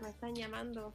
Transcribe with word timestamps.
me 0.00 0.10
están 0.10 0.34
llamando. 0.34 0.92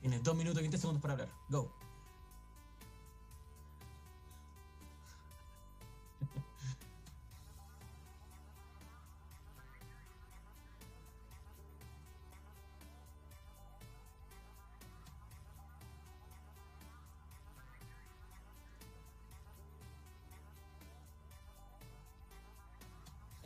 Tienes 0.00 0.22
2 0.22 0.36
minutos 0.36 0.60
y 0.60 0.62
20 0.62 0.78
segundos 0.78 1.02
para 1.02 1.14
hablar. 1.14 1.28
Go. 1.48 1.83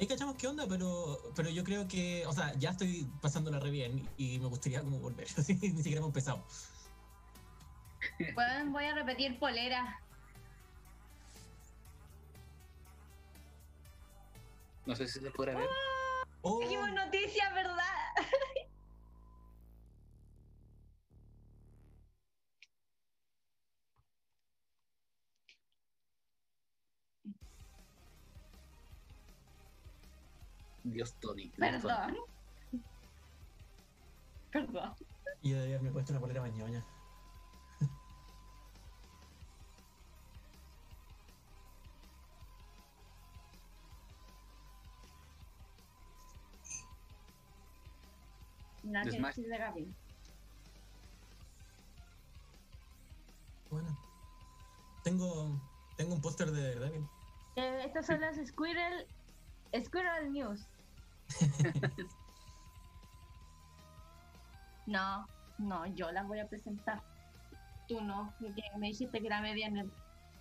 Cachamos 0.09 0.36
qué 0.36 0.46
onda, 0.48 0.66
pero, 0.69 1.20
pero 1.37 1.51
yo 1.51 1.62
creo 1.62 1.87
que, 1.87 2.27
o 2.27 2.33
sea, 2.33 2.55
ya 2.55 2.70
estoy 2.70 3.06
pasándola 3.20 3.60
re 3.60 3.70
bien 3.70 4.09
y 4.16 4.38
me 4.38 4.46
gustaría 4.46 4.83
como 4.83 4.98
volver. 4.98 5.27
Así, 5.37 5.55
ni 5.55 5.69
siquiera 5.70 5.98
hemos 5.98 6.09
empezado. 6.09 6.45
Bueno, 8.34 8.73
voy 8.73 8.84
a 8.84 8.95
repetir 8.95 9.38
polera. 9.38 10.00
No 14.86 14.97
sé 14.97 15.06
si 15.06 15.20
se 15.20 15.30
podrá 15.30 15.55
ver. 15.55 15.69
Oh, 16.42 16.61
Dijimos 16.61 16.91
noticias, 16.92 17.52
¿verdad? 17.52 17.84
Dios 30.92 31.15
Tony. 31.20 31.51
Perdón. 31.51 32.16
Perdón. 34.50 34.94
y 35.42 35.53
de 35.53 35.62
haberme 35.62 35.91
puesto 35.91 36.12
una 36.12 36.20
polera 36.20 36.41
bañoña. 36.41 36.84
Nada 48.84 49.11
que 49.11 49.20
decir 49.20 49.47
de 49.47 49.59
Gaby. 49.59 49.94
Bueno. 53.70 53.98
Tengo, 55.05 55.61
tengo 55.97 56.14
un 56.14 56.20
póster 56.22 56.50
de 56.50 56.75
David. 56.78 57.00
Eh, 57.56 57.83
estas 57.84 58.06
son 58.06 58.20
las 58.20 58.36
Squirrel, 58.36 59.06
Squirrel 59.78 60.33
News. 60.33 60.66
no, 64.87 65.27
no, 65.59 65.87
yo 65.95 66.11
las 66.12 66.27
voy 66.27 66.41
a 66.41 66.48
presentar. 66.48 67.03
Tú 67.87 68.01
no, 68.01 68.34
porque 68.41 68.62
me 68.79 68.89
dijiste 68.89 69.21
que 69.21 69.27
era 69.27 69.41
media 69.41 69.71
nerd. 69.71 69.91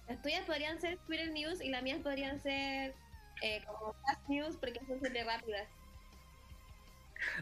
Las 0.08 0.22
tuyas 0.22 0.46
podrían 0.46 0.80
ser 0.80 0.98
Twitter 1.00 1.32
News 1.32 1.62
y 1.62 1.70
las 1.70 1.84
mías 1.84 2.02
podrían 2.02 2.40
ser 2.42 2.96
eh, 3.42 3.64
como 3.66 3.94
Fast 3.94 4.28
News 4.28 4.58
porque 4.58 4.80
son 4.86 5.00
súper 5.00 5.26
rápidas. 5.26 5.68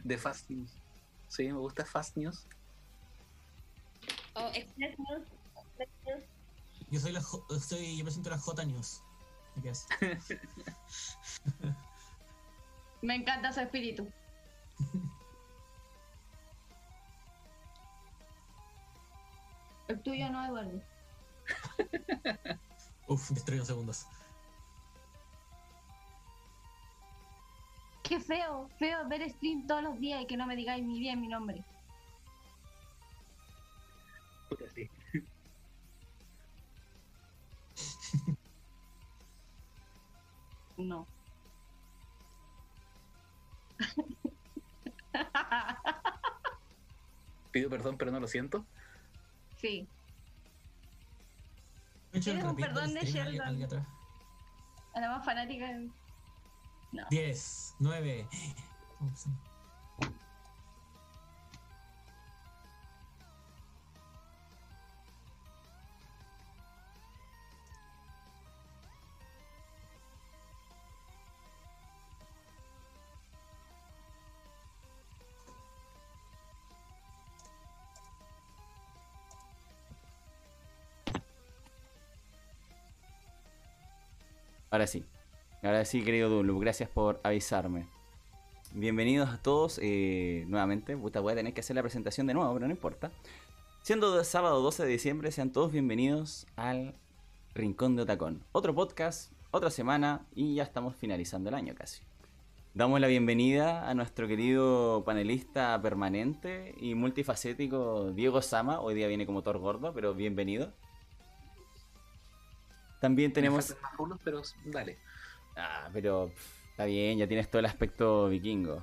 De 0.03 0.17
Fast 0.17 0.49
News. 0.49 0.71
Sí, 1.27 1.51
me 1.51 1.59
gusta 1.59 1.85
Fast 1.85 2.17
News. 2.17 2.47
O 4.33 4.47
Express 4.53 4.97
News. 4.99 5.27
Express 5.57 5.89
News. 6.05 6.23
Yo 6.91 6.99
soy 6.99 7.11
la 7.11 7.21
soy, 7.21 7.97
yo 7.97 8.03
presento 8.03 8.29
la 8.29 8.37
J 8.37 8.65
News. 8.65 9.01
I 9.57 9.61
guess. 9.61 9.87
Me 13.05 13.13
encanta 13.13 13.53
su 13.53 13.59
espíritu. 13.59 14.07
El 19.87 20.01
tuyo 20.01 20.27
no, 20.31 20.43
Eduardo. 20.43 20.81
Uf, 23.07 23.29
en 23.29 23.65
segundos. 23.65 24.07
Qué 28.01 28.19
feo, 28.19 28.67
feo 28.79 29.07
ver 29.07 29.29
stream 29.29 29.67
todos 29.67 29.83
los 29.83 29.99
días 29.99 30.23
y 30.23 30.25
que 30.25 30.35
no 30.37 30.47
me 30.47 30.55
digáis 30.55 30.83
ni 30.83 30.99
bien 30.99 31.21
mi 31.21 31.27
nombre. 31.27 31.63
Puta, 34.49 34.65
sí. 34.73 34.89
No. 40.77 41.07
Pido 47.51 47.69
perdón, 47.69 47.97
pero 47.97 48.11
no 48.11 48.19
lo 48.19 48.27
siento. 48.27 48.65
sí. 49.57 49.87
Tienes 52.11 52.43
un 52.45 52.55
perdón 52.55 52.93
de 52.93 53.01
Sheldon. 53.01 53.85
A 54.93 54.99
la 55.01 55.09
más 55.09 55.25
fanática. 55.25 55.67
de- 55.67 55.89
10, 57.09 57.75
9. 57.79 58.29
Ahora 84.75 84.87
sí. 84.87 85.05
Ahora 85.63 85.85
sí, 85.85 86.03
querido 86.03 86.29
Dunloop, 86.29 86.59
gracias 86.59 86.89
por 86.89 87.21
avisarme. 87.23 87.87
Bienvenidos 88.73 89.29
a 89.29 89.37
todos 89.41 89.79
eh, 89.81 90.43
nuevamente. 90.49 90.97
Puta, 90.97 91.21
voy 91.21 91.31
a 91.31 91.35
tener 91.37 91.53
que 91.53 91.61
hacer 91.61 91.77
la 91.77 91.81
presentación 91.81 92.27
de 92.27 92.33
nuevo, 92.33 92.53
pero 92.53 92.67
no 92.67 92.73
importa. 92.73 93.09
Siendo 93.83 94.21
sábado 94.25 94.61
12 94.61 94.83
de 94.83 94.89
diciembre, 94.89 95.31
sean 95.31 95.53
todos 95.53 95.71
bienvenidos 95.71 96.45
al 96.57 96.93
Rincón 97.53 97.95
de 97.95 98.01
Otacón. 98.01 98.43
Otro 98.51 98.75
podcast, 98.75 99.31
otra 99.51 99.69
semana 99.69 100.25
y 100.35 100.55
ya 100.55 100.63
estamos 100.63 100.93
finalizando 100.97 101.47
el 101.47 101.55
año 101.55 101.73
casi. 101.73 102.01
Damos 102.73 102.99
la 102.99 103.07
bienvenida 103.07 103.89
a 103.89 103.93
nuestro 103.93 104.27
querido 104.27 105.05
panelista 105.05 105.81
permanente 105.81 106.75
y 106.81 106.95
multifacético 106.95 108.11
Diego 108.11 108.41
Sama. 108.41 108.81
Hoy 108.81 108.93
día 108.93 109.07
viene 109.07 109.25
como 109.25 109.41
Thor 109.41 109.57
Gordo, 109.59 109.93
pero 109.93 110.13
bienvenido. 110.13 110.73
También 113.05 113.31
tenemos... 113.31 113.75
Más 113.83 113.97
rulos, 113.97 114.19
pero 114.23 114.41
dale. 114.65 114.97
Ah, 115.55 115.89
pero 115.93 116.31
pff, 116.33 116.69
está 116.71 116.85
bien, 116.85 117.19
ya 117.19 117.27
tienes 117.27 117.51
todo 117.51 117.59
el 117.59 117.67
aspecto 117.67 118.29
vikingo. 118.29 118.81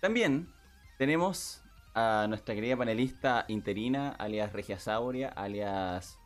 También 0.00 0.52
tenemos 0.98 1.62
a 1.94 2.26
nuestra 2.28 2.52
querida 2.52 2.76
panelista 2.76 3.44
interina, 3.46 4.10
alias 4.18 4.52
Regiasauria, 4.52 5.28
alias... 5.28 6.18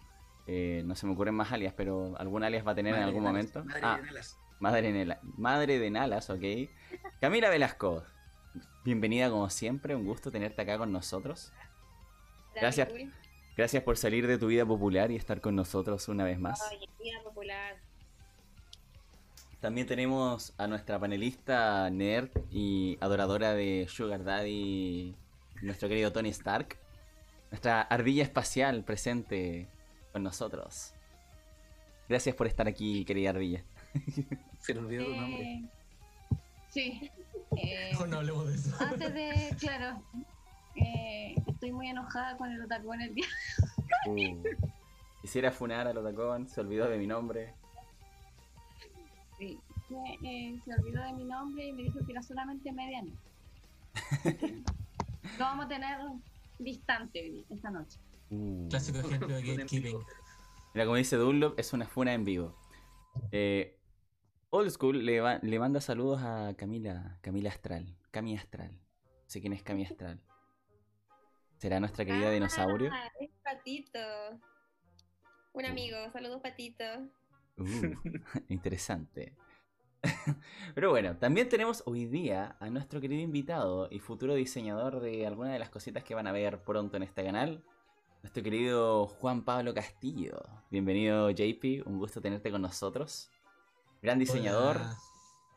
eh, 0.46 0.82
no 0.86 0.94
se 0.94 1.06
me 1.06 1.12
ocurren 1.12 1.34
más 1.34 1.52
alias, 1.52 1.74
pero 1.76 2.16
algún 2.16 2.42
alias 2.42 2.66
va 2.66 2.72
a 2.72 2.74
tener 2.74 2.94
en 2.94 3.02
algún 3.02 3.24
de 3.24 3.28
momento. 3.28 3.64
Madre 3.64 3.80
ah, 3.82 3.96
de 3.96 4.06
Nalas. 4.06 4.38
madre, 5.36 5.78
de 5.78 5.90
Nalas, 5.90 6.30
ok. 6.30 6.44
Camila 7.20 7.50
Velasco, 7.50 8.04
bienvenida 8.86 9.28
como 9.28 9.50
siempre, 9.50 9.94
un 9.94 10.06
gusto 10.06 10.32
tenerte 10.32 10.62
acá 10.62 10.78
con 10.78 10.92
nosotros. 10.92 11.52
Gracias. 12.54 12.88
Cool. 12.88 13.12
Gracias 13.58 13.82
por 13.82 13.96
salir 13.96 14.28
de 14.28 14.38
tu 14.38 14.46
vida 14.46 14.64
popular 14.64 15.10
y 15.10 15.16
estar 15.16 15.40
con 15.40 15.56
nosotros 15.56 16.06
una 16.06 16.22
vez 16.22 16.38
más. 16.38 16.62
Oye, 16.70 16.88
vida 17.02 17.20
popular. 17.24 17.74
También 19.60 19.84
tenemos 19.88 20.54
a 20.58 20.68
nuestra 20.68 20.96
panelista 21.00 21.90
nerd 21.90 22.30
y 22.52 22.96
adoradora 23.00 23.54
de 23.54 23.86
Sugar 23.88 24.22
Daddy, 24.22 25.16
nuestro 25.60 25.88
querido 25.88 26.12
Tony 26.12 26.28
Stark. 26.28 26.78
Nuestra 27.50 27.80
ardilla 27.82 28.22
espacial 28.22 28.84
presente 28.84 29.66
con 30.12 30.22
nosotros. 30.22 30.94
Gracias 32.08 32.36
por 32.36 32.46
estar 32.46 32.68
aquí, 32.68 33.04
querida 33.04 33.30
ardilla. 33.30 33.64
Se 34.60 34.72
le 34.72 34.78
olvidó 34.78 35.04
tu 35.04 35.16
nombre. 35.16 35.42
Eh, 35.42 35.68
sí. 36.68 37.10
Eh, 37.56 37.90
No, 37.98 38.06
no 38.06 38.18
hablemos 38.18 38.46
de 38.46 38.54
eso. 38.54 38.76
antes 38.78 39.12
de, 39.12 39.56
claro, 39.58 40.00
eh, 40.78 41.34
estoy 41.46 41.72
muy 41.72 41.88
enojada 41.88 42.36
con 42.36 42.50
el 42.50 42.62
otaku 42.62 42.92
en 42.94 43.00
el 43.02 43.14
día. 43.14 43.26
Uh, 44.06 44.42
Quisiera 45.22 45.50
funar 45.50 45.86
al 45.86 45.98
Otacón, 45.98 46.48
se 46.48 46.60
olvidó 46.60 46.88
de 46.88 46.96
mi 46.98 47.06
nombre. 47.06 47.54
Sí. 49.38 49.60
que, 49.88 49.94
eh, 50.24 50.60
se 50.64 50.74
olvidó 50.74 51.02
de 51.02 51.12
mi 51.12 51.24
nombre 51.24 51.66
y 51.66 51.72
me 51.72 51.82
dijo 51.82 51.98
que 52.06 52.12
era 52.12 52.22
solamente 52.22 52.72
mediano. 52.72 53.12
Lo 55.38 55.44
vamos 55.44 55.66
a 55.66 55.68
tener 55.68 55.98
distante 56.58 57.44
esta 57.50 57.70
noche. 57.70 57.98
Uh. 58.30 58.68
Clásico 58.68 58.98
ejemplo 59.00 59.28
de 59.28 59.42
gatekeeping. 59.42 59.98
Mira, 60.74 60.84
como 60.84 60.96
dice 60.96 61.16
Dunlop, 61.16 61.58
es 61.58 61.72
una 61.72 61.86
funa 61.86 62.12
en 62.14 62.24
vivo. 62.24 62.54
Eh, 63.32 63.76
Old 64.50 64.70
School 64.70 65.04
le, 65.04 65.20
va- 65.20 65.38
le 65.42 65.58
manda 65.58 65.80
saludos 65.80 66.20
a 66.22 66.54
Camila, 66.56 67.18
Camila 67.20 67.50
Astral. 67.50 67.96
Cami 68.10 68.36
Astral. 68.36 68.72
No 68.72 69.24
sé 69.26 69.40
quién 69.40 69.52
es 69.52 69.62
Cami 69.62 69.84
Astral. 69.84 70.20
¿Será 71.58 71.80
nuestra 71.80 72.04
querida 72.04 72.30
dinosaurio? 72.30 72.88
Ah, 72.92 73.10
es 73.18 73.30
Patito. 73.42 73.98
Un 75.52 75.64
amigo, 75.64 75.96
saludos 76.12 76.40
Patito. 76.40 76.84
Uh, 77.56 77.64
interesante. 78.48 79.34
Pero 80.76 80.90
bueno, 80.90 81.16
también 81.16 81.48
tenemos 81.48 81.82
hoy 81.84 82.06
día 82.06 82.56
a 82.60 82.70
nuestro 82.70 83.00
querido 83.00 83.20
invitado 83.20 83.88
y 83.90 83.98
futuro 83.98 84.36
diseñador 84.36 85.00
de 85.00 85.26
alguna 85.26 85.52
de 85.52 85.58
las 85.58 85.68
cositas 85.68 86.04
que 86.04 86.14
van 86.14 86.28
a 86.28 86.32
ver 86.32 86.62
pronto 86.62 86.96
en 86.96 87.02
este 87.02 87.24
canal. 87.24 87.64
Nuestro 88.22 88.44
querido 88.44 89.08
Juan 89.08 89.44
Pablo 89.44 89.74
Castillo. 89.74 90.40
Bienvenido 90.70 91.28
JP, 91.30 91.84
un 91.86 91.98
gusto 91.98 92.20
tenerte 92.20 92.52
con 92.52 92.62
nosotros. 92.62 93.32
Gran 94.00 94.20
diseñador, 94.20 94.76
Hola. 94.76 94.96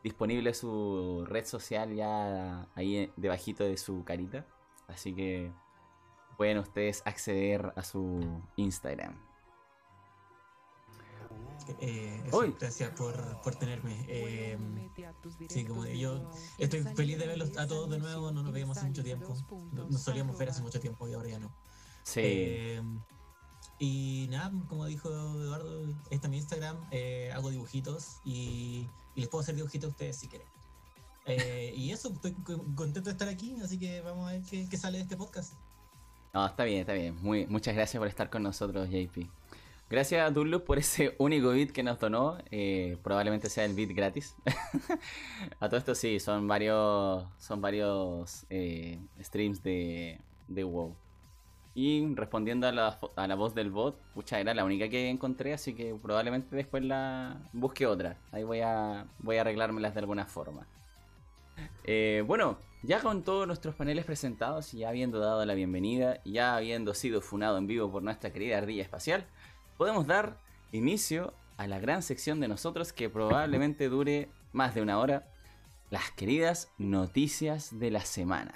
disponible 0.02 0.52
su 0.52 1.24
red 1.28 1.44
social 1.44 1.94
ya 1.94 2.68
ahí 2.74 3.12
debajito 3.16 3.62
de 3.62 3.76
su 3.76 4.02
carita. 4.04 4.44
Así 4.88 5.14
que 5.14 5.52
pueden 6.42 6.58
ustedes 6.58 7.02
acceder 7.04 7.72
a 7.76 7.84
su 7.84 8.42
Instagram. 8.56 9.14
Eh, 11.78 12.20
eso, 12.26 12.52
gracias 12.58 12.90
por, 12.98 13.40
por 13.42 13.54
tenerme. 13.54 14.04
Eh, 14.08 14.58
sí, 15.48 15.64
como 15.64 15.86
yo 15.86 16.28
estoy 16.58 16.82
feliz 16.82 17.16
de 17.20 17.28
verlos 17.28 17.56
a 17.56 17.68
todos 17.68 17.88
de 17.90 18.00
nuevo. 18.00 18.32
No 18.32 18.42
nos 18.42 18.52
veíamos 18.52 18.76
hace 18.76 18.88
mucho 18.88 19.04
tiempo. 19.04 19.32
No- 19.70 19.88
Nos 19.88 20.02
solíamos 20.02 20.36
ver 20.36 20.50
hace 20.50 20.62
mucho 20.62 20.80
tiempo 20.80 21.06
y 21.08 21.12
ahora 21.14 21.28
ya 21.28 21.38
no. 21.38 21.52
Sí. 22.02 22.20
Eh, 22.24 22.82
y 23.78 24.26
nada, 24.28 24.50
como 24.68 24.86
dijo 24.86 25.10
Eduardo, 25.10 25.84
este 26.10 26.26
es 26.26 26.28
mi 26.28 26.38
Instagram. 26.38 26.76
eh, 26.90 27.30
hago 27.32 27.50
dibujitos 27.50 28.16
y, 28.24 28.88
y 29.14 29.20
les 29.20 29.28
puedo 29.28 29.42
hacer 29.42 29.54
dibujitos 29.54 29.86
a 29.86 29.90
ustedes 29.92 30.16
si 30.16 30.26
quieren. 30.26 30.48
Eh, 31.24 31.72
y 31.76 31.92
eso, 31.92 32.08
estoy 32.12 32.32
co- 32.32 32.64
contento 32.74 33.02
de 33.02 33.12
estar 33.12 33.28
aquí, 33.28 33.54
así 33.62 33.78
que 33.78 34.00
vamos 34.00 34.28
a 34.28 34.32
ver 34.32 34.42
qué, 34.42 34.68
qué 34.68 34.76
sale 34.76 34.98
de 34.98 35.04
este 35.04 35.16
podcast. 35.16 35.52
No, 36.34 36.46
está 36.46 36.64
bien, 36.64 36.80
está 36.80 36.94
bien. 36.94 37.16
Muchas 37.50 37.74
gracias 37.74 37.98
por 37.98 38.08
estar 38.08 38.30
con 38.30 38.42
nosotros, 38.42 38.88
JP. 38.88 39.28
Gracias 39.90 40.26
a 40.26 40.30
Dunlup 40.30 40.64
por 40.64 40.78
ese 40.78 41.14
único 41.18 41.50
beat 41.50 41.70
que 41.72 41.82
nos 41.82 41.98
donó. 42.00 42.38
eh, 42.50 42.96
probablemente 43.02 43.50
sea 43.50 43.66
el 43.66 43.74
beat 43.74 43.90
gratis. 43.90 44.34
a 45.60 45.68
todo 45.68 45.76
esto 45.76 45.94
sí, 45.94 46.18
son 46.20 46.48
varios. 46.48 47.26
Son 47.36 47.60
varios 47.60 48.46
eh, 48.48 48.98
streams 49.20 49.62
de, 49.62 50.18
WoW. 50.48 50.96
Y 51.74 52.14
respondiendo 52.14 52.66
a 52.66 52.72
la, 52.72 52.98
a 53.16 53.26
la 53.26 53.34
voz 53.34 53.54
del 53.54 53.70
bot, 53.70 53.98
pucha, 54.14 54.40
era 54.40 54.54
la 54.54 54.64
única 54.64 54.88
que 54.88 55.10
encontré, 55.10 55.52
así 55.52 55.74
que 55.74 55.94
probablemente 55.94 56.56
después 56.56 56.82
la 56.82 57.50
busque 57.52 57.86
otra. 57.86 58.16
Ahí 58.30 58.42
voy 58.44 58.60
a, 58.60 59.06
voy 59.18 59.36
a 59.36 59.42
arreglármelas 59.42 59.92
de 59.94 60.00
alguna 60.00 60.24
forma. 60.26 60.66
Eh, 61.84 62.22
bueno, 62.26 62.58
ya 62.82 63.00
con 63.00 63.22
todos 63.22 63.46
nuestros 63.46 63.76
paneles 63.76 64.04
presentados 64.04 64.74
y 64.74 64.78
ya 64.78 64.88
habiendo 64.88 65.20
dado 65.20 65.44
la 65.44 65.54
bienvenida, 65.54 66.20
ya 66.24 66.56
habiendo 66.56 66.94
sido 66.94 67.20
funado 67.20 67.58
en 67.58 67.68
vivo 67.68 67.90
por 67.90 68.02
nuestra 68.02 68.32
querida 68.32 68.58
ardilla 68.58 68.82
espacial, 68.82 69.24
podemos 69.76 70.06
dar 70.06 70.38
inicio 70.72 71.32
a 71.56 71.68
la 71.68 71.78
gran 71.78 72.02
sección 72.02 72.40
de 72.40 72.48
nosotros 72.48 72.92
que 72.92 73.08
probablemente 73.08 73.88
dure 73.88 74.30
más 74.52 74.74
de 74.74 74.82
una 74.82 74.98
hora, 74.98 75.28
las 75.90 76.10
queridas 76.10 76.72
noticias 76.76 77.78
de 77.78 77.92
la 77.92 78.00
semana. 78.00 78.54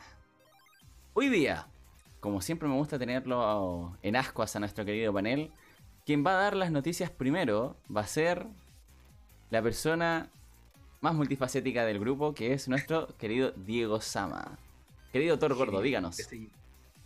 Hoy 1.14 1.28
día, 1.28 1.68
como 2.18 2.40
siempre 2.40 2.68
me 2.68 2.74
gusta 2.74 2.98
tenerlo 2.98 3.96
en 4.02 4.16
ascuas 4.16 4.56
a 4.56 4.60
nuestro 4.60 4.84
querido 4.84 5.12
panel, 5.12 5.52
quien 6.04 6.26
va 6.26 6.32
a 6.32 6.42
dar 6.42 6.56
las 6.56 6.72
noticias 6.72 7.10
primero 7.10 7.76
va 7.94 8.00
a 8.00 8.06
ser 8.06 8.46
la 9.50 9.62
persona 9.62 10.30
más 11.06 11.14
multifacética 11.14 11.84
del 11.84 12.00
grupo, 12.00 12.34
que 12.34 12.52
es 12.52 12.66
nuestro 12.66 13.16
querido 13.16 13.52
Diego 13.52 14.00
Sama. 14.00 14.58
Querido 15.12 15.38
Thor 15.38 15.54
Gordo, 15.54 15.80
díganos. 15.80 16.16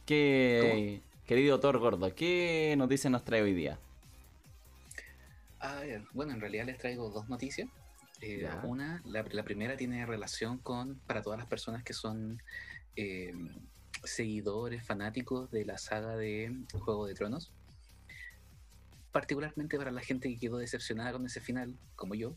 ¿Qué, 0.07 1.03
querido 1.27 1.61
Thor 1.61 1.77
Gordo, 1.77 2.15
¿qué 2.15 2.75
noticias 2.79 3.11
nos 3.11 3.27
trae 3.27 3.43
hoy 3.43 3.53
día? 3.53 3.79
A 5.59 5.81
ver, 5.81 6.03
bueno, 6.15 6.33
en 6.33 6.41
realidad 6.41 6.65
les 6.65 6.79
traigo 6.79 7.11
dos 7.11 7.29
noticias. 7.29 7.69
Eh, 8.23 8.49
una, 8.63 9.03
la, 9.05 9.23
la 9.31 9.43
primera 9.43 9.77
tiene 9.77 10.07
relación 10.07 10.57
con, 10.57 10.95
para 11.07 11.21
todas 11.21 11.39
las 11.39 11.47
personas 11.47 11.83
que 11.83 11.93
son 11.93 12.43
eh, 12.97 13.35
seguidores, 14.03 14.83
fanáticos 14.83 15.51
de 15.51 15.67
la 15.67 15.77
saga 15.77 16.17
de 16.17 16.57
Juego 16.73 17.07
de 17.07 17.13
Tronos. 17.13 17.53
Particularmente 19.13 19.77
para 19.77 19.91
la 19.91 20.03
gente 20.03 20.29
que 20.29 20.39
quedó 20.39 20.59
decepcionada 20.59 21.13
con 21.13 21.27
ese 21.27 21.41
final, 21.41 21.77
como 21.97 22.15
yo, 22.15 22.35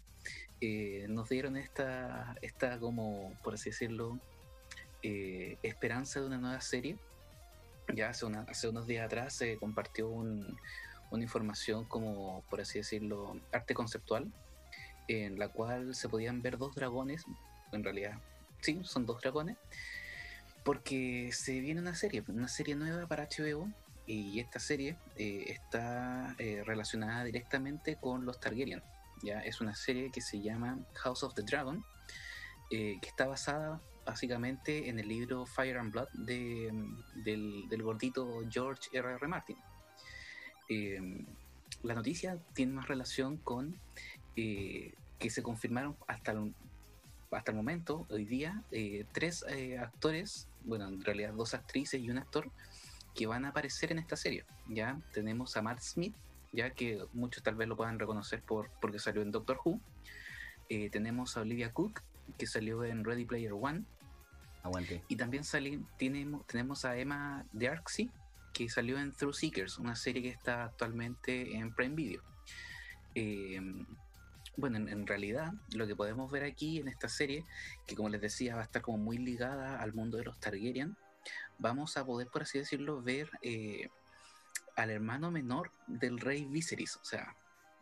eh, 0.61 1.05
nos 1.09 1.29
dieron 1.29 1.55
esta, 1.57 2.35
esta 2.41 2.79
como, 2.79 3.37
por 3.43 3.53
así 3.53 3.69
decirlo, 3.69 4.19
eh, 5.03 5.57
esperanza 5.61 6.19
de 6.19 6.27
una 6.27 6.37
nueva 6.37 6.61
serie. 6.61 6.97
Ya 7.93 8.09
hace, 8.09 8.25
una- 8.25 8.43
hace 8.43 8.69
unos 8.69 8.87
días 8.87 9.05
atrás 9.05 9.33
se 9.35 9.57
compartió 9.57 10.07
un, 10.09 10.57
una 11.11 11.23
información 11.23 11.85
como, 11.85 12.41
por 12.49 12.61
así 12.61 12.79
decirlo, 12.79 13.39
arte 13.51 13.73
conceptual, 13.73 14.31
en 15.07 15.37
la 15.37 15.49
cual 15.49 15.93
se 15.93 16.09
podían 16.09 16.41
ver 16.41 16.57
dos 16.57 16.73
dragones, 16.73 17.23
en 17.71 17.83
realidad, 17.83 18.17
sí, 18.61 18.79
son 18.83 19.05
dos 19.05 19.19
dragones, 19.21 19.57
porque 20.63 21.29
se 21.33 21.59
viene 21.59 21.81
una 21.81 21.93
serie, 21.93 22.23
una 22.29 22.47
serie 22.47 22.75
nueva 22.75 23.05
para 23.05 23.27
HBO, 23.27 23.69
y 24.05 24.39
esta 24.39 24.59
serie 24.59 24.97
eh, 25.15 25.45
está 25.47 26.35
eh, 26.37 26.63
relacionada 26.65 27.23
directamente 27.23 27.95
con 27.95 28.25
los 28.25 28.39
Targaryen. 28.39 28.83
Ya 29.21 29.39
es 29.39 29.61
una 29.61 29.75
serie 29.75 30.11
que 30.11 30.21
se 30.21 30.41
llama 30.41 30.79
House 30.95 31.23
of 31.23 31.33
the 31.33 31.43
Dragon, 31.43 31.83
eh, 32.71 32.97
que 33.01 33.07
está 33.07 33.27
basada 33.27 33.81
básicamente 34.05 34.89
en 34.89 34.99
el 34.99 35.07
libro 35.07 35.45
Fire 35.45 35.77
and 35.77 35.93
Blood 35.93 36.09
de, 36.13 36.69
del, 37.23 37.69
del 37.69 37.83
gordito 37.83 38.41
George 38.49 38.89
R. 38.91 39.13
R. 39.13 39.27
Martin. 39.27 39.57
La 41.83 41.93
noticia 41.93 42.37
tiene 42.53 42.73
más 42.73 42.87
relación 42.87 43.37
con 43.37 43.79
que 44.35 45.29
se 45.29 45.43
confirmaron 45.43 45.95
hasta 46.07 46.31
el, 46.31 46.53
hasta 47.31 47.51
el 47.51 47.57
momento, 47.57 48.07
hoy 48.09 48.25
día, 48.25 48.63
tres 49.11 49.45
actores, 49.79 50.47
bueno, 50.65 50.87
en 50.87 51.03
realidad 51.03 51.33
dos 51.33 51.53
actrices 51.53 52.01
y 52.01 52.09
un 52.09 52.17
actor, 52.17 52.51
que 53.15 53.27
van 53.27 53.45
a 53.45 53.49
aparecer 53.49 53.91
en 53.91 53.99
esta 53.99 54.15
serie. 54.15 54.45
Ya 54.67 54.99
tenemos 55.13 55.55
a 55.57 55.61
Matt 55.61 55.79
Smith, 55.81 56.15
ya 56.51 56.71
que 56.71 57.03
muchos 57.13 57.43
tal 57.43 57.55
vez 57.55 57.67
lo 57.67 57.75
puedan 57.75 57.99
reconocer 57.99 58.41
por, 58.41 58.69
porque 58.81 58.99
salió 58.99 59.21
en 59.21 59.31
Doctor 59.31 59.59
Who. 59.63 59.79
Eh, 60.69 60.89
tenemos 60.89 61.37
a 61.37 61.41
Olivia 61.41 61.71
Cook, 61.73 62.01
que 62.37 62.47
salió 62.47 62.83
en 62.83 63.03
Ready 63.03 63.25
Player 63.25 63.53
One. 63.53 63.83
Aguante. 64.63 65.03
Y 65.09 65.15
también 65.17 65.43
sali- 65.43 65.85
tenemos, 65.97 66.47
tenemos 66.47 66.85
a 66.85 66.97
Emma 66.97 67.45
Darcy, 67.51 68.09
que 68.53 68.69
salió 68.69 68.97
en 68.97 69.11
Through 69.11 69.33
Seekers, 69.33 69.77
una 69.77 69.95
serie 69.95 70.21
que 70.21 70.29
está 70.29 70.63
actualmente 70.65 71.55
en 71.55 71.73
Prime 71.73 71.95
Video. 71.95 72.21
Eh, 73.15 73.59
bueno, 74.55 74.77
en, 74.77 74.87
en 74.87 75.07
realidad, 75.07 75.51
lo 75.73 75.85
que 75.87 75.95
podemos 75.95 76.31
ver 76.31 76.43
aquí 76.43 76.79
en 76.79 76.87
esta 76.87 77.09
serie, 77.09 77.43
que 77.87 77.95
como 77.95 78.09
les 78.09 78.21
decía, 78.21 78.55
va 78.55 78.61
a 78.61 78.65
estar 78.65 78.81
como 78.81 78.99
muy 78.99 79.17
ligada 79.17 79.81
al 79.81 79.93
mundo 79.93 80.17
de 80.17 80.23
los 80.23 80.39
Targaryen, 80.39 80.95
vamos 81.57 81.97
a 81.97 82.05
poder, 82.05 82.27
por 82.27 82.43
así 82.43 82.59
decirlo, 82.59 83.01
ver 83.01 83.29
eh, 83.41 83.89
al 84.75 84.89
hermano 84.89 85.31
menor 85.31 85.71
del 85.87 86.19
rey 86.19 86.45
Viserys. 86.45 86.97
O 86.97 87.05
sea, 87.05 87.35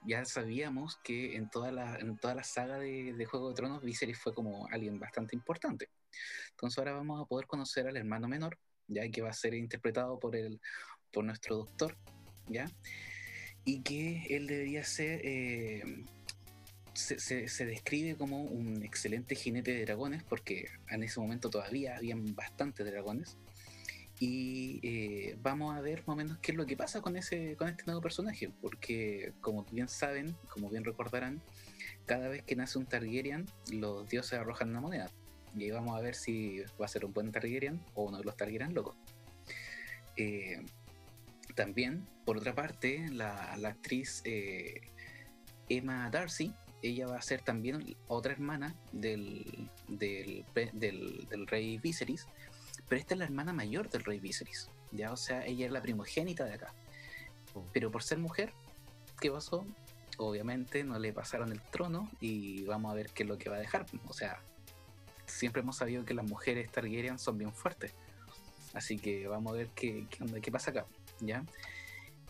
ya 0.05 0.25
sabíamos 0.25 0.97
que 1.03 1.35
en 1.35 1.49
toda 1.49 1.71
la, 1.71 1.95
en 1.97 2.17
toda 2.17 2.35
la 2.35 2.43
saga 2.43 2.79
de, 2.79 3.25
Juego 3.25 3.49
de 3.49 3.55
Tronos, 3.55 3.83
Viserys 3.83 4.19
fue 4.19 4.33
como 4.33 4.67
alguien 4.71 4.99
bastante 4.99 5.35
importante. 5.35 5.89
Entonces 6.51 6.77
ahora 6.79 6.93
vamos 6.93 7.21
a 7.21 7.25
poder 7.25 7.47
conocer 7.47 7.87
al 7.87 7.97
hermano 7.97 8.27
menor, 8.27 8.57
ya 8.87 9.07
que 9.09 9.21
va 9.21 9.29
a 9.29 9.33
ser 9.33 9.53
interpretado 9.53 10.19
por 10.19 10.35
el, 10.35 10.59
por 11.11 11.23
nuestro 11.23 11.57
doctor, 11.57 11.97
¿ya? 12.47 12.65
Y 13.63 13.83
que 13.83 14.25
él 14.35 14.47
debería 14.47 14.83
ser, 14.83 15.21
eh, 15.23 15.83
se, 16.93 17.65
describe 17.65 18.15
como 18.15 18.43
un 18.43 18.83
excelente 18.83 19.35
jinete 19.35 19.73
de 19.73 19.85
dragones, 19.85 20.23
porque 20.23 20.69
en 20.89 21.03
ese 21.03 21.19
momento 21.19 21.49
todavía 21.49 21.97
habían 21.97 22.35
bastantes 22.35 22.85
dragones. 22.85 23.37
Y 24.19 24.79
eh, 24.83 25.37
vamos 25.41 25.75
a 25.75 25.81
ver 25.81 25.99
más 26.05 26.09
o 26.09 26.15
menos 26.15 26.37
qué 26.39 26.51
es 26.51 26.57
lo 26.57 26.67
que 26.67 26.77
pasa 26.77 27.01
con, 27.01 27.17
ese, 27.17 27.55
con 27.55 27.69
este 27.69 27.85
nuevo 27.85 28.01
personaje, 28.01 28.51
porque 28.61 29.33
como 29.41 29.63
bien 29.71 29.87
saben, 29.87 30.35
como 30.47 30.69
bien 30.69 30.83
recordarán, 30.83 31.41
cada 32.05 32.27
vez 32.27 32.43
que 32.43 32.55
nace 32.55 32.77
un 32.77 32.85
Targaryen, 32.85 33.47
los 33.71 34.07
dioses 34.07 34.33
arrojan 34.33 34.69
una 34.69 34.81
moneda. 34.81 35.09
Y 35.55 35.71
vamos 35.71 35.97
a 35.97 36.01
ver 36.01 36.15
si 36.15 36.59
va 36.79 36.85
a 36.85 36.87
ser 36.87 37.03
un 37.03 37.13
buen 37.13 37.31
Targaryen 37.31 37.81
o 37.95 38.03
uno 38.03 38.19
de 38.19 38.23
los 38.23 38.37
Targaryen 38.37 38.73
locos. 38.73 38.95
Eh, 40.17 40.63
también, 41.55 42.05
por 42.25 42.37
otra 42.37 42.53
parte, 42.53 43.09
la, 43.09 43.55
la 43.57 43.69
actriz 43.69 44.21
eh, 44.25 44.81
Emma 45.67 46.09
Darcy, 46.09 46.53
ella 46.81 47.07
va 47.07 47.17
a 47.17 47.21
ser 47.21 47.41
también 47.41 47.95
otra 48.07 48.31
hermana 48.33 48.75
del, 48.91 49.69
del, 49.87 50.45
del- 50.73 51.27
del 51.29 51.47
rey 51.47 51.77
Viserys, 51.77 52.27
pero 52.89 52.99
esta 52.99 53.13
es 53.13 53.19
la 53.19 53.25
hermana 53.25 53.53
mayor 53.53 53.89
del 53.89 54.03
rey 54.03 54.19
Viserys, 54.19 54.69
¿ya? 54.91 55.11
O 55.11 55.17
sea, 55.17 55.45
ella 55.45 55.65
es 55.65 55.71
la 55.71 55.81
primogénita 55.81 56.43
de 56.45 56.53
acá. 56.55 56.73
Pero 57.73 57.91
por 57.91 58.03
ser 58.03 58.17
mujer, 58.17 58.53
¿qué 59.19 59.29
pasó? 59.31 59.65
obviamente 60.17 60.83
no 60.83 60.99
le 60.99 61.13
pasaron 61.13 61.51
el 61.51 61.61
trono 61.61 62.07
y 62.19 62.63
vamos 62.65 62.91
a 62.91 62.95
ver 62.95 63.09
qué 63.09 63.23
es 63.23 63.29
lo 63.29 63.39
que 63.39 63.49
va 63.49 63.55
a 63.55 63.59
dejar. 63.59 63.87
O 64.07 64.13
sea, 64.13 64.39
siempre 65.25 65.61
hemos 65.63 65.77
sabido 65.77 66.05
que 66.05 66.13
las 66.13 66.25
mujeres 66.25 66.69
Targaryen 66.71 67.17
son 67.17 67.39
bien 67.39 67.51
fuertes. 67.53 67.93
Así 68.73 68.99
que 68.99 69.27
vamos 69.27 69.51
a 69.53 69.55
ver 69.55 69.69
qué, 69.73 70.05
qué, 70.11 70.41
qué 70.41 70.51
pasa 70.51 70.69
acá, 70.71 70.85
¿ya? 71.21 71.43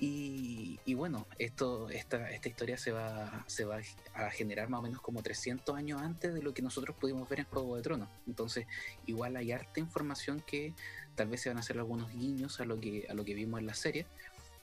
Y, 0.03 0.79
y 0.83 0.95
bueno, 0.95 1.27
esto, 1.37 1.87
esta, 1.91 2.31
esta 2.31 2.49
historia 2.49 2.75
se 2.75 2.91
va, 2.91 3.45
se 3.45 3.65
va 3.65 3.79
a 4.15 4.31
generar 4.31 4.67
más 4.67 4.79
o 4.79 4.81
menos 4.81 4.99
como 4.99 5.21
300 5.21 5.77
años 5.77 6.01
antes 6.01 6.33
de 6.33 6.41
lo 6.41 6.55
que 6.55 6.63
nosotros 6.63 6.97
pudimos 6.99 7.29
ver 7.29 7.41
en 7.41 7.45
Juego 7.45 7.75
de 7.75 7.83
Tronos. 7.83 8.09
Entonces, 8.25 8.65
igual 9.05 9.35
hay 9.35 9.51
harta 9.51 9.79
información 9.79 10.41
que 10.41 10.73
tal 11.13 11.27
vez 11.27 11.41
se 11.41 11.49
van 11.49 11.57
a 11.57 11.59
hacer 11.59 11.77
algunos 11.77 12.11
guiños 12.11 12.59
a 12.59 12.65
lo 12.65 12.79
que, 12.79 13.05
a 13.11 13.13
lo 13.13 13.23
que 13.23 13.35
vimos 13.35 13.59
en 13.59 13.67
la 13.67 13.75
serie, 13.75 14.07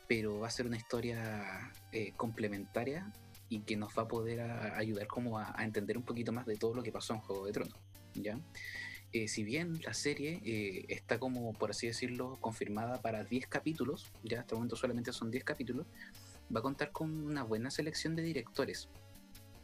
pero 0.08 0.40
va 0.40 0.48
a 0.48 0.50
ser 0.50 0.66
una 0.66 0.76
historia 0.76 1.72
eh, 1.92 2.12
complementaria 2.16 3.08
y 3.48 3.60
que 3.60 3.76
nos 3.76 3.96
va 3.96 4.02
a 4.02 4.08
poder 4.08 4.40
ayudar 4.40 5.06
como 5.06 5.38
a, 5.38 5.54
a 5.56 5.64
entender 5.64 5.96
un 5.96 6.02
poquito 6.02 6.32
más 6.32 6.46
de 6.46 6.56
todo 6.56 6.74
lo 6.74 6.82
que 6.82 6.90
pasó 6.90 7.14
en 7.14 7.20
Juego 7.20 7.46
de 7.46 7.52
Tronos, 7.52 7.78
¿ya? 8.14 8.36
Eh, 9.12 9.26
si 9.26 9.42
bien 9.42 9.80
la 9.82 9.94
serie 9.94 10.40
eh, 10.44 10.84
está 10.88 11.18
como, 11.18 11.52
por 11.54 11.70
así 11.70 11.86
decirlo, 11.86 12.36
confirmada 12.40 13.00
para 13.00 13.24
10 13.24 13.46
capítulos, 13.46 14.06
ya 14.22 14.40
hasta 14.40 14.54
el 14.54 14.58
momento 14.58 14.76
solamente 14.76 15.12
son 15.12 15.30
10 15.30 15.44
capítulos, 15.44 15.86
va 16.54 16.60
a 16.60 16.62
contar 16.62 16.92
con 16.92 17.10
una 17.24 17.42
buena 17.42 17.70
selección 17.70 18.16
de 18.16 18.22
directores, 18.22 18.88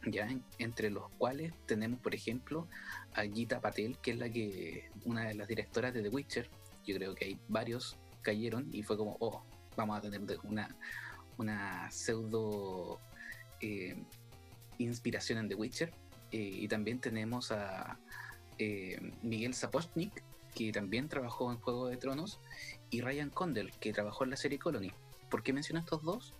ya 0.07 0.27
en- 0.27 0.43
entre 0.57 0.89
los 0.89 1.09
cuales 1.17 1.53
tenemos, 1.67 1.99
por 1.99 2.15
ejemplo, 2.15 2.67
a 3.13 3.23
Gita 3.23 3.61
Patel, 3.61 3.97
que 3.99 4.11
es 4.11 4.17
la 4.17 4.29
que 4.29 4.89
una 5.03 5.25
de 5.25 5.35
las 5.35 5.47
directoras 5.47 5.93
de 5.93 6.01
The 6.01 6.09
Witcher. 6.09 6.49
Yo 6.85 6.95
creo 6.95 7.13
que 7.15 7.25
hay 7.25 7.39
varios 7.47 7.97
cayeron 8.23 8.67
y 8.73 8.81
fue 8.81 8.97
como, 8.97 9.15
oh, 9.19 9.43
vamos 9.77 9.97
a 9.97 10.01
tener 10.01 10.21
una, 10.43 10.75
una 11.37 11.89
pseudo 11.91 12.99
eh, 13.61 13.95
inspiración 14.79 15.37
en 15.39 15.49
The 15.49 15.55
Witcher. 15.55 15.93
Y 16.31 16.67
también 16.67 16.99
tenemos 16.99 17.51
a 17.51 17.97
eh, 18.59 18.99
Miguel 19.21 19.53
Sapochnik, 19.53 20.23
que 20.53 20.71
también 20.71 21.09
trabajó 21.09 21.51
en 21.51 21.57
Juego 21.59 21.87
de 21.87 21.97
Tronos, 21.97 22.39
y 22.89 23.01
Ryan 23.01 23.29
Condell, 23.29 23.71
que 23.79 23.91
trabajó 23.93 24.23
en 24.23 24.29
la 24.29 24.37
serie 24.37 24.59
Colony. 24.59 24.91
¿Por 25.29 25.43
qué 25.43 25.51
menciono 25.53 25.79
estos 25.79 26.01
dos? 26.03 26.33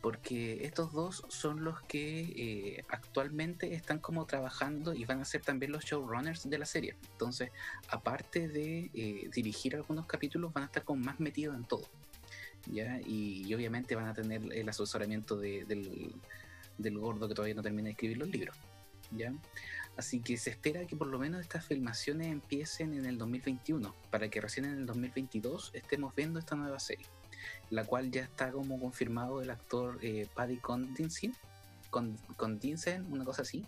Porque 0.00 0.64
estos 0.64 0.92
dos 0.92 1.24
son 1.28 1.64
los 1.64 1.80
que 1.82 2.20
eh, 2.20 2.84
actualmente 2.88 3.74
están 3.74 3.98
como 3.98 4.24
trabajando 4.26 4.94
y 4.94 5.04
van 5.04 5.20
a 5.20 5.24
ser 5.24 5.42
también 5.42 5.72
los 5.72 5.84
showrunners 5.84 6.48
de 6.48 6.58
la 6.58 6.66
serie. 6.66 6.96
Entonces, 7.12 7.50
aparte 7.88 8.48
de 8.48 8.90
eh, 8.94 9.30
dirigir 9.34 9.74
algunos 9.74 10.06
capítulos, 10.06 10.52
van 10.52 10.64
a 10.64 10.66
estar 10.66 10.84
como 10.84 11.04
más 11.04 11.18
metidos 11.18 11.56
en 11.56 11.64
todo. 11.64 11.82
¿ya? 12.70 13.00
Y, 13.06 13.52
obviamente 13.54 13.94
van 13.94 14.06
a 14.06 14.14
tener 14.14 14.42
el 14.52 14.68
asesoramiento 14.68 15.36
de- 15.36 15.64
del, 15.64 16.12
del 16.78 16.98
gordo 16.98 17.28
que 17.28 17.34
todavía 17.34 17.54
no 17.54 17.62
termina 17.62 17.86
de 17.86 17.92
escribir 17.92 18.18
los 18.18 18.28
libros. 18.28 18.56
¿ya? 19.12 19.32
Así 19.96 20.20
que 20.20 20.36
se 20.36 20.50
espera 20.50 20.86
que 20.86 20.94
por 20.94 21.08
lo 21.08 21.18
menos 21.18 21.40
estas 21.40 21.64
filmaciones 21.64 22.28
empiecen 22.28 22.92
en 22.94 23.06
el 23.06 23.16
2021, 23.16 23.94
para 24.10 24.28
que 24.28 24.40
recién 24.40 24.66
en 24.66 24.78
el 24.78 24.86
2022 24.86 25.70
estemos 25.72 26.14
viendo 26.14 26.38
esta 26.38 26.54
nueva 26.54 26.78
serie, 26.78 27.06
la 27.70 27.84
cual 27.84 28.10
ya 28.10 28.22
está 28.22 28.52
como 28.52 28.78
confirmado 28.78 29.40
el 29.40 29.50
actor 29.50 29.98
eh, 30.02 30.28
Paddy 30.34 30.58
Considine, 30.58 31.34
con, 31.88 32.16
Considine, 32.36 33.00
una 33.08 33.24
cosa 33.24 33.42
así, 33.42 33.64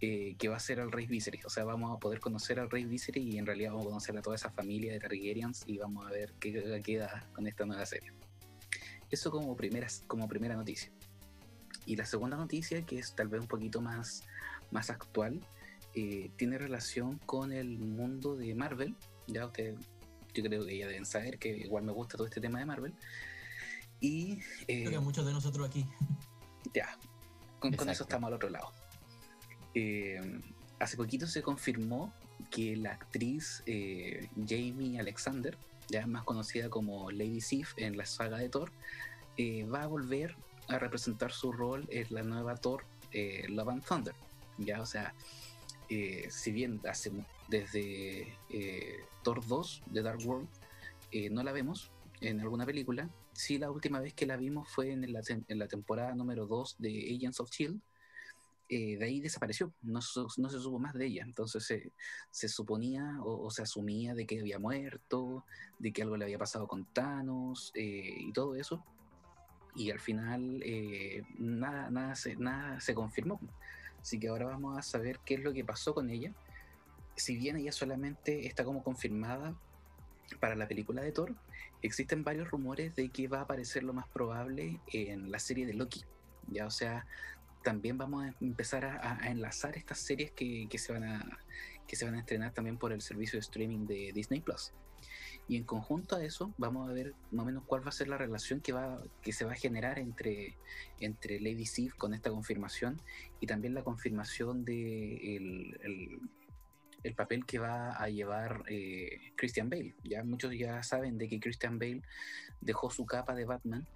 eh, 0.00 0.34
que 0.38 0.48
va 0.48 0.56
a 0.56 0.60
ser 0.60 0.80
el 0.80 0.90
Rey 0.90 1.06
Viserys. 1.06 1.46
O 1.46 1.50
sea, 1.50 1.64
vamos 1.64 1.96
a 1.96 2.00
poder 2.00 2.18
conocer 2.18 2.58
al 2.58 2.68
Rey 2.68 2.84
Viserys 2.84 3.24
y 3.24 3.38
en 3.38 3.46
realidad 3.46 3.70
vamos 3.70 3.86
a 3.86 3.88
conocer 3.90 4.18
a 4.18 4.22
toda 4.22 4.34
esa 4.34 4.50
familia 4.50 4.92
de 4.92 4.98
Targaryens 4.98 5.62
y 5.66 5.78
vamos 5.78 6.06
a 6.06 6.10
ver 6.10 6.34
qué 6.40 6.82
queda 6.84 7.28
con 7.32 7.46
esta 7.46 7.64
nueva 7.64 7.86
serie. 7.86 8.12
Eso 9.08 9.30
como, 9.30 9.56
primeras, 9.56 10.02
como 10.08 10.26
primera 10.26 10.56
noticia. 10.56 10.90
Y 11.86 11.96
la 11.96 12.06
segunda 12.06 12.36
noticia, 12.36 12.84
que 12.84 12.98
es 12.98 13.14
tal 13.14 13.28
vez 13.28 13.40
un 13.40 13.46
poquito 13.46 13.80
más, 13.80 14.24
más 14.74 14.90
actual, 14.90 15.40
eh, 15.94 16.30
tiene 16.36 16.58
relación 16.58 17.18
con 17.20 17.52
el 17.52 17.78
mundo 17.78 18.36
de 18.36 18.54
Marvel. 18.54 18.94
Ya 19.26 19.46
ustedes, 19.46 19.78
yo 20.34 20.42
creo 20.42 20.66
que 20.66 20.76
ya 20.76 20.86
deben 20.86 21.06
saber 21.06 21.38
que 21.38 21.48
igual 21.56 21.84
me 21.84 21.92
gusta 21.92 22.18
todo 22.18 22.26
este 22.26 22.40
tema 22.40 22.58
de 22.58 22.66
Marvel. 22.66 22.92
Y 24.00 24.40
eh, 24.68 24.84
Creo 24.84 24.90
que 24.90 24.98
muchos 24.98 25.24
de 25.24 25.32
nosotros 25.32 25.66
aquí. 25.66 25.86
ya, 26.74 26.98
con, 27.58 27.72
con 27.72 27.88
eso 27.88 28.02
estamos 28.02 28.28
al 28.28 28.34
otro 28.34 28.50
lado. 28.50 28.72
Eh, 29.74 30.20
hace 30.78 30.96
poquito 30.96 31.26
se 31.26 31.42
confirmó 31.42 32.12
que 32.50 32.76
la 32.76 32.92
actriz 32.92 33.62
eh, 33.66 34.28
Jamie 34.36 34.98
Alexander, 35.00 35.56
ya 35.88 36.06
más 36.06 36.24
conocida 36.24 36.68
como 36.68 37.10
Lady 37.10 37.40
Sif 37.40 37.72
en 37.76 37.96
la 37.96 38.06
saga 38.06 38.38
de 38.38 38.48
Thor, 38.48 38.70
eh, 39.36 39.64
va 39.64 39.82
a 39.82 39.86
volver 39.86 40.36
a 40.68 40.78
representar 40.78 41.32
su 41.32 41.52
rol 41.52 41.86
en 41.90 42.06
la 42.10 42.22
nueva 42.22 42.56
Thor 42.56 42.84
eh, 43.12 43.46
Love 43.48 43.68
and 43.70 43.84
Thunder. 43.84 44.14
Ya, 44.58 44.80
o 44.80 44.86
sea, 44.86 45.14
eh, 45.88 46.28
si 46.30 46.52
bien 46.52 46.80
desde 47.48 48.36
eh, 48.50 49.04
Thor 49.22 49.46
2 49.46 49.82
de 49.86 50.02
Dark 50.02 50.20
World 50.24 50.48
eh, 51.10 51.30
no 51.30 51.42
la 51.42 51.52
vemos 51.52 51.90
en 52.20 52.40
alguna 52.40 52.64
película, 52.64 53.10
sí 53.34 53.58
la 53.58 53.70
última 53.70 54.00
vez 54.00 54.14
que 54.14 54.26
la 54.26 54.36
vimos 54.36 54.68
fue 54.68 54.92
en 54.92 55.12
la, 55.12 55.68
temporada 55.68 56.14
número 56.14 56.46
2 56.46 56.76
de 56.78 57.14
Agents 57.16 57.40
of 57.40 57.50
Shield. 57.50 57.80
Eh, 58.70 58.96
de 58.96 59.04
ahí 59.04 59.20
desapareció, 59.20 59.74
no, 59.82 60.00
no 60.38 60.48
se 60.48 60.58
supo 60.58 60.78
más 60.78 60.94
de 60.94 61.06
ella. 61.06 61.22
Entonces 61.24 61.64
se, 61.64 61.92
se 62.30 62.48
suponía 62.48 63.18
o, 63.22 63.50
se 63.50 63.62
asumía 63.62 64.14
de 64.14 64.26
que 64.26 64.40
había 64.40 64.58
muerto, 64.58 65.44
de 65.78 65.92
que 65.92 66.02
algo 66.02 66.16
le 66.16 66.24
había 66.24 66.38
pasado 66.38 66.66
con 66.66 66.86
Thanos 66.86 67.72
eh, 67.74 68.14
y 68.18 68.32
todo 68.32 68.54
eso. 68.54 68.82
Y 69.76 69.90
al 69.90 70.00
final 70.00 70.62
eh, 70.64 71.22
nada, 71.38 71.90
nada, 71.90 72.14
nada 72.38 72.80
se 72.80 72.94
confirmó. 72.94 73.38
Así 74.04 74.20
que 74.20 74.28
ahora 74.28 74.44
vamos 74.44 74.76
a 74.76 74.82
saber 74.82 75.18
qué 75.24 75.32
es 75.32 75.40
lo 75.40 75.54
que 75.54 75.64
pasó 75.64 75.94
con 75.94 76.10
ella. 76.10 76.30
Si 77.16 77.38
bien 77.38 77.56
ella 77.56 77.72
solamente 77.72 78.46
está 78.46 78.62
como 78.62 78.82
confirmada 78.82 79.54
para 80.40 80.56
la 80.56 80.68
película 80.68 81.00
de 81.00 81.10
Thor, 81.10 81.34
existen 81.80 82.22
varios 82.22 82.50
rumores 82.50 82.94
de 82.96 83.08
que 83.08 83.28
va 83.28 83.38
a 83.38 83.42
aparecer 83.44 83.82
lo 83.82 83.94
más 83.94 84.06
probable 84.08 84.78
en 84.92 85.32
la 85.32 85.38
serie 85.38 85.64
de 85.64 85.72
Loki. 85.72 86.04
Ya, 86.48 86.66
o 86.66 86.70
sea, 86.70 87.06
también 87.62 87.96
vamos 87.96 88.26
a 88.26 88.34
empezar 88.42 88.84
a, 88.84 89.30
enlazar 89.30 89.74
estas 89.78 90.00
series 90.00 90.32
que, 90.32 90.66
que 90.68 90.76
se 90.76 90.92
van 90.92 91.04
a, 91.04 91.38
que 91.88 91.96
se 91.96 92.04
van 92.04 92.16
a 92.16 92.18
estrenar 92.18 92.52
también 92.52 92.76
por 92.76 92.92
el 92.92 93.00
servicio 93.00 93.38
de 93.38 93.40
streaming 93.40 93.86
de 93.86 94.12
Disney 94.12 94.40
Plus. 94.40 94.74
Y 95.46 95.56
en 95.56 95.64
conjunto 95.64 96.16
a 96.16 96.24
eso, 96.24 96.54
vamos 96.56 96.88
a 96.88 96.92
ver 96.92 97.14
más 97.30 97.42
o 97.42 97.46
menos 97.46 97.64
cuál 97.66 97.84
va 97.84 97.90
a 97.90 97.92
ser 97.92 98.08
la 98.08 98.16
relación 98.16 98.60
que, 98.60 98.72
va, 98.72 99.02
que 99.20 99.32
se 99.32 99.44
va 99.44 99.52
a 99.52 99.56
generar 99.56 99.98
entre, 99.98 100.56
entre 101.00 101.38
Lady 101.38 101.66
Sif 101.66 101.94
con 101.96 102.14
esta 102.14 102.30
confirmación 102.30 103.00
y 103.40 103.46
también 103.46 103.74
la 103.74 103.82
confirmación 103.84 104.64
de 104.64 105.36
el, 105.36 105.78
el- 105.82 106.20
el 107.02 107.14
papel 107.14 107.44
que 107.44 107.58
va 107.58 107.92
a 108.02 108.08
llevar 108.08 108.62
eh, 108.66 109.32
Christian 109.36 109.68
Bale. 109.68 109.94
Ya 110.04 110.24
muchos 110.24 110.56
ya 110.56 110.82
saben 110.82 111.18
de 111.18 111.28
que 111.28 111.38
Christian 111.38 111.78
Bale 111.78 112.00
dejó 112.62 112.90
su 112.90 113.04
capa 113.04 113.34
de 113.34 113.44
Batman 113.44 113.86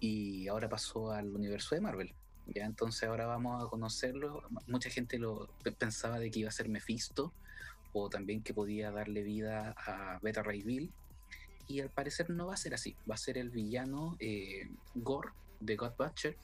y 0.00 0.48
ahora 0.48 0.68
pasó 0.68 1.12
al 1.12 1.32
universo 1.32 1.76
de 1.76 1.80
Marvel. 1.80 2.12
Ya 2.48 2.64
entonces 2.64 3.08
ahora 3.08 3.26
vamos 3.26 3.64
a 3.64 3.68
conocerlo. 3.70 4.42
Mucha 4.66 4.90
gente 4.90 5.16
lo 5.16 5.48
pe- 5.62 5.70
pensaba 5.70 6.18
de 6.18 6.28
que 6.32 6.40
iba 6.40 6.48
a 6.48 6.52
ser 6.52 6.68
Mephisto 6.68 7.32
o 8.04 8.08
también 8.10 8.42
que 8.42 8.52
podía 8.54 8.90
darle 8.90 9.22
vida 9.22 9.74
a 9.78 10.18
Beta 10.22 10.42
Ray 10.42 10.62
Bill. 10.62 10.92
Y 11.68 11.80
al 11.80 11.90
parecer 11.90 12.30
no 12.30 12.46
va 12.46 12.54
a 12.54 12.56
ser 12.58 12.74
así. 12.74 12.94
Va 13.10 13.14
a 13.14 13.18
ser 13.18 13.38
el 13.38 13.50
villano 13.50 14.16
eh, 14.20 14.68
Gore 14.94 15.30
de 15.60 15.76
God 15.76 15.92
Butcher, 15.98 16.36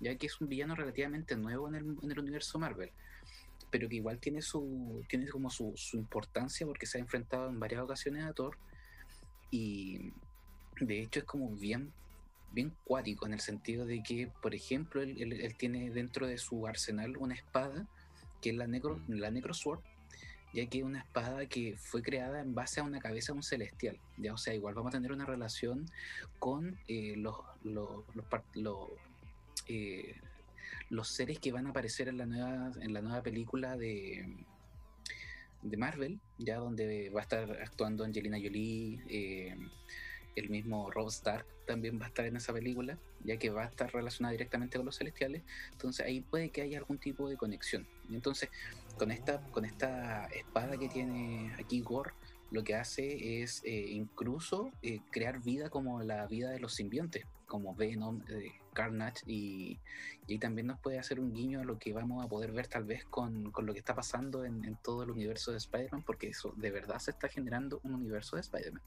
ya 0.00 0.14
que 0.16 0.26
es 0.26 0.40
un 0.40 0.48
villano 0.48 0.74
relativamente 0.76 1.36
nuevo 1.36 1.68
en 1.68 1.74
el, 1.76 1.96
en 2.02 2.10
el 2.12 2.18
universo 2.18 2.58
Marvel, 2.58 2.90
pero 3.70 3.88
que 3.88 3.96
igual 3.96 4.18
tiene 4.18 4.40
su 4.42 5.04
tiene 5.08 5.28
como 5.28 5.50
su, 5.50 5.72
su 5.76 5.96
importancia 5.96 6.66
porque 6.66 6.86
se 6.86 6.98
ha 6.98 7.00
enfrentado 7.00 7.48
en 7.48 7.58
varias 7.58 7.82
ocasiones 7.82 8.24
a 8.24 8.32
Thor 8.32 8.56
y 9.50 10.12
de 10.80 11.00
hecho 11.02 11.20
es 11.20 11.24
como 11.26 11.50
bien 11.50 11.92
bien 12.52 12.72
cuático 12.84 13.26
en 13.26 13.34
el 13.34 13.40
sentido 13.40 13.84
de 13.84 14.02
que 14.02 14.30
por 14.40 14.54
ejemplo 14.54 15.02
él, 15.02 15.16
él- 15.20 15.40
él 15.40 15.56
tiene 15.56 15.90
dentro 15.90 16.26
de 16.26 16.38
su 16.38 16.66
arsenal 16.66 17.16
una 17.18 17.34
espada 17.34 17.86
que 18.40 18.50
es 18.50 18.56
la 18.56 18.66
necro 18.66 19.00
la 19.08 19.30
necro 19.30 19.52
sword 19.52 19.80
ya 20.52 20.66
que 20.66 20.78
es 20.78 20.84
una 20.84 21.00
espada 21.00 21.46
que 21.46 21.76
fue 21.76 22.02
creada 22.02 22.40
en 22.40 22.54
base 22.54 22.80
a 22.80 22.84
una 22.84 23.00
cabeza 23.00 23.32
de 23.32 23.36
un 23.38 23.42
celestial 23.42 23.98
ya 24.16 24.32
o 24.32 24.38
sea 24.38 24.54
igual 24.54 24.74
vamos 24.74 24.94
a 24.94 24.96
tener 24.96 25.12
una 25.12 25.26
relación 25.26 25.86
con 26.38 26.78
eh, 26.88 27.14
los, 27.16 27.36
los, 27.62 28.04
los, 28.14 28.26
los, 28.54 28.88
eh, 29.68 30.14
los 30.90 31.08
seres 31.08 31.38
que 31.38 31.52
van 31.52 31.66
a 31.66 31.70
aparecer 31.70 32.08
en 32.08 32.18
la 32.18 32.26
nueva, 32.26 32.72
en 32.80 32.92
la 32.92 33.02
nueva 33.02 33.22
película 33.22 33.76
de, 33.76 34.26
de 35.62 35.76
Marvel, 35.76 36.18
ya 36.38 36.56
donde 36.56 37.10
va 37.10 37.20
a 37.20 37.22
estar 37.22 37.50
actuando 37.62 38.04
Angelina 38.04 38.38
Jolie, 38.38 39.00
eh, 39.08 39.56
el 40.36 40.50
mismo 40.50 40.90
Rob 40.90 41.08
Stark 41.08 41.46
también 41.66 42.00
va 42.00 42.06
a 42.06 42.08
estar 42.08 42.24
en 42.24 42.36
esa 42.36 42.52
película, 42.52 42.96
ya 43.24 43.36
que 43.36 43.50
va 43.50 43.64
a 43.64 43.66
estar 43.66 43.92
relacionada 43.92 44.32
directamente 44.32 44.78
con 44.78 44.86
los 44.86 44.96
celestiales, 44.96 45.42
entonces 45.72 46.06
ahí 46.06 46.20
puede 46.20 46.50
que 46.50 46.62
haya 46.62 46.78
algún 46.78 46.98
tipo 46.98 47.28
de 47.28 47.36
conexión. 47.36 47.86
Entonces, 48.10 48.48
con 48.98 49.10
esta, 49.10 49.40
con 49.50 49.64
esta 49.64 50.26
espada 50.26 50.76
que 50.76 50.88
tiene 50.88 51.54
aquí 51.58 51.80
Gore, 51.80 52.12
lo 52.50 52.64
que 52.64 52.74
hace 52.74 53.42
es 53.42 53.62
eh, 53.64 53.86
incluso 53.90 54.72
eh, 54.82 55.00
crear 55.10 55.40
vida 55.40 55.70
como 55.70 56.02
la 56.02 56.26
vida 56.26 56.50
de 56.50 56.60
los 56.60 56.74
simbiontes, 56.74 57.26
como 57.46 57.74
Venom, 57.74 58.22
eh, 58.28 58.52
Carnage 58.74 59.22
y, 59.26 59.78
y 60.26 60.38
también 60.38 60.66
nos 60.66 60.78
puede 60.80 60.98
hacer 60.98 61.20
un 61.20 61.32
guiño 61.32 61.60
a 61.60 61.64
lo 61.64 61.78
que 61.78 61.92
vamos 61.92 62.24
a 62.24 62.28
poder 62.28 62.52
ver 62.52 62.66
tal 62.66 62.84
vez 62.84 63.04
con, 63.04 63.50
con 63.50 63.66
lo 63.66 63.72
que 63.72 63.78
está 63.78 63.94
pasando 63.94 64.44
en, 64.44 64.64
en 64.64 64.76
todo 64.76 65.02
el 65.02 65.10
universo 65.10 65.52
de 65.52 65.58
Spider-Man, 65.58 66.02
porque 66.04 66.28
eso 66.28 66.52
de 66.56 66.70
verdad 66.70 66.98
se 66.98 67.10
está 67.10 67.28
generando 67.28 67.80
un 67.84 67.94
universo 67.94 68.36
de 68.36 68.42
Spider-Man. 68.42 68.82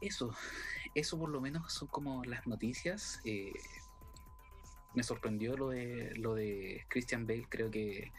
Eso, 0.00 0.34
eso 0.94 1.18
por 1.18 1.28
lo 1.28 1.40
menos 1.40 1.72
son 1.72 1.88
como 1.88 2.24
las 2.24 2.46
noticias. 2.46 3.20
Me 4.94 5.02
sorprendió 5.02 5.56
lo 5.56 5.70
de 5.70 6.14
lo 6.16 6.34
de 6.34 6.84
Christian 6.88 7.26
Bale, 7.26 7.46
creo 7.48 7.70
que 7.70 8.12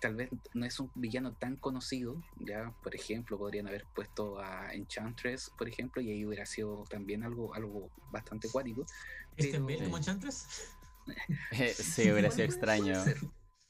tal 0.00 0.14
vez 0.14 0.30
no 0.54 0.64
es 0.64 0.78
un 0.78 0.90
villano 0.94 1.34
tan 1.34 1.56
conocido, 1.56 2.22
ya 2.38 2.72
por 2.82 2.94
ejemplo 2.94 3.36
podrían 3.36 3.66
haber 3.66 3.84
puesto 3.94 4.38
a 4.38 4.72
Enchantress, 4.72 5.50
por 5.58 5.68
ejemplo, 5.68 6.00
y 6.00 6.10
ahí 6.10 6.24
hubiera 6.24 6.46
sido 6.46 6.84
también 6.88 7.24
algo 7.24 7.52
algo 7.54 7.90
bastante 8.12 8.48
cuático. 8.48 8.86
¿Christian 9.36 9.66
Bale 9.66 9.84
como 9.84 9.96
Enchantress? 9.96 10.74
Eh, 11.52 11.72
sí, 11.74 12.10
hubiera 12.12 12.30
sido 12.30 12.44
extraño. 12.44 12.94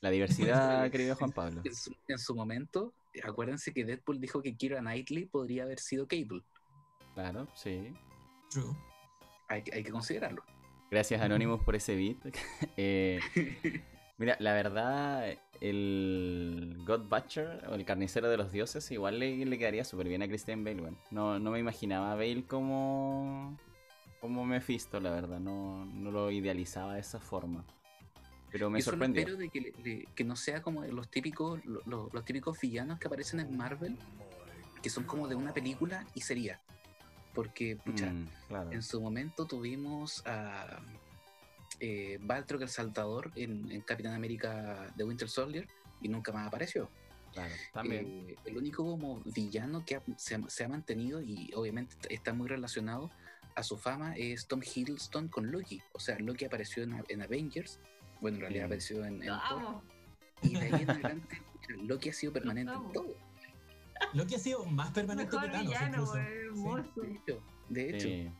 La 0.00 0.10
diversidad, 0.10 0.90
querido 0.90 1.16
Juan 1.16 1.32
Pablo. 1.32 1.62
En 1.64 1.74
su, 1.74 1.96
en 2.06 2.18
su 2.18 2.34
momento, 2.34 2.92
acuérdense 3.24 3.72
que 3.72 3.84
Deadpool 3.84 4.20
dijo 4.20 4.42
que 4.42 4.56
Kira 4.56 4.80
Knightley 4.80 5.26
podría 5.26 5.64
haber 5.64 5.80
sido 5.80 6.06
Cable. 6.06 6.42
Claro, 7.14 7.48
sí. 7.54 7.94
True. 8.50 8.76
Hay, 9.48 9.62
que- 9.62 9.74
hay 9.74 9.82
que 9.82 9.90
considerarlo. 9.90 10.44
Gracias 10.90 11.20
Anonymous 11.20 11.62
por 11.62 11.76
ese 11.76 11.94
beat. 11.96 12.16
Eh, 12.76 13.20
mira, 14.18 14.36
la 14.40 14.52
verdad, 14.54 15.26
el 15.60 16.76
God 16.86 17.08
Butcher 17.08 17.64
o 17.70 17.74
el 17.74 17.84
carnicero 17.84 18.28
de 18.30 18.36
los 18.36 18.52
dioses 18.52 18.90
igual 18.90 19.18
le, 19.18 19.44
le 19.44 19.58
quedaría 19.58 19.84
súper 19.84 20.08
bien 20.08 20.22
a 20.22 20.28
Christian 20.28 20.64
Bale. 20.64 20.80
weón. 20.82 20.98
No, 21.10 21.38
no 21.38 21.50
me 21.50 21.58
imaginaba 21.58 22.12
a 22.12 22.14
Bale 22.14 22.44
como, 22.46 23.58
como 24.20 24.44
Mephisto, 24.46 25.00
la 25.00 25.10
verdad. 25.10 25.40
No, 25.40 25.84
no 25.84 26.10
lo 26.10 26.30
idealizaba 26.30 26.94
de 26.94 27.00
esa 27.00 27.20
forma. 27.20 27.64
Pero 28.50 28.70
me 28.70 28.78
Yo 28.78 28.84
solo 28.86 28.96
sorprendió. 28.96 29.20
espero 29.20 29.36
de 29.36 29.50
que, 29.50 30.06
que 30.14 30.24
no 30.24 30.34
sea 30.36 30.62
como 30.62 30.82
los 30.84 31.10
típicos, 31.10 31.62
lo- 31.66 31.82
lo- 31.84 32.08
los 32.12 32.24
típicos 32.24 32.58
villanos 32.58 32.98
que 32.98 33.06
aparecen 33.08 33.40
en 33.40 33.54
Marvel, 33.56 33.98
que 34.82 34.88
son 34.88 35.04
como 35.04 35.28
de 35.28 35.34
una 35.34 35.52
película 35.52 36.06
y 36.14 36.22
sería. 36.22 36.60
Porque, 37.34 37.76
pucha, 37.76 38.10
Mm, 38.10 38.28
claro. 38.48 38.72
en 38.72 38.82
su 38.82 39.00
momento 39.00 39.46
tuvimos 39.46 40.22
a 40.26 40.80
eh, 41.80 42.18
Baltrog 42.20 42.62
el 42.62 42.68
Saltador 42.68 43.30
en, 43.36 43.70
en 43.70 43.80
Capitán 43.82 44.14
América 44.14 44.92
de 44.96 45.04
Winter 45.04 45.28
Soldier 45.28 45.68
y 46.00 46.08
nunca 46.08 46.32
más 46.32 46.46
apareció. 46.48 46.90
Claro, 47.32 47.54
también. 47.72 48.26
Eh, 48.28 48.36
el 48.46 48.56
único 48.56 48.84
como 48.84 49.20
villano 49.26 49.84
que 49.84 49.96
ha- 49.96 50.02
se, 50.16 50.34
ha- 50.36 50.48
se 50.48 50.64
ha 50.64 50.68
mantenido 50.68 51.20
y 51.22 51.52
obviamente 51.54 51.96
está 52.12 52.32
muy 52.32 52.48
relacionado 52.48 53.10
a 53.54 53.62
su 53.62 53.76
fama 53.76 54.14
es 54.16 54.46
Tom 54.46 54.60
Hiddleston 54.62 55.28
con 55.28 55.50
Loki. 55.52 55.80
O 55.92 56.00
sea, 56.00 56.18
Loki 56.18 56.46
apareció 56.46 56.82
en, 56.82 57.04
en 57.08 57.22
Avengers, 57.22 57.78
bueno, 58.20 58.36
en 58.38 58.40
realidad 58.40 58.62
Sí. 58.62 58.66
apareció 58.66 59.04
en, 59.04 59.22
en 59.22 59.28
Lo 59.28 59.38
Thor, 59.48 59.58
amo. 59.62 59.82
y 60.42 60.54
de 60.54 60.60
ahí 60.60 60.82
en 60.82 60.90
adelante 60.90 61.42
Loki 61.82 62.08
ha 62.08 62.12
sido 62.12 62.32
permanente 62.32 62.72
en 62.72 62.92
todo. 62.92 63.14
Lo 64.14 64.26
que 64.26 64.36
ha 64.36 64.38
sido 64.38 64.64
más 64.64 64.90
permanente 64.90 65.32
Mejor 65.36 65.50
que 65.50 65.52
Thanos, 65.56 65.68
villano, 65.68 65.88
incluso. 65.88 66.12
weón, 66.14 66.24
Sí. 66.26 66.38
hermoso. 66.46 67.00
De 67.00 67.10
hecho, 67.12 67.42
de 67.68 67.88
hecho 67.90 68.08
Sí. 68.08 68.30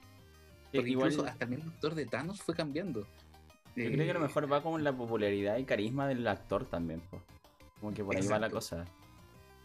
porque 0.72 0.90
Igual, 0.90 1.10
incluso 1.12 1.28
hasta 1.28 1.44
el 1.44 1.50
mismo 1.50 1.70
actor 1.70 1.94
de 1.94 2.06
Thanos 2.06 2.42
fue 2.42 2.54
cambiando. 2.54 3.00
yo 3.76 3.84
creo 3.84 3.96
que 3.96 4.10
a 4.10 4.14
lo 4.14 4.20
Eh, 4.20 4.22
mejor 4.22 4.52
va 4.52 4.62
con 4.62 4.82
la 4.82 4.92
popularidad 4.96 5.56
y 5.58 5.64
carisma 5.64 6.08
del 6.08 6.26
actor 6.26 6.64
también. 6.66 7.00
po. 7.10 7.22
Como 7.80 7.94
que 7.94 8.02
por 8.02 8.16
ahí 8.16 8.26
va 8.26 8.38
la 8.40 8.50
cosa. 8.50 8.84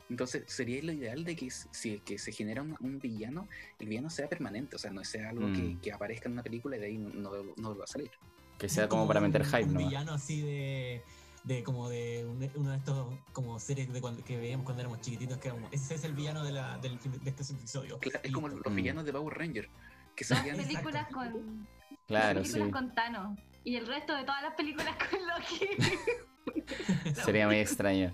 Entonces 0.10 0.44
sería 0.48 0.84
lo 0.84 0.92
ideal 0.92 1.24
de 1.24 1.36
que 1.36 1.50
si 1.50 1.96
es 1.96 2.02
que 2.02 2.20
se 2.20 2.32
genera 2.32 2.62
un, 2.62 2.76
un 2.82 3.00
villano, 3.00 3.48
el 3.80 3.88
villano 3.88 4.10
sea 4.12 4.30
permanente, 4.30 4.76
o 4.76 4.80
sea, 4.80 4.92
no 4.92 5.04
sea 5.04 5.30
algo 5.30 5.48
que, 5.54 5.62
Mm. 5.62 5.80
que 5.82 5.92
aparezca 5.92 6.28
en 6.28 6.34
una 6.34 6.44
película 6.44 6.76
y 6.78 6.80
de 6.80 6.86
ahí 6.86 6.98
no, 7.00 7.10
no, 7.10 7.32
no 7.58 7.76
va 7.76 7.86
a 7.86 7.88
salir. 7.88 8.12
Que 8.60 8.70
sea 8.70 8.88
como 8.88 9.08
para 9.08 9.20
meter 9.20 9.42
un- 9.42 9.48
hype, 9.48 9.64
un 9.64 9.74
¿no? 9.74 9.80
villano 9.80 10.14
así 10.14 10.42
de, 10.42 11.02
de 11.44 11.62
como 11.64 11.90
de 11.90 12.26
un- 12.26 12.52
uno 12.56 12.72
de 12.72 12.78
estos 12.78 13.14
como 13.34 13.60
series 13.60 13.92
de 13.92 14.00
cuando, 14.02 14.24
que 14.24 14.38
veíamos 14.38 14.64
cuando 14.64 14.82
éramos 14.82 15.02
chiquititos 15.02 15.38
que 15.40 15.50
era 15.50 15.56
como, 15.56 15.68
ese 15.72 15.96
es 15.96 16.04
el 16.06 16.14
villano 16.14 16.44
de, 16.44 16.52
la, 16.54 16.78
del, 16.78 16.98
de 17.00 17.30
este 17.30 17.54
episodio. 17.54 18.00
Es 18.02 18.32
como 18.32 18.48
los 18.48 18.62
Mm. 18.66 18.76
villanos 18.76 19.06
de 19.06 19.12
Power 19.14 19.38
Ranger, 19.38 19.70
que 20.16 20.26
Las 20.30 20.38
salían 20.40 20.56
Exacto. 20.60 20.74
películas 20.90 21.08
con. 21.14 21.68
Claro, 22.08 22.40
las 22.40 22.48
sí. 22.48 22.54
películas 22.54 22.82
con 22.84 22.96
Thanos. 22.96 23.40
Y 23.66 23.76
el 23.78 23.88
resto 23.88 24.14
de 24.16 24.24
todas 24.24 24.42
las 24.42 24.54
películas 24.56 24.96
con 25.10 25.20
Loki. 25.28 27.14
Sería 27.24 27.48
muy 27.48 27.58
extraño. 27.58 28.14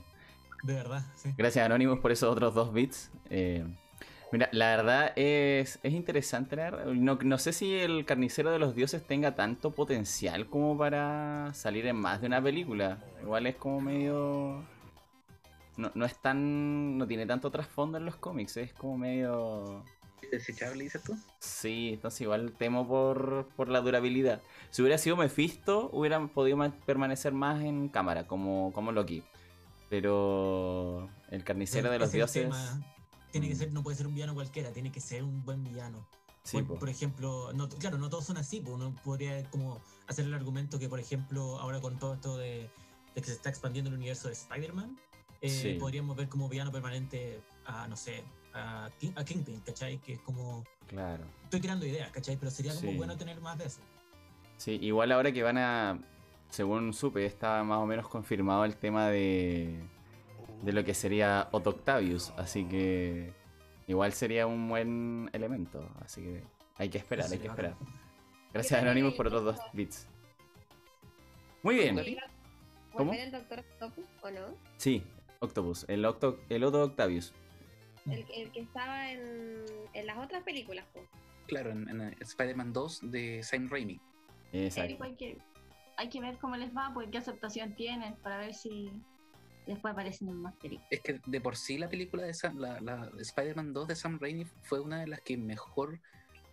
De 0.64 0.74
verdad, 0.74 1.04
sí. 1.16 1.34
Gracias 1.38 1.66
Anonymous 1.66 2.00
por 2.00 2.12
esos 2.12 2.30
otros 2.32 2.54
dos 2.54 2.74
bits. 2.74 3.12
Eh, 3.30 3.66
mira, 4.32 4.50
la 4.52 4.76
verdad 4.76 5.14
es, 5.16 5.80
es 5.84 5.94
interesante. 5.94 6.56
la 6.56 6.64
verdad. 6.72 6.86
No, 6.86 7.18
no 7.22 7.38
sé 7.38 7.54
si 7.54 7.74
el 7.76 8.06
carnicero 8.06 8.52
de 8.52 8.60
los 8.60 8.76
dioses 8.76 9.06
tenga 9.06 9.36
tanto 9.36 9.72
potencial 9.72 10.48
como 10.48 10.78
para 10.78 11.52
salir 11.54 11.86
en 11.88 11.96
más 11.96 12.22
de 12.22 12.28
una 12.28 12.42
película. 12.42 13.00
Igual 13.22 13.48
es 13.48 13.56
como 13.56 13.82
medio... 13.82 14.64
No, 15.78 15.92
no 15.96 16.06
es 16.06 16.16
tan... 16.22 16.98
No 16.98 17.08
tiene 17.08 17.26
tanto 17.26 17.50
trasfondo 17.52 17.98
en 17.98 18.06
los 18.06 18.18
cómics. 18.18 18.58
Es 18.58 18.74
como 18.74 18.98
medio... 18.98 19.84
desechable, 20.30 20.84
dices 20.84 21.02
tú. 21.02 21.18
Sí, 21.40 21.92
entonces 21.94 22.22
igual 22.22 22.52
temo 22.58 22.88
por, 22.88 23.48
por 23.56 23.70
la 23.70 23.80
durabilidad. 23.82 24.42
Si 24.70 24.82
hubiera 24.82 24.98
sido 24.98 25.16
Mephisto, 25.16 25.90
hubiera 25.94 26.20
podido 26.28 26.58
ma- 26.58 26.76
permanecer 26.86 27.34
más 27.34 27.62
en 27.64 27.88
cámara, 27.90 28.28
como, 28.28 28.72
como 28.74 28.92
Loki. 28.92 29.24
Pero 29.90 31.10
el 31.32 31.44
carnicero 31.44 31.90
de 31.90 32.00
los 32.00 32.12
dioses... 32.12 32.44
tema. 32.44 32.86
Tiene 33.32 33.48
que 33.48 33.56
Mm. 33.56 33.58
ser, 33.58 33.72
no 33.74 33.84
puede 33.84 33.96
ser 33.98 34.08
un 34.08 34.14
villano 34.16 34.34
cualquiera, 34.34 34.72
tiene 34.72 34.92
que 34.92 35.00
ser 35.00 35.24
un 35.24 35.44
buen 35.44 35.64
villano. 35.64 36.08
Sí, 36.44 36.58
por, 36.58 36.68
po. 36.68 36.80
por 36.80 36.90
ejemplo, 36.90 37.52
no, 37.54 37.68
claro, 37.70 37.98
no 37.98 38.10
todos 38.10 38.26
son 38.26 38.38
así, 38.38 38.60
pues 38.62 38.74
uno 38.74 38.96
podría 39.04 39.48
como 39.52 39.82
hacer 40.08 40.26
el 40.26 40.34
argumento 40.34 40.80
que, 40.80 40.90
por 40.90 41.00
ejemplo, 41.00 41.60
ahora 41.60 41.80
con 41.80 42.00
todo 42.00 42.14
esto 42.16 42.38
de, 42.38 42.70
de 43.14 43.22
que 43.22 43.28
se 43.28 43.34
está 43.34 43.50
expandiendo 43.50 43.90
el 43.92 43.98
universo 43.98 44.28
de 44.30 44.34
Spider-Man, 44.34 44.98
eh, 45.42 45.50
Sí. 45.50 45.78
podríamos 45.80 46.16
ver 46.16 46.28
como 46.30 46.50
villano 46.50 46.72
permanente 46.72 47.42
a, 47.66 47.88
no 47.88 47.96
sé, 47.96 48.24
a, 48.54 48.90
King- 49.00 49.12
a 49.16 49.24
Kingpin, 49.24 49.60
¿cachai? 49.60 50.00
Que 50.00 50.14
es 50.14 50.20
como, 50.22 50.64
Claro. 50.88 51.24
estoy 51.44 51.62
creando 51.62 51.86
ideas, 51.86 52.10
¿cachai? 52.12 52.36
Pero 52.38 52.50
sería 52.50 52.74
como 52.74 52.92
Sí. 52.92 52.98
bueno 52.98 53.16
tener 53.16 53.40
más 53.42 53.58
de 53.58 53.66
eso. 53.66 53.82
Sí, 54.58 54.72
igual 54.82 55.12
ahora 55.12 55.32
que 55.32 55.44
van 55.44 55.58
a, 55.58 56.00
según 56.50 56.94
supe, 56.94 57.26
está 57.26 57.64
más 57.64 57.78
o 57.78 57.86
menos 57.86 58.08
confirmado 58.08 58.66
el 58.66 58.76
tema 58.76 59.08
de, 59.10 59.84
de 60.62 60.74
lo 60.74 60.84
que 60.84 60.94
sería 60.94 61.48
Otto 61.52 61.72
Octavius, 61.72 62.32
así 62.38 62.66
que 62.66 63.34
igual 63.88 64.14
sería 64.14 64.48
un 64.48 64.68
buen 64.68 65.30
elemento, 65.34 65.90
así 66.02 66.22
que 66.22 66.44
hay 66.76 66.90
que 66.90 66.98
esperar, 66.98 67.28
hay 67.32 67.40
que 67.40 67.48
esperar. 67.48 67.76
Gracias 68.54 68.82
Anonymous 68.82 69.14
por 69.14 69.28
otros 69.28 69.44
dos 69.44 69.60
bits. 69.74 70.08
Muy 71.64 71.76
bien, 71.76 71.96
¿Cómo? 72.94 73.12
¿Volver 73.12 73.28
el 73.28 73.32
Doctor 73.32 73.60
Octopus 73.60 74.06
o 74.24 74.32
no? 74.32 74.58
sí, 74.78 75.04
Octopus, 75.40 75.86
el, 75.88 76.06
Octo, 76.06 76.40
el 76.50 76.64
Otto 76.64 76.84
Octavius. 76.84 77.34
El, 78.06 78.26
el 78.34 78.52
que 78.52 78.62
estaba 78.62 79.12
en, 79.12 79.64
en 79.94 80.08
las 80.08 80.18
otras 80.18 80.44
películas, 80.44 80.86
po. 80.94 81.02
Claro, 81.48 81.72
en, 81.72 81.90
en 81.90 82.16
Spider-Man 82.20 82.74
2 82.74 83.12
de 83.12 83.44
Sam 83.44 83.70
Raimi. 83.70 84.00
Exacto. 84.52 85.04
Hay 85.04 85.16
que, 85.16 85.38
hay 85.98 86.10
que 86.10 86.22
ver 86.22 86.38
cómo 86.38 86.56
les 86.56 86.76
va, 86.76 86.92
pues 86.94 87.10
qué 87.12 87.18
aceptación 87.18 87.76
tienen, 87.76 88.16
para 88.18 88.38
ver 88.38 88.54
si 88.54 88.92
después 89.74 89.92
aparecen 89.94 90.30
en 90.30 90.36
más 90.42 90.56
películas. 90.56 90.88
Es 90.92 91.02
que 91.02 91.20
de 91.26 91.42
por 91.42 91.56
sí 91.56 91.78
la 91.78 91.90
película 91.90 92.24
de 92.24 92.34
Sam, 92.34 92.58
la, 92.58 92.80
la 92.82 93.12
Spider-Man 93.20 93.74
2 93.74 93.88
de 93.88 93.96
Sam 93.96 94.20
Raimi 94.20 94.46
fue 94.64 94.80
una 94.80 95.00
de 95.00 95.08
las 95.08 95.22
que 95.22 95.38
mejor, 95.38 96.00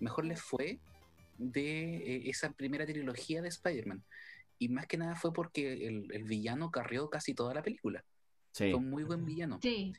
mejor 0.00 0.24
le 0.24 0.36
fue 0.36 0.78
de 1.38 1.96
eh, 1.96 2.30
esa 2.30 2.50
primera 2.52 2.86
trilogía 2.86 3.42
de 3.42 3.48
Spider-Man. 3.48 4.02
Y 4.58 4.68
más 4.68 4.86
que 4.86 4.96
nada 4.96 5.16
fue 5.16 5.32
porque 5.32 5.86
el, 5.86 6.10
el 6.12 6.24
villano 6.24 6.70
carrió 6.70 7.10
casi 7.10 7.34
toda 7.34 7.52
la 7.54 7.62
película. 7.62 8.04
Sí, 8.52 8.70
Fue 8.70 8.74
un 8.80 8.88
muy 8.88 9.04
buen 9.04 9.24
villano. 9.26 9.58
Sí, 9.60 9.92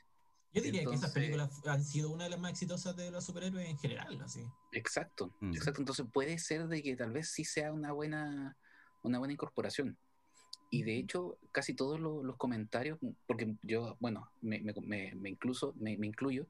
Yo 0.52 0.62
diría 0.62 0.80
que 0.80 0.86
esas 0.94 0.94
Entonces- 0.94 1.12
películas 1.14 1.60
han 1.66 1.84
sido 1.84 2.10
una 2.10 2.24
de 2.24 2.30
las 2.30 2.40
más 2.40 2.50
exitosas 2.50 2.96
de 2.96 3.10
los 3.12 3.24
superhéroes 3.24 3.68
en 3.68 3.78
general, 3.78 4.20
así. 4.20 4.42
Exacto, 4.72 5.32
Mm. 5.40 5.52
exacto. 5.54 5.80
Entonces 5.80 6.06
puede 6.12 6.38
ser 6.38 6.66
de 6.66 6.82
que 6.82 6.96
tal 6.96 7.12
vez 7.12 7.30
sí 7.30 7.44
sea 7.44 7.72
una 7.72 7.92
buena, 7.92 8.56
una 9.02 9.18
buena 9.18 9.32
incorporación. 9.32 9.96
Y 10.70 10.82
de 10.82 10.96
hecho, 10.98 11.38
casi 11.52 11.74
todos 11.74 11.98
lo- 11.98 12.22
los 12.22 12.36
comentarios, 12.36 12.98
porque 13.26 13.54
yo, 13.62 13.96
bueno, 14.00 14.30
me, 14.42 14.60
me, 14.60 14.74
me- 14.82 15.14
me 15.14 15.30
incluso, 15.30 15.74
me, 15.78 15.96
me 15.96 16.06
incluyo, 16.06 16.46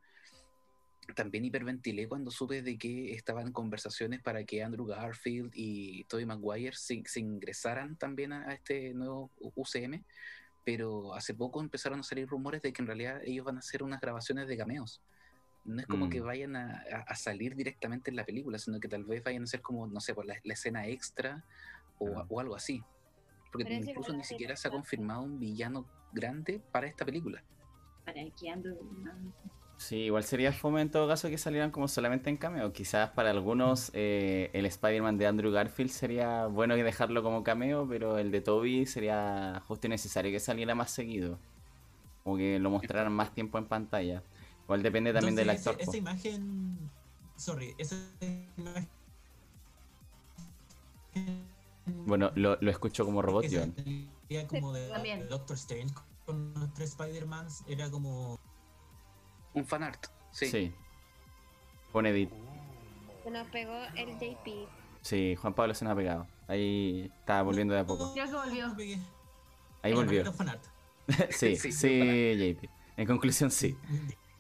también 1.14 1.44
hiperventilé 1.44 2.07
cuando 2.09 2.31
supe 2.31 2.61
de 2.61 2.76
que 2.76 3.14
estaban 3.14 3.52
conversaciones 3.52 4.20
para 4.20 4.44
que 4.44 4.62
Andrew 4.62 4.85
Garfield 4.87 5.52
y 5.54 6.04
Tobey 6.04 6.26
Maguire 6.26 6.76
se, 6.76 7.02
se 7.07 7.20
ingresaran 7.20 7.96
también 7.96 8.33
a, 8.33 8.48
a 8.50 8.52
este 8.54 8.92
nuevo 8.92 9.31
UCM, 9.38 10.04
pero 10.64 11.14
hace 11.14 11.33
poco 11.33 11.62
empezaron 11.62 12.00
a 12.00 12.02
salir 12.02 12.28
rumores 12.28 12.61
de 12.61 12.72
que 12.72 12.83
en 12.83 12.88
realidad 12.88 13.22
ellos 13.24 13.46
van 13.46 13.57
a 13.57 13.61
hacer 13.61 13.83
unas 13.83 14.00
grabaciones 14.00 14.48
de 14.48 14.57
cameos. 14.59 15.00
No 15.64 15.81
es 15.81 15.87
como 15.87 16.07
Mm. 16.07 16.11
que 16.11 16.20
vayan 16.20 16.57
a, 16.57 16.83
a- 16.92 17.00
a 17.07 17.14
salir 17.14 17.54
directamente 17.54 18.11
en 18.11 18.16
la 18.16 18.24
película, 18.26 18.59
sino 18.59 18.78
que 18.81 18.88
tal 18.88 19.04
vez 19.04 19.22
vayan 19.22 19.44
a 19.44 19.46
ser 19.46 19.62
como, 19.62 19.87
no 19.87 20.00
sé, 20.00 20.12
por 20.14 20.26
la, 20.26 20.37
la 20.44 20.52
escena 20.54 20.87
extra 20.88 21.42
o, 21.98 22.24
o 22.28 22.40
algo 22.40 22.54
así. 22.54 22.83
Porque 23.50 23.64
Pero 23.64 23.84
incluso 23.84 24.12
ni 24.12 24.24
siquiera 24.24 24.56
se 24.56 24.68
ha 24.68 24.70
confirmado 24.70 25.22
un 25.22 25.38
villano 25.38 25.87
grande 26.12 26.61
para 26.72 26.87
esta 26.87 27.04
película. 27.04 27.42
para 28.04 28.24
que 28.30 28.50
ando. 28.50 28.70
no. 28.70 29.32
Sí, 29.78 29.96
igual 29.96 30.24
sería 30.24 30.52
fome 30.52 30.82
en 30.82 30.90
todo 30.90 31.06
caso 31.06 31.28
que 31.28 31.38
salieran 31.38 31.70
como 31.70 31.87
solamente 31.87 32.28
en 32.28 32.37
cameo. 32.37 32.72
Quizás 32.72 33.11
para 33.11 33.30
algunos 33.30 33.92
eh, 33.94 34.50
el 34.52 34.66
Spider-Man 34.66 35.18
de 35.18 35.28
Andrew 35.28 35.52
Garfield 35.52 35.92
sería 35.92 36.46
bueno 36.46 36.74
que 36.74 36.82
dejarlo 36.82 37.22
como 37.22 37.44
cameo, 37.44 37.87
pero 37.88 38.18
el 38.18 38.32
de 38.32 38.40
Toby 38.40 38.87
sería 38.87 39.62
justo 39.68 39.87
y 39.87 39.90
necesario 39.90 40.32
que 40.32 40.40
saliera 40.40 40.74
más 40.74 40.90
seguido. 40.90 41.38
O 42.24 42.37
que 42.37 42.58
lo 42.58 42.70
mostraran 42.70 43.12
más 43.12 43.32
tiempo 43.32 43.56
en 43.56 43.66
pantalla. 43.66 44.24
Igual 44.64 44.82
depende 44.82 45.12
también 45.12 45.37
del 45.37 45.48
actor. 45.48 45.76
po. 45.76 45.82
Esa 45.82 45.96
imagen. 45.96 46.90
Sorry, 47.37 47.72
esa 47.78 47.96
imagen. 48.56 48.88
Bueno, 52.07 52.31
lo, 52.35 52.57
lo 52.61 52.70
escucho 52.70 53.05
como 53.05 53.22
robot, 53.22 53.46
John. 53.51 53.74
como 54.48 54.72
de, 54.72 54.88
También. 54.88 55.20
de 55.20 55.27
Doctor 55.27 55.57
Strange 55.57 55.94
con 56.27 56.53
los 56.55 56.72
tres 56.74 56.90
Spider-Mans 56.90 57.64
era 57.68 57.90
como. 57.90 58.38
Un 59.55 59.64
fanart. 59.64 60.07
Sí. 60.31 60.46
Sí. 60.46 60.72
Pone 61.92 62.11
edit. 62.11 62.31
Se 63.24 63.31
nos 63.31 63.46
pegó 63.48 63.74
el 63.96 64.18
JP. 64.18 64.68
Sí, 65.01 65.37
Juan 65.37 65.55
Pablo 65.55 65.74
se 65.74 65.85
nos 65.85 65.92
ha 65.92 65.96
pegado. 65.96 66.27
Ahí 66.46 67.11
está 67.20 67.42
volviendo 67.42 67.74
de 67.74 67.81
a 67.81 67.87
poco. 67.87 68.12
Creo 68.12 68.27
que 68.27 68.33
volvió. 68.35 68.98
Ahí 69.83 69.92
volvió. 69.94 70.24
Sí, 71.31 71.57
Sí, 71.57 71.72
sí, 71.72 72.55
JP. 72.55 72.68
En 72.98 73.07
conclusión, 73.07 73.51
sí. 73.51 73.77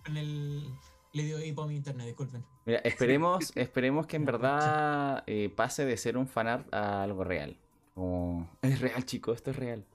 En 0.04 0.16
el. 0.16 0.70
Le 1.14 1.22
dio 1.22 1.42
hipo 1.42 1.62
a 1.62 1.66
mi 1.66 1.76
internet, 1.76 2.06
disculpen. 2.06 2.44
Mira, 2.68 2.80
esperemos, 2.84 3.50
esperemos 3.56 4.06
que 4.06 4.16
en 4.16 4.26
verdad 4.26 5.24
eh, 5.26 5.48
pase 5.48 5.86
de 5.86 5.96
ser 5.96 6.18
un 6.18 6.28
fanart 6.28 6.72
a 6.72 7.02
algo 7.02 7.24
real. 7.24 7.56
Como, 7.94 8.46
es 8.60 8.78
real, 8.82 9.06
chicos, 9.06 9.36
esto 9.36 9.52
es 9.52 9.56
real. 9.56 9.86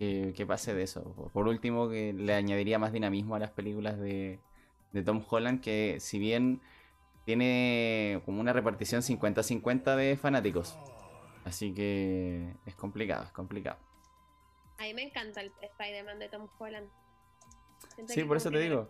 Que, 0.00 0.34
que 0.36 0.44
pase 0.44 0.74
de 0.74 0.82
eso. 0.82 1.04
Por- 1.32 1.46
último, 1.46 1.88
que 1.88 2.12
le 2.12 2.34
añadiría 2.34 2.80
más 2.80 2.92
dinamismo 2.92 3.36
a 3.36 3.38
las 3.38 3.52
películas 3.52 4.00
de, 4.00 4.40
de 4.90 5.02
Tom 5.04 5.24
Holland, 5.30 5.60
que 5.60 5.98
si 6.00 6.18
bien 6.18 6.60
tiene 7.24 8.20
como 8.24 8.40
una 8.40 8.52
repartición 8.52 9.02
50-50 9.02 9.94
de 9.94 10.16
fanáticos. 10.16 10.76
Así 11.44 11.72
que 11.74 12.52
es 12.66 12.74
complicado, 12.74 13.22
es 13.22 13.30
complicado. 13.30 13.78
A 14.78 14.82
mí 14.82 14.94
me 14.94 15.04
encanta 15.04 15.42
el 15.42 15.52
Spider-Man 15.62 16.18
de 16.18 16.28
Tom 16.28 16.48
Holland. 16.58 16.88
Siento 17.94 18.12
Sí, 18.12 18.24
por 18.24 18.36
eso 18.36 18.50
te 18.50 18.58
digo. 18.58 18.88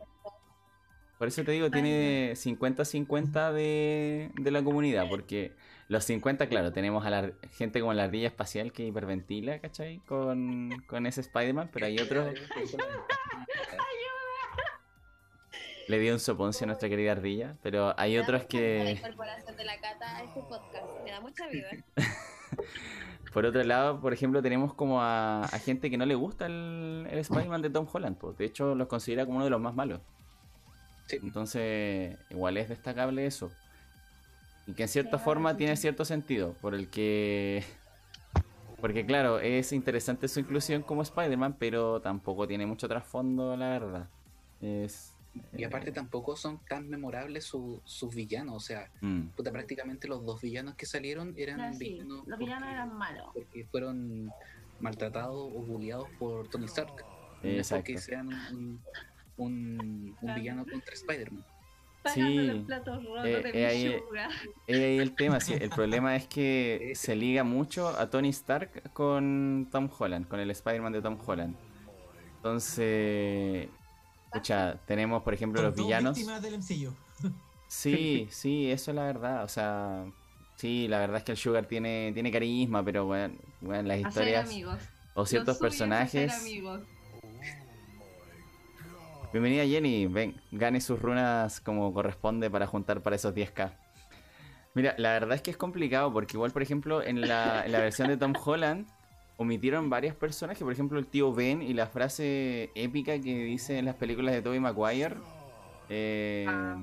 Por 1.19 1.29
eso 1.29 1.45
te 1.45 1.53
digo, 1.53 1.71
tiene 1.71 2.33
50-50 2.33 3.53
de, 3.53 4.31
de 4.39 4.51
la 4.51 4.63
comunidad, 4.63 5.09
porque 5.09 5.55
los 5.89 6.05
50, 6.05 6.49
claro, 6.49 6.73
tenemos 6.73 7.07
a 7.07 7.11
la 7.11 7.33
gente 7.53 7.81
como 7.81 7.95
la 7.95 8.05
ardilla 8.05 8.27
espacial 8.27 8.73
que 8.73 8.87
hiperventila, 8.87 9.61
¿cachai? 9.61 10.01
Con, 10.01 10.71
con 10.87 11.07
ese 11.07 11.23
Spider-Man, 11.23 11.71
pero 11.73 11.87
hay 11.87 11.99
otros... 11.99 12.35
Le 15.89 16.01
dio 16.01 16.13
un 16.13 16.19
soponcio 16.19 16.65
a 16.65 16.67
nuestra 16.67 16.89
querida 16.89 17.13
ardilla, 17.13 17.57
pero 17.63 17.95
hay 17.97 18.19
otros 18.19 18.45
que... 18.47 18.83
La 18.83 18.91
incorporación 18.91 19.57
de 19.57 19.65
la 19.65 19.81
cata 19.81 20.17
a 20.17 20.25
este 20.25 20.41
podcast 20.41 20.85
me 21.05 21.13
da 21.13 21.21
mucha 21.21 21.47
vida. 21.47 21.69
Por 23.33 23.47
otro 23.47 23.63
lado, 23.63 24.01
por 24.01 24.13
ejemplo, 24.13 24.43
tenemos 24.43 24.75
como 24.75 25.01
a, 25.03 25.45
a 25.45 25.59
gente 25.59 25.91
que 25.91 25.99
no 25.99 26.07
le 26.07 26.15
gusta 26.15 26.47
el, 26.47 27.07
el 27.09 27.19
Spider-Man 27.19 27.63
de 27.63 27.71
Tom 27.71 27.87
Holland, 27.93 28.17
pues. 28.17 28.37
De 28.39 28.47
hecho, 28.47 28.75
los 28.75 28.89
considera 28.89 29.27
como 29.27 29.37
uno 29.37 29.45
de 29.45 29.51
los 29.51 29.61
más 29.61 29.75
malos. 29.75 30.01
Sí. 31.07 31.19
Entonces, 31.23 32.17
igual 32.31 32.57
es 32.57 32.69
destacable 32.69 33.27
eso. 33.27 33.51
Y 34.67 34.73
que 34.73 34.83
en 34.85 34.89
cierta 34.89 35.19
Sí, 35.19 35.25
forma 35.25 35.53
sí, 35.53 35.59
tiene 35.59 35.77
cierto 35.77 36.05
sentido, 36.05 36.55
por 36.61 36.75
el 36.75 36.89
que... 36.89 37.65
Porque 38.81 39.07
claro, 39.07 39.39
es 39.41 39.73
interesante 39.73 40.29
su 40.29 40.41
inclusión 40.41 40.83
como 40.83 41.03
Spider-Man, 41.03 41.57
pero 41.59 42.01
tampoco 42.01 42.47
tiene 42.47 42.67
mucho 42.67 42.89
trasfondo, 42.89 43.57
la 43.57 43.69
verdad. 43.71 44.09
Es... 44.61 45.13
Y 45.57 45.65
aparte 45.65 45.93
tampoco 45.93 46.35
son 46.37 46.59
tan 46.67 46.89
memorables 46.89 47.45
su- 47.45 47.81
sus 47.85 48.15
villanos. 48.15 48.55
O 48.57 48.61
sea, 48.61 48.91
Mm, 49.03 49.29
puta, 49.37 49.51
prácticamente 49.53 50.09
los 50.09 50.25
dos 50.25 50.41
villanos 50.41 50.75
que 50.77 50.87
salieron 50.87 51.35
eran 51.37 51.61
Ah, 51.61 51.73
sí, 51.75 51.79
villanos 51.91 52.27
los 52.27 52.39
villanos 52.39 52.63
porque- 52.65 52.75
eran 52.75 52.95
malos. 52.99 53.27
porque 53.35 53.65
fueron 53.71 54.31
maltratados 54.81 55.37
o 55.37 55.61
bulleados 55.63 56.09
por 56.19 56.49
Tony 56.49 56.65
Stark. 56.67 57.05
No 57.43 57.51
Exacto. 57.51 57.77
porque 57.85 57.99
sean 57.99 58.29
un, 58.29 58.81
un, 59.37 60.17
un 60.21 60.35
villano 60.35 60.65
contra 60.71 60.95
Spider-Man. 60.95 61.45
Sí. 62.15 62.21
Eh, 63.25 63.43
de 63.43 63.51
eh, 63.53 63.67
ahí- 63.67 63.87
ahí 64.69 64.99
el 64.99 65.15
tema, 65.17 65.41
sí. 65.41 65.55
El 65.55 65.71
problema 65.71 66.15
es 66.15 66.27
que 66.29 66.93
se 66.95 67.17
liga 67.17 67.43
mucho 67.43 67.89
a 67.89 68.09
Tony 68.11 68.29
Stark 68.29 68.93
con 68.93 69.69
Tom 69.73 69.89
Holland, 69.99 70.29
con 70.29 70.39
el 70.39 70.51
Spider-Man 70.51 70.93
de 70.93 71.03
Tom 71.03 71.19
Holland. 71.25 71.57
Entonces, 72.37 73.69
escucha, 74.27 74.79
tenemos 74.87 75.23
por 75.23 75.35
ejemplo 75.35 75.63
los 75.63 75.75
villanos. 75.75 76.17
del. 76.43 76.61
Sí, 77.69 78.29
sí, 78.31 78.71
eso 78.71 78.93
es 78.93 78.95
la 78.95 79.03
verdad. 79.05 79.43
O 79.43 79.49
sea, 79.49 80.05
sí, 80.55 80.87
la 80.87 81.01
verdad 81.01 81.17
es 81.19 81.25
que 81.25 81.33
el 81.33 81.39
Sugar 81.39 81.67
tiene, 81.67 82.13
tiene 82.15 82.31
carisma, 82.31 82.85
pero 82.85 83.07
bueno, 83.07 83.35
bueno, 83.61 83.89
las 83.89 83.99
historias 83.99 84.49
o 85.15 85.27
ciertos 85.27 85.59
personajes. 85.59 86.33
Bienvenida 89.33 89.65
Jenny, 89.67 90.07
ven, 90.07 90.41
gane 90.51 90.81
sus 90.81 91.01
runas 91.01 91.61
como 91.61 91.93
corresponde 91.93 92.51
para 92.51 92.67
juntar 92.67 93.03
para 93.03 93.17
esos 93.17 93.35
10k. 93.35 93.73
Mira, 94.75 94.95
la 94.99 95.13
verdad 95.13 95.35
es 95.35 95.43
que 95.43 95.51
es 95.51 95.57
complicado 95.57 96.13
porque 96.13 96.37
igual, 96.37 96.53
por 96.53 96.63
ejemplo, 96.63 97.03
en 97.03 97.21
la, 97.21 97.65
en 97.65 97.73
la 97.73 97.81
versión 97.81 98.09
de 98.09 98.17
Tom 98.17 98.35
Holland 98.45 98.87
omitieron 99.37 99.91
varias 99.91 100.15
personas, 100.15 100.57
que 100.57 100.65
por 100.65 100.73
ejemplo 100.73 100.99
el 100.99 101.07
tío 101.07 101.33
Ben 101.33 101.61
y 101.61 101.75
la 101.75 101.87
frase 101.87 102.71
épica 102.75 103.13
que 103.21 103.45
dice 103.45 103.79
en 103.79 103.85
las 103.85 103.97
películas 103.97 104.35
de 104.35 104.43
Tobey 104.43 104.61
Maguire. 104.61 105.17
Eh, 105.89 106.47
Ah. 106.49 106.79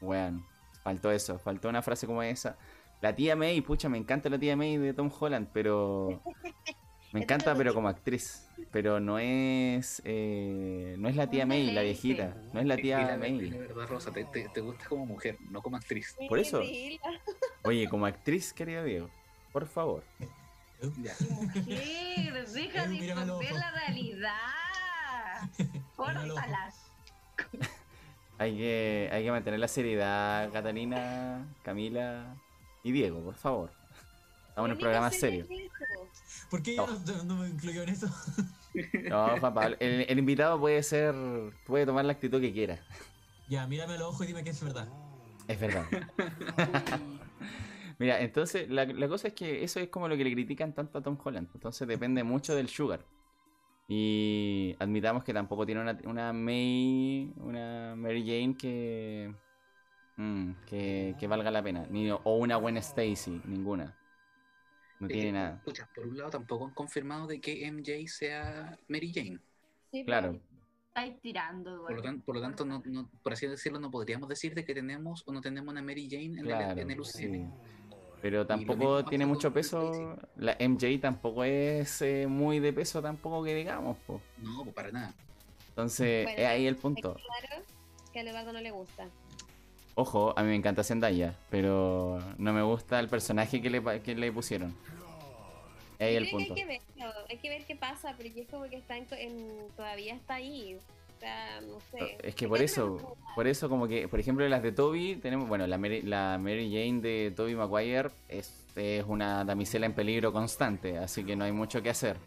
Weón, 0.00 0.44
faltó 0.82 1.10
eso, 1.10 1.38
faltó 1.38 1.68
una 1.68 1.82
frase 1.82 2.06
como 2.06 2.22
esa. 2.22 2.56
La 3.00 3.14
tía 3.14 3.36
May, 3.36 3.60
pucha, 3.60 3.88
me 3.88 3.98
encanta 3.98 4.28
la 4.28 4.38
tía 4.38 4.56
May 4.56 4.76
de 4.76 4.94
Tom 4.94 5.10
Holland, 5.18 5.48
pero... 5.52 6.22
Me 7.12 7.20
encanta, 7.22 7.54
pero 7.54 7.72
como 7.74 7.88
actriz. 7.88 8.44
Pero 8.70 9.00
no 9.00 9.18
es. 9.18 10.02
eh, 10.04 10.94
no 10.98 11.08
es 11.08 11.16
la 11.16 11.28
tía 11.30 11.46
May, 11.46 11.70
la 11.70 11.80
viejita. 11.82 12.34
No 12.52 12.60
es 12.60 12.66
la 12.66 12.76
tía 12.76 13.16
May. 13.18 13.50
la 13.50 13.56
verdad, 13.58 13.86
Rosa, 13.88 14.12
te, 14.12 14.24
te- 14.24 14.48
te 14.50 14.60
gusta 14.60 14.86
como 14.88 15.06
mujer, 15.06 15.38
no 15.50 15.62
como 15.62 15.76
actriz. 15.76 16.14
Por 16.28 16.38
eso. 16.38 16.60
Oye, 17.64 17.88
como 17.88 18.04
actriz, 18.06 18.52
querido 18.52 18.84
Diego, 18.84 19.08
por 19.52 19.66
favor. 19.66 20.02
Ya. 21.02 21.12
Mujer, 21.30 22.46
deja 22.48 22.86
de 22.86 23.08
esconder 23.08 23.52
la 23.52 23.70
realidad. 23.70 24.32
Córtalas. 25.96 26.84
Hay 28.40 28.56
que, 28.56 29.08
hay 29.10 29.24
que 29.24 29.30
mantener 29.32 29.58
la 29.58 29.66
seriedad, 29.66 30.48
Catalina, 30.52 31.44
Camila 31.64 32.36
y 32.84 32.92
Diego, 32.92 33.20
por 33.20 33.34
favor. 33.34 33.72
Estamos 34.50 34.68
en 34.68 34.72
un 34.76 34.78
programa 34.78 35.10
serio. 35.10 35.44
¿Por 36.50 36.62
qué 36.62 36.76
yo 36.76 36.86
no, 36.86 37.24
no 37.24 37.36
me 37.36 37.48
incluyó 37.48 37.82
en 37.82 37.90
eso? 37.90 38.08
No, 39.06 39.38
Juan 39.38 39.54
Pablo, 39.54 39.76
el, 39.80 40.06
el 40.08 40.18
invitado 40.18 40.58
puede 40.60 40.82
ser. 40.82 41.14
puede 41.66 41.86
tomar 41.86 42.04
la 42.04 42.12
actitud 42.12 42.40
que 42.40 42.52
quiera. 42.52 42.80
Ya, 43.48 43.66
mírame 43.66 43.94
a 43.94 43.98
los 43.98 44.08
ojos 44.08 44.24
y 44.24 44.26
dime 44.28 44.44
que 44.44 44.50
es 44.50 44.62
verdad. 44.62 44.88
Es 45.46 45.58
verdad. 45.60 45.92
Mira, 47.98 48.20
entonces 48.20 48.68
la, 48.70 48.84
la 48.86 49.08
cosa 49.08 49.28
es 49.28 49.34
que 49.34 49.64
eso 49.64 49.80
es 49.80 49.88
como 49.88 50.08
lo 50.08 50.16
que 50.16 50.24
le 50.24 50.32
critican 50.32 50.74
tanto 50.74 50.98
a 50.98 51.02
Tom 51.02 51.18
Holland. 51.22 51.48
Entonces 51.54 51.86
depende 51.88 52.22
mucho 52.24 52.54
del 52.54 52.68
Sugar. 52.68 53.04
Y 53.88 54.76
admitamos 54.80 55.24
que 55.24 55.34
tampoco 55.34 55.66
tiene 55.66 55.82
una, 55.82 55.98
una 56.04 56.32
May, 56.32 57.32
una 57.38 57.94
Mary 57.96 58.22
Jane 58.26 58.56
que, 58.56 59.34
mm, 60.16 60.52
que, 60.66 61.16
que 61.18 61.26
valga 61.28 61.50
la 61.50 61.62
pena. 61.62 61.86
Ni, 61.90 62.10
o 62.10 62.20
una 62.36 62.56
buena 62.58 62.80
Stacy, 62.80 63.42
ninguna. 63.46 63.96
No 65.00 65.06
tiene 65.08 65.28
Eh, 65.28 65.32
nada. 65.32 65.62
por 65.94 66.06
un 66.06 66.18
lado, 66.18 66.30
tampoco 66.30 66.64
han 66.66 66.74
confirmado 66.74 67.26
de 67.26 67.40
que 67.40 67.66
MJ 67.70 68.06
sea 68.08 68.76
Mary 68.88 69.12
Jane. 69.14 69.38
Claro. 70.04 70.38
Estáis 70.88 71.20
tirando, 71.20 71.82
Por 71.82 71.94
lo, 71.96 72.02
tan- 72.02 72.20
por 72.22 72.34
lo 72.34 72.40
tanto, 72.40 72.64
no, 72.64 72.82
no- 72.84 73.08
por 73.22 73.32
así 73.32 73.46
decirlo, 73.46 73.78
no 73.78 73.90
podríamos 73.90 74.28
decir 74.28 74.54
de 74.54 74.64
que 74.64 74.74
tenemos 74.74 75.22
o 75.26 75.32
no 75.32 75.40
tenemos 75.40 75.70
una 75.72 75.80
Mary 75.82 76.08
Jane 76.10 76.24
en, 76.40 76.44
Claro, 76.44 76.72
el, 76.72 76.78
en 76.80 76.90
el 76.90 77.00
UCM. 77.00 77.32
sí. 77.34 77.46
Pero 78.20 78.44
tampoco 78.44 79.04
tiene 79.04 79.24
mucho 79.26 79.52
peso. 79.52 80.16
La 80.34 80.56
MJ 80.58 80.98
tampoco 81.00 81.44
es 81.44 82.02
eh, 82.02 82.26
muy 82.26 82.58
de 82.58 82.72
peso, 82.72 83.00
tampoco 83.00 83.44
que 83.44 83.54
digamos. 83.54 83.96
po. 83.98 84.20
No, 84.38 84.64
pues 84.64 84.74
para 84.74 84.90
nada. 84.90 85.14
Entonces, 85.68 86.24
Bueno, 86.24 86.40
es 86.40 86.46
ahí 86.48 86.66
el 86.66 86.74
Es 86.74 86.80
punto. 86.80 87.14
claro 87.14 87.64
que 88.12 88.18
a 88.18 88.22
Leonardo 88.24 88.52
no 88.52 88.60
le 88.60 88.72
gusta. 88.72 89.08
Ojo, 90.00 90.32
a 90.36 90.42
mí 90.44 90.50
me 90.50 90.54
encanta 90.54 90.84
Zendaya, 90.84 91.34
pero 91.50 92.20
no 92.38 92.52
me 92.52 92.62
gusta 92.62 93.00
el 93.00 93.08
personaje 93.08 93.60
que 93.60 93.68
le, 93.68 93.82
pa- 93.82 93.98
que 93.98 94.14
le 94.14 94.30
pusieron. 94.30 94.72
Es 95.98 96.06
ahí 96.06 96.14
el 96.14 96.30
punto. 96.30 96.54
Hay 96.54 96.60
que 96.60 96.66
verlo, 96.66 97.12
hay 97.28 97.36
que 97.38 97.48
ver 97.48 97.64
qué 97.66 97.74
pasa, 97.74 98.14
porque 98.16 98.42
es 98.42 98.48
como 98.48 98.68
que 98.68 98.76
está 98.76 98.96
en, 98.96 99.08
en- 99.10 99.66
todavía 99.76 100.14
está 100.14 100.34
ahí. 100.34 100.76
O 100.76 101.18
sea, 101.20 101.60
no 101.62 101.80
sé. 101.90 102.16
Es 102.22 102.36
que 102.36 102.46
por 102.46 102.62
eso, 102.62 103.16
por 103.34 103.48
eso 103.48 103.68
como 103.68 103.88
que, 103.88 104.06
por 104.06 104.20
ejemplo, 104.20 104.48
las 104.48 104.62
de 104.62 104.70
Toby, 104.70 105.16
tenemos, 105.16 105.48
bueno, 105.48 105.66
la 105.66 105.78
Mary, 105.78 106.02
la 106.02 106.38
Mary 106.40 106.70
Jane 106.72 107.00
de 107.00 107.32
Toby 107.34 107.56
Maguire 107.56 108.10
es, 108.28 108.64
es 108.76 109.04
una 109.04 109.44
damisela 109.44 109.86
en 109.86 109.94
peligro 109.94 110.32
constante, 110.32 110.96
así 110.96 111.24
que 111.24 111.34
no 111.34 111.44
hay 111.44 111.50
mucho 111.50 111.82
que 111.82 111.90
hacer. 111.90 112.18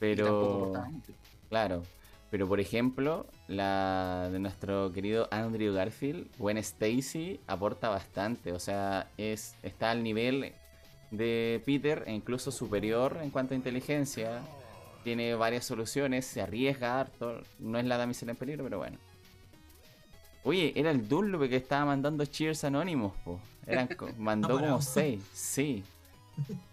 Pero, 0.00 0.72
claro, 1.48 1.84
Pero 2.32 2.48
por 2.48 2.60
ejemplo, 2.60 3.26
la 3.46 4.30
de 4.32 4.38
nuestro 4.38 4.90
querido 4.90 5.28
Andrew 5.30 5.74
Garfield, 5.74 6.28
Gwen 6.38 6.56
Stacy, 6.56 7.38
aporta 7.46 7.90
bastante. 7.90 8.52
O 8.52 8.58
sea, 8.58 9.10
es, 9.18 9.54
está 9.62 9.90
al 9.90 10.02
nivel 10.02 10.54
de 11.10 11.62
Peter 11.66 12.04
e 12.06 12.14
incluso 12.14 12.50
superior 12.50 13.18
en 13.22 13.28
cuanto 13.28 13.52
a 13.52 13.56
inteligencia. 13.58 14.40
Tiene 15.04 15.34
varias 15.34 15.66
soluciones, 15.66 16.24
se 16.24 16.40
arriesga 16.40 17.00
harto. 17.00 17.42
No 17.58 17.78
es 17.78 17.84
la 17.84 17.98
damisela 17.98 18.32
en 18.32 18.38
peligro, 18.38 18.64
pero 18.64 18.78
bueno. 18.78 18.96
Oye, 20.42 20.72
era 20.74 20.90
el 20.90 21.06
Dunlop 21.06 21.50
que 21.50 21.56
estaba 21.56 21.84
mandando 21.84 22.24
Cheers 22.24 22.64
Anónimos, 22.64 23.12
po. 23.26 23.40
Eran, 23.66 23.90
mandó 24.16 24.58
No 24.58 24.58
como 24.58 24.80
seis, 24.80 25.22
sí. 25.34 25.84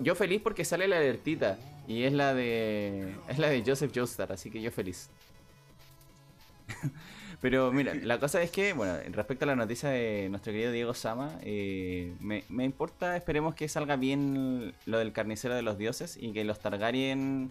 Yo 0.00 0.14
feliz 0.14 0.40
porque 0.42 0.64
sale 0.64 0.86
la 0.88 0.96
alertita. 0.98 1.58
Y 1.86 2.02
es 2.04 2.12
la 2.12 2.34
de. 2.34 3.14
Es 3.28 3.38
la 3.38 3.48
de 3.48 3.62
Joseph 3.66 3.92
Joestar, 3.94 4.30
así 4.32 4.50
que 4.50 4.60
yo 4.60 4.70
feliz. 4.70 5.08
Pero 7.40 7.70
mira, 7.72 7.94
la 7.94 8.18
cosa 8.18 8.42
es 8.42 8.50
que, 8.50 8.72
bueno, 8.72 8.94
respecto 9.12 9.44
a 9.44 9.46
la 9.48 9.54
noticia 9.56 9.90
de 9.90 10.26
nuestro 10.28 10.52
querido 10.52 10.72
Diego 10.72 10.92
Sama, 10.92 11.38
eh, 11.42 12.12
me, 12.20 12.42
me 12.48 12.64
importa, 12.64 13.16
esperemos 13.16 13.54
que 13.54 13.68
salga 13.68 13.94
bien 13.96 14.74
lo 14.86 14.98
del 14.98 15.12
carnicero 15.12 15.54
de 15.54 15.62
los 15.62 15.78
dioses 15.78 16.18
y 16.20 16.32
que 16.32 16.42
los 16.44 16.58
Targaryen 16.58 17.50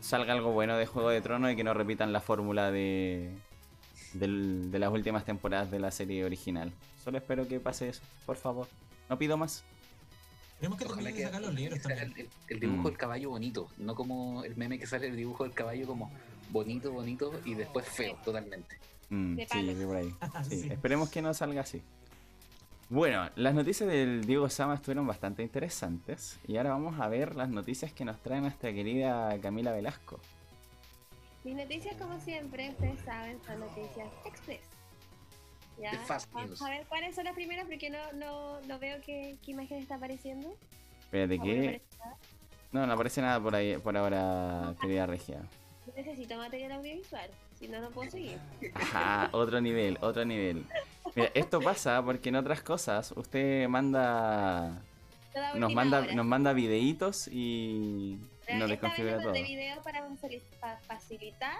salga 0.00 0.32
algo 0.32 0.52
bueno 0.52 0.76
de 0.78 0.86
Juego 0.86 1.10
de 1.10 1.20
Tronos 1.20 1.52
y 1.52 1.56
que 1.56 1.64
no 1.64 1.74
repitan 1.74 2.14
la 2.14 2.20
fórmula 2.22 2.70
de, 2.72 3.30
del- 4.14 4.70
de 4.70 4.78
las 4.78 4.90
últimas 4.90 5.26
temporadas 5.26 5.70
de 5.70 5.80
la 5.80 5.90
serie 5.90 6.24
original. 6.24 6.72
Solo 7.04 7.18
espero 7.18 7.46
que 7.46 7.60
pase 7.60 7.90
eso, 7.90 8.00
por 8.24 8.36
favor. 8.36 8.68
No 9.10 9.18
pido 9.18 9.36
más. 9.36 9.64
Tenemos 10.60 10.78
que 10.78 10.84
Ojalá 10.84 11.02
terminar 11.10 11.12
de 11.12 11.18
que, 11.18 11.24
sacar 11.24 11.40
los 11.42 11.54
libros 11.54 11.80
también. 11.80 12.28
el, 12.48 12.60
dibujo 12.60 12.82
Mm. 12.82 12.84
del 12.86 12.96
caballo 12.98 13.30
bonito, 13.30 13.68
no 13.78 13.94
como 13.94 14.44
el 14.44 14.56
meme 14.56 14.78
que 14.78 14.86
sale 14.86 15.06
el 15.08 15.16
dibujo 15.16 15.44
del 15.44 15.54
caballo 15.54 15.86
como 15.86 16.10
bonito, 16.50 16.92
bonito 16.92 17.32
y 17.46 17.54
después 17.54 17.86
feo 17.88 18.16
totalmente. 18.24 18.76
Mm, 19.08 19.36
De 19.36 19.46
sí, 19.50 19.76
por 19.86 19.96
ahí. 19.96 20.14
Sí, 20.48 20.60
Sí. 20.62 20.68
esperemos 20.70 21.08
que 21.10 21.22
no 21.22 21.32
salga 21.34 21.62
así. 21.62 21.80
Bueno, 22.90 23.30
las 23.36 23.54
noticias 23.54 23.88
del 23.88 24.24
Diego 24.26 24.50
Sama 24.50 24.74
estuvieron 24.74 25.06
bastante 25.06 25.42
interesantes. 25.42 26.38
Y 26.46 26.56
ahora 26.56 26.70
vamos 26.70 27.00
a 27.00 27.08
ver 27.08 27.36
las 27.36 27.48
noticias 27.48 27.92
que 27.92 28.04
nos 28.04 28.20
trae 28.20 28.40
nuestra 28.40 28.72
querida 28.72 29.38
Camila 29.40 29.72
Velasco. 29.72 30.18
Mis 31.44 31.54
noticias, 31.56 31.94
como 31.96 32.18
siempre, 32.20 32.68
ustedes 32.70 32.98
saben, 33.04 33.38
son 33.46 33.60
noticias 33.60 34.08
express. 34.26 34.60
¿Ya? 35.80 35.92
De 35.92 35.98
fast 35.98 36.30
Vamos 36.32 36.60
a 36.62 36.68
ver 36.68 36.84
cuáles 36.86 37.14
son 37.14 37.24
las 37.24 37.34
primeras 37.34 37.64
porque 37.66 37.88
no, 37.90 37.98
no, 38.14 38.60
no 38.62 38.78
veo 38.78 38.98
qué, 39.04 39.36
qué 39.44 39.52
imagen 39.52 39.78
está 39.78 39.94
apareciendo. 39.96 40.54
Espérate 41.00 41.38
Ah, 41.40 41.44
nada. 41.44 42.16
No, 42.72 42.86
no 42.86 42.92
aparece 42.92 43.20
nada 43.22 43.40
por 43.40 43.54
ahí 43.54 43.76
por 43.78 43.96
ahora, 43.96 44.74
querida 44.80 45.06
Regia. 45.06 45.40
Yo 45.86 45.92
necesito 45.96 46.36
material 46.36 46.72
audiovisual, 46.72 47.28
si 47.58 47.66
no, 47.66 47.80
no 47.80 47.90
puedo 47.90 48.10
seguir. 48.10 48.38
Ajá, 48.74 49.28
otro 49.32 49.60
nivel, 49.60 49.98
otro 50.02 50.24
nivel. 50.24 50.64
Mira, 51.16 51.30
esto 51.34 51.60
pasa 51.60 52.00
porque 52.04 52.28
en 52.28 52.36
otras 52.36 52.62
cosas 52.62 53.12
usted 53.16 53.66
manda. 53.68 54.80
Toda 55.32 55.54
Nos 55.54 55.72
manda, 55.74 56.00
hora. 56.00 56.12
nos 56.14 56.26
manda 56.26 56.52
videitos 56.52 57.28
y 57.32 58.18
Pero 58.46 58.58
nos 58.60 58.68
desconfigura 58.70 59.16
todo. 59.16 59.24
mandé 59.26 59.42
video 59.42 59.80
para 59.82 60.06
facil- 60.08 60.42
pa- 60.60 60.76
facilitar, 60.86 61.56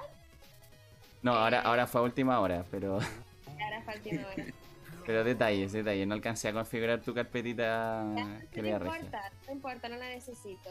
No, 1.23 1.33
ahora, 1.35 1.61
ahora 1.63 1.87
fue 1.87 2.01
a 2.01 2.05
última 2.05 2.39
hora, 2.41 2.65
pero. 2.71 2.99
ahora 3.63 3.83
falta 3.83 4.09
una 4.11 4.27
hora. 4.29 4.45
Pero 5.07 5.25
detalles, 5.25 5.73
detalles. 5.73 6.07
No 6.07 6.15
alcancé 6.15 6.49
a 6.49 6.53
configurar 6.53 7.01
tu 7.03 7.15
carpetita, 7.15 8.03
no 8.05 8.41
querida 8.51 8.79
Regia. 8.79 8.97
importa, 8.97 9.33
no 9.47 9.53
importa, 9.53 9.89
no 9.89 9.97
la 9.97 10.09
necesito. 10.09 10.71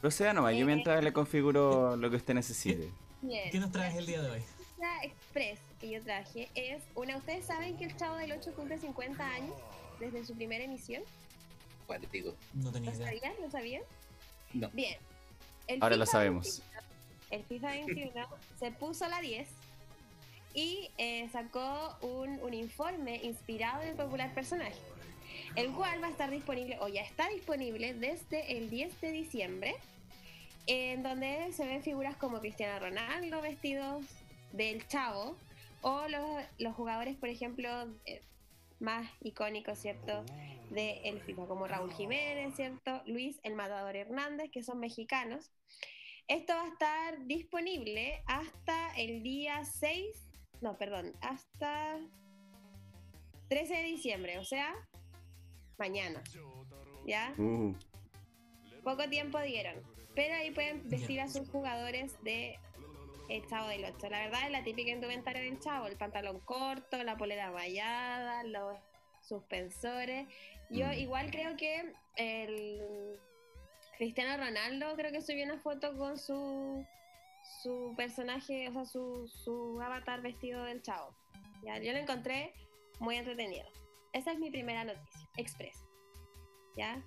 Proceda 0.00 0.32
nomás, 0.32 0.54
yo 0.54 0.60
Eh, 0.60 0.64
mientras 0.64 1.02
le 1.02 1.12
configuro 1.12 1.96
lo 1.96 2.08
que 2.10 2.16
usted 2.16 2.34
necesite. 2.34 2.90
Bien. 3.20 3.50
¿Qué 3.50 3.58
nos 3.58 3.72
traes 3.72 3.96
el 3.96 4.06
día 4.06 4.22
de 4.22 4.30
hoy? 4.30 4.42
La 4.78 5.02
express 5.02 5.58
que 5.80 5.90
yo 5.90 6.00
traje 6.02 6.48
es 6.54 6.82
una. 6.94 7.16
¿Ustedes 7.16 7.44
saben 7.46 7.76
que 7.76 7.84
el 7.84 7.96
Chavo 7.96 8.16
del 8.16 8.30
8 8.32 8.52
cumple 8.54 8.78
50 8.78 9.26
años 9.28 9.54
desde 9.98 10.24
su 10.24 10.34
primera 10.36 10.62
emisión? 10.64 11.02
Digo, 12.12 12.34
No 12.54 12.70
tenía 12.70 12.90
¿Lo 12.90 12.96
idea. 12.96 13.06
sabían? 13.06 13.32
¿Lo 13.40 13.50
sabían? 13.50 13.82
No. 14.52 14.68
Bien. 14.72 14.96
El 15.66 15.82
Ahora 15.82 15.96
lo 15.96 16.04
FIFA 16.04 16.12
sabemos. 16.12 16.62
21 16.62 16.78
el 17.30 17.44
FIFA 17.44 17.68
21 17.72 18.26
se 18.58 18.70
puso 18.72 19.06
la 19.08 19.20
10 19.20 19.48
y 20.58 20.90
eh, 20.98 21.28
sacó 21.30 21.96
un, 22.00 22.40
un 22.42 22.52
informe 22.52 23.20
inspirado 23.22 23.82
en 23.82 23.90
el 23.90 23.94
popular 23.94 24.34
personaje, 24.34 24.80
el 25.54 25.70
cual 25.70 26.02
va 26.02 26.08
a 26.08 26.10
estar 26.10 26.32
disponible, 26.32 26.78
o 26.80 26.88
ya 26.88 27.02
está 27.02 27.28
disponible, 27.28 27.94
desde 27.94 28.58
el 28.58 28.68
10 28.68 29.00
de 29.00 29.12
diciembre, 29.12 29.76
en 30.66 31.04
donde 31.04 31.52
se 31.52 31.64
ven 31.64 31.84
figuras 31.84 32.16
como 32.16 32.40
Cristiano 32.40 32.76
Ronaldo 32.80 33.40
vestidos 33.40 34.04
del 34.52 34.84
Chavo, 34.88 35.36
o 35.82 36.08
los, 36.08 36.44
los 36.58 36.74
jugadores, 36.74 37.16
por 37.16 37.28
ejemplo, 37.28 37.70
eh, 38.04 38.20
más 38.80 39.08
icónicos, 39.20 39.78
¿cierto? 39.78 40.24
De 40.70 41.02
el 41.04 41.20
FIFA, 41.20 41.46
como 41.46 41.68
Raúl 41.68 41.92
Jiménez, 41.92 42.56
¿cierto? 42.56 43.00
Luis 43.06 43.38
El 43.44 43.54
Matador 43.54 43.94
Hernández, 43.94 44.50
que 44.50 44.64
son 44.64 44.80
mexicanos. 44.80 45.52
Esto 46.26 46.52
va 46.52 46.64
a 46.64 46.68
estar 46.68 47.26
disponible 47.26 48.24
hasta 48.26 48.92
el 48.96 49.22
día 49.22 49.64
6, 49.64 50.27
no, 50.60 50.76
perdón, 50.76 51.12
hasta 51.20 51.98
13 53.48 53.74
de 53.74 53.82
diciembre, 53.84 54.38
o 54.38 54.44
sea, 54.44 54.74
mañana. 55.78 56.22
¿Ya? 57.06 57.32
Uh, 57.38 57.74
Poco 58.82 59.08
tiempo 59.08 59.40
dieron. 59.40 59.82
Pero 60.14 60.34
ahí 60.34 60.50
pueden 60.50 60.88
vestir 60.88 61.20
a 61.20 61.28
sus 61.28 61.48
jugadores 61.48 62.20
de 62.22 62.58
el 63.28 63.46
Chavo 63.46 63.68
del 63.68 63.84
8. 63.84 64.08
La 64.10 64.20
verdad 64.20 64.46
es 64.46 64.50
la 64.50 64.64
típica 64.64 64.90
indumentaria 64.90 65.42
del 65.42 65.60
Chavo, 65.60 65.86
el 65.86 65.96
pantalón 65.96 66.40
corto, 66.40 67.02
la 67.04 67.16
polera 67.16 67.50
rayada, 67.50 68.42
los 68.44 68.78
suspensores. 69.20 70.26
Yo 70.70 70.86
Mm. 70.86 70.92
igual 70.94 71.30
creo 71.30 71.56
que 71.56 71.92
el 72.16 73.18
Cristiano 73.98 74.42
Ronaldo 74.42 74.94
creo 74.96 75.12
que 75.12 75.20
subió 75.22 75.44
una 75.44 75.58
foto 75.58 75.96
con 75.96 76.18
su 76.18 76.84
su 77.62 77.94
personaje, 77.96 78.68
o 78.68 78.72
sea, 78.72 78.84
su, 78.84 79.28
su 79.28 79.80
avatar 79.80 80.22
vestido 80.22 80.64
del 80.64 80.82
Chavo. 80.82 81.14
Ya, 81.64 81.78
yo 81.78 81.92
lo 81.92 81.98
encontré 81.98 82.52
muy 83.00 83.16
entretenido. 83.16 83.66
Esa 84.12 84.32
es 84.32 84.38
mi 84.38 84.50
primera 84.50 84.84
noticia, 84.84 85.28
express. 85.36 85.84
¿Ya? 86.76 87.02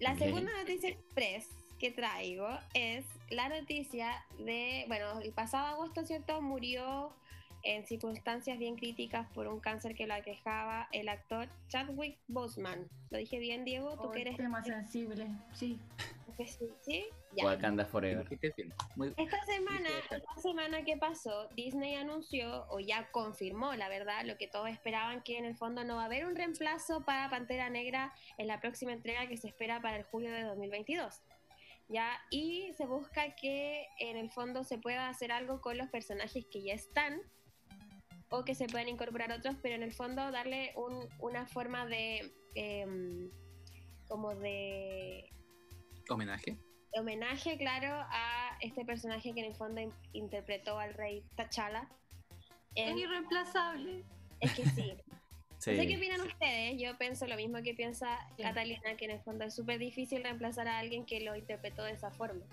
La 0.00 0.16
segunda 0.16 0.52
noticia 0.58 0.90
express 0.90 1.48
que 1.78 1.90
traigo 1.90 2.48
es 2.74 3.04
la 3.30 3.48
noticia 3.48 4.24
de, 4.38 4.84
bueno, 4.88 5.20
el 5.20 5.32
pasado 5.32 5.66
agosto, 5.66 6.04
¿cierto? 6.04 6.40
Murió 6.42 7.12
en 7.62 7.86
circunstancias 7.86 8.58
bien 8.58 8.76
críticas 8.76 9.26
por 9.32 9.46
un 9.48 9.60
cáncer 9.60 9.94
que 9.94 10.06
lo 10.06 10.14
aquejaba 10.14 10.88
el 10.92 11.08
actor 11.08 11.48
Chadwick 11.68 12.18
Boseman. 12.28 12.88
¿Lo 13.10 13.18
dije 13.18 13.38
bien, 13.38 13.64
Diego? 13.64 13.96
¿Tú 13.96 14.08
Oh, 14.08 14.10
que 14.10 14.22
eres? 14.22 14.36
tema 14.36 14.62
sensible, 14.62 15.28
sí. 15.52 15.78
Que 16.36 16.46
sí? 16.46 16.68
¿Sí? 16.82 17.06
Ya. 17.36 17.44
Wakanda 17.46 17.84
Forever. 17.84 18.26
Muy- 18.96 19.12
Esta 19.16 19.44
semana, 19.44 19.88
esta 20.10 20.40
semana 20.42 20.84
que 20.84 20.96
pasó, 20.96 21.48
Disney 21.56 21.94
anunció 21.96 22.66
o 22.68 22.78
ya 22.80 23.10
confirmó, 23.10 23.74
la 23.74 23.88
verdad, 23.88 24.24
lo 24.24 24.36
que 24.36 24.46
todos 24.48 24.68
esperaban 24.68 25.22
que 25.22 25.38
en 25.38 25.44
el 25.44 25.56
fondo 25.56 25.84
no 25.84 25.96
va 25.96 26.02
a 26.02 26.06
haber 26.06 26.26
un 26.26 26.36
reemplazo 26.36 27.04
para 27.04 27.28
Pantera 27.30 27.70
Negra 27.70 28.12
en 28.38 28.46
la 28.46 28.60
próxima 28.60 28.92
entrega 28.92 29.26
que 29.26 29.36
se 29.36 29.48
espera 29.48 29.80
para 29.80 29.96
el 29.96 30.04
julio 30.04 30.32
de 30.32 30.42
2022. 30.44 31.22
Ya, 31.88 32.18
y 32.30 32.72
se 32.78 32.86
busca 32.86 33.34
que 33.34 33.86
en 33.98 34.16
el 34.16 34.30
fondo 34.30 34.64
se 34.64 34.78
pueda 34.78 35.08
hacer 35.08 35.32
algo 35.32 35.60
con 35.60 35.76
los 35.76 35.88
personajes 35.90 36.46
que 36.50 36.62
ya 36.62 36.72
están 36.74 37.20
o 38.30 38.44
que 38.44 38.54
se 38.54 38.66
puedan 38.66 38.88
incorporar 38.88 39.30
otros, 39.32 39.56
pero 39.62 39.74
en 39.74 39.82
el 39.82 39.92
fondo 39.92 40.30
darle 40.30 40.72
un- 40.76 41.08
una 41.20 41.46
forma 41.46 41.84
de 41.86 42.32
em, 42.54 43.30
como 44.08 44.34
de 44.36 45.28
Homenaje. 46.08 46.56
homenaje, 46.96 47.56
claro, 47.58 47.88
a 48.10 48.56
este 48.60 48.84
personaje 48.84 49.32
que 49.34 49.40
en 49.40 49.46
el 49.46 49.54
fondo 49.56 49.80
in- 49.80 49.92
interpretó 50.12 50.78
al 50.78 50.94
rey 50.94 51.24
T'Challa. 51.36 51.88
Es 52.74 52.96
irreemplazable. 52.96 54.04
es 54.40 54.52
que 54.54 54.64
sí. 54.66 54.94
Sí. 55.58 55.70
No 55.70 55.76
sé 55.78 55.88
qué 55.88 55.96
opinan 55.96 56.20
ustedes. 56.20 56.78
Yo 56.78 56.98
pienso 56.98 57.26
lo 57.26 57.36
mismo 57.36 57.62
que 57.62 57.72
piensa 57.72 58.18
Catalina, 58.36 58.96
que 58.98 59.06
en 59.06 59.12
el 59.12 59.20
fondo 59.20 59.44
es 59.46 59.54
súper 59.54 59.78
difícil 59.78 60.22
reemplazar 60.22 60.68
a 60.68 60.78
alguien 60.78 61.06
que 61.06 61.20
lo 61.20 61.34
interpretó 61.36 61.84
de 61.84 61.92
esa 61.92 62.10
forma. 62.10 62.44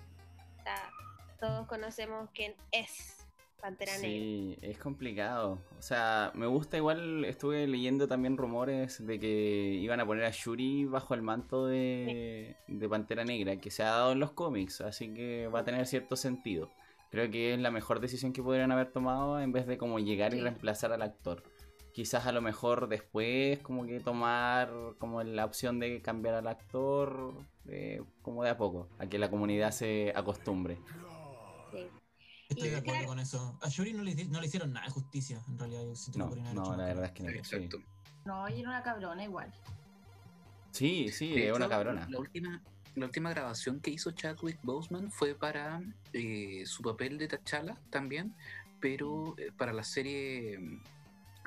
O 0.58 0.62
sea, 0.62 0.90
todos 1.38 1.66
conocemos 1.66 2.30
quién 2.32 2.54
es 2.70 3.21
Pantera 3.62 3.92
Negra. 3.92 4.08
Sí, 4.08 4.58
es 4.60 4.76
complicado. 4.76 5.60
O 5.78 5.82
sea, 5.82 6.32
me 6.34 6.46
gusta 6.46 6.76
igual, 6.76 7.24
estuve 7.24 7.68
leyendo 7.68 8.08
también 8.08 8.36
rumores 8.36 9.06
de 9.06 9.20
que 9.20 9.78
iban 9.80 10.00
a 10.00 10.04
poner 10.04 10.24
a 10.24 10.30
Shuri 10.30 10.84
bajo 10.84 11.14
el 11.14 11.22
manto 11.22 11.68
de, 11.68 12.56
de 12.66 12.88
Pantera 12.88 13.24
Negra, 13.24 13.58
que 13.58 13.70
se 13.70 13.84
ha 13.84 13.90
dado 13.90 14.12
en 14.12 14.18
los 14.18 14.32
cómics, 14.32 14.80
así 14.80 15.14
que 15.14 15.46
va 15.46 15.60
a 15.60 15.64
tener 15.64 15.86
cierto 15.86 16.16
sentido. 16.16 16.70
Creo 17.12 17.30
que 17.30 17.54
es 17.54 17.60
la 17.60 17.70
mejor 17.70 18.00
decisión 18.00 18.32
que 18.32 18.42
podrían 18.42 18.72
haber 18.72 18.90
tomado 18.90 19.38
en 19.38 19.52
vez 19.52 19.68
de 19.68 19.78
como 19.78 20.00
llegar 20.00 20.34
y 20.34 20.40
reemplazar 20.40 20.92
al 20.92 21.02
actor. 21.02 21.44
Quizás 21.92 22.26
a 22.26 22.32
lo 22.32 22.40
mejor 22.40 22.88
después 22.88 23.60
como 23.60 23.86
que 23.86 24.00
tomar 24.00 24.72
como 24.98 25.22
la 25.22 25.44
opción 25.44 25.78
de 25.78 26.02
cambiar 26.02 26.34
al 26.34 26.48
actor 26.48 27.32
eh, 27.68 28.02
como 28.22 28.42
de 28.42 28.50
a 28.50 28.56
poco, 28.56 28.88
a 28.98 29.06
que 29.06 29.18
la 29.18 29.30
comunidad 29.30 29.70
se 29.70 30.12
acostumbre. 30.16 30.78
Sí. 32.54 32.58
Estoy 32.60 32.68
Y 32.68 32.70
de 32.70 32.76
acuerdo 32.78 32.98
claro. 33.00 33.08
con 33.08 33.18
eso. 33.20 33.58
A 33.62 33.68
Shuri 33.68 33.92
no 33.92 34.02
le, 34.02 34.12
hici- 34.12 34.28
no 34.28 34.40
le 34.40 34.46
hicieron 34.46 34.72
nada 34.72 34.86
de 34.86 34.92
justicia, 34.92 35.40
en 35.48 35.58
realidad. 35.58 35.82
Yo 35.84 35.94
siento 35.94 36.28
que 36.30 36.36
No, 36.36 36.42
haber 36.42 36.54
no, 36.54 36.76
la 36.76 36.84
verdad 36.84 37.04
es 37.06 37.10
que 37.12 37.22
no. 37.24 37.30
sí. 37.30 37.36
Exacto. 37.38 37.78
No, 38.24 38.48
y 38.48 38.60
era 38.60 38.68
una 38.68 38.82
cabrona 38.82 39.24
igual. 39.24 39.52
Sí, 40.70 41.08
sí, 41.10 41.34
es 41.34 41.54
una 41.54 41.68
cabrona. 41.68 42.06
La 42.08 42.18
última, 42.18 42.62
la 42.94 43.06
última 43.06 43.30
grabación 43.30 43.80
que 43.80 43.90
hizo 43.90 44.10
Chadwick 44.12 44.58
Boseman 44.62 45.10
fue 45.10 45.34
para 45.34 45.82
eh, 46.12 46.62
su 46.66 46.82
papel 46.82 47.18
de 47.18 47.28
T'Challa 47.28 47.76
también, 47.90 48.34
pero 48.80 49.34
eh, 49.38 49.50
para 49.56 49.72
la 49.72 49.82
serie 49.84 50.58
mm, 50.58 50.80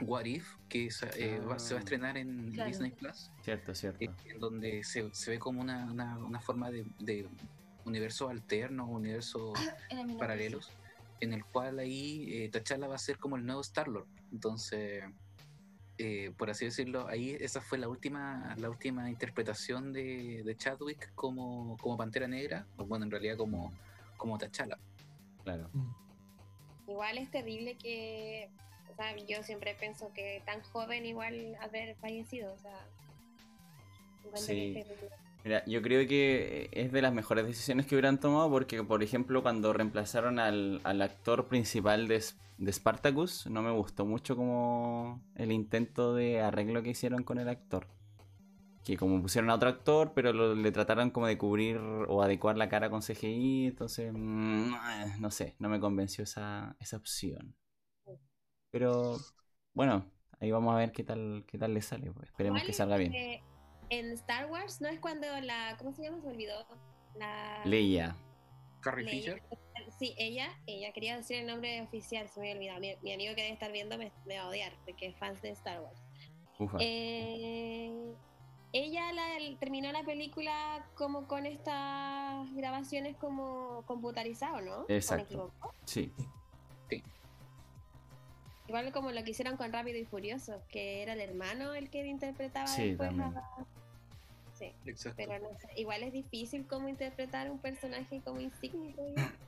What 0.03 0.25
If, 0.25 0.55
que 0.69 0.89
eh, 1.15 1.39
va- 1.39 1.57
se 1.57 1.73
va 1.73 1.79
a 1.79 1.81
Ah. 1.81 1.83
estrenar 1.83 2.17
en 2.17 2.51
Claro. 2.51 2.69
Disney 2.69 2.91
Plus, 2.91 3.31
Cierto, 3.43 3.73
cierto. 3.73 4.03
eh, 4.03 4.09
en 4.25 4.39
donde 4.39 4.83
se, 4.83 5.13
se 5.13 5.31
ve 5.31 5.39
como 5.39 5.61
una, 5.61 5.85
una- 5.85 6.17
una 6.19 6.39
forma 6.39 6.69
de, 6.69 6.85
de 6.99 7.27
universo 7.85 8.29
alterno, 8.29 8.85
universo 8.87 9.53
Era 9.89 10.03
mi 10.03 10.15
paralelos, 10.15 10.69
en 11.21 11.33
el 11.33 11.45
cual 11.45 11.79
ahí 11.79 12.27
eh, 12.33 12.49
T'Challa 12.49 12.87
va 12.87 12.95
a 12.95 12.99
ser 12.99 13.17
como 13.17 13.35
el 13.37 13.45
nuevo 13.45 13.61
Star-Lord. 13.61 14.07
Entonces, 14.31 15.03
eh, 15.97 16.31
por 16.37 16.49
así 16.49 16.65
decirlo, 16.65 17.07
ahí 17.07 17.37
esa 17.39 17.61
fue 17.61 17.77
la 17.77 17.87
última, 17.87 18.53
la 18.57 18.69
última 18.69 19.09
interpretación 19.09 19.93
de, 19.93 20.43
de 20.43 20.55
Chadwick 20.57 21.13
como, 21.15 21.77
como 21.77 21.97
Pantera 21.97 22.27
Negra, 22.27 22.67
o 22.77 22.85
bueno, 22.85 23.05
en 23.05 23.11
realidad 23.11 23.37
como, 23.37 23.71
como 24.17 24.37
T'Challa. 24.37 24.77
Claro. 25.43 25.69
Mm. 25.73 25.93
Igual 26.87 27.17
es 27.17 27.31
terrible 27.31 27.75
que, 27.77 28.49
o 28.91 28.95
sea, 28.95 29.15
yo 29.15 29.41
siempre 29.43 29.75
pienso 29.79 30.11
que 30.13 30.41
tan 30.45 30.61
joven 30.61 31.05
igual 31.05 31.55
haber 31.61 31.95
fallecido, 31.95 32.53
o 32.53 32.57
sea, 32.57 32.87
Sí. 34.35 34.73
que 34.73 34.79
es 34.79 34.87
terrible. 34.87 35.15
Mira, 35.45 35.63
yo 35.67 35.81
creo 35.81 36.07
que 36.07 36.69
es 36.73 36.91
de 36.91 37.01
las 37.03 37.13
mejores 37.13 37.45
decisiones 37.45 37.85
que 37.85 37.95
hubieran 37.95 38.19
tomado 38.19 38.49
porque, 38.49 38.83
por 38.83 39.03
ejemplo, 39.03 39.43
cuando 39.43 39.73
reemplazaron 39.73 40.39
al, 40.39 40.81
al 40.83 41.01
actor 41.03 41.47
principal 41.47 42.07
de, 42.07 42.23
de 42.57 42.73
Spartacus, 42.73 43.47
no 43.47 43.61
me 43.61 43.71
gustó 43.71 44.05
mucho 44.07 44.35
como 44.35 45.21
el 45.35 45.51
intento 45.51 46.15
de 46.15 46.41
arreglo 46.41 46.81
que 46.83 46.89
hicieron 46.91 47.23
con 47.23 47.37
el 47.39 47.47
actor. 47.49 47.87
Que 48.85 48.97
como 48.97 49.21
pusieron 49.21 49.49
a 49.51 49.55
otro 49.55 49.69
actor, 49.69 50.13
pero 50.15 50.33
lo- 50.33 50.55
le 50.55 50.71
trataron 50.71 51.11
como 51.11 51.27
de 51.27 51.37
cubrir 51.37 51.77
o 51.79 52.23
adecuar 52.23 52.57
la 52.57 52.69
cara 52.69 52.89
con 52.89 53.01
CGI, 53.03 53.67
entonces, 53.67 54.11
mm, 54.13 54.73
eh, 54.75 55.15
no 55.19 55.31
sé, 55.31 55.55
no 55.59 55.69
me 55.69 55.79
convenció 55.79 56.23
esa, 56.25 56.75
esa 56.79 56.97
opción. 56.97 57.55
Pero, 58.71 59.25
bueno, 59.73 60.11
ahí 60.39 60.51
vamos 60.51 60.73
a 60.75 60.77
ver 60.77 60.91
qué 60.91 61.03
tal, 61.03 61.45
qué 61.47 61.57
tal 61.57 61.73
le 61.73 61.81
sale, 61.81 62.11
pues. 62.11 62.27
Esperemos 62.29 62.63
que 62.63 62.73
salga 62.73 62.97
bien. 62.97 63.17
En 63.99 64.11
Star 64.13 64.49
Wars 64.49 64.81
no 64.81 64.87
es 64.87 64.99
cuando 64.99 65.27
la, 65.41 65.75
¿cómo 65.77 65.91
se 65.93 66.03
llama? 66.03 66.19
Se 66.21 66.27
me 66.27 66.33
olvidó. 66.33 66.65
La 67.15 67.61
Leia. 67.65 68.15
Carrie 68.81 69.05
Leia. 69.05 69.35
Fisher, 69.35 69.43
Sí, 69.99 70.13
ella, 70.17 70.49
ella 70.67 70.91
quería 70.91 71.15
decir 71.15 71.37
el 71.37 71.47
nombre 71.47 71.81
oficial, 71.81 72.27
se 72.29 72.39
me 72.39 72.51
había 72.51 72.73
olvidado. 72.75 72.79
Mi, 72.81 72.95
mi 73.03 73.13
amigo 73.13 73.33
que 73.35 73.41
debe 73.43 73.53
estar 73.53 73.71
viendo 73.71 73.97
me, 73.97 74.11
me 74.25 74.37
va 74.37 74.43
a 74.43 74.47
odiar 74.49 74.73
porque 74.85 75.07
es 75.07 75.15
fan 75.15 75.35
de 75.41 75.49
Star 75.51 75.79
Wars. 75.81 76.01
Ufa. 76.59 76.77
Eh, 76.81 78.13
ella 78.73 79.11
la- 79.13 79.37
el- 79.37 79.57
terminó 79.57 79.91
la 79.91 80.03
película 80.03 80.85
como 80.95 81.27
con 81.27 81.45
estas 81.45 82.51
grabaciones 82.55 83.15
como 83.17 83.83
computarizadas, 83.85 84.63
¿no? 84.65 84.77
¿O 84.81 84.85
me 84.89 84.95
Exacto. 84.95 85.25
equivoco? 85.25 85.73
Sí. 85.85 86.11
Igual 88.67 88.91
como 88.91 89.11
lo 89.11 89.23
que 89.23 89.31
hicieron 89.31 89.57
con 89.57 89.71
Rápido 89.71 89.97
y 89.99 90.05
Furioso, 90.05 90.61
que 90.69 91.03
era 91.03 91.13
el 91.13 91.21
hermano 91.21 91.73
el 91.75 91.89
que 91.91 92.05
interpretaba 92.05 92.65
Sí, 92.67 92.89
después 92.89 93.09
también. 93.09 93.37
a- 93.37 93.65
Sí, 94.57 94.71
exacto. 94.85 95.17
pero 95.17 95.37
no 95.39 95.49
sé, 95.59 95.67
igual 95.75 96.01
es 96.03 96.13
difícil 96.13 96.65
como 96.65 96.87
interpretar 96.87 97.51
un 97.51 97.59
personaje 97.59 98.21
como 98.23 98.39
yo. 98.39 98.49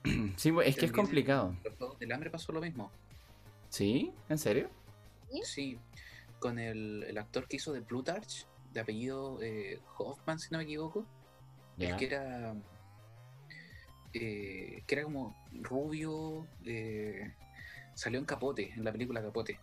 Sí, 0.36 0.52
pues, 0.52 0.68
es 0.68 0.76
que 0.76 0.86
es 0.86 0.92
complicado. 0.92 1.50
en 1.50 1.64
Los 1.64 1.78
Juegos 1.78 2.00
del 2.00 2.12
Hambre 2.12 2.30
pasó 2.30 2.52
lo 2.52 2.60
mismo. 2.62 2.92
¿Sí? 3.70 4.12
¿En 4.30 4.38
serio? 4.38 4.70
¿Sí? 5.32 5.42
Sí, 5.44 5.80
con 6.40 6.60
el, 6.60 7.04
el 7.08 7.18
actor 7.18 7.48
que 7.48 7.56
hizo 7.56 7.72
de 7.74 7.82
Plutarch, 7.82 8.46
de 8.74 8.80
apellido 8.82 9.42
eh, 9.42 9.80
Hoffman, 9.98 10.40
si 10.40 10.50
no 10.52 10.58
me 10.58 10.66
equivoco. 10.66 11.06
Ya. 11.78 11.90
El 11.92 11.96
que 11.98 12.06
era. 12.06 12.54
eh, 14.14 14.84
que 14.86 14.96
era 14.96 15.04
como 15.04 15.36
rubio. 15.62 16.46
eh, 16.66 17.34
salió 17.94 18.20
en 18.20 18.26
Capote, 18.26 18.72
en 18.76 18.84
la 18.84 18.92
película 18.92 19.22
Capote. 19.22 19.58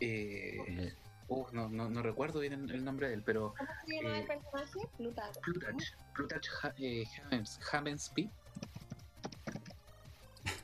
Eh, 0.00 0.92
oh, 1.32 1.48
no, 1.52 1.68
no, 1.68 1.88
no 1.88 2.02
recuerdo 2.02 2.40
bien 2.40 2.52
el, 2.70 2.84
nombre 2.84 3.08
de 3.08 3.14
él, 3.14 3.22
pero 3.24 3.54
¿Cómo 3.56 3.70
se 3.86 3.96
llama 3.96 4.18
el 4.18 4.22
Eh, 4.22 4.26
personaje? 4.26 4.88
Plutarch. 4.96 5.40
Plutarch, 5.40 5.94
Plutarch 6.14 6.48
Ha- 6.62 6.74
eh, 6.78 7.04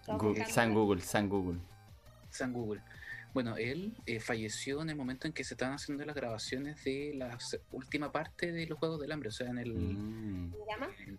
Google, 0.06 0.44
San 0.46 0.74
Google, 0.74 1.00
San 1.02 1.28
Google. 1.28 1.58
San 2.30 2.52
Google. 2.52 2.80
Bueno, 3.34 3.56
él 3.56 3.94
eh, 4.06 4.20
falleció 4.20 4.80
en 4.82 4.90
el 4.90 4.96
momento 4.96 5.26
en 5.26 5.32
que 5.32 5.44
se 5.44 5.54
estaban 5.54 5.74
haciendo 5.74 6.04
las 6.04 6.16
grabaciones 6.16 6.82
de 6.84 7.12
la 7.14 7.36
última 7.72 8.10
parte 8.10 8.50
de 8.52 8.66
los 8.66 8.78
Juegos 8.78 9.00
del 9.00 9.12
Hambre, 9.12 9.28
o 9.28 9.32
sea, 9.32 9.48
en 9.48 9.58
el. 9.58 9.74
Mm, 9.74 10.52
¿Se 10.52 10.58
llama? 10.72 10.88
en, 11.06 11.18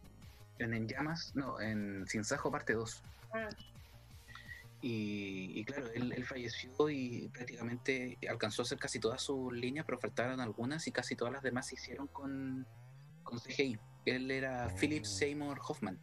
en 0.59 0.73
En 0.73 0.87
Llamas, 0.87 1.31
no, 1.35 1.61
en 1.61 2.05
Sin 2.07 2.23
Sajo 2.23 2.51
parte 2.51 2.73
2. 2.73 3.03
Ah, 3.33 3.47
Y, 4.81 5.59
y 5.59 5.65
claro, 5.65 5.87
él, 5.93 6.13
él 6.13 6.23
falleció 6.25 6.89
y 6.89 7.27
prácticamente 7.33 8.17
alcanzó 8.29 8.61
a 8.61 8.63
hacer 8.63 8.77
casi 8.77 8.99
todas 8.99 9.21
sus 9.21 9.51
líneas, 9.53 9.85
pero 9.85 9.99
faltaron 9.99 10.39
algunas 10.39 10.87
y 10.87 10.91
casi 10.91 11.15
todas 11.15 11.33
las 11.33 11.43
demás 11.43 11.67
se 11.67 11.75
hicieron 11.75 12.07
con, 12.07 12.65
con 13.23 13.39
CGI. 13.39 13.77
Él 14.05 14.31
era 14.31 14.67
Oh. 14.71 14.75
Philip 14.79 15.03
Seymour 15.03 15.59
Hoffman, 15.67 15.99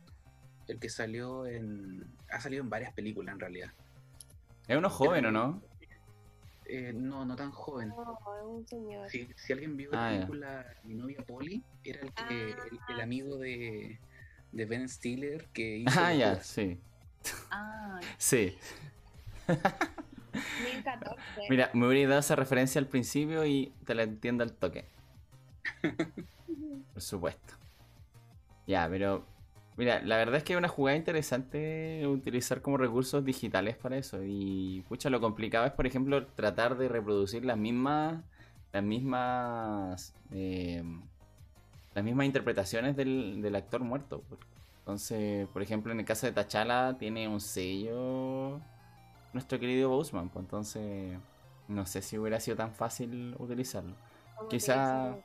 el 0.68 0.78
que 0.78 0.90
salió 0.90 1.46
en. 1.46 2.04
ha 2.30 2.40
salido 2.40 2.62
en 2.62 2.68
varias 2.70 2.92
películas 2.92 3.32
en 3.34 3.40
realidad. 3.40 3.72
Es 4.68 4.76
uno 4.76 4.90
joven, 4.90 5.24
¿o 5.26 5.30
no? 5.32 5.62
Eh, 6.68 6.92
no, 6.92 7.24
no 7.24 7.36
tan 7.36 7.52
joven. 7.52 7.88
no, 7.90 8.18
es 8.38 8.44
un 8.44 8.66
señor. 8.66 9.08
Si, 9.08 9.28
si 9.36 9.52
alguien 9.52 9.76
vio 9.76 9.88
Ah, 9.92 9.96
la 9.96 10.12
ya. 10.12 10.18
película 10.18 10.66
Mi 10.84 10.94
novia 10.94 11.24
Polly, 11.24 11.62
era 11.84 12.00
el, 12.00 12.12
que, 12.12 12.24
Ah. 12.58 12.64
el, 12.88 12.94
el 12.96 13.00
amigo 13.00 13.38
de, 13.38 14.00
de 14.52 14.64
Ben 14.66 14.86
Stiller 14.88 15.46
que 15.54 15.78
hizo. 15.78 15.98
Ah, 15.98 16.12
ya, 16.12 16.42
sí. 16.42 16.78
Ah, 17.58 18.00
Sí. 18.18 18.56
2014. 19.46 21.16
Mira, 21.48 21.70
me 21.72 21.86
hubiera 21.86 22.08
dado 22.10 22.20
esa 22.20 22.36
referencia 22.36 22.78
al 22.78 22.86
principio 22.86 23.44
y 23.46 23.72
te 23.84 23.94
la 23.94 24.02
entiendo 24.02 24.44
al 24.44 24.52
toque. 24.52 24.84
Por 26.92 27.02
supuesto. 27.02 27.54
Ya, 28.66 28.88
pero. 28.88 29.24
Mira, 29.76 30.00
la 30.02 30.16
verdad 30.16 30.36
es 30.36 30.42
que 30.44 30.54
es 30.54 30.58
una 30.58 30.68
jugada 30.68 30.96
interesante 30.96 32.06
utilizar 32.06 32.62
como 32.62 32.78
recursos 32.78 33.22
digitales 33.24 33.76
para 33.76 33.98
eso. 33.98 34.18
Y, 34.24 34.82
pucha, 34.88 35.10
lo 35.10 35.20
complicado 35.20 35.66
es, 35.66 35.72
por 35.72 35.86
ejemplo, 35.86 36.26
tratar 36.28 36.78
de 36.78 36.88
reproducir 36.88 37.44
las 37.44 37.58
mismas. 37.58 38.22
Las 38.72 38.82
mismas. 38.82 40.14
eh, 40.32 40.82
las 41.94 42.04
mismas 42.04 42.26
interpretaciones 42.26 42.94
del, 42.96 43.40
del 43.42 43.56
actor 43.56 43.80
muerto. 43.82 44.22
Entonces, 44.86 45.48
por 45.48 45.62
ejemplo, 45.62 45.90
en 45.90 45.98
el 45.98 46.06
caso 46.06 46.26
de 46.26 46.32
T'Challa, 46.32 46.96
tiene 46.96 47.26
un 47.26 47.40
sello. 47.40 48.60
Nuestro 49.32 49.58
querido 49.58 49.90
Boseman. 49.90 50.28
Pues 50.28 50.44
entonces. 50.44 51.18
No 51.66 51.84
sé 51.84 52.02
si 52.02 52.16
hubiera 52.16 52.38
sido 52.38 52.56
tan 52.56 52.72
fácil 52.72 53.34
utilizarlo. 53.40 53.96
Como 54.36 54.48
quizá- 54.48 55.10
que 55.10 55.16
dice, 55.16 55.24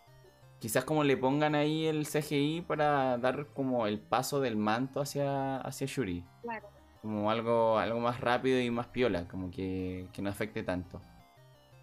Quizás 0.60 0.84
como 0.84 1.04
le 1.04 1.15
pongan 1.17 1.54
ahí 1.54 1.86
el 1.86 2.08
CGI 2.08 2.62
para 2.62 3.19
dar 3.19 3.47
como 3.47 3.86
el 3.86 4.00
paso 4.00 4.39
del 4.39 4.58
manto 4.58 5.02
hacia, 5.02 5.58
hacia 5.58 5.86
Shuri. 5.88 6.24
Claro. 6.41 6.69
Como 7.04 7.30
algo, 7.30 7.78
algo 7.78 8.00
más 8.00 8.19
rápido 8.19 8.60
y 8.60 8.69
más 8.71 8.88
piola, 8.88 9.28
como 9.28 9.50
que, 9.52 10.08
que 10.13 10.21
no 10.24 10.30
afecte 10.32 10.62
tanto. 10.63 11.02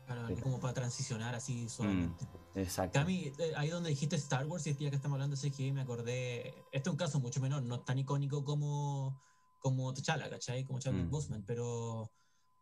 Claro, 0.06 0.28
como 0.42 0.58
para 0.60 0.74
transicionar 0.74 1.34
así 1.34 1.68
suavemente. 1.68 2.24
Exacto. 2.58 2.98
Cami, 2.98 3.32
eh, 3.38 3.52
ahí 3.56 3.68
donde 3.70 3.90
dijiste 3.90 4.16
Star 4.16 4.46
Wars, 4.46 4.66
y 4.66 4.74
ya 4.74 4.90
que 4.90 4.96
estamos 4.96 5.16
hablando 5.16 5.36
de 5.36 5.42
CGI, 5.50 5.72
me 5.72 5.80
acordé. 5.82 6.48
Este 6.72 6.88
es 6.88 6.92
un 6.92 6.96
caso 6.96 7.20
mucho 7.20 7.40
menor, 7.40 7.62
no 7.62 7.76
es 7.76 7.84
tan 7.84 7.98
icónico 7.98 8.44
como, 8.44 9.20
como 9.58 9.92
T'Challa, 9.94 10.28
¿cachai? 10.30 10.64
Como 10.64 10.78
Chadwick 10.80 11.06
Mm. 11.06 11.10
Boseman, 11.10 11.44
pero 11.46 12.10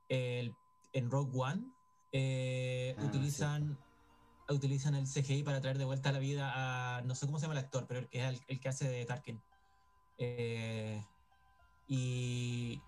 el- 0.08 0.54
en 0.92 1.10
Rogue 1.10 1.32
One 1.34 1.62
eh, 2.12 2.94
Ah, 2.98 3.04
utilizan, 3.04 3.78
utilizan 4.48 4.94
el 4.94 5.06
CGI 5.06 5.42
para 5.42 5.60
traer 5.60 5.76
de 5.78 5.84
vuelta 5.84 6.08
a 6.10 6.12
la 6.12 6.18
vida 6.18 6.52
a. 6.98 7.02
No 7.02 7.14
sé 7.14 7.26
cómo 7.26 7.38
se 7.38 7.42
llama 7.46 7.58
el 7.58 7.64
actor, 7.64 7.86
pero 7.86 8.00
el 8.00 8.08
que 8.08 8.18
es 8.20 8.28
el, 8.28 8.40
el 8.46 8.60
que 8.60 8.68
hace 8.68 8.88
de 8.88 9.04
Tarkin. 9.04 9.42
Eh, 10.18 11.04
y. 11.88 12.80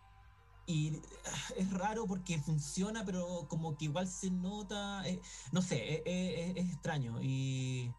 Y 0.70 1.00
ah, 1.24 1.52
es 1.56 1.70
raro 1.72 2.06
porque 2.06 2.38
funciona, 2.38 3.02
pero 3.02 3.46
como 3.48 3.74
que 3.78 3.86
igual 3.86 4.06
se 4.06 4.30
nota. 4.30 5.02
eh, 5.08 5.18
no 5.50 5.62
sé, 5.62 6.02
es, 6.04 6.50
es- 6.50 6.56
es 6.66 6.72
extraño. 6.74 7.22
Y, 7.22 7.90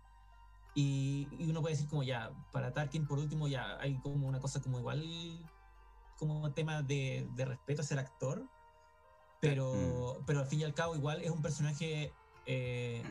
y, 0.76 1.28
y 1.39 1.49
uno 1.49 1.61
puede 1.61 1.74
decir 1.74 1.89
como 1.89 2.03
ya, 2.03 2.32
para 2.51 2.72
Tarkin 2.72 3.07
por 3.07 3.17
último 3.17 3.47
ya 3.47 3.78
hay 3.80 3.97
como 4.01 4.28
una 4.28 4.39
cosa 4.39 4.61
como 4.61 4.78
igual, 4.78 5.03
como 6.17 6.51
tema 6.53 6.84
de, 6.84 7.28
de 7.34 7.45
respeto 7.45 7.82
hacia 7.82 7.95
el 7.95 7.99
actor. 8.01 8.47
Pero, 9.41 10.22
pero 10.28 10.39
al 10.41 10.45
fin 10.45 10.59
y 10.59 10.63
al 10.63 10.74
cabo 10.76 10.95
igual 10.95 11.22
es 11.24 11.32
un 11.32 11.41
personaje, 11.41 12.13
eh, 12.45 13.01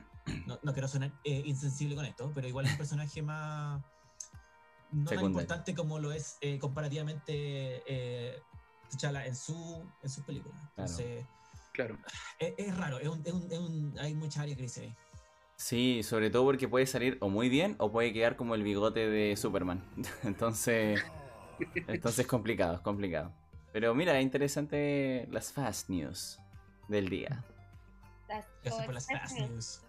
no, 0.47 0.61
no 0.63 0.73
quiero 0.73 0.87
sonar 0.87 1.11
eh, 1.25 1.43
insensible 1.47 1.97
con 1.97 2.05
esto, 2.05 2.31
pero 2.33 2.47
igual 2.47 2.67
es 2.67 2.73
un 2.73 2.79
personaje 2.79 3.23
más... 3.23 3.83
No 4.93 5.05
tan 5.17 5.19
importante 5.33 5.75
como 5.75 5.99
lo 5.99 6.13
es 6.13 6.37
eh, 6.43 6.59
comparativamente 6.61 7.83
eh, 7.87 8.41
T'Challa 8.91 9.27
en 9.27 9.35
su 9.37 9.85
en 10.03 10.09
sus 10.11 10.25
películas. 10.25 10.59
Entonces, 10.71 11.25
Claro. 11.73 11.97
es, 12.39 12.55
es 12.59 12.77
raro, 12.77 12.99
es 12.99 13.09
un, 13.09 13.23
es 13.25 13.33
un- 13.33 13.53
es 13.53 13.59
un- 13.59 13.99
hay 14.01 14.15
muchas 14.15 14.39
áreas 14.43 14.59
grises 14.59 14.85
ahí. 14.85 14.95
Sí, 15.57 16.03
sobre 16.05 16.31
todo 16.31 16.45
porque 16.45 16.69
puede 16.69 16.87
salir 16.87 17.19
o 17.21 17.29
muy 17.29 17.49
bien 17.49 17.75
o 17.79 17.91
puede 17.91 18.13
quedar 18.13 18.37
como 18.37 18.55
el 18.55 18.63
bigote 18.63 19.09
de 19.09 19.37
Superman. 19.37 19.83
Entonces, 20.23 21.01
entonces 21.89 22.21
es 22.21 22.27
complicado, 22.29 22.75
es 22.75 22.81
complicado. 22.81 23.33
Pero 23.73 23.93
mira, 23.95 24.17
es 24.19 24.23
interesante 24.23 25.27
las 25.31 25.53
fast 25.53 25.89
news 25.91 26.39
del 26.87 27.09
día. 27.09 27.45
Las 28.29 28.45
Gracias 28.63 28.85
por 28.87 28.95
las 28.95 29.07
fast 29.07 29.39
news. 29.39 29.81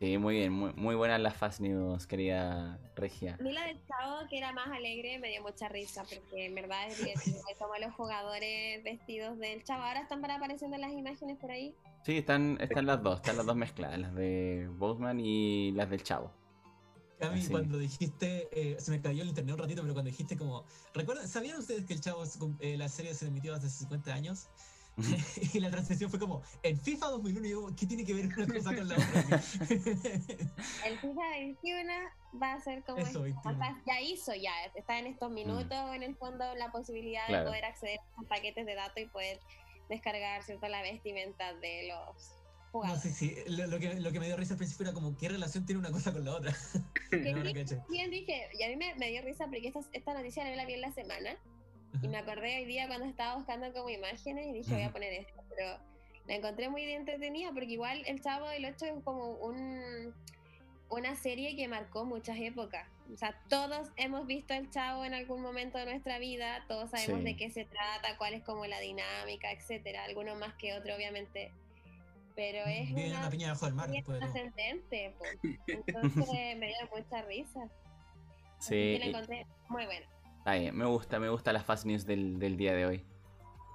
Sí, 0.00 0.16
muy 0.16 0.36
bien, 0.36 0.50
muy, 0.50 0.72
muy 0.72 0.94
buenas 0.94 1.20
las 1.20 1.36
fast 1.36 1.60
news, 1.60 2.06
querida 2.06 2.78
Regia. 2.96 3.36
A 3.38 3.42
mí 3.42 3.52
la 3.52 3.66
del 3.66 3.76
chavo, 3.86 4.26
que 4.30 4.38
era 4.38 4.50
más 4.50 4.68
alegre, 4.68 5.18
me 5.18 5.28
dio 5.28 5.42
mucha 5.42 5.68
risa, 5.68 6.04
porque 6.04 6.46
en 6.46 6.54
verdad 6.54 6.88
es. 6.88 6.98
Es 7.00 7.56
como 7.58 7.76
los 7.78 7.92
jugadores 7.92 8.82
vestidos 8.82 9.38
del 9.38 9.62
chavo. 9.62 9.82
Ahora 9.82 10.00
están 10.00 10.22
para 10.22 10.36
apareciendo 10.36 10.78
las 10.78 10.92
imágenes 10.92 11.36
por 11.36 11.50
ahí. 11.50 11.74
Sí, 12.02 12.16
están, 12.16 12.56
están 12.62 12.86
las 12.86 13.02
dos, 13.02 13.16
están 13.16 13.36
las 13.36 13.44
dos 13.44 13.56
mezcladas, 13.56 13.98
las 13.98 14.14
de 14.14 14.70
Boatman 14.78 15.20
y 15.20 15.72
las 15.72 15.90
del 15.90 16.02
Chavo. 16.02 16.32
Cami, 17.18 17.40
Así. 17.40 17.50
cuando 17.50 17.76
dijiste, 17.76 18.48
eh, 18.52 18.76
se 18.80 18.90
me 18.92 19.02
cayó 19.02 19.22
el 19.22 19.28
internet 19.28 19.54
un 19.54 19.60
ratito, 19.60 19.82
pero 19.82 19.92
cuando 19.92 20.10
dijiste 20.10 20.38
como, 20.38 20.64
¿recuerdan, 20.94 21.28
¿sabían 21.28 21.58
ustedes 21.58 21.84
que 21.84 21.92
el 21.92 22.00
Chavo, 22.00 22.24
eh, 22.60 22.78
la 22.78 22.88
serie 22.88 23.12
se 23.12 23.26
emitió 23.26 23.54
hace 23.54 23.68
50 23.68 24.14
años? 24.14 24.48
y 25.54 25.60
la 25.60 25.70
transmisión 25.70 26.10
fue 26.10 26.18
como, 26.18 26.42
en 26.62 26.78
FIFA 26.78 27.06
2001, 27.06 27.46
y 27.46 27.50
yo, 27.50 27.66
¿qué 27.78 27.86
tiene 27.86 28.04
que 28.04 28.14
ver 28.14 28.26
una 28.26 28.46
cosa 28.46 28.74
con 28.74 28.88
la 28.88 28.94
otra? 28.94 29.40
El 30.86 30.98
FIFA 30.98 31.28
21 31.38 31.92
va 32.42 32.52
a 32.54 32.60
ser 32.60 32.82
como. 32.84 32.98
Eso, 32.98 33.24
esto. 33.26 33.48
21. 33.48 33.50
O 33.50 33.56
sea, 33.58 33.82
ya 33.86 34.00
hizo, 34.00 34.34
ya. 34.34 34.52
Está 34.74 34.98
en 34.98 35.06
estos 35.06 35.30
minutos, 35.30 35.78
en 35.94 36.02
el 36.02 36.14
fondo, 36.16 36.44
la 36.56 36.70
posibilidad 36.70 37.26
Claro. 37.26 37.44
de 37.44 37.50
poder 37.50 37.64
acceder 37.64 38.00
a 38.16 38.22
paquetes 38.28 38.66
de 38.66 38.74
datos 38.74 39.02
y 39.02 39.06
poder 39.06 39.40
descargar, 39.88 40.42
¿cierto? 40.42 40.68
La 40.68 40.82
vestimenta 40.82 41.52
de 41.54 41.88
los 41.88 42.30
no 42.72 42.72
jugadores. 42.72 43.02
sé 43.02 43.12
si, 43.12 43.36
lo, 43.48 43.66
lo 43.66 43.78
que, 43.80 43.94
lo 43.98 44.12
que 44.12 44.20
me 44.20 44.26
dio 44.26 44.36
risa 44.36 44.54
al 44.54 44.58
principio 44.58 44.84
era 44.84 44.92
como, 44.94 45.16
¿qué 45.16 45.28
relación 45.28 45.66
tiene 45.66 45.80
una 45.80 45.90
cosa 45.90 46.12
con 46.12 46.24
la 46.24 46.34
otra? 46.36 46.54
No, 47.10 47.18
no 47.42 47.44
sí, 47.66 47.76
bien 47.88 48.08
dije, 48.12 48.48
y 48.56 48.62
a 48.62 48.68
mí 48.68 48.76
me, 48.76 48.94
me 48.94 49.08
dio 49.10 49.20
risa 49.22 49.46
porque 49.46 49.66
esta, 49.66 49.80
esta 49.92 50.14
noticia 50.14 50.48
no 50.48 50.54
la 50.54 50.64
vi 50.64 50.74
en 50.74 50.80
la 50.82 50.92
semana. 50.92 51.36
Y 52.02 52.08
me 52.08 52.18
acordé 52.18 52.58
hoy 52.58 52.64
día 52.64 52.86
cuando 52.88 53.06
estaba 53.06 53.36
buscando 53.36 53.72
como 53.72 53.88
imágenes 53.90 54.46
y 54.46 54.52
dije 54.52 54.72
voy 54.74 54.82
a 54.82 54.92
poner 54.92 55.12
esto, 55.12 55.42
pero 55.48 55.78
la 56.26 56.34
encontré 56.36 56.68
muy 56.68 56.82
entretenida 56.84 57.50
porque 57.52 57.72
igual 57.72 58.02
El 58.06 58.22
Chavo 58.22 58.48
del 58.48 58.64
8 58.64 58.84
es 58.86 59.04
como 59.04 59.32
un, 59.32 60.14
una 60.88 61.16
serie 61.16 61.56
que 61.56 61.66
marcó 61.68 62.04
muchas 62.04 62.38
épocas. 62.38 62.88
O 63.12 63.16
sea, 63.16 63.34
todos 63.48 63.88
hemos 63.96 64.26
visto 64.26 64.54
El 64.54 64.70
Chavo 64.70 65.04
en 65.04 65.14
algún 65.14 65.42
momento 65.42 65.78
de 65.78 65.86
nuestra 65.86 66.18
vida, 66.18 66.64
todos 66.68 66.90
sabemos 66.90 67.18
Sí. 67.18 67.24
de 67.24 67.36
qué 67.36 67.50
se 67.50 67.64
trata, 67.64 68.16
cuál 68.18 68.34
es 68.34 68.42
como 68.44 68.64
la 68.66 68.78
dinámica, 68.80 69.50
etcétera, 69.50 70.04
algunos 70.04 70.38
más 70.38 70.54
que 70.54 70.72
otros 70.74 70.94
obviamente. 70.96 71.52
Pero 72.36 72.64
es 72.66 72.90
una 72.92 73.18
una 73.18 73.30
piña 73.30 73.48
bajo 73.52 73.66
el 73.66 73.74
mar, 73.74 73.90
después 73.90 74.18
trascendente, 74.20 75.12
po. 75.18 75.24
entonces 75.66 76.56
me 76.56 76.68
dio 76.68 76.88
mucha 76.96 77.22
risa. 77.22 77.68
Sí, 78.60 78.70
que 78.74 78.98
la 79.00 79.06
y- 79.06 79.08
encontré 79.08 79.46
muy 79.68 79.84
buena. 79.86 80.06
Está 80.40 80.54
bien, 80.54 80.76
me 80.76 80.86
gusta, 80.86 81.18
me 81.20 81.28
gusta 81.28 81.52
las 81.52 81.64
fast 81.64 81.84
news 81.86 82.04
del, 82.06 82.38
del 82.38 82.56
día 82.56 82.74
de 82.74 82.86
hoy. 82.86 83.04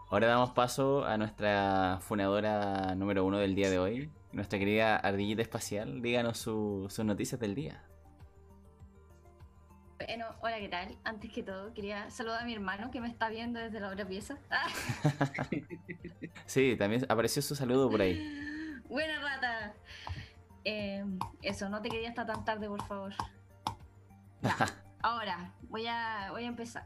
Ahora 0.09 0.27
damos 0.27 0.51
paso 0.51 1.05
a 1.05 1.17
nuestra 1.17 1.99
fundadora 2.01 2.95
número 2.95 3.23
uno 3.25 3.37
del 3.37 3.55
día 3.55 3.69
de 3.69 3.79
hoy, 3.79 4.11
nuestra 4.31 4.59
querida 4.59 4.97
Ardillita 4.97 5.41
Espacial. 5.41 6.01
Díganos 6.01 6.37
su- 6.37 6.87
sus 6.89 7.05
noticias 7.05 7.39
del 7.39 7.55
día. 7.55 7.83
Bueno, 9.97 10.25
hola, 10.41 10.59
¿qué 10.59 10.67
tal? 10.69 10.97
Antes 11.03 11.31
que 11.31 11.41
todo, 11.43 11.73
quería 11.73 12.09
saludar 12.09 12.41
a 12.41 12.45
mi 12.45 12.53
hermano 12.53 12.91
que 12.91 12.99
me 12.99 13.07
está 13.07 13.29
viendo 13.29 13.59
desde 13.59 13.79
la 13.79 13.89
otra 13.89 14.05
pieza. 14.07 14.37
Sí, 16.45 16.75
también 16.77 17.05
apareció 17.09 17.41
su 17.41 17.55
saludo 17.55 17.89
por 17.89 18.01
ahí. 18.01 18.21
¡Buena 18.89 19.19
rata! 19.21 19.73
Eh, 20.63 21.03
eso, 21.41 21.69
no 21.69 21.81
te 21.81 21.89
quería 21.89 22.09
hasta 22.09 22.25
tan 22.25 22.43
tarde, 22.45 22.67
por 22.67 22.83
favor. 22.83 23.13
ahora, 25.09 25.53
voy 25.69 25.85
a, 25.87 26.29
voy 26.31 26.43
a 26.45 26.47
empezar. 26.47 26.85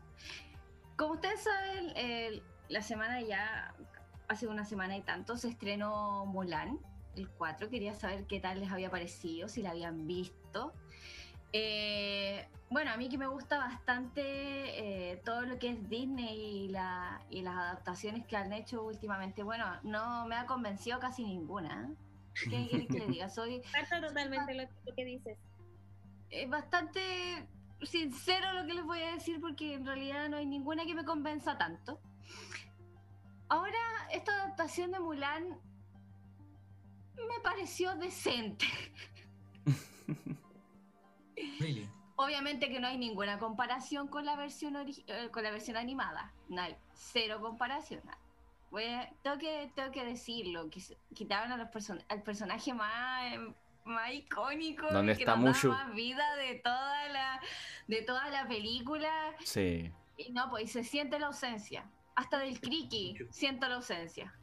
Como 0.97 1.13
ustedes 1.13 1.41
saben, 1.43 1.95
el- 1.95 2.43
la 2.67 2.81
semana 2.81 3.21
ya, 3.21 3.73
hace 4.27 4.47
una 4.47 4.65
semana 4.65 4.97
y 4.97 5.01
tanto, 5.01 5.37
se 5.37 5.47
estrenó 5.47 6.25
Mulan, 6.25 6.77
el 7.15 7.29
4. 7.29 7.69
Quería 7.69 7.93
saber 7.95 8.25
qué 8.27 8.39
tal 8.39 8.59
les 8.59 8.71
había 8.71 8.89
parecido, 8.91 9.47
si 9.47 9.61
la 9.61 9.71
habían 9.71 10.05
visto. 10.05 10.73
Eh, 11.53 12.47
bueno, 12.69 12.91
a 12.91 12.97
mí 12.97 13.09
que 13.09 13.17
me 13.17 13.25
gusta 13.27 13.57
bastante 13.57 14.21
eh, 14.21 15.21
todo 15.25 15.41
lo 15.43 15.57
que 15.57 15.69
es 15.69 15.89
Disney 15.89 16.65
y, 16.65 16.67
la, 16.67 17.21
y 17.31 17.41
las 17.41 17.55
adaptaciones 17.55 18.25
que 18.27 18.35
han 18.37 18.51
hecho 18.53 18.83
últimamente. 18.83 19.41
Bueno, 19.43 19.65
no 19.83 20.27
me 20.27 20.35
ha 20.35 20.45
convencido 20.45 20.99
casi 20.99 21.23
ninguna. 21.23 21.89
¿Qué 22.49 22.67
queréis 22.67 22.87
que 22.89 22.99
le 22.99 23.07
diga? 23.07 23.29
Soy 23.29 23.61
Comparto 23.89 24.07
totalmente 24.09 24.53
lo 24.53 24.95
que 24.95 25.05
dices. 25.05 25.37
es 26.29 26.47
bastante 26.49 27.47
sincero 27.83 28.53
lo 28.53 28.65
que 28.65 28.73
les 28.73 28.83
voy 28.85 29.01
a 29.01 29.13
decir 29.13 29.39
porque 29.39 29.73
en 29.73 29.85
realidad 29.85 30.29
no 30.29 30.37
hay 30.37 30.45
ninguna 30.45 30.85
que 30.85 30.93
me 30.95 31.05
convenza 31.05 31.57
tanto. 31.57 31.99
Ahora, 33.47 33.77
esta 34.11 34.33
adaptación 34.33 34.91
de 34.91 34.99
Mulan 34.99 35.57
me 37.15 37.39
pareció 37.43 37.95
decente. 37.95 38.65
Really. 41.59 41.89
Obviamente 42.17 42.67
que 42.69 42.79
no 42.81 42.87
hay 42.87 42.97
ninguna 42.97 43.39
comparación 43.39 44.07
con 44.09 44.25
la 44.25 44.35
versión 44.35 44.75
eh, 44.75 45.29
con 45.31 45.41
la 45.43 45.51
versión 45.51 45.77
animada. 45.77 46.33
No 46.49 46.61
hay 46.61 46.75
cero 46.93 47.39
comparación. 47.41 48.01
Voy 48.71 48.83
a- 48.85 49.09
tengo 49.23 49.37
que 49.37 49.71
tengo 49.73 49.89
que 49.91 50.03
decirlo 50.03 50.69
que 50.69 50.81
quitaron 51.15 51.51
a 51.53 51.57
los 51.57 51.69
person- 51.69 52.03
al 52.09 52.21
personaje 52.23 52.73
más 52.73 53.33
eh, 53.33 53.53
más 53.89 54.13
icónico 54.13 54.87
¿Dónde 54.91 55.15
que 55.15 55.23
está 55.23 55.35
nos 55.35 55.63
más 55.65 55.93
vida 55.93 56.35
de 56.35 56.55
toda 56.55 57.09
la 57.09 57.41
de 57.87 58.01
toda 58.03 58.29
la 58.29 58.47
película. 58.47 59.09
Sí. 59.43 59.91
y 60.17 60.31
no 60.31 60.49
pues 60.49 60.63
y 60.65 60.67
se 60.67 60.83
siente 60.83 61.19
la 61.19 61.27
ausencia. 61.27 61.89
Hasta 62.15 62.39
del 62.39 62.59
Kriki 62.59 63.17
siento 63.31 63.67
la 63.67 63.75
ausencia. 63.75 64.33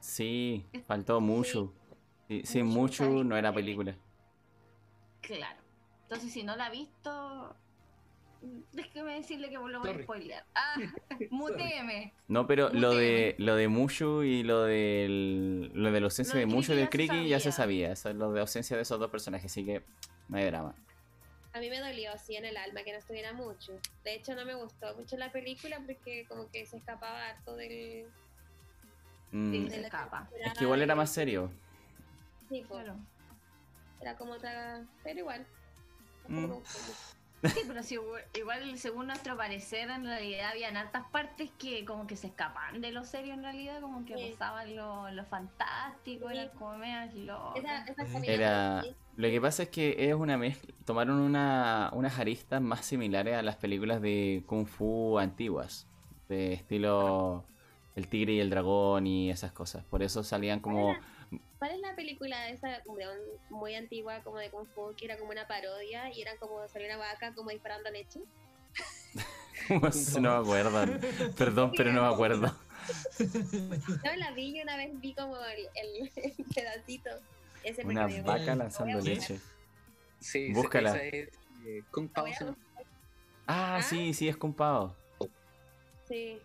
Sí, 0.00 0.66
faltó 0.86 1.20
mucho. 1.20 1.74
Sí, 2.28 2.42
sin 2.44 2.66
Mushu, 2.66 2.80
mucho 2.80 3.04
¿sabes 3.04 3.26
no 3.26 3.36
era 3.36 3.52
película. 3.52 3.94
claro. 5.20 5.60
Entonces 6.02 6.32
si 6.32 6.42
no 6.42 6.56
la 6.56 6.66
ha 6.66 6.70
visto 6.70 7.56
déjeme 8.72 9.14
decirle 9.14 9.48
que 9.48 9.54
lo 9.54 9.80
voy 9.80 9.90
a 9.90 10.02
spoilear 10.02 10.44
ah 10.54 10.74
muteeme 11.30 12.12
No, 12.28 12.46
pero 12.46 12.70
lo 12.70 12.94
de 12.94 13.34
lo 13.38 13.54
de 13.54 13.68
Mushu 13.68 14.22
y 14.22 14.42
lo 14.42 14.62
del 14.64 15.70
lo 15.74 15.92
de 15.92 16.00
la 16.00 16.06
ausencia 16.06 16.34
Lo 16.34 16.40
de 16.40 16.46
del 16.46 16.54
Mushu 16.54 16.72
y 16.72 16.76
del 16.76 16.88
Kriki 16.88 17.08
Kriki 17.08 17.28
ya 17.28 17.40
se 17.40 17.52
sabía. 17.52 17.92
Eso 17.92 18.08
es 18.10 18.16
lo 18.16 18.32
de 18.32 18.40
ausencia 18.40 18.76
de 18.76 18.82
esos 18.82 18.98
dos 18.98 19.10
personajes, 19.10 19.50
así 19.50 19.64
que 19.64 19.82
no 20.28 20.38
hay 20.38 20.46
drama. 20.46 20.74
A 21.52 21.58
mí 21.58 21.68
me 21.68 21.80
dolió, 21.80 22.12
sí, 22.16 22.36
en 22.36 22.44
el 22.44 22.56
alma 22.56 22.82
que 22.84 22.92
no 22.92 22.98
estuviera 22.98 23.32
mucho. 23.32 23.72
De 24.04 24.14
hecho, 24.14 24.34
no 24.36 24.44
me 24.44 24.54
gustó 24.54 24.94
mucho 24.96 25.16
la 25.16 25.32
película 25.32 25.80
porque 25.84 26.24
como 26.28 26.48
que 26.48 26.64
se 26.64 26.76
escapaba 26.76 27.26
harto 27.26 27.56
del... 27.56 28.06
Mm, 29.32 29.50
Sí, 29.52 29.64
de 29.64 29.70
se 29.70 29.80
la 29.80 29.86
escapa. 29.88 30.30
es 30.44 30.52
que 30.54 30.64
igual 30.64 30.80
era 30.80 30.94
más 30.94 31.10
serio. 31.12 31.50
Sí, 32.48 32.64
pues, 32.68 32.84
Claro. 32.84 32.96
era 34.00 34.16
como 34.16 34.34
otra... 34.34 34.86
Pero 35.02 35.18
igual. 35.18 35.44
Mm. 36.28 36.52
Sí, 37.42 37.60
pero 37.66 37.82
sí, 37.82 37.96
igual- 38.38 38.76
según 38.78 39.06
nuestro 39.06 39.36
parecer, 39.36 39.88
en 39.90 40.04
realidad 40.04 40.50
habían 40.50 40.76
hartas 40.76 41.04
partes 41.10 41.50
que 41.58 41.84
como 41.84 42.06
que 42.06 42.16
se 42.16 42.26
escapaban 42.26 42.80
de 42.80 42.92
lo 42.92 43.04
serio 43.04 43.32
en 43.34 43.42
realidad, 43.42 43.80
como 43.80 44.04
que 44.04 44.16
Sí. 44.16 44.30
rozaban 44.32 44.76
lo, 44.76 45.10
lo 45.10 45.24
fantástico, 45.24 46.28
Sí. 46.28 46.36
eran 46.36 46.48
como. 46.50 46.70
Esa, 46.84 47.84
esa 47.84 48.18
Era- 48.18 48.82
Era 48.82 48.84
lo 49.16 49.28
que 49.28 49.40
pasa 49.40 49.62
es 49.64 49.68
que 49.70 50.08
es 50.08 50.14
una 50.14 50.36
mezcla, 50.38 50.74
tomaron 50.84 51.18
una, 51.20 51.90
unas 51.92 52.18
aristas 52.18 52.60
más 52.62 52.84
similares 52.86 53.34
a 53.36 53.42
las 53.42 53.56
películas 53.56 54.00
de 54.00 54.42
kung 54.46 54.66
fu 54.66 55.18
antiguas, 55.18 55.86
de 56.28 56.52
estilo 56.54 57.44
El 57.96 58.06
tigre 58.08 58.34
y 58.34 58.40
el 58.40 58.50
dragón 58.50 59.06
y 59.06 59.30
esas 59.30 59.50
cosas. 59.52 59.84
Por 59.84 60.02
eso 60.02 60.22
salían 60.22 60.60
como 60.60 60.94
¿Cuál 61.58 61.72
es 61.72 61.80
la 61.80 61.94
película 61.94 62.48
esa 62.48 62.68
de 62.68 62.82
un- 62.86 63.56
muy 63.58 63.74
antigua 63.74 64.22
como 64.22 64.38
de 64.38 64.50
Kung 64.50 64.66
Fu 64.74 64.94
que 64.96 65.04
era 65.04 65.18
como 65.18 65.30
una 65.30 65.46
parodia 65.46 66.10
y 66.12 66.22
era 66.22 66.36
como 66.38 66.66
salía 66.68 66.88
una 66.88 66.96
vaca 66.96 67.34
como 67.34 67.50
disparando 67.50 67.90
leche? 67.90 68.20
no 70.20 70.40
me 70.40 70.40
acuerdo. 70.42 70.86
Perdón, 71.36 71.72
pero 71.76 71.92
no 71.92 72.02
me 72.08 72.14
acuerdo. 72.14 72.54
No, 74.04 74.16
la 74.16 74.32
vi 74.32 74.56
y 74.56 74.62
una 74.62 74.76
vez 74.76 74.98
vi 75.00 75.14
como 75.14 75.36
el, 75.36 75.68
el- 75.74 76.10
el 76.16 76.44
pedacito. 76.54 77.10
Ese 77.62 77.84
Una 77.84 78.06
vaca 78.22 78.56
lanzando 78.56 79.00
leche. 79.00 79.38
Sí, 80.18 80.52
Búscala. 80.52 80.90
esa 80.96 81.04
es 81.04 81.28
eh, 81.66 81.82
Kung 81.92 82.08
Pao, 82.08 82.24
Ah, 83.46 83.76
¿Ah? 83.76 83.82
sí, 83.82 84.14
sí, 84.14 84.28
es 84.28 84.36
con 84.36 84.54
Pao. 84.54 84.96
Sí. 86.08 86.40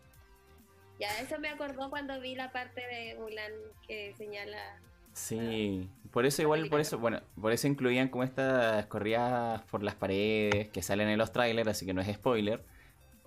Ya 1.00 1.10
eso 1.20 1.38
me 1.40 1.50
acordó 1.50 1.90
cuando 1.90 2.20
vi 2.22 2.36
la 2.36 2.52
parte 2.52 2.82
de 2.88 3.16
Mulan 3.20 3.52
que 3.88 4.14
señala. 4.18 4.80
Sí, 5.14 5.90
por 6.12 6.26
eso 6.26 6.42
igual, 6.42 6.68
por 6.70 6.80
eso, 6.82 6.98
bueno, 7.00 7.22
por 7.40 7.52
eso 7.54 7.68
incluían 7.68 8.10
como 8.10 8.24
estas 8.24 8.86
corridas 8.88 9.62
por 9.64 9.82
las 9.84 9.96
paredes 9.96 10.70
que 10.70 10.82
salen 10.82 11.08
en 11.10 11.18
los 11.18 11.32
trailers, 11.32 11.68
así 11.70 11.86
que 11.86 11.94
no 11.94 12.02
es 12.02 12.14
spoiler. 12.16 12.64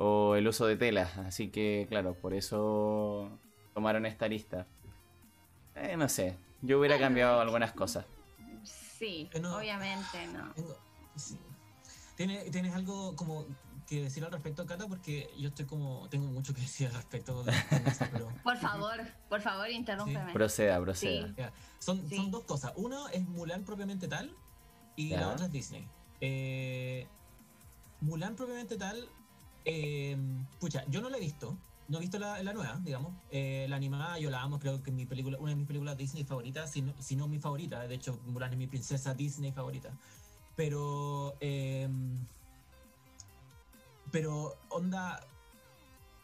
o 0.00 0.36
el 0.36 0.46
uso 0.46 0.64
de 0.68 0.76
telas. 0.76 1.18
Así 1.18 1.48
que, 1.50 1.86
claro, 1.88 2.14
por 2.14 2.32
eso 2.32 3.36
tomaron 3.74 4.06
esta 4.06 4.28
lista. 4.28 4.64
Eh, 5.74 5.96
no 5.96 6.08
sé, 6.08 6.36
yo 6.62 6.78
hubiera 6.78 6.98
cambiado 7.00 7.40
algunas 7.40 7.72
cosas. 7.72 8.06
Sí, 8.62 9.28
Eh, 9.34 9.40
no. 9.40 9.56
obviamente 9.56 10.26
no. 10.32 10.52
Tengo- 10.54 10.76
sí. 11.16 11.36
¿Tienes, 12.16 12.48
¿Tienes 12.52 12.74
algo 12.76 13.16
como 13.16 13.44
que 13.88 14.02
decir 14.02 14.24
al 14.24 14.30
respecto, 14.32 14.66
Cata? 14.66 14.86
Porque 14.86 15.30
yo 15.38 15.48
estoy 15.48 15.64
como. 15.64 16.08
Tengo 16.10 16.26
mucho 16.28 16.54
que 16.54 16.60
decir 16.68 16.88
al 16.88 16.94
respecto 16.94 17.42
de 17.42 17.52
de 17.52 17.90
eso, 17.90 18.04
pero. 18.12 18.28
Por 18.44 18.56
favor, 18.58 18.96
por 19.28 19.40
favor, 19.40 19.70
interrúmpeme. 19.70 20.32
Proceda, 20.32 20.80
proceda. 20.80 21.26
Sí. 21.28 21.34
ya. 21.36 21.52
Son, 21.78 22.08
Sí. 22.08 22.16
son 22.16 22.30
dos 22.30 22.44
cosas. 22.44 22.72
Uno 22.76 23.08
es 23.08 23.26
Mulan 23.28 23.64
propiamente 23.64 24.06
tal 24.08 24.34
y 24.96 25.08
Ya. 25.10 25.20
la 25.20 25.28
otra 25.30 25.46
es 25.46 25.52
Disney. 25.52 25.86
Eh, 26.20 27.06
Mulan 28.00 28.36
propiamente 28.36 28.76
tal. 28.76 29.08
eh, 29.64 30.16
pucha, 30.60 30.84
yo 30.88 31.00
no 31.00 31.08
la 31.10 31.16
he 31.16 31.20
visto. 31.20 31.56
No 31.88 31.96
he 31.98 32.00
visto 32.02 32.18
la, 32.18 32.42
la 32.42 32.52
nueva, 32.52 32.78
digamos. 32.84 33.12
Eh, 33.30 33.66
la 33.68 33.76
animada 33.76 34.18
yo 34.18 34.28
la 34.30 34.42
amo, 34.42 34.58
creo 34.58 34.82
que 34.82 34.90
es 34.90 34.96
mi 34.96 35.06
película, 35.06 35.38
una 35.38 35.50
de 35.50 35.56
mis 35.56 35.66
películas 35.66 35.96
Disney 35.96 36.24
favoritas, 36.24 36.70
si 36.70 36.82
no, 36.82 36.92
si 36.98 37.16
no 37.16 37.28
mi 37.28 37.38
favorita. 37.38 37.80
De 37.88 37.94
hecho, 37.94 38.18
Mulan 38.26 38.52
es 38.52 38.58
mi 38.58 38.66
princesa 38.66 39.14
Disney 39.14 39.52
favorita. 39.52 39.90
Pero. 40.56 41.36
eh, 41.40 41.88
pero, 44.10 44.56
onda. 44.70 45.20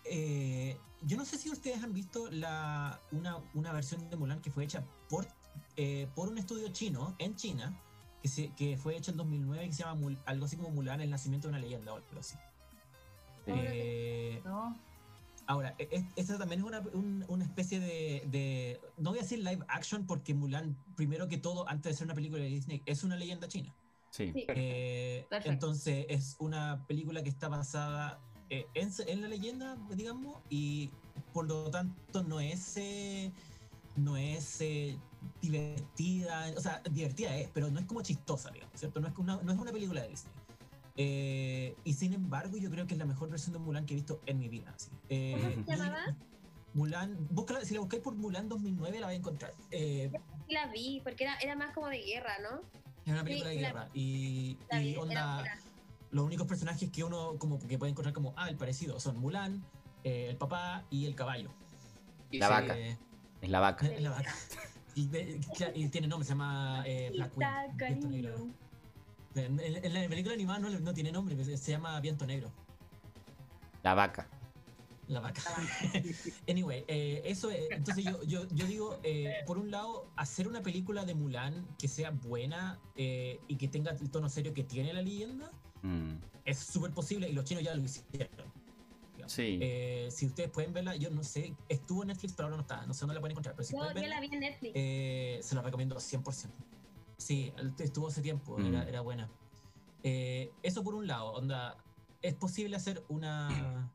eh, 0.05 0.77
yo 1.03 1.17
no 1.17 1.25
sé 1.25 1.37
si 1.39 1.51
ustedes 1.51 1.83
han 1.83 1.93
visto 1.93 2.31
la, 2.31 2.99
una, 3.13 3.39
una 3.55 3.73
versión 3.73 4.09
de 4.11 4.17
Mulan 4.17 4.41
que 4.41 4.51
fue 4.51 4.65
hecha 4.65 4.83
por, 5.09 5.27
eh, 5.77 6.09
por 6.15 6.29
un 6.29 6.39
estudio 6.39 6.69
chino 6.69 7.15
en 7.19 7.37
China, 7.37 7.79
que, 8.23 8.29
se, 8.29 8.49
que 8.55 8.77
fue 8.79 8.97
hecho 8.97 9.11
en 9.11 9.19
2009, 9.19 9.67
que 9.67 9.73
se 9.75 9.83
llama 9.83 10.01
Mul- 10.01 10.19
algo 10.25 10.47
así 10.47 10.57
como 10.57 10.71
Mulan, 10.71 11.01
el 11.03 11.11
nacimiento 11.11 11.49
de 11.49 11.53
una 11.53 11.61
leyenda 11.61 11.93
o 11.93 11.97
algo 11.97 12.21
así. 12.21 12.37
Eh, 13.47 14.41
No. 14.45 14.79
Ahora, 15.47 15.75
e- 15.79 15.89
e- 15.93 16.07
esta 16.17 16.39
también 16.39 16.61
es 16.63 16.67
una, 16.67 16.81
un- 16.95 17.23
una 17.29 17.45
especie 17.45 17.79
de, 17.79 18.25
de- 18.31 18.81
No 18.97 19.11
voy 19.11 19.19
a 19.19 19.23
decir 19.23 19.41
live 19.41 19.63
action 19.69 20.07
porque 20.07 20.33
Mulan, 20.33 20.75
primero 20.97 21.29
que 21.29 21.37
todo, 21.37 21.69
antes 21.69 21.93
de 21.93 21.99
ser 21.99 22.07
una 22.07 22.15
película 22.15 22.43
de 22.43 22.49
Disney, 22.49 22.83
es 22.87 23.05
una 23.05 23.17
leyenda 23.17 23.47
china. 23.47 23.75
Sí. 24.15 24.31
Sí. 24.33 24.47
Eh, 24.49 25.27
Perfecto. 25.29 25.53
entonces 25.53 26.07
es 26.09 26.37
una 26.39 26.85
película 26.87 27.21
que 27.25 27.31
está 27.31 27.49
basada 27.49 28.21
eh, 28.49 28.65
en, 28.75 28.91
en 29.09 29.23
la 29.23 29.27
leyenda, 29.27 29.77
digamos, 29.91 30.41
y 30.49 30.91
por 31.33 31.49
lo 31.49 31.69
tanto 31.69 32.23
no 32.23 32.39
es, 32.39 32.77
eh, 32.77 33.33
no 33.97 34.17
es 34.17 34.61
eh, 34.61 34.97
divertida, 35.43 36.53
o 36.57 36.61
sea, 36.61 36.81
divertida 36.89 37.37
es, 37.37 37.51
pero 37.53 37.73
no 37.73 37.81
es 37.81 37.87
como 37.87 38.03
chistosa, 38.03 38.53
digamos, 38.53 38.79
¿cierto? 38.79 39.01
No 39.01 39.09
es, 39.09 39.19
una, 39.19 39.37
no 39.43 39.53
es 39.53 39.59
una 39.59 39.73
película 39.73 40.03
de 40.03 40.09
Disney. 40.11 40.33
Eh, 40.97 41.75
y 41.83 41.95
sin 41.95 42.13
embargo, 42.13 42.57
yo 42.57 42.71
creo 42.71 42.87
que 42.87 42.95
es 42.95 42.99
la 42.99 43.07
mejor 43.07 43.31
versión 43.31 43.53
de 43.53 43.59
Mulan 43.59 43.85
que 43.85 43.95
he 43.95 43.97
visto 43.97 44.21
en 44.27 44.39
mi 44.39 44.49
vida. 44.49 44.73
así. 44.77 44.91
Eh, 45.09 45.37
¿Cómo 45.57 45.65
se 45.67 45.77
llamaba? 45.77 46.17
Mulan, 46.73 47.17
búscala, 47.31 47.65
si 47.65 47.75
la 47.75 47.81
buscáis 47.81 48.01
por 48.01 48.15
Mulan 48.15 48.49
2009 48.49 49.01
la 49.01 49.07
vais 49.07 49.17
a 49.17 49.19
encontrar. 49.19 49.55
Eh, 49.73 50.13
Sí 50.47 50.53
la 50.55 50.67
vi, 50.67 51.01
porque 51.03 51.25
era, 51.25 51.37
era 51.39 51.57
más 51.57 51.75
como 51.75 51.89
de 51.89 51.99
guerra, 52.03 52.35
¿no? 52.43 52.61
Es 53.07 53.13
una 53.13 53.25
película 53.25 53.51
Sí, 53.51 53.57
de 53.57 53.63
guerra. 53.63 53.89
Y, 53.95 54.59
y 54.73 54.97
onda, 54.97 55.45
los 56.11 56.25
únicos 56.25 56.47
personajes 56.47 56.91
que 56.91 57.05
uno 57.05 57.37
como 57.39 57.59
que 57.59 57.77
puede 57.79 57.91
encontrar 57.91 58.15
como 58.15 58.33
ah 58.37 58.49
el 58.49 58.57
parecido 58.57 58.99
son 59.01 59.19
Mulan 59.19 59.65
eh, 60.05 60.29
el 60.31 60.37
papá 60.37 60.85
y 60.91 61.07
el 61.07 61.15
caballo 61.15 61.51
Y 62.31 62.39
La 62.39 62.49
vaca. 62.49 62.79
Eh, 62.79 62.97
Es 63.41 63.51
la 63.51 63.61
vaca. 63.61 63.87
la 64.01 64.11
vaca 64.11 64.35
y, 64.95 65.09
tiene 65.89 66.07
nombre 66.07 66.25
se 66.25 66.31
llama 66.35 66.85
eh, 66.87 67.11
Black 67.13 67.37
Negro. 68.05 68.47
en, 69.35 69.59
en- 69.59 69.85
en 69.85 69.93
la 69.95 70.09
película 70.09 70.35
animada 70.35 70.61
no, 70.61 70.71
no 70.71 70.95
tiene 70.95 71.11
nombre 71.11 71.35
se 71.57 71.71
llama 71.73 71.99
Viento 72.01 72.25
Negro 72.27 72.53
La 73.83 73.95
vaca. 73.95 74.29
La 75.09 75.21
vaca 75.21 75.43
anyway 76.49 76.85
eh, 76.89 77.23
eso 77.25 77.51
es- 77.51 77.71
entonces 77.71 78.05
yo, 78.05 78.23
yo, 78.25 78.47
yo 78.49 78.67
digo 78.67 78.99
eh, 79.03 79.35
por 79.47 79.59
un 79.59 79.71
lado 79.71 80.11
hacer 80.17 80.49
una 80.49 80.63
película 80.63 81.05
de 81.05 81.15
Mulan 81.15 81.67
que 81.79 81.89
sea 81.89 82.11
buena 82.11 82.81
eh, 82.97 83.41
y 83.49 83.57
que 83.57 83.69
tenga 83.69 83.91
el 83.93 84.11
tono 84.11 84.29
serio 84.29 84.55
que 84.55 84.65
tiene 84.65 84.93
la 84.93 85.03
leyenda 85.03 85.51
Mm, 85.83 86.15
es 86.47 86.59
súper 86.61 86.93
posible 86.93 87.29
y 87.29 87.35
los 87.35 87.45
chinos 87.45 87.63
ya 87.63 87.75
lo 87.75 87.83
hicieron. 87.83 88.31
Sí. 89.27 89.59
Eh, 89.61 90.09
si 90.11 90.25
ustedes 90.25 90.49
pueden 90.49 90.73
verla, 90.73 90.97
yo 90.97 91.11
no 91.11 91.23
sé, 91.23 91.55
estuvo 91.69 92.03
en 92.05 92.09
Netflix, 92.09 92.33
pero 92.33 92.47
ahora 92.47 92.57
no 92.57 92.63
está, 92.63 92.87
no 92.87 92.95
sé 92.95 93.01
dónde 93.01 93.15
la 93.17 93.21
pueden 93.21 93.33
encontrar, 93.33 93.55
pero 93.55 93.67
si 93.69 93.75
No, 93.75 93.81
pueden 93.81 93.95
yo 93.97 94.01
verla, 94.01 94.15
la 94.17 94.21
vi 94.23 94.29
en 94.33 94.41
Netflix. 94.41 94.73
eh, 94.75 95.41
se 95.43 95.55
la 95.55 95.61
recomiendo 95.61 95.97
100%. 96.01 96.49
Sí, 97.19 97.53
estuvo 97.81 98.09
hace 98.09 98.23
tiempo, 98.23 98.59
Mm. 98.59 98.65
era, 98.67 98.89
era 98.89 99.01
buena. 99.03 99.29
Eh, 100.03 100.51
eso 100.63 100.83
por 100.83 100.95
un 100.95 101.07
lado, 101.07 101.33
onda, 101.33 101.77
es 102.23 102.33
posible 102.35 102.77
hacer 102.77 103.05
una, 103.09 103.49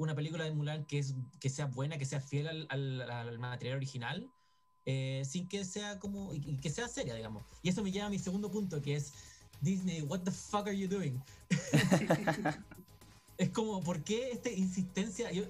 una 0.00 0.14
película 0.14 0.44
de 0.44 0.50
Mulan 0.52 0.84
que, 0.86 0.98
es, 0.98 1.14
que 1.40 1.50
sea 1.50 1.66
buena, 1.66 1.98
que 1.98 2.06
sea 2.06 2.20
fiel 2.20 2.48
al, 2.48 2.66
al- 2.70 3.10
al 3.10 3.38
material 3.38 3.76
original, 3.76 4.26
eh, 4.86 5.22
sin 5.28 5.46
que 5.46 5.62
sea 5.66 5.98
como, 5.98 6.32
y, 6.32 6.56
que 6.56 6.70
sea 6.70 6.88
seria, 6.88 7.14
digamos. 7.14 7.44
Y 7.62 7.68
eso 7.68 7.82
me 7.82 7.92
lleva 7.92 8.06
a 8.06 8.10
mi 8.10 8.18
segundo 8.18 8.50
punto, 8.50 8.80
que 8.80 8.96
es 8.96 9.12
Disney, 9.60 10.00
what 10.00 10.20
the 10.20 10.30
fuck 10.30 10.66
are 10.68 10.76
you 10.78 10.88
doing? 10.88 11.22
es 13.36 13.50
como, 13.50 13.82
¿por 13.82 14.02
qué 14.02 14.30
esta 14.30 14.50
insistencia? 14.50 15.30
Yo 15.32 15.44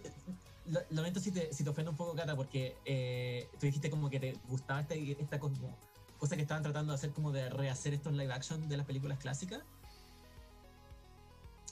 lo- 0.66 0.80
lamento 0.90 1.20
si 1.20 1.30
te, 1.30 1.52
si 1.54 1.62
te 1.62 1.70
ofendo 1.70 1.92
un 1.92 1.96
poco, 1.96 2.16
Cata, 2.16 2.34
porque 2.34 2.76
eh, 2.84 3.48
tú 3.60 3.66
dijiste 3.66 3.88
como 3.88 4.10
que 4.10 4.18
te 4.18 4.32
gustaba 4.48 4.80
esta, 4.80 4.94
esta 4.96 5.38
como 5.38 5.76
cosa 6.18 6.34
que 6.34 6.42
estaban 6.42 6.64
tratando 6.64 6.92
de 6.92 6.96
hacer, 6.96 7.12
como 7.12 7.30
de 7.30 7.48
rehacer 7.50 7.94
estos 7.94 8.12
live 8.14 8.32
action 8.32 8.68
de 8.68 8.76
las 8.76 8.86
películas 8.86 9.18
clásicas. 9.18 9.62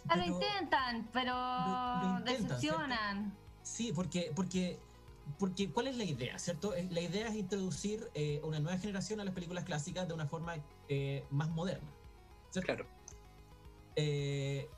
Ah, 0.08 0.16
lo 0.16 0.24
intentan, 0.24 1.10
pero 1.12 1.32
lo- 1.34 2.00
lo 2.00 2.18
intentan, 2.18 2.48
decepcionan. 2.48 3.38
Sí, 3.62 3.92
porque, 3.92 4.32
porque, 4.34 4.78
porque 5.38 5.70
¿cuál 5.72 5.88
es 5.88 5.96
la 5.96 6.04
idea? 6.04 6.38
¿Cierto? 6.38 6.74
Eh, 6.74 6.88
La 6.90 7.00
idea 7.00 7.28
es 7.28 7.34
introducir 7.36 8.08
eh, 8.14 8.40
una 8.44 8.60
nueva 8.60 8.78
generación 8.78 9.20
a 9.20 9.24
las 9.24 9.34
películas 9.34 9.64
clásicas 9.64 10.08
de 10.08 10.14
una 10.14 10.26
forma 10.26 10.56
eh, 10.88 11.26
más 11.30 11.50
moderna. 11.50 11.92
¿cierto? 12.50 12.66
Claro. 12.66 12.86
Eh, 13.96 14.68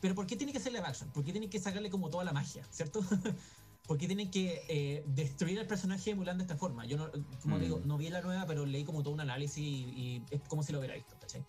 pero 0.00 0.14
¿por 0.14 0.26
qué 0.26 0.36
tiene 0.36 0.52
que 0.52 0.60
ser 0.60 0.72
live 0.72 0.84
action? 0.86 1.10
¿Por 1.10 1.24
qué 1.24 1.32
tienen 1.32 1.50
que 1.50 1.58
sacarle 1.58 1.90
como 1.90 2.08
toda 2.08 2.22
la 2.24 2.32
magia? 2.32 2.64
¿Cierto? 2.70 3.00
¿Por 3.88 3.96
qué 3.98 4.06
tienen 4.06 4.30
que 4.30 4.62
eh, 4.68 5.02
destruir 5.08 5.58
al 5.58 5.66
personaje 5.66 6.10
de 6.10 6.14
Mulan 6.16 6.36
de 6.38 6.44
esta 6.44 6.56
forma? 6.56 6.84
Yo, 6.86 6.96
no, 6.98 7.10
como 7.40 7.56
Mm. 7.56 7.60
digo, 7.60 7.80
no 7.84 7.96
vi 7.96 8.10
la 8.10 8.20
nueva, 8.20 8.46
pero 8.46 8.64
leí 8.66 8.84
como 8.84 9.02
todo 9.02 9.14
un 9.14 9.20
análisis 9.20 9.58
y, 9.58 9.62
y 9.96 10.24
es 10.30 10.42
como 10.46 10.62
si 10.62 10.72
lo 10.72 10.78
hubiera 10.78 10.94
visto, 10.94 11.16
¿cachai? 11.18 11.44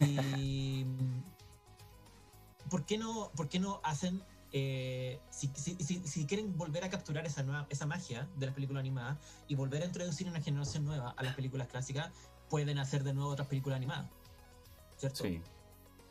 Y... 0.00 0.84
¿Por 2.72 2.86
qué 2.86 2.96
no, 2.96 3.30
por 3.36 3.50
qué 3.50 3.60
no 3.60 3.82
hacen... 3.84 4.22
eh, 4.50 5.20
si, 5.30 5.50
si, 5.54 5.74
si, 5.76 6.00
si 6.06 6.24
quieren 6.26 6.56
volver 6.56 6.84
a 6.84 6.88
capturar 6.88 7.26
esa, 7.26 7.42
nueva, 7.42 7.66
esa 7.68 7.84
magia 7.84 8.26
de 8.38 8.46
las 8.46 8.54
películas 8.54 8.80
animadas 8.80 9.18
y 9.46 9.54
volver 9.56 9.82
a 9.82 9.84
introducir 9.84 10.26
una 10.26 10.40
generación 10.40 10.86
nueva 10.86 11.10
a 11.18 11.22
las 11.22 11.34
películas 11.34 11.68
clásicas, 11.68 12.10
pueden 12.48 12.78
hacer 12.78 13.04
de 13.04 13.12
nuevo 13.12 13.28
otras 13.30 13.46
películas 13.48 13.76
animadas. 13.76 14.10
¿Cierto? 14.96 15.24
Sí. 15.24 15.42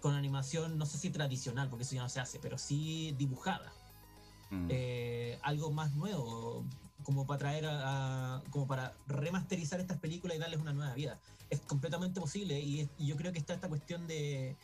con 0.02 0.14
animación, 0.16 0.78
no 0.78 0.86
sé 0.86 0.98
si 1.00 1.10
tradicional, 1.10 1.68
porque 1.70 1.84
eso 1.84 1.96
ya 1.96 2.02
no 2.04 2.10
se 2.10 2.20
hace, 2.20 2.38
pero 2.40 2.58
sí 2.60 3.16
dibujada. 3.18 3.72
Mm. 4.52 4.68
Eh, 4.70 5.40
algo 5.44 5.72
más 5.72 5.94
nuevo, 5.94 6.66
como 7.04 7.26
para 7.26 7.38
traer 7.40 7.66
a, 7.68 8.36
a- 8.38 8.44
como 8.52 8.68
para 8.68 8.94
remasterizar 9.08 9.80
estas 9.80 9.98
películas 10.00 10.38
y 10.38 10.40
darles 10.40 10.60
una 10.60 10.74
nueva 10.74 10.94
vida. 10.94 11.20
Es 11.50 11.60
completamente 11.62 12.20
posible 12.20 12.60
y, 12.60 12.82
es- 12.82 12.90
y 12.98 13.08
yo 13.08 13.16
creo 13.16 13.32
que 13.32 13.40
está 13.40 13.54
esta 13.54 13.68
cuestión 13.70 14.08
de 14.08 14.58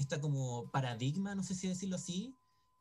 esta 0.00 0.20
como 0.20 0.70
paradigma, 0.70 1.34
no 1.34 1.42
sé 1.42 1.54
si 1.54 1.68
decirlo 1.68 1.96
así, 1.96 2.34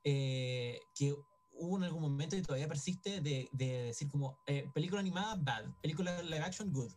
eh, 0.04 0.80
que 0.96 1.14
hubo 1.54 1.78
en 1.78 1.84
algún 1.84 2.02
momento 2.02 2.36
y 2.38 2.42
todavía 2.42 2.68
persiste 2.68 3.22
de, 3.22 3.50
de 3.52 3.84
decir 3.84 4.08
como 4.10 4.40
eh, 4.48 4.70
película 4.74 5.02
animada 5.02 5.36
bad, 5.36 5.66
película 5.82 6.22
live 6.24 6.40
action 6.40 6.72
good. 6.72 6.92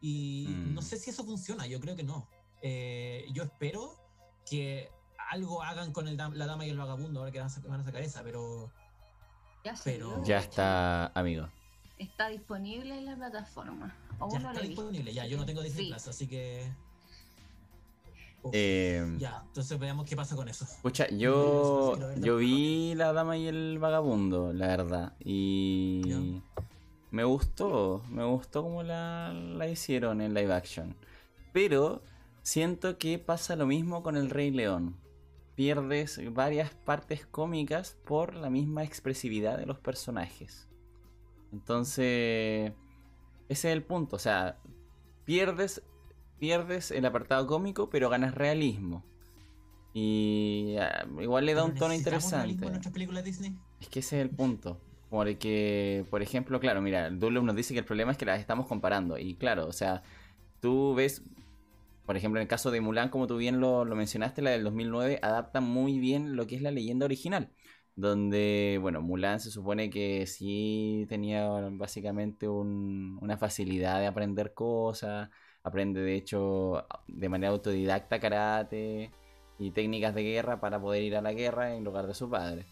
Y 0.00 0.46
Mm. 0.48 0.74
no 0.74 0.82
sé 0.82 0.96
si 0.98 1.10
eso 1.10 1.24
funciona, 1.24 1.66
yo 1.66 1.80
creo 1.80 1.96
que 1.96 2.02
no. 2.04 2.28
Eh, 2.62 3.26
yo 3.32 3.42
espero 3.44 3.94
que 4.48 4.90
algo 5.30 5.62
hagan 5.62 5.92
con 5.92 6.08
el 6.08 6.16
la 6.16 6.46
dama 6.46 6.66
y 6.66 6.70
el 6.70 6.78
vagabundo 6.78 7.20
ahora 7.20 7.30
que 7.32 7.38
van 7.38 7.48
a, 7.48 7.50
sac- 7.50 7.66
van 7.68 7.80
a 7.80 7.84
sacar 7.84 8.02
esa, 8.02 8.22
pero 8.22 8.72
Ya 9.64 9.74
Pero- 9.84 10.22
Ya 10.24 10.38
está, 10.38 11.06
amigo. 11.08 11.48
Está 11.98 12.28
disponible 12.28 12.96
en 12.96 13.06
la 13.06 13.16
plataforma. 13.16 13.94
Aún 14.20 14.32
ya 14.32 14.38
no 14.38 14.50
está 14.52 14.62
disponible. 14.62 15.12
Ya, 15.12 15.26
yo 15.26 15.36
no 15.36 15.44
tengo 15.44 15.62
Disney 15.62 15.86
Sí. 15.86 15.90
Plus, 15.92 16.08
así 16.08 16.26
que. 16.28 16.72
Eh, 18.52 19.16
Ya, 19.18 19.42
entonces 19.46 19.78
veamos 19.78 20.06
qué 20.06 20.16
pasa 20.16 20.36
con 20.36 20.48
eso. 20.48 20.64
Escucha, 20.64 21.08
yo, 21.16 21.96
yo 22.20 22.36
vi 22.36 22.94
La 22.94 23.12
Dama 23.12 23.36
y 23.36 23.46
el 23.46 23.78
Vagabundo, 23.78 24.52
la 24.52 24.68
verdad. 24.68 25.12
Y 25.20 26.02
Ya. 26.08 26.18
me 27.10 27.24
gustó, 27.24 28.02
me 28.10 28.24
gustó 28.24 28.62
como 28.62 28.82
la, 28.82 29.32
la 29.32 29.68
hicieron 29.68 30.20
en 30.20 30.34
live 30.34 30.52
action. 30.54 30.94
Pero 31.52 32.02
siento 32.42 32.98
que 32.98 33.18
pasa 33.18 33.56
lo 33.56 33.66
mismo 33.66 34.02
con 34.02 34.16
El 34.16 34.30
Rey 34.30 34.50
León. 34.50 34.96
Pierdes 35.56 36.20
varias 36.32 36.70
partes 36.72 37.26
cómicas 37.26 37.96
por 38.06 38.34
la 38.34 38.48
misma 38.48 38.84
expresividad 38.84 39.58
de 39.58 39.66
los 39.66 39.78
personajes. 39.80 40.68
Entonces, 41.52 42.72
ese 43.48 43.68
es 43.68 43.74
el 43.74 43.82
punto. 43.82 44.16
O 44.16 44.18
sea, 44.20 44.58
pierdes, 45.24 45.82
pierdes 46.38 46.90
el 46.90 47.04
apartado 47.06 47.46
cómico, 47.46 47.90
pero 47.90 48.10
ganas 48.10 48.34
realismo. 48.34 49.08
Y 49.92 50.76
ah, 50.80 51.06
igual 51.20 51.46
le 51.46 51.54
da 51.54 51.64
Pero 51.64 51.66
un 51.66 51.76
tono 51.78 51.94
¿necesitamos 51.94 52.34
realismo 52.36 52.66
interesante. 52.66 52.66
en 52.66 52.72
nuestras 52.72 52.92
películas 52.92 53.24
Disney? 53.24 53.56
Es 53.80 53.88
que 53.88 54.00
ese 54.00 54.16
es 54.20 54.22
el 54.22 54.30
punto. 54.34 54.80
Porque, 55.08 56.06
por 56.10 56.22
ejemplo, 56.22 56.60
claro, 56.60 56.82
mira, 56.82 57.10
Dunlop 57.10 57.44
nos 57.44 57.56
dice 57.56 57.72
que 57.74 57.80
el 57.80 57.86
problema 57.86 58.12
es 58.12 58.18
que 58.18 58.26
las 58.26 58.40
estamos 58.40 58.66
comparando. 58.66 59.18
Y 59.18 59.36
claro, 59.36 59.66
o 59.66 59.72
sea, 59.72 60.02
tú 60.60 60.94
ves, 60.94 61.22
por 62.04 62.16
ejemplo, 62.16 62.40
en 62.40 62.42
el 62.44 62.48
caso 62.48 62.70
de 62.70 62.80
Mulan, 62.80 63.10
como 63.10 63.26
tú 63.26 63.36
bien 63.36 63.60
lo, 63.60 63.84
lo 63.84 63.96
mencionaste, 63.96 64.42
la 64.42 64.50
del 64.50 64.64
2009, 64.64 65.18
adapta 65.22 65.60
muy 65.60 65.98
bien 65.98 66.36
lo 66.36 66.46
que 66.46 66.56
es 66.56 66.62
la 66.62 66.70
leyenda 66.70 67.06
original. 67.06 67.52
Donde, 67.96 68.78
bueno, 68.80 69.02
Mulan 69.02 69.40
se 69.40 69.50
supone 69.50 69.90
que 69.90 70.26
sí 70.26 71.06
tenía 71.08 71.48
básicamente 71.72 72.48
un- 72.48 73.18
una 73.22 73.36
facilidad 73.38 74.00
de 74.00 74.06
aprender 74.06 74.54
cosas. 74.54 75.30
Aprende, 75.68 76.00
de 76.00 76.14
hecho, 76.16 76.84
de 77.06 77.28
manera 77.28 77.52
autodidacta 77.52 78.18
karate 78.20 79.10
y 79.58 79.70
técnicas 79.70 80.14
de 80.14 80.22
guerra 80.22 80.60
para 80.60 80.80
poder 80.80 81.02
ir 81.02 81.16
a 81.16 81.22
la 81.22 81.32
guerra 81.32 81.74
en 81.74 81.84
lugar 81.84 82.06
de 82.06 82.14
su 82.14 82.28
padre. 82.28 82.64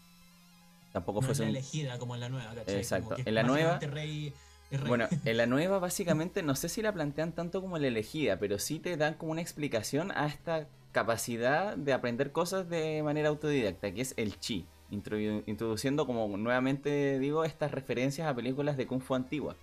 Tampoco 0.93 1.21
No 1.21 1.25
fue 1.27 1.33
es 1.33 1.39
un- 1.39 1.47
elegida 1.49 1.97
como 1.99 2.15
en 2.15 2.21
la 2.21 2.29
nueva, 2.29 2.53
¿cachai? 2.55 2.75
Exacto. 2.75 3.09
Como 3.09 3.23
que 3.23 3.29
En 3.29 3.35
la 3.35 3.43
nueva- 3.43 3.79
Rey, 3.79 4.33
rey. 4.69 4.87
Bueno, 4.87 5.07
en 5.25 5.37
la 5.37 5.45
nueva 5.45 5.79
básicamente 5.79 6.43
no 6.43 6.55
sé 6.55 6.69
si 6.69 6.81
la 6.81 6.91
plantean 6.93 7.33
tanto 7.33 7.61
como 7.61 7.77
la 7.77 7.87
elegida, 7.87 8.37
pero 8.39 8.57
sí 8.59 8.79
te 8.79 8.97
dan 8.97 9.13
como 9.15 9.31
una 9.31 9.41
explicación 9.41 10.11
a 10.11 10.25
esta 10.27 10.67
capacidad 10.91 11.75
de 11.77 11.93
aprender 11.93 12.31
cosas 12.31 12.67
de 12.69 13.03
manera 13.03 13.29
autodidacta, 13.29 13.93
que 13.93 14.01
es 14.01 14.13
el 14.17 14.39
chi, 14.39 14.65
introdu- 14.89 15.43
introduciendo 15.45 16.05
como 16.07 16.35
nuevamente 16.37 17.19
digo 17.19 17.43
estas 17.43 17.71
referencias 17.71 18.27
a 18.27 18.33
películas 18.35 18.77
de 18.77 18.87
kung 18.87 19.01
fu 19.01 19.13
antigua. 19.13 19.55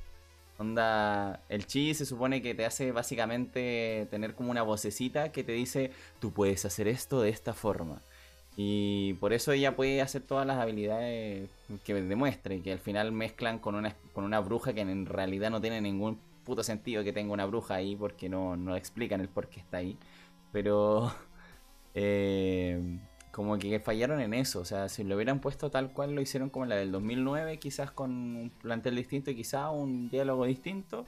Onda, 0.58 1.40
el 1.48 1.66
chi 1.66 1.94
se 1.94 2.06
supone 2.06 2.40
que 2.40 2.54
te 2.54 2.64
hace 2.64 2.92
básicamente 2.92 4.06
tener 4.10 4.34
como 4.34 4.50
una 4.50 4.62
vocecita 4.62 5.32
que 5.32 5.42
te 5.42 5.52
dice, 5.52 5.90
tú 6.20 6.32
puedes 6.32 6.64
hacer 6.64 6.86
esto 6.86 7.20
de 7.20 7.30
esta 7.30 7.54
forma. 7.54 8.00
Y 8.56 9.14
por 9.14 9.32
eso 9.32 9.50
ella 9.50 9.74
puede 9.74 10.00
hacer 10.00 10.22
todas 10.22 10.46
las 10.46 10.58
habilidades 10.58 11.50
que 11.84 11.94
demuestre, 11.94 12.60
que 12.62 12.72
al 12.72 12.78
final 12.78 13.10
mezclan 13.10 13.58
con 13.58 13.74
una, 13.74 13.96
con 14.12 14.24
una 14.24 14.38
bruja 14.40 14.72
que 14.72 14.82
en 14.82 15.06
realidad 15.06 15.50
no 15.50 15.60
tiene 15.60 15.80
ningún 15.80 16.20
puto 16.44 16.62
sentido 16.62 17.02
que 17.02 17.12
tenga 17.12 17.32
una 17.32 17.46
bruja 17.46 17.74
ahí 17.74 17.96
porque 17.96 18.28
no, 18.28 18.56
no 18.56 18.76
explican 18.76 19.20
el 19.20 19.28
por 19.28 19.48
qué 19.48 19.58
está 19.58 19.78
ahí. 19.78 19.98
Pero 20.52 21.12
eh, 21.94 22.80
como 23.34 23.58
que 23.58 23.80
fallaron 23.80 24.20
en 24.20 24.32
eso, 24.32 24.60
o 24.60 24.64
sea, 24.64 24.88
si 24.88 25.02
lo 25.02 25.16
hubieran 25.16 25.40
puesto 25.40 25.68
tal 25.68 25.92
cual 25.92 26.14
lo 26.14 26.20
hicieron 26.20 26.50
como 26.50 26.66
la 26.66 26.76
del 26.76 26.92
2009, 26.92 27.58
quizás 27.58 27.90
con 27.90 28.12
un 28.12 28.50
plantel 28.50 28.94
distinto 28.94 29.32
y 29.32 29.34
quizás 29.34 29.70
un 29.72 30.08
diálogo 30.08 30.44
distinto, 30.46 31.04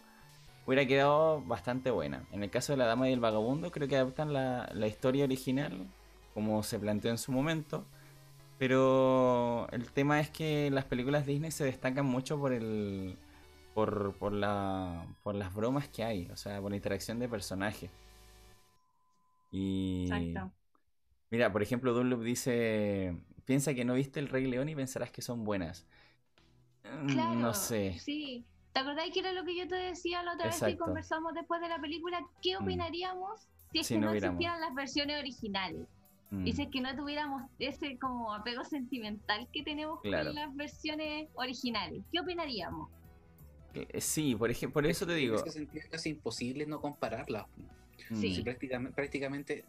hubiera 0.67 0.85
quedado 0.87 1.41
bastante 1.43 1.93
buena. 1.93 2.25
En 2.33 2.43
el 2.43 2.51
caso 2.51 2.73
de 2.73 2.79
La 2.79 2.87
Dama 2.87 3.09
y 3.09 3.13
el 3.13 3.21
Vagabundo, 3.21 3.71
creo 3.71 3.87
que 3.87 3.97
adaptan 3.97 4.33
la, 4.33 4.87
historia 4.89 5.25
original 5.25 5.87
como 6.35 6.65
se 6.65 6.81
planteó 6.81 7.13
en 7.13 7.19
su 7.19 7.31
momento. 7.31 7.87
Pero 8.59 9.69
el 9.71 9.93
tema 9.93 10.19
es 10.19 10.29
que 10.31 10.71
las 10.73 10.85
películas 10.85 11.27
Disney 11.27 11.53
se 11.53 11.65
destacan 11.65 12.07
mucho 12.07 12.39
por 12.41 12.53
el. 12.53 13.17
por, 13.75 14.15
por 14.15 14.33
la. 14.33 15.07
por 15.23 15.35
las 15.37 15.55
bromas 15.55 15.89
que 15.89 16.03
hay, 16.03 16.29
o 16.33 16.37
sea, 16.37 16.61
por 16.61 16.71
la 16.71 16.77
interacción 16.77 17.19
de 17.21 17.29
personajes. 17.29 17.91
Y. 19.53 20.07
Exacto. 20.11 20.53
Mira, 21.31 21.51
por 21.53 21.63
ejemplo, 21.63 21.93
Dunlop 21.93 22.23
dice. 22.23 23.17
Piensa 23.45 23.75
que 23.75 23.85
no 23.85 23.95
viste 23.95 24.19
El 24.19 24.29
Rey 24.29 24.47
León 24.47 24.69
y 24.69 24.75
pensarás 24.75 25.11
que 25.11 25.23
son 25.23 25.45
buenas. 25.45 25.87
Mm, 26.85 27.07
Claro, 27.09 27.35
No 27.35 27.55
sé. 27.55 27.97
Sí. 28.01 28.45
¿Te 28.73 28.81
acordás 28.81 29.09
que 29.13 29.21
era 29.21 29.33
lo 29.33 29.45
que 29.45 29.57
yo 29.57 29.67
te 29.69 29.75
decía 29.77 30.23
la 30.23 30.35
otra 30.35 30.47
vez 30.47 30.61
que 30.63 30.77
conversamos 30.77 31.33
después 31.33 31.61
de 31.61 31.69
la 31.69 31.79
película? 31.81 32.21
¿Qué 32.43 32.59
Mm. 32.59 32.63
opinaríamos 32.65 33.49
si 33.73 33.79
es 33.81 33.87
Si 33.87 33.95
que 33.95 34.01
no 34.01 34.09
no, 34.09 34.13
existieran 34.15 34.61
las 34.61 34.75
versiones 34.75 35.19
originales? 35.19 35.87
Mm, 36.31 36.47
Y 36.47 36.53
si 36.53 36.63
es 36.63 36.69
que 36.69 36.81
no 36.81 36.95
tuviéramos 36.97 37.43
ese 37.59 37.97
como 37.99 38.35
apego 38.35 38.65
sentimental 38.65 39.49
que 39.53 39.63
tenemos 39.63 40.01
Claro. 40.03 40.27
con 40.27 40.35
las 40.35 40.55
versiones 40.57 41.29
originales. 41.35 42.03
¿Qué 42.13 42.21
opinaríamos? 42.21 42.91
eh, 43.75 44.01
Sí, 44.01 44.35
por 44.35 44.51
ejemplo, 44.51 44.75
por 44.83 44.87
eso 44.91 45.07
te 45.07 45.15
digo. 45.15 45.37
En 45.39 45.47
ese 45.47 45.59
sentido 45.59 45.85
es 45.85 45.89
casi 45.91 46.11
imposible 46.11 46.67
no 46.67 46.81
compararlas. 46.81 47.47
mm, 48.11 48.17
Sí. 48.17 48.35
Si 48.35 48.43
prácticamente, 48.43 48.95
prácticamente 48.95 49.65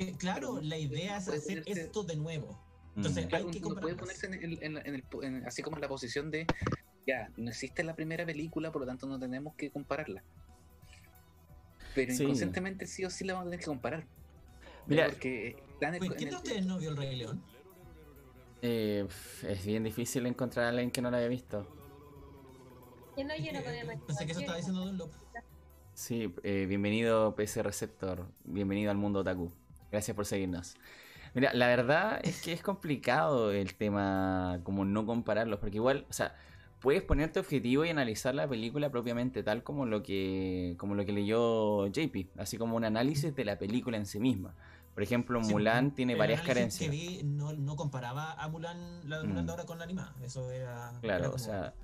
Eh, 0.00 0.14
claro, 0.16 0.54
Pero 0.54 0.66
la 0.66 0.78
idea 0.78 1.18
es 1.18 1.28
hacer 1.28 1.62
ponerse- 1.62 1.82
esto 1.82 2.02
de 2.04 2.16
nuevo. 2.16 2.58
Entonces, 2.96 3.26
Claro, 3.26 3.44
hay 3.46 3.50
que 3.50 3.64
uno 3.64 3.80
puede 3.80 3.94
ponerse 3.94 4.26
en 4.26 4.34
el- 4.34 4.62
en 4.62 4.74
la- 4.74 4.80
en 4.80 4.94
el 4.94 5.04
pu- 5.08 5.22
en- 5.24 5.46
así 5.46 5.62
como 5.62 5.76
en 5.76 5.82
la 5.82 5.88
posición 5.88 6.30
de, 6.30 6.46
ya, 7.06 7.30
no 7.36 7.50
existe 7.50 7.84
la 7.84 7.94
primera 7.94 8.24
película, 8.24 8.72
por 8.72 8.80
lo 8.80 8.86
tanto 8.86 9.06
no 9.06 9.18
tenemos 9.18 9.54
que 9.56 9.70
compararla. 9.70 10.24
Pero 11.94 12.14
Sí. 12.14 12.22
inconscientemente 12.22 12.86
sí 12.86 13.04
o 13.04 13.10
sí 13.10 13.24
la 13.24 13.34
vamos 13.34 13.46
a 13.46 13.50
tener 13.50 13.60
que 13.60 13.66
comparar. 13.66 14.06
Mira, 14.86 15.06
porque 15.08 15.48
están 15.74 15.98
¿Quién 15.98 16.12
de 16.16 16.28
el- 16.28 16.34
ustedes 16.34 16.64
no 16.66 16.78
vio 16.78 16.90
el 16.90 16.96
Rey 16.96 17.16
León? 17.16 17.42
eh, 18.62 19.06
es 19.42 19.64
bien 19.66 19.84
difícil 19.84 20.24
encontrar 20.26 20.64
a 20.66 20.68
alguien 20.70 20.90
que 20.90 21.02
no 21.02 21.10
la 21.10 21.18
haya 21.18 21.28
visto. 21.28 21.66
Yo 23.18 23.24
no, 23.24 23.36
yo 23.36 23.52
no 23.52 23.58
Eh, 23.58 23.62
podía 23.62 24.00
Pensé 24.06 24.24
que 24.26 24.32
eso 24.32 24.40
estaba 24.40 24.56
diciendo 24.56 24.84
Dunlop. 24.86 25.12
Sí, 25.94 26.34
eh, 26.42 26.64
bienvenido 26.66 27.34
PC 27.34 27.62
Receptor, 27.62 28.26
bienvenido 28.44 28.90
al 28.90 28.96
mundo 28.96 29.20
otaku. 29.20 29.52
Gracias 29.90 30.14
por 30.14 30.26
seguirnos. 30.26 30.74
Mira, 31.34 31.52
la 31.54 31.66
verdad 31.68 32.20
es 32.24 32.42
que 32.42 32.52
es 32.52 32.62
complicado 32.62 33.52
el 33.52 33.74
tema 33.74 34.60
como 34.64 34.84
no 34.84 35.06
compararlos, 35.06 35.60
porque 35.60 35.76
igual, 35.76 36.06
o 36.10 36.12
sea, 36.12 36.34
puedes 36.80 37.02
ponerte 37.02 37.38
objetivo 37.38 37.84
y 37.84 37.90
analizar 37.90 38.34
la 38.34 38.48
película 38.48 38.90
propiamente 38.90 39.42
tal 39.42 39.62
como 39.62 39.86
lo 39.86 40.02
que 40.02 40.74
como 40.78 40.94
lo 40.94 41.04
que 41.04 41.12
leyó 41.12 41.86
JP, 41.88 42.30
así 42.38 42.56
como 42.58 42.76
un 42.76 42.84
análisis 42.84 43.34
de 43.34 43.44
la 43.44 43.58
película 43.58 43.96
en 43.96 44.06
sí 44.06 44.18
misma. 44.18 44.54
Por 44.94 45.04
ejemplo, 45.04 45.42
Sí, 45.44 45.52
Mulan 45.52 45.94
tiene 45.94 46.16
varias 46.16 46.42
carencias. 46.42 46.90
que 46.90 46.96
vi 46.96 47.22
no, 47.22 47.52
no 47.52 47.76
comparaba 47.76 48.32
a 48.32 48.48
Mulan, 48.48 49.08
la 49.08 49.20
de 49.20 49.28
Mulan 49.28 49.44
Mm. 49.44 49.46
de 49.46 49.52
ahora 49.52 49.64
con 49.66 49.78
la 49.78 49.84
animada. 49.84 50.14
Eso 50.22 50.50
era. 50.50 50.98
Claro, 51.00 51.26
era 51.26 51.34
o 51.34 51.38
sea, 51.38 51.74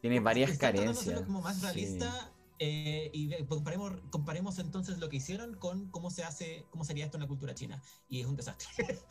tiene 0.00 0.18
varias 0.20 0.56
carencias. 0.56 1.20
como 1.22 1.42
más 1.42 1.60
realista 1.60 2.30
eh, 2.58 3.10
y 3.12 3.44
comparemos, 3.44 3.92
comparemos 4.10 4.58
entonces 4.58 4.98
lo 4.98 5.08
que 5.08 5.16
hicieron 5.16 5.54
con 5.54 5.88
cómo 5.88 6.10
se 6.10 6.24
hace, 6.24 6.66
cómo 6.70 6.84
sería 6.84 7.04
esto 7.04 7.16
en 7.16 7.22
la 7.22 7.28
cultura 7.28 7.54
china. 7.54 7.82
Y 8.08 8.20
es 8.20 8.26
un 8.26 8.36
desastre. 8.36 8.66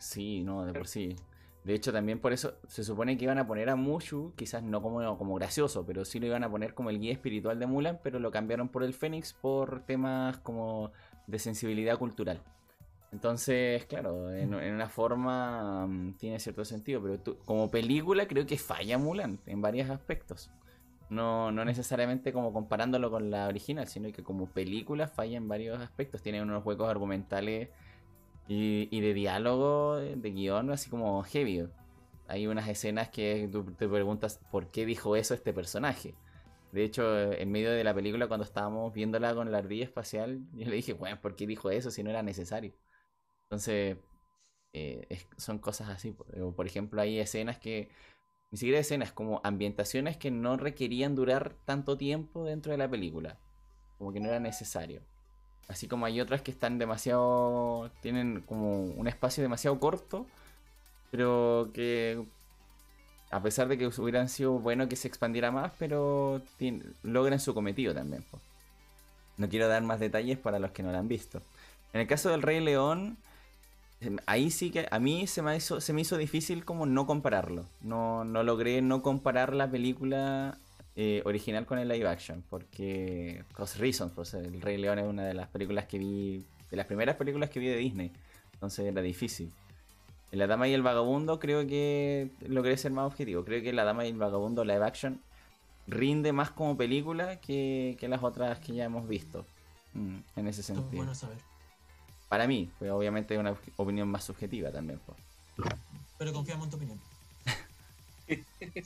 Sí, 0.00 0.44
no, 0.44 0.64
de 0.64 0.72
por 0.72 0.86
sí. 0.86 1.16
De 1.64 1.74
hecho, 1.74 1.92
también 1.92 2.20
por 2.20 2.32
eso 2.32 2.54
se 2.68 2.84
supone 2.84 3.18
que 3.18 3.24
iban 3.24 3.38
a 3.38 3.46
poner 3.46 3.68
a 3.68 3.76
Mushu, 3.76 4.32
quizás 4.36 4.62
no 4.62 4.80
como, 4.80 5.18
como 5.18 5.34
gracioso, 5.34 5.84
pero 5.84 6.04
sí 6.04 6.20
lo 6.20 6.26
iban 6.26 6.44
a 6.44 6.50
poner 6.50 6.72
como 6.72 6.90
el 6.90 7.00
guía 7.00 7.12
espiritual 7.12 7.58
de 7.58 7.66
Mulan, 7.66 7.98
pero 8.02 8.20
lo 8.20 8.30
cambiaron 8.30 8.68
por 8.68 8.84
el 8.84 8.94
Fénix 8.94 9.32
por 9.32 9.84
temas 9.84 10.38
como 10.38 10.92
de 11.26 11.38
sensibilidad 11.38 11.98
cultural. 11.98 12.42
Entonces, 13.12 13.84
claro, 13.86 14.32
en, 14.32 14.54
una 14.54 14.88
forma 14.88 15.86
mm, 15.86 16.14
tiene 16.14 16.38
cierto 16.38 16.64
sentido, 16.64 17.02
pero 17.02 17.36
como 17.44 17.70
película 17.70 18.28
creo 18.28 18.46
que 18.46 18.58
falla 18.58 18.98
Mulan 18.98 19.40
en 19.46 19.60
varios 19.60 19.90
aspectos. 19.90 20.50
No, 21.10 21.50
no 21.52 21.64
necesariamente 21.64 22.32
como 22.32 22.52
comparándolo 22.52 23.10
con 23.10 23.30
la 23.30 23.48
original, 23.48 23.88
sino 23.88 24.12
que 24.12 24.22
como 24.22 24.46
película 24.46 25.08
falla 25.08 25.36
en 25.36 25.48
varios 25.48 25.80
aspectos. 25.80 26.22
Tiene 26.22 26.42
unos 26.42 26.64
huecos 26.64 26.88
argumentales 26.90 27.70
y, 28.48 28.88
y 28.90 29.00
de 29.00 29.14
diálogo, 29.14 29.96
de 29.96 30.30
guion, 30.30 30.70
así 30.70 30.90
como 30.90 31.22
heavy. 31.22 31.68
Hay 32.28 32.46
unas 32.46 32.68
escenas 32.68 33.08
que 33.08 33.48
tú 33.50 33.64
te 33.64 33.88
preguntas 33.88 34.40
por 34.50 34.70
qué 34.70 34.84
dijo 34.86 35.16
eso 35.16 35.34
este 35.34 35.52
personaje. 35.52 36.14
De 36.72 36.84
hecho, 36.84 37.32
en 37.32 37.50
medio 37.50 37.70
de 37.70 37.82
la 37.84 37.94
película, 37.94 38.28
cuando 38.28 38.44
estábamos 38.44 38.92
viéndola 38.92 39.34
con 39.34 39.50
la 39.50 39.58
ardilla 39.58 39.84
espacial, 39.84 40.40
yo 40.52 40.68
le 40.68 40.76
dije, 40.76 40.92
bueno, 40.92 41.20
¿por 41.20 41.34
qué 41.34 41.46
dijo 41.46 41.70
eso 41.70 41.90
si 41.90 42.02
no 42.02 42.10
era 42.10 42.22
necesario? 42.22 42.74
Entonces, 43.44 43.98
eh, 44.72 45.18
son 45.38 45.58
cosas 45.58 45.88
así. 45.90 46.12
Por 46.56 46.66
ejemplo, 46.66 47.00
hay 47.00 47.18
escenas 47.18 47.58
que, 47.58 47.90
ni 48.50 48.58
siquiera 48.58 48.78
escenas, 48.80 49.12
como 49.12 49.40
ambientaciones 49.44 50.16
que 50.16 50.30
no 50.30 50.56
requerían 50.56 51.14
durar 51.14 51.52
tanto 51.64 51.96
tiempo 51.96 52.44
dentro 52.44 52.72
de 52.72 52.78
la 52.78 52.88
película. 52.88 53.36
Como 53.98 54.12
que 54.12 54.20
no 54.20 54.28
era 54.28 54.40
necesario. 54.40 55.00
Así 55.68 55.86
como 55.86 56.06
hay 56.06 56.20
otras 56.20 56.40
que 56.40 56.50
están 56.50 56.78
demasiado. 56.78 57.90
tienen 58.00 58.40
como 58.42 58.84
un 58.84 59.06
espacio 59.06 59.42
demasiado 59.42 59.78
corto, 59.78 60.26
pero 61.10 61.70
que. 61.74 62.24
A 63.30 63.42
pesar 63.42 63.68
de 63.68 63.76
que 63.76 63.86
hubieran 63.88 64.30
sido 64.30 64.52
bueno 64.58 64.88
que 64.88 64.96
se 64.96 65.06
expandiera 65.08 65.50
más, 65.50 65.72
pero 65.78 66.40
tien- 66.58 66.94
logran 67.02 67.38
su 67.40 67.52
cometido 67.52 67.92
también. 67.92 68.24
No 69.36 69.48
quiero 69.50 69.68
dar 69.68 69.82
más 69.82 70.00
detalles 70.00 70.38
para 70.38 70.58
los 70.58 70.70
que 70.70 70.82
no 70.82 70.90
la 70.90 70.98
han 70.98 71.08
visto. 71.08 71.42
En 71.92 72.00
el 72.00 72.06
caso 72.06 72.30
del 72.30 72.40
Rey 72.40 72.60
León, 72.60 73.18
ahí 74.26 74.50
sí 74.50 74.70
que 74.70 74.86
a 74.90 74.98
mí 74.98 75.26
se 75.26 75.42
me 75.42 75.56
hizo, 75.56 75.80
se 75.80 75.92
me 75.92 76.02
hizo 76.02 76.16
difícil 76.16 76.64
como 76.64 76.86
no 76.86 77.06
compararlo. 77.06 77.64
No, 77.80 78.24
no 78.24 78.42
logré 78.42 78.82
no 78.82 79.02
comparar 79.02 79.54
la 79.54 79.70
película 79.70 80.58
eh, 81.00 81.22
original 81.24 81.64
con 81.64 81.78
el 81.78 81.88
live 81.88 82.08
action, 82.08 82.42
porque 82.50 83.44
cause 83.54 83.78
reasons, 83.78 84.12
pues 84.14 84.34
el 84.34 84.60
Rey 84.60 84.76
León 84.78 84.98
es 84.98 85.06
una 85.06 85.24
de 85.24 85.32
las 85.32 85.46
películas 85.46 85.86
que 85.86 85.96
vi, 85.96 86.44
de 86.70 86.76
las 86.76 86.86
primeras 86.86 87.14
películas 87.14 87.50
que 87.50 87.60
vi 87.60 87.66
de 87.68 87.76
Disney, 87.76 88.10
entonces 88.54 88.84
era 88.84 89.00
difícil. 89.00 89.52
En 90.32 90.40
La 90.40 90.48
Dama 90.48 90.66
y 90.66 90.74
el 90.74 90.82
Vagabundo 90.82 91.38
creo 91.38 91.66
que 91.68 92.30
logré 92.48 92.76
ser 92.76 92.90
más 92.90 93.06
objetivo, 93.06 93.44
creo 93.44 93.62
que 93.62 93.72
La 93.72 93.84
Dama 93.84 94.06
y 94.06 94.08
el 94.08 94.18
Vagabundo 94.18 94.64
live 94.64 94.84
action 94.84 95.20
rinde 95.86 96.32
más 96.32 96.50
como 96.50 96.76
película 96.76 97.40
que, 97.40 97.96
que 98.00 98.08
las 98.08 98.24
otras 98.24 98.58
que 98.58 98.74
ya 98.74 98.84
hemos 98.84 99.06
visto, 99.06 99.46
mm, 99.94 100.16
en 100.34 100.48
ese 100.48 100.64
sentido. 100.64 100.96
bueno 100.96 101.14
saber. 101.14 101.38
Para 102.28 102.46
mí, 102.46 102.70
pues 102.78 102.90
obviamente 102.90 103.34
es 103.34 103.40
una 103.40 103.56
opinión 103.76 104.08
más 104.08 104.24
subjetiva 104.24 104.70
también. 104.70 105.00
pues. 105.06 105.18
Pero 106.18 106.32
confiamos 106.32 106.66
en 106.66 106.70
tu 106.70 106.76
opinión. 106.76 107.00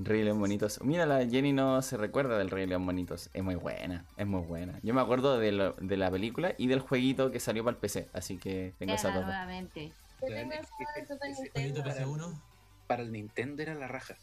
Rey 0.00 0.22
León 0.22 0.38
Bonitos. 0.38 0.80
Mira, 0.82 1.06
la 1.06 1.26
Jenny 1.26 1.52
no 1.52 1.82
se 1.82 1.96
recuerda 1.96 2.38
del 2.38 2.50
Rey 2.50 2.66
León 2.66 2.86
Bonitos. 2.86 3.30
Es 3.34 3.42
muy 3.42 3.56
buena, 3.56 4.04
es 4.16 4.26
muy 4.26 4.42
buena. 4.42 4.78
Yo 4.84 4.94
me 4.94 5.00
acuerdo 5.00 5.38
de, 5.38 5.50
lo- 5.52 5.72
de 5.72 5.96
la 5.96 6.08
película 6.10 6.54
y 6.56 6.68
del 6.68 6.78
jueguito 6.80 7.30
que 7.32 7.40
salió 7.40 7.64
para 7.64 7.74
el 7.74 7.80
PC, 7.80 8.08
así 8.12 8.36
que 8.38 8.74
tengo 8.78 8.94
Claro, 8.96 9.16
dos. 9.18 9.24
nuevamente. 9.26 9.88
Yo 10.20 10.26
Claro, 10.28 10.34
tengo 10.34 10.52
es 10.52 10.60
esa 10.60 10.70
que- 10.94 11.00
de 11.00 11.06
Super 11.06 11.30
ese 11.30 11.50
Jueguito 11.50 11.82
Nintendo. 11.84 12.16
PC1. 12.28 12.40
Para 12.86 13.02
el 13.02 13.12
Nintendo 13.12 13.62
era 13.62 13.74
la 13.74 13.88
raja. 13.88 14.14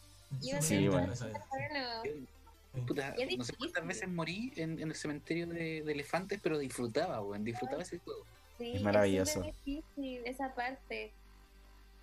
Yo 0.42 0.62
Sí, 0.62 0.88
bueno. 0.88 1.14
Puta, 2.88 3.10
es 3.18 3.38
no 3.38 3.44
sé 3.44 3.54
cuántas 3.54 3.86
veces 3.88 4.10
morí 4.10 4.52
en, 4.56 4.80
en 4.80 4.90
el 4.90 4.96
cementerio 4.96 5.48
de, 5.48 5.84
de 5.84 5.92
elefantes, 5.92 6.40
pero 6.42 6.58
disfrutaba, 6.58 7.22
weón. 7.22 7.44
Disfrutaba 7.44 7.82
ese 7.82 8.00
juego. 8.00 8.26
Sí, 8.58 8.74
Es 8.76 8.82
maravilloso. 8.82 9.34
súper 9.44 9.54
difícil 9.66 10.22
esa 10.26 10.54
parte. 10.56 11.12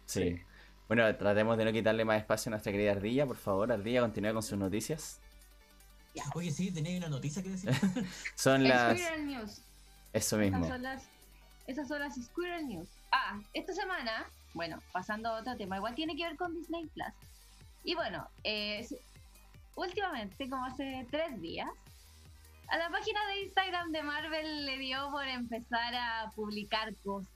Sí. 0.07 0.41
Bueno, 0.89 1.15
tratemos 1.17 1.57
de 1.57 1.65
no 1.65 1.73
quitarle 1.73 2.05
más 2.05 2.19
espacio 2.21 2.51
a 2.51 2.53
nuestra 2.53 2.73
querida 2.73 2.93
Ardilla, 2.93 3.27
por 3.27 3.37
favor. 3.37 3.73
Ardilla, 3.73 4.01
continúa 4.03 4.33
con 4.33 4.43
sus 4.43 4.59
noticias. 4.59 5.21
Oye, 6.35 6.51
sí, 6.51 6.71
tenéis 6.71 6.99
una 6.99 7.09
noticia 7.09 7.43
que 7.43 7.49
decir. 7.51 7.71
Son 8.35 8.63
las... 8.69 8.99
Squirrel 8.99 9.27
News. 9.27 9.63
Eso 10.13 10.39
Esas 10.39 10.39
mismo. 10.39 10.69
son 10.69 10.83
las, 10.83 11.05
esas 11.67 11.89
son 11.89 12.01
las 12.01 12.15
Squirrel 12.17 12.69
News. 12.69 12.89
Ah, 13.13 13.41
esta 13.55 13.73
semana, 13.73 14.27
bueno, 14.53 14.83
pasando 14.93 15.31
a 15.31 15.41
otro 15.41 15.57
tema, 15.57 15.77
igual 15.79 15.95
tiene 15.95 16.15
que 16.15 16.25
ver 16.25 16.37
con 16.37 16.53
Disney 16.55 16.87
Plus. 16.89 17.07
Y 17.85 17.95
bueno, 17.95 18.29
eh, 18.45 18.87
últimamente, 19.75 20.49
como 20.49 20.65
hace 20.65 21.07
tres 21.11 21.41
días, 21.41 21.69
a 22.69 22.79
la 22.79 22.89
página 22.89 23.21
de 23.27 23.43
Instagram 23.43 23.93
de 23.93 24.03
Marvel 24.03 24.67
le 24.67 24.79
dio 24.79 25.11
por 25.11 25.27
empezar 25.27 25.95
a 25.95 26.33
publicar 26.35 26.95
cosas. 27.05 27.29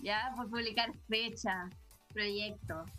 Ya, 0.00 0.32
por 0.36 0.50
publicar 0.50 0.92
fechas, 1.08 1.72
proyectos. 2.12 2.90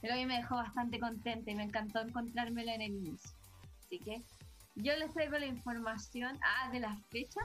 Pero 0.00 0.14
a 0.14 0.16
mí 0.16 0.26
me 0.26 0.36
dejó 0.36 0.56
bastante 0.56 1.00
contenta 1.00 1.50
y 1.50 1.54
me 1.56 1.64
encantó 1.64 2.00
encontrármelo 2.00 2.70
en 2.70 2.82
el 2.82 2.92
inicio. 2.92 3.30
Así 3.84 3.98
que 3.98 4.22
yo 4.76 4.96
les 4.96 5.12
traigo 5.12 5.38
la 5.38 5.46
información 5.46 6.38
ah, 6.42 6.70
de 6.70 6.80
las 6.80 7.00
fechas 7.06 7.44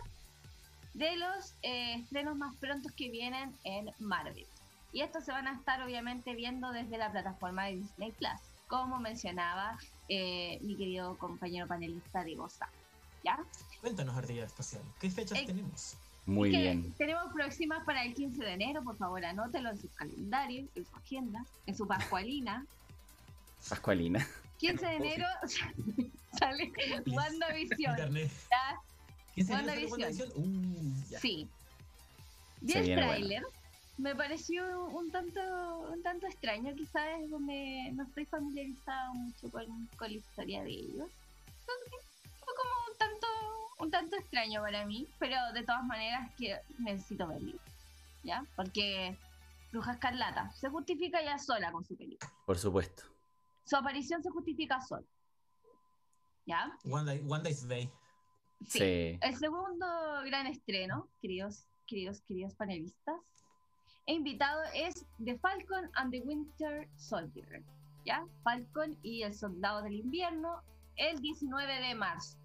de 0.93 1.15
los 1.17 1.53
eh, 1.61 1.95
estrenos 1.95 2.35
más 2.35 2.55
prontos 2.57 2.91
que 2.91 3.09
vienen 3.09 3.55
en 3.63 3.91
Marvel. 3.99 4.45
Y 4.91 5.01
estos 5.01 5.23
se 5.23 5.31
van 5.31 5.47
a 5.47 5.53
estar 5.53 5.81
obviamente 5.81 6.33
viendo 6.33 6.71
desde 6.71 6.97
la 6.97 7.11
plataforma 7.11 7.65
de 7.65 7.77
Disney 7.77 8.11
Plus, 8.11 8.39
como 8.67 8.99
mencionaba 8.99 9.77
eh, 10.09 10.57
mi 10.61 10.75
querido 10.75 11.17
compañero 11.17 11.67
panelista 11.67 12.23
de 12.23 12.35
Goza. 12.35 12.67
¿Ya? 13.23 13.37
Cuéntanos, 13.81 14.15
Ardilla 14.15 14.45
Espacial. 14.45 14.81
¿Qué 14.99 15.09
fechas 15.09 15.37
Eh, 15.39 15.43
tenemos? 15.45 15.95
Muy 16.25 16.49
bien. 16.49 16.93
Tenemos 16.97 17.31
próximas 17.33 17.83
para 17.85 18.03
el 18.03 18.13
15 18.13 18.43
de 18.43 18.53
enero, 18.53 18.83
por 18.83 18.97
favor, 18.97 19.23
anótelo 19.25 19.69
en 19.71 19.79
su 19.79 19.89
calendario, 19.89 20.67
en 20.75 20.85
su 20.85 20.95
agenda, 20.95 21.45
en 21.65 21.75
su 21.75 21.87
pascualina. 21.87 22.65
Pascualina. 23.67 24.25
15 24.57 24.85
de 24.85 24.95
enero 24.97 25.25
sale 26.39 26.71
WandaVision. 27.07 27.91
Internet. 27.91 28.31
¿ya? 28.51 28.79
¿Quién 29.33 29.47
se 29.47 29.53
WandaVision. 29.53 30.01
WandaVision? 30.01 30.31
Uh, 30.35 31.09
ya. 31.09 31.19
Sí. 31.19 31.47
Se 32.59 32.65
Vi 32.65 32.73
el 32.73 32.83
viene 32.83 33.01
tráiler. 33.01 33.43
Me 33.99 34.15
pareció 34.15 34.85
un 34.85 35.11
tanto, 35.11 35.41
un 35.91 36.01
tanto 36.01 36.25
extraño, 36.25 36.73
quizás 36.73 37.29
donde 37.29 37.91
no 37.93 38.03
estoy 38.03 38.25
familiarizado 38.25 39.13
mucho 39.13 39.51
con, 39.51 39.65
con 39.97 40.07
la 40.09 40.17
historia 40.17 40.63
de 40.63 40.69
ellos. 40.69 41.09
Entonces, 41.59 42.09
fue 42.39 42.53
como 42.55 42.71
un 42.89 42.97
tanto, 42.97 43.27
un 43.79 43.91
tanto 43.91 44.15
extraño 44.15 44.61
para 44.61 44.85
mí, 44.85 45.05
pero 45.19 45.35
de 45.53 45.63
todas 45.63 45.83
maneras 45.83 46.31
que 46.37 46.57
necesito 46.77 47.27
verlo. 47.27 47.59
¿Ya? 48.23 48.45
Porque 48.55 49.17
Bruja 49.73 49.91
Escarlata 49.91 50.49
se 50.53 50.69
justifica 50.69 51.21
ya 51.21 51.37
sola 51.37 51.69
con 51.69 51.83
su 51.83 51.97
película. 51.97 52.31
Por 52.45 52.57
supuesto. 52.57 53.03
Su 53.65 53.75
aparición 53.75 54.23
se 54.23 54.29
justifica 54.29 54.79
sola. 54.79 55.05
¿Ya? 56.45 56.73
Wanda, 56.85 57.15
Wanda 57.25 57.49
is 57.49 57.67
Bay. 57.67 57.91
Sí. 58.65 59.19
El 59.21 59.35
segundo 59.35 59.85
gran 60.23 60.47
estreno, 60.47 61.09
queridos, 61.21 61.65
queridos, 61.85 62.21
queridos 62.21 62.53
panelistas, 62.55 63.19
e 64.09 64.13
invitado 64.13 64.61
es 64.73 65.05
The 65.23 65.37
Falcon 65.37 65.87
and 65.93 66.11
the 66.11 66.21
Winter 66.21 66.89
Soldier. 66.97 67.61
¿Ya? 68.05 68.25
Falcon 68.43 68.97
y 69.03 69.21
el 69.21 69.35
Soldado 69.35 69.83
del 69.83 69.93
Invierno, 69.93 70.63
el 70.95 71.19
19 71.21 71.87
de 71.87 71.93
marzo. 71.93 72.37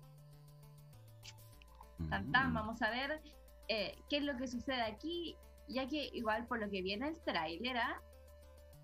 Tan, 2.11 2.31
tan, 2.33 2.51
Mm. 2.51 2.55
vamos 2.55 2.83
a 2.83 2.91
ver 2.91 3.23
eh, 3.69 3.97
qué 4.11 4.19
es 4.19 4.25
lo 4.25 4.37
que 4.37 4.47
sucede 4.47 4.83
aquí, 4.83 5.37
ya 5.69 5.89
que 5.89 6.11
igual 6.12 6.47
por 6.47 6.61
lo 6.61 6.69
que 6.69 6.83
viene 6.83 7.09
el 7.09 7.19
tráiler, 7.23 7.79
¿ah? 7.79 7.99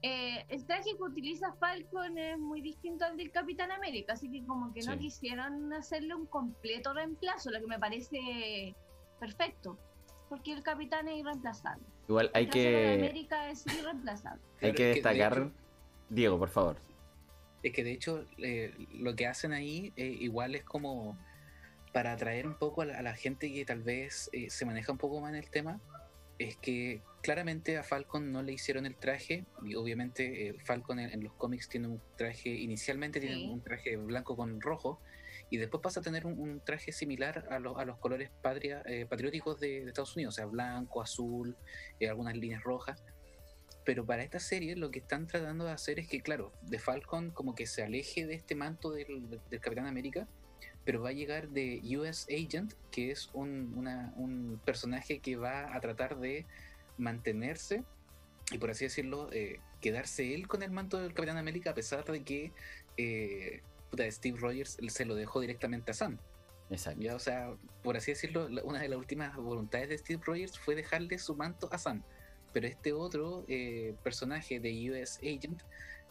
Eh, 0.00 0.46
el 0.48 0.64
traje 0.64 0.96
que 0.96 1.02
utiliza 1.02 1.52
Falcon 1.60 2.16
es 2.16 2.38
muy 2.38 2.62
distinto 2.62 3.04
al 3.04 3.18
del 3.18 3.30
Capitán 3.30 3.70
América, 3.72 4.14
así 4.14 4.30
que 4.30 4.42
como 4.46 4.72
que 4.72 4.80
no 4.84 4.96
quisieron 4.98 5.70
hacerle 5.74 6.14
un 6.14 6.24
completo 6.24 6.94
reemplazo, 6.94 7.50
lo 7.50 7.60
que 7.60 7.66
me 7.66 7.78
parece 7.78 8.74
perfecto, 9.18 9.76
porque 10.30 10.54
el 10.54 10.62
Capitán 10.62 11.06
es 11.08 11.18
irreemplazable. 11.18 11.84
Igual 12.10 12.28
hay 12.34 12.48
que, 12.48 12.94
América 12.94 13.48
es 13.50 13.64
irreemplazable. 13.68 14.42
hay 14.60 14.72
que 14.72 14.90
es 14.90 14.94
de 14.96 15.00
destacar. 15.10 15.32
hecho- 15.38 15.52
Diego, 16.08 16.38
por 16.40 16.48
favor. 16.48 16.76
Es 17.62 17.72
que 17.72 17.84
de 17.84 17.92
hecho 17.92 18.24
eh, 18.38 18.74
lo 18.94 19.14
que 19.14 19.28
hacen 19.28 19.52
ahí 19.52 19.92
eh, 19.96 20.06
igual 20.20 20.56
es 20.56 20.64
como 20.64 21.16
para 21.92 22.12
atraer 22.12 22.48
un 22.48 22.54
poco 22.58 22.82
a 22.82 22.86
la, 22.86 22.98
a 22.98 23.02
la 23.02 23.14
gente 23.14 23.52
que 23.52 23.64
tal 23.64 23.82
vez 23.84 24.28
eh, 24.32 24.50
se 24.50 24.64
maneja 24.64 24.90
un 24.90 24.98
poco 24.98 25.20
más 25.20 25.30
en 25.30 25.36
el 25.36 25.48
tema, 25.50 25.78
es 26.40 26.56
que 26.56 27.02
claramente 27.22 27.76
a 27.76 27.82
Falcon 27.82 28.32
no 28.32 28.42
le 28.42 28.52
hicieron 28.54 28.86
el 28.86 28.96
traje 28.96 29.44
y 29.62 29.74
obviamente 29.74 30.48
eh, 30.48 30.54
Falcon 30.64 30.98
en, 30.98 31.10
en 31.10 31.22
los 31.22 31.34
cómics 31.34 31.68
tiene 31.68 31.86
un 31.88 32.00
traje, 32.16 32.48
inicialmente 32.48 33.20
Sí. 33.20 33.26
tiene 33.26 33.52
un 33.52 33.60
traje 33.62 33.96
blanco 33.96 34.36
con 34.36 34.58
rojo 34.60 35.00
y 35.50 35.58
después 35.58 35.82
pasa 35.82 36.00
a 36.00 36.02
tener 36.02 36.24
un, 36.24 36.38
un 36.38 36.60
traje 36.64 36.92
similar 36.92 37.46
a, 37.50 37.58
los- 37.58 37.76
a 37.78 37.84
los 37.84 37.98
colores 37.98 38.30
patria, 38.42 38.82
eh, 38.86 39.04
patrióticos 39.04 39.60
de, 39.60 39.82
de 39.82 39.88
Estados 39.88 40.16
Unidos, 40.16 40.34
o 40.34 40.36
sea, 40.36 40.46
blanco, 40.46 41.02
azul, 41.02 41.56
eh, 42.00 42.08
algunas 42.08 42.34
líneas 42.36 42.62
rojas. 42.62 43.04
Pero 43.84 44.06
para 44.06 44.22
esta 44.22 44.40
serie 44.40 44.76
lo 44.76 44.90
que 44.90 45.00
están 45.00 45.26
tratando 45.26 45.66
de 45.66 45.72
hacer 45.72 45.98
es 45.98 46.08
que, 46.08 46.20
claro, 46.22 46.52
de 46.62 46.78
Falcon 46.78 47.32
como 47.32 47.54
que 47.54 47.66
se 47.66 47.82
aleje 47.82 48.24
de 48.26 48.34
este 48.34 48.54
manto 48.54 48.92
del, 48.92 49.28
del 49.50 49.60
Capitán 49.60 49.86
América, 49.86 50.26
pero 50.90 51.02
va 51.02 51.10
a 51.10 51.12
llegar 51.12 51.50
de 51.50 51.80
US 51.96 52.26
Agent, 52.28 52.72
que 52.90 53.12
es 53.12 53.30
un, 53.32 53.74
una- 53.76 54.12
un 54.16 54.60
personaje 54.64 55.20
que 55.20 55.36
va 55.36 55.72
a 55.72 55.80
tratar 55.80 56.18
de 56.18 56.46
mantenerse 56.98 57.84
y, 58.50 58.58
por 58.58 58.70
así 58.72 58.86
decirlo, 58.86 59.32
eh, 59.32 59.60
quedarse 59.80 60.34
él 60.34 60.48
con 60.48 60.64
el 60.64 60.72
manto 60.72 60.98
del 61.00 61.14
Capitán 61.14 61.36
América, 61.36 61.70
a 61.70 61.74
pesar 61.74 62.04
de 62.04 62.24
que 62.24 62.52
eh, 62.96 63.60
puta, 63.88 64.10
Steve 64.10 64.36
Rogers 64.40 64.78
se 64.88 65.04
lo 65.04 65.14
dejó 65.14 65.38
directamente 65.38 65.92
a 65.92 65.94
Sam. 65.94 66.18
Exacto. 66.70 67.00
Ya, 67.00 67.14
o 67.14 67.20
sea, 67.20 67.54
por 67.84 67.96
así 67.96 68.10
decirlo, 68.10 68.48
una 68.64 68.80
de 68.80 68.88
las 68.88 68.98
últimas 68.98 69.36
voluntades 69.36 69.90
de 69.90 69.96
Steve 69.96 70.20
Rogers 70.26 70.58
fue 70.58 70.74
dejarle 70.74 71.20
su 71.20 71.36
manto 71.36 71.68
a 71.70 71.78
Sam. 71.78 72.02
Pero 72.52 72.66
este 72.66 72.92
otro 72.92 73.44
eh, 73.46 73.94
personaje 74.02 74.58
de 74.58 74.90
US 74.90 75.18
Agent 75.18 75.62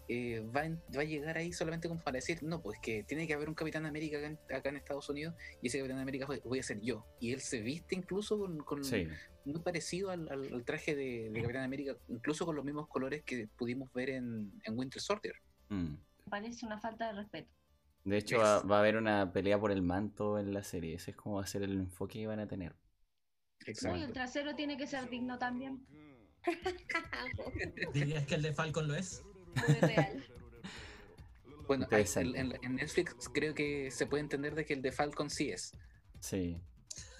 eh, 0.09 0.41
va, 0.53 0.65
en- 0.65 0.81
va 0.95 1.01
a 1.01 1.05
llegar 1.05 1.37
ahí 1.37 1.53
solamente 1.53 1.87
como 1.87 2.01
para 2.01 2.15
decir, 2.15 2.41
no, 2.43 2.61
pues 2.61 2.79
que 2.81 3.03
tiene 3.03 3.27
que 3.27 3.33
haber 3.35 3.47
un 3.47 3.55
Capitán 3.55 3.85
América 3.85 4.17
acá 4.17 4.27
en, 4.27 4.39
acá 4.55 4.69
en 4.69 4.77
Estados 4.77 5.07
Unidos 5.09 5.35
y 5.61 5.67
ese 5.67 5.77
Capitán 5.77 5.99
América 5.99 6.25
voy, 6.43 6.59
a 6.59 6.63
ser 6.63 6.81
yo. 6.81 7.05
Y 7.19 7.31
él 7.31 7.39
se 7.41 7.61
viste 7.61 7.95
incluso 7.95 8.37
con, 8.39 8.57
con- 8.63 8.83
Sí. 8.83 9.07
muy 9.45 9.59
parecido 9.61 10.09
al, 10.09 10.27
al- 10.29 10.53
al 10.53 10.65
traje 10.65 10.95
de, 10.95 11.29
de 11.31 11.41
Capitán 11.41 11.63
América, 11.63 11.95
incluso 12.07 12.45
con 12.45 12.55
los 12.55 12.65
mismos 12.65 12.87
colores 12.87 13.23
que 13.23 13.47
pudimos 13.55 13.93
ver 13.93 14.09
en, 14.09 14.51
en 14.63 14.77
Winter 14.77 15.01
Soldier. 15.01 15.35
Mm. 15.69 15.93
Parece 16.29 16.65
una 16.65 16.79
falta 16.79 17.07
de 17.07 17.13
respeto. 17.21 17.49
De 18.03 18.17
hecho, 18.17 18.39
va, 18.39 18.61
va 18.63 18.77
a 18.77 18.79
haber 18.79 18.97
una 18.97 19.31
pelea 19.31 19.59
por 19.59 19.71
el 19.71 19.81
manto 19.83 20.39
en 20.39 20.53
la 20.53 20.63
serie. 20.63 20.95
Ese 20.95 21.11
es 21.11 21.17
como 21.17 21.35
va 21.35 21.43
a 21.43 21.47
ser 21.47 21.61
el 21.63 21.73
enfoque 21.73 22.19
que 22.19 22.27
van 22.27 22.39
a 22.39 22.47
tener. 22.47 22.75
No, 23.83 23.95
y 23.95 24.01
el 24.03 24.13
trasero 24.13 24.55
tiene 24.55 24.77
que 24.77 24.87
ser 24.87 25.09
digno 25.09 25.37
también. 25.37 25.85
¿Dirías 27.93 28.25
que 28.25 28.35
el 28.35 28.41
de 28.41 28.53
Falcon 28.53 28.87
lo 28.87 28.95
es? 28.95 29.23
Muy 29.55 29.75
real. 29.75 30.23
Bueno, 31.67 31.83
hay- 31.91 32.01
Interesante. 32.01 32.39
en, 32.39 32.53
en 32.63 32.75
Netflix 32.75 33.29
creo 33.33 33.53
que 33.53 33.91
se 33.91 34.05
puede 34.07 34.21
entender 34.23 34.55
de 34.55 34.65
que 34.65 34.73
el 34.73 34.81
de 34.81 34.91
Falcon 34.91 35.29
sí 35.29 35.49
es. 35.51 35.73
Sí. 36.19 36.59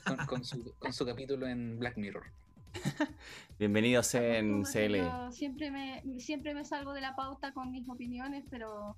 con, 0.06 0.18
con 0.26 0.44
su, 0.44 0.74
con 0.80 0.92
su 0.94 1.06
capítulo 1.06 1.48
en 1.48 1.78
Black 1.80 1.98
Mirror. 1.98 2.24
Bienvenidos 3.60 4.14
en 4.16 4.64
CL. 4.64 4.98
yo 4.98 5.32
siempre 5.32 5.72
me, 5.72 6.04
siempre 6.20 6.54
me 6.54 6.64
salgo 6.66 6.94
de 6.94 7.02
la 7.02 7.16
pauta 7.16 7.52
con 7.54 7.72
mis 7.72 7.88
opiniones, 7.90 8.44
pero 8.50 8.96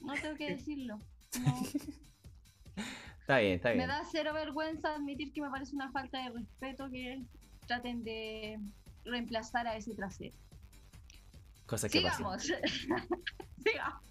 no 0.00 0.14
tengo 0.14 0.36
que 0.36 0.50
decirlo. 0.50 0.98
No. 1.44 1.62
Está 3.20 3.38
bien, 3.38 3.54
está 3.54 3.70
Me 3.70 3.74
bien. 3.76 3.88
da 3.88 4.02
cero 4.10 4.32
vergüenza 4.32 4.94
admitir 4.94 5.32
que 5.32 5.40
me 5.40 5.50
parece 5.50 5.74
una 5.74 5.90
falta 5.90 6.22
de 6.22 6.30
respeto 6.30 6.88
que 6.90 7.24
traten 7.66 8.04
de 8.04 8.60
reemplazar 9.04 9.66
a 9.66 9.76
ese 9.76 9.94
trasero. 9.96 10.36
Cosas 11.66 11.90
que 11.90 12.00
pasan. 12.00 12.18
Sigamos. 12.40 12.42
Sigamos. 13.64 14.02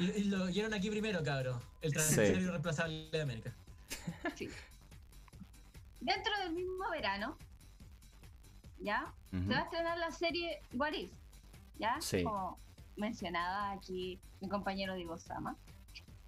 Lo, 0.00 0.38
lo 0.38 0.44
oyeron 0.44 0.72
aquí 0.74 0.90
primero, 0.90 1.22
cabrón. 1.22 1.60
El 1.82 1.90
Sí. 1.90 1.94
trasero 1.94 2.40
irreemplazable 2.40 3.08
de 3.10 3.20
América. 3.22 3.52
Sí. 4.36 4.48
Dentro 6.00 6.32
del 6.40 6.52
mismo 6.52 6.88
verano, 6.90 7.36
¿ya? 8.80 9.12
Se 9.30 9.38
va 9.52 9.58
a 9.58 9.62
estrenar 9.62 9.98
la 9.98 10.10
serie 10.12 10.60
What 10.74 10.92
If, 10.92 11.10
¿ya? 11.78 11.96
Sí. 12.00 12.22
Como 12.22 12.58
mencionaba 12.96 13.72
aquí 13.72 14.18
mi 14.40 14.48
compañero 14.48 14.94
Diego 14.94 15.18
Sama, 15.18 15.56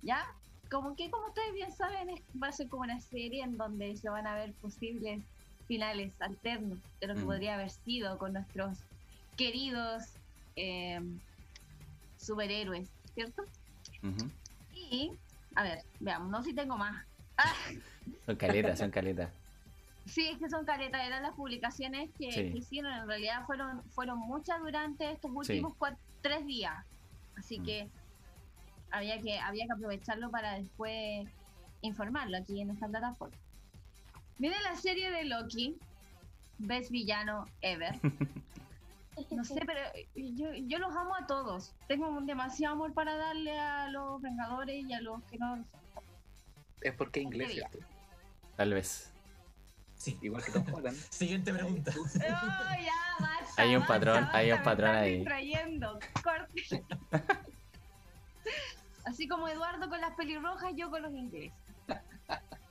¿ya? 0.02 0.26
Como 0.70 0.96
que, 0.96 1.10
como 1.10 1.28
ustedes 1.28 1.52
bien 1.54 1.70
saben, 1.72 2.10
es- 2.10 2.22
va 2.42 2.48
a 2.48 2.52
ser 2.52 2.68
como 2.68 2.82
una 2.82 3.00
serie 3.00 3.44
en 3.44 3.56
donde 3.56 3.96
se 3.96 4.08
van 4.08 4.26
a 4.26 4.34
ver 4.34 4.52
posibles 4.54 5.22
finales 5.68 6.12
alternos 6.20 6.78
de 7.00 7.06
lo 7.06 7.14
que 7.14 7.20
Mm. 7.20 7.26
podría 7.26 7.54
haber 7.54 7.70
sido 7.70 8.18
con 8.18 8.32
nuestros 8.32 8.78
queridos 9.36 10.04
eh, 10.56 11.00
superhéroes, 12.18 12.88
¿cierto? 13.14 13.44
Y, 14.74 15.12
a 15.54 15.62
ver, 15.62 15.78
veamos, 16.00 16.30
no 16.30 16.42
sé 16.42 16.50
si 16.50 16.54
tengo 16.54 16.76
más. 16.76 17.04
Ah, 17.36 17.52
Son 18.24 18.36
caletas, 18.36 18.78
son 18.78 18.90
caletas. 18.90 19.30
Sí, 20.06 20.28
es 20.28 20.38
que 20.38 20.48
son 20.48 20.64
caretas, 20.64 21.04
eran 21.04 21.24
las 21.24 21.34
publicaciones 21.34 22.08
que, 22.16 22.30
Sí. 22.30 22.52
que 22.52 22.58
hicieron, 22.58 22.92
en 22.92 23.08
realidad 23.08 23.44
fueron 23.44 23.82
fueron 23.90 24.20
muchas 24.20 24.60
durante 24.60 25.10
estos 25.10 25.32
últimos 25.34 25.72
cua- 25.76 25.96
tres 26.22 26.46
días, 26.46 26.76
así 27.36 27.58
Mm. 27.58 27.64
que 27.64 27.88
había 28.92 29.20
que 29.20 29.40
había 29.40 29.66
que 29.66 29.72
aprovecharlo 29.72 30.30
para 30.30 30.60
después 30.60 31.26
informarlo 31.82 32.36
aquí 32.38 32.60
en 32.60 32.70
esta 32.70 32.86
plataforma. 32.86 33.34
Viene 34.38 34.54
la 34.62 34.76
serie 34.76 35.10
de 35.10 35.24
Loki, 35.24 35.76
Best 36.58 36.92
Villano 36.92 37.44
Ever. 37.60 37.98
No 39.30 39.44
sé, 39.44 39.62
pero 39.66 39.80
yo, 40.14 40.52
yo 40.52 40.78
los 40.78 40.94
amo 40.94 41.14
a 41.16 41.26
todos. 41.26 41.74
Tengo 41.88 42.08
un 42.08 42.26
demasiado 42.26 42.74
amor 42.74 42.92
para 42.92 43.16
darle 43.16 43.58
a 43.58 43.88
los 43.90 44.20
Vengadores 44.20 44.84
y 44.84 44.92
a 44.92 45.00
los 45.00 45.22
que 45.24 45.38
no. 45.38 45.64
Es 46.82 46.94
porque 46.94 47.20
es 47.20 47.24
inglés. 47.26 47.62
Tal 48.56 48.74
vez. 48.74 49.12
Sí. 49.96 50.18
Igual 50.20 50.44
que 50.44 50.52
Tom 50.52 50.64
Holland. 50.72 50.96
Siguiente 51.10 51.52
pregunta. 51.52 51.92
¡Oh, 51.96 52.04
ya, 52.18 52.92
basta, 53.18 53.62
Hay 53.62 53.74
un 53.74 53.80
basta, 53.80 53.94
patrón, 53.94 54.22
basta, 54.22 54.38
hay 54.38 54.52
un 54.52 54.62
patrón 54.62 54.94
ahí. 54.94 55.24
corte. 56.22 56.84
Así 59.04 59.28
como 59.28 59.48
Eduardo 59.48 59.88
con 59.88 60.00
las 60.00 60.14
pelirrojas, 60.14 60.72
yo 60.76 60.90
con 60.90 61.02
los 61.02 61.12
ingleses. 61.14 61.52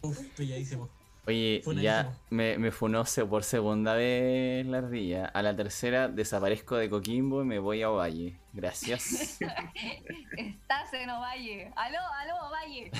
Uf, 0.01 0.19
pilladísimo. 0.35 0.89
Oye, 1.27 1.61
Funadísimo. 1.63 1.81
ya 1.81 2.13
me, 2.29 2.57
me 2.59 2.71
funó 2.71 3.03
por 3.29 3.43
segunda 3.43 3.95
vez 3.95 4.65
la 4.67 4.77
ardilla. 4.77 5.25
A 5.25 5.41
la 5.41 5.55
tercera 5.55 6.07
desaparezco 6.07 6.75
de 6.75 6.89
Coquimbo 6.89 7.41
y 7.41 7.45
me 7.45 7.57
voy 7.59 7.81
a 7.81 7.89
Ovalle. 7.89 8.37
Gracias. 8.53 9.39
Estás 10.37 10.93
en 10.93 11.09
Ovalle. 11.09 11.71
Aló, 11.75 11.99
aló, 12.19 12.47
Ovalle. 12.47 12.91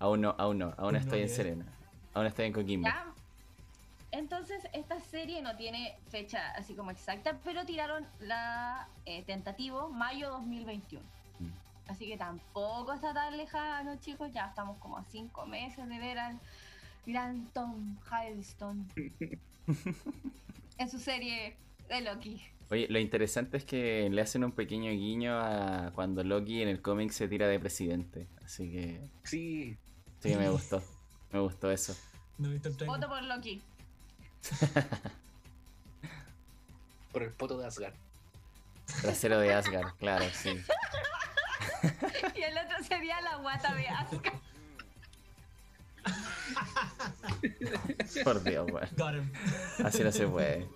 aún 0.00 0.22
no, 0.22 0.34
aún 0.38 0.58
no. 0.58 0.74
Aún 0.76 0.94
No, 0.94 0.98
estoy 0.98 1.22
en. 1.22 1.28
Serena. 1.28 1.66
Aún 2.14 2.26
estoy 2.26 2.46
en 2.46 2.52
Coquimbo. 2.52 2.88
¿Ya? 2.88 3.06
Entonces, 4.10 4.62
esta 4.72 4.98
serie 5.00 5.42
no 5.42 5.56
tiene 5.56 5.96
fecha 6.08 6.50
así 6.52 6.74
como 6.74 6.90
exacta, 6.90 7.38
pero 7.44 7.64
tiraron 7.66 8.06
la 8.20 8.88
eh, 9.04 9.22
tentativo 9.24 9.88
mayo 9.90 10.30
2021. 10.30 11.04
Mm. 11.38 11.50
Así 11.88 12.06
que 12.06 12.16
tampoco 12.16 12.92
está 12.94 13.12
tan 13.12 13.36
lejano, 13.36 13.96
chicos. 14.00 14.32
Ya 14.32 14.46
estamos 14.46 14.78
como 14.78 14.96
a 14.98 15.04
cinco 15.04 15.46
meses 15.46 15.86
de 15.88 15.98
ver 15.98 16.18
al 16.18 16.40
gran 17.06 17.46
Tom 17.52 17.96
Hiddleston 18.10 18.88
en 20.78 20.90
su 20.90 20.98
serie 20.98 21.56
de 21.88 22.00
Loki. 22.00 22.42
Oye, 22.68 22.88
lo 22.90 22.98
interesante 22.98 23.56
es 23.56 23.64
que 23.64 24.08
le 24.10 24.20
hacen 24.20 24.42
un 24.42 24.50
pequeño 24.50 24.90
guiño 24.90 25.38
a 25.38 25.92
cuando 25.94 26.24
Loki 26.24 26.62
en 26.62 26.68
el 26.68 26.82
cómic 26.82 27.12
se 27.12 27.28
tira 27.28 27.46
de 27.46 27.60
presidente. 27.60 28.26
Así 28.44 28.70
que 28.70 29.00
Sí, 29.22 29.76
sí, 30.20 30.34
me 30.34 30.50
gustó. 30.50 30.82
Me 31.32 31.38
gustó 31.38 31.70
eso. 31.70 31.96
No 32.38 32.48
he 32.48 32.54
visto 32.54 32.68
el. 32.68 32.86
Voto 32.86 33.08
por 33.08 33.22
Loki. 33.22 33.62
por 37.12 37.22
el 37.22 37.30
poto 37.30 37.56
de 37.58 37.66
Asgard. 37.66 37.94
Trasero 39.00 39.38
de 39.38 39.52
Asgard, 39.52 39.94
claro, 39.98 40.24
sí. 40.32 40.50
Y 42.34 42.42
el 42.42 42.56
otro 42.58 42.82
sería 42.86 43.20
la 43.20 43.36
guata 43.36 43.74
de 43.74 43.88
Asuka. 43.88 44.32
Por 48.24 48.42
Dios, 48.42 48.70
weón. 48.70 49.30
Así 49.84 50.02
no 50.02 50.12
se 50.12 50.26
puede. 50.26 50.66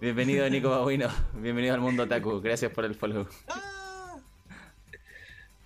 Bienvenido, 0.00 0.48
Nico 0.48 0.70
Babuino. 0.70 1.08
Bienvenido 1.34 1.74
al 1.74 1.80
mundo 1.80 2.08
Taku. 2.08 2.40
Gracias 2.40 2.72
por 2.72 2.84
el 2.84 2.94
follow. 2.94 3.26
¡Ah! 3.48 4.16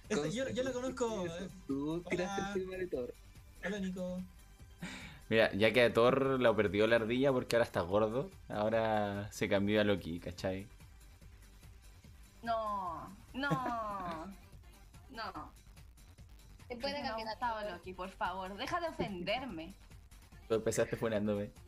Esa- 0.09 0.29
yo, 0.29 0.49
yo 0.51 0.63
la 0.63 0.73
conozco. 0.73 1.27
eh. 1.27 1.49
Tú 1.67 2.03
tiraste 2.09 2.41
Hola. 2.43 2.49
el 2.49 2.53
primer 2.55 2.91
Thor. 2.91 3.15
Hola, 3.65 3.79
Nico. 3.79 4.21
Mira, 5.31 5.51
ya 5.55 5.73
que 5.73 5.83
a 5.85 5.93
Thor 5.93 6.39
lo 6.41 6.55
perdió 6.55 6.87
la 6.87 6.97
ardilla 6.97 7.33
porque 7.33 7.57
ahora 7.57 7.65
está 7.65 7.81
gordo, 7.81 8.31
ahora 8.49 9.29
se 9.33 9.49
cambió 9.49 9.81
a 9.81 9.85
Loki, 9.85 10.21
¿cachai? 10.21 10.67
No, 12.43 13.11
no, 13.33 13.49
no. 15.11 15.51
Se 16.75 16.81
puede 16.81 16.95
no 16.95 17.01
me 17.03 17.07
ha 17.09 17.11
cambiar 17.11 17.29
gustado 17.29 17.61
todo. 17.61 17.71
Loki, 17.71 17.93
por 17.95 18.11
favor. 18.11 18.57
Deja 18.57 18.81
de 18.81 18.89
ofenderme. 18.89 19.75
Tú 20.49 20.55
empezaste 20.55 20.97
funándome. 20.97 21.51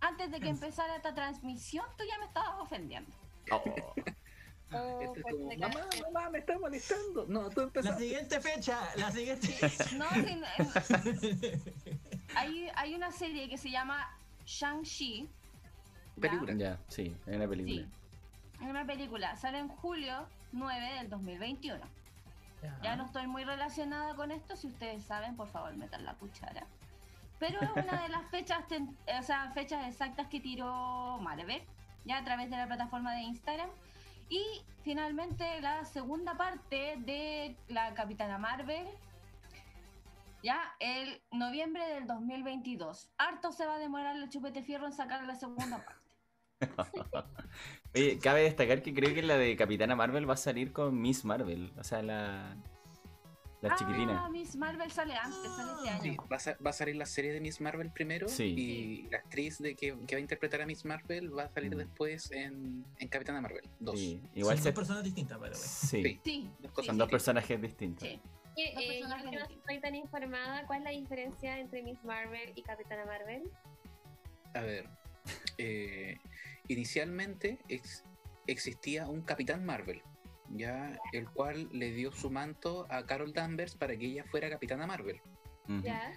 Antes 0.00 0.30
de 0.30 0.40
que 0.40 0.48
empezara 0.48 0.96
esta 0.96 1.14
transmisión, 1.14 1.84
tú 1.98 2.04
ya 2.08 2.18
me 2.18 2.24
estabas 2.26 2.58
ofendiendo. 2.60 3.10
Oh, 3.52 3.62
Oh, 4.72 5.00
Este 5.00 5.18
es 5.18 5.22
pues, 5.24 5.34
como, 5.34 5.48
te 5.48 5.56
mamá, 5.58 5.80
mamá, 6.12 6.30
me 6.30 6.38
está 6.38 6.56
molestando. 6.56 7.26
No, 7.26 7.50
tú 7.50 7.58
La 7.58 7.64
empezaste. 7.66 8.02
siguiente 8.04 8.40
fecha. 8.40 8.78
La 8.94 9.10
siguiente. 9.10 9.48
No, 9.98 10.08
sin- 10.10 10.28
en- 10.28 10.44
hay, 12.36 12.68
hay 12.76 12.94
una 12.94 13.10
serie 13.10 13.48
que 13.48 13.58
se 13.58 13.68
llama 13.68 14.16
Shang-Chi. 14.46 15.28
Película. 16.20 16.52
ya, 16.54 16.78
sí, 16.86 17.16
hay 17.26 17.34
una 17.34 17.48
película. 17.48 17.82
Sí. 17.82 17.88
Es 18.62 18.68
una 18.70 18.86
película. 18.86 19.34
Sale 19.34 19.58
en 19.58 19.66
julio 19.68 20.28
9 20.52 20.92
del 20.98 21.10
2021. 21.10 21.80
Ya 22.82 22.96
no 22.96 23.04
estoy 23.06 23.26
muy 23.26 23.44
relacionada 23.44 24.14
con 24.14 24.30
esto. 24.30 24.56
Si 24.56 24.66
ustedes 24.66 25.04
saben, 25.04 25.36
por 25.36 25.48
favor, 25.48 25.74
metan 25.76 26.04
la 26.04 26.14
cuchara. 26.14 26.66
Pero 27.38 27.60
es 27.62 27.70
una 27.70 28.02
de 28.02 28.08
las 28.10 28.24
fechas, 28.30 28.66
ten- 28.68 28.96
o 29.18 29.22
sea, 29.22 29.50
fechas 29.52 29.86
exactas 29.86 30.26
que 30.28 30.40
tiró 30.40 31.18
Marvel, 31.20 31.62
ya 32.04 32.18
a 32.18 32.24
través 32.24 32.50
de 32.50 32.56
la 32.56 32.66
plataforma 32.66 33.14
de 33.14 33.22
Instagram. 33.22 33.70
Y 34.28 34.42
finalmente 34.82 35.60
la 35.60 35.84
segunda 35.84 36.34
parte 36.36 36.96
de 36.98 37.56
la 37.68 37.94
Capitana 37.94 38.38
Marvel, 38.38 38.86
ya 40.42 40.74
el 40.78 41.22
noviembre 41.32 41.86
del 41.88 42.06
2022. 42.06 43.10
Harto 43.18 43.52
se 43.52 43.66
va 43.66 43.74
a 43.74 43.78
demorar 43.78 44.16
el 44.16 44.28
chupete 44.28 44.62
fierro 44.62 44.86
en 44.86 44.92
sacar 44.92 45.24
la 45.24 45.34
segunda 45.34 45.78
parte. 45.84 46.00
Oye, 47.94 48.18
cabe 48.18 48.42
destacar 48.42 48.82
que 48.82 48.94
creo 48.94 49.12
que 49.14 49.22
la 49.22 49.36
de 49.36 49.56
Capitana 49.56 49.96
Marvel 49.96 50.28
va 50.28 50.34
a 50.34 50.36
salir 50.36 50.72
con 50.72 51.00
Miss 51.00 51.24
Marvel, 51.24 51.72
o 51.76 51.82
sea, 51.82 52.02
la, 52.02 52.56
la 53.62 53.72
Ah, 53.72 53.76
chiquitina. 53.76 54.28
Miss 54.30 54.54
Marvel 54.54 54.90
sale 54.92 55.14
antes, 55.14 55.50
sale 55.56 55.72
este 55.72 55.88
año. 55.90 56.02
Sí, 56.02 56.16
va, 56.30 56.36
a, 56.36 56.38
sa- 56.38 56.56
va 56.64 56.70
a 56.70 56.72
salir 56.72 56.94
la 56.94 57.06
serie 57.06 57.32
de 57.32 57.40
Miss 57.40 57.60
Marvel 57.60 57.90
primero 57.90 58.28
Sí. 58.28 58.44
y 58.56 59.02
la 59.10 59.18
actriz 59.18 59.58
de 59.58 59.74
que, 59.74 59.96
que 60.06 60.14
va 60.14 60.18
a 60.18 60.20
interpretar 60.20 60.62
a 60.62 60.66
Miss 60.66 60.84
Marvel 60.84 61.36
va 61.36 61.44
a 61.44 61.48
salir 61.48 61.74
Mm. 61.74 61.78
después 61.78 62.30
en, 62.30 62.84
en 62.98 63.08
Capitana 63.08 63.40
Marvel 63.40 63.68
2. 63.80 63.98
Sí, 63.98 64.22
igual 64.34 64.56
Son 64.56 64.62
se... 64.62 64.68
dos 64.70 64.76
personas 64.78 65.02
distintas, 65.04 65.40
by 65.40 65.50
the 65.50 65.56
way. 65.56 65.64
Sí, 65.66 66.02
Sí. 66.02 66.20
Sí, 66.24 66.50
Dos 66.60 66.70
sí, 66.70 66.74
cosas 66.74 66.86
son 66.86 66.94
sí, 66.94 66.98
dos 67.00 67.06
sí. 67.08 67.10
personajes 67.10 67.60
distintos. 67.62 68.08
Sí. 68.08 68.20
Eh, 68.56 68.74
eh, 68.78 69.00
yo 69.00 69.08
no 69.08 69.16
estoy 69.48 69.80
tan 69.80 69.94
informada, 69.96 70.64
¿cuál 70.66 70.78
es 70.80 70.84
la 70.84 70.90
diferencia 70.90 71.58
entre 71.58 71.82
Miss 71.82 72.02
Marvel 72.04 72.52
y 72.54 72.62
Capitana 72.62 73.04
Marvel? 73.04 73.42
A 74.54 74.60
ver, 74.62 74.88
eh, 75.58 76.16
inicialmente 76.72 77.58
ex- 77.68 78.04
existía 78.46 79.06
un 79.08 79.22
Capitán 79.22 79.64
Marvel, 79.64 80.02
ya 80.50 80.98
el 81.12 81.28
cual 81.30 81.68
le 81.72 81.90
dio 81.92 82.12
su 82.12 82.30
manto 82.30 82.86
a 82.90 83.04
Carol 83.06 83.32
Danvers 83.32 83.74
para 83.74 83.96
que 83.96 84.06
ella 84.06 84.24
fuera 84.24 84.48
Capitana 84.50 84.86
Marvel. 84.86 85.20
¿Ya? 85.82 86.12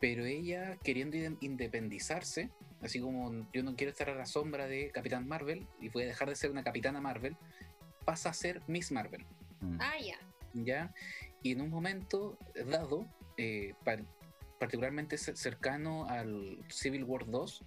Pero 0.00 0.24
ella 0.24 0.76
queriendo 0.82 1.16
inde- 1.16 1.38
independizarse, 1.40 2.50
así 2.82 3.00
como 3.00 3.46
yo 3.52 3.62
no 3.62 3.76
quiero 3.76 3.90
estar 3.92 4.10
a 4.10 4.14
la 4.14 4.26
sombra 4.26 4.66
de 4.66 4.90
Capitán 4.90 5.26
Marvel 5.28 5.66
y 5.80 5.88
voy 5.88 6.02
a 6.04 6.06
dejar 6.06 6.28
de 6.28 6.36
ser 6.36 6.50
una 6.50 6.64
Capitana 6.64 7.00
Marvel, 7.00 7.36
pasa 8.04 8.30
a 8.30 8.34
ser 8.34 8.60
Miss 8.66 8.90
Marvel. 8.92 9.24
Ah, 9.80 9.94
ya. 10.02 10.16
¿ya? 10.54 10.94
Y 11.42 11.52
en 11.52 11.60
un 11.60 11.70
momento 11.70 12.38
dado, 12.66 13.06
eh, 13.36 13.74
par- 13.84 14.04
particularmente 14.58 15.16
cer- 15.16 15.36
cercano 15.36 16.06
al 16.08 16.58
Civil 16.68 17.04
War 17.04 17.26
2, 17.26 17.62
ya. 17.62 17.66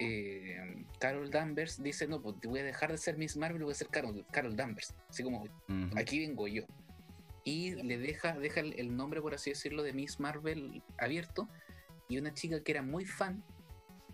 Eh, 0.00 0.84
Carol 0.98 1.30
Danvers 1.30 1.82
dice, 1.82 2.06
no, 2.08 2.20
pues 2.22 2.36
voy 2.44 2.60
a 2.60 2.64
dejar 2.64 2.90
de 2.90 2.98
ser 2.98 3.16
Miss 3.18 3.36
Marvel 3.36 3.62
y 3.62 3.64
voy 3.64 3.72
a 3.72 3.76
ser 3.76 3.88
Carol, 3.88 4.24
Carol 4.32 4.56
Danvers. 4.56 4.94
Así 5.08 5.22
como, 5.22 5.44
aquí 5.96 6.20
vengo 6.20 6.48
yo. 6.48 6.62
Y 7.44 7.74
le 7.82 7.98
deja, 7.98 8.38
deja 8.38 8.60
el, 8.60 8.72
el 8.78 8.96
nombre, 8.96 9.20
por 9.20 9.34
así 9.34 9.50
decirlo, 9.50 9.82
de 9.82 9.92
Miss 9.92 10.18
Marvel 10.20 10.82
abierto. 10.98 11.48
Y 12.08 12.18
una 12.18 12.32
chica 12.34 12.62
que 12.62 12.72
era 12.72 12.82
muy 12.82 13.04
fan 13.04 13.42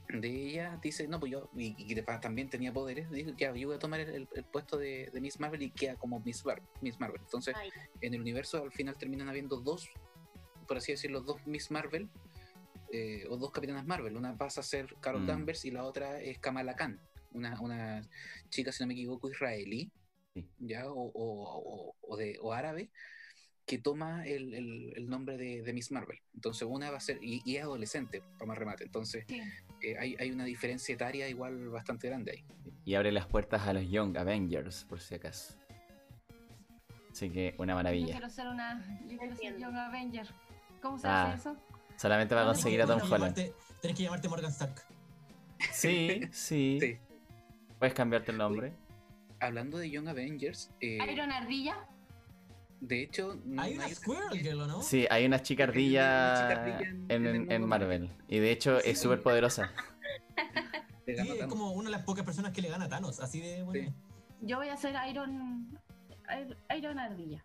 de 0.08 0.28
ella 0.28 0.76
dice, 0.82 1.06
no, 1.06 1.20
pues 1.20 1.30
yo, 1.30 1.48
y, 1.56 1.74
y 1.78 1.94
que 1.94 2.02
también 2.02 2.50
tenía 2.50 2.72
poderes, 2.72 3.08
dijo, 3.12 3.30
ya, 3.36 3.54
yo 3.54 3.68
voy 3.68 3.76
a 3.76 3.78
tomar 3.78 4.00
el, 4.00 4.28
el 4.34 4.44
puesto 4.44 4.76
de, 4.76 5.08
de 5.12 5.20
Miss 5.20 5.38
Marvel 5.38 5.62
y 5.62 5.70
queda 5.70 5.94
como 5.94 6.18
Miss, 6.20 6.42
Bar- 6.42 6.62
Miss 6.80 6.98
Marvel. 6.98 7.20
Entonces, 7.22 7.54
Ay, 7.56 7.70
en 8.00 8.14
el 8.14 8.20
universo 8.20 8.60
al 8.60 8.72
final 8.72 8.96
terminan 8.98 9.28
habiendo 9.28 9.60
dos, 9.60 9.88
por 10.66 10.78
así 10.78 10.90
decirlo, 10.90 11.20
dos 11.20 11.46
Miss 11.46 11.70
Marvel, 11.70 12.08
eh, 12.92 13.24
o 13.28 13.36
dos 13.36 13.50
capitanas 13.52 13.86
Marvel. 13.86 14.16
Una 14.16 14.36
pasa 14.36 14.60
a 14.60 14.64
ser 14.64 14.94
Carol 15.00 15.22
Mm. 15.22 15.26
Danvers 15.26 15.64
y 15.64 15.70
la 15.70 15.84
otra 15.84 16.20
es 16.20 16.38
Kamala 16.38 16.74
Khan, 16.74 17.00
una, 17.32 17.60
una 17.60 18.02
chica, 18.48 18.72
si 18.72 18.82
no 18.82 18.88
me 18.88 18.94
equivoco, 18.94 19.30
israelí, 19.30 19.90
Sí. 20.34 20.46
ya, 20.58 20.88
o, 20.88 20.94
o- 20.94 21.90
o- 21.90 21.96
o 22.00 22.16
de, 22.16 22.38
o 22.40 22.52
árabe, 22.52 22.90
que 23.66 23.78
toma 23.78 24.24
el, 24.26 24.54
el- 24.54 24.92
el 24.96 25.08
nombre 25.08 25.36
de, 25.36 25.62
de 25.62 25.72
Miss 25.72 25.90
Marvel. 25.92 26.18
Entonces 26.34 26.66
una 26.70 26.90
va 26.90 26.96
a 26.96 27.00
ser, 27.00 27.18
y, 27.22 27.40
y 27.44 27.56
es 27.56 27.62
adolescente, 27.62 28.22
para 28.38 28.46
más 28.46 28.58
remate. 28.58 28.84
Entonces 28.84 29.24
Sí. 29.28 29.40
eh, 29.82 29.96
hay, 29.98 30.16
hay 30.18 30.30
una 30.30 30.44
diferencia 30.44 30.92
etaria 30.94 31.28
igual 31.28 31.68
bastante 31.68 32.08
grande 32.08 32.32
ahí. 32.32 32.44
Y 32.84 32.94
abre 32.94 33.12
las 33.12 33.26
puertas 33.26 33.66
a 33.68 33.72
los 33.72 33.88
Young 33.88 34.16
Avengers, 34.18 34.84
por 34.84 35.00
si 35.00 35.14
acaso. 35.14 35.54
Así 37.10 37.30
que 37.30 37.54
una 37.58 37.72
Yo 37.72 37.76
maravilla. 37.76 38.12
quiero 38.12 38.30
ser 38.30 38.48
una. 38.48 38.80
Yo 39.08 39.18
quiero 39.18 39.34
ser 39.36 39.46
Entiendo. 39.46 39.58
Young 39.60 39.76
Avenger. 39.76 40.26
¿Cómo 40.80 40.98
se 40.98 41.06
Ah. 41.08 41.32
hace 41.32 41.40
eso? 41.50 41.56
Solamente 42.00 42.34
va 42.34 42.40
a 42.40 42.44
Ah, 42.44 42.46
conseguir 42.54 42.80
a 42.80 42.86
Tom 42.86 42.98
Holland. 43.02 43.34
llamarte- 43.36 43.52
Tienes 43.82 43.96
que 43.98 44.02
llamarte 44.04 44.28
Morgan 44.30 44.50
Stark. 44.50 44.82
Sí, 45.70 46.22
sí. 46.32 46.78
Sí. 46.80 46.98
Puedes 47.78 47.92
cambiarte 47.94 48.32
el 48.32 48.38
nombre. 48.38 48.72
Hablando 49.38 49.76
de 49.76 49.90
Young 49.90 50.08
Avengers, 50.08 50.70
eh, 50.80 50.98
Iron 51.12 51.30
Ardilla. 51.30 51.76
de 52.80 53.02
hecho, 53.02 53.38
no 53.44 53.60
Hay 53.60 53.74
una 53.74 53.84
hay- 53.84 53.94
Squirrel 53.94 54.40
Girl, 54.40 54.60
¿o 54.62 54.66
no? 54.66 54.80
Sí, 54.82 55.06
hay 55.10 55.26
una 55.26 55.42
chica 55.42 55.64
Hay 55.64 55.68
una 55.68 55.74
chica 55.74 56.48
ardilla 56.48 56.48
ardilla 56.78 56.88
en, 57.14 57.26
en- 57.26 57.52
en 57.52 57.66
Marvel. 57.68 58.10
Y 58.28 58.38
de 58.38 58.50
hecho 58.50 58.78
es 58.78 58.98
súper 58.98 59.22
poderosa. 59.22 59.70
Sí, 61.06 61.16
es 61.16 61.46
como 61.48 61.72
una 61.72 61.90
de 61.90 61.96
las 61.96 62.04
pocas 62.04 62.24
personas 62.24 62.52
que 62.52 62.62
le 62.62 62.68
gana 62.68 62.84
a 62.84 62.88
Thanos, 62.88 63.18
así 63.18 63.40
de 63.40 63.64
bueno. 63.64 63.88
Sí. 63.88 63.92
Yo 64.42 64.58
voy 64.58 64.68
a 64.68 64.76
ser 64.76 64.94
Iron. 65.10 65.76
Iron 66.76 66.98
Ardilla. 67.00 67.44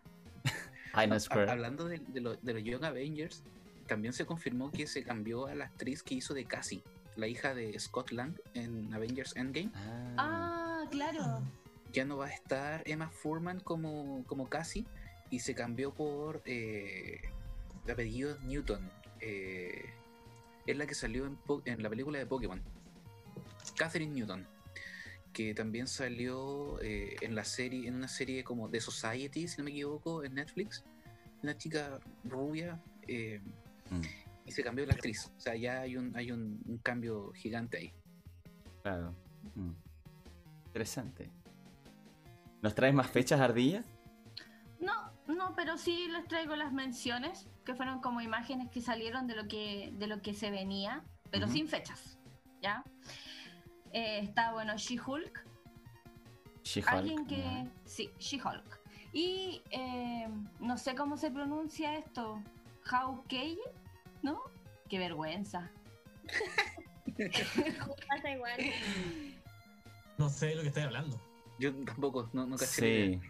Iron 1.04 1.20
Square. 1.20 1.50
Hablando 1.50 1.86
de, 1.86 1.98
de 1.98 2.20
lo- 2.20 2.36
de 2.36 2.54
los 2.54 2.62
Young 2.62 2.84
Avengers, 2.84 3.42
también 3.86 4.12
se 4.12 4.26
confirmó 4.26 4.70
que 4.70 4.86
se 4.86 5.02
cambió 5.02 5.46
a 5.46 5.54
la 5.54 5.66
actriz 5.66 6.02
que 6.02 6.14
hizo 6.14 6.34
de 6.34 6.44
Cassie, 6.44 6.82
la 7.16 7.26
hija 7.26 7.54
de 7.54 7.78
Scott 7.78 8.10
Lang 8.10 8.34
en 8.54 8.92
Avengers 8.92 9.34
Endgame. 9.36 9.70
Ah, 9.74 10.76
Ah, 10.86 10.88
claro. 10.90 11.42
Ya 11.92 12.04
no 12.04 12.18
va 12.18 12.26
a 12.26 12.30
estar 12.30 12.82
Emma 12.86 13.08
Furman 13.10 13.58
como, 13.60 14.24
como 14.26 14.48
Cassie 14.48 14.84
y 15.30 15.40
se 15.40 15.54
cambió 15.54 15.92
por 15.92 16.42
eh, 16.44 17.22
el 17.84 17.90
apellido 17.90 18.38
Newton. 18.42 18.88
Eh, 19.20 19.86
es 20.66 20.76
la 20.76 20.86
que 20.86 20.94
salió 20.94 21.26
en, 21.64 21.82
la 21.82 21.88
película 21.88 22.18
de 22.18 22.26
Pokémon. 22.26 22.62
Catherine 23.76 24.12
Newton. 24.12 24.46
Que 25.32 25.54
también 25.54 25.88
salió 25.88 26.80
eh, 26.82 27.16
en 27.20 27.34
la 27.34 27.44
serie, 27.44 27.88
en 27.88 27.96
una 27.96 28.08
serie 28.08 28.44
como 28.44 28.70
The 28.70 28.80
Society, 28.80 29.48
si 29.48 29.58
no 29.58 29.64
me 29.64 29.70
equivoco, 29.70 30.22
en 30.22 30.34
Netflix. 30.34 30.84
Una 31.42 31.56
chica 31.56 31.98
rubia. 32.24 32.80
Mm, 33.90 34.46
y 34.46 34.52
se 34.52 34.62
cambió 34.62 34.86
la 34.86 34.94
actriz. 34.94 35.32
O 35.36 35.40
sea, 35.40 35.54
ya 35.56 35.80
hay 35.80 35.96
un, 35.96 36.16
hay 36.16 36.30
un, 36.32 36.60
un 36.66 36.78
cambio 36.78 37.32
gigante 37.32 37.78
ahí. 37.78 37.92
claro. 38.82 39.14
Mm. 39.54 39.72
Interesante. 40.66 41.30
¿Nos 42.60 42.74
traes 42.74 42.92
más 42.92 43.08
fechas, 43.08 43.40
Ardilla? 43.40 43.82
No, 44.78 45.10
no, 45.26 45.54
pero 45.54 45.78
sí 45.78 46.06
les 46.08 46.26
traigo 46.28 46.54
las 46.54 46.72
menciones, 46.72 47.48
que 47.64 47.74
fueron 47.74 48.00
como 48.00 48.20
imágenes 48.20 48.70
que 48.70 48.82
salieron 48.82 49.26
de 49.26 49.36
lo 49.36 49.48
que, 49.48 49.92
de 49.96 50.06
lo 50.06 50.20
que 50.20 50.34
se 50.34 50.50
venía, 50.50 51.02
pero 51.30 51.48
sin 51.48 51.66
fechas. 51.66 52.18
¿Ya? 52.60 52.84
Eh, 53.92 54.18
está 54.22 54.52
bueno 54.52 54.76
She-Hulk. 54.76 55.46
She-Hulk. 56.62 56.88
Alguien 56.92 57.26
que. 57.26 57.68
Sí, 57.84 58.10
She-Hulk. 58.18 58.80
Y 59.12 59.62
eh, 59.70 60.28
no 60.60 60.76
sé 60.76 60.94
cómo 60.94 61.16
se 61.16 61.30
pronuncia 61.30 61.96
esto. 61.96 62.42
Hawkeye, 62.86 63.58
¿no? 64.22 64.40
Qué 64.88 64.98
vergüenza. 64.98 65.70
Pasa 68.08 68.30
igual. 68.30 68.60
No 70.18 70.28
sé 70.28 70.46
de 70.46 70.54
lo 70.56 70.62
que 70.62 70.68
estoy 70.68 70.82
hablando. 70.84 71.20
Yo 71.58 71.74
tampoco, 71.84 72.30
no, 72.32 72.46
la 72.46 72.56
idea. 72.56 72.66
Sí. 72.66 73.20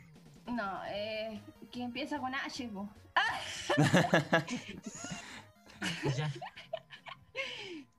No, 0.46 0.80
eh, 0.88 1.40
que 1.72 1.82
empieza 1.82 2.18
con 2.18 2.34
H. 2.34 2.70
Ya. 6.16 6.32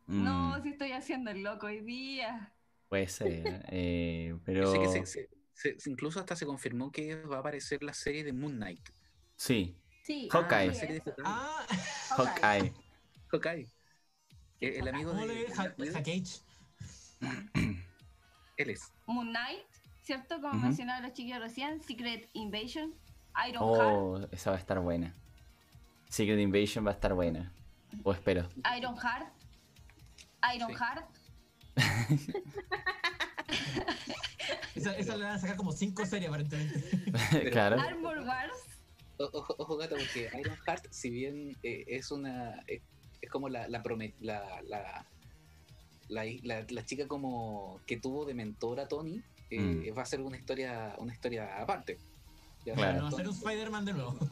No, 0.08 0.58
Mm, 0.58 0.64
si 0.64 0.70
estoy 0.70 0.92
haciendo 0.94 1.32
el 1.32 1.44
loco 1.44 1.68
hoy 1.68 1.82
día. 1.82 2.52
Puede 2.90 3.08
ser. 3.08 3.66
eh, 3.70 4.28
Yo 4.32 4.40
pero. 4.46 4.72
sé 4.72 4.80
que 4.80 4.88
se- 4.88 5.06
se- 5.06 5.30
se- 5.54 5.80
se- 5.80 5.90
incluso 5.90 6.20
hasta 6.20 6.36
se 6.36 6.46
confirmó 6.46 6.92
que 6.92 7.16
va 7.24 7.38
a 7.38 7.40
aparecer 7.42 7.84
la 7.84 7.94
serie 7.94 8.24
de 8.24 8.34
Moon 8.34 8.56
Knight. 8.56 8.90
Sí, 9.36 9.76
Sí. 10.08 10.30
Hawkeye. 10.32 10.70
de 10.70 11.02
Hawkeye. 11.02 11.14
Ah, 11.26 11.66
Hawkeye. 12.16 12.74
Hawkeye. 13.30 13.68
El, 14.62 14.74
el 14.76 14.88
amigo 14.88 15.12
¿cómo 15.12 15.28
de. 15.28 15.92
Hackage? 15.94 16.40
Él 18.58 18.70
es. 18.70 18.94
Moon 19.06 19.28
Knight, 19.28 19.66
¿cierto? 20.02 20.40
Como 20.40 20.54
mencionaron 20.54 21.04
los 21.04 21.12
chiquillos 21.12 21.42
recién, 21.42 21.84
Secret 21.84 22.30
Invasion, 22.32 22.96
Iron 23.50 23.76
Heart, 23.76 23.92
Oh, 23.98 24.28
esa 24.32 24.52
va 24.52 24.56
a 24.56 24.60
estar 24.60 24.80
buena. 24.80 25.14
Secret 26.08 26.40
Invasion 26.40 26.86
va 26.86 26.92
a 26.92 26.94
estar 26.94 27.14
buena. 27.14 27.52
O 28.04 28.14
espero. 28.14 28.48
Iron 28.78 28.96
Heart, 28.98 29.28
Iron 30.56 30.70
Sí. 30.70 30.76
Heart, 30.76 31.06
Esa, 34.76 34.96
esa 34.96 35.18
le 35.18 35.24
van 35.26 35.34
a 35.36 35.40
sacar 35.40 35.58
como 35.58 35.72
5 35.74 36.06
series 36.06 36.30
aparentemente. 36.30 37.50
claro. 37.52 37.78
Armor 37.82 38.20
Wars, 38.20 38.67
Ojo, 39.20 39.56
ojo, 39.58 39.78
gato, 39.78 39.96
porque 39.96 40.30
Ironheart, 40.40 40.86
si 40.92 41.10
bien 41.10 41.58
eh, 41.64 41.84
es 41.88 42.12
una. 42.12 42.64
Es, 42.68 42.82
es 43.22 43.30
como 43.32 43.50
la 43.50 43.68
la, 43.68 43.82
prome- 43.82 44.14
la, 44.22 44.62
la, 44.68 45.06
la, 46.10 46.24
la- 46.44 46.66
la 46.70 46.86
chica 46.86 47.08
como 47.08 47.80
que 47.88 47.98
tuvo 47.98 48.26
de 48.26 48.34
mentor 48.36 48.80
a 48.80 48.88
Tony, 48.88 49.22
eh, 49.50 49.92
va 49.98 50.04
a 50.04 50.06
ser 50.06 50.22
una 50.22 50.38
historia, 50.38 50.94
una 51.00 51.14
historia 51.14 51.60
aparte. 51.62 51.98
Ya, 52.66 52.74
Claro. 52.76 52.98
No 52.98 53.04
va 53.06 53.10
a 53.10 53.12
ser 53.12 53.28
un 53.28 53.34
Spider-Man 53.36 53.86
de 53.86 53.94
nuevo. 53.94 54.12
no, 54.22 54.28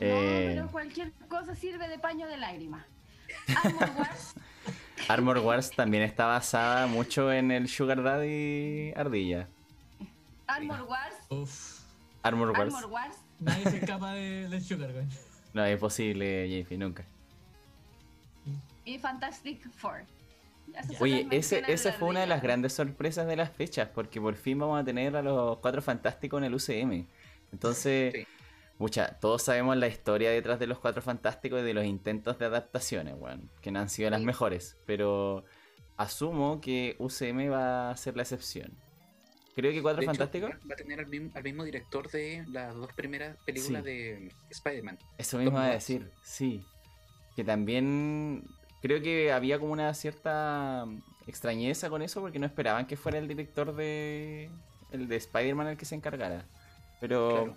Eh. 0.00 0.52
pero 0.54 0.70
cualquier 0.70 1.12
cosa 1.28 1.54
sirve 1.56 1.88
de 1.88 1.98
paño 1.98 2.26
de 2.28 2.36
lágrima. 2.36 2.86
Armor 3.64 3.90
Wars, 3.98 4.34
Armor 5.08 5.38
Wars 5.38 5.70
también 5.70 6.02
está 6.04 6.26
basada 6.26 6.86
mucho 6.86 7.32
en 7.32 7.50
el 7.50 7.68
Sugar 7.68 8.02
Daddy 8.02 8.92
Ardilla. 8.96 9.48
Armor 10.46 10.82
Wars, 10.82 11.14
Uf. 11.28 11.79
Armor 12.22 12.50
Wars. 12.50 12.74
Armor 12.74 12.90
Wars, 12.90 13.16
Nadie 13.38 13.64
se 13.70 13.76
escapa 13.78 14.12
de, 14.12 14.48
del 14.48 14.62
Sugar, 14.62 14.92
güey. 14.92 15.06
No 15.54 15.64
es 15.64 15.78
posible, 15.78 16.48
JP, 16.64 16.72
nunca. 16.78 17.04
y 18.84 18.98
Fantastic 18.98 19.70
Four. 19.72 20.04
Oye, 21.00 21.26
ese, 21.32 21.62
esa 21.66 21.92
fue 21.92 22.08
una 22.08 22.20
de 22.20 22.26
las 22.28 22.42
grandes 22.42 22.72
sorpresas 22.74 23.26
de 23.26 23.34
las 23.36 23.50
fechas, 23.50 23.88
porque 23.92 24.20
por 24.20 24.36
fin 24.36 24.58
vamos 24.58 24.80
a 24.80 24.84
tener 24.84 25.16
a 25.16 25.22
los 25.22 25.58
cuatro 25.58 25.82
fantásticos 25.82 26.38
en 26.38 26.44
el 26.44 26.54
UCM. 26.54 27.06
Entonces, 27.52 28.12
Sí. 28.14 28.26
mucha, 28.78 29.18
todos 29.18 29.42
sabemos 29.42 29.76
la 29.76 29.88
historia 29.88 30.30
detrás 30.30 30.60
de 30.60 30.68
los 30.68 30.78
cuatro 30.78 31.02
fantásticos 31.02 31.60
y 31.60 31.64
de 31.64 31.74
los 31.74 31.84
intentos 31.84 32.38
de 32.38 32.44
adaptaciones, 32.46 33.14
weón, 33.18 33.50
que 33.60 33.72
no 33.72 33.80
han 33.80 33.88
sido 33.88 34.10
las 34.10 34.22
mejores, 34.22 34.76
pero 34.86 35.44
asumo 35.96 36.60
que 36.60 36.94
UCM 37.00 37.50
va 37.50 37.90
a 37.90 37.96
ser 37.96 38.14
la 38.16 38.22
excepción. 38.22 38.72
Creo 39.54 39.72
que 39.72 39.82
cuatro 39.82 40.02
fantásticos, 40.04 40.50
va 40.50 40.74
a 40.74 40.76
tener 40.76 41.00
al 41.00 41.06
mismo, 41.06 41.30
al 41.34 41.42
mismo 41.42 41.64
director 41.64 42.10
de 42.10 42.44
las 42.48 42.74
dos 42.74 42.92
primeras 42.94 43.36
películas 43.44 43.82
Sí. 43.84 43.90
de 43.90 44.32
Spider-Man. 44.50 44.98
eso 45.18 45.38
mismo 45.38 45.52
iba 45.58 45.66
a 45.66 45.70
decir, 45.72 46.10
sí. 46.22 46.62
Que 47.36 47.44
también 47.44 48.44
creo 48.82 49.02
que 49.02 49.32
había 49.32 49.58
como 49.58 49.72
una 49.72 49.92
cierta 49.94 50.86
extrañeza 51.26 51.90
con 51.90 52.02
eso 52.02 52.20
porque 52.20 52.38
no 52.38 52.46
esperaban 52.46 52.86
que 52.86 52.96
fuera 52.96 53.18
el 53.18 53.28
director 53.28 53.74
de 53.74 54.50
el 54.92 55.06
de 55.08 55.16
Spider-Man 55.16 55.66
el 55.68 55.76
que 55.76 55.84
se 55.84 55.94
encargara. 55.94 56.44
Pero 57.00 57.28
Claro. 57.44 57.56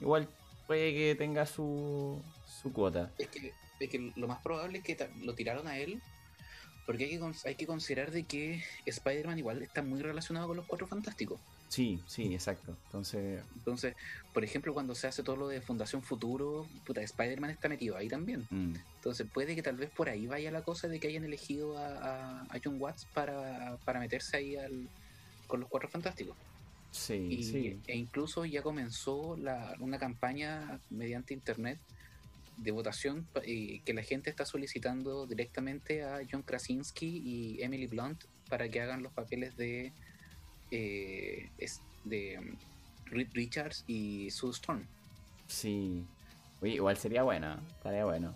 igual 0.00 0.28
puede 0.66 0.92
que 0.92 1.14
tenga 1.16 1.46
su, 1.46 2.22
su 2.46 2.72
cuota. 2.72 3.10
Es 3.18 3.28
que, 3.28 3.52
es 3.80 3.88
que 3.90 4.12
lo 4.16 4.28
más 4.28 4.40
probable 4.42 4.78
es 4.78 4.84
que 4.84 5.08
lo 5.22 5.34
tiraron 5.34 5.66
a 5.66 5.78
él, 5.78 6.00
porque 6.88 7.04
hay 7.04 7.10
que, 7.18 7.32
hay 7.44 7.54
que 7.54 7.66
considerar 7.66 8.10
de 8.10 8.24
que 8.24 8.62
Spider-Man 8.86 9.38
igual 9.38 9.60
está 9.62 9.82
muy 9.82 10.00
relacionado 10.00 10.46
con 10.48 10.56
los 10.56 10.66
Cuatro 10.66 10.86
Fantásticos. 10.86 11.38
Sí, 11.68 12.00
sí, 12.06 12.32
exacto. 12.32 12.74
Entonces, 12.86 13.44
Entonces, 13.56 13.94
por 14.32 14.42
ejemplo, 14.42 14.72
cuando 14.72 14.94
se 14.94 15.06
hace 15.06 15.22
todo 15.22 15.36
lo 15.36 15.48
de 15.48 15.60
Fundación 15.60 16.02
Futuro, 16.02 16.66
puta, 16.86 17.02
Spider-Man 17.02 17.50
está 17.50 17.68
metido 17.68 17.94
ahí 17.94 18.08
también. 18.08 18.46
mm, 18.48 18.74
Entonces 18.96 19.26
puede 19.30 19.54
que 19.54 19.62
tal 19.62 19.76
vez 19.76 19.90
por 19.90 20.08
ahí 20.08 20.26
vaya 20.26 20.50
la 20.50 20.62
cosa 20.62 20.88
de 20.88 20.98
que 20.98 21.08
hayan 21.08 21.24
elegido 21.24 21.76
a, 21.76 21.88
a- 21.88 22.42
a 22.44 22.58
John 22.64 22.80
Watts 22.80 23.04
para, 23.12 23.76
para 23.84 24.00
meterse 24.00 24.38
ahí 24.38 24.56
al, 24.56 24.88
con 25.46 25.60
los 25.60 25.68
Cuatro 25.68 25.90
Fantásticos. 25.90 26.38
sí, 26.90 27.26
Y, 27.28 27.42
sí. 27.42 27.78
E 27.86 27.98
incluso 27.98 28.46
ya 28.46 28.62
comenzó 28.62 29.36
la- 29.36 29.76
una 29.80 29.98
campaña 29.98 30.80
mediante 30.88 31.34
internet 31.34 31.78
de 32.58 32.70
votación 32.72 33.26
que 33.42 33.92
la 33.94 34.02
gente 34.02 34.30
está 34.30 34.44
solicitando 34.44 35.26
directamente 35.26 36.02
a 36.04 36.20
John 36.30 36.42
Krasinski 36.42 37.06
y 37.24 37.62
Emily 37.62 37.86
Blunt 37.86 38.24
para 38.48 38.68
que 38.68 38.80
hagan 38.80 39.02
los 39.02 39.12
papeles 39.12 39.56
de, 39.56 39.92
eh, 40.70 41.50
es- 41.58 41.82
de 42.04 42.38
um, 42.38 42.56
Reed 43.06 43.28
Richards 43.32 43.84
y 43.86 44.30
Sue 44.30 44.50
Storm. 44.50 44.84
Sí. 45.46 46.04
Oye, 46.60 46.74
igual 46.74 46.96
sería 46.96 47.22
bueno, 47.22 47.58
estaría 47.76 48.04
bueno. 48.04 48.34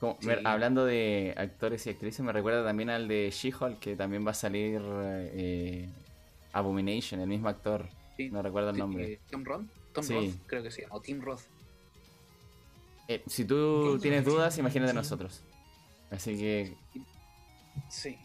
Como- 0.00 0.18
Sí. 0.20 0.26
me- 0.28 0.40
hablando 0.44 0.84
de 0.84 1.34
actores 1.36 1.86
y 1.86 1.90
actrices, 1.90 2.20
me 2.20 2.32
recuerda 2.32 2.64
también 2.64 2.90
al 2.90 3.08
de 3.08 3.30
She-Hulk, 3.32 3.78
que 3.78 3.96
también 3.96 4.26
va 4.26 4.32
a 4.32 4.34
salir 4.34 4.80
eh, 4.84 5.88
Abomination, 6.52 7.20
el 7.20 7.28
mismo 7.28 7.48
actor. 7.48 7.88
Sí, 8.16 8.30
No 8.30 8.42
recuerdo 8.42 8.70
el 8.70 8.78
nombre. 8.78 9.12
eh, 9.14 9.20
Tom 9.30 9.44
Roth. 9.44 9.64
Tom 9.92 10.04
Sí. 10.04 10.14
Roth, 10.14 10.34
creo 10.46 10.62
que 10.62 10.70
sí. 10.70 10.82
O 10.90 11.00
Tim 11.00 11.20
Roth. 11.20 11.42
Eh, 13.08 13.22
si 13.26 13.44
tú 13.44 13.98
tienes 14.00 14.24
dudas, 14.24 14.58
imagínate 14.58 14.92
nosotros. 14.92 15.44
Así 16.10 16.36
que 16.36 16.76
Sí. 17.88 18.16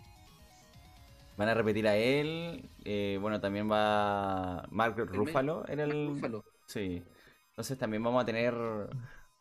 van 1.37 1.49
a 1.49 1.53
repetir 1.53 1.87
a 1.87 1.95
él. 1.97 2.67
eh, 2.83 3.17
bueno, 3.21 3.39
también 3.39 3.69
va 3.71 4.67
El 4.97 5.07
Ruffalo 5.07 5.67
en 5.67 5.79
el. 5.79 6.07
Ruffalo. 6.07 6.43
Sí. 6.65 7.03
Entonces 7.49 7.77
también 7.77 8.01
vamos 8.03 8.23
a 8.23 8.25
tener 8.25 8.55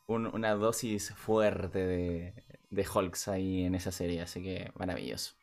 un- 0.07 0.27
una 0.27 0.55
dosis 0.55 1.11
fuerte 1.15 1.79
de, 1.87 2.35
de 2.69 2.87
Hulks 2.93 3.29
ahí 3.29 3.65
en 3.65 3.75
esa 3.75 3.93
serie. 3.93 4.21
Así 4.21 4.43
que 4.43 4.71
maravilloso. 4.77 5.35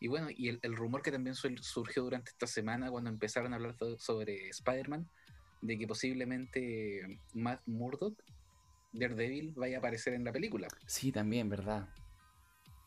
Y 0.00 0.08
bueno, 0.08 0.28
y 0.30 0.48
el, 0.48 0.60
el 0.62 0.76
rumor 0.76 1.02
que 1.02 1.10
también 1.12 1.34
surgió 1.34 2.02
durante 2.04 2.30
esta 2.30 2.46
semana 2.46 2.90
cuando 2.90 3.10
empezaron 3.10 3.52
a 3.52 3.56
hablar 3.56 3.74
so- 3.78 3.98
sobre 3.98 4.48
Spider-Man, 4.48 5.08
de 5.62 5.78
que 5.78 5.86
posiblemente 5.86 7.20
Matt 7.34 7.60
Murdock, 7.66 8.14
Daredevil, 8.94 9.52
vaya 9.56 9.76
a 9.76 9.78
aparecer 9.80 10.14
en 10.14 10.24
la 10.24 10.32
película. 10.32 10.68
Sí, 10.86 11.12
también, 11.12 11.48
¿verdad? 11.48 11.88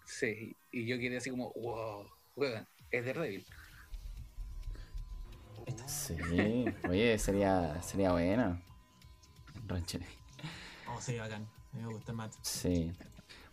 Sí, 0.06 0.56
y 0.72 0.86
yo 0.86 0.98
quedé 0.98 1.18
así 1.18 1.30
como, 1.30 1.52
wow, 1.54 2.08
es 2.92 3.06
Daredevil. 3.06 3.46
Sí. 5.86 6.66
Oye, 6.88 7.18
sería, 7.18 7.82
sería 7.82 8.12
bueno. 8.14 8.62
Oh, 10.90 11.02
sí, 11.02 11.18
bacán. 11.18 11.48
Me 11.74 11.86
gusta 11.88 12.14
Matt. 12.14 12.34
Sí. 12.42 12.92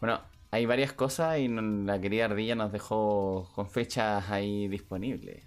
Bueno, 0.01 0.21
hay 0.51 0.67
varias 0.67 0.93
cosas 0.93 1.39
y 1.39 1.49
la 1.49 2.01
querida 2.01 2.27
Ardilla 2.27 2.55
nos 2.55 2.71
dejó 2.73 3.51
con 3.55 3.69
fechas 3.69 4.31
ahí 4.31 4.69
disponibles. 4.69 5.45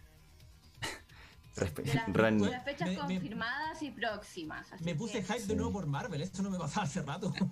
De 1.57 1.93
las, 1.93 2.07
Ran- 2.13 2.37
de 2.41 2.49
las 2.51 2.63
fechas 2.63 2.87
Me- 2.89 2.95
me- 2.95 2.99
confirmadas 3.01 3.81
y 3.81 3.91
próximas. 3.91 4.71
así 4.71 4.83
Me 4.83 4.95
puse 4.95 5.19
que- 5.19 5.23
hype 5.25 5.39
Sí. 5.39 5.47
de 5.47 5.55
nuevo 5.55 5.71
por 5.71 5.87
Marvel, 5.87 6.21
esto 6.21 6.41
no 6.43 6.49
me 6.49 6.57
pasaba 6.57 6.85
hace 6.85 7.01
rato. 7.01 7.33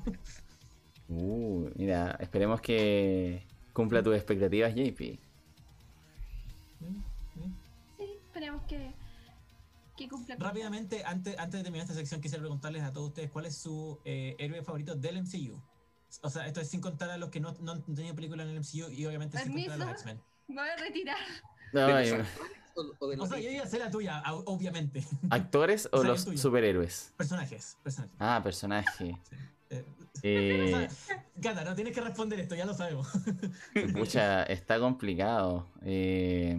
Uh, 1.07 1.69
mira, 1.75 2.17
esperemos 2.19 2.59
que 2.61 3.45
cumpla 3.73 4.01
tus 4.01 4.15
expectativas, 4.15 4.73
JP. 4.73 5.19
Sí, 7.97 8.19
esperemos 8.25 8.63
que, 8.63 8.91
que 9.95 10.09
cumpla. 10.09 10.35
Rápidamente, 10.39 11.03
antes, 11.05 11.37
antes 11.37 11.59
de 11.59 11.63
terminar 11.63 11.83
esta 11.85 11.95
sección, 11.95 12.21
quisiera 12.21 12.41
preguntarles 12.41 12.81
a 12.83 12.91
todos 12.91 13.09
ustedes 13.09 13.29
cuál 13.29 13.45
es 13.45 13.55
su 13.55 13.99
eh, 14.03 14.35
héroe 14.39 14.63
favorito 14.63 14.95
del 14.95 15.21
MCU. 15.21 15.61
O 16.23 16.29
sea, 16.31 16.47
esto 16.47 16.61
es 16.61 16.69
sin 16.69 16.81
contar 16.81 17.09
a 17.11 17.17
los 17.17 17.29
que 17.29 17.39
no, 17.39 17.53
no 17.61 17.73
han 17.73 17.83
tenido 17.83 18.15
película 18.15 18.43
en 18.43 18.49
el 18.49 18.59
MCU 18.61 18.89
y 18.91 19.05
obviamente 19.05 19.37
sin 19.37 19.53
contar 19.53 19.73
a 19.73 19.77
los. 19.77 19.89
X-Men. 19.91 20.19
Me 20.47 20.55
voy 20.61 20.69
a 20.69 20.75
retirar. 20.77 21.17
¿De 21.71 21.81
Ay, 21.83 22.09
los 22.09 22.19
actores 22.19 22.51
o, 22.75 23.07
de 23.07 23.17
O 23.17 23.25
sea, 23.25 23.39
yo 23.39 23.49
ya 23.49 23.65
sé 23.65 23.79
la 23.79 23.89
tuya, 23.89 24.21
obviamente. 24.45 25.03
¿Actores 25.29 25.87
o 25.91 25.97
O 25.97 26.01
sea, 26.01 26.09
los 26.09 26.21
superhéroes? 26.21 27.13
Personajes, 27.17 27.77
personajes. 27.83 28.15
Ah, 28.19 28.41
personaje. 28.43 29.17
Eh, 29.69 29.85
Eh, 30.23 30.87
sea, 30.89 31.25
Gata, 31.35 31.63
no 31.63 31.75
tienes 31.75 31.93
que 31.93 32.01
responder 32.01 32.39
esto, 32.39 32.55
ya 32.55 32.65
lo 32.65 32.73
sabemos. 32.73 33.07
Pucha, 33.93 34.43
está 34.43 34.79
complicado. 34.79 35.67
Eh, 35.83 36.57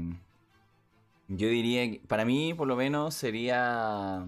yo 1.29 1.49
diría 1.49 1.91
que 1.91 2.01
para 2.07 2.25
mí, 2.25 2.55
por 2.55 2.69
lo 2.69 2.77
menos, 2.77 3.15
sería 3.15 4.27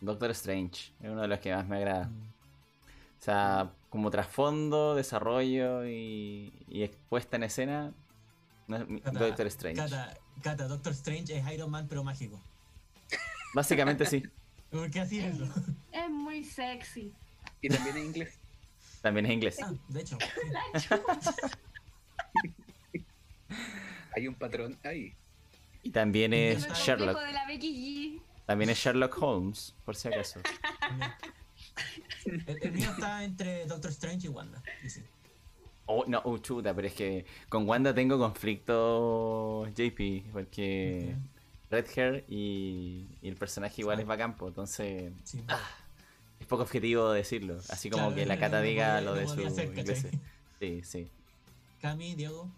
Doctor 0.00 0.30
Strange. 0.30 0.92
Es 1.00 1.10
uno 1.10 1.22
de 1.22 1.28
los 1.28 1.40
que 1.40 1.54
más 1.54 1.66
me 1.66 1.76
agrada. 1.78 2.10
O 3.18 3.22
sea, 3.22 3.72
como 3.90 4.10
trasfondo, 4.10 4.94
desarrollo 4.94 5.86
y, 5.86 6.52
y 6.68 6.82
expuesta 6.82 7.36
en 7.36 7.42
escena, 7.42 7.92
Cata, 8.68 9.18
Doctor 9.18 9.46
Strange. 9.48 9.82
Cata, 9.82 10.16
Cata, 10.40 10.66
Doctor 10.68 10.92
Strange 10.92 11.36
es 11.38 11.52
Iron 11.52 11.70
Man, 11.70 11.86
pero 11.88 12.02
mágico. 12.04 12.40
Básicamente 13.54 14.06
sí. 14.06 14.22
¿Por 14.70 14.90
qué 14.90 15.00
así 15.00 15.18
es? 15.20 15.36
Es 15.92 16.10
muy 16.10 16.44
sexy. 16.44 17.12
Y 17.60 17.68
también 17.68 17.96
en 17.96 18.04
inglés. 18.06 18.38
También 19.02 19.26
es 19.26 19.32
inglés. 19.32 19.56
Ah, 19.62 19.72
de 19.88 20.00
hecho. 20.00 20.16
Hay 24.14 24.28
un 24.28 24.34
patrón 24.34 24.78
ahí. 24.84 25.14
Y 25.82 25.90
también 25.90 26.32
es 26.34 26.66
Sherlock. 26.68 27.14
complejo 27.14 27.26
de 27.26 27.32
la 27.32 27.46
Becky 27.46 28.18
G. 28.18 28.22
También 28.46 28.70
es 28.70 28.78
Sherlock 28.78 29.16
Holmes, 29.22 29.74
por 29.84 29.96
si 29.96 30.08
acaso. 30.08 30.40
El, 32.26 32.44
el 32.62 32.72
mío 32.72 32.90
está 32.90 33.24
entre 33.24 33.64
Doctor 33.66 33.90
Strange 33.92 34.26
y 34.26 34.28
Wanda. 34.28 34.62
y 34.84 34.90
sí. 34.90 35.02
Oh, 35.92 36.04
no, 36.06 36.22
uh, 36.24 36.38
chuta, 36.38 36.72
pero 36.72 36.86
es 36.86 36.94
que 36.94 37.26
con 37.48 37.68
Wanda 37.68 37.92
tengo 37.92 38.16
conflicto 38.18 39.66
JP, 39.74 40.30
porque 40.32 41.16
Red 41.68 41.86
Hair 41.96 42.24
y, 42.28 43.06
y 43.20 43.28
el 43.28 43.34
personaje 43.36 43.80
igual 43.82 43.98
es 43.98 44.06
bacán, 44.06 44.36
pues, 44.36 44.50
entonces 44.50 45.12
Sí. 45.24 45.42
es 46.38 46.46
poco 46.46 46.62
objetivo 46.62 47.10
decirlo. 47.10 47.58
Así 47.70 47.90
como 47.90 48.04
Claro, 48.04 48.14
que 48.16 48.26
la 48.26 48.38
Cata 48.38 48.58
no 48.58 48.62
diga 48.62 49.00
lo 49.00 49.14
no 49.14 49.16
de 49.16 49.26
su. 49.26 50.18
Sí, 50.60 50.82
sí. 50.84 51.10
Cami, 51.80 52.14
Diego. 52.14 52.48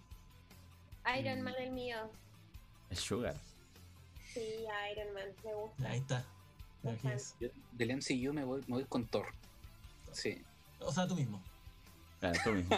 Iron 1.18 1.40
Man 1.40 1.54
el 1.58 1.70
mío. 1.72 1.96
El 2.90 2.96
Sugar. 2.96 3.36
Sí, 4.34 4.40
Iron 4.92 5.14
Man, 5.14 5.24
me 5.44 5.54
gusta. 5.54 5.88
Ahí 5.88 5.98
está. 6.00 6.24
Es. 7.14 7.34
Yo 7.40 7.48
del 7.72 7.96
MCU 7.96 8.32
me 8.34 8.44
voy, 8.44 8.60
me 8.66 8.74
voy 8.74 8.84
con 8.84 9.06
Thor. 9.06 9.26
Sí. 10.12 10.42
O 10.80 10.92
sea, 10.92 11.06
tú 11.06 11.14
mismo. 11.14 11.40
Claro, 12.22 12.40
tú 12.44 12.52
mismo. 12.52 12.76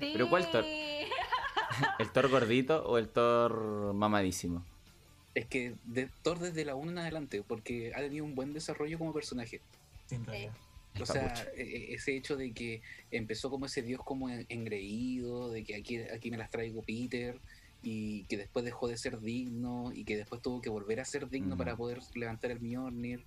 Sí. 0.00 0.10
¿Pero 0.12 0.28
cuál 0.28 0.50
Thor? 0.50 0.64
¿El 2.00 2.10
Thor 2.12 2.28
gordito 2.28 2.84
o 2.86 2.98
el 2.98 3.08
Thor 3.08 3.94
mamadísimo? 3.94 4.64
Es 5.34 5.46
que 5.46 5.74
de 5.84 6.08
Thor 6.22 6.40
desde 6.40 6.64
la 6.64 6.74
1 6.74 6.90
en 6.90 6.98
adelante, 6.98 7.42
porque 7.46 7.92
ha 7.94 7.98
tenido 8.00 8.24
un 8.24 8.34
buen 8.34 8.52
desarrollo 8.52 8.98
como 8.98 9.12
personaje. 9.12 9.60
Sí. 10.06 10.16
El 10.94 11.02
O 11.02 11.06
sea, 11.06 11.32
e- 11.56 11.62
e- 11.62 11.94
ese 11.94 12.16
hecho 12.16 12.36
de 12.36 12.52
que 12.52 12.82
empezó 13.12 13.48
como 13.50 13.66
ese 13.66 13.82
dios 13.82 14.00
como 14.04 14.28
en- 14.28 14.46
engreído, 14.48 15.50
de 15.50 15.62
que 15.64 15.76
aquí, 15.76 15.98
aquí 15.98 16.30
me 16.32 16.36
las 16.36 16.50
traigo 16.50 16.82
Peter, 16.82 17.38
y 17.82 18.24
que 18.24 18.36
después 18.36 18.64
dejó 18.64 18.88
de 18.88 18.96
ser 18.96 19.20
digno, 19.20 19.92
y 19.94 20.04
que 20.04 20.16
después 20.16 20.40
tuvo 20.42 20.60
que 20.60 20.70
volver 20.70 20.98
a 21.00 21.04
ser 21.04 21.28
digno 21.28 21.54
Mm. 21.54 21.58
para 21.58 21.76
poder 21.76 22.00
levantar 22.14 22.50
el 22.50 22.60
Mjolnir, 22.60 23.24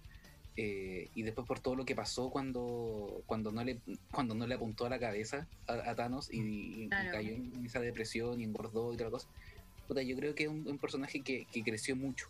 eh, 0.58 1.10
y 1.14 1.22
después 1.22 1.46
por 1.48 1.60
todo 1.60 1.76
lo 1.76 1.86
que 1.86 1.96
pasó 1.96 2.30
cuando, 2.32 3.22
cuando, 3.28 3.52
no, 3.52 3.64
le, 3.64 3.80
cuando 4.12 4.34
no 4.36 4.46
le 4.48 4.56
apuntó 4.56 4.86
a 4.86 4.90
la 4.90 5.00
cabeza 5.00 5.48
a, 5.68 5.74
a 5.92 5.96
Thanos 5.96 6.30
y, 6.34 6.84
y 6.84 6.90
Claro. 6.90 7.12
cayó 7.12 7.32
en 7.36 7.66
esa 7.66 7.80
depresión 7.80 8.42
y 8.42 8.44
engordó 8.44 8.92
y 8.94 8.98
toda 8.98 9.10
la 9.10 9.12
cosa. 9.12 9.28
Yo 10.04 10.18
creo 10.18 10.36
que 10.36 10.44
es 10.44 10.50
un, 10.50 10.68
un 10.68 10.78
personaje 10.80 11.22
que, 11.22 11.46
que 11.46 11.64
creció 11.64 11.96
mucho. 11.96 12.28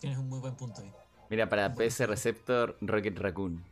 Tienes 0.00 0.18
un 0.18 0.28
muy 0.28 0.38
buen 0.40 0.54
punto 0.54 0.82
ahí. 0.82 0.92
Mira, 1.30 1.48
para 1.48 1.74
PC 1.74 2.06
Receptor, 2.06 2.76
Rocket 2.80 3.18
Raccoon. 3.18 3.64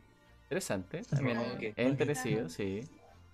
Interesante, 0.43 1.03
también. 1.03 1.37
Oh. 1.37 1.43
Es 1.59 1.87
interesante, 1.87 2.49
sí. 2.49 2.81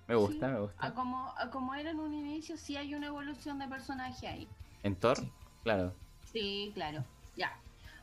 Me 0.07 0.15
gusta, 0.15 0.47
Sí. 0.47 0.53
me 0.53 0.59
gusta. 0.59 0.93
como, 0.93 1.33
como 1.51 1.73
era 1.75 1.91
en 1.91 1.99
un 1.99 2.13
inicio, 2.13 2.57
sí 2.57 2.75
hay 2.75 2.93
una 2.93 3.07
evolución 3.07 3.57
de 3.59 3.67
personaje 3.67 4.27
ahí. 4.27 4.47
¿En 4.83 4.95
Thor? 4.95 5.17
Sí. 5.17 5.31
Claro. 5.63 5.93
Sí, 6.31 6.71
claro. 6.73 7.03
Ya. 7.35 7.57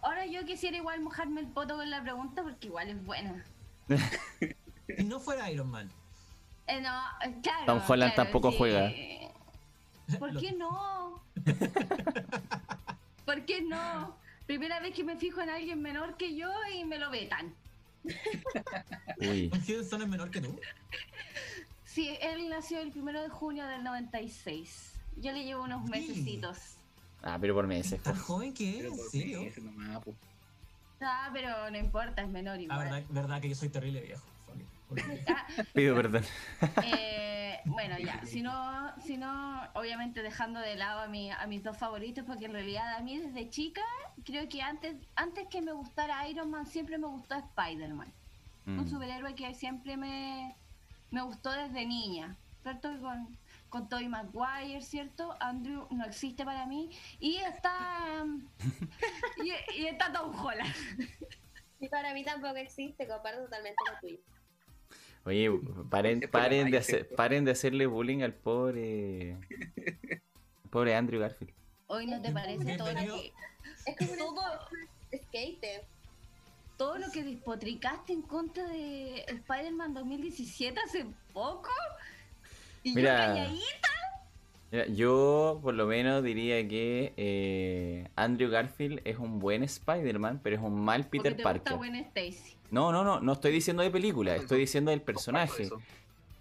Ahora 0.06 0.24
yo 0.24 0.44
quisiera 0.44 0.76
igual 0.76 1.00
mojarme 1.00 1.40
el 1.40 1.48
poto 1.48 1.74
con 1.74 1.90
la 1.90 2.00
pregunta 2.00 2.40
porque 2.44 2.68
igual 2.68 2.88
es 2.90 3.04
buena. 3.04 3.44
Si 4.96 5.02
no 5.02 5.18
fuera 5.18 5.50
Iron 5.50 5.68
Man, 5.68 5.90
Eh, 6.68 6.80
no, 6.80 6.88
eh, 7.24 7.34
claro. 7.42 7.66
Tom 7.66 7.82
Holland 7.88 8.14
claro, 8.14 8.30
tampoco 8.30 8.52
sí. 8.52 8.56
juega. 8.58 8.88
¿Por 10.20 10.38
qué 10.38 10.52
no? 10.52 11.20
¿Por 13.24 13.44
qué 13.46 13.62
no? 13.62 14.16
Primera 14.46 14.78
vez 14.78 14.94
que 14.94 15.02
me 15.02 15.16
fijo 15.16 15.40
en 15.40 15.50
alguien 15.50 15.82
menor 15.82 16.16
que 16.16 16.36
yo 16.36 16.48
y 16.72 16.84
me 16.84 17.00
lo 17.00 17.10
vetan. 17.10 17.52
Uy. 19.18 19.50
Hiddleston 19.66 20.02
es 20.02 20.08
menor 20.08 20.30
que 20.30 20.40
tú. 20.40 20.56
Sí, 21.84 22.16
él 22.20 22.48
nació 22.48 22.78
el 22.78 22.92
primero 22.92 23.20
de 23.22 23.28
junio 23.28 23.66
del 23.66 23.82
96. 23.82 24.92
Yo 25.16 25.32
le 25.32 25.42
llevo 25.42 25.64
unos 25.64 25.82
Sí. 25.86 25.90
mesecitos. 25.90 26.75
Ah, 27.26 27.38
pero 27.40 27.54
por 27.54 27.66
meses. 27.66 28.00
Tan 28.02 28.16
joven 28.16 28.54
que 28.54 28.78
es, 28.78 28.84
¿en 28.86 28.98
serio? 28.98 29.40
meses 29.42 29.64
nomás, 29.64 30.02
po. 30.04 30.14
Ah, 31.00 31.28
pero 31.32 31.70
no 31.70 31.76
importa, 31.76 32.22
es 32.22 32.28
menor 32.28 32.56
Ah, 32.58 32.62
igual. 32.62 32.78
verdad, 32.78 33.02
verdad 33.10 33.40
que 33.40 33.48
yo 33.50 33.54
soy 33.54 33.68
terrible 33.68 34.00
viejo. 34.00 34.22
Ah, 35.28 35.46
Pido 35.74 35.96
perdón. 35.96 36.22
eh, 36.86 37.58
bueno, 37.66 37.98
ya, 37.98 38.20
si 38.24 38.42
no, 38.42 38.94
si 39.04 39.16
no, 39.16 39.60
obviamente 39.74 40.22
dejando 40.22 40.60
de 40.60 40.76
lado 40.76 41.00
a, 41.00 41.08
mi, 41.08 41.30
a 41.30 41.46
mis 41.46 41.62
dos 41.62 41.76
favoritos, 41.76 42.24
porque 42.24 42.46
en 42.46 42.52
realidad 42.52 42.94
a 42.94 43.00
mí 43.02 43.18
desde 43.18 43.50
chica, 43.50 43.82
creo 44.24 44.48
que 44.48 44.62
antes, 44.62 44.96
antes 45.16 45.48
que 45.50 45.60
me 45.60 45.72
gustara 45.72 46.26
Iron 46.28 46.50
Man, 46.50 46.66
siempre 46.66 46.96
me 46.98 47.08
gustó 47.08 47.34
Spider-Man. 47.34 48.12
Un 48.66 48.84
Mm. 48.84 48.88
superhéroe 48.88 49.34
que 49.34 49.54
siempre 49.54 49.96
me, 49.96 50.54
me 51.10 51.22
gustó 51.22 51.50
desde 51.52 51.86
niña, 51.86 52.36
¿cierto? 52.62 52.88
Con, 53.00 53.36
con 53.76 53.88
Tobey 53.90 54.08
Maguire, 54.08 54.80
¿cierto? 54.80 55.36
Andrew 55.38 55.86
no 55.90 56.06
existe 56.06 56.44
para 56.46 56.64
mí. 56.66 56.90
Y 57.20 57.36
está. 57.36 58.24
y, 59.44 59.80
y 59.82 59.86
está 59.86 60.10
Tom 60.12 60.34
Holland. 60.34 60.74
Y 61.78 61.88
para 61.90 62.14
mí 62.14 62.24
tampoco 62.24 62.56
existe, 62.56 63.06
comparto 63.06 63.42
totalmente 63.42 63.76
lo 63.86 64.00
tuyo. 64.00 64.18
Oye, 65.24 65.50
paren, 65.90 66.20
paren, 66.30 66.70
de 66.70 66.78
hacer, 66.78 67.14
paren 67.14 67.44
de 67.44 67.50
hacerle 67.50 67.86
bullying 67.86 68.22
al 68.22 68.32
pobre. 68.32 69.34
al 69.34 70.70
pobre 70.70 70.96
Andrew 70.96 71.20
Garfield. 71.20 71.52
Hoy 71.88 72.06
no 72.06 72.22
te 72.22 72.32
parece 72.32 72.78
todo 72.78 72.92
lo 72.92 72.98
que, 72.98 73.32
Es 73.84 73.96
como 73.98 74.16
todo, 74.16 74.68
un 74.72 75.18
skater. 75.18 75.84
todo 76.78 76.96
lo 76.96 77.10
que 77.10 77.22
despotricaste 77.22 78.14
en 78.14 78.22
contra 78.22 78.66
de 78.68 79.20
Spider-Man 79.28 79.92
2017 79.92 80.80
hace 80.80 81.06
poco. 81.34 81.70
Y 82.86 82.94
Mira. 82.94 83.26
yo 83.28 83.34
calladita. 83.34 83.88
Mira, 84.70 84.86
yo 84.86 85.58
por 85.60 85.74
lo 85.74 85.86
menos 85.86 86.22
diría 86.22 86.66
que 86.68 87.12
eh, 87.16 88.08
Andrew 88.14 88.48
Garfield 88.48 89.00
es 89.04 89.18
un 89.18 89.40
buen 89.40 89.64
Spider-Man, 89.64 90.38
pero 90.40 90.54
es 90.54 90.62
un 90.62 90.84
mal 90.84 91.02
Porque 91.02 91.18
Peter 91.18 91.36
te 91.36 91.42
Parker. 91.42 91.72
gusta 91.72 91.76
Gwen 91.76 91.96
Stacy. 91.96 92.56
No, 92.70 92.92
no, 92.92 93.02
no, 93.02 93.20
no 93.20 93.32
estoy 93.32 93.50
diciendo 93.50 93.82
de 93.82 93.90
película, 93.90 94.36
estoy 94.36 94.60
diciendo 94.60 94.92
del 94.92 95.02
personaje. 95.02 95.68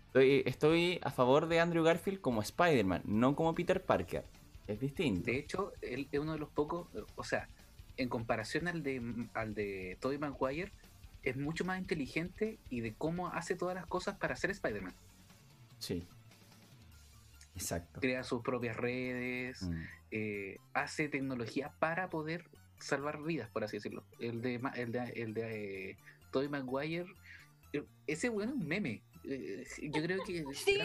Estoy, 0.07 0.43
estoy 0.45 0.99
a 1.03 1.09
favor 1.09 1.47
de 1.47 1.59
Andrew 1.59 1.83
Garfield 1.83 2.21
como 2.21 2.41
Spider-Man, 2.41 3.01
no 3.05 3.35
como 3.35 3.55
Peter 3.55 3.81
Parker. 3.83 4.23
Es 4.67 4.79
distinto. 4.79 5.25
De 5.25 5.37
hecho, 5.37 5.73
él 5.81 6.07
es 6.11 6.19
uno 6.19 6.33
de 6.33 6.39
los 6.39 6.49
pocos, 6.49 6.87
o 7.15 7.23
sea, 7.23 7.49
en 7.97 8.07
comparación 8.07 8.67
al 8.67 8.83
de 8.83 9.01
al 9.33 9.55
de 9.55 9.97
Tobey 9.99 10.19
Maguire, 10.19 10.71
es 11.23 11.37
mucho 11.37 11.65
más 11.65 11.79
inteligente 11.79 12.59
y 12.69 12.81
de 12.81 12.93
cómo 12.93 13.29
hace 13.29 13.55
todas 13.55 13.73
las 13.75 13.87
cosas 13.87 14.15
para 14.17 14.35
ser 14.35 14.51
Spider-Man. 14.51 14.93
Sí. 15.79 16.03
Exacto. 17.55 17.99
Crea 18.01 18.23
sus 18.23 18.41
propias 18.41 18.75
redes, 18.77 19.61
Mm. 19.63 19.81
eh, 20.11 20.57
hace 20.73 21.09
tecnología 21.09 21.71
para 21.79 22.09
poder 22.09 22.49
salvar 22.79 23.23
vidas, 23.23 23.49
por 23.49 23.63
así 23.63 23.77
decirlo. 23.77 24.05
El 24.19 24.41
de 24.41 24.59
Ma- 24.59 24.71
el 24.71 24.91
de, 24.91 24.99
el 25.15 25.33
de 25.33 25.91
eh, 25.91 25.97
Tobey 26.31 26.49
Maguire, 26.49 27.05
eh, 27.73 27.83
ese 28.07 28.29
bueno 28.29 28.51
es 28.53 28.57
un 28.59 28.67
meme. 28.67 29.01
Eh, 29.27 29.65
yo 29.81 30.03
creo 30.03 30.23
que 30.23 30.43
Sí. 30.53 30.77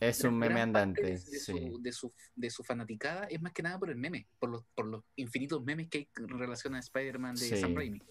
Es, 0.00 0.18
es 0.18 0.24
un 0.24 0.36
meme 0.36 0.60
andante, 0.60 1.00
de, 1.02 1.10
de 1.12 1.18
sí. 1.18 1.38
su, 1.38 1.78
de, 1.80 1.92
su, 1.92 2.12
de 2.36 2.50
su 2.50 2.62
fanaticada 2.64 3.24
es 3.26 3.40
más 3.40 3.52
que 3.52 3.62
nada 3.62 3.78
por 3.78 3.88
el 3.90 3.96
meme, 3.96 4.26
por 4.38 4.50
los, 4.50 4.64
por 4.74 4.86
los 4.86 5.02
infinitos 5.16 5.64
memes 5.64 5.88
que 5.88 5.98
hay 5.98 6.08
en 6.18 6.28
relación 6.38 6.74
a 6.74 6.80
Spider-Man 6.80 7.36
de 7.36 7.40
Sí. 7.40 7.56
Sam 7.56 7.74
Raimi. 7.74 8.02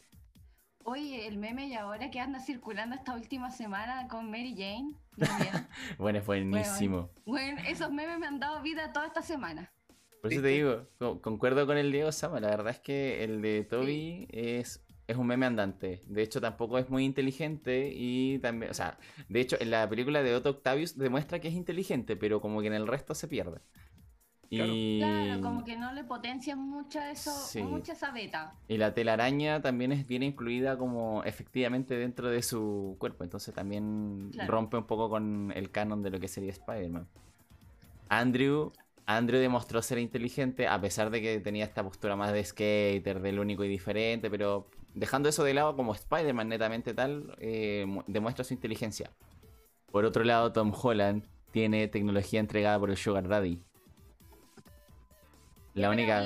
Oye, 0.91 1.27
el 1.27 1.37
meme 1.37 1.67
y 1.67 1.75
ahora 1.75 2.09
que 2.09 2.19
anda 2.19 2.39
circulando 2.39 2.95
esta 2.95 3.13
última 3.13 3.51
semana 3.51 4.07
con 4.07 4.31
Mary 4.31 4.55
Jane. 4.57 4.95
Bueno, 5.99 6.17
es 6.19 6.25
buenísimo. 6.25 7.11
bueno, 7.25 7.61
esos 7.67 7.91
memes 7.91 8.17
me 8.17 8.25
han 8.25 8.39
dado 8.39 8.61
vida 8.63 8.91
toda 8.91 9.05
esta 9.05 9.21
semana. 9.21 9.71
Por 10.21 10.33
eso 10.33 10.41
te 10.41 10.47
digo, 10.47 10.87
co- 10.97 11.21
concuerdo 11.21 11.67
con 11.67 11.77
el 11.77 11.91
Diego 11.91 12.11
Sama, 12.11 12.39
la 12.39 12.47
verdad 12.49 12.71
es 12.71 12.79
que 12.79 13.23
el 13.23 13.39
de 13.43 13.63
Toby 13.65 14.27
es, 14.31 14.83
es 15.07 15.15
un 15.15 15.27
meme 15.27 15.45
andante. 15.45 16.01
De 16.07 16.23
hecho, 16.23 16.41
tampoco 16.41 16.79
es 16.79 16.89
muy 16.89 17.05
inteligente 17.05 17.91
y 17.93 18.39
también, 18.39 18.71
o 18.71 18.73
sea, 18.73 18.97
de 19.27 19.39
hecho, 19.41 19.57
en 19.59 19.69
la 19.69 19.87
película 19.87 20.23
de 20.23 20.33
Otto 20.35 20.49
Octavius 20.49 20.97
demuestra 20.97 21.39
que 21.39 21.49
es 21.49 21.53
inteligente, 21.53 22.15
pero 22.15 22.41
como 22.41 22.61
que 22.61 22.67
en 22.67 22.73
el 22.73 22.87
resto 22.87 23.13
se 23.13 23.27
pierde. 23.27 23.59
Claro. 24.49 24.71
Y, 24.73 24.99
Claro, 24.99 25.41
como 25.41 25.63
que 25.63 25.77
no 25.77 25.93
le 25.93 26.03
potencian 26.03 26.57
mucho 26.59 26.99
eso, 26.99 27.31
Sí. 27.31 27.61
mucha 27.61 27.93
esa 27.93 28.11
beta. 28.11 28.53
y 28.67 28.77
la 28.77 28.93
telaraña 28.95 29.61
también 29.61 29.91
es 29.91 30.07
bien 30.07 30.23
incluida 30.23 30.75
como 30.77 31.23
efectivamente 31.23 31.95
dentro 31.95 32.29
de 32.29 32.41
su 32.41 32.95
cuerpo, 32.99 33.23
entonces 33.23 33.53
también 33.53 34.29
Claro. 34.33 34.51
rompe 34.51 34.77
un 34.77 34.85
poco 34.85 35.07
con 35.09 35.53
el 35.55 35.69
canon 35.69 36.01
de 36.01 36.09
lo 36.09 36.19
que 36.19 36.27
sería 36.27 36.49
Spider-Man. 36.51 37.07
Andrew, 38.09 38.71
Andrew 39.05 39.39
demostró 39.39 39.81
ser 39.81 39.99
inteligente 39.99 40.67
a 40.67 40.79
pesar 40.81 41.09
de 41.09 41.21
que 41.21 41.39
tenía 41.39 41.65
esta 41.65 41.83
postura 41.83 42.15
más 42.15 42.31
de 42.33 42.43
skater, 42.43 43.21
del 43.21 43.39
único 43.39 43.63
y 43.63 43.67
diferente, 43.67 44.29
pero 44.29 44.67
dejando 44.95 45.29
eso 45.29 45.43
de 45.43 45.53
lado 45.53 45.75
como 45.75 45.93
Spider-Man 45.93 46.49
netamente 46.49 46.93
tal, 46.93 47.35
eh, 47.39 47.85
mu- 47.87 48.03
demuestra 48.07 48.43
su 48.43 48.53
inteligencia. 48.53 49.11
Por 49.91 50.05
otro 50.05 50.23
lado, 50.23 50.51
Tom 50.51 50.71
Holland 50.79 51.23
tiene 51.51 51.87
tecnología 51.87 52.39
entregada 52.39 52.79
por 52.79 52.89
el 52.91 52.97
Sugar 52.97 53.27
Daddy. 53.27 53.63
La 55.73 55.89
única... 55.89 56.19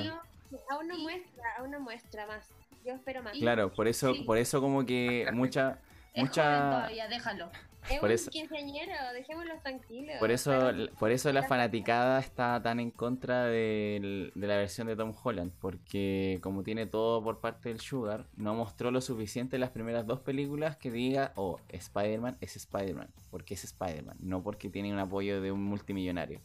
Aún 0.70 0.86
no 0.88 0.98
muestra, 0.98 1.42
aún 1.58 1.70
no 1.72 1.80
muestra 1.80 2.26
más. 2.26 2.48
Yo 2.84 2.92
espero 2.94 3.22
más. 3.22 3.32
Claro, 3.38 3.72
por 3.72 3.88
eso, 3.88 4.14
Sí. 4.14 4.22
por 4.24 4.38
eso 4.38 4.60
como 4.60 4.84
que 4.86 5.26
mucha, 5.32 5.78
Es 6.12 6.22
mucha, 6.22 6.42
todavía, 6.70 7.08
déjalo. 7.08 7.50
Es 7.90 7.98
por 8.00 8.08
un 8.08 8.14
eso- 8.14 8.30
quinceañero, 8.30 8.94
dejémoslo 9.12 9.58
tranquilo. 9.60 10.12
por 10.18 10.30
eso, 10.30 10.50
Pero- 10.58 10.90
por 10.94 11.10
eso 11.10 11.30
la 11.32 11.42
fanaticada 11.42 12.18
está 12.18 12.62
tan 12.62 12.80
en 12.80 12.90
contra 12.90 13.44
de 13.44 14.30
la 14.34 14.56
versión 14.56 14.86
de 14.86 14.96
Tom 14.96 15.12
Holland, 15.22 15.52
porque 15.60 16.38
como 16.42 16.62
tiene 16.62 16.86
todo 16.86 17.22
por 17.22 17.40
parte 17.40 17.68
del 17.68 17.80
Sugar, 17.80 18.26
no 18.36 18.54
mostró 18.54 18.90
lo 18.90 19.02
suficiente 19.02 19.56
en 19.56 19.60
las 19.60 19.70
primeras 19.70 20.06
dos 20.06 20.20
películas 20.20 20.78
que 20.78 20.90
diga, 20.90 21.32
oh, 21.36 21.60
Spider-Man 21.68 22.38
es 22.40 22.56
Spider-Man, 22.56 23.08
porque 23.30 23.52
es 23.52 23.64
Spider-Man, 23.64 24.16
no 24.20 24.42
porque 24.42 24.70
tiene 24.70 24.90
un 24.90 24.98
apoyo 24.98 25.42
de 25.42 25.52
un 25.52 25.62
multimillonario. 25.62 26.40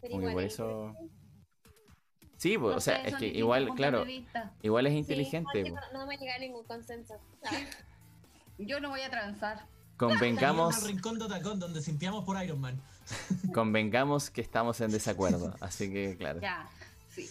pero 0.00 0.12
Como 0.12 0.22
que 0.24 0.30
igual, 0.30 0.34
por 0.34 0.44
es 0.44 0.52
eso, 0.54 0.94
sí, 2.36 2.58
pues, 2.58 2.72
No 2.72 2.78
o 2.78 2.80
sea, 2.80 3.02
sé, 3.02 3.08
es 3.08 3.14
que 3.16 3.26
igual, 3.28 3.74
claro, 3.74 4.04
igual 4.62 4.86
es 4.86 4.92
Sí, 4.92 4.98
inteligente. 4.98 5.70
no, 5.70 5.80
no 5.92 5.98
vamos 6.00 6.14
a 6.34 6.38
ningún 6.38 6.64
consenso. 6.64 7.14
Yo 8.58 8.80
no 8.80 8.90
voy 8.90 9.00
a 9.00 9.10
transar. 9.10 9.66
Convengamos, 9.96 10.82
rincón 10.84 11.18
de 11.18 11.26
donde 11.40 11.80
simpiamos 11.80 12.24
por 12.24 12.42
Iron 12.42 12.60
Man. 12.60 12.80
convengamos 13.54 14.30
que 14.30 14.40
estamos 14.40 14.80
en 14.80 14.90
desacuerdo, 14.90 15.54
así 15.60 15.92
que 15.92 16.16
claro. 16.16 16.40
Ya, 16.40 16.68
sí. 17.08 17.28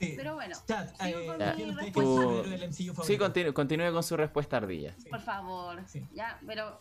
Sí. 0.00 0.14
Pero 0.16 0.34
bueno, 0.34 0.56
Chat, 0.66 0.88
sigo 1.00 1.18
eh, 1.20 1.26
con 1.26 1.36
¿quién 1.36 1.56
mi 1.56 1.74
ustedes 1.74 1.76
respuesta. 1.76 1.92
creen 1.94 1.94
que 1.94 2.00
es 2.00 2.04
el 2.04 2.04
Tú- 2.04 2.38
héroe 2.40 2.50
del 2.50 2.68
MCU 2.70 3.04
Sí, 3.04 3.16
continúe, 3.18 3.54
continúe 3.54 3.92
con 3.92 4.02
su 4.02 4.16
respuesta 4.16 4.56
ardilla. 4.56 4.92
Sí. 4.98 5.08
por 5.08 5.20
favor. 5.20 5.82
Sí. 5.86 6.04
Ya, 6.14 6.38
pero. 6.46 6.80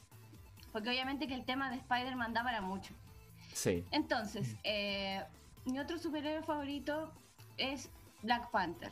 Porque 0.72 0.90
obviamente 0.90 1.27
que 1.27 1.35
el 1.35 1.45
tema 1.45 1.69
de 1.69 1.77
Spider-Man 1.77 2.34
da 2.34 2.44
para 2.44 2.60
mucho. 2.60 2.94
Sí. 3.53 3.85
Entonces, 3.91 4.56
eh, 4.64 5.23
mi 5.65 5.80
otro 5.80 5.99
superhéroe 5.99 6.41
favorito 6.44 7.14
es 7.57 7.89
Black 8.21 8.49
Panther. 8.51 8.91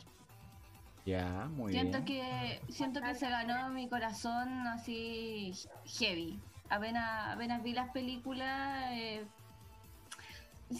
Ya, 1.04 1.46
muy 1.52 1.72
siento 1.72 2.00
bien. 2.02 2.04
que 2.04 2.72
siento 2.72 3.00
que 3.00 3.14
se 3.14 3.28
ganó 3.28 3.68
mi 3.70 3.88
corazón 3.88 4.66
así 4.68 5.52
heavy. 5.98 6.38
Apenas, 6.70 7.34
apenas 7.34 7.62
vi 7.62 7.72
las 7.72 7.90
películas. 7.90 8.88
eh, 8.92 9.24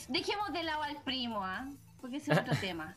dejemos 0.09 0.52
de 0.52 0.62
lado 0.62 0.82
al 0.84 0.96
primo, 1.02 1.44
¿ah? 1.44 1.68
Porque 2.00 2.16
ese 2.18 2.32
es 2.32 2.38
otro 2.38 2.54
tema. 2.60 2.96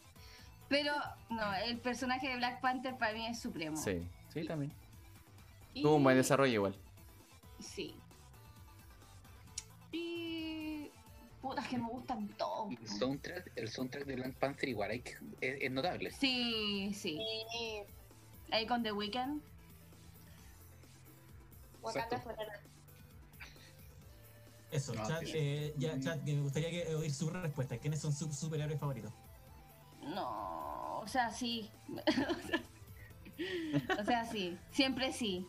Pero 0.69 0.93
no, 1.29 1.53
el 1.55 1.77
personaje 1.79 2.27
de 2.29 2.37
Black 2.37 2.61
Panther 2.61 2.95
para 2.97 3.13
mí 3.13 3.25
es 3.27 3.39
supremo. 3.39 3.75
Sí, 3.77 4.07
sí, 4.33 4.45
también. 4.45 4.71
Y- 5.73 5.81
Tuvo 5.81 5.95
un 5.95 6.03
buen 6.03 6.15
desarrollo 6.17 6.53
igual. 6.53 6.75
Sí. 7.59 7.95
Y. 9.91 10.44
Putas 11.45 11.67
que 11.67 11.77
me 11.77 11.87
gustan 11.87 12.27
todos. 12.39 12.71
El 12.71 12.87
soundtrack, 12.87 13.51
el 13.55 13.69
soundtrack 13.69 14.05
de 14.05 14.15
Black 14.15 14.33
Panther 14.39 14.67
igual 14.67 14.89
hay 14.89 15.01
que- 15.01 15.11
es, 15.41 15.57
es 15.61 15.71
notable. 15.71 16.09
Sí, 16.09 16.91
sí. 16.95 17.19
Ahí 18.49 18.65
con 18.65 18.81
The 18.81 18.91
Weeknd. 18.91 19.43
Wakanda 21.83 22.15
Exacto. 22.17 22.35
Forever. 22.35 22.59
Eso, 24.71 24.95
No, 24.95 25.07
chat, 25.07 25.23
sí. 25.23 25.31
eh, 25.35 25.73
ya, 25.77 25.99
chat, 25.99 26.19
me 26.23 26.41
gustaría 26.41 26.71
que, 26.71 26.95
oír 26.95 27.13
su 27.13 27.29
respuesta. 27.29 27.77
¿Quiénes 27.77 28.01
son 28.01 28.11
sus 28.11 28.35
superhéroes 28.35 28.79
favoritos? 28.79 29.13
No, 30.01 31.01
o 31.01 31.07
sea, 31.07 31.29
sí. 31.29 31.69
o 33.99 34.03
sea, 34.03 34.25
sí. 34.25 34.57
Siempre 34.71 35.13
sí. 35.13 35.45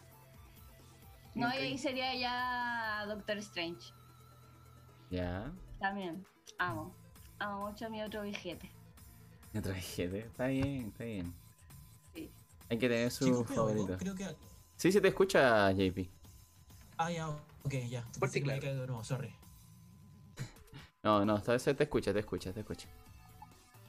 No, 1.35 1.48
y 1.55 1.56
ahí 1.56 1.78
sería 1.78 2.14
ya 2.14 3.06
Doctor 3.06 3.39
Strange. 3.39 3.94
Ya. 5.10 5.51
También. 5.78 6.24
Amo. 6.58 6.94
Amo 7.38 7.68
mucho 7.68 7.86
a 7.86 7.88
mi 7.88 8.02
otro 8.02 8.22
vejete. 8.22 8.70
Otra 9.56 9.74
gente. 9.74 10.18
Está 10.20 10.46
bien, 10.46 10.88
está 10.88 11.04
bien. 11.04 11.34
Sí. 12.14 12.30
Hay 12.68 12.78
que 12.78 12.88
tener 12.88 13.10
su 13.10 13.44
creo, 13.44 13.44
favorito. 13.44 13.96
creo 13.98 14.14
que... 14.14 14.36
Sí, 14.76 14.92
se 14.92 15.00
te 15.00 15.08
escucha, 15.08 15.70
JP. 15.72 16.08
Ah, 16.98 17.10
ya, 17.10 17.28
ok, 17.28 17.72
ya. 17.88 18.04
Que 18.20 18.26
me 18.40 18.42
claro. 18.42 18.60
de 18.80 18.86
nuevo, 18.86 19.04
sorry. 19.04 19.34
No, 21.02 21.24
no, 21.24 21.36
esta 21.36 21.52
vez 21.52 21.62
se 21.62 21.74
te 21.74 21.84
escucha, 21.84 22.12
te 22.12 22.18
escucha, 22.20 22.52
te 22.52 22.60
escucha. 22.60 22.88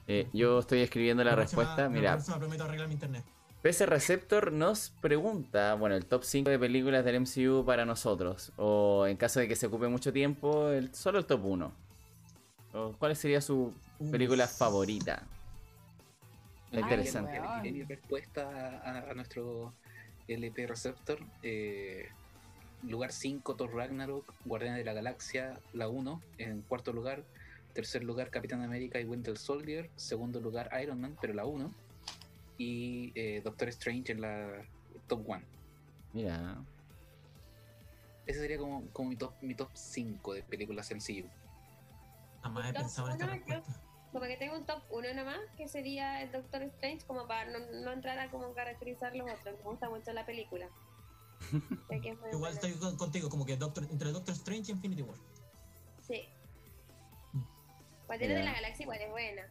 Eh, 0.06 0.28
yo 0.32 0.60
estoy 0.60 0.80
escribiendo 0.80 1.22
la 1.24 1.34
próxima- 1.34 1.62
respuesta. 1.62 1.82
la 1.82 1.88
Mira, 1.88 2.12
próxima 2.12 2.38
prometo 2.38 2.64
arreglar 2.64 2.88
mi 2.88 2.94
internet. 2.94 3.24
PC 3.62 3.86
Receptor 3.86 4.52
nos 4.52 4.90
pregunta, 5.00 5.74
bueno, 5.74 5.96
el 5.96 6.06
top 6.06 6.22
5 6.22 6.48
de 6.48 6.58
películas 6.58 7.04
del 7.04 7.20
MCU 7.20 7.64
para 7.64 7.84
nosotros. 7.84 8.52
O 8.56 9.06
en 9.06 9.16
caso 9.16 9.40
de 9.40 9.48
que 9.48 9.56
se 9.56 9.66
ocupe 9.66 9.88
mucho 9.88 10.12
tiempo, 10.12 10.68
el, 10.70 10.94
solo 10.94 11.18
el 11.18 11.26
top 11.26 11.44
1. 11.44 11.72
O, 12.74 12.92
¿Cuál 12.98 13.16
sería 13.16 13.40
su 13.40 13.74
Uf. 13.98 14.10
película 14.10 14.46
favorita? 14.46 15.24
Ay, 16.70 16.80
interesante. 16.80 17.40
mi 17.62 17.82
respuesta 17.82 18.80
a, 18.84 19.10
a 19.10 19.14
nuestro 19.14 19.72
LP 20.28 20.66
Receptor. 20.66 21.18
eh, 21.42 22.08
lugar 22.84 23.10
5, 23.10 23.56
Thor 23.56 23.74
Ragnarok, 23.74 24.32
Guardianes 24.44 24.78
de 24.78 24.84
la 24.84 24.92
Galaxia, 24.92 25.58
la 25.72 25.88
1. 25.88 26.22
En 26.38 26.62
cuarto 26.62 26.92
lugar, 26.92 27.24
tercer 27.72 28.04
lugar, 28.04 28.30
Capitán 28.30 28.62
América 28.62 29.00
y 29.00 29.04
Winter 29.04 29.36
Soldier. 29.36 29.90
Segundo 29.96 30.40
lugar, 30.40 30.70
Iron 30.80 31.00
Man, 31.00 31.16
pero 31.20 31.34
la 31.34 31.44
1. 31.44 31.74
Y 32.58 33.12
eh, 33.14 33.40
Doctor 33.42 33.68
Strange 33.68 34.12
en 34.12 34.20
la 34.20 34.62
top 35.06 35.22
1. 35.26 35.42
Mira. 36.12 36.56
ese 38.26 38.40
sería 38.40 38.58
como, 38.58 38.84
como 38.92 39.10
mi 39.10 39.16
top 39.16 39.32
mi 39.40 39.54
top 39.54 39.70
5 39.72 40.34
de 40.34 40.42
películas 40.42 40.90
MCU. 40.90 41.28
Jamás 42.42 42.70
he 42.70 42.72
pensado 42.72 43.08
en 43.08 43.12
esta 43.14 43.26
respuesta. 43.26 43.80
Como 44.12 44.24
que 44.24 44.36
tengo 44.38 44.56
un 44.56 44.64
top 44.64 44.82
1 44.90 45.14
nomás, 45.14 45.38
que 45.56 45.68
sería 45.68 46.22
el 46.22 46.32
Doctor 46.32 46.62
Strange, 46.62 47.06
como 47.06 47.26
para 47.26 47.50
no, 47.50 47.58
no 47.84 47.92
entrar 47.92 48.18
a 48.18 48.30
como 48.30 48.52
caracterizar 48.54 49.14
los 49.14 49.30
otros. 49.30 49.56
Me 49.58 49.64
gusta 49.64 49.88
mucho 49.90 50.12
la 50.12 50.24
película. 50.26 50.66
Igual 51.52 52.30
buena. 52.32 52.48
estoy 52.48 52.72
con- 52.72 52.96
contigo, 52.96 53.28
como 53.28 53.44
que 53.46 53.56
Doctor, 53.56 53.84
entre 53.90 54.10
Doctor 54.10 54.34
Strange 54.34 54.72
y 54.72 54.74
Infinity 54.74 55.02
War. 55.02 55.16
Sí. 56.06 56.26
Mm. 57.32 57.42
Guardianes 58.06 58.38
de 58.38 58.44
la 58.44 58.52
Galaxia 58.52 58.82
igual 58.82 59.00
es 59.00 59.10
buena. 59.10 59.42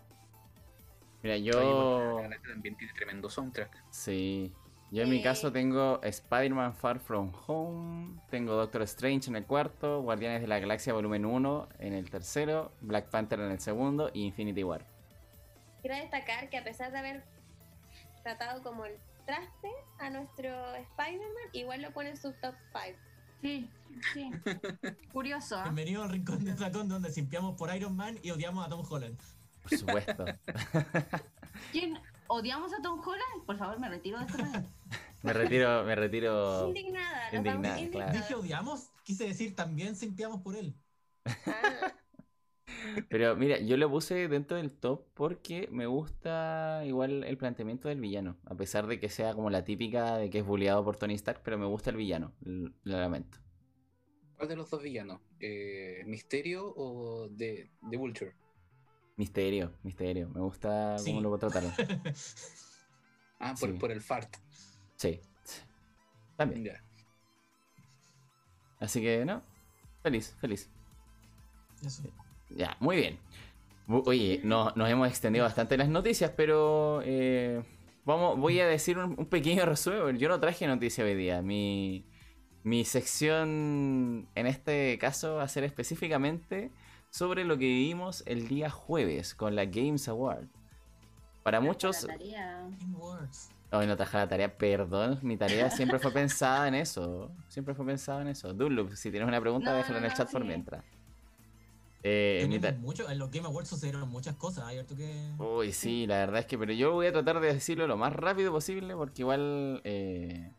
Mira, 1.24 1.38
yo. 1.38 2.22
la 2.22 2.38
también 2.42 2.76
tiene 2.78 2.94
tremendo 2.94 3.30
soundtrack. 3.30 3.84
Sí. 3.90 4.54
Yo 4.90 5.04
en 5.04 5.10
mi 5.10 5.22
caso 5.22 5.52
tengo 5.52 6.00
Spider-Man 6.02 6.74
Far 6.74 7.00
From 7.00 7.34
Home, 7.48 8.22
tengo 8.30 8.54
Doctor 8.54 8.84
Strange 8.84 9.30
en 9.30 9.36
el 9.36 9.46
cuarto, 9.46 10.02
Guardianes 10.02 10.40
de 10.40 10.48
la 10.48 10.60
Galaxia 10.60 10.94
Volumen 10.94 11.26
1 11.26 11.68
en 11.80 11.94
el 11.94 12.10
tercero, 12.10 12.72
Black 12.80 13.10
Panther 13.10 13.42
en 13.42 13.52
el 13.52 13.60
segundo 13.60 14.10
y 14.14 14.24
Infinity 14.24 14.64
War. 14.64 14.86
Quiero 15.82 15.98
destacar 15.98 16.50
que 16.50 16.58
a 16.58 16.64
pesar 16.64 16.94
de 16.94 17.00
haber 17.00 17.24
tratado 18.24 18.64
como 18.64 18.86
el 18.86 18.94
traste 19.26 19.70
a 20.00 20.10
nuestro 20.10 20.50
Spider-Man, 20.76 21.50
igual 21.52 21.82
lo 21.82 21.92
pone 21.92 22.12
en 22.12 22.18
su 22.18 22.32
top 22.42 22.56
5. 22.72 22.98
Sí, 23.42 23.70
sí. 24.14 24.32
Curioso, 25.12 25.58
¿ah? 25.58 25.64
Bienvenido 25.64 26.04
al 26.04 26.10
rincón 26.10 26.46
de 26.46 26.56
Flacón, 26.56 26.88
donde 26.88 27.12
simpiamos 27.12 27.58
por 27.58 27.76
Iron 27.76 27.96
Man 27.96 28.18
y 28.24 28.32
odiamos 28.32 28.66
a 28.66 28.70
Tom 28.70 28.86
Holland. 28.90 29.20
Por 29.70 29.78
supuesto. 29.78 30.26
¿Quién 31.72 31.98
odiamos 32.28 32.74
a 32.74 32.82
Tom 32.82 33.00
Holland? 33.00 33.46
Por 33.46 33.58
favor, 33.58 33.80
me 33.80 33.90
retiro 33.90 34.20
de 34.20 34.26
este 34.26 34.38
panel. 34.44 34.66
me 35.24 35.34
retiro, 35.34 35.84
me 35.84 35.96
retiro. 35.96 36.68
Indignada, 36.68 37.30
Indignada, 37.34 37.80
indignadas. 37.80 38.14
Dije 38.14 38.36
odiamos, 38.36 38.90
quise 39.04 39.26
decir 39.28 39.56
también 39.56 39.96
simpiamos 39.96 40.42
por 40.42 40.56
él. 40.56 40.76
Ah, 41.26 41.94
Pero 43.10 43.36
mira, 43.36 43.60
yo 43.60 43.76
lo 43.78 43.90
puse 43.90 44.28
dentro 44.28 44.58
del 44.58 44.72
top 44.72 45.08
porque 45.14 45.68
me 45.72 45.88
gusta 45.88 46.84
igual 46.86 47.24
el 47.24 47.38
planteamiento 47.38 47.88
del 47.88 48.00
villano. 48.00 48.38
A 48.46 48.56
pesar 48.56 48.88
de 48.88 49.00
que 49.00 49.10
sea 49.10 49.34
como 49.34 49.50
la 49.50 49.64
típica 49.64 50.18
de 50.18 50.30
que 50.30 50.40
es 50.40 50.46
bulleado 50.46 50.84
por 50.84 50.98
Tony 50.98 51.16
Stark, 51.16 51.42
pero 51.44 51.58
me 51.58 51.66
gusta 51.66 51.90
el 51.90 51.98
villano. 51.98 52.34
Lo 52.42 52.72
lamento. 53.00 53.40
¿Cuál 54.36 54.50
de 54.50 54.56
los 54.56 54.70
dos 54.70 54.84
villanos? 54.84 55.20
Eh, 55.40 56.04
¿Misterio 56.06 56.72
o 56.76 57.28
de, 57.30 57.72
de 57.82 57.98
Vulture? 57.98 58.36
Misterio, 59.18 59.74
misterio. 59.84 60.30
Me 60.30 60.40
gusta 60.42 60.98
Sí. 61.00 61.12
cómo 61.14 61.22
lo 61.22 61.38
trataron. 61.38 61.72
Ah, 63.40 63.54
por, 63.60 63.70
Sí. 63.72 63.78
por 63.78 63.92
el 63.92 64.02
fart. 64.02 64.36
Sí. 64.96 65.20
También. 66.36 66.64
Ya. 66.64 66.84
Así 68.80 69.00
que, 69.00 69.26
no. 69.26 69.44
Feliz, 70.02 70.36
feliz. 70.42 70.70
Eso. 71.86 72.02
Ya, 72.50 72.76
muy 72.80 72.96
bien. 72.96 73.20
Oye, 73.88 74.42
no- 74.44 74.72
nos 74.76 74.90
hemos 74.90 75.08
extendido 75.08 75.46
bastante 75.46 75.76
en 75.76 75.80
las 75.82 75.90
noticias, 75.90 76.32
pero 76.36 77.02
eh, 77.06 77.62
vamos, 78.06 78.40
voy 78.40 78.60
a 78.60 78.66
decir 78.68 78.98
un, 78.98 79.14
un 79.20 79.26
pequeño 79.28 79.66
resumen. 79.68 80.18
Yo 80.18 80.30
no 80.30 80.40
traje 80.40 80.66
noticia 80.66 81.04
hoy 81.04 81.14
día. 81.14 81.44
Mi, 81.44 82.04
mi 82.64 82.86
sección 82.86 84.28
en 84.34 84.48
este 84.48 84.98
caso 85.00 85.36
va 85.36 85.44
a 85.44 85.48
ser 85.48 85.64
específicamente 85.64 86.72
sobre 87.18 87.46
lo 87.46 87.58
que 87.58 87.66
vivimos 87.66 88.22
el 88.28 88.48
día 88.48 88.70
jueves 88.70 89.34
con 89.34 89.56
la 89.56 89.66
Games 89.66 90.08
Award. 90.08 90.46
Para 91.42 91.60
muchos, 91.60 92.04
La 92.04 92.14
tarea. 92.14 92.70
Hoy 93.72 93.88
no 93.88 93.98
traje 93.98 94.18
la 94.18 94.28
tarea, 94.28 94.56
perdón. 94.56 95.18
Mi 95.24 95.36
tarea 95.36 95.72
siempre 95.72 95.98
fue 95.98 96.12
pensada 96.12 96.68
en 96.68 96.76
eso. 96.76 97.32
Siempre 97.48 97.74
fue 97.74 97.86
pensada 97.88 98.22
en 98.22 98.28
eso. 98.28 98.54
Dunloop, 98.54 98.94
si 98.94 99.10
tienes 99.10 99.28
una 99.28 99.42
pregunta, 99.42 99.72
No, 99.72 99.78
déjala 99.78 99.98
en 99.98 100.06
el 100.06 100.14
chat 100.14 100.32
por 100.32 100.46
mientras. 100.46 100.86
Eh, 102.04 102.48
mucho, 102.80 103.10
en 103.10 103.18
los 103.18 103.32
Game 103.32 103.48
Awards 103.48 103.68
sucedieron 103.68 104.08
muchas 104.10 104.36
cosas. 104.36 104.72
Que. 104.96 105.32
Uy, 105.40 105.74
sí, 105.74 106.06
la 106.06 106.18
verdad 106.18 106.42
es 106.42 106.46
que, 106.46 106.58
pero 106.58 106.72
yo 106.72 106.94
voy 106.94 107.08
a 107.08 107.12
tratar 107.12 107.40
de 107.40 107.52
decirlo 107.52 107.88
lo 107.88 107.98
más 107.98 108.14
rápido 108.14 108.52
posible 108.52 108.96
porque 108.96 109.24
igual 109.24 109.82
eh, 109.84 110.54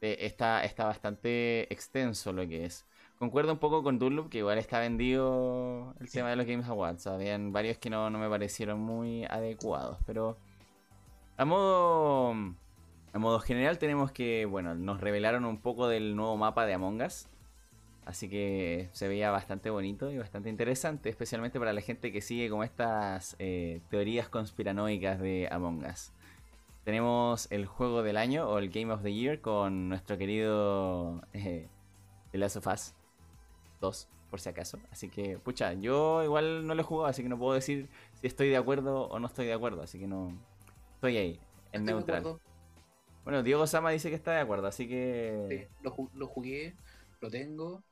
eh, 0.00 0.16
está, 0.20 0.64
está 0.64 0.86
bastante 0.86 1.70
extenso 1.72 2.32
lo 2.32 2.48
que 2.48 2.64
es. 2.64 2.86
Concuerdo 3.18 3.52
un 3.52 3.58
poco 3.58 3.82
con 3.82 3.98
Dunlop 3.98 4.28
que 4.28 4.38
igual 4.38 4.58
está 4.58 4.78
vendido 4.78 5.94
el 6.00 6.10
tema 6.10 6.28
de 6.28 6.36
los 6.36 6.44
Games 6.44 6.68
Awards. 6.68 7.06
Habían 7.06 7.50
varios 7.50 7.78
que 7.78 7.88
no, 7.88 8.10
no 8.10 8.18
me 8.18 8.28
parecieron 8.28 8.78
muy 8.80 9.24
adecuados, 9.24 9.98
pero 10.04 10.36
a 11.38 11.46
modo, 11.46 12.34
a 13.14 13.18
modo 13.18 13.40
general 13.40 13.78
tenemos 13.78 14.12
que, 14.12 14.44
bueno, 14.44 14.74
nos 14.74 15.00
revelaron 15.00 15.46
un 15.46 15.62
poco 15.62 15.88
del 15.88 16.14
nuevo 16.14 16.36
mapa 16.36 16.66
de 16.66 16.74
Among 16.74 17.00
Us. 17.00 17.28
Así 18.04 18.28
que 18.28 18.90
se 18.92 19.08
veía 19.08 19.30
bastante 19.30 19.70
bonito 19.70 20.10
y 20.10 20.18
bastante 20.18 20.50
interesante, 20.50 21.08
especialmente 21.08 21.58
para 21.58 21.72
la 21.72 21.80
gente 21.80 22.12
que 22.12 22.20
sigue 22.20 22.50
como 22.50 22.64
estas 22.64 23.34
eh, 23.38 23.80
teorías 23.88 24.28
conspiranoicas 24.28 25.18
de 25.20 25.48
Among 25.50 25.86
Us. 25.86 26.12
Tenemos 26.84 27.50
el 27.50 27.64
juego 27.64 28.02
del 28.02 28.18
año 28.18 28.46
o 28.46 28.58
el 28.58 28.68
Game 28.68 28.92
of 28.92 29.02
the 29.02 29.12
Year 29.12 29.40
con 29.40 29.88
nuestro 29.88 30.18
querido 30.18 31.22
eh, 31.32 31.68
The 32.30 32.38
Last 32.38 32.56
of 32.56 32.66
Us 32.66 32.94
2, 33.86 34.08
por 34.30 34.40
si 34.40 34.48
acaso. 34.48 34.78
Así 34.90 35.08
que, 35.08 35.38
pucha, 35.38 35.72
yo 35.74 36.22
igual 36.24 36.66
no 36.66 36.74
lo 36.74 36.80
he 36.80 36.84
jugado, 36.84 37.06
así 37.08 37.22
que 37.22 37.28
no 37.28 37.38
puedo 37.38 37.54
decir 37.54 37.88
si 38.20 38.26
estoy 38.26 38.48
de 38.50 38.56
acuerdo 38.56 39.08
o 39.08 39.18
no 39.18 39.26
estoy 39.26 39.46
de 39.46 39.52
acuerdo. 39.54 39.82
Así 39.82 39.98
que 39.98 40.06
no. 40.06 40.36
Estoy 40.94 41.16
ahí, 41.16 41.40
en 41.72 41.82
Estoy 41.82 41.86
de 41.86 41.92
neutral. 41.92 42.40
Bueno, 43.24 43.42
Diego 43.42 43.66
Sama 43.66 43.90
dice 43.90 44.08
que 44.08 44.14
está 44.14 44.32
de 44.32 44.40
acuerdo, 44.40 44.66
así 44.68 44.84
Sí, 44.84 44.88
que. 44.88 45.68
lo, 45.82 45.92
ju- 45.94 46.10
lo 46.14 46.26
jugué, 46.28 46.74
lo 47.20 47.28
tengo 47.30 47.82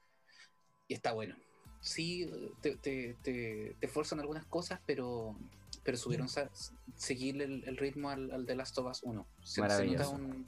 y 0.88 0.94
está 0.94 1.12
bueno. 1.12 1.34
Sí, 1.80 2.30
te, 2.62 2.76
te, 2.76 3.14
te, 3.22 3.76
te 3.78 3.88
forzan 3.88 4.20
algunas 4.20 4.46
cosas, 4.46 4.80
pero, 4.86 5.36
pero 5.82 5.96
subieron 5.98 6.28
sa- 6.28 6.50
seguir 6.94 7.42
el, 7.42 7.62
el 7.68 7.76
ritmo 7.76 8.10
al, 8.10 8.30
al 8.30 8.46
The 8.46 8.54
Last 8.54 8.78
of 8.78 8.90
Us 8.90 9.02
1. 9.02 9.26
Se, 9.42 9.60
se 9.68 9.86
nota 9.86 10.08
un, 10.08 10.22
¿Un 10.22 10.46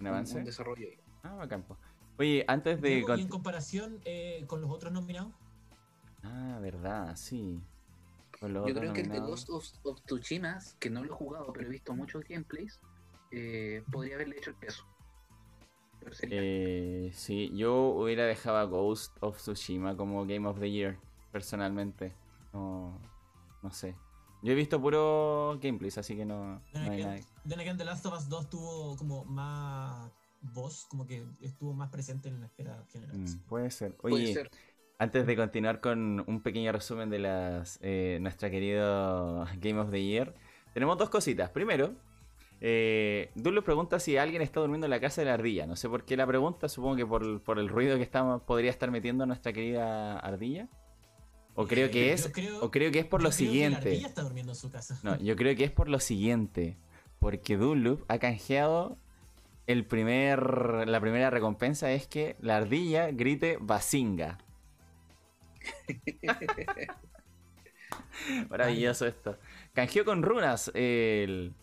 un- 0.00 0.06
avance? 0.06 0.38
un 0.38 0.44
desarrollo. 0.44 0.88
Ah, 1.22 1.34
bacán. 1.36 1.64
Oye, 2.18 2.44
antes 2.48 2.80
de. 2.80 2.88
Diego, 2.90 3.16
y 3.16 3.22
en 3.22 3.28
comparación 3.28 4.00
eh, 4.04 4.44
con 4.46 4.60
los 4.60 4.70
otros 4.70 4.92
nominados, 4.92 5.32
Ah, 6.22 6.58
verdad, 6.60 7.14
sí. 7.16 7.60
Con 8.40 8.52
los 8.54 8.66
Yo 8.68 8.74
creo 8.74 8.92
que 8.92 9.02
el 9.02 9.08
de. 9.10 9.20
Ghost 9.20 9.50
of, 9.50 9.66
of 9.84 10.00
Tsushima, 10.02 10.58
que 10.78 10.90
no 10.90 11.04
lo 11.04 11.12
he 11.12 11.16
jugado, 11.16 11.52
pero 11.52 11.66
he 11.66 11.70
visto 11.70 11.94
muchos 11.94 12.24
gameplays, 12.24 12.80
eh, 13.30 13.82
podría 13.92 14.14
haberle 14.14 14.38
hecho 14.38 14.50
el 14.50 14.56
peso. 14.56 14.84
Eh, 16.22 17.10
sí, 17.14 17.50
yo 17.54 17.74
hubiera 17.88 18.24
dejado 18.26 18.58
a 18.58 18.64
Ghost 18.64 19.16
of 19.20 19.38
Tsushima 19.38 19.96
como 19.96 20.26
Game 20.26 20.46
of 20.46 20.58
the 20.60 20.70
Year, 20.70 20.98
personalmente. 21.32 22.14
No, 22.52 22.98
no 23.62 23.70
sé. 23.70 23.96
Yo 24.42 24.52
he 24.52 24.54
visto 24.54 24.80
puro 24.80 25.58
gameplays, 25.60 25.96
así 25.96 26.14
que 26.16 26.26
no, 26.26 26.60
no 26.74 26.80
hay 26.80 27.02
nada. 27.02 27.16
then 27.48 27.60
again, 27.60 27.78
The 27.78 27.84
Last 27.84 28.04
of 28.04 28.12
Us 28.14 28.28
2 28.28 28.50
tuvo 28.50 28.96
como 28.96 29.24
más 29.24 30.10
voz, 30.52 30.86
como 30.86 31.06
que 31.06 31.24
estuvo 31.40 31.72
más 31.72 31.90
presente 31.90 32.28
en 32.28 32.40
la 32.40 32.46
esfera 32.46 32.84
general. 32.92 33.16
Mm, 33.16 33.38
puede 33.48 33.70
ser. 33.70 33.94
puede 33.96 34.14
Oye, 34.16 34.34
ser. 34.34 34.50
antes 34.98 35.26
de 35.26 35.36
continuar 35.36 35.80
con 35.80 36.22
un 36.26 36.42
pequeño 36.42 36.70
resumen 36.72 37.08
de 37.10 37.18
las 37.18 37.78
eh, 37.82 38.18
nuestra 38.20 38.50
querido 38.50 39.46
Game 39.60 39.78
of 39.80 39.90
the 39.90 40.02
Year, 40.04 40.34
tenemos 40.72 40.98
dos 40.98 41.08
cositas. 41.10 41.50
Primero, 41.50 41.94
eh, 42.60 43.30
Dulo 43.34 43.62
pregunta 43.64 43.98
si 44.00 44.16
alguien 44.16 44.42
está 44.42 44.60
durmiendo 44.60 44.86
en 44.86 44.90
la 44.90 45.00
casa 45.00 45.20
de 45.20 45.26
la 45.26 45.34
ardilla. 45.34 45.66
No 45.66 45.76
sé 45.76 45.88
por 45.88 46.04
qué 46.04 46.16
la 46.16 46.26
pregunta, 46.26 46.68
supongo 46.68 46.96
que 46.96 47.06
por, 47.06 47.42
por 47.42 47.58
el 47.58 47.68
ruido 47.68 47.96
que 47.96 48.02
estamos, 48.02 48.42
podría 48.42 48.70
estar 48.70 48.90
metiendo 48.90 49.26
nuestra 49.26 49.52
querida 49.52 50.18
ardilla. 50.18 50.68
O 51.56 51.66
creo 51.66 51.86
Eh, 51.86 51.90
que 51.90 52.06
yo 52.08 52.12
es, 52.14 52.28
creo- 52.32 52.64
o 52.64 52.70
creo 52.70 52.90
que 52.90 52.98
es 53.00 53.04
por 53.06 53.22
lo 53.22 53.30
creo 53.30 53.38
que 53.38 53.44
la 53.44 53.50
siguiente. 53.50 53.88
ardilla 53.90 54.08
está 54.08 54.22
durmiendo 54.22 54.52
en 54.52 54.56
su 54.56 54.70
casa. 54.70 54.98
No, 55.02 55.16
yo 55.18 55.36
creo 55.36 55.54
que 55.56 55.64
es 55.64 55.70
por 55.70 55.88
lo 55.88 56.00
siguiente. 56.00 56.76
Porque 57.20 57.56
Dunloop 57.56 58.04
ha 58.08 58.18
canjeado 58.18 58.98
el 59.66 59.86
primer. 59.86 60.86
La 60.88 61.00
primera 61.00 61.30
recompensa 61.30 61.92
es 61.92 62.06
que 62.06 62.36
la 62.40 62.58
ardilla 62.58 63.10
grite 63.10 63.58
Basinga. 63.60 64.38
Maravilloso 68.48 69.06
esto. 69.06 69.38
Canjeó 69.72 70.04
con 70.04 70.22
runas 70.22 70.70
el, 70.74 71.54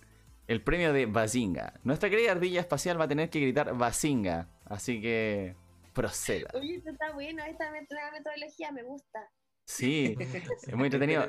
el 0.47 0.63
premio 0.63 0.93
de 0.93 1.05
Basinga. 1.05 1.79
Nuestra 1.83 2.09
querida 2.09 2.31
ardilla 2.31 2.61
espacial 2.61 2.99
va 2.99 3.05
a 3.05 3.07
tener 3.07 3.29
que 3.29 3.39
gritar 3.39 3.75
Basinga. 3.77 4.49
Así 4.65 5.01
que 5.01 5.55
proceda. 5.93 6.49
Oye, 6.53 6.75
esto 6.75 6.91
está 6.91 7.11
bueno, 7.13 7.43
esta 7.43 7.71
metodología 7.71 8.71
me 8.71 8.83
gusta. 8.83 9.29
Sí, 9.65 10.15
es 10.19 10.75
muy 10.75 10.85
entretenido. 10.87 11.27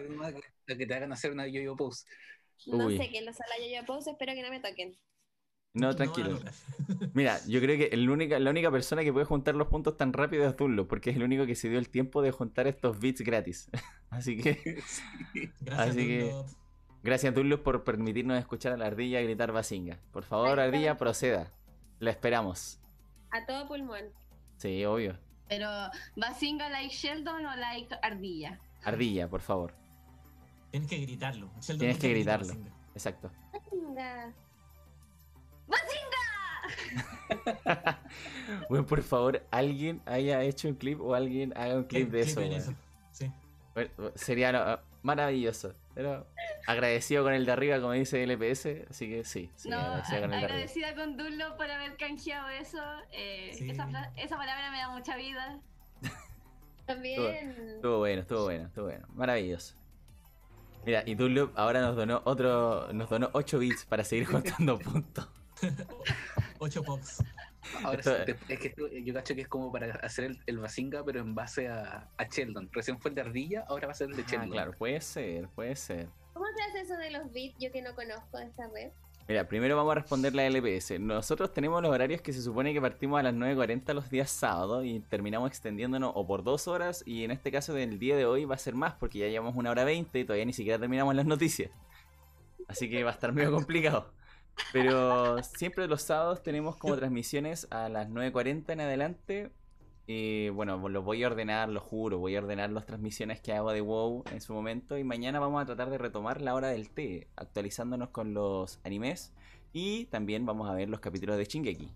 La 0.67 0.77
que 0.77 0.87
te 0.87 0.95
hagan 0.95 1.13
hacer 1.13 1.33
una 1.33 1.47
yo-yo 1.47 1.77
pose. 1.77 2.07
No 2.67 2.87
Uy. 2.87 2.97
sé 2.97 3.09
quién 3.11 3.27
lo 3.27 3.33
sala 3.33 3.55
yo 3.59 3.81
yo 3.81 3.85
pose, 3.85 4.11
espero 4.11 4.35
que 4.35 4.43
no 4.43 4.51
me 4.51 4.61
toquen. 4.61 4.97
No, 5.75 5.95
tranquilo. 5.97 6.39
Mira, 7.15 7.39
yo 7.47 7.61
creo 7.61 7.79
que 7.79 7.95
el 7.95 8.09
única, 8.11 8.39
la 8.39 8.51
única 8.51 8.71
persona 8.71 9.03
que 9.03 9.13
puede 9.13 9.25
juntar 9.25 9.55
los 9.55 9.69
puntos 9.69 9.97
tan 9.97 10.13
rápido 10.13 10.47
es 10.47 10.55
Dunlop, 10.57 10.87
porque 10.87 11.11
es 11.11 11.17
el 11.17 11.23
único 11.23 11.47
que 11.47 11.55
se 11.55 11.69
dio 11.71 11.79
el 11.79 11.89
tiempo 11.89 12.21
de 12.21 12.31
juntar 12.31 12.67
estos 12.67 12.99
bits 12.99 13.23
gratis. 13.23 13.71
Así 14.11 14.37
que, 14.37 14.61
Gracias, 15.61 15.89
Así 15.89 16.07
que- 16.07 16.35
gracias 17.03 17.35
Dunlop 17.35 17.63
por 17.63 17.85
permitirnos 17.85 18.39
escuchar 18.39 18.73
a 18.73 18.77
la 18.77 18.87
ardilla 18.87 19.21
gritar 19.23 19.51
Basinga. 19.53 19.99
Por 20.13 20.25
favor, 20.25 20.61
ardilla, 20.61 20.97
proceda. 20.99 21.51
La 22.01 22.11
esperamos. 22.11 22.79
A 23.31 23.47
todo 23.47 23.67
pulmón. 23.67 24.05
Sí, 24.59 24.85
obvio. 24.85 25.19
Pero, 25.49 25.69
¿Basinga 26.17 26.69
like 26.69 26.95
Sheldon 26.95 27.47
o 27.47 27.57
like 27.57 27.95
Ardilla? 28.03 28.59
Ardilla, 28.85 29.29
por 29.29 29.41
favor. 29.41 29.73
Tienes 30.71 30.89
que 30.89 30.99
gritarlo. 30.99 31.51
Sheldon 31.61 31.79
Tienes 31.79 31.99
que 31.99 32.09
grita 32.11 32.37
gritarlo. 32.37 32.47
Bazinga. 32.49 32.77
Exacto. 32.95 33.31
Venga. 35.67 35.83
bueno, 38.69 38.87
por 38.87 39.03
favor, 39.03 39.43
alguien 39.51 40.03
haya 40.07 40.43
hecho 40.43 40.69
un 40.69 40.75
clip 40.75 41.01
o 41.01 41.15
alguien 41.15 41.53
haga 41.57 41.77
un 41.77 41.85
clip 41.85 42.07
El 42.07 42.13
de 42.13 42.21
eso. 42.21 42.75
Sí. 43.11 43.31
Bueno, 43.75 43.91
sería 44.15 44.53
no, 44.53 44.79
maravilloso. 45.03 45.75
Pero 45.95 46.27
agradecido 46.67 47.23
con 47.23 47.35
el 47.35 47.45
de 47.45 47.53
arriba, 47.53 47.79
como 47.81 47.93
dice 47.93 48.23
LPS. 48.27 48.87
Así 48.91 49.09
que 49.09 49.25
sí, 49.25 49.51
sí, 49.57 49.69
no, 49.69 49.77
agradecido 49.79 50.21
con 50.23 50.33
el 50.33 50.45
agradecida 50.45 50.95
con 50.95 51.17
Dunlop 51.17 51.57
por 51.57 51.71
haber 51.71 51.97
canjeado 51.97 52.49
eso. 52.49 52.83
eh, 53.13 53.53
Sí. 53.55 53.71
esa, 53.71 53.87
fra- 53.89 54.13
esa 54.17 54.37
palabra 54.37 54.71
me 54.71 54.79
da 54.79 54.89
mucha 54.91 55.17
vida. 55.17 55.61
También. 56.87 57.21
Estuvo 57.77 57.99
bueno, 57.99 58.23
estuvo 58.23 58.45
bueno, 58.45 58.67
estuvo 58.67 58.85
bueno. 58.87 59.07
Maravilloso. 59.15 59.75
Mira, 60.85 61.03
y 61.07 61.15
Dunlop 61.15 61.57
ahora 61.59 61.81
nos 61.81 61.95
donó 61.95 62.23
otro, 62.25 62.93
nos 62.93 63.09
donó 63.09 63.31
8 63.35 63.59
bits 63.59 63.85
para 63.85 64.03
seguir 64.03 64.27
contando 64.31 64.79
puntos. 64.79 65.29
8 66.59 66.83
pops. 66.83 67.23
Ahora 67.85 67.99
Esto- 68.01 68.17
sí, 68.27 68.33
es 68.49 68.59
que 68.59 68.69
esto- 68.69 68.89
yo 68.89 69.15
cacho 69.15 69.35
que 69.35 69.43
es 69.43 69.49
como 69.49 69.71
para 69.71 69.95
hacer 69.97 70.25
el, 70.25 70.39
el 70.47 70.59
Bazinga, 70.59 71.05
pero 71.05 71.21
en 71.21 71.35
base 71.35 71.69
a, 71.69 72.09
a 72.17 72.25
Sheldon. 72.25 72.69
Recién 72.73 72.99
fue 73.01 73.11
el 73.11 73.15
de 73.15 73.21
Ardilla, 73.21 73.65
ahora 73.69 73.87
va 73.87 73.93
a 73.93 73.95
ser 73.97 74.11
el 74.11 74.17
de 74.17 74.23
Ah, 74.23 74.27
Sheldon. 74.31 74.51
claro, 74.51 74.73
puede 74.73 75.01
ser, 75.01 75.49
puede 75.49 75.77
ser. 75.77 76.09
¿Cómo 76.35 76.47
se 76.57 76.63
hace 76.63 76.81
eso 76.81 76.97
de 76.97 77.11
los 77.11 77.33
bits? 77.33 77.57
Yo 77.61 77.71
que 77.71 77.83
no 77.83 77.95
conozco 77.95 78.39
esta 78.39 78.67
red. 78.69 78.91
Mira, 79.29 79.47
primero 79.47 79.77
vamos 79.77 79.93
a 79.93 79.95
responder 80.01 80.35
la 80.35 80.45
LPS. 80.47 80.99
Nosotros 80.99 81.53
tenemos 81.55 81.81
los 81.81 81.93
horarios 81.93 82.21
que 82.21 82.33
se 82.33 82.43
supone 82.43 82.73
que 82.75 82.81
partimos 82.81 83.21
a 83.21 83.23
las 83.23 83.35
9.40 83.35 83.95
los 83.95 84.11
días 84.11 84.29
sábados 84.29 84.85
y 84.85 84.99
terminamos 84.99 85.49
extendiéndonos 85.49 86.13
o 86.17 86.27
por 86.27 86.43
dos 86.43 86.67
horas 86.67 87.05
y 87.07 87.23
en 87.23 87.31
este 87.31 87.53
caso 87.53 87.73
del 87.73 88.01
día 88.01 88.17
de 88.17 88.27
hoy 88.27 88.45
va 88.45 88.57
a 88.57 88.59
ser 88.59 88.75
más 88.75 88.95
porque 88.95 89.21
ya 89.21 89.29
llevamos 89.29 89.55
una 89.55 89.71
hora 89.71 89.85
20 89.85 90.19
y 90.19 90.25
todavía 90.25 90.45
ni 90.45 90.53
siquiera 90.53 90.79
terminamos 90.81 91.15
las 91.15 91.25
noticias. 91.27 91.71
Así 92.67 92.91
que 92.91 93.05
va 93.05 93.11
a 93.11 93.15
estar 93.15 93.33
medio 93.33 93.53
complicado. 93.53 94.13
Pero 94.73 95.43
siempre 95.43 95.87
los 95.87 96.03
sábados 96.03 96.43
tenemos 96.43 96.77
como 96.77 96.97
transmisiones 96.97 97.67
a 97.71 97.89
las 97.89 98.09
9.40 98.09 98.73
en 98.73 98.81
adelante. 98.81 99.53
Y 100.07 100.49
bueno, 100.49 100.89
los 100.89 101.05
voy 101.05 101.23
a 101.23 101.29
ordenar, 101.29 101.69
lo 101.69 101.81
juro, 101.81 102.19
voy 102.19 102.35
a 102.37 102.41
ordenar 102.41 102.71
las 102.71 102.87
transmisiones 102.87 103.41
que 103.41 103.53
hago 103.53 103.73
de 103.73 103.81
WoW 103.81 104.25
en 104.33 104.41
su 104.41 104.53
momento. 104.53 104.99
Y 104.99 105.05
mañana 105.05 105.39
vamos 105.39 105.63
a 105.63 105.67
tratar 105.67 105.91
de 105.91 105.99
retomar 105.99 106.41
la 106.41 106.55
hora 106.55 106.69
del 106.69 106.91
té, 106.91 107.29
actualizándonos 107.37 108.11
con 108.11 108.35
los 108.35 108.81
animes. 108.85 109.33
Y 109.73 110.07
también 110.07 110.45
vamos 110.45 110.69
a 110.69 110.75
ver 110.75 110.89
los 110.89 111.01
capítulos 111.01 111.37
de 111.37 111.45
Shingeki. 111.45 111.91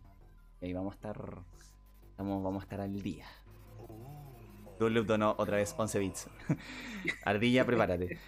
Y 0.61 0.65
ahí 0.65 0.73
vamos 0.73 0.93
a 0.93 0.97
estar. 0.97 1.43
Vamos, 2.16 2.43
vamos 2.43 2.62
a 2.62 2.65
estar 2.65 2.81
al 2.81 3.03
día. 3.03 3.27
Dunloop 4.78 5.07
donó 5.07 5.35
otra 5.39 5.57
vez 5.57 5.74
11 5.77 5.99
bits. 5.99 6.28
Ardilla, 7.24 7.65
prepárate. 7.65 8.19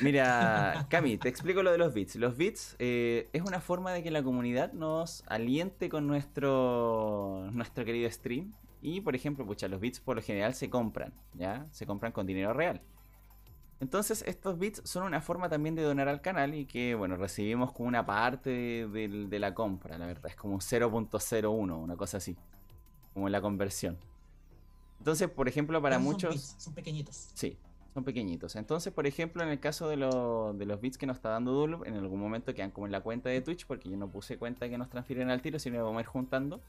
Mira, 0.00 0.86
Cami, 0.88 1.18
te 1.18 1.28
explico 1.28 1.62
lo 1.62 1.72
de 1.72 1.78
los 1.78 1.92
bits. 1.92 2.16
Los 2.16 2.36
bits 2.36 2.76
eh, 2.78 3.28
es 3.32 3.42
una 3.42 3.60
forma 3.60 3.92
de 3.92 4.02
que 4.02 4.10
la 4.10 4.22
comunidad 4.22 4.72
nos 4.72 5.24
aliente 5.26 5.88
con 5.88 6.06
nuestro, 6.06 7.48
nuestro 7.52 7.84
querido 7.84 8.10
stream. 8.10 8.52
Y, 8.82 9.02
por 9.02 9.14
ejemplo, 9.14 9.44
pucha, 9.44 9.68
los 9.68 9.78
bits 9.80 10.00
por 10.00 10.16
lo 10.16 10.22
general 10.22 10.54
se 10.54 10.70
compran, 10.70 11.12
¿ya? 11.34 11.66
Se 11.70 11.84
compran 11.86 12.12
con 12.12 12.26
dinero 12.26 12.54
real. 12.54 12.80
Entonces, 13.80 14.22
estos 14.26 14.58
bits 14.58 14.80
son 14.84 15.02
una 15.04 15.20
forma 15.20 15.48
también 15.48 15.74
de 15.74 15.82
donar 15.82 16.08
al 16.08 16.20
canal 16.22 16.54
y 16.54 16.66
que, 16.66 16.94
bueno, 16.94 17.16
recibimos 17.16 17.72
como 17.72 17.88
una 17.88 18.04
parte 18.06 18.50
de, 18.50 18.88
de- 18.88 19.26
de 19.26 19.38
la 19.38 19.54
compra, 19.54 19.98
la 19.98 20.06
verdad. 20.06 20.26
Es 20.30 20.36
como 20.36 20.54
un 20.54 20.60
0.01, 20.60 21.76
una 21.82 21.96
cosa 21.96 22.18
así. 22.18 22.36
Como 23.12 23.28
la 23.28 23.40
conversión. 23.42 23.98
Entonces, 24.98 25.28
por 25.28 25.48
ejemplo, 25.48 25.80
para 25.82 25.96
Esos 25.96 26.04
son 26.04 26.12
muchos... 26.12 26.34
bits, 26.34 26.54
Son 26.58 26.74
pequeñitos. 26.74 27.30
Sí, 27.34 27.56
son 27.94 28.04
pequeñitos. 28.04 28.56
Entonces, 28.56 28.92
por 28.92 29.06
ejemplo, 29.06 29.42
en 29.42 29.48
el 29.48 29.60
caso 29.60 29.88
de, 29.88 29.96
lo- 29.96 30.52
de 30.54 30.64
los 30.66 30.80
bits 30.80 30.96
que 30.98 31.06
nos 31.06 31.16
está 31.16 31.30
dando 31.30 31.52
Dunlop, 31.52 31.86
en 31.86 31.94
algún 31.96 32.20
momento 32.20 32.54
quedan 32.54 32.70
como 32.70 32.86
en 32.86 32.92
la 32.92 33.00
cuenta 33.00 33.28
de 33.28 33.40
Twitch, 33.40 33.66
porque 33.66 33.88
yo 33.90 33.96
no 33.96 34.08
puse 34.08 34.38
cuenta 34.38 34.68
que 34.68 34.78
nos 34.78 34.88
transfieren 34.88 35.30
al 35.30 35.42
tiro, 35.42 35.58
sino 35.58 35.76
que 35.76 35.82
vamos 35.82 35.98
a 35.98 36.00
ir 36.02 36.06
juntando. 36.06 36.60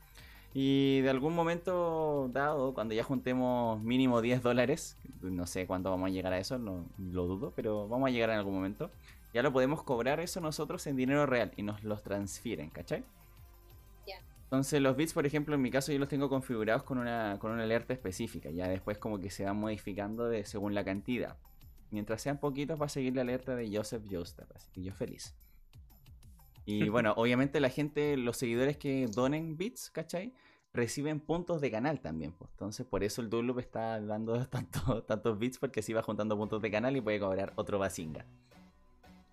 Y 0.53 0.99
de 1.01 1.09
algún 1.09 1.33
momento 1.33 2.29
dado, 2.33 2.73
cuando 2.73 2.93
ya 2.93 3.03
juntemos 3.03 3.81
mínimo 3.81 4.19
10 4.21 4.41
dólares, 4.43 4.97
no 5.21 5.47
sé 5.47 5.65
cuánto 5.65 5.89
vamos 5.89 6.07
a 6.07 6.09
llegar 6.11 6.33
a 6.33 6.39
eso, 6.39 6.57
no 6.57 6.85
lo 6.97 7.25
dudo, 7.25 7.53
pero 7.55 7.87
vamos 7.87 8.07
a 8.07 8.11
llegar 8.11 8.31
en 8.31 8.37
algún 8.37 8.55
momento, 8.55 8.89
ya 9.33 9.43
lo 9.43 9.53
podemos 9.53 9.81
cobrar 9.83 10.19
eso 10.19 10.41
nosotros 10.41 10.85
en 10.87 10.97
dinero 10.97 11.25
real 11.25 11.53
y 11.55 11.63
nos 11.63 11.83
los 11.85 12.03
transfieren, 12.03 12.69
¿cachai? 12.69 13.05
Entonces 14.51 14.81
los 14.81 14.97
bits, 14.97 15.13
por 15.13 15.25
ejemplo, 15.25 15.55
en 15.55 15.61
mi 15.61 15.71
caso 15.71 15.93
yo 15.93 15.99
los 15.99 16.09
tengo 16.09 16.27
configurados 16.27 16.83
con 16.83 16.97
una, 16.97 17.37
con 17.39 17.53
una 17.53 17.63
alerta 17.63 17.93
específica. 17.93 18.49
Ya 18.49 18.67
después 18.67 18.97
como 18.97 19.17
que 19.17 19.29
se 19.29 19.45
van 19.45 19.55
modificando 19.55 20.27
de, 20.27 20.43
según 20.43 20.75
la 20.75 20.83
cantidad. 20.83 21.37
Mientras 21.89 22.21
sean 22.21 22.37
poquitos 22.37 22.79
va 22.79 22.87
a 22.87 22.89
seguir 22.89 23.15
la 23.15 23.21
alerta 23.21 23.55
de 23.55 23.73
Joseph 23.73 24.03
Joestar. 24.11 24.47
Así 24.53 24.69
que 24.73 24.83
yo 24.83 24.93
feliz. 24.93 25.33
Y 26.65 26.89
bueno, 26.89 27.13
obviamente 27.15 27.61
la 27.61 27.69
gente, 27.69 28.17
los 28.17 28.35
seguidores 28.35 28.75
que 28.75 29.07
donen 29.07 29.55
bits, 29.55 29.89
¿cachai? 29.89 30.33
Reciben 30.73 31.21
puntos 31.21 31.61
de 31.61 31.71
canal 31.71 32.01
también. 32.01 32.33
Pues. 32.33 32.51
Entonces 32.51 32.85
por 32.85 33.05
eso 33.05 33.21
el 33.21 33.29
Dunloop 33.29 33.59
está 33.59 34.01
dando 34.01 34.45
tanto- 34.49 35.03
tantos 35.03 35.39
bits 35.39 35.59
porque 35.59 35.79
así 35.79 35.93
va 35.93 36.03
juntando 36.03 36.37
puntos 36.37 36.61
de 36.61 36.69
canal 36.69 36.93
y 36.97 36.99
puede 36.99 37.21
cobrar 37.21 37.53
otro 37.55 37.79
Basinga. 37.79 38.25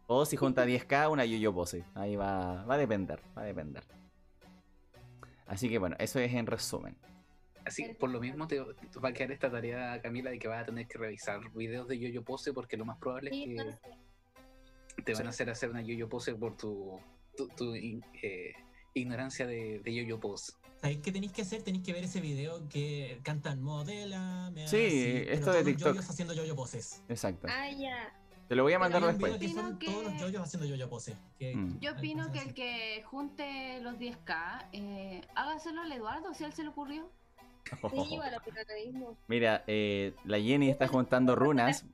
O 0.06 0.24
si 0.24 0.36
junta 0.36 0.64
10k, 0.64 1.10
una 1.10 1.24
Yoyo 1.24 1.52
Pose. 1.52 1.82
Ahí 1.96 2.14
va, 2.14 2.64
va 2.66 2.74
a 2.74 2.78
depender, 2.78 3.18
va 3.36 3.42
a 3.42 3.46
depender. 3.46 3.82
Así 5.48 5.68
que 5.68 5.78
bueno, 5.78 5.96
eso 5.98 6.18
es 6.20 6.32
en 6.32 6.46
resumen. 6.46 6.96
Así, 7.64 7.84
por 7.98 8.10
lo 8.10 8.20
mismo 8.20 8.46
te, 8.46 8.56
te 8.62 8.98
va 9.00 9.10
a 9.10 9.12
quedar 9.12 9.32
esta 9.32 9.50
tarea, 9.50 10.00
Camila, 10.00 10.30
de 10.30 10.38
que 10.38 10.48
vas 10.48 10.62
a 10.62 10.66
tener 10.66 10.86
que 10.86 10.96
revisar 10.98 11.40
videos 11.52 11.88
de 11.88 11.98
Yoyo 11.98 12.22
Pose 12.22 12.52
porque 12.52 12.76
lo 12.76 12.84
más 12.84 12.98
probable 12.98 13.30
es 13.30 13.36
no 13.36 13.44
que 13.44 13.72
sé. 14.96 15.02
te 15.02 15.12
van 15.14 15.26
a 15.26 15.30
hacer 15.30 15.50
hacer 15.50 15.70
una 15.70 15.82
Yoyo 15.82 16.08
Pose 16.08 16.34
por 16.34 16.56
tu, 16.56 16.98
tu, 17.36 17.48
tu 17.48 17.74
in- 17.74 18.04
eh, 18.22 18.52
ignorancia 18.94 19.46
de, 19.46 19.80
de 19.80 19.94
Yoyo 19.94 20.18
Pose. 20.18 20.52
¿Sabéis 20.80 21.00
qué 21.02 21.12
tenéis 21.12 21.32
que 21.32 21.42
hacer? 21.42 21.62
Tenéis 21.62 21.84
que 21.84 21.92
ver 21.92 22.04
ese 22.04 22.20
video 22.20 22.66
que 22.68 23.18
cantan 23.24 23.60
modela. 23.60 24.50
me 24.54 24.66
Sí, 24.68 24.76
así, 24.86 25.22
esto 25.28 25.52
de 25.52 25.64
TikTok. 25.64 25.98
haciendo 25.98 26.34
yoyo 26.34 26.54
poses. 26.54 27.02
Exacto. 27.08 27.48
Ah, 27.50 27.68
ya. 27.70 28.14
Te 28.48 28.54
lo 28.56 28.62
voy 28.62 28.72
a 28.72 28.78
mandar 28.78 29.04
después. 29.04 29.36
que 29.36 29.48
son 29.48 29.74
Opino 29.74 29.92
todos 29.92 30.04
los 30.04 30.12
que- 30.14 30.20
yoyos 30.20 30.42
haciendo 30.42 30.66
yoyo 30.66 30.88
pose. 30.88 31.14
que- 31.38 31.54
Mm. 31.54 31.80
Yo 31.80 31.92
opino 31.92 32.32
que 32.32 32.38
el 32.38 32.54
que 32.54 33.02
junte 33.04 33.80
los 33.82 33.98
10k, 33.98 34.68
eh, 34.72 35.20
hágaselo 35.34 35.82
al 35.82 35.92
Eduardo 35.92 36.32
si 36.34 36.44
a 36.44 36.46
él 36.46 36.52
se 36.54 36.62
le 36.62 36.70
ocurrió. 36.70 37.10
Sí. 37.70 38.18
Mira, 39.26 39.62
eh, 39.66 40.14
la 40.24 40.40
Jenny 40.40 40.70
está 40.70 40.88
juntando 40.88 41.36
runas. 41.36 41.84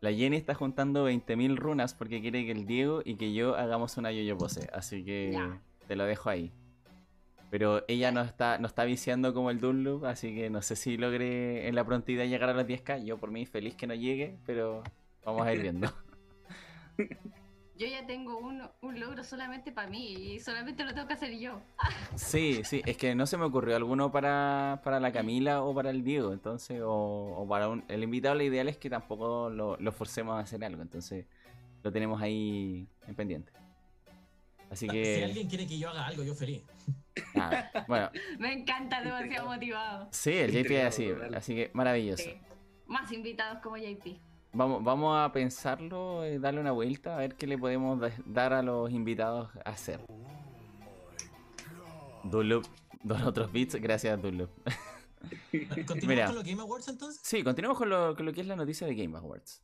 La 0.00 0.10
Jenny 0.12 0.36
está 0.36 0.54
juntando 0.54 1.04
20.000 1.04 1.56
runas 1.56 1.94
porque 1.94 2.20
quiere 2.22 2.44
que 2.46 2.52
el 2.52 2.66
Diego 2.66 3.02
y 3.04 3.16
que 3.16 3.32
yo 3.34 3.54
hagamos 3.56 3.96
una 3.98 4.10
yo-yo 4.10 4.36
pose. 4.38 4.68
Así 4.72 5.04
que 5.04 5.30
Ya. 5.32 5.60
te 5.86 5.96
lo 5.96 6.04
dejo 6.06 6.30
ahí. 6.30 6.50
Pero 7.50 7.84
ella 7.86 8.10
no 8.10 8.22
está, 8.22 8.56
no 8.58 8.66
está 8.66 8.84
viciando 8.84 9.34
como 9.34 9.50
el 9.50 9.60
Dunloop, 9.60 10.06
así 10.06 10.34
que 10.34 10.48
no 10.48 10.62
sé 10.62 10.74
si 10.74 10.96
logré 10.96 11.68
en 11.68 11.74
la 11.74 11.84
prontidad 11.84 12.24
llegar 12.24 12.48
a 12.48 12.54
los 12.54 12.66
10k. 12.66 12.96
Yo 13.04 13.18
por 13.18 13.30
mí 13.30 13.44
feliz 13.44 13.74
que 13.76 13.86
no 13.86 13.94
llegue, 13.94 14.38
pero 14.46 14.82
vamos 15.24 15.46
a 15.46 15.52
ir 15.54 15.62
viendo. 15.62 15.92
Yo 17.78 17.86
ya 17.88 18.06
tengo 18.06 18.38
un, 18.38 18.62
un 18.82 19.00
logro 19.00 19.24
solamente 19.24 19.72
para 19.72 19.88
mí 19.88 20.12
y 20.12 20.40
solamente 20.40 20.84
lo 20.84 20.94
tengo 20.94 21.08
que 21.08 21.14
hacer 21.14 21.36
yo. 21.38 21.60
Sí, 22.14 22.60
sí, 22.64 22.82
es 22.84 22.96
que 22.96 23.14
no 23.14 23.26
se 23.26 23.36
me 23.38 23.44
ocurrió 23.44 23.74
alguno 23.74 24.12
para, 24.12 24.82
para 24.84 25.00
la 25.00 25.10
Camila 25.12 25.62
o 25.64 25.74
para 25.74 25.90
el 25.90 26.04
Diego, 26.04 26.32
entonces, 26.32 26.80
o, 26.84 26.92
o 27.36 27.48
para 27.48 27.68
un, 27.68 27.82
el 27.88 28.04
invitado, 28.04 28.34
lo 28.36 28.42
ideal 28.42 28.68
es 28.68 28.76
que 28.76 28.88
tampoco 28.90 29.48
lo, 29.50 29.76
lo 29.78 29.90
forcemos 29.92 30.36
a 30.36 30.40
hacer 30.40 30.62
algo, 30.64 30.82
entonces 30.82 31.26
lo 31.82 31.90
tenemos 31.90 32.20
ahí 32.22 32.86
en 33.08 33.14
pendiente. 33.16 33.50
Así 34.70 34.86
Si 34.86 34.92
que, 34.92 35.24
alguien 35.24 35.48
quiere 35.48 35.66
que 35.66 35.78
yo 35.78 35.88
haga 35.90 36.06
algo, 36.06 36.22
yo 36.22 36.34
feliz. 36.34 36.62
nada, 37.34 37.70
bueno, 37.88 38.10
Me 38.38 38.52
encanta, 38.52 39.00
demasiado 39.02 39.48
motivado. 39.48 40.08
sí, 40.12 40.32
el 40.32 40.52
JP 40.52 40.70
es 40.72 40.84
así, 40.84 41.08
así 41.34 41.54
que 41.54 41.70
maravilloso. 41.72 42.22
Sí. 42.22 42.36
Más 42.86 43.10
invitados 43.10 43.58
como 43.60 43.76
JP. 43.76 44.18
Vamos, 44.54 44.84
vamos 44.84 45.16
a 45.18 45.32
pensarlo, 45.32 46.24
eh, 46.24 46.38
darle 46.38 46.60
una 46.60 46.72
vuelta, 46.72 47.14
a 47.14 47.18
ver 47.18 47.36
qué 47.36 47.46
le 47.46 47.56
podemos 47.56 47.98
da- 47.98 48.12
dar 48.26 48.52
a 48.52 48.62
los 48.62 48.90
invitados 48.90 49.48
a 49.64 49.70
hacer. 49.70 50.00
Dunloop, 52.24 52.64
dos 53.02 53.22
otros 53.26 53.50
bits, 53.50 53.76
gracias 53.76 54.20
Dunloop. 54.20 54.50
¿Continuamos 55.86 56.04
Mira. 56.06 56.26
con 56.26 56.34
los 56.34 56.44
Game 56.44 56.60
Awards 56.60 56.88
entonces? 56.88 57.20
Sí, 57.24 57.42
continuamos 57.42 57.78
con 57.78 57.88
lo, 57.88 58.14
con 58.14 58.26
lo 58.26 58.32
que 58.32 58.42
es 58.42 58.46
la 58.46 58.56
noticia 58.56 58.86
de 58.86 58.94
Game 58.94 59.16
Awards. 59.16 59.62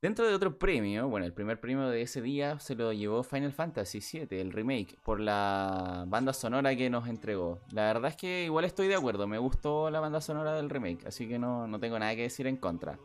Dentro 0.00 0.28
de 0.28 0.32
otro 0.34 0.56
premio, 0.60 1.08
bueno, 1.08 1.26
el 1.26 1.32
primer 1.32 1.58
premio 1.60 1.88
de 1.88 2.02
ese 2.02 2.22
día 2.22 2.60
se 2.60 2.76
lo 2.76 2.92
llevó 2.92 3.24
Final 3.24 3.52
Fantasy 3.52 3.98
VII, 3.98 4.40
el 4.40 4.52
remake, 4.52 4.96
por 5.02 5.18
la 5.18 6.04
banda 6.06 6.32
sonora 6.32 6.76
que 6.76 6.88
nos 6.88 7.08
entregó. 7.08 7.58
La 7.72 7.92
verdad 7.92 8.10
es 8.12 8.16
que 8.16 8.44
igual 8.44 8.64
estoy 8.64 8.86
de 8.86 8.94
acuerdo, 8.94 9.26
me 9.26 9.38
gustó 9.38 9.90
la 9.90 9.98
banda 9.98 10.20
sonora 10.20 10.54
del 10.54 10.70
remake, 10.70 11.04
así 11.06 11.26
que 11.26 11.40
no, 11.40 11.66
no 11.66 11.80
tengo 11.80 11.98
nada 11.98 12.14
que 12.14 12.22
decir 12.22 12.46
en 12.46 12.58
contra. 12.58 12.96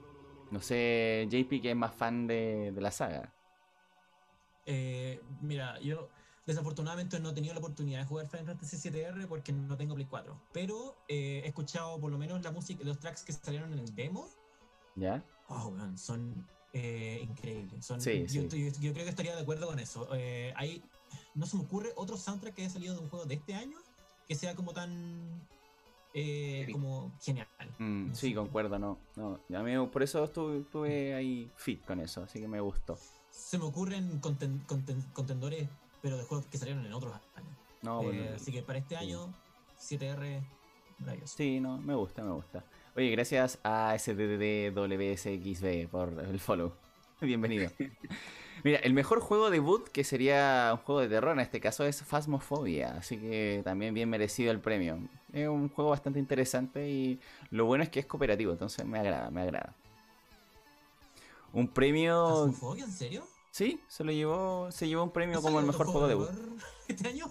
No 0.53 0.61
sé, 0.61 1.27
JP, 1.31 1.61
que 1.61 1.71
es 1.71 1.75
más 1.75 1.95
fan 1.95 2.27
de, 2.27 2.71
de 2.71 2.79
la 2.79 2.91
saga. 2.91 3.33
Eh, 4.67 5.19
mira, 5.41 5.79
yo 5.79 6.09
Desafortunadamente 6.45 7.19
no 7.21 7.29
he 7.29 7.33
tenido 7.33 7.53
la 7.53 7.59
oportunidad 7.61 8.01
de 8.01 8.05
jugar 8.05 8.27
Final 8.27 8.45
Fantasy 8.45 8.89
VII-R 8.89 9.27
porque 9.27 9.53
no 9.53 9.77
tengo 9.77 9.95
Play 9.95 10.05
4. 10.07 10.37
Pero 10.51 10.97
eh, 11.07 11.41
he 11.43 11.47
escuchado 11.47 11.99
por 12.01 12.11
lo 12.11 12.17
menos 12.17 12.43
la 12.43 12.51
música, 12.51 12.83
los 12.83 12.99
tracks 12.99 13.23
que 13.23 13.31
salieron 13.31 13.71
en 13.71 13.79
el 13.79 13.95
demo. 13.95 14.27
¿Ya? 14.95 15.23
Oh, 15.47 15.69
weón, 15.69 15.97
son 15.97 16.45
eh, 16.73 17.21
increíbles. 17.23 17.85
Son, 17.85 17.99
Sí, 18.01 18.25
yo, 18.27 18.41
sí. 18.41 18.47
yo- 18.49 18.81
yo 18.81 18.93
creo 18.93 19.05
que 19.05 19.09
estaría 19.09 19.35
de 19.35 19.41
acuerdo 19.41 19.67
con 19.67 19.79
eso. 19.79 20.09
Eh, 20.13 20.53
hay, 20.57 20.83
no 21.33 21.45
se 21.45 21.55
me 21.55 21.63
ocurre 21.63 21.93
otro 21.95 22.17
soundtrack 22.17 22.53
que 22.53 22.63
haya 22.63 22.71
salido 22.73 22.93
de 22.93 22.99
un 22.99 23.09
juego 23.09 23.25
de 23.25 23.35
este 23.35 23.55
año 23.55 23.77
que 24.27 24.35
sea 24.35 24.53
como 24.53 24.73
tan 24.73 25.47
eh, 26.13 26.63
Sí. 26.65 26.71
como 26.71 27.11
genial. 27.21 27.47
Mm, 27.79 28.13
sí, 28.13 28.29
sé. 28.29 28.35
concuerdo, 28.35 28.77
no. 28.79 28.99
no. 29.15 29.39
A 29.57 29.63
mí 29.63 29.71
por 29.91 30.03
eso 30.03 30.23
estuve, 30.23 30.59
estuve 30.59 31.13
ahí 31.15 31.49
fit 31.55 31.83
con 31.85 31.99
eso, 31.99 32.23
así 32.23 32.39
que 32.39 32.47
me 32.47 32.59
gustó. 32.61 32.97
Se 33.29 33.57
me 33.57 33.65
ocurren 33.65 34.21
conten- 34.21 34.65
conten- 34.67 35.11
contendores, 35.13 35.67
pero 36.01 36.17
de 36.17 36.23
juegos 36.23 36.45
que 36.47 36.57
salieron 36.57 36.85
en 36.85 36.93
otros 36.93 37.13
años. 37.35 37.49
No, 37.81 38.01
Eh, 38.01 38.05
bueno, 38.05 38.23
así 38.35 38.51
que 38.51 38.61
para 38.61 38.79
este 38.79 38.95
sí. 38.97 39.03
año, 39.03 39.33
7R, 39.77 40.41
maravilloso. 40.99 41.35
Sí, 41.35 41.59
no, 41.59 41.77
me 41.79 41.95
gusta, 41.95 42.23
me 42.23 42.31
gusta. 42.31 42.63
Oye, 42.95 43.09
gracias 43.09 43.59
a 43.63 43.95
SDDWSXB 43.97 45.87
por 45.89 46.13
el 46.19 46.39
follow. 46.39 46.73
Bienvenido. 47.21 47.71
Mira, 48.63 48.79
el 48.79 48.93
mejor 48.93 49.19
juego 49.19 49.49
debut, 49.49 49.87
que 49.89 50.03
sería 50.05 50.69
un 50.71 50.77
juego 50.77 51.01
de 51.01 51.09
terror 51.09 51.33
en 51.33 51.41
este 51.41 51.59
caso, 51.59 51.83
es 51.85 52.01
Phasmophobia. 52.03 52.95
Así 52.97 53.17
que 53.17 53.61
también 53.63 53.93
bien 53.93 54.09
merecido 54.09 54.51
el 54.51 54.59
premio. 54.59 54.99
Es 55.33 55.47
un 55.49 55.67
juego 55.69 55.89
bastante 55.89 56.19
interesante 56.19 56.89
y 56.89 57.19
lo 57.51 57.65
bueno 57.65 57.83
es 57.83 57.89
que 57.89 57.99
es 57.99 58.05
cooperativo, 58.05 58.53
entonces 58.53 58.85
me 58.85 58.99
agrada, 58.99 59.29
me 59.31 59.41
agrada. 59.41 59.75
Un 61.51 61.67
premio. 61.67 62.45
¿Phasmophobia, 62.45 62.85
en 62.85 62.91
serio? 62.91 63.27
Sí, 63.51 63.79
se 63.87 64.03
lo 64.03 64.11
llevó. 64.11 64.71
Se 64.71 64.87
llevó 64.87 65.03
un 65.03 65.11
premio 65.11 65.35
¿No 65.35 65.41
como 65.41 65.59
el 65.59 65.65
mejor 65.65 65.85
juego 65.87 66.07
de 66.07 66.15
debut. 66.15 66.29
este 66.87 67.07
año? 67.09 67.25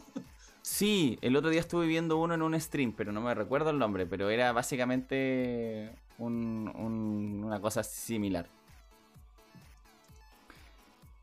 Sí, 0.60 1.18
el 1.22 1.34
otro 1.34 1.50
día 1.50 1.60
estuve 1.60 1.86
viendo 1.86 2.18
uno 2.18 2.34
en 2.34 2.42
un 2.42 2.60
stream, 2.60 2.92
pero 2.92 3.10
no 3.10 3.20
me 3.20 3.34
recuerdo 3.34 3.70
el 3.70 3.78
nombre, 3.78 4.06
pero 4.06 4.30
era 4.30 4.52
básicamente 4.52 5.90
un- 6.18 6.70
un- 6.76 7.42
una 7.44 7.60
cosa 7.60 7.82
similar. 7.82 8.48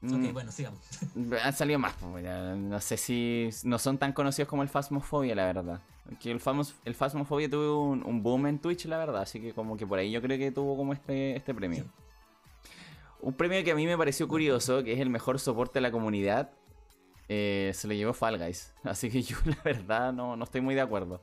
Ok, 0.01 0.11
Mm, 0.11 0.33
bueno, 0.33 0.51
sigamos. 0.51 0.79
Han 1.43 1.53
salido 1.53 1.77
más, 1.79 1.93
pues, 1.99 2.23
no 2.57 2.79
sé 2.79 2.95
si 2.97 3.49
no 3.63 3.77
son 3.77 3.97
tan 3.97 4.13
conocidos 4.13 4.47
como 4.47 4.63
el 4.63 4.69
Phasmophobia, 4.69 5.35
la 5.35 5.45
verdad. 5.45 5.81
Que 6.21 6.31
el, 6.31 6.39
Phasmos- 6.41 6.73
el 6.85 6.95
Phasmophobia 6.95 7.49
tuvo 7.49 7.83
un, 7.83 8.03
un 8.05 8.23
boom 8.23 8.47
en 8.47 8.59
Twitch, 8.59 8.85
la 8.85 8.97
verdad, 8.97 9.21
así 9.21 9.39
que 9.41 9.53
como 9.53 9.75
que 9.77 9.85
por 9.85 9.99
ahí 9.99 10.09
yo 10.11 10.21
creo 10.21 10.37
que 10.37 10.51
tuvo 10.51 10.75
como 10.77 10.93
este, 10.93 11.35
este 11.35 11.53
premio. 11.53 11.83
Sí. 11.83 11.89
Un 13.21 13.33
premio 13.33 13.61
que 13.65 13.71
a 13.71 13.75
mí 13.75 13.85
me 13.85 13.97
pareció 13.97 14.27
curioso, 14.27 14.83
que 14.83 14.93
es 14.93 14.99
el 14.99 15.09
mejor 15.09 15.37
soporte 15.39 15.75
de 15.75 15.81
la 15.81 15.91
comunidad, 15.91 16.51
eh, 17.27 17.71
se 17.75 17.87
lo 17.87 17.93
llevó 17.93 18.13
Fall 18.13 18.37
Guys. 18.39 18.73
Así 18.83 19.09
que 19.11 19.21
yo 19.21 19.35
la 19.45 19.57
verdad 19.63 20.13
no, 20.13 20.35
no 20.37 20.45
estoy 20.45 20.61
muy 20.61 20.75
de 20.75 20.81
acuerdo. 20.81 21.21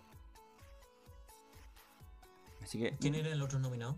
Así 2.62 2.78
que 2.78 2.92
¿Quién 3.00 3.14
era 3.14 3.30
el 3.32 3.40
otro 3.42 3.58
nominado? 3.58 3.96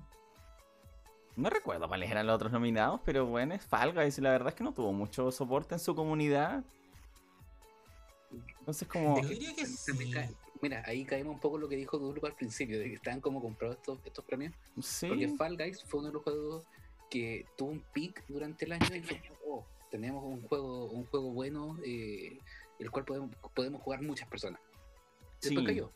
No 1.39 1.51
recuerdo 1.51 1.89
cuáles 1.89 2.11
eran 2.11 2.27
los 2.27 2.35
otros 2.37 2.53
nominados, 2.53 3.01
pero 3.05 3.27
bueno, 3.27 3.55
es 3.55 3.65
Fall 3.65 3.93
Guys 3.95 4.19
y 4.19 4.21
la 4.21 4.31
verdad 4.31 4.49
es 4.49 4.55
que 4.55 4.65
no 4.65 4.73
tuvo 4.75 4.93
mucho 4.93 5.31
soporte 5.31 5.75
en 5.75 5.79
su 5.81 5.95
comunidad. 5.95 6.65
Entonces 8.61 8.87
como... 8.89 9.21
Yo 9.23 9.29
diría 9.29 9.55
que 9.55 9.65
También 9.87 10.09
sí. 10.09 10.15
cae- 10.15 10.35
Mira, 10.61 10.83
ahí 10.87 11.05
caemos 11.05 11.35
un 11.35 11.41
poco 11.41 11.57
en 11.57 11.63
lo 11.63 11.69
que 11.69 11.77
dijo 11.77 11.99
Dulco 11.99 12.27
al 12.27 12.35
principio, 12.35 12.79
de 12.81 12.87
que 12.87 12.95
estaban 12.95 13.21
como 13.21 13.41
comprados 13.41 13.77
estos, 13.77 14.01
estos 14.05 14.25
premios. 14.25 14.53
Porque 14.75 15.29
Sí, 15.29 15.37
Fall 15.37 15.57
Guys 15.57 15.85
fue 15.85 16.01
uno 16.01 16.09
de 16.09 16.15
los 16.15 16.23
juegos 16.25 16.65
que 17.09 17.47
tuvo 17.57 17.71
un 17.71 17.81
peak 17.95 18.25
durante 18.29 18.65
el 18.65 18.73
año 18.73 18.95
y 18.97 19.01
fue, 19.03 19.23
oh, 19.47 19.65
tenemos 19.91 20.25
un 20.25 20.43
juego, 20.49 20.87
un 20.87 21.07
juego 21.07 21.31
bueno, 21.31 21.79
eh, 21.85 22.39
el 22.81 22.91
cual 22.91 23.05
podemos, 23.05 23.31
podemos 23.55 23.81
jugar 23.83 24.03
muchas 24.03 24.29
personas. 24.29 24.61
Después 25.41 25.61
Sí. 25.61 25.67
cayó. 25.67 25.93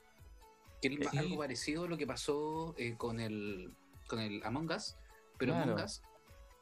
Que 0.81 0.89
es 0.89 1.11
Sí. 1.11 1.19
algo 1.19 1.39
parecido 1.39 1.85
a 1.85 1.89
lo 1.89 1.99
que 1.99 2.07
pasó 2.07 2.75
eh, 2.79 2.95
con 2.97 3.19
el 3.21 3.73
con 4.09 4.21
el 4.21 4.43
Among 4.45 4.71
Us, 4.71 4.95
pero 5.43 5.55
Claro. 5.55 5.73
Among 5.73 5.85
Us, 5.85 6.03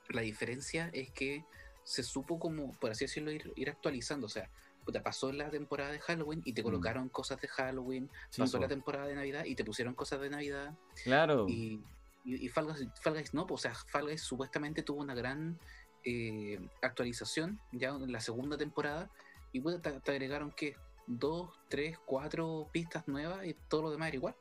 la 0.08 0.22
diferencia 0.22 0.88
es 0.94 1.10
que 1.10 1.44
se 1.84 2.02
supo 2.02 2.38
como, 2.38 2.72
por 2.78 2.90
así 2.90 3.04
decirlo, 3.04 3.30
ir, 3.30 3.52
ir 3.56 3.68
actualizando. 3.68 4.26
O 4.26 4.30
sea, 4.30 4.48
puta, 4.84 5.02
pasó 5.02 5.30
la 5.32 5.50
temporada 5.50 5.92
de 5.92 6.00
Halloween 6.00 6.40
y 6.46 6.52
te 6.54 6.62
Mm. 6.62 6.64
colocaron 6.64 7.08
cosas 7.10 7.40
de 7.40 7.48
Halloween, 7.48 8.10
sí, 8.30 8.40
pasó 8.40 8.58
la 8.58 8.68
temporada 8.68 9.06
de 9.06 9.14
Navidad 9.14 9.44
y 9.44 9.54
te 9.54 9.64
pusieron 9.64 9.94
cosas 9.94 10.20
de 10.20 10.30
Navidad. 10.30 10.74
claro. 11.04 11.46
Y, 11.48 11.82
y, 12.24 12.46
y 12.46 12.48
Fall, 12.48 12.66
Guys, 12.66 12.86
Fall 13.02 13.14
Guys 13.14 13.34
no, 13.34 13.46
o 13.48 13.58
sea, 13.58 13.74
Fall 13.74 14.06
Guys 14.06 14.22
supuestamente 14.22 14.82
tuvo 14.82 15.00
una 15.00 15.14
gran 15.14 15.58
eh, 16.04 16.58
actualización 16.82 17.60
ya 17.72 17.90
en 17.90 18.10
la 18.10 18.20
segunda 18.20 18.56
temporada 18.56 19.10
y 19.52 19.60
pues, 19.60 19.80
te, 19.82 19.90
te 20.00 20.10
agregaron 20.12 20.50
que 20.52 20.74
dos, 21.06 21.50
tres, 21.68 21.98
cuatro 22.06 22.68
pistas 22.72 23.06
nuevas 23.08 23.44
y 23.46 23.54
todo 23.68 23.82
lo 23.82 23.90
demás 23.90 24.08
era 24.08 24.16
igual. 24.16 24.34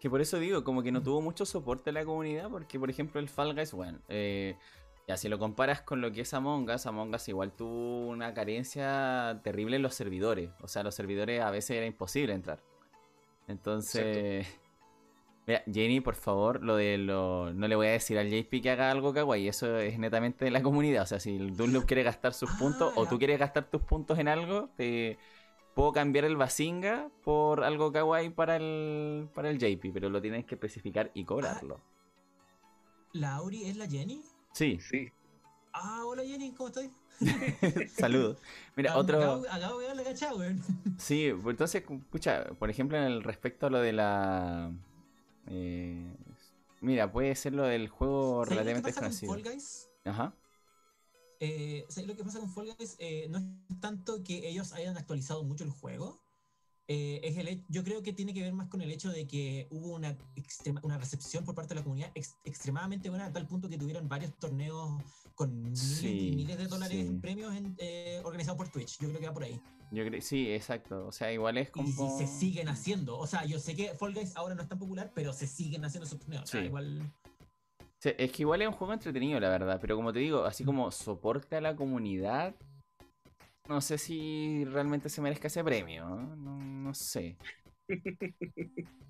Que 0.00 0.08
por 0.08 0.20
eso 0.20 0.38
digo, 0.38 0.62
como 0.62 0.82
que 0.82 0.92
no 0.92 1.02
tuvo 1.02 1.20
mucho 1.20 1.44
soporte 1.44 1.90
en 1.90 1.94
la 1.94 2.04
comunidad, 2.04 2.48
porque 2.50 2.78
por 2.78 2.88
ejemplo 2.88 3.20
el 3.20 3.28
Fall 3.28 3.54
Guys, 3.54 3.72
bueno, 3.72 3.98
eh, 4.08 4.56
ya 5.08 5.16
si 5.16 5.28
lo 5.28 5.38
comparas 5.38 5.82
con 5.82 6.00
lo 6.00 6.12
que 6.12 6.20
es 6.20 6.34
Among 6.34 6.70
Us, 6.70 6.86
Among 6.86 7.14
Us 7.14 7.28
igual 7.28 7.52
tuvo 7.52 8.06
una 8.08 8.32
carencia 8.34 9.40
terrible 9.42 9.76
en 9.76 9.82
los 9.82 9.94
servidores. 9.94 10.50
O 10.62 10.68
sea, 10.68 10.82
los 10.82 10.94
servidores 10.94 11.40
a 11.42 11.50
veces 11.50 11.76
era 11.78 11.86
imposible 11.86 12.32
entrar. 12.32 12.60
Entonces... 13.48 14.46
Mira, 15.46 15.62
Jenny, 15.72 16.00
por 16.02 16.14
favor, 16.14 16.62
lo 16.62 16.76
de 16.76 16.98
lo... 16.98 17.54
No 17.54 17.68
le 17.68 17.74
voy 17.74 17.86
a 17.86 17.92
decir 17.92 18.18
al 18.18 18.28
JP 18.28 18.60
que 18.62 18.70
haga 18.70 18.90
algo 18.90 19.14
kawaii, 19.14 19.48
eso 19.48 19.78
es 19.78 19.98
netamente 19.98 20.44
de 20.44 20.50
la 20.50 20.62
comunidad. 20.62 21.04
O 21.04 21.06
sea, 21.06 21.20
si 21.20 21.36
el 21.36 21.56
Dunlop 21.56 21.86
quiere 21.86 22.02
gastar 22.02 22.34
sus 22.34 22.50
Ah, 22.50 22.56
puntos 22.58 22.92
o 22.96 23.04
ya. 23.04 23.08
tú 23.08 23.16
quieres 23.18 23.38
gastar 23.38 23.64
tus 23.70 23.80
puntos 23.80 24.18
en 24.18 24.28
algo, 24.28 24.68
te 24.76 25.16
puedo 25.78 25.92
cambiar 25.92 26.24
el 26.24 26.36
Basinga 26.36 27.08
por 27.22 27.62
algo 27.62 27.92
kawaii 27.92 28.30
para 28.30 28.56
el, 28.56 29.28
para 29.32 29.48
el 29.48 29.58
JP, 29.60 29.92
pero 29.94 30.08
lo 30.08 30.20
tienes 30.20 30.44
que 30.44 30.56
especificar 30.56 31.12
y 31.14 31.24
cobrarlo. 31.24 31.80
¿La 33.12 33.36
Auri 33.36 33.62
es 33.66 33.76
la 33.76 33.86
Jenny? 33.86 34.20
Sí, 34.50 34.80
Sí. 34.80 35.08
Ah, 35.72 36.02
hola 36.04 36.24
Jenny, 36.24 36.50
¿cómo 36.50 36.70
estás? 36.70 36.90
saludos. 37.96 38.38
Mira, 38.74 38.94
Ah, 38.94 38.98
otro... 38.98 39.18
Acabo, 39.18 39.44
acabo 39.48 39.78
de 39.78 39.86
ver 39.86 39.96
la 39.96 40.02
cachada, 40.02 40.34
weón. 40.34 40.60
Sí, 40.98 41.32
pues 41.40 41.54
entonces, 41.54 41.84
escucha, 41.88 42.46
por 42.58 42.70
ejemplo, 42.70 42.98
en 42.98 43.04
el 43.04 43.22
respecto 43.22 43.66
a 43.66 43.70
lo 43.70 43.78
de 43.78 43.92
la... 43.92 44.72
eh, 45.46 46.12
mira, 46.80 47.12
puede 47.12 47.36
ser 47.36 47.52
lo 47.52 47.62
del 47.62 47.88
juego 47.88 48.44
¿Sabes 48.44 48.48
lo 48.58 48.64
que 48.64 48.72
relativamente 48.72 48.88
pasa 48.88 49.00
con 49.02 49.10
desconocido. 49.10 49.32
Fall 49.32 49.54
Guys? 49.54 49.88
Ajá. 50.06 50.34
Eh, 51.40 51.84
¿sabes 51.88 52.08
lo 52.08 52.16
que 52.16 52.24
pasa 52.24 52.40
con 52.40 52.50
Fall 52.50 52.74
Guys? 52.76 52.96
Eh, 52.98 53.26
no 53.30 53.38
es 53.38 53.44
tanto 53.80 54.22
que 54.24 54.48
ellos 54.48 54.72
hayan 54.72 54.96
actualizado 54.96 55.44
mucho 55.44 55.64
el 55.64 55.70
juego. 55.70 56.20
eh, 56.90 57.20
es 57.22 57.36
el, 57.36 57.64
yo 57.68 57.84
creo 57.84 58.02
que 58.02 58.14
tiene 58.14 58.32
que 58.32 58.40
ver 58.40 58.54
más 58.54 58.68
con 58.68 58.80
el 58.80 58.90
hecho 58.90 59.10
de 59.10 59.26
que 59.26 59.68
hubo 59.70 59.94
una, 59.94 60.16
extrema- 60.36 60.80
una 60.82 60.96
recepción 60.96 61.44
por 61.44 61.54
parte 61.54 61.68
de 61.74 61.80
la 61.80 61.84
comunidad 61.84 62.10
ex- 62.14 62.36
extremadamente 62.44 63.10
buena, 63.10 63.26
a 63.26 63.32
tal 63.32 63.46
punto 63.46 63.68
que 63.68 63.76
tuvieron 63.76 64.08
varios 64.08 64.34
torneos 64.38 65.02
con 65.34 65.60
miles 65.60 65.78
Sí, 65.78 66.30
y 66.30 66.36
miles 66.36 66.56
de 66.56 66.66
dólares 66.66 66.96
sí. 66.98 67.06
en 67.06 67.20
premios 67.20 67.54
eh, 67.76 68.22
organizados 68.24 68.56
por 68.56 68.70
Twitch. 68.70 68.98
Yo 69.00 69.08
creo 69.08 69.20
que 69.20 69.26
va 69.26 69.34
por 69.34 69.44
ahí. 69.44 69.60
Yo 69.92 70.02
creo, 70.06 70.20
sí, 70.22 70.50
exacto. 70.50 71.06
O 71.06 71.12
sea, 71.12 71.30
igual 71.30 71.58
es 71.58 71.70
como... 71.70 71.86
Y, 71.88 71.92
se 72.18 72.26
siguen 72.26 72.68
haciendo. 72.70 73.18
O 73.18 73.26
sea, 73.26 73.44
yo 73.44 73.58
sé 73.60 73.76
que 73.76 73.94
Fall 73.94 74.14
Guys 74.14 74.34
ahora 74.34 74.54
no 74.54 74.62
es 74.62 74.68
tan 74.68 74.78
popular, 74.78 75.12
pero 75.14 75.32
se 75.34 75.46
siguen 75.46 75.84
haciendo 75.84 76.06
esos 76.06 76.18
torneos. 76.18 76.44
O 76.44 76.46
sea, 76.46 76.60
Sí. 76.62 76.66
igual. 76.68 77.12
Sí, 78.00 78.10
es 78.16 78.32
que 78.32 78.42
igual 78.42 78.62
es 78.62 78.68
un 78.68 78.74
juego 78.74 78.92
entretenido, 78.92 79.40
la 79.40 79.48
verdad. 79.50 79.78
Pero 79.80 79.96
como 79.96 80.12
te 80.12 80.20
digo, 80.20 80.44
así 80.44 80.64
como 80.64 80.90
soporte 80.90 81.56
a 81.56 81.60
la 81.60 81.74
comunidad, 81.76 82.54
no 83.68 83.80
sé 83.80 83.98
si 83.98 84.64
realmente 84.64 85.08
se 85.08 85.20
merezca 85.20 85.48
ese 85.48 85.62
premio. 85.64 86.08
¿no? 86.08 86.36
No, 86.36 86.58
no 86.58 86.94
sé. 86.94 87.36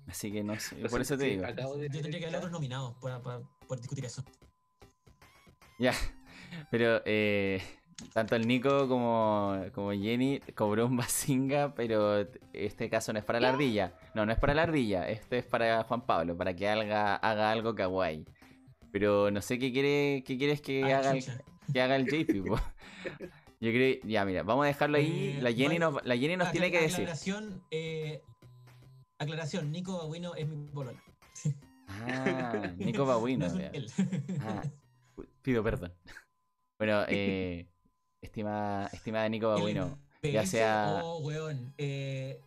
Así 0.07 0.31
que 0.31 0.43
no 0.43 0.59
sé. 0.59 0.75
Por 0.89 1.01
eso 1.01 1.17
te 1.17 1.25
Sí, 1.25 1.29
digo. 1.31 1.45
acabo 1.45 1.77
de 1.77 1.89
Yo 1.89 2.01
tendría 2.01 2.19
que 2.19 2.25
haber 2.25 2.37
otros 2.37 2.51
nominados 2.51 2.95
para, 3.01 3.21
para 3.21 3.41
poder 3.67 3.81
discutir 3.81 4.05
eso. 4.05 4.23
Ya. 5.77 5.93
Pero 6.71 7.01
eh, 7.05 7.61
tanto 8.13 8.35
el 8.35 8.47
Nico 8.47 8.87
como, 8.87 9.57
como 9.73 9.91
Jenny 9.93 10.39
cobró 10.55 10.87
un 10.87 10.97
Basinga, 10.97 11.73
pero 11.75 12.27
este 12.53 12.89
caso 12.89 13.13
no 13.13 13.19
es 13.19 13.25
para 13.25 13.39
la 13.39 13.49
ardilla. 13.49 13.93
No, 14.15 14.25
no 14.25 14.31
es 14.33 14.39
para 14.39 14.53
la 14.53 14.63
ardilla. 14.63 15.07
Este 15.09 15.39
es 15.39 15.45
para 15.45 15.83
Juan 15.83 16.05
Pablo, 16.05 16.37
para 16.37 16.55
que 16.55 16.67
haga, 16.69 17.15
haga 17.15 17.51
algo 17.51 17.75
kawaii. 17.75 18.25
Pero 18.91 19.29
no 19.31 19.41
sé 19.41 19.59
qué 19.59 19.71
quiere, 19.71 20.23
qué 20.25 20.37
quieres 20.37 20.61
que 20.61 20.83
Ah, 20.83 20.97
haga 20.99 21.11
el, 21.11 21.23
que 21.73 21.81
haga 21.81 21.95
el 21.95 22.05
JP. 22.05 22.47
po. 22.47 22.59
Yo 23.61 23.71
creo, 23.71 23.97
ya 24.03 24.23
mira, 24.25 24.43
vamos 24.43 24.63
a 24.63 24.67
dejarlo 24.67 24.97
ahí. 24.97 25.35
Eh, 25.37 25.41
La 25.41 25.51
Jenny 25.51 25.79
nos, 25.79 26.03
la 26.05 26.15
Jenny 26.17 26.37
nos 26.37 26.51
tiene 26.51 26.71
que 26.71 26.79
decir. 26.81 27.01
Aclaración, 27.01 27.61
eh, 27.71 28.21
aclaración, 29.19 29.71
Nico 29.71 30.01
Aguino 30.01 30.33
es 30.35 30.47
mi 30.47 30.65
polola. 30.69 31.01
Ah, 31.87 32.71
Nico 32.77 33.05
Babuino. 33.05 33.49
No. 33.49 33.59
Ah, 34.41 34.63
pido 35.41 35.63
perdón. 35.63 35.93
Bueno, 36.79 37.03
eh, 37.09 37.67
estimada, 38.21 38.87
estimada 38.93 39.27
Nico 39.27 39.49
Babuino. 39.49 39.99
Ya 40.23 40.45
sea- 40.45 41.01
Oh, 41.03 41.19
weón. 41.19 41.73
Eh, 41.77 42.39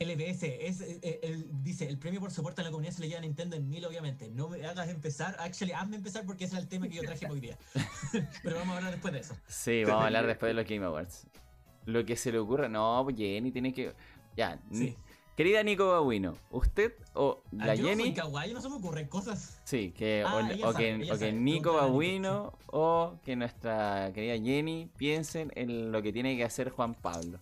LBS, 0.00 0.42
es, 0.66 0.80
eh, 0.80 0.98
eh, 1.02 1.20
el- 1.22 1.62
dice, 1.62 1.88
el 1.88 1.98
premio 1.98 2.20
por 2.20 2.30
soporte 2.30 2.60
a 2.60 2.64
la 2.64 2.70
comunidad 2.70 2.92
se 2.94 3.00
le 3.02 3.08
lleva 3.08 3.18
a 3.18 3.22
Nintendo 3.22 3.56
en 3.56 3.68
mil, 3.68 3.84
obviamente. 3.84 4.28
No 4.30 4.48
me 4.48 4.64
hagas 4.66 4.88
empezar, 4.88 5.36
actually, 5.38 5.72
hazme 5.72 5.96
empezar 5.96 6.24
porque 6.26 6.44
ese 6.44 6.54
era 6.54 6.62
el 6.62 6.68
tema 6.68 6.88
que 6.88 6.94
yo 6.96 7.02
traje 7.02 7.26
hoy 7.30 7.40
día. 7.40 7.58
Pero 8.42 8.56
vamos 8.56 8.74
a 8.74 8.76
hablar 8.78 8.92
después 8.92 9.12
de 9.14 9.20
eso. 9.20 9.34
Sí, 9.46 9.84
vamos 9.84 10.02
a 10.02 10.06
hablar 10.06 10.26
después 10.26 10.50
de 10.50 10.54
los 10.54 10.66
Game 10.66 10.84
Awards. 10.84 11.26
lo 11.86 12.04
que 12.04 12.16
se 12.16 12.30
le 12.32 12.38
ocurra. 12.38 12.68
No, 12.68 13.06
Jenny 13.16 13.50
tiene 13.50 13.72
que. 13.72 13.94
Ya. 14.36 14.60
Sí. 14.72 14.96
Querida 15.36 15.62
Nico 15.62 15.86
Babuino, 15.86 16.36
¿usted 16.50 16.94
o 17.14 17.42
Ah, 17.60 17.66
la 17.66 17.74
yo 17.76 17.82
no 17.84 17.88
soy 17.90 17.96
Jenny? 17.98 18.12
kawaii, 18.14 18.52
no 18.52 18.60
se 18.60 18.68
me 18.68 18.74
ocurren 18.74 19.06
cosas. 19.06 19.60
Sí, 19.62 19.92
que 19.96 20.24
Ah, 20.26 20.34
o, 20.34 20.40
ella 20.40 20.68
o 20.68 20.72
sabe, 20.72 20.84
que, 20.84 21.02
ella 21.04 21.14
o 21.14 21.18
que 21.18 21.32
Nico, 21.32 21.72
Babuino 21.74 22.58
o 22.66 23.20
que 23.24 23.36
nuestra 23.36 24.10
querida 24.12 24.34
Jenny 24.34 24.90
piensen 24.96 25.52
en 25.54 25.92
lo 25.92 26.02
que 26.02 26.12
tiene 26.12 26.36
que 26.36 26.42
hacer 26.42 26.70
Juan 26.70 26.92
Pablo. 26.94 27.38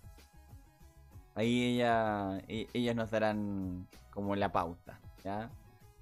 Ahí 1.36 1.74
ella, 1.74 2.38
e- 2.48 2.66
ellas 2.72 2.96
nos 2.96 3.10
darán 3.10 3.86
como 4.10 4.34
la 4.34 4.50
pauta, 4.50 4.98
¿ya? 5.22 5.50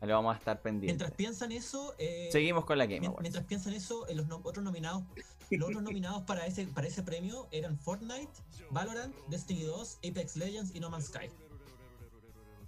Ahí 0.00 0.08
lo 0.08 0.14
vamos 0.14 0.34
a 0.34 0.38
estar 0.38 0.62
pendientes. 0.62 0.86
Mientras 0.96 1.10
piensan 1.12 1.50
eso, 1.52 1.94
eh, 1.98 2.28
Seguimos 2.30 2.64
con 2.64 2.78
la 2.78 2.86
Game 2.86 3.06
Awards. 3.06 3.20
mientras 3.22 3.44
piensan 3.44 3.74
eso, 3.74 4.06
eh, 4.06 4.14
los 4.14 4.26
no- 4.28 4.40
otros 4.44 4.64
nominados, 4.64 5.02
los 5.50 5.68
otros 5.68 5.82
nominados 5.82 6.22
para 6.22 6.46
ese 6.46 6.66
para 6.68 6.86
ese 6.86 7.02
premio 7.02 7.48
eran 7.50 7.76
Fortnite, 7.78 8.30
Valorant, 8.70 9.14
Destiny 9.28 9.64
2, 9.64 9.98
Apex 10.08 10.36
Legends 10.36 10.74
y 10.74 10.78
No 10.80 10.88
Man's 10.88 11.06
Sky. 11.06 11.28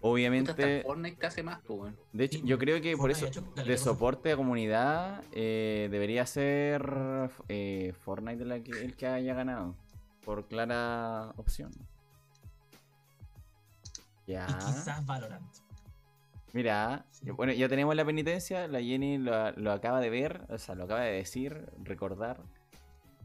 Obviamente, 0.00 0.82
Fortnite 0.82 1.16
te 1.16 1.26
hace 1.26 1.42
más, 1.42 1.60
pues, 1.66 1.92
de 2.12 2.24
hecho, 2.24 2.38
Sí, 2.38 2.44
yo 2.44 2.58
creo 2.58 2.80
que 2.82 2.96
por 2.96 3.10
eso, 3.10 3.26
de 3.64 3.78
soporte 3.78 4.32
a 4.32 4.36
comunidad, 4.36 5.22
eh, 5.32 5.88
debería 5.90 6.26
ser 6.26 7.30
eh, 7.48 7.94
Fortnite 8.04 8.44
la 8.44 8.60
que- 8.60 8.72
el 8.72 8.94
que 8.96 9.06
haya 9.06 9.34
ganado. 9.34 9.74
Por 10.24 10.46
clara 10.48 11.32
opción. 11.36 11.70
Ya. 14.26 14.46
Y 14.48 14.54
quizás 14.54 15.04
Valorant. 15.06 15.54
Mira, 16.52 17.04
Sí. 17.10 17.30
bueno, 17.30 17.52
ya 17.52 17.68
tenemos 17.68 17.94
la 17.94 18.04
penitencia, 18.04 18.66
la 18.66 18.80
Jenny 18.80 19.18
lo, 19.18 19.52
lo 19.52 19.72
acaba 19.72 20.00
de 20.00 20.08
ver, 20.10 20.46
o 20.48 20.58
sea, 20.58 20.74
lo 20.74 20.84
acaba 20.84 21.00
de 21.02 21.12
decir, 21.12 21.70
recordar. 21.82 22.42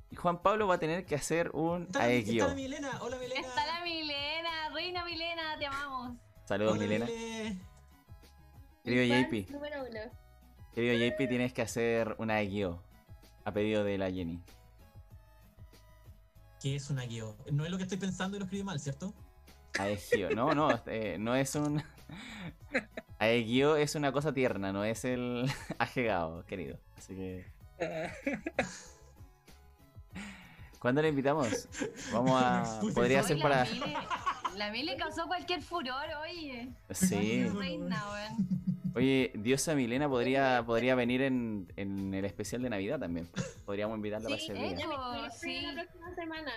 Y 0.09 0.15
Juan 0.17 0.41
Pablo 0.41 0.67
va 0.67 0.75
a 0.75 0.79
tener 0.79 1.05
que 1.05 1.15
hacer 1.15 1.49
un 1.53 1.83
Está 1.83 1.99
la, 1.99 2.09
está 2.09 2.31
la 2.33 2.43
Aegyo. 2.49 2.55
Milena, 2.55 3.01
hola 3.01 3.17
Milena. 3.17 3.39
Está 3.39 3.65
la 3.65 3.83
Milena, 3.83 4.69
reina 4.73 5.05
Milena, 5.05 5.57
te 5.57 5.65
amamos. 5.65 6.17
Saludos, 6.45 6.73
Hola, 6.73 6.81
Milena. 6.81 7.05
Mile. 7.05 7.57
Querido 8.83 9.15
JP, 9.21 9.51
Número 9.51 9.83
uno. 9.89 9.99
querido 10.73 10.93
JP, 10.95 11.27
tienes 11.29 11.53
que 11.53 11.61
hacer 11.61 12.15
un 12.17 12.31
Aegyo 12.31 12.83
a 13.45 13.53
pedido 13.53 13.83
de 13.85 13.97
la 13.97 14.11
Jenny. 14.11 14.41
¿Qué 16.61 16.75
es 16.75 16.89
una 16.89 17.03
guío? 17.03 17.35
No 17.51 17.63
es 17.65 17.71
lo 17.71 17.77
que 17.77 17.83
estoy 17.83 17.97
pensando 17.97 18.35
y 18.35 18.39
lo 18.39 18.45
escribí 18.45 18.63
mal, 18.63 18.79
¿cierto? 18.79 19.13
Aegyo, 19.79 20.29
no, 20.35 20.53
no, 20.53 20.69
eh, 20.87 21.17
no 21.19 21.35
es 21.35 21.55
un... 21.55 21.81
Aegyo 23.19 23.75
es 23.77 23.95
una 23.95 24.11
cosa 24.11 24.33
tierna, 24.33 24.71
no 24.73 24.83
es 24.83 25.05
el 25.05 25.45
ajegado, 25.77 26.45
querido. 26.45 26.77
Así 26.97 27.15
que... 27.15 27.45
¿Cuándo 30.79 31.01
le 31.01 31.09
invitamos? 31.09 31.67
Vamos 32.11 32.41
a... 32.43 32.79
Podría 32.95 33.21
ser 33.23 33.39
para... 33.39 33.65
La 33.65 33.71
Mile, 33.71 33.97
la 34.55 34.71
Mile 34.71 34.97
causó 34.97 35.27
cualquier 35.27 35.61
furor, 35.61 36.05
oye. 36.23 36.69
Sí. 36.89 37.47
Reina. 37.49 38.03
Oye, 38.95 39.31
Diosa 39.35 39.73
Milena 39.75 40.09
podría, 40.09 40.63
podría 40.65 40.95
venir 40.95 41.21
en, 41.21 41.71
en 41.77 42.13
el 42.13 42.25
especial 42.25 42.61
de 42.63 42.69
Navidad 42.71 42.99
también. 42.99 43.29
Podríamos 43.65 43.95
invitarla 43.95 44.27
para 44.27 44.41
ese 44.41 44.53
Sí, 44.55 44.61
día. 44.61 44.77
sí. 45.39 45.61
la 45.61 45.83
próxima 45.83 46.13
semana. 46.15 46.51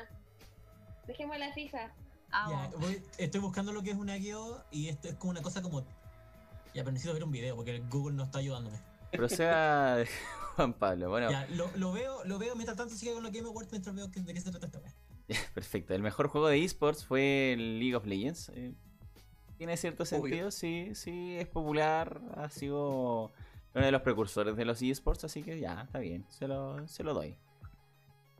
Dejémosla 1.07 1.53
fija. 1.53 1.93
Voy- 2.78 3.02
estoy 3.19 3.40
buscando 3.40 3.73
lo 3.73 3.82
que 3.82 3.90
es 3.90 3.97
una 3.97 4.15
guío 4.16 4.62
y 4.70 4.89
esto 4.89 5.09
es 5.09 5.15
como 5.15 5.31
una 5.31 5.43
cosa 5.43 5.62
como. 5.62 5.81
Ya, 6.74 6.82
pero 6.82 6.90
necesito 6.93 7.15
ver 7.15 7.24
un 7.24 7.31
video 7.31 7.55
porque 7.56 7.81
Google 7.90 8.16
no 8.16 8.24
está 8.24 8.39
ayudándome. 8.40 8.78
Proceda 9.12 10.05
Juan 10.56 10.73
Pablo. 10.74 11.09
Bueno, 11.11 11.31
Ya, 11.31 11.47
lo, 11.51 11.70
lo 11.77 11.93
veo, 11.93 12.24
lo 12.24 12.39
veo 12.39 12.55
mientras 12.56 12.77
tanto 12.77 12.94
sigue 12.94 13.12
con 13.15 13.23
los 13.23 13.32
Game 13.32 13.47
Awards 13.48 13.70
mientras 13.70 13.94
veo 13.94 14.11
que 14.11 14.20
de 14.20 14.35
qué 14.35 14.40
se 14.40 14.51
trata 14.51 14.66
esta 14.66 14.78
wea. 14.81 14.93
perfecto. 15.55 15.94
El 15.94 16.02
mejor 16.02 16.28
juego 16.28 16.48
de 16.48 16.62
esports 16.65 17.05
fue 17.05 17.55
League 17.56 17.94
of 17.94 18.06
Legends. 18.06 18.48
Eh, 18.55 18.74
tiene 19.56 19.77
cierto 19.77 20.05
sentido, 20.05 20.51
sí, 20.51 20.90
sí, 20.94 21.36
es 21.36 21.47
popular. 21.47 22.20
Ha 22.36 22.51
sido 22.51 23.31
uno 23.74 23.85
de 23.85 23.93
los 23.93 24.02
precursores 24.02 24.56
de 24.56 24.65
los 24.65 24.82
esports, 24.82 25.23
así 25.24 25.43
que 25.44 25.61
ya, 25.61 25.82
está 25.82 26.01
bien. 26.01 26.27
Se 26.28 26.48
lo, 26.48 26.86
se 26.89 27.05
lo 27.05 27.15
doy. 27.15 27.36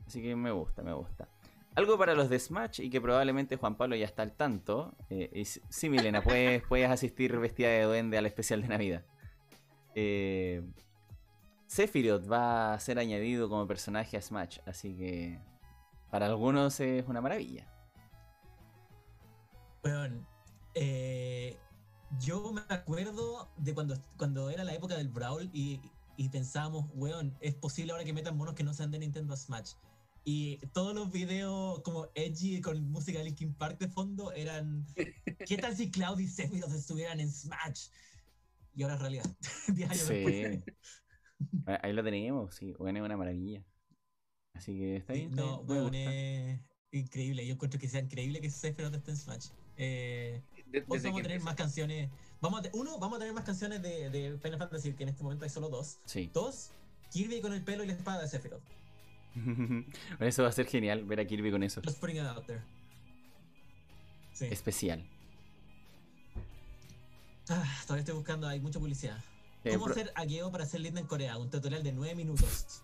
Así 0.05 0.21
que 0.21 0.35
me 0.35 0.51
gusta, 0.51 0.83
me 0.83 0.93
gusta. 0.93 1.27
Algo 1.75 1.97
para 1.97 2.15
los 2.15 2.29
de 2.29 2.39
Smash 2.39 2.79
y 2.79 2.89
que 2.89 3.01
probablemente 3.01 3.57
Juan 3.57 3.75
Pablo 3.75 3.95
ya 3.97 4.05
está 4.05 4.23
al 4.23 4.31
tanto. 4.31 4.95
eh, 5.09 5.29
y 5.33 5.43
sí, 5.45 5.89
Milena, 5.89 6.23
puedes, 6.23 6.63
puedes 6.69 6.89
asistir 6.89 7.37
vestida 7.37 7.67
de 7.67 7.83
duende 7.83 8.17
al 8.17 8.25
especial 8.25 8.61
de 8.61 8.67
Navidad. 8.69 9.03
Eh, 9.93 10.63
Sephiroth 11.67 12.31
va 12.31 12.73
a 12.73 12.79
ser 12.79 12.99
añadido 12.99 13.49
como 13.49 13.67
personaje 13.67 14.15
a 14.15 14.21
Smash, 14.21 14.59
así 14.65 14.95
que 14.95 15.41
para 16.09 16.27
algunos 16.27 16.79
es 16.79 17.05
una 17.07 17.19
maravilla. 17.19 17.67
Weón, 19.83 20.25
eh, 20.75 21.57
yo 22.19 22.53
me 22.53 22.61
acuerdo 22.69 23.49
de 23.57 23.73
cuando, 23.73 23.95
cuando 24.17 24.49
era 24.49 24.63
la 24.63 24.73
época 24.73 24.95
del 24.95 25.09
Brawl 25.09 25.49
y, 25.51 25.81
y 26.15 26.29
pensábamos, 26.29 26.85
weón, 26.93 27.35
es 27.41 27.55
posible 27.55 27.91
ahora 27.91 28.05
que 28.05 28.13
metan 28.13 28.37
monos 28.37 28.55
que 28.55 28.63
no 28.63 28.73
sean 28.73 28.91
de 28.91 28.99
Nintendo 28.99 29.35
Smash. 29.35 29.73
Y 30.27 30.57
todos 30.73 30.95
los 30.95 31.11
videos 31.11 31.81
como 31.83 32.07
edgy 32.15 32.59
con 32.59 32.89
música 32.89 33.19
de 33.19 33.25
Linkin 33.25 33.53
Park 33.53 33.77
de 33.77 33.87
fondo 33.87 34.31
eran 34.31 34.85
¿Qué 35.47 35.57
tal 35.57 35.75
si 35.77 35.91
Cloud 35.91 36.17
y 36.19 36.27
Sephiroth 36.27 36.73
estuvieran 36.73 37.19
en 37.19 37.31
Smash? 37.31 37.89
Y 38.73 38.81
ahora 38.83 38.95
es 38.95 39.01
realidad. 39.01 39.25
10 39.67 39.89
años 39.89 40.07
después. 40.07 40.63
Sí. 40.65 40.73
Ah, 41.67 41.79
Ahí 41.83 41.93
lo 41.93 42.03
tenemos, 42.03 42.55
sí, 42.55 42.73
bueno, 42.79 42.99
es 42.99 43.05
una 43.05 43.17
maravilla. 43.17 43.63
Así 44.53 44.77
que 44.77 44.97
está 44.97 45.13
bien. 45.13 45.31
no, 45.31 45.63
gusta. 45.63 45.95
es 45.97 46.59
increíble. 46.91 47.45
Yo 47.45 47.53
encuentro 47.53 47.79
que 47.79 47.87
sea 47.87 48.01
increíble 48.01 48.41
que 48.41 48.49
Sephiroth 48.49 48.95
esté 48.95 49.11
en 49.11 49.17
Smash. 49.17 49.47
Eh, 49.77 50.41
desde 50.67 50.85
vamos 50.87 50.97
a 51.05 51.11
tener 51.11 51.31
empezó. 51.33 51.45
más 51.45 51.55
canciones. 51.55 52.09
Vamos 52.41 52.59
a 52.59 52.63
te- 52.63 52.71
uno, 52.73 52.97
vamos 52.97 53.17
a 53.17 53.19
tener 53.19 53.33
más 53.33 53.43
canciones 53.43 53.81
de, 53.81 54.09
de 54.09 54.37
Final 54.39 54.57
Fantasy, 54.57 54.93
que 54.93 55.03
en 55.03 55.09
este 55.09 55.23
momento 55.23 55.43
hay 55.43 55.49
solo 55.51 55.69
dos. 55.69 55.99
Sí. 56.05 56.31
Dos, 56.33 56.71
Kirby 57.11 57.41
con 57.41 57.53
el 57.53 57.63
pelo 57.63 57.83
y 57.83 57.87
la 57.87 57.93
espada 57.93 58.21
de 58.23 58.27
Sephiroth. 58.27 58.63
Eso 60.19 60.43
va 60.43 60.49
a 60.49 60.51
ser 60.51 60.65
genial 60.67 61.03
ver 61.03 61.19
a 61.19 61.25
Kirby 61.25 61.51
con 61.51 61.63
eso. 61.63 61.81
Just 61.83 61.99
putting 61.99 62.17
it 62.17 62.23
out 62.23 62.45
there. 62.45 62.61
Sí. 64.33 64.45
Especial. 64.51 65.03
Ah, 67.49 67.63
todavía 67.83 67.99
estoy 68.01 68.15
buscando, 68.15 68.47
hay 68.47 68.59
mucha 68.59 68.79
publicidad. 68.79 69.17
Eh, 69.63 69.73
¿Cómo 69.73 69.87
hacer 69.87 70.11
Ageo 70.15 70.51
para 70.51 70.65
ser 70.65 70.81
linda 70.81 70.99
en 70.99 71.07
Corea? 71.07 71.37
Un 71.37 71.49
tutorial 71.49 71.83
de 71.83 71.91
9 71.93 72.15
minutos. 72.15 72.81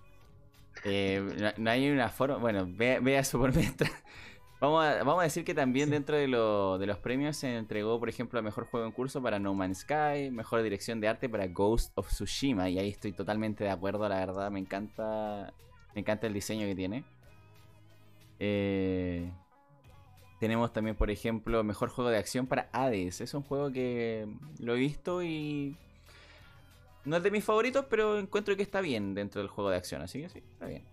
Eh, 0.83 1.53
no, 1.57 1.69
hay 1.69 1.89
una 1.89 2.09
forma. 2.09 2.37
Bueno, 2.37 2.65
vea, 2.67 2.99
vea 2.99 3.19
eso 3.19 3.39
por 3.39 3.55
mientras. 3.55 3.91
Vamos 4.61 4.85
a, 4.85 4.97
vamos 5.03 5.21
a 5.21 5.23
decir 5.23 5.43
que 5.43 5.55
también 5.55 5.87
Sí. 5.87 5.91
dentro 5.93 6.15
de, 6.15 6.27
lo- 6.27 6.77
de 6.77 6.85
los 6.85 6.99
premios 6.99 7.35
se 7.35 7.57
entregó, 7.57 7.99
por 7.99 8.09
ejemplo, 8.09 8.37
el 8.37 8.45
mejor 8.45 8.67
juego 8.67 8.85
en 8.85 8.91
curso 8.91 9.19
para 9.19 9.39
No 9.39 9.55
Man's 9.55 9.79
Sky, 9.79 10.29
mejor 10.31 10.61
dirección 10.61 11.01
de 11.01 11.07
arte 11.07 11.27
para 11.27 11.47
Ghost 11.47 11.91
of 11.95 12.07
Tsushima. 12.09 12.69
Y 12.69 12.77
ahí 12.77 12.89
estoy 12.89 13.11
totalmente 13.11 13.63
de 13.63 13.71
acuerdo, 13.71 14.07
la 14.07 14.19
verdad. 14.19 14.51
Me 14.51 14.59
encanta, 14.59 15.51
me 15.95 16.01
encanta 16.01 16.27
el 16.27 16.33
diseño 16.33 16.65
que 16.65 16.75
tiene. 16.75 17.03
Eh, 18.39 19.29
tenemos 20.39 20.73
también, 20.73 20.95
por 20.95 21.11
ejemplo, 21.11 21.63
mejor 21.63 21.89
juego 21.89 22.09
de 22.09 22.17
acción 22.17 22.47
para 22.47 22.69
Hades. 22.71 23.21
Es 23.21 23.33
un 23.33 23.43
juego 23.43 23.71
que 23.71 24.27
lo 24.59 24.75
he 24.75 24.79
visto 24.79 25.21
y 25.21 25.77
no 27.05 27.17
es 27.17 27.23
de 27.23 27.31
mis 27.31 27.43
favoritos, 27.43 27.85
pero 27.89 28.17
encuentro 28.17 28.55
que 28.55 28.63
está 28.63 28.81
bien 28.81 29.13
dentro 29.13 29.41
del 29.41 29.49
juego 29.49 29.69
de 29.69 29.77
acción. 29.77 30.01
Así 30.01 30.21
que 30.21 30.29
sí, 30.29 30.39
está 30.39 30.65
bien. 30.65 30.83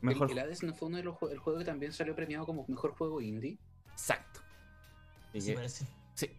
Mejor 0.00 0.30
El, 0.30 0.38
el 0.38 0.44
Hades 0.44 0.62
no 0.62 0.74
fue 0.74 0.88
uno 0.88 0.96
de 0.96 1.04
los 1.04 1.16
el 1.30 1.38
juego 1.38 1.58
que 1.58 1.64
también 1.64 1.92
salió 1.92 2.14
premiado 2.16 2.46
como 2.46 2.64
mejor 2.66 2.92
juego 2.92 3.20
indie. 3.20 3.58
Exacto. 3.92 4.40
Así 5.30 5.40
Sí, 5.40 5.46
que, 5.50 5.54
parece. 5.54 5.86
sí. 6.14 6.30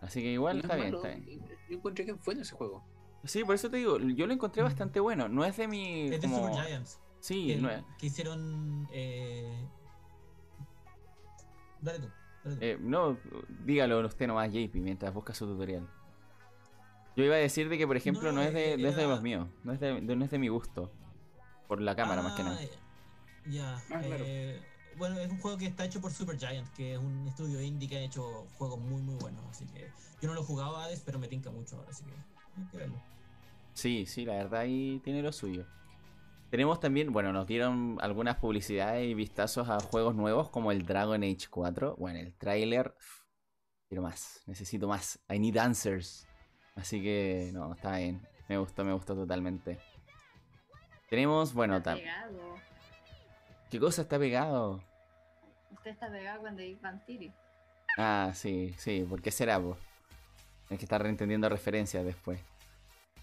Así 0.00 0.22
que 0.22 0.32
igual 0.32 0.56
No 0.56 0.60
es 0.60 0.64
está 0.64 0.76
bien, 0.76 0.86
malo, 0.92 1.04
está 1.04 1.18
bien. 1.18 1.44
Yo 1.68 1.76
encontré 1.76 2.06
que 2.06 2.14
fue 2.16 2.34
en 2.34 2.40
ese 2.40 2.54
juego. 2.54 2.84
Sí, 3.24 3.44
por 3.44 3.54
eso 3.54 3.70
te 3.70 3.76
digo, 3.78 3.98
yo 3.98 4.26
lo 4.26 4.32
encontré 4.32 4.62
Mm. 4.62 4.66
bastante 4.66 5.00
bueno. 5.00 5.28
No 5.28 5.44
es 5.44 5.56
de 5.56 5.68
mi. 5.68 6.04
Es 6.06 6.10
de 6.12 6.20
como- 6.20 6.48
Super 6.48 6.64
Giants. 6.66 6.98
Sí, 7.20 7.48
que, 7.48 7.56
no 7.56 7.68
es- 7.70 7.84
que 7.98 8.06
hicieron. 8.06 8.88
Eh... 8.92 9.68
Dale 11.80 11.98
tú. 12.00 12.08
Dale 12.44 12.56
tú. 12.56 12.62
eh, 12.64 12.78
no, 12.80 13.18
dígalo 13.64 14.06
usted 14.06 14.26
nomás, 14.26 14.50
JP, 14.52 14.74
mientras 14.80 15.12
busca 15.12 15.34
su 15.34 15.46
tutorial. 15.46 15.86
Yo 17.16 17.24
iba 17.24 17.34
a 17.34 17.38
decir 17.38 17.68
de 17.68 17.76
que, 17.76 17.86
por 17.86 17.96
ejemplo, 17.96 18.30
no, 18.32 18.40
No, 18.40 18.42
es 18.42 18.54
de, 18.54 18.78
no 18.78 18.88
es 18.88 18.96
de 18.96 19.02
era- 19.02 19.10
los 19.10 19.22
míos. 19.22 19.48
No 19.64 19.72
es 19.72 19.80
de, 19.80 20.00
de- 20.00 20.16
no 20.16 20.24
es 20.24 20.30
de 20.30 20.38
mi 20.38 20.48
gusto. 20.48 20.90
Por 21.68 21.80
la 21.80 21.94
cámara, 21.94 22.22
más 22.22 22.34
que 22.34 22.42
nada. 22.42 22.58
Ah, 22.60 23.48
Ya. 23.48 23.76
Ah, 23.76 24.00
claro. 24.00 24.24
eh, 24.26 24.60
bueno, 24.96 25.18
es 25.18 25.30
un 25.30 25.38
juego 25.38 25.56
que 25.58 25.66
está 25.66 25.84
hecho 25.84 26.00
por 26.00 26.10
Super 26.12 26.38
Giant, 26.38 26.68
que 26.74 26.94
es 26.94 26.98
un 26.98 27.26
estudio 27.28 27.60
indie 27.60 27.88
que 27.88 27.96
ha 27.96 28.00
hecho 28.00 28.46
juegos 28.58 28.78
muy, 28.80 29.00
muy 29.02 29.14
buenos. 29.16 29.44
Así 29.50 29.66
que 29.66 29.90
yo 30.20 30.28
no 30.28 30.34
lo 30.34 30.42
jugaba 30.42 30.84
Hades, 30.84 31.00
pero 31.00 31.18
me 31.18 31.28
tinca 31.28 31.50
mucho 31.50 31.76
ahora, 31.76 31.90
así 31.90 32.04
que 32.04 32.12
hay 32.12 32.66
que 32.70 32.76
verlo. 32.76 33.00
Sí, 33.80 34.04
sí, 34.04 34.26
la 34.26 34.34
verdad 34.34 34.60
ahí 34.60 35.00
tiene 35.02 35.22
lo 35.22 35.32
suyo. 35.32 35.64
Tenemos 36.50 36.80
también, 36.80 37.14
bueno, 37.14 37.32
nos 37.32 37.46
dieron 37.46 37.96
algunas 38.02 38.36
publicidades 38.36 39.08
y 39.08 39.14
vistazos 39.14 39.70
a 39.70 39.80
juegos 39.80 40.14
nuevos 40.14 40.50
como 40.50 40.70
el 40.70 40.84
Dragon 40.84 41.22
Age 41.22 41.46
4. 41.48 41.96
Bueno, 41.96 42.18
el 42.18 42.34
tráiler, 42.34 42.94
quiero 43.88 44.02
más, 44.02 44.42
necesito 44.44 44.86
más. 44.86 45.18
I 45.30 45.38
need 45.38 45.56
answers. 45.56 46.28
Así 46.74 47.00
que, 47.00 47.52
no, 47.54 47.72
está 47.72 47.96
bien. 47.96 48.20
Me 48.50 48.58
gustó, 48.58 48.84
me 48.84 48.92
gustó 48.92 49.14
totalmente. 49.14 49.78
Tenemos, 51.08 51.54
bueno, 51.54 51.78
Está 51.78 51.94
pegado. 51.94 52.56
¿qué 53.70 53.80
cosa 53.80 54.02
está 54.02 54.18
pegado? 54.18 54.84
Usted 55.70 55.92
está 55.92 56.10
pegado 56.10 56.42
con 56.42 56.54
David 56.54 56.76
Bantiri. 56.82 57.32
Ah, 57.96 58.32
sí, 58.34 58.74
sí, 58.76 59.06
¿por 59.08 59.22
qué 59.22 59.30
será, 59.30 59.58
po? 59.58 59.78
Es 60.68 60.78
que 60.78 60.84
está 60.84 60.98
reentendiendo 60.98 61.48
referencias 61.48 62.04
después. 62.04 62.38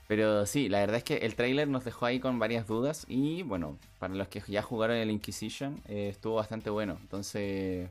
Pero 0.07 0.45
sí, 0.45 0.69
la 0.69 0.79
verdad 0.79 0.97
es 0.97 1.03
que 1.03 1.17
el 1.17 1.35
trailer 1.35 1.67
nos 1.67 1.83
dejó 1.83 2.05
ahí 2.05 2.19
con 2.19 2.39
varias 2.39 2.65
dudas 2.65 3.05
y 3.09 3.43
bueno, 3.43 3.77
para 3.99 4.15
los 4.15 4.29
que 4.29 4.41
ya 4.47 4.61
jugaron 4.61 4.95
el 4.95 5.11
Inquisition, 5.11 5.81
eh, 5.87 6.09
estuvo 6.09 6.35
bastante 6.35 6.69
bueno. 6.69 6.97
Entonces, 7.01 7.89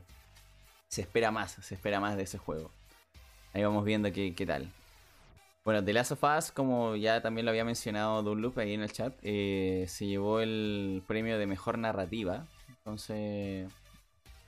se 0.87 1.01
espera 1.01 1.29
más, 1.31 1.51
se 1.61 1.75
espera 1.75 1.99
más 1.99 2.17
de 2.17 2.23
ese 2.23 2.39
juego. 2.39 2.71
Ahí 3.53 3.63
vamos 3.63 3.85
viendo 3.85 4.11
qué, 4.11 4.33
qué 4.33 4.45
tal. 4.45 4.71
Bueno, 5.63 5.83
The 5.83 5.93
Last 5.93 6.13
of 6.13 6.23
Us, 6.23 6.51
como 6.51 6.95
ya 6.95 7.21
también 7.21 7.45
lo 7.45 7.51
había 7.51 7.65
mencionado 7.65 8.23
Dunloop 8.23 8.57
ahí 8.57 8.73
en 8.73 8.81
el 8.81 8.91
chat, 8.91 9.13
eh, 9.21 9.85
se 9.87 10.07
llevó 10.07 10.39
el 10.39 11.03
premio 11.05 11.37
de 11.37 11.45
mejor 11.45 11.77
narrativa. 11.77 12.47
Entonces, 12.69 13.69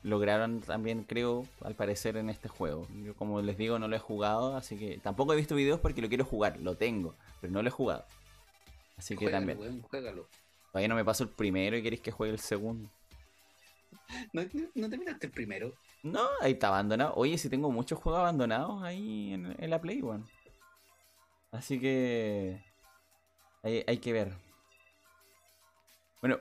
lograron 0.04 0.62
también, 0.62 1.04
creo, 1.04 1.46
al 1.62 1.76
parecer 1.76 2.18
en 2.18 2.30
este 2.30 2.48
juego. 2.50 2.88
Yo, 3.04 3.16
como 3.16 3.42
les 3.42 3.58
digo, 3.58 3.80
no 3.80 3.88
lo 3.88 3.96
he 3.96 4.00
jugado, 4.00 4.56
así 4.56 4.78
que 4.78 4.98
tampoco 5.00 5.34
he 5.34 5.38
visto 5.38 5.56
videos 5.56 5.80
porque 5.80 6.02
lo 6.02 6.10
quiero 6.10 6.26
jugar, 6.26 6.60
lo 6.60 6.76
tengo, 6.76 7.16
pero 7.42 7.52
no 7.52 7.62
lo 7.62 7.68
he 7.68 7.72
jugado. 7.72 8.06
Así 8.98 9.16
que 9.16 9.26
Juégalo, 9.26 9.38
también. 9.48 9.60
weón, 9.60 9.82
juégalo. 9.84 10.28
Todavía 10.72 10.88
no 10.88 10.96
me 10.96 11.06
paso 11.06 11.24
el 11.24 11.30
primero 11.30 11.78
y 11.78 11.84
queréis 11.84 12.02
que 12.02 12.12
juegue 12.12 12.34
el 12.34 12.40
segundo. 12.40 12.90
¿No, 14.34 14.44
no, 14.44 14.68
no 14.76 14.90
terminaste 14.90 15.28
el 15.28 15.34
primero? 15.34 15.74
No, 16.04 16.28
ahí 16.42 16.54
está 16.54 16.68
abandonado. 16.70 17.14
Oye, 17.16 17.38
si 17.38 17.50
tengo 17.50 17.72
muchos 17.72 18.00
juegos 18.00 18.20
abandonados 18.20 18.82
ahí 18.84 19.34
en, 19.34 19.56
en 19.58 19.70
la 19.70 19.82
Play 19.82 20.02
One. 20.02 20.24
Así 21.52 21.80
que. 21.80 22.64
Hay, 23.64 23.84
hay 23.88 23.98
que 23.98 24.14
ver. 24.14 24.34
Bueno, 26.22 26.40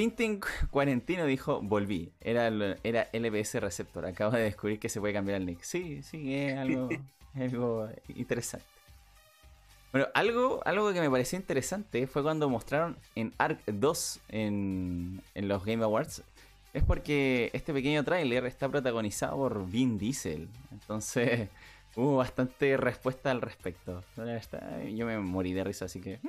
Tintin 0.00 0.40
Cuarentino 0.70 1.26
dijo: 1.26 1.60
Volví. 1.60 2.10
Era, 2.22 2.48
era 2.82 3.08
LBS 3.12 3.60
Receptor. 3.60 4.06
Acabo 4.06 4.32
de 4.32 4.42
descubrir 4.44 4.78
que 4.78 4.88
se 4.88 4.98
puede 4.98 5.12
cambiar 5.12 5.38
el 5.38 5.44
nick. 5.46 5.60
Sí, 5.62 6.02
sí, 6.02 6.34
es 6.34 6.56
algo, 6.56 6.88
es 6.90 7.00
algo 7.52 7.86
interesante. 8.08 8.64
Bueno, 9.92 10.06
algo, 10.14 10.62
algo 10.64 10.90
que 10.94 11.00
me 11.00 11.10
pareció 11.10 11.38
interesante 11.38 12.06
fue 12.06 12.22
cuando 12.22 12.48
mostraron 12.48 12.96
en 13.14 13.34
Ark 13.36 13.60
2 13.66 14.20
en, 14.30 15.20
en 15.34 15.48
los 15.48 15.64
Game 15.66 15.82
Awards. 15.84 16.22
Es 16.72 16.82
porque 16.84 17.50
este 17.52 17.72
pequeño 17.74 18.02
tráiler 18.02 18.46
está 18.46 18.68
protagonizado 18.70 19.36
por 19.36 19.68
Vin 19.68 19.98
Diesel. 19.98 20.48
Entonces 20.72 21.48
hubo 21.96 22.16
bastante 22.16 22.76
respuesta 22.78 23.32
al 23.32 23.42
respecto. 23.42 24.02
Yo 24.94 25.04
me 25.04 25.18
morí 25.18 25.52
de 25.52 25.64
risa, 25.64 25.84
así 25.86 26.00
que... 26.00 26.20
mm, 26.22 26.28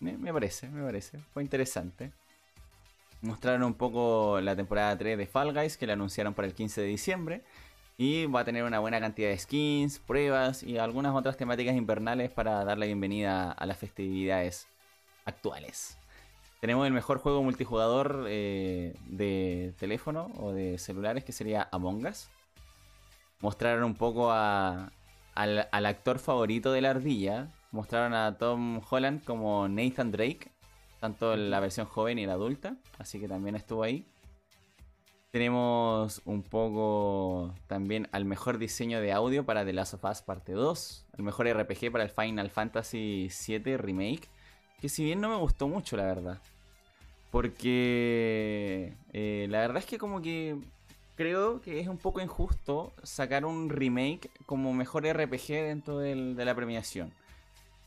Me, 0.00 0.16
me 0.18 0.32
parece, 0.32 0.68
me 0.68 0.84
parece. 0.84 1.18
Fue 1.32 1.42
interesante. 1.42 2.12
Mostraron 3.22 3.62
un 3.64 3.74
poco 3.74 4.40
la 4.40 4.56
temporada 4.56 4.96
3 4.96 5.18
de 5.18 5.26
Fall 5.26 5.52
Guys 5.52 5.76
que 5.76 5.86
la 5.86 5.92
anunciaron 5.92 6.32
para 6.32 6.48
el 6.48 6.54
15 6.54 6.80
de 6.80 6.86
diciembre. 6.86 7.42
Y 7.98 8.24
va 8.24 8.40
a 8.40 8.44
tener 8.44 8.64
una 8.64 8.78
buena 8.78 8.98
cantidad 8.98 9.28
de 9.28 9.38
skins, 9.38 9.98
pruebas 9.98 10.62
y 10.62 10.78
algunas 10.78 11.14
otras 11.14 11.36
temáticas 11.36 11.76
invernales 11.76 12.30
para 12.30 12.64
dar 12.64 12.78
la 12.78 12.86
bienvenida 12.86 13.52
a 13.52 13.66
las 13.66 13.76
festividades 13.76 14.68
actuales. 15.26 15.98
Tenemos 16.60 16.86
el 16.86 16.94
mejor 16.94 17.18
juego 17.18 17.42
multijugador 17.42 18.24
eh, 18.28 18.94
de 19.06 19.74
teléfono 19.78 20.30
o 20.38 20.52
de 20.52 20.78
celulares 20.78 21.24
que 21.24 21.32
sería 21.32 21.68
Among 21.72 22.06
Us. 22.06 22.28
Mostraron 23.40 23.84
un 23.84 23.94
poco 23.94 24.30
al 24.32 24.90
actor 25.34 26.18
favorito 26.18 26.72
de 26.72 26.80
la 26.80 26.90
ardilla. 26.90 27.48
Mostraron 27.70 28.14
a 28.14 28.36
Tom 28.38 28.80
Holland 28.90 29.24
como 29.24 29.68
Nathan 29.68 30.10
Drake, 30.10 30.50
tanto 31.00 31.34
la 31.36 31.60
versión 31.60 31.86
joven 31.86 32.18
y 32.18 32.26
la 32.26 32.34
adulta. 32.34 32.76
Así 32.98 33.18
que 33.18 33.26
también 33.26 33.56
estuvo 33.56 33.82
ahí. 33.82 34.06
Tenemos 35.30 36.22
un 36.24 36.42
poco 36.42 37.54
también 37.68 38.08
al 38.12 38.24
mejor 38.24 38.58
diseño 38.58 39.00
de 39.00 39.12
audio 39.12 39.46
para 39.46 39.64
The 39.64 39.72
Last 39.72 39.94
of 39.94 40.04
Us 40.04 40.22
Parte 40.22 40.52
2. 40.52 41.06
El 41.18 41.24
mejor 41.24 41.48
RPG 41.48 41.90
para 41.92 42.04
el 42.04 42.10
Final 42.10 42.50
Fantasy 42.50 43.30
VII 43.48 43.76
Remake. 43.76 44.28
Que 44.80 44.88
si 44.88 45.04
bien 45.04 45.20
no 45.20 45.28
me 45.28 45.36
gustó 45.36 45.68
mucho, 45.68 45.96
la 45.96 46.04
verdad. 46.04 46.42
Porque 47.30 48.94
eh, 49.12 49.46
la 49.48 49.60
verdad 49.60 49.78
es 49.78 49.86
que 49.86 49.98
como 49.98 50.20
que 50.20 50.56
creo 51.14 51.60
que 51.60 51.78
es 51.78 51.86
un 51.86 51.98
poco 51.98 52.20
injusto 52.20 52.92
sacar 53.04 53.44
un 53.44 53.68
remake 53.68 54.30
como 54.46 54.72
mejor 54.74 55.04
RPG 55.06 55.46
dentro 55.48 55.98
de 55.98 56.44
la 56.44 56.54
premiación. 56.54 57.12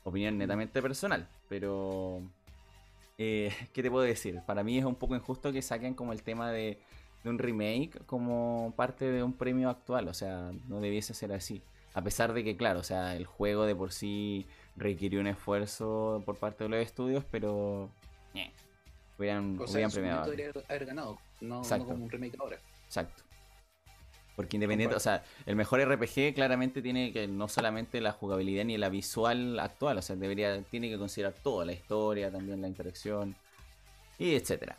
Opinión 0.06 0.38
netamente 0.38 0.82
personal, 0.82 1.28
pero... 1.50 2.22
eh, 3.18 3.52
¿Qué 3.74 3.84
te 3.84 3.92
puedo 3.92 4.04
decir? 4.04 4.42
Para 4.46 4.64
mí 4.64 4.78
es 4.78 4.86
un 4.86 4.96
poco 4.96 5.16
injusto 5.16 5.52
que 5.52 5.62
saquen 5.62 5.94
como 5.94 6.14
el 6.14 6.24
tema 6.24 6.52
de, 6.52 6.80
de 7.24 7.30
un 7.30 7.40
remake 7.40 8.00
como 8.06 8.74
parte 8.76 9.06
de 9.06 9.24
un 9.24 9.34
premio 9.34 9.70
actual. 9.70 10.08
O 10.08 10.14
sea, 10.14 10.52
no 10.68 10.80
debiese 10.80 11.14
ser 11.14 11.32
así. 11.34 11.62
A 11.94 12.02
pesar 12.02 12.34
de 12.34 12.44
que, 12.44 12.58
claro, 12.58 12.80
o 12.80 12.84
sea, 12.84 13.16
el 13.16 13.26
juego 13.26 13.66
de 13.66 13.76
por 13.76 13.92
sí 13.92 14.48
requirió 14.76 15.20
un 15.20 15.28
esfuerzo 15.28 16.24
por 16.26 16.38
parte 16.38 16.64
de 16.64 16.70
los 16.72 16.80
estudios, 16.80 17.24
pero... 17.30 17.90
eh, 18.34 18.52
hubieran, 19.20 19.60
O 19.60 19.68
sea, 19.68 19.76
hubieran 19.76 19.92
premiado. 19.92 20.24
haber 20.68 20.86
ganado, 20.86 21.20
no, 21.40 21.62
como 21.62 22.06
un 22.06 22.10
remake 22.10 22.36
ahora. 22.40 22.58
Exacto. 22.86 23.24
Porque 24.36 24.58
independiente, 24.58 24.96
o 24.96 25.00
sea, 25.00 25.24
el 25.46 25.56
mejor 25.56 25.80
RPG 25.82 26.34
claramente 26.34 26.82
tiene 26.82 27.12
que 27.14 27.28
no 27.28 27.48
solamente 27.48 28.02
la 28.02 28.12
jugabilidad 28.12 28.66
ni 28.66 28.78
la 28.78 28.90
visual 28.90 29.60
actual, 29.60 30.00
o 30.00 30.02
sea, 30.02 30.16
debería, 30.16 30.62
tiene 30.64 30.90
que 30.90 30.98
considerar 30.98 31.34
todo, 31.34 31.64
la 31.64 31.74
historia, 31.74 32.32
también 32.32 32.62
la 32.62 32.68
interacción, 32.68 33.36
y 34.18 34.36
etcétera. 34.36 34.78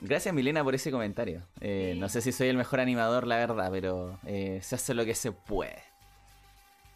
Gracias 0.00 0.34
Milena 0.34 0.64
por 0.64 0.74
ese 0.74 0.90
comentario. 0.90 1.42
Eh, 1.60 1.92
Sí. 1.94 2.00
No 2.00 2.08
sé 2.08 2.20
si 2.20 2.32
soy 2.32 2.48
el 2.48 2.56
mejor 2.56 2.80
animador, 2.80 3.26
la 3.26 3.36
verdad, 3.36 3.70
pero 3.70 4.18
eh, 4.24 4.60
se 4.62 4.76
hace 4.76 4.94
lo 4.94 5.04
que 5.04 5.14
se 5.14 5.32
puede. 5.32 5.82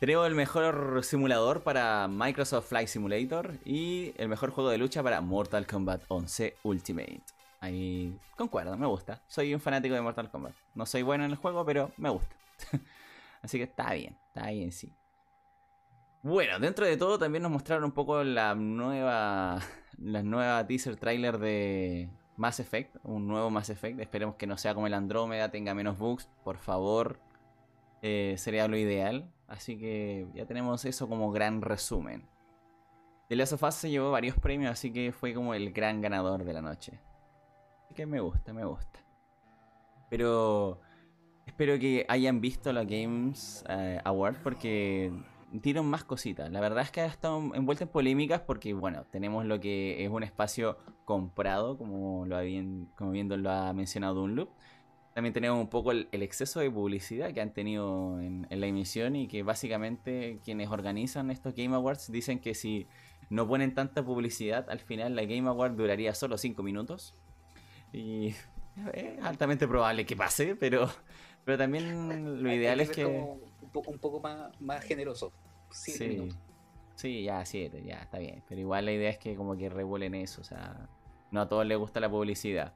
Tenemos 0.00 0.26
el 0.26 0.34
mejor 0.34 1.00
simulador 1.02 1.62
para 1.62 2.08
Microsoft 2.08 2.68
Flight 2.68 2.88
Simulator 2.88 3.54
y 3.64 4.12
el 4.16 4.28
mejor 4.28 4.50
juego 4.50 4.70
de 4.70 4.78
lucha 4.78 5.02
para 5.02 5.20
Mortal 5.20 5.66
Kombat 5.66 6.02
11 6.08 6.56
Ultimate. 6.62 7.22
Ahí 7.64 8.20
concuerdo, 8.36 8.76
me 8.76 8.86
gusta. 8.86 9.22
Soy 9.26 9.54
un 9.54 9.60
fanático 9.60 9.94
de 9.94 10.02
Mortal 10.02 10.30
Kombat. 10.30 10.52
No 10.74 10.84
soy 10.84 11.00
bueno 11.00 11.24
en 11.24 11.30
el 11.30 11.38
juego, 11.38 11.64
pero 11.64 11.92
me 11.96 12.10
gusta. 12.10 12.36
Así 13.42 13.56
que 13.56 13.64
está 13.64 13.94
bien, 13.94 14.18
está 14.28 14.50
bien, 14.50 14.70
sí. 14.70 14.92
Bueno, 16.22 16.58
dentro 16.58 16.84
de 16.84 16.98
todo 16.98 17.18
también 17.18 17.42
nos 17.42 17.50
mostraron 17.50 17.84
un 17.84 17.92
poco 17.92 18.22
la 18.22 18.54
nueva, 18.54 19.60
la 19.98 20.22
nueva 20.22 20.66
teaser 20.66 20.96
trailer 20.96 21.38
de 21.38 22.10
Mass 22.36 22.60
Effect, 22.60 22.96
un 23.02 23.26
nuevo 23.26 23.48
Mass 23.48 23.70
Effect. 23.70 23.98
Esperemos 23.98 24.34
que 24.34 24.46
no 24.46 24.58
sea 24.58 24.74
como 24.74 24.86
el 24.86 24.92
Andrómeda, 24.92 25.50
tenga 25.50 25.72
menos 25.72 25.96
bugs, 25.96 26.28
por 26.44 26.58
favor. 26.58 27.18
Eh, 28.02 28.34
sería 28.36 28.68
lo 28.68 28.76
ideal. 28.76 29.32
Así 29.48 29.78
que 29.78 30.26
ya 30.34 30.44
tenemos 30.44 30.84
eso 30.84 31.08
como 31.08 31.32
gran 31.32 31.62
resumen. 31.62 32.28
The 33.30 33.36
Last 33.36 33.54
of 33.54 33.62
Us 33.62 33.74
se 33.74 33.88
llevó 33.88 34.10
varios 34.10 34.36
premios, 34.36 34.70
así 34.70 34.92
que 34.92 35.12
fue 35.12 35.32
como 35.32 35.54
el 35.54 35.72
gran 35.72 36.02
ganador 36.02 36.44
de 36.44 36.52
la 36.52 36.60
noche. 36.60 37.00
Así 37.84 37.94
que 37.94 38.06
me 38.06 38.20
gusta, 38.20 38.52
me 38.52 38.64
gusta. 38.64 39.00
Pero 40.10 40.80
espero 41.46 41.78
que 41.78 42.06
hayan 42.08 42.40
visto 42.40 42.72
la 42.72 42.84
Games 42.84 43.64
eh, 43.68 44.00
Award 44.04 44.36
porque 44.42 45.12
dieron 45.52 45.86
más 45.86 46.04
cositas. 46.04 46.50
La 46.50 46.60
verdad 46.60 46.82
es 46.82 46.90
que 46.90 47.00
ha 47.00 47.06
estado 47.06 47.54
envuelta 47.54 47.84
en 47.84 47.90
polémicas 47.90 48.40
porque, 48.40 48.74
bueno, 48.74 49.04
tenemos 49.10 49.44
lo 49.44 49.60
que 49.60 50.04
es 50.04 50.10
un 50.10 50.22
espacio 50.22 50.78
comprado, 51.04 51.78
como 51.78 52.26
lo 52.26 52.36
habían, 52.36 52.88
como 52.96 53.12
viendo 53.12 53.36
lo 53.36 53.50
ha 53.50 53.72
mencionado 53.72 54.14
Dunloop. 54.14 54.50
También 55.14 55.32
tenemos 55.32 55.60
un 55.60 55.68
poco 55.68 55.92
el, 55.92 56.08
exceso 56.10 56.58
de 56.58 56.70
publicidad 56.70 57.32
que 57.32 57.40
han 57.40 57.52
tenido 57.52 58.20
en, 58.20 58.48
en 58.50 58.60
la 58.60 58.66
emisión 58.66 59.14
y 59.14 59.28
que 59.28 59.44
básicamente 59.44 60.40
quienes 60.44 60.70
organizan 60.70 61.30
estos 61.30 61.54
Game 61.54 61.74
Awards 61.74 62.10
dicen 62.10 62.40
que 62.40 62.54
si 62.54 62.88
no 63.30 63.46
ponen 63.46 63.74
tanta 63.74 64.04
publicidad, 64.04 64.68
al 64.68 64.80
final 64.80 65.14
la 65.14 65.22
Game 65.22 65.48
Award 65.48 65.76
duraría 65.76 66.14
solo 66.14 66.36
5 66.36 66.62
minutos. 66.64 67.14
Y 67.94 68.34
es 68.92 69.18
altamente 69.22 69.68
probable 69.68 70.06
que 70.06 70.16
pase, 70.16 70.56
pero, 70.56 70.88
pero 71.44 71.58
también 71.58 72.42
lo 72.42 72.50
ideal 72.52 72.80
es 72.80 72.90
que... 72.90 73.06
un, 73.06 73.70
poco, 73.72 73.90
un 73.92 73.98
poco 74.00 74.20
más, 74.20 74.52
más 74.60 74.84
generoso. 74.84 75.32
Siete 75.70 76.06
Sí, 76.06 76.08
minutos. 76.08 76.38
sí, 76.94 77.24
ya, 77.24 77.44
siete, 77.46 77.84
ya, 77.84 78.02
está 78.02 78.18
bien. 78.18 78.44
Pero 78.48 78.60
igual 78.60 78.86
la 78.86 78.92
idea 78.92 79.10
es 79.10 79.18
que 79.18 79.36
como 79.36 79.56
que 79.56 79.68
revuelen 79.70 80.14
eso, 80.14 80.40
o 80.42 80.44
sea, 80.44 80.90
no 81.30 81.40
a 81.42 81.48
todos 81.48 81.66
les 81.66 81.78
gusta 81.78 82.00
la 82.00 82.10
publicidad. 82.10 82.74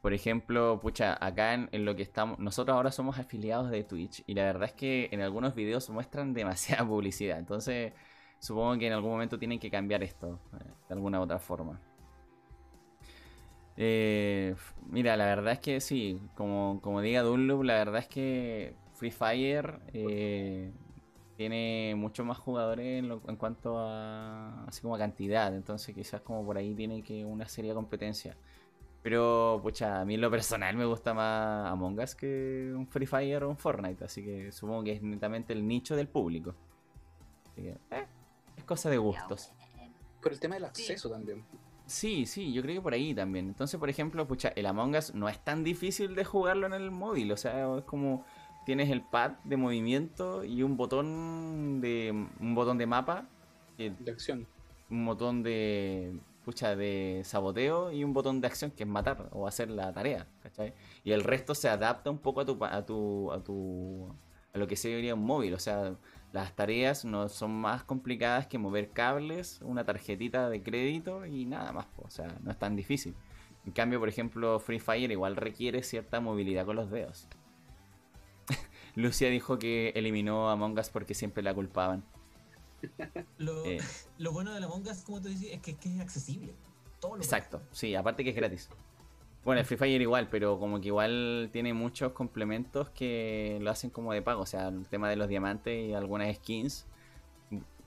Por 0.00 0.12
ejemplo, 0.12 0.80
pucha, 0.80 1.16
acá 1.24 1.54
en, 1.54 1.68
en 1.72 1.84
lo 1.86 1.96
que 1.96 2.02
estamos, 2.02 2.38
nosotros 2.38 2.76
ahora 2.76 2.92
somos 2.92 3.18
afiliados 3.18 3.70
de 3.70 3.84
Twitch 3.84 4.22
y 4.26 4.34
la 4.34 4.44
verdad 4.44 4.64
es 4.68 4.74
que 4.74 5.08
en 5.12 5.22
algunos 5.22 5.54
videos 5.54 5.88
muestran 5.90 6.34
demasiada 6.34 6.86
publicidad, 6.86 7.38
entonces 7.38 7.94
supongo 8.38 8.78
que 8.78 8.86
en 8.88 8.92
algún 8.94 9.10
momento 9.12 9.38
tienen 9.38 9.58
que 9.58 9.70
cambiar 9.70 10.02
esto, 10.02 10.40
eh, 10.60 10.64
de 10.88 10.94
alguna 10.94 11.20
u 11.20 11.22
otra 11.24 11.38
forma. 11.38 11.80
Eh, 13.76 14.54
mira, 14.88 15.16
la 15.16 15.26
verdad 15.26 15.54
es 15.54 15.58
que 15.58 15.80
sí, 15.80 16.20
como, 16.36 16.80
como 16.82 17.00
diga 17.00 17.22
Dunloop, 17.22 17.64
la 17.64 17.74
verdad 17.74 17.98
es 17.98 18.08
que 18.08 18.74
Free 18.94 19.10
Fire 19.10 19.80
eh, 19.92 20.70
tiene 21.36 21.94
muchos 21.96 22.24
más 22.24 22.38
jugadores 22.38 22.86
en, 23.00 23.08
lo- 23.08 23.20
en 23.26 23.36
cuanto 23.36 23.76
a 23.78 24.64
así 24.66 24.80
como 24.80 24.94
a 24.94 24.98
cantidad, 24.98 25.52
entonces 25.54 25.92
quizás 25.94 26.20
como 26.20 26.44
por 26.44 26.56
ahí 26.56 26.74
tiene 26.74 27.02
que 27.02 27.24
una 27.24 27.48
seria 27.48 27.74
competencia. 27.74 28.36
Pero, 29.02 29.58
pucha, 29.62 30.00
a 30.00 30.04
mí 30.06 30.14
en 30.14 30.20
lo 30.22 30.30
personal 30.30 30.76
me 30.76 30.86
gusta 30.86 31.12
más 31.12 31.70
Among 31.70 31.98
Us 31.98 32.14
que 32.14 32.72
un 32.74 32.86
Free 32.86 33.06
Fire 33.06 33.42
o 33.44 33.50
un 33.50 33.56
Fortnite, 33.58 34.04
así 34.04 34.24
que 34.24 34.50
supongo 34.52 34.84
que 34.84 34.92
es 34.92 35.02
netamente 35.02 35.52
el 35.52 35.66
nicho 35.66 35.94
del 35.96 36.08
público. 36.08 36.54
Así 37.50 37.62
que, 37.62 37.70
eh, 37.90 38.06
es 38.56 38.64
cosa 38.64 38.88
de 38.88 38.96
gustos. 38.98 39.52
Por 40.22 40.32
el 40.32 40.40
tema 40.40 40.54
del 40.54 40.64
acceso 40.64 41.10
también. 41.10 41.44
Sí, 41.86 42.24
sí, 42.26 42.52
yo 42.52 42.62
creo 42.62 42.76
que 42.76 42.80
por 42.80 42.94
ahí 42.94 43.14
también. 43.14 43.46
Entonces, 43.48 43.78
por 43.78 43.90
ejemplo, 43.90 44.26
pucha, 44.26 44.48
el 44.56 44.66
Among 44.66 44.96
Us 44.96 45.14
no 45.14 45.28
es 45.28 45.38
tan 45.44 45.64
difícil 45.64 46.14
de 46.14 46.24
jugarlo 46.24 46.66
en 46.66 46.72
el 46.72 46.90
móvil, 46.90 47.30
o 47.32 47.36
sea, 47.36 47.76
es 47.76 47.84
como 47.84 48.24
tienes 48.64 48.88
el 48.90 49.02
pad 49.02 49.32
de 49.44 49.58
movimiento 49.58 50.42
y 50.44 50.62
un 50.62 50.76
botón 50.78 51.80
de 51.82 52.10
un 52.40 52.54
botón 52.54 52.78
de 52.78 52.86
mapa, 52.86 53.28
De 53.76 53.92
acción. 54.10 54.46
un 54.90 55.04
botón 55.04 55.42
de 55.42 56.18
pucha 56.44 56.74
de 56.76 57.22
saboteo 57.24 57.92
y 57.92 58.04
un 58.04 58.12
botón 58.14 58.40
de 58.40 58.46
acción 58.46 58.70
que 58.70 58.84
es 58.84 58.88
matar 58.88 59.28
o 59.32 59.46
hacer 59.46 59.70
la 59.70 59.92
tarea, 59.92 60.26
¿cachai? 60.42 60.72
Y 61.04 61.12
el 61.12 61.22
resto 61.22 61.54
se 61.54 61.68
adapta 61.68 62.10
un 62.10 62.18
poco 62.18 62.40
a 62.40 62.44
tu 62.46 62.64
a 62.64 62.86
tu 62.86 63.32
a 63.32 63.40
tu 63.44 64.08
a 64.54 64.58
lo 64.58 64.66
que 64.66 64.76
sería 64.76 65.14
un 65.14 65.24
móvil, 65.26 65.52
o 65.54 65.58
sea, 65.58 65.94
las 66.34 66.56
tareas 66.56 67.04
no 67.04 67.28
son 67.28 67.52
más 67.52 67.84
complicadas 67.84 68.48
que 68.48 68.58
mover 68.58 68.90
cables, 68.90 69.60
una 69.62 69.84
tarjetita 69.84 70.50
de 70.50 70.64
crédito 70.64 71.24
y 71.26 71.44
nada 71.44 71.72
más, 71.72 71.86
o 71.96 72.10
sea, 72.10 72.26
no 72.42 72.50
es 72.50 72.58
tan 72.58 72.74
difícil. 72.74 73.14
En 73.64 73.70
cambio, 73.70 74.00
por 74.00 74.08
ejemplo, 74.08 74.58
Free 74.58 74.80
Fire 74.80 75.12
igual 75.12 75.36
requiere 75.36 75.84
cierta 75.84 76.18
movilidad 76.18 76.66
con 76.66 76.74
los 76.74 76.90
dedos. 76.90 77.28
Lucia 78.96 79.30
dijo 79.30 79.60
que 79.60 79.90
eliminó 79.94 80.48
a 80.48 80.54
Among 80.54 80.76
Us 80.76 80.88
porque 80.88 81.14
siempre 81.14 81.40
la 81.44 81.54
culpaban. 81.54 82.02
Lo, 83.38 83.64
Eh. 83.64 83.78
lo 84.18 84.32
bueno 84.32 84.52
de 84.52 84.58
la 84.58 84.66
Among 84.66 84.88
Us, 84.88 85.04
como 85.04 85.22
tú 85.22 85.28
dices, 85.28 85.50
es 85.52 85.60
que, 85.60 85.70
es 85.70 85.76
que 85.76 85.94
es 85.94 86.00
accesible. 86.00 86.52
Todo 86.98 87.14
lo 87.14 87.22
Exacto, 87.22 87.62
sí, 87.70 87.94
aparte 87.94 88.24
que 88.24 88.30
es 88.30 88.36
gratis. 88.36 88.68
Bueno, 89.44 89.60
el 89.60 89.66
Free 89.66 89.76
Fire 89.76 90.00
igual, 90.00 90.28
pero 90.30 90.58
como 90.58 90.80
que 90.80 90.86
igual 90.88 91.50
tiene 91.52 91.74
muchos 91.74 92.12
complementos 92.12 92.88
que 92.90 93.58
lo 93.60 93.70
hacen 93.70 93.90
como 93.90 94.12
de 94.12 94.22
pago. 94.22 94.42
O 94.42 94.46
sea, 94.46 94.68
el 94.68 94.86
tema 94.88 95.08
de 95.10 95.16
los 95.16 95.28
diamantes 95.28 95.88
y 95.90 95.92
algunas 95.94 96.34
skins 96.36 96.86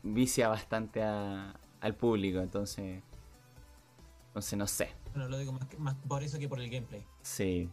vicia 0.03 0.49
bastante 0.49 1.01
a- 1.01 1.55
al 1.81 1.95
público. 1.95 2.39
Entonces, 2.39 3.01
entonces 4.27 4.57
no 4.59 4.67
sé. 4.67 4.89
Bueno, 5.15 5.29
lo 5.29 5.39
digo 5.39 5.51
más, 5.51 5.65
que- 5.67 5.77
más 5.77 5.95
por 6.07 6.21
eso 6.23 6.37
que 6.37 6.47
por 6.47 6.59
el 6.59 6.69
gameplay. 6.69 7.03
Sí. 7.23 7.69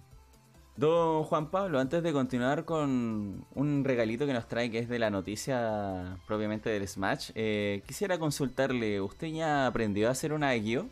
Don 0.76 1.22
Juan 1.24 1.50
Pablo, 1.50 1.78
antes 1.78 2.02
de 2.02 2.12
continuar 2.12 2.64
con 2.64 3.46
un 3.54 3.84
regalito 3.84 4.26
que 4.26 4.32
nos 4.32 4.48
trae 4.48 4.70
que 4.70 4.78
es 4.80 4.88
de 4.88 4.98
la 4.98 5.08
noticia 5.10 6.18
propiamente 6.26 6.68
del 6.70 6.88
Smash, 6.88 7.30
eh, 7.36 7.82
quisiera 7.86 8.18
consultarle, 8.18 9.00
¿usted 9.00 9.28
ya 9.28 9.66
aprendió 9.68 10.08
a 10.08 10.12
hacer 10.12 10.32
una 10.32 10.50
guío? 10.54 10.88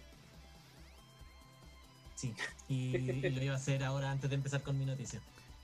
Sí. 2.14 2.32
Y, 2.72 2.96
y 2.96 3.30
lo 3.30 3.42
iba 3.42 3.54
a 3.54 3.56
hacer 3.56 3.84
ahora 3.84 4.10
antes 4.10 4.30
de 4.30 4.36
empezar 4.36 4.62
con 4.62 4.78
mi 4.78 4.86
noticia. 4.86 5.20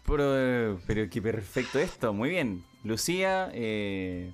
Pero, 0.07 0.81
pero 0.87 1.09
qué 1.11 1.21
perfecto 1.23 1.79
esto, 1.79 2.13
muy 2.13 2.31
bien. 2.31 2.65
Lucía, 2.85 3.51
eh, 3.53 4.33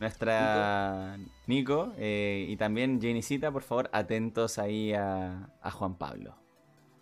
nuestra 0.00 1.18
Nico, 1.46 1.92
eh, 1.98 2.46
y 2.48 2.56
también 2.56 3.00
Jenicita, 3.00 3.50
por 3.52 3.62
favor, 3.62 3.90
atentos 3.92 4.58
ahí 4.58 4.92
a, 4.92 5.50
a 5.60 5.70
Juan 5.70 5.96
Pablo. 5.96 6.36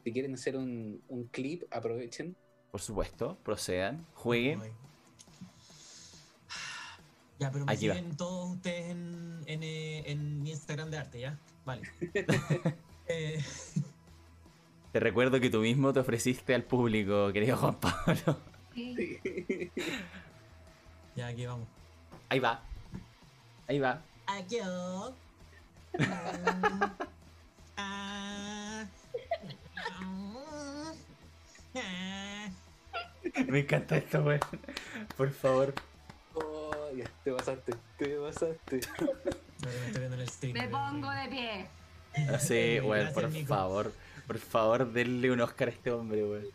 Si 0.05 0.13
quieren 0.13 0.35
hacer 0.35 0.57
un, 0.57 1.01
un 1.09 1.25
clip, 1.29 1.63
aprovechen. 1.71 2.37
Por 2.71 2.81
supuesto, 2.81 3.39
procedan, 3.45 4.05
jueguen. 4.15 4.61
Ya, 7.39 7.51
pero 7.51 7.67
me 7.67 7.73
Aquí 7.73 7.89
va. 7.89 7.95
siguen 7.95 8.17
todos 8.17 8.57
ustedes 8.57 8.91
en, 8.91 9.43
en, 9.47 9.63
eh, 9.63 10.03
en 10.11 10.43
mi 10.43 10.51
Instagram 10.51 10.91
de 10.91 10.99
arte, 10.99 11.21
¿ya? 11.21 11.39
Vale. 11.65 11.83
Eh, 13.09 13.43
Te 14.93 15.01
recuerdo 15.01 15.41
que 15.41 15.49
tú 15.51 15.61
mismo 15.61 15.93
te 15.93 16.01
ofreciste 16.01 16.55
al 16.55 16.65
público, 16.65 17.33
querido 17.33 17.57
Juan 17.57 17.77
Pablo. 17.77 18.39
Sí. 18.75 19.19
ya, 21.17 21.27
aquí 21.29 21.47
vamos. 21.47 21.67
Ahí 22.29 22.39
va. 22.39 22.63
Ahí 23.69 23.79
va. 23.79 24.03
Aquí. 24.27 24.59
Ah. 27.77 28.85
Ah. 31.75 32.49
Me 33.49 33.61
encanta 33.61 33.97
esto, 33.97 34.23
weón. 34.23 34.41
Por 35.17 35.31
favor. 35.31 35.75
Oh, 36.35 36.91
ya, 36.95 37.05
te 37.25 37.33
pasaste, 37.33 37.75
te 37.99 38.17
pasaste. 38.17 38.81
Me 39.63 39.87
estoy 39.87 40.01
viendo 40.01 40.17
en 40.17 40.21
el 40.21 40.29
stream. 40.29 40.53
Me 40.55 40.69
pongo 40.69 41.11
de 41.11 41.29
pie. 41.29 41.67
Sí, 42.41 42.81
weón, 42.81 43.13
por 43.15 43.31
Nico. 43.31 43.49
favor. 43.49 43.93
Por 44.33 44.41
favor, 44.41 44.91
denle 44.91 45.31
un 45.31 45.43
Oscar 45.43 45.69
a 45.69 45.73
este 45.73 45.91
hombre, 45.91 46.25
weón. 46.25 46.47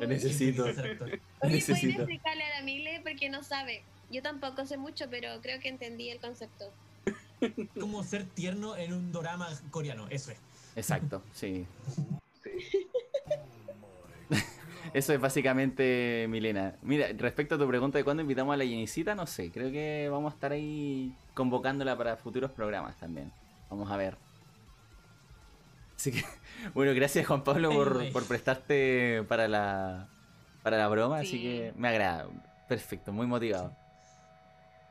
Lo 0.00 0.06
necesito. 0.06 0.64
Oye, 0.64 0.74
¿pueden 0.74 1.20
Necesito. 1.42 1.98
explicarle 2.00 2.44
a 2.44 2.60
la 2.60 2.64
Mile? 2.64 3.02
Porque 3.02 3.28
no 3.28 3.42
sabe. 3.42 3.82
Yo 4.10 4.22
tampoco 4.22 4.64
sé 4.64 4.78
mucho, 4.78 5.04
pero 5.10 5.28
creo 5.42 5.60
que 5.60 5.68
entendí 5.68 6.08
el 6.08 6.18
concepto. 6.18 6.72
Como 7.78 8.02
ser 8.04 8.24
tierno 8.24 8.74
en 8.74 8.94
un 8.94 9.12
drama 9.12 9.50
coreano, 9.70 10.06
eso 10.08 10.30
es. 10.30 10.38
Exacto, 10.76 11.22
sí. 11.34 11.66
Sí. 12.42 12.88
Eso 14.94 15.12
es 15.12 15.20
básicamente 15.20 16.26
Milena. 16.30 16.76
Mira, 16.80 17.08
respecto 17.18 17.56
a 17.56 17.58
tu 17.58 17.68
pregunta 17.68 17.98
de 17.98 18.04
cuándo 18.04 18.22
invitamos 18.22 18.54
a 18.54 18.56
la 18.56 18.64
Jenicita, 18.64 19.14
no 19.14 19.26
sé. 19.26 19.50
Creo 19.50 19.70
que 19.70 20.08
vamos 20.10 20.32
a 20.32 20.34
estar 20.36 20.52
ahí 20.52 21.12
convocándola 21.34 21.98
para 21.98 22.16
futuros 22.16 22.50
programas 22.52 22.96
también. 22.96 23.30
Vamos 23.68 23.90
a 23.90 23.96
ver. 23.98 24.16
Así 26.06 26.12
que, 26.12 26.24
bueno, 26.74 26.94
gracias 26.94 27.26
Juan 27.26 27.42
Pablo 27.42 27.70
por, 28.12 28.26
prestarte 28.26 29.24
para 29.28 29.48
la, 29.48 30.08
para 30.62 30.78
la 30.78 30.88
broma. 30.88 31.18
Así 31.18 31.30
Sí. 31.32 31.42
que 31.42 31.72
me 31.76 31.88
agrada. 31.88 32.28
Perfecto, 32.68 33.12
muy 33.12 33.26
motivado. 33.26 33.76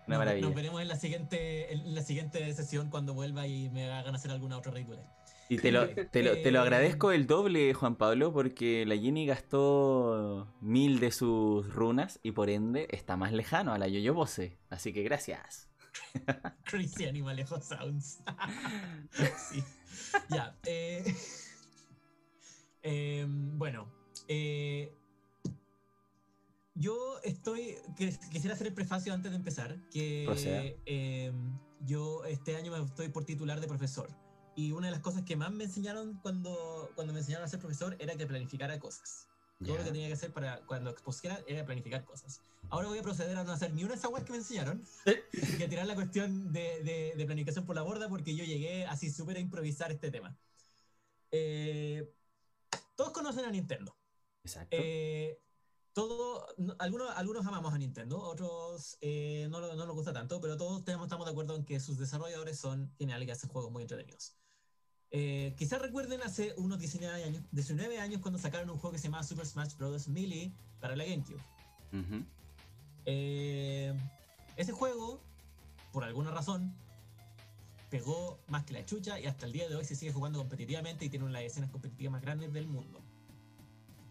Una 0.08 0.18
Nos- 0.18 0.26
maravilla. 0.26 0.46
Nos 0.48 0.56
veremos 0.56 0.82
en 0.82 0.88
la 0.88 0.96
siguiente 0.98 1.74
en 1.74 1.96
la 1.96 2.02
siguiente 2.02 2.54
sesión 2.54 2.90
cuando 2.90 3.14
vuelva 3.14 3.48
y 3.48 3.70
me 3.70 3.90
hagan 3.92 4.14
hacer 4.14 4.32
alguna 4.32 4.58
otra 4.58 4.72
ridícula. 4.72 5.02
Y 5.48 5.58
te 5.58 5.72
lo, 5.72 5.88
te, 6.12 6.22
lo, 6.24 6.34
te 6.42 6.52
lo 6.52 6.60
Eh, 6.60 6.62
agradezco 6.62 7.12
el 7.12 7.28
doble, 7.28 7.74
Juan 7.74 7.96
Pablo, 7.96 8.34
porque 8.34 8.86
la 8.86 8.98
Jenny 8.98 9.26
gastó 9.26 10.48
mil 10.62 11.00
de 11.00 11.12
sus 11.12 11.72
runas 11.74 12.20
y 12.24 12.32
por 12.32 12.50
ende 12.50 12.88
está 12.92 13.16
más 13.16 13.32
lejano 13.32 13.72
a 13.74 13.78
la 13.78 13.88
Yoyo 13.88 14.14
Pose. 14.14 14.58
Así 14.70 14.92
que 14.94 15.02
gracias. 15.04 15.70
Crazy 16.66 17.06
Animalejo 17.08 17.62
Sounds. 17.62 18.20
sí. 19.50 19.64
Ya. 20.30 20.57
eh, 20.65 21.03
em, 22.84 23.57
bueno. 23.57 23.91
eh, 24.27 24.93
yo 26.76 27.19
estoy. 27.23 27.77
Quisiera 28.31 28.53
hacer 28.53 28.67
el 28.67 28.73
prefacio 28.73 29.13
antes 29.13 29.31
de 29.31 29.38
empezar. 29.38 29.77
Que 29.91 30.77
em, 30.85 31.57
yo 31.81 32.26
este 32.26 32.55
año 32.57 32.72
me 32.72 32.84
estoy 32.84 33.09
por 33.09 33.23
titular 33.26 33.61
de 33.61 33.67
profesor. 33.67 34.09
Y 34.57 34.72
una 34.72 34.88
de 34.88 34.91
las 34.91 35.01
cosas 35.01 35.23
que 35.23 35.35
más 35.35 35.51
me 35.51 35.65
enseñaron 35.65 36.19
cuando, 36.22 36.89
cuando 36.95 37.13
me 37.13 37.19
enseñaron 37.19 37.45
a 37.45 37.49
ser 37.49 37.59
profesor 37.59 37.95
era 37.99 38.15
que 38.15 38.26
planificara 38.26 38.80
cosas. 38.80 39.27
Todo 39.64 39.77
lo 39.77 39.84
que 39.84 39.91
tenía 39.91 40.07
que 40.07 40.14
hacer 40.14 40.34
para 40.34 40.65
cuando 40.65 40.90
expusiera 40.90 41.41
era 41.48 41.65
planificar 41.65 42.03
cosas. 42.03 42.41
Ahora 42.69 42.90
voy 42.90 42.98
a 42.99 43.03
proceder 43.03 43.38
a 43.38 43.44
no 43.44 43.52
hacer 43.53 43.73
ni 43.73 43.84
una 43.84 43.94
de 43.94 43.99
esas 43.99 44.11
que 44.23 44.32
me 44.32 44.38
enseñaron 44.40 44.84
y 45.06 45.64
a 45.64 45.69
tirar 45.69 45.86
la 45.86 45.95
cuestión 45.95 46.52
de, 46.52 46.84
de- 46.84 47.14
de 47.15 47.26
planificación 47.26 47.65
por 47.65 47.76
la 47.76 47.82
borda 47.84 48.10
porque 48.10 48.36
yo 48.36 48.44
llegué 48.44 48.86
así 48.86 49.10
súper 49.10 49.38
a 49.38 49.40
improvisar 49.40 49.91
este 49.91 50.11
tema. 50.11 50.38
Eh, 51.32 52.11
todos 52.95 53.11
conocen 53.11 53.45
a 53.45 53.52
Nintendo. 53.52 53.95
Exacto. 54.44 54.76
Eh, 54.77 55.40
todo, 55.94 56.45
no- 56.57 56.76
algunos, 56.80 57.10
algunos 57.15 57.45
amamos 57.45 57.73
a 57.73 57.77
Nintendo, 57.77 58.19
otros 58.19 58.98
eh, 58.99 59.48
no, 59.49 59.61
lo- 59.61 59.76
no 59.76 59.86
nos 59.86 59.95
gusta 59.95 60.11
tanto, 60.11 60.41
pero 60.41 60.57
todos 60.57 60.84
tenemos, 60.84 61.06
estamos 61.06 61.26
de 61.26 61.32
acuerdo 61.32 61.56
en 61.56 61.64
que 61.64 61.80
sus 61.80 61.98
desarrolladores 61.98 62.60
son 62.60 62.94
geniales 62.98 63.27
y 63.27 63.32
hacen 63.32 63.49
juegos 63.49 63.72
muy 63.72 63.84
entretenidos. 63.84 64.36
Eh, 65.11 65.53
quizás 65.57 65.82
recuerden 65.82 66.22
hace 66.23 66.53
unos 66.57 66.80
19 66.80 67.23
años, 67.23 67.44
19 67.52 67.99
años 67.99 68.22
cuando 68.22 68.38
sacaron 68.40 68.69
un 68.69 68.77
juego 68.77 68.91
que 68.94 68.98
se 68.99 69.06
llamaba 69.06 69.23
Super 69.23 69.45
Smash 69.45 69.76
Bros. 69.77 70.07
Melee 70.07 70.52
para 70.80 70.95
la 70.95 71.06
GameCube. 71.06 71.41
Eh, 73.06 73.94
ese 74.57 74.72
juego, 74.73 75.22
por 75.94 76.03
alguna 76.03 76.32
razón, 76.32 76.73
pegó 77.90 78.40
más 78.48 78.64
que 78.65 78.73
la 78.73 78.86
chucha 78.86 79.19
y 79.19 79.26
hasta 79.26 79.45
el 79.45 79.53
día 79.53 79.69
de 79.69 79.76
hoy 79.76 79.86
se 79.86 79.95
sigue 79.95 80.11
jugando 80.11 80.40
competitivamente 80.40 81.06
y 81.06 81.10
tiene 81.10 81.23
una 81.26 81.38
de 81.40 81.45
las 81.45 81.52
escenas 81.53 81.69
competitivas 81.69 82.11
más 82.11 82.22
grandes 82.22 82.52
del 82.52 82.68
mundo 82.68 82.99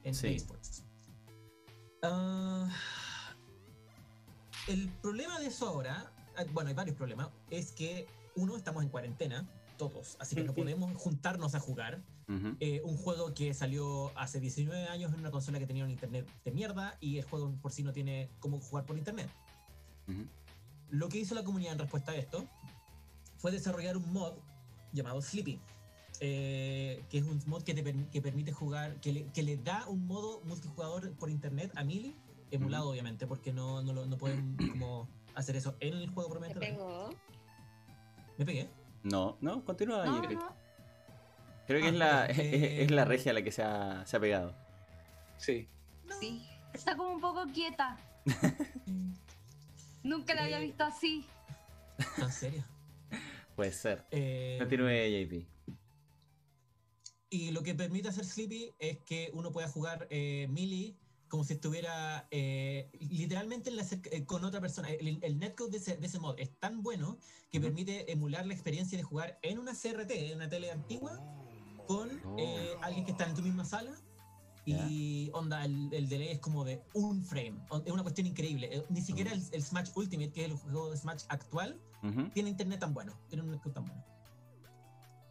en 0.05 0.15
Sí. 0.15 0.29
esports. 0.29 0.85
Ah, 2.03 2.69
el 4.69 4.89
problema 5.03 5.39
de 5.41 5.47
eso 5.47 5.67
ahora, 5.69 6.11
ah, 6.37 6.45
bueno, 6.53 6.69
hay 6.69 6.75
varios 6.75 6.97
problemas, 6.97 7.29
es 7.51 7.73
que 7.73 8.07
uno, 8.37 8.57
estamos 8.57 8.83
en 8.83 8.89
cuarentena, 8.89 9.47
todos, 9.77 10.17
así 10.21 10.35
que 10.35 10.45
no 10.45 10.55
podemos 10.55 10.97
juntarnos 10.97 11.55
a 11.55 11.61
jugar. 11.61 12.03
Ujú. 12.29 12.57
Eh, 12.61 12.81
un 12.85 12.97
juego 12.97 13.35
que 13.35 13.53
salió 13.55 14.17
hace 14.19 14.41
19 14.41 14.89
años 14.89 15.13
en 15.13 15.21
una 15.21 15.31
consola 15.31 15.59
que 15.59 15.67
tenía 15.67 15.85
un 15.85 15.91
internet 15.91 16.27
de 16.45 16.51
mierda 16.53 16.97
y 17.01 17.19
el 17.19 17.25
juego 17.25 17.53
por 17.61 17.73
sí 17.73 17.83
no 17.83 17.93
tiene 17.93 18.31
cómo 18.39 18.61
jugar 18.61 18.87
por 18.87 18.97
internet. 18.97 19.29
Ujú. 20.09 20.25
Lo 20.91 21.09
que 21.09 21.19
hizo 21.19 21.35
la 21.35 21.45
comunidad 21.45 21.73
en 21.73 21.79
respuesta 21.81 22.13
a 22.13 22.17
esto 22.17 22.47
fue 23.39 23.51
desarrollar 23.51 23.97
un 23.97 24.13
mod 24.13 24.33
llamado 24.93 25.21
Sleepy. 25.21 25.61
eh, 26.21 27.05
que 27.11 27.19
es 27.19 27.25
un 27.25 27.43
mod 27.47 27.63
que, 27.65 27.75
te 27.75 27.83
per- 27.83 28.09
que 28.09 28.23
permite 28.23 28.53
jugar, 28.53 29.01
que 29.01 29.13
le, 29.13 29.25
que 29.33 29.43
le 29.43 29.57
da 29.57 29.87
un 29.89 30.07
modo 30.07 30.41
multijugador 30.45 31.11
por 31.17 31.29
internet 31.29 31.73
a 31.75 31.83
Melee, 31.83 32.15
emulado 32.53 32.89
obviamente, 32.91 33.27
porque 33.27 33.53
no, 33.53 33.83
no, 33.83 33.93
lo- 33.93 34.07
no 34.07 34.17
pueden 34.17 34.57
como 34.71 35.09
hacer 35.35 35.57
eso 35.57 35.75
en 35.81 35.95
el 35.95 36.09
juego 36.11 36.29
Te 36.31 36.39
propiamente. 36.39 36.61
tal. 36.67 36.77
pegó. 36.77 37.11
Me 38.39 38.45
pegué. 38.47 38.69
No, 39.05 39.39
no, 39.41 39.65
continúa. 39.65 40.05
No, 40.05 40.17
Jeffrey. 40.17 40.37
no. 40.37 40.57
Creo 41.67 41.81
que 41.81 41.87
Ah, 41.87 41.91
es, 41.91 41.95
la, 41.97 42.27
perdón, 42.27 42.31
es, 42.47 42.53
eh, 42.53 42.83
es 42.83 42.91
la 42.91 43.05
regia 43.05 43.33
la 43.33 43.43
que 43.43 43.53
se 43.53 43.63
ha, 43.63 44.05
se 44.07 44.17
ha 44.17 44.21
pegado. 44.21 44.55
Sí. 45.39 45.69
Sí. 46.21 46.47
Está 46.73 46.97
como 46.97 47.13
un 47.15 47.21
poco 47.21 47.45
quieta. 47.53 47.97
Nunca 50.03 50.35
la 50.35 50.45
había 50.45 50.59
Eh, 50.61 50.65
visto 50.67 50.85
así. 50.85 51.25
¿En 52.19 52.31
serio? 52.33 52.65
Puede 53.57 53.73
ser. 53.73 54.05
Eh, 54.11 54.57
Continúe, 54.59 54.89
JP. 54.89 55.47
Y 57.31 57.51
lo 57.53 57.63
que 57.63 57.75
permite 57.75 58.09
hacer 58.09 58.25
Sleepy 58.25 58.75
es 58.79 58.99
que 59.01 59.31
uno 59.33 59.51
pueda 59.53 59.69
jugar 59.69 60.07
eh, 60.11 60.47
Melee 60.51 60.97
como 61.35 61.43
si 61.43 61.55
estuviera 61.55 62.29
eh, 62.31 62.89
literalmente 63.11 63.69
en 63.69 63.75
la 63.75 63.83
eh, 63.83 64.25
con 64.25 64.45
otra 64.45 64.61
persona. 64.61 64.89
El, 64.89 65.19
el 65.21 65.37
netcode 65.41 65.73
de 65.73 65.79
ese, 65.79 65.97
de 65.97 66.07
ese 66.07 66.21
mod 66.21 66.39
es 66.39 66.57
tan 66.61 66.81
bueno 66.81 67.19
que 67.51 67.59
Ujú. 67.59 67.67
permite 67.67 68.13
emular 68.13 68.47
la 68.47 68.55
experiencia 68.55 68.97
de 68.97 69.03
jugar 69.03 69.37
en 69.43 69.59
una 69.59 69.73
CRT, 69.73 70.13
en 70.13 70.37
una 70.37 70.49
tele 70.49 70.71
antigua, 70.71 71.21
con 71.89 72.09
eh, 72.39 72.77
alguien 72.83 73.05
que 73.05 73.11
está 73.11 73.27
en 73.29 73.35
tu 73.35 73.43
misma 73.43 73.65
sala. 73.65 73.91
Y 74.65 75.29
onda, 75.33 75.65
el, 75.65 75.93
el 75.93 76.09
delay 76.09 76.29
es 76.29 76.39
como 76.39 76.65
de 76.65 76.85
un 76.93 77.25
frame. 77.25 77.61
Es 77.85 77.91
una 77.93 78.05
cuestión 78.05 78.29
increíble. 78.29 78.69
Eh, 78.71 78.87
Ni 78.89 79.03
siquiera 79.03 79.33
el, 79.33 79.43
el 79.51 79.63
Smash 79.65 79.91
Ultimate, 79.97 80.31
que 80.31 80.45
es 80.45 80.51
el 80.53 80.57
juego 80.57 80.93
de 80.93 80.97
Smash 80.97 81.25
actual, 81.31 81.81
Ujú. 82.05 82.31
tiene 82.31 82.51
internet 82.51 82.79
tan 82.79 82.95
bueno, 82.95 83.19
tiene 83.29 83.43
un 83.43 83.51
netcode 83.51 83.75
tan 83.75 83.85
bueno. 83.87 84.05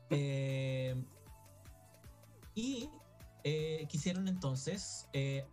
Eh, 0.09 1.01
y 2.55 2.89
eh, 3.45 3.87
quisieron 3.89 4.27
entonces 4.27 5.07
eh, 5.13 5.45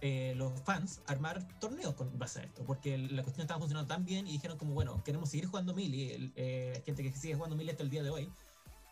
eh, 0.00 0.34
los 0.36 0.60
fans 0.62 1.00
armar 1.06 1.46
torneos 1.58 1.94
con 1.94 2.16
base 2.18 2.40
a 2.40 2.42
esto, 2.44 2.64
porque 2.64 2.96
la 2.98 3.22
cuestión 3.22 3.42
estaba 3.42 3.58
funcionando 3.60 3.88
tan 3.88 4.04
bien 4.04 4.26
y 4.26 4.32
dijeron 4.32 4.56
como, 4.58 4.74
bueno, 4.74 5.02
queremos 5.04 5.28
seguir 5.30 5.46
jugando 5.46 5.76
el- 5.76 6.32
eh, 6.36 6.72
hay 6.76 6.82
gente 6.82 7.02
que 7.02 7.12
sigue 7.12 7.34
jugando 7.34 7.56
Melee 7.56 7.72
hasta 7.72 7.82
el 7.82 7.90
día 7.90 8.02
de 8.02 8.10
hoy, 8.10 8.32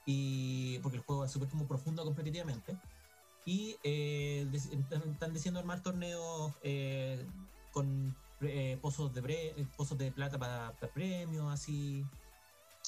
y 0.04 0.78
porque 0.80 0.98
el 0.98 1.02
juego 1.04 1.24
es 1.24 1.30
súper 1.32 1.48
como 1.48 1.66
profundo 1.66 2.04
competitivamente, 2.04 2.76
y 3.44 3.76
eh, 3.84 4.48
están 4.52 5.32
diciendo 5.32 5.60
armar 5.60 5.80
torneos 5.82 6.52
eh, 6.62 7.24
con 7.70 8.16
eh, 8.40 8.76
pozos 8.82 9.14
de 9.14 9.22
bre- 9.22 9.52
eh, 9.56 9.66
pozos 9.76 9.96
de 9.96 10.10
plata 10.10 10.38
para, 10.38 10.72
para 10.72 10.92
premios, 10.92 11.52
así. 11.52 12.04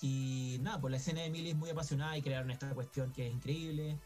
Y 0.02 0.58
nada, 0.60 0.80
pues 0.80 0.90
la 0.90 0.96
escena 0.98 1.22
de 1.22 1.30
Melee 1.30 1.50
es 1.50 1.56
muy 1.56 1.70
apasionada 1.70 2.16
y 2.16 2.22
crearon 2.22 2.50
esta 2.50 2.72
cuestión 2.74 3.12
que 3.12 3.26
es 3.26 3.32
increíble. 3.32 3.98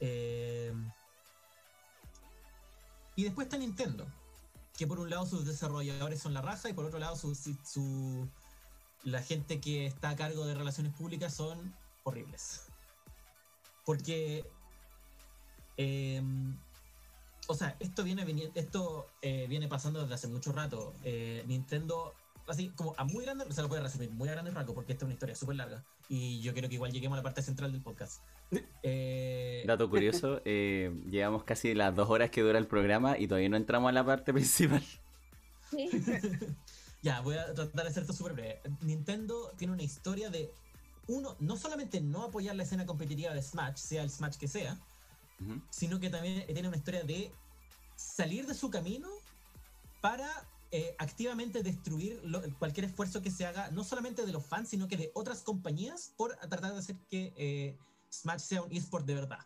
Eh, 0.00 0.72
y 3.16 3.24
después 3.24 3.46
está 3.46 3.58
Nintendo, 3.58 4.06
que 4.76 4.86
por 4.86 4.98
un 5.00 5.10
lado 5.10 5.26
sus 5.26 5.44
desarrolladores 5.46 6.20
son 6.20 6.34
la 6.34 6.42
raja 6.42 6.68
y 6.68 6.72
por 6.72 6.84
otro 6.84 6.98
lado 6.98 7.16
su, 7.16 7.34
su- 7.34 8.28
la 9.04 9.22
gente 9.22 9.60
que 9.60 9.86
está 9.86 10.10
a 10.10 10.16
cargo 10.16 10.46
de 10.46 10.54
relaciones 10.54 10.94
públicas 10.94 11.34
son 11.34 11.74
horribles. 12.04 12.66
Porque, 13.84 14.46
eh, 15.76 16.22
o 17.48 17.54
sea, 17.54 17.76
esto 17.80 18.04
viene, 18.04 18.24
esto, 18.54 19.08
eh, 19.22 19.46
viene 19.48 19.66
pasando 19.68 20.00
desde 20.00 20.14
hace 20.14 20.28
mucho 20.28 20.52
rato. 20.52 20.94
Eh, 21.02 21.42
Nintendo, 21.48 22.14
así 22.52 22.68
como 22.70 22.94
a 22.96 23.04
muy 23.04 23.24
grande, 23.24 23.44
se 23.50 23.62
lo 23.62 23.68
puede 23.68 23.82
resumir, 23.82 24.10
muy 24.10 24.28
a 24.28 24.32
grande 24.32 24.50
rasgo, 24.50 24.74
porque 24.74 24.92
esta 24.92 25.04
es 25.04 25.06
una 25.06 25.14
historia 25.14 25.34
súper 25.34 25.56
larga. 25.56 25.84
Y 26.08 26.40
yo 26.42 26.52
quiero 26.52 26.68
que 26.68 26.74
igual 26.74 26.92
lleguemos 26.92 27.16
a 27.16 27.18
la 27.18 27.22
parte 27.22 27.42
central 27.42 27.72
del 27.72 27.82
podcast. 27.82 28.22
Eh, 28.84 29.64
Dato 29.66 29.88
curioso, 29.88 30.42
eh, 30.44 30.92
llevamos 31.08 31.44
casi 31.44 31.72
las 31.72 31.94
dos 31.94 32.10
horas 32.10 32.30
que 32.30 32.42
dura 32.42 32.58
el 32.58 32.66
programa 32.66 33.18
y 33.18 33.26
todavía 33.26 33.48
no 33.48 33.56
entramos 33.56 33.88
a 33.88 33.92
la 33.92 34.04
parte 34.04 34.32
principal. 34.32 34.84
Sí. 35.70 35.88
ya, 37.02 37.20
voy 37.20 37.36
a 37.36 37.54
tratar 37.54 37.84
de 37.84 37.88
hacer 37.88 38.02
esto 38.02 38.12
súper 38.12 38.34
breve. 38.34 38.60
Nintendo 38.82 39.52
tiene 39.56 39.72
una 39.72 39.82
historia 39.82 40.28
de, 40.28 40.52
uno, 41.06 41.36
no 41.40 41.56
solamente 41.56 42.00
no 42.00 42.24
apoyar 42.24 42.54
la 42.54 42.64
escena 42.64 42.84
competitiva 42.84 43.32
de 43.32 43.40
Smash, 43.40 43.76
sea 43.76 44.02
el 44.02 44.10
Smash 44.10 44.36
que 44.36 44.48
sea, 44.48 44.78
sino 45.70 45.98
que 45.98 46.10
también 46.10 46.44
tiene 46.46 46.68
una 46.68 46.76
historia 46.76 47.04
de 47.04 47.32
salir 47.96 48.46
de 48.46 48.54
su 48.54 48.70
camino 48.70 49.08
para 50.00 50.28
eh, 50.72 50.94
activamente 50.98 51.62
destruir 51.62 52.20
lo- 52.24 52.42
cualquier 52.58 52.86
esfuerzo 52.86 53.20
que 53.22 53.30
se 53.30 53.44
haga, 53.46 53.70
no 53.70 53.84
solamente 53.84 54.24
de 54.26 54.32
los 54.32 54.44
fans, 54.44 54.70
sino 54.70 54.88
que 54.88 54.96
de 54.96 55.10
otras 55.14 55.42
compañías, 55.42 56.12
por 56.16 56.34
tratar 56.36 56.72
de 56.72 56.78
hacer 56.78 56.96
que 57.10 57.32
eh, 57.36 57.78
Smash 58.10 58.40
sea 58.40 58.62
un 58.62 58.72
eSport 58.72 59.06
de 59.06 59.14
verdad. 59.14 59.40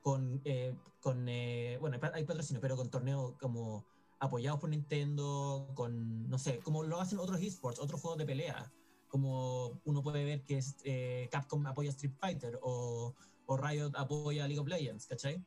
Con, 0.00 0.40
eh, 0.44 0.74
con 1.00 1.28
eh, 1.28 1.76
bueno, 1.80 1.94
hay 1.94 2.00
pa- 2.00 2.12
hay 2.14 2.24
patrocinio, 2.24 2.60
pero 2.60 2.76
con 2.76 2.90
torneos 2.90 3.34
como 3.40 3.84
apoyados 4.18 4.60
por 4.60 4.70
Nintendo, 4.70 5.68
con, 5.74 6.28
no 6.28 6.38
sé, 6.38 6.58
como 6.60 6.82
lo 6.84 7.00
hacen 7.00 7.18
otros 7.18 7.40
esports, 7.40 7.78
otros 7.80 8.00
juegos 8.00 8.18
de 8.18 8.26
pelea, 8.26 8.72
como 9.08 9.80
uno 9.84 10.02
puede 10.02 10.24
ver 10.24 10.44
que 10.44 10.58
es, 10.58 10.76
eh, 10.84 11.28
Capcom 11.30 11.66
apoya 11.66 11.90
Street 11.90 12.14
Fighter 12.20 12.58
o, 12.62 13.14
o 13.46 13.56
Riot 13.56 13.90
apoya 13.96 14.46
League 14.46 14.60
of 14.60 14.68
Legends, 14.68 15.06
¿cachai? 15.06 15.44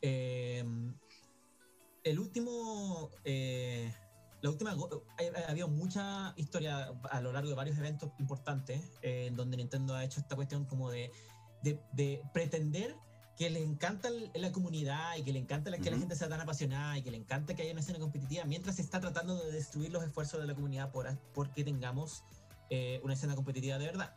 Eh, 0.00 0.64
el 2.04 2.18
último, 2.18 3.10
eh, 3.24 3.92
la 4.42 4.50
última, 4.50 4.74
go- 4.74 5.04
ha- 5.18 5.40
ha 5.46 5.50
habido 5.50 5.68
mucha 5.68 6.34
historia 6.36 6.92
a 7.10 7.20
lo 7.20 7.32
largo 7.32 7.48
de 7.48 7.54
varios 7.54 7.78
eventos 7.78 8.10
importantes 8.18 8.82
eh, 9.02 9.26
en 9.28 9.36
donde 9.36 9.56
Nintendo 9.56 9.94
ha 9.94 10.04
hecho 10.04 10.20
esta 10.20 10.36
cuestión 10.36 10.64
como 10.66 10.90
de, 10.90 11.10
de, 11.62 11.80
de 11.92 12.22
pretender 12.34 12.96
que 13.38 13.48
le 13.48 13.62
encanta 13.62 14.10
la 14.34 14.52
comunidad 14.52 15.16
y 15.16 15.22
que 15.22 15.32
le 15.32 15.38
encanta 15.38 15.70
la- 15.70 15.78
que 15.78 15.84
la 15.90 15.92
Ujú. 15.96 16.00
gente 16.02 16.16
sea 16.16 16.28
tan 16.28 16.40
apasionada 16.40 16.98
y 16.98 17.02
que 17.02 17.10
le 17.10 17.16
encanta 17.16 17.54
que 17.54 17.62
haya 17.62 17.72
una 17.72 17.80
escena 17.80 17.98
competitiva 17.98 18.44
mientras 18.44 18.76
se 18.76 18.82
está 18.82 19.00
tratando 19.00 19.42
de 19.42 19.52
destruir 19.52 19.90
los 19.90 20.04
esfuerzos 20.04 20.40
de 20.40 20.46
la 20.46 20.54
comunidad 20.54 20.90
por, 20.92 21.08
porque 21.32 21.64
tengamos 21.64 22.22
eh, 22.68 23.00
una 23.04 23.14
escena 23.14 23.34
competitiva 23.34 23.78
de 23.78 23.86
verdad. 23.86 24.14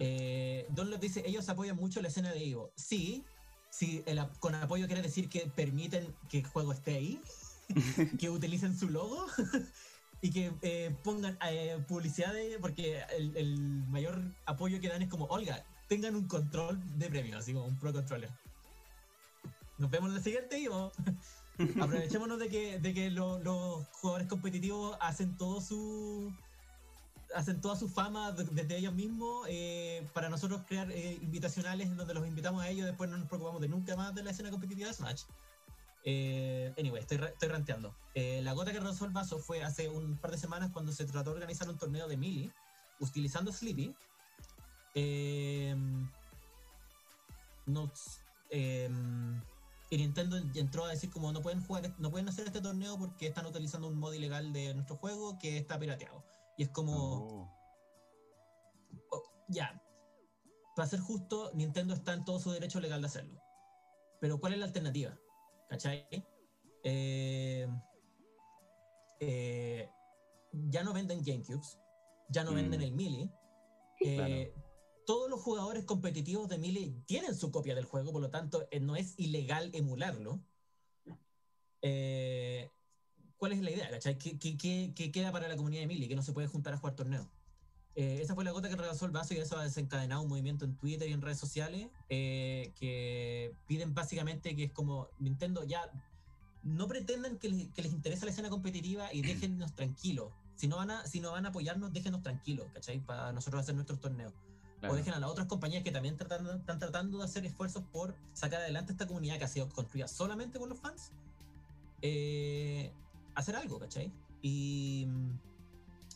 Eh, 0.00 0.66
Don 0.70 0.90
Love 0.90 1.00
dice, 1.00 1.22
ellos 1.24 1.48
apoyan 1.48 1.76
mucho 1.76 2.02
la 2.02 2.08
escena 2.08 2.32
de 2.32 2.44
Evo. 2.50 2.72
Sí, 2.76 3.24
sí 3.70 4.02
el 4.06 4.18
con 4.40 4.54
apoyo 4.56 4.86
quiere 4.86 5.00
decir 5.02 5.28
que 5.28 5.46
permiten 5.54 6.14
que 6.28 6.38
el 6.38 6.46
juego 6.46 6.72
esté 6.72 6.96
ahí, 6.96 7.20
que 8.18 8.30
utilicen 8.30 8.76
su 8.78 8.88
logo 8.88 9.26
y 10.20 10.30
que 10.30 10.52
eh, 10.62 10.96
pongan 11.02 11.38
eh, 11.48 11.82
publicidad 11.88 12.32
de, 12.32 12.58
porque 12.60 13.02
el, 13.16 13.84
mayor 13.88 14.20
apoyo 14.46 14.80
que 14.80 14.88
dan 14.88 15.02
es 15.02 15.08
como, 15.08 15.26
Olga, 15.26 15.64
tengan 15.88 16.16
un 16.16 16.26
control 16.26 16.80
de 16.98 17.08
premios, 17.08 17.38
así 17.38 17.52
como 17.52 17.66
un 17.66 17.78
Pro 17.78 17.92
Controller. 17.92 18.30
Nos 19.78 19.90
vemos 19.90 20.08
en 20.08 20.14
la 20.16 20.22
siguiente 20.22 20.62
Evo. 20.62 20.90
Aprovechémonos 21.80 22.38
de 22.38 22.48
que, 22.48 22.78
de 22.78 22.92
que 22.94 23.10
lo- 23.10 23.38
los 23.38 23.86
jugadores 23.88 24.26
competitivos 24.28 24.96
hacen 25.00 25.36
todo 25.36 25.60
su 25.60 26.32
hacen 27.34 27.60
toda 27.60 27.76
su 27.76 27.88
fama 27.88 28.30
de- 28.32 28.44
desde 28.44 28.76
ellos 28.76 28.94
mismos 28.94 29.46
eh, 29.48 30.06
para 30.14 30.28
nosotros 30.28 30.62
crear 30.68 30.90
eh, 30.92 31.18
invitacionales 31.20 31.88
en 31.88 31.96
donde 31.96 32.14
los 32.14 32.26
invitamos 32.26 32.62
a 32.62 32.68
ellos 32.68 32.86
después 32.86 33.10
no 33.10 33.16
nos 33.18 33.26
preocupamos 33.26 33.60
de 33.60 33.68
nunca 33.68 33.96
más 33.96 34.14
de 34.14 34.22
la 34.22 34.30
escena 34.30 34.50
competitiva 34.50 34.88
de 34.88 34.94
Smash 34.94 35.22
eh, 36.08 36.72
anyway, 36.78 37.02
estoy, 37.02 37.18
estoy 37.18 37.48
ranteando. 37.48 37.92
Eh, 38.14 38.40
la 38.42 38.52
gota 38.52 38.70
que 38.72 38.78
rozó 38.78 39.06
el 39.06 39.10
vaso 39.10 39.40
fue 39.40 39.64
hace 39.64 39.88
un 39.88 40.16
par 40.18 40.30
de 40.30 40.38
semanas 40.38 40.70
cuando 40.72 40.92
se 40.92 41.04
trató 41.04 41.30
de 41.30 41.34
organizar 41.34 41.68
un 41.68 41.76
torneo 41.76 42.06
de 42.06 42.16
Melee 42.16 42.52
utilizando 43.00 43.52
Sleepy. 43.52 43.92
Eh, 44.94 45.74
y 49.90 49.96
Nintendo 49.96 50.36
entró 50.54 50.84
a 50.84 50.90
decir 50.90 51.10
como 51.10 51.32
no 51.32 51.42
pueden 51.42 51.60
jugar 51.64 51.92
no 51.98 52.10
pueden 52.10 52.28
hacer 52.28 52.46
este 52.46 52.60
torneo 52.60 52.96
porque 52.96 53.26
están 53.26 53.44
utilizando 53.44 53.88
un 53.88 53.98
mod 53.98 54.12
ilegal 54.12 54.52
de 54.52 54.72
nuestro 54.74 54.96
juego 54.96 55.36
que 55.38 55.58
está 55.58 55.78
pirateado 55.78 56.24
y 56.56 56.62
es 56.62 56.68
como 56.68 57.50
Oh. 59.10 59.16
oh, 59.16 59.22
ya. 59.48 59.82
Para 60.76 60.88
ser 60.88 61.00
justo 61.00 61.50
Nintendo 61.54 61.94
está 61.94 62.14
en 62.14 62.24
todo 62.24 62.38
su 62.38 62.52
derecho 62.52 62.78
legal 62.78 63.00
de 63.00 63.08
hacerlo. 63.08 63.40
Pero 64.20 64.38
¿cuál 64.38 64.52
es 64.52 64.60
la 64.60 64.66
alternativa? 64.66 65.18
¿Cachai? 65.68 66.06
Eh, 66.84 67.66
eh, 69.20 69.88
ya 70.52 70.82
no 70.82 70.92
venden 70.92 71.22
GameCubes 71.24 71.78
ya 72.28 72.44
no 72.44 72.52
Mm. 72.52 72.54
venden 72.56 72.82
el 72.82 72.92
Melee 72.92 73.30
eh, 74.00 74.16
Claro. 74.16 74.64
todos 75.06 75.30
los 75.30 75.40
jugadores 75.40 75.84
competitivos 75.84 76.48
de 76.48 76.58
Melee 76.58 76.94
tienen 77.06 77.34
su 77.34 77.50
copia 77.50 77.74
del 77.74 77.84
juego, 77.86 78.12
por 78.12 78.20
lo 78.20 78.30
tanto, 78.30 78.68
no 78.80 78.96
es 78.96 79.14
ilegal 79.18 79.70
emularlo. 79.74 80.40
¿Cuál 83.38 83.52
es 83.52 83.60
la 83.60 83.70
idea? 83.70 83.88
¿cachai? 83.90 84.18
¿Qué, 84.18 84.38
qué, 84.38 84.56
qué- 84.56 84.92
qué 84.94 85.12
queda 85.12 85.30
para 85.30 85.46
la 85.48 85.56
comunidad 85.56 85.82
de 85.82 85.86
Melee? 85.86 86.08
Que 86.08 86.16
no 86.16 86.22
se 86.22 86.32
puede 86.32 86.48
juntar 86.48 86.74
a 86.74 86.78
jugar 86.78 86.96
torneos. 86.96 87.26
Eh, 87.98 88.20
esa 88.20 88.34
fue 88.34 88.44
la 88.44 88.50
gota 88.50 88.68
que 88.68 88.76
rebasó 88.76 89.06
el 89.06 89.10
vaso 89.10 89.32
y 89.32 89.38
eso 89.38 89.56
ha 89.56 89.62
desencadenado 89.64 90.20
un 90.20 90.28
movimiento 90.28 90.66
en 90.66 90.76
Twitter 90.76 91.08
y 91.08 91.14
en 91.14 91.22
redes 91.22 91.38
sociales 91.38 91.88
eh, 92.10 92.70
que 92.78 93.54
piden 93.66 93.94
básicamente 93.94 94.54
que 94.54 94.64
es 94.64 94.70
como 94.70 95.08
Nintendo 95.18 95.64
ya 95.64 95.90
no 96.62 96.88
pretendan 96.88 97.38
que 97.38 97.48
les, 97.48 97.68
que 97.68 97.80
les 97.80 97.92
interesa 97.92 98.26
la 98.26 98.32
escena 98.32 98.50
competitiva 98.50 99.12
y 99.14 99.22
déjennos 99.22 99.74
tranquilos. 99.74 100.30
Si 100.56 100.68
no, 100.68 100.76
van 100.76 100.90
a, 100.90 101.06
si 101.06 101.20
no 101.20 101.32
van 101.32 101.46
a 101.46 101.48
apoyarnos, 101.48 101.92
déjenos 101.92 102.22
tranquilos, 102.22 102.66
¿cachai? 102.72 103.00
Para 103.00 103.32
nosotros 103.32 103.62
hacer 103.62 103.74
nuestros 103.74 103.98
torneos. 103.98 104.32
Claro. 104.80 104.92
o 104.92 104.96
dejen 104.98 105.14
a 105.14 105.18
las 105.18 105.30
otras 105.30 105.46
compañías 105.46 105.82
que 105.82 105.90
también 105.90 106.18
tratando- 106.18 106.52
están 106.54 106.78
tratando 106.78 107.16
de 107.16 107.24
hacer 107.24 107.46
esfuerzos 107.46 107.82
por 107.90 108.14
sacar 108.34 108.60
adelante 108.60 108.92
esta 108.92 109.06
comunidad 109.06 109.38
que 109.38 109.44
ha 109.44 109.48
sido 109.48 109.70
construida 109.70 110.06
solamente 110.06 110.58
por 110.58 110.68
los 110.68 110.78
fans, 110.78 111.12
eh, 112.02 112.92
hacer 113.34 113.56
algo, 113.56 113.78
¿cachai? 113.78 114.12
Y, 114.42 115.08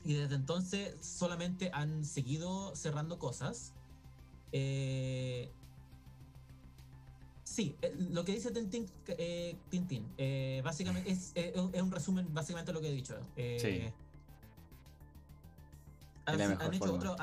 y 0.05 0.15
desde 0.15 0.35
entonces 0.35 0.95
solamente 1.01 1.71
han 1.73 2.05
seguido 2.05 2.75
cerrando 2.75 3.19
cosas. 3.19 3.75
Eh, 4.53 5.51
sí, 7.45 7.77
eh, 7.83 7.95
lo 8.11 8.25
que 8.25 8.33
dice 8.33 8.51
Tintín, 8.51 8.87
eh, 9.07 9.57
Tintín 9.69 10.07
eh, 10.19 10.63
básicamente 10.65 11.11
es, 11.11 11.33
eh, 11.35 11.53
es 11.73 11.83
un 11.83 11.91
resumen 11.91 12.33
básicamente 12.33 12.73
de 12.73 12.75
lo 12.75 12.81
que 12.81 12.89
he 12.89 12.93
dicho. 12.93 13.17
Sí. 13.37 13.93
Han, 16.27 16.41
Es 16.41 16.73
hecho 16.75 16.95
otro, 16.95 17.17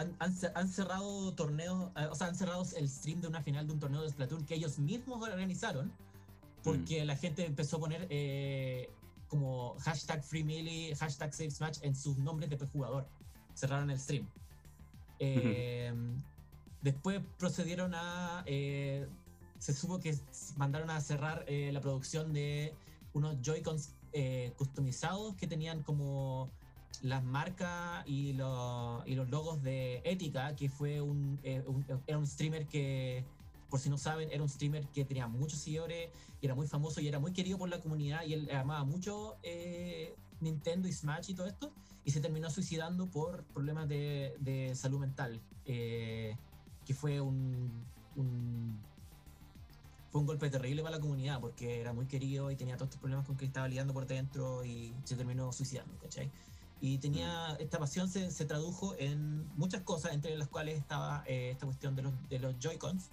cerrado 0.69 1.33
torneos, 1.33 1.91
o 2.11 2.15
sea, 2.15 2.27
han 2.27 2.35
cerrado 2.35 2.65
el 2.75 2.89
stream 2.89 3.21
de 3.21 3.27
una 3.27 3.41
final 3.41 3.65
de 3.65 3.73
un 3.73 3.79
torneo 3.79 4.01
de 4.01 4.09
Splatoon 4.09 4.45
que 4.45 4.55
ellos 4.55 4.79
mismos 4.79 5.21
organizaron, 5.21 5.93
porque 6.63 7.05
la 7.05 7.15
gente 7.15 7.45
empezó 7.45 7.77
a 7.77 7.79
poner 7.79 8.07
eh, 8.09 8.89
como 9.27 9.75
hashtag 9.79 10.23
Free 10.23 10.43
Melee, 10.43 10.95
hashtag 10.95 11.33
Save 11.33 11.51
Smash 11.51 11.77
en 11.81 11.95
sus 11.95 12.17
nombres 12.17 12.49
de 12.49 12.57
jugador. 12.67 13.07
Cerraron 13.55 13.89
el 13.89 13.99
stream. 13.99 14.27
Eh, 15.19 15.93
Después 16.81 17.21
procedieron 17.39 17.93
a. 17.95 18.43
eh, 18.45 19.07
se 19.59 19.73
supo 19.73 19.99
que 19.99 20.15
mandaron 20.57 20.89
a 20.91 21.01
cerrar 21.01 21.43
eh, 21.47 21.71
la 21.73 21.81
producción 21.81 22.31
de 22.31 22.73
unos 23.13 23.35
Joy-Cons 23.41 23.93
customizados 24.57 25.35
que 25.35 25.47
tenían 25.47 25.81
como 25.83 26.49
las 27.01 27.23
marcas 27.23 28.03
y, 28.07 28.33
lo- 28.33 29.03
y 29.05 29.15
los 29.15 29.29
logos 29.29 29.61
de 29.63 30.01
Ética, 30.05 30.55
que 30.55 30.69
fue 30.69 31.01
un, 31.01 31.39
un- 31.67 31.85
era 32.07 32.17
un 32.17 32.25
streamer 32.27 32.65
que, 32.67 33.25
por 33.69 33.79
si 33.79 33.89
no 33.89 33.97
saben, 33.97 34.29
era 34.31 34.41
un 34.41 34.49
streamer 34.49 34.87
que 34.87 35.03
tenía 35.05 35.27
muchos 35.27 35.59
seguidores 35.59 36.09
y 36.41 36.45
era 36.45 36.55
muy 36.55 36.67
famoso 36.67 37.01
y 37.01 37.07
era 37.07 37.19
muy 37.19 37.33
querido 37.33 37.57
por 37.57 37.69
la 37.69 37.79
comunidad 37.81 38.23
y 38.25 38.33
él 38.33 38.49
amaba 38.51 38.83
mucho 38.85 39.35
eh, 39.43 40.15
Nintendo 40.39 40.87
y 40.87 40.93
Smash 40.93 41.29
y 41.29 41.33
todo 41.33 41.47
esto 41.47 41.73
y 42.05 42.11
se 42.11 42.21
terminó 42.21 42.49
suicidando 42.49 43.07
por 43.07 43.43
problemas 43.45 43.87
de, 43.89 44.35
de 44.39 44.73
salud 44.75 44.99
mental, 44.99 45.41
eh, 45.65 46.37
que 46.85 46.93
fue 46.93 47.19
un, 47.19 47.83
un- 48.15 48.79
fue 50.11 50.21
un 50.21 50.27
golpe 50.27 50.49
terrible 50.49 50.81
para 50.83 50.95
la 50.95 51.01
comunidad 51.01 51.41
porque 51.41 51.81
era 51.81 51.91
muy 51.91 52.05
querido 52.05 52.49
y 52.49 52.55
tenía 52.55 52.75
todos 52.77 52.87
estos 52.87 53.01
problemas 53.01 53.25
con 53.25 53.35
que 53.35 53.45
estaba 53.45 53.67
lidiando 53.67 53.93
por 53.93 54.07
dentro 54.07 54.63
y 54.63 54.93
se 55.03 55.15
terminó 55.15 55.51
suicidando, 55.51 55.97
¿cachai? 55.99 56.31
Y 56.79 56.99
tenía, 56.99 57.55
esta 57.59 57.79
pasión 57.79 58.07
se, 58.07 58.29
se 58.31 58.45
tradujo 58.45 58.95
en 58.99 59.45
muchas 59.57 59.81
cosas, 59.81 60.13
entre 60.13 60.37
las 60.37 60.47
cuales 60.47 60.77
estaba 60.79 61.23
eh, 61.27 61.49
esta 61.51 61.65
cuestión 61.65 61.95
de 61.95 62.03
los, 62.03 62.13
de 62.29 62.39
los 62.39 62.55
Joy-Cons 62.59 63.09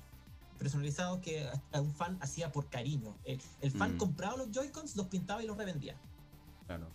personalizados 0.59 1.21
que 1.21 1.49
un 1.73 1.95
fan 1.95 2.19
hacía 2.21 2.53
por 2.53 2.69
cariño. 2.69 3.17
El, 3.25 3.41
el 3.61 3.71
fan 3.71 3.95
Mm. 3.95 3.99
compraba 3.99 4.37
los 4.37 4.51
Joy-Cons, 4.51 4.97
los 4.97 5.07
pintaba 5.09 5.43
y 5.43 5.47
los 5.47 5.57
revendía. 5.57 5.99
Claro. 6.67 6.89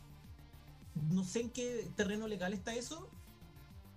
No 1.11 1.23
sé 1.23 1.41
en 1.41 1.49
qué 1.52 1.90
terreno 1.95 2.27
legal 2.27 2.53
está 2.53 2.73
eso, 2.73 3.10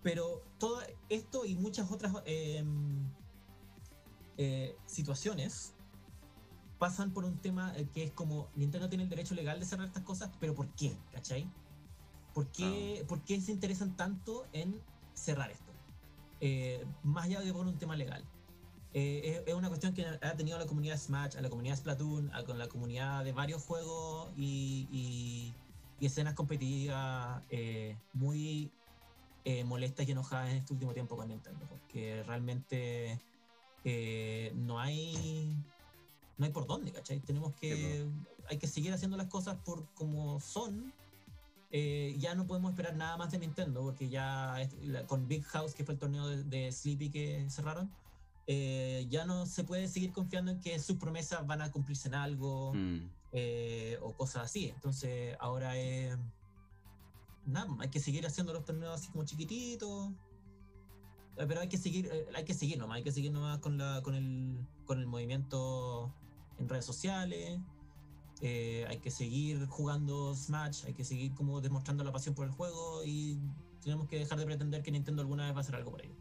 pero 0.03 0.43
todo 0.59 0.81
esto 1.09 1.45
y 1.45 1.55
muchas 1.57 1.91
otras 1.91 2.13
eh, 2.27 2.65
eh, 4.39 4.77
situaciones 4.87 5.75
pasan 6.79 7.13
por 7.13 7.25
un 7.25 7.39
tema 7.39 7.73
eh, 7.77 7.89
que 7.93 8.05
es 8.05 8.11
como 8.13 8.49
Nintendo 8.57 8.89
tiene 8.89 9.05
el 9.05 9.11
derecho 9.11 9.35
legal 9.35 9.61
de 9.61 9.67
cerrar 9.67 9.87
estas 9.87 10.03
cosas, 10.03 10.31
pero 10.41 10.55
¿por 10.55 10.69
qué? 10.75 10.97
¿Cachai? 11.13 11.49
¿Por 12.35 12.49
qué, 12.51 13.05
¿por 13.09 13.23
qué 13.23 13.41
se 13.41 13.53
interesan 13.53 13.95
tanto 13.97 14.47
en 14.53 14.81
cerrar 15.15 15.51
esto? 15.51 15.71
Eh, 16.41 16.85
más 17.05 17.27
allá 17.27 17.41
de 17.41 17.53
por 17.53 17.67
un 17.67 17.79
tema 17.79 17.95
legal. 17.95 18.25
Eh, 18.95 19.41
es, 19.43 19.49
es 19.49 19.55
una 19.55 19.69
cuestión 19.69 19.95
que 19.95 20.05
ha 20.05 20.37
tenido 20.37 20.59
la 20.59 20.67
comunidad 20.67 20.99
Smash, 20.99 21.37
a 21.37 21.41
la 21.41 21.49
comunidad 21.49 21.77
Splatoon, 21.77 22.31
a, 22.35 22.45
con 22.45 22.59
la 22.59 22.69
comunidad 22.69 23.25
de 23.25 23.33
varios 23.33 23.63
juegos 23.65 24.31
y, 24.37 24.87
y- 24.91 25.55
y 25.99 26.07
escenas 26.07 26.35
competitivas 26.35 27.43
eh, 27.49 27.97
muy 28.13 28.71
eh, 29.45 29.65
molestas 29.65 30.07
y 30.07 30.13
enojadas 30.13 30.51
en 30.51 30.57
este 30.59 30.73
último 30.75 30.93
tiempo 30.93 31.17
con 31.17 31.29
Nintendo, 31.29 31.67
porque 31.69 32.23
realmente 32.25 33.19
eh, 33.85 34.53
no 34.55 34.79
hay 34.81 35.57
no 36.39 36.47
hay 36.47 36.53
por 36.53 36.67
dónde, 36.67 36.93
¿cachai? 36.93 37.21
Tenemos 37.21 37.55
que 37.55 38.07
hay 38.49 38.59
que 38.59 38.67
seguir 38.67 38.93
haciendo 38.93 39.17
las 39.17 39.29
cosas 39.29 39.57
por 39.65 39.87
como 39.95 40.41
son. 40.41 40.93
Eh, 41.71 42.15
ya 42.19 42.35
no 42.35 42.47
podemos 42.47 42.73
esperar 42.73 42.95
nada 42.97 43.17
más 43.17 43.31
de 43.31 43.39
Nintendo, 43.39 43.81
porque 43.81 44.09
ya 44.09 44.57
con 45.07 45.27
Big 45.29 45.45
House, 45.45 45.73
que 45.75 45.85
fue 45.85 45.95
el 45.95 46.01
torneo 46.01 46.27
de, 46.27 46.43
de 46.45 46.71
Sleepy 46.73 47.11
que 47.11 47.49
cerraron, 47.49 47.91
eh, 48.47 49.07
ya 49.09 49.25
no 49.25 49.47
se 49.47 49.65
puede 49.65 49.89
seguir 49.89 50.13
confiando 50.13 50.51
en 50.51 50.61
que 50.61 50.79
sus 50.79 50.97
promesas 50.97 51.47
van 51.47 51.63
a 51.63 51.71
cumplirse 51.71 52.09
en 52.09 52.15
algo 52.15 52.73
Mm. 52.75 53.09
eh, 53.33 53.99
o 54.03 54.13
cosas 54.15 54.45
así. 54.45 54.69
Entonces 54.71 55.37
ahora 55.41 55.77
es... 55.77 56.17
Nada, 57.47 57.69
hay 57.81 57.89
que 57.89 57.99
seguir 58.01 58.25
haciendo 58.27 58.53
los 58.53 58.65
torneos 58.65 58.95
así 59.01 59.11
como 59.11 59.25
chiquititos. 59.25 60.11
Eh, 61.37 61.45
Pero 61.49 61.61
hay 61.61 61.69
que 61.69 61.79
seguir, 61.79 62.09
eh, 62.13 62.27
hay 62.35 62.45
que 62.45 62.55
seguir 62.55 62.79
nomás, 62.79 62.97
hay 62.99 63.03
que 63.05 63.13
seguir 63.13 63.33
nomás 63.33 63.59
con, 63.59 63.79
la, 63.79 64.01
con, 64.03 64.15
el, 64.15 64.57
con 64.87 65.01
el 65.01 65.07
movimiento 65.07 66.13
en 66.59 66.69
redes 66.69 66.85
sociales. 66.85 67.59
eh, 68.43 68.85
hay 68.89 68.99
que 68.99 69.11
seguir 69.11 69.67
jugando 69.67 70.35
Smash, 70.35 70.85
hay 70.87 70.95
que 70.95 71.05
seguir 71.05 71.33
como 71.35 71.61
demostrando 71.61 72.03
la 72.05 72.11
pasión 72.13 72.35
por 72.35 72.45
el 72.45 72.51
juego 72.53 73.05
y 73.05 73.39
tenemos 73.83 74.09
que 74.09 74.19
dejar 74.19 74.37
de 74.39 74.45
pretender 74.47 74.83
que 74.83 74.91
Nintendo 74.91 75.23
alguna 75.23 75.45
vez 75.47 75.55
va 75.55 75.59
a 75.59 75.61
hacer 75.61 75.77
algo 75.77 75.91
por 75.93 76.03
ello. 76.05 76.15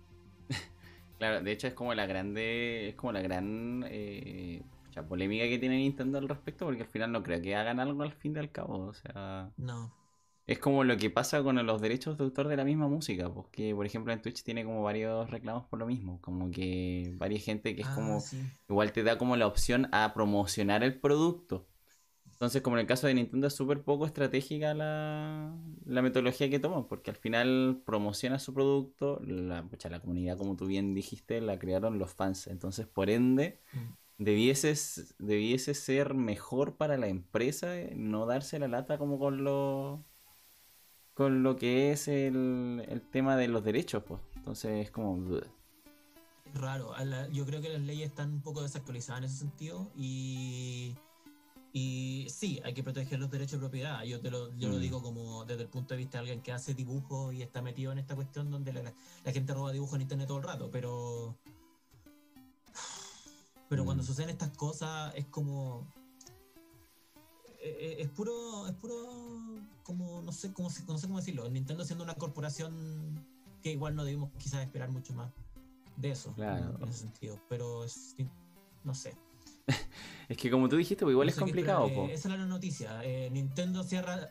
Claro, 1.22 1.43
de 1.43 1.52
hecho 1.52 1.68
es 1.68 1.76
como 1.76 1.93
la 1.93 2.07
grande, 2.07 2.89
es 2.89 2.95
como 2.95 3.11
la 3.11 3.22
gran 3.22 3.85
eh, 3.88 4.64
polémica 5.07 5.43
que 5.45 5.60
tiene 5.60 5.77
Nintendo 5.77 6.18
al 6.18 6.27
respecto, 6.27 6.65
porque 6.65 6.81
al 6.81 6.88
final 6.88 7.11
no 7.11 7.22
creo 7.22 7.39
que 7.39 7.56
hagan 7.56 7.80
algo 7.80 8.02
al 8.02 8.11
fin 8.11 8.35
y 8.35 8.39
al 8.39 8.52
cabo. 8.52 8.88
O 8.88 8.93
sea, 8.95 9.52
No. 9.57 9.93
es 10.48 10.57
como 10.57 10.84
lo 10.84 10.98
que 10.98 11.11
pasa 11.11 11.43
con 11.43 11.64
los 11.64 11.80
derechos 11.80 12.18
de 12.18 12.23
autor 12.23 12.48
de 12.48 12.57
la 12.57 12.64
misma 12.65 12.88
música, 12.88 13.31
porque 13.31 13.76
por 13.76 13.85
ejemplo 13.85 14.11
en 14.11 14.23
Twitch 14.23 14.41
tiene 14.41 14.65
como 14.65 14.81
varios 14.81 15.30
reclamos 15.30 15.65
por 15.68 15.77
lo 15.77 15.85
mismo, 15.85 16.19
como 16.22 16.49
que 16.49 17.14
varias 17.18 17.43
gente 17.43 17.76
que 17.76 17.84
es 17.84 17.88
Ah, 17.88 17.95
como 17.95 18.19
sí. 18.19 18.41
igual 18.68 18.91
te 18.91 19.03
da 19.03 19.19
como 19.19 19.35
la 19.35 19.45
opción 19.45 19.89
a 19.91 20.15
promocionar 20.15 20.84
el 20.84 20.99
producto. 20.99 21.68
Entonces, 22.42 22.64
como 22.64 22.76
en 22.78 22.82
el 22.82 22.88
caso 22.88 23.06
de 23.06 23.14
Nintendo, 23.14 23.46
es 23.46 23.54
súper 23.54 23.84
poco 23.84 24.08
estratégica 24.08 24.74
la, 24.74 25.56
la 25.86 26.02
metodología 26.02 26.50
que 26.50 26.58
toman, 26.58 26.88
porque 26.88 27.12
al 27.12 27.16
final 27.16 27.84
promociona 27.86 28.40
su 28.40 28.52
producto, 28.52 29.22
la, 29.24 29.62
pucha, 29.62 29.90
la 29.92 30.00
comunidad, 30.00 30.40
como 30.40 30.56
tú 30.56 30.66
bien 30.66 30.96
dijiste, 30.96 31.40
la 31.40 31.60
crearon 31.60 32.00
los 32.00 32.12
fans. 32.16 32.48
Entonces, 32.48 32.88
por 32.88 33.12
ende, 33.12 33.62
Mm. 33.74 33.94
debiese, 34.18 34.74
debiese 35.20 35.76
ser 35.76 36.16
mejor 36.16 36.78
para 36.78 36.98
la 36.98 37.10
empresa 37.10 37.78
eh, 37.78 37.94
no 37.96 38.26
darse 38.26 38.58
la 38.58 38.68
lata 38.68 38.98
como 38.98 39.20
con 39.20 39.44
lo, 39.44 40.04
con 41.14 41.44
lo 41.44 41.58
que 41.58 41.92
es 41.92 42.08
el, 42.08 42.84
el 42.90 43.02
tema 43.02 43.38
de 43.38 43.50
los 43.50 43.64
derechos, 43.64 44.02
pues. 44.02 44.20
Entonces, 44.36 44.86
es 44.86 44.90
como... 44.90 45.24
raro. 46.56 46.92
yo 47.32 47.46
creo 47.46 47.62
que 47.62 47.70
las 47.70 47.84
leyes 47.84 48.10
están 48.10 48.32
un 48.34 48.42
poco 48.42 48.64
desactualizadas 48.64 49.20
en 49.20 49.26
ese 49.26 49.38
sentido 49.38 49.92
y, 49.96 50.96
y 51.73 52.27
sí, 52.30 52.60
hay 52.64 52.73
que 52.73 52.84
proteger 52.84 53.19
los 53.19 53.30
derechos 53.31 53.53
de 53.53 53.60
propiedad. 53.60 54.03
Yo, 54.03 54.19
te 54.19 54.30
lo, 54.30 54.53
yo 54.57 54.68
lo 54.69 54.77
Mm. 54.77 54.81
digo 54.81 55.02
como 55.02 55.45
desde 55.45 55.64
el 55.64 55.69
punto 55.69 55.93
de 55.93 55.99
vista 55.99 56.18
de 56.18 56.19
alguien 56.19 56.41
que 56.41 56.52
hace 56.52 56.73
dibujos 56.73 57.34
y 57.34 57.41
está 57.41 57.61
metido 57.61 57.91
en 57.91 57.99
esta 57.99 58.15
cuestión 58.15 58.52
donde 58.52 58.73
la, 58.73 58.93
la 59.23 59.31
gente 59.31 59.53
roba 59.53 59.72
dibujos 59.72 59.95
en 59.95 60.02
internet 60.02 60.27
todo 60.27 60.38
el 60.39 60.43
rato, 60.43 60.69
pero... 60.72 61.38
Pero 63.69 63.85
cuando 63.85 64.03
Mm. 64.03 64.06
suceden 64.06 64.30
estas 64.31 64.49
cosas 64.57 65.14
es 65.15 65.27
como... 65.27 65.88
eh, 67.61 67.77
eh, 67.80 67.95
Es 67.99 68.10
puro, 68.10 68.68
es 68.68 68.73
puro, 68.73 68.95
como, 69.84 70.22
no 70.22 70.31
sé 70.34 70.52
cómo, 70.52 70.69
se- 70.69 70.84
no 70.85 70.98
sé 70.98 71.07
cómo 71.07 71.19
decirlo, 71.19 71.49
Nintendo 71.49 71.85
siendo 71.85 72.03
una 72.03 72.15
corporación 72.15 73.26
que 73.61 73.72
igual 73.72 73.95
no 73.95 74.03
debemos 74.03 74.31
quizás 74.38 74.61
esperar 74.65 74.89
mucho 74.89 75.14
más 75.14 75.31
de 75.95 76.11
eso, 76.11 76.34
Claro. 76.34 76.76
en 76.81 76.89
ese 76.89 76.99
sentido, 76.99 77.39
pero 77.48 77.84
es, 77.85 78.15
no 78.84 78.93
sé. 78.93 79.15
Es 80.32 80.38
que 80.38 80.49
como 80.49 80.70
tú 80.70 80.78
dijiste, 80.78 81.03
pues 81.03 81.12
igual 81.12 81.26
No 81.28 81.30
es 81.30 81.36
sé 81.36 81.41
complicado, 81.41 81.88
esperar, 81.88 82.06
eh, 82.06 82.08
po. 82.08 82.14
esa 82.14 82.30
es 82.34 82.40
la 82.40 82.45
noticia. 82.45 83.03
eh, 83.03 83.30
Nintendo 83.32 83.84
cierra. 83.84 84.30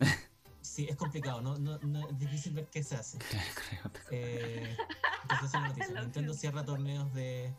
Sí, 0.62 0.86
es 0.88 0.94
complicado, 0.96 1.40
no, 1.40 1.56
no, 1.58 1.78
no- 1.78 2.08
es 2.10 2.18
difícil 2.18 2.52
ver 2.52 2.66
qué 2.70 2.82
se 2.82 2.94
hace. 2.96 3.18
Eh, 4.10 4.76
entonces 5.22 5.48
esa 5.48 5.56
es 5.56 5.62
la 5.62 5.68
noticia. 5.68 6.00
Nintendo 6.02 6.34
cierra 6.34 6.64
torneos 6.64 7.12
de. 7.14 7.52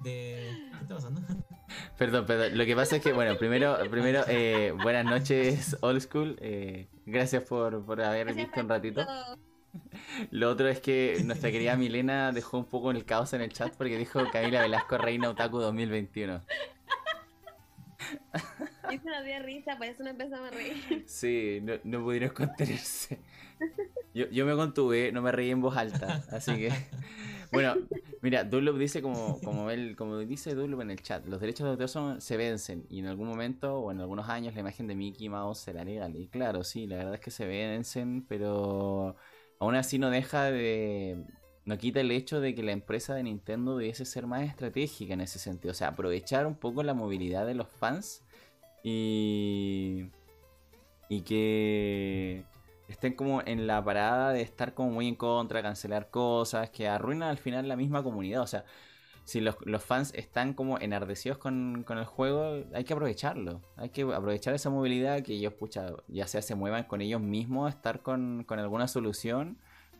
de 0.00 0.56
¿Qué 0.72 0.78
está 0.82 0.94
pasando? 0.94 1.20
Perdón, 1.98 2.26
perdón. 2.26 2.56
Lo 2.56 2.64
que 2.64 2.74
pasa 2.76 2.96
es 2.96 3.02
que, 3.02 3.12
bueno, 3.12 3.36
primero, 3.38 3.76
primero 3.90 4.22
eh, 4.28 4.72
buenas 4.82 5.04
noches, 5.04 5.76
Old 5.80 6.00
School. 6.00 6.36
eh, 6.40 6.88
gracias 7.06 7.42
por, 7.42 7.84
por 7.84 8.00
haber 8.00 8.26
Gracias, 8.26 8.46
visto 8.46 8.60
un 8.60 8.68
ratito. 8.68 9.06
Lo 10.30 10.50
otro 10.50 10.68
es 10.68 10.80
que 10.80 11.22
nuestra 11.24 11.50
querida 11.50 11.76
Milena 11.76 12.32
dejó 12.32 12.58
un 12.58 12.64
poco 12.66 12.90
el 12.90 13.04
caos 13.04 13.32
en 13.32 13.40
el 13.42 13.52
chat 13.52 13.74
porque 13.76 13.96
dijo 13.98 14.20
Camila 14.30 14.62
Velasco 14.62 14.98
Reina 14.98 15.28
Otaku 15.30 15.58
2021. 15.58 16.40
Hice 18.90 19.06
una 19.06 19.20
de 19.22 19.38
risa, 19.40 19.76
por 19.76 19.86
eso 19.86 20.02
no 20.02 20.10
empezamos 20.10 20.48
a 20.48 20.54
reír. 20.54 21.04
Sí, 21.06 21.60
no, 21.62 21.74
no 21.84 22.02
pudieron 22.02 22.30
contenerse. 22.30 23.18
Yo, 24.14 24.28
yo 24.30 24.46
me 24.46 24.54
contuve, 24.54 25.12
no 25.12 25.22
me 25.22 25.32
reí 25.32 25.50
en 25.50 25.60
voz 25.60 25.76
alta, 25.76 26.24
así 26.30 26.56
que... 26.56 26.72
Bueno, 27.50 27.76
mira, 28.20 28.44
Dunlop 28.44 28.76
dice 28.76 29.00
como, 29.00 29.40
como 29.40 29.70
él, 29.70 29.96
como 29.96 30.18
dice 30.18 30.54
Dunlop 30.54 30.82
en 30.82 30.90
el 30.90 31.02
chat, 31.02 31.26
los 31.26 31.40
derechos 31.40 31.64
de 31.64 31.70
autor 31.72 31.88
son- 31.88 32.20
se 32.20 32.36
vencen 32.36 32.84
y 32.90 32.98
en 33.00 33.06
algún 33.06 33.26
momento 33.26 33.78
o 33.78 33.90
en 33.90 34.00
algunos 34.00 34.28
años 34.28 34.54
la 34.54 34.60
imagen 34.60 34.86
de 34.86 34.94
Mickey 34.94 35.28
Mouse 35.30 35.58
será 35.60 35.82
legal. 35.84 36.14
Y 36.16 36.28
claro, 36.28 36.62
sí, 36.62 36.86
la 36.86 36.96
verdad 36.96 37.14
es 37.14 37.20
que 37.20 37.30
se 37.30 37.46
vencen, 37.46 38.24
pero 38.26 39.16
aún 39.58 39.74
así 39.74 39.98
no 39.98 40.10
deja 40.10 40.44
de... 40.44 41.24
No 41.64 41.76
quita 41.76 42.00
el 42.00 42.10
hecho 42.10 42.40
de 42.40 42.54
que 42.54 42.62
la 42.62 42.72
empresa 42.72 43.14
de 43.14 43.22
Nintendo 43.22 43.76
debiese 43.76 44.06
ser 44.06 44.26
más 44.26 44.42
estratégica 44.42 45.12
en 45.12 45.20
ese 45.20 45.38
sentido. 45.38 45.72
O 45.72 45.74
sea, 45.74 45.88
aprovechar 45.88 46.46
un 46.46 46.54
poco 46.54 46.82
la 46.82 46.94
movilidad 46.94 47.46
de 47.46 47.54
los 47.54 47.68
fans 47.68 48.24
y... 48.82 50.10
Y 51.10 51.22
que 51.22 52.44
estén 52.88 53.14
como 53.14 53.42
en 53.44 53.66
la 53.66 53.82
parada 53.82 54.32
de 54.32 54.42
estar 54.42 54.74
como 54.74 54.90
muy 54.90 55.08
en 55.08 55.14
contra, 55.14 55.62
cancelar 55.62 56.10
cosas, 56.10 56.70
que 56.70 56.88
arruinan 56.88 57.30
al 57.30 57.38
final 57.38 57.68
la 57.68 57.76
misma 57.76 58.02
comunidad. 58.02 58.42
O 58.42 58.46
sea, 58.46 58.64
si 59.28 59.42
los, 59.42 59.56
los 59.66 59.84
fans 59.84 60.14
están 60.14 60.54
como 60.54 60.78
enardecidos 60.80 61.36
con, 61.36 61.84
con 61.86 61.98
el 61.98 62.06
juego, 62.06 62.64
hay 62.72 62.84
que 62.84 62.94
aprovecharlo. 62.94 63.60
Hay 63.76 63.90
que 63.90 64.00
aprovechar 64.00 64.54
esa 64.54 64.70
movilidad 64.70 65.22
que 65.22 65.34
ellos, 65.34 65.52
pucha, 65.52 65.92
ya 66.08 66.26
sea 66.26 66.40
se 66.40 66.54
muevan 66.54 66.84
con 66.84 67.02
ellos 67.02 67.20
mismos 67.20 67.68
estar 67.68 68.00
con, 68.00 68.44
con 68.44 68.58
alguna 68.58 68.88
solución 68.88 69.58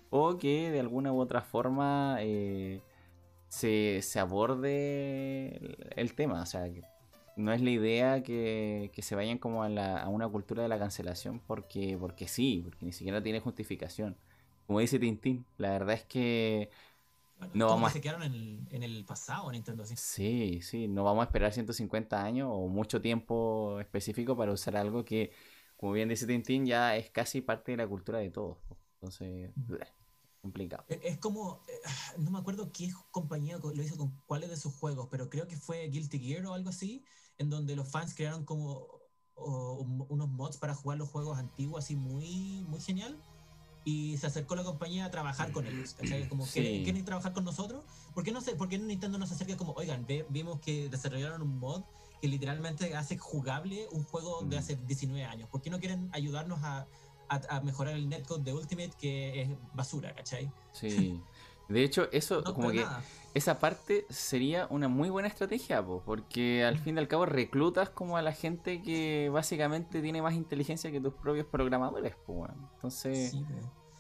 o 0.09 0.39
que 0.39 0.71
de 0.71 0.81
alguna 0.81 1.13
u 1.13 1.21
otra 1.21 1.43
forma 1.43 2.17
eh, 2.21 2.81
se, 3.49 4.01
se 4.01 4.19
aborde 4.19 5.77
el, 5.97 6.15
tema. 6.15 6.41
O 6.41 6.47
sea, 6.47 6.67
no 7.37 7.53
es 7.53 7.61
la 7.61 7.71
idea 7.71 8.23
que, 8.23 8.91
que 8.95 9.03
se 9.03 9.15
vayan 9.15 9.37
como 9.37 9.63
a, 9.63 9.69
la- 9.69 10.01
a 10.01 10.09
una 10.09 10.27
cultura 10.27 10.63
de 10.63 10.71
la 10.71 10.79
cancelación 10.79 11.39
porque, 11.47 11.99
porque 12.01 12.29
sí, 12.29 12.63
porque 12.65 12.87
ni 12.87 12.93
siquiera 12.93 13.23
tiene 13.23 13.41
justificación. 13.41 14.17
Como 14.67 14.81
dice 14.81 14.99
Tintín, 14.99 15.45
la 15.59 15.71
verdad 15.73 15.97
es 15.97 16.05
que 16.05 16.71
No 17.41 17.69
Como 17.69 17.69
vamos 17.69 17.91
a- 17.91 17.93
se 17.93 18.01
quedaron 18.01 18.23
en 18.25 18.35
el, 18.35 18.67
en 18.71 18.83
el 18.83 19.05
pasado 19.05 19.51
Nintendo 19.53 19.83
así. 19.85 19.97
sí, 19.97 20.61
sí, 20.63 20.89
no 20.89 21.05
vamos 21.05 21.23
a 21.23 21.25
esperar 21.27 21.53
150 21.53 22.23
años 22.25 22.49
o 22.51 22.69
mucho 22.69 23.01
tiempo 23.01 23.79
específico 23.81 24.37
para 24.37 24.53
usar 24.53 24.77
algo 24.77 25.05
que, 25.05 25.33
como 25.77 25.93
bien 25.93 26.09
dice 26.09 26.27
Tintín, 26.27 26.67
ya 26.67 26.97
es 26.97 27.11
casi 27.11 27.41
parte 27.41 27.73
de 27.73 27.79
la 27.79 27.87
cultura 27.89 28.19
de 28.19 28.31
todos. 28.31 28.59
Entonces, 28.95 29.53
bleh, 29.55 29.87
complicado. 30.41 30.85
Es 30.89 30.99
es 31.05 31.19
como, 31.19 31.63
eh, 31.69 31.81
no 32.19 32.31
me 32.31 32.39
acuerdo 32.39 32.71
qué 32.73 32.91
compañía 33.11 33.59
co- 33.61 33.73
lo 33.73 33.83
hizo 33.83 33.97
con 33.97 34.11
cuáles 34.27 34.51
de 34.51 34.57
sus 34.57 34.75
juegos, 34.75 35.09
pero 35.11 35.29
creo 35.31 35.47
que 35.47 35.57
fue 35.57 35.89
Guilty 35.89 36.19
Gear 36.19 36.47
o 36.47 36.55
algo 36.55 36.71
así, 36.71 37.05
en 37.39 37.51
donde 37.51 37.77
los 37.77 37.89
fans 37.89 38.15
crearon 38.15 38.45
como 38.45 38.89
o, 39.41 39.75
un- 39.81 40.05
unos 40.09 40.29
mods 40.29 40.57
para 40.57 40.75
jugar 40.75 40.99
los 40.99 41.09
juegos 41.09 41.39
antiguos 41.39 41.85
así 41.85 41.95
muy, 41.95 42.65
muy 42.69 42.81
genial. 42.81 43.17
Y 43.89 44.19
se 44.19 44.27
acercó 44.27 44.55
la 44.55 44.65
compañía 44.65 45.07
a 45.07 45.11
trabajar 45.11 45.51
con 45.51 45.67
ellos. 45.67 45.95
¿cachai? 45.95 46.29
Como, 46.29 46.45
Sí. 46.45 46.61
¿quieren, 46.61 46.85
quieren 46.85 47.05
trabajar 47.07 47.33
con 47.33 47.45
nosotros? 47.45 47.85
¿Por 48.15 48.23
qué, 48.23 48.33
no 48.33 48.43
sé, 48.43 48.55
¿Por 48.55 48.69
qué 48.69 48.79
Nintendo 48.79 49.17
nos 49.17 49.33
acerca 49.33 49.57
como, 49.57 49.73
oigan, 49.73 50.05
ve- 50.07 50.27
vimos 50.29 50.61
que 50.61 50.91
desarrollaron 50.91 51.41
un 51.41 51.59
mod 51.59 51.83
que 52.21 52.29
literalmente 52.29 52.95
hace 52.95 53.17
jugable 53.17 53.87
un 53.93 54.05
juego 54.05 54.43
de 54.43 54.57
Mm. 54.57 54.59
hace 54.59 54.77
19 54.77 55.25
años? 55.25 55.49
¿Por 55.49 55.63
qué 55.63 55.71
no 55.71 55.79
quieren 55.79 56.11
ayudarnos 56.13 56.59
a, 56.63 56.87
a- 57.31 57.57
a 57.57 57.61
mejorar 57.63 57.95
el 57.95 58.09
netcode 58.11 58.43
de 58.45 58.53
Ultimate 58.53 58.91
que 59.01 59.43
es 59.43 59.49
basura, 59.73 60.15
¿cachai? 60.15 60.51
Sí. 60.73 61.19
De 61.69 61.85
hecho, 61.85 62.09
eso 62.13 62.41
No, 62.41 62.55
como 62.55 62.71
que 62.71 62.83
nada. 62.83 63.03
esa 63.35 63.59
parte 63.59 64.07
sería 64.09 64.67
una 64.71 64.89
muy 64.89 65.11
buena 65.11 65.29
estrategia, 65.29 65.85
po, 65.85 66.03
porque 66.03 66.65
al 66.65 66.79
fin 66.79 66.97
y 66.97 66.99
al 66.99 67.09
cabo 67.09 67.27
reclutas 67.27 67.91
como 67.91 68.17
a 68.17 68.23
la 68.23 68.33
gente 68.33 68.81
que 68.81 69.29
básicamente 69.31 70.01
tiene 70.01 70.23
más 70.23 70.33
inteligencia 70.33 70.91
que 70.91 70.99
tus 70.99 71.13
propios 71.13 71.45
programadores, 71.47 72.17
po, 72.25 72.33
weón. 72.33 72.71
Entonces, 72.77 73.33
Sí. 73.33 73.45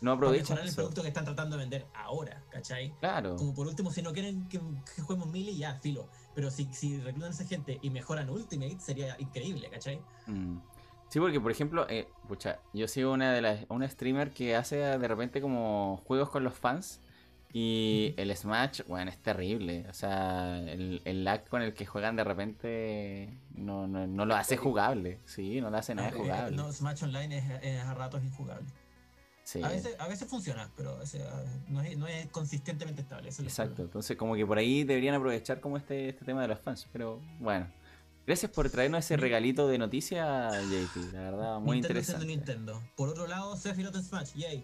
No 0.01 0.11
Para 0.11 0.15
aprovechan 0.29 0.43
mejorar 0.45 0.63
el 0.65 0.69
eso. 0.69 0.77
producto 0.77 1.03
que 1.03 1.09
están 1.09 1.25
tratando 1.25 1.57
de 1.57 1.63
vender 1.63 1.87
ahora, 1.95 2.43
¿cachai? 2.51 2.93
Claro. 3.01 3.37
Como 3.37 3.55
por 3.55 3.67
último, 3.67 3.91
si 3.91 4.03
no 4.03 4.13
quieren 4.13 4.49
que, 4.49 4.61
que 4.95 5.03
juguemos 5.03 5.29
Melee, 5.31 5.57
ya, 5.57 5.75
filo. 5.77 6.09
Pero 6.35 6.51
si, 6.51 6.67
si 6.73 6.99
reclutan 7.01 7.31
a 7.31 7.35
esa 7.35 7.45
gente 7.45 7.79
y 7.83 7.91
mejoran 7.91 8.31
Ultimate, 8.31 8.79
sería 8.81 9.17
increíble, 9.19 9.69
¿cachai? 9.71 10.01
Mm. 10.27 10.59
Sí, 11.09 11.21
porque 11.21 11.41
por 11.41 11.51
ejemplo, 11.51 11.87
eh, 11.89 12.07
pucha, 12.29 12.59
yo 12.75 12.87
sigo 12.87 13.13
una 13.13 13.33
de 13.33 13.41
las, 13.41 13.65
una 13.71 13.89
streamer 13.89 14.31
que 14.31 14.55
hace 14.55 14.77
de 14.77 15.09
repente 15.09 15.41
como 15.41 16.03
juegos 16.07 16.29
con 16.29 16.45
los 16.45 16.53
fans 16.55 17.01
y 17.51 18.13
el 18.19 18.37
Smash, 18.37 18.83
bueno, 18.87 19.11
es 19.11 19.17
terrible. 19.17 19.87
O 19.89 19.95
sea, 19.95 20.59
el, 20.59 21.01
el 21.07 21.25
lag 21.25 21.49
con 21.49 21.63
el 21.63 21.73
que 21.73 21.87
juegan 21.87 22.15
de 22.15 22.25
repente 22.25 23.31
no, 23.55 23.87
no, 23.87 24.07
no 24.07 24.27
lo 24.27 24.37
hace 24.37 24.59
jugable. 24.59 25.19
Sí, 25.25 25.61
no 25.63 25.71
lo 25.71 25.79
hace 25.79 25.95
nada 25.95 26.11
Eh, 26.11 26.13
jugable. 26.13 26.55
No, 26.57 26.71
Smash 26.71 27.05
Online 27.05 27.39
es, 27.39 27.45
es 27.63 27.81
a 27.83 27.95
ratos 27.95 28.23
injugable. 28.23 28.67
Sí. 29.49 29.63
A, 29.63 29.69
veces, 29.69 29.97
a 29.99 30.07
veces 30.07 30.29
funciona, 30.29 30.71
pero 30.77 30.91
a 30.91 30.99
veces, 30.99 31.23
a 31.23 31.37
veces 31.37 31.57
no, 31.69 31.81
es, 31.81 31.97
no 31.97 32.07
es 32.07 32.27
consistentemente 32.27 33.01
estable. 33.01 33.31
Exacto, 33.31 33.81
entonces 33.81 34.15
como 34.15 34.35
que 34.35 34.45
por 34.45 34.59
ahí 34.59 34.85
deberían 34.85 35.15
aprovechar 35.15 35.59
como 35.63 35.79
este, 35.79 36.11
este 36.11 36.23
tema 36.27 36.43
de 36.43 36.49
los 36.49 36.61
fans, 36.61 36.87
pero 36.93 37.19
bueno. 37.41 37.67
Gracias 38.27 38.53
por 38.53 38.69
traernos 38.69 39.07
ese 39.07 39.17
regalito 39.17 39.67
de 39.67 39.79
noticias, 39.79 40.53
JP, 40.53 41.15
la 41.15 41.21
verdad, 41.23 41.61
muy 41.61 41.77
Nintendo 41.77 41.99
interesante. 41.99 42.27
Nintendo. 42.27 42.83
Por 42.95 43.09
otro 43.09 43.27
lado, 43.27 43.57
Sephiroth 43.57 43.97
Smash, 43.97 44.35
yay. 44.35 44.63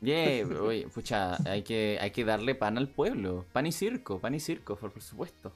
Yay, 0.00 0.44
oye, 0.44 0.88
pucha, 0.88 1.36
hay 1.46 1.62
que, 1.62 1.98
hay 2.00 2.10
que 2.10 2.24
darle 2.24 2.54
pan 2.54 2.78
al 2.78 2.88
pueblo, 2.88 3.44
pan 3.52 3.66
y 3.66 3.72
circo, 3.72 4.18
pan 4.18 4.34
y 4.34 4.40
circo, 4.40 4.76
por, 4.76 4.94
por 4.94 5.02
supuesto. 5.02 5.52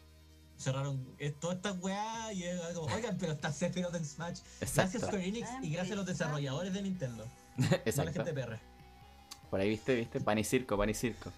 Cerraron 0.58 1.02
eh, 1.18 1.30
todas 1.30 1.56
estas 1.56 1.78
weas 1.80 2.34
y 2.34 2.44
como, 2.74 2.94
oigan, 2.94 3.16
pero 3.16 3.32
está 3.32 3.50
Sephiroth 3.50 3.94
en 3.94 4.04
Smash. 4.04 4.40
Gracias 4.60 5.02
Square 5.02 5.26
Enix 5.26 5.48
y 5.62 5.70
gracias 5.70 5.92
a 5.94 5.96
los 5.96 6.04
desarrolladores 6.04 6.74
de 6.74 6.82
Nintendo. 6.82 7.26
No 7.58 7.66
a 7.66 7.70
la 7.70 7.76
exacto. 7.84 8.12
gente 8.24 8.32
de 8.32 8.42
PR. 8.46 8.58
Por 9.50 9.60
ahí 9.60 9.68
viste, 9.68 9.94
viste, 9.94 10.20
pan 10.20 10.38
y 10.38 10.44
circo, 10.44 10.76
pan 10.76 10.90
y 10.90 10.94
circo. 10.94 11.32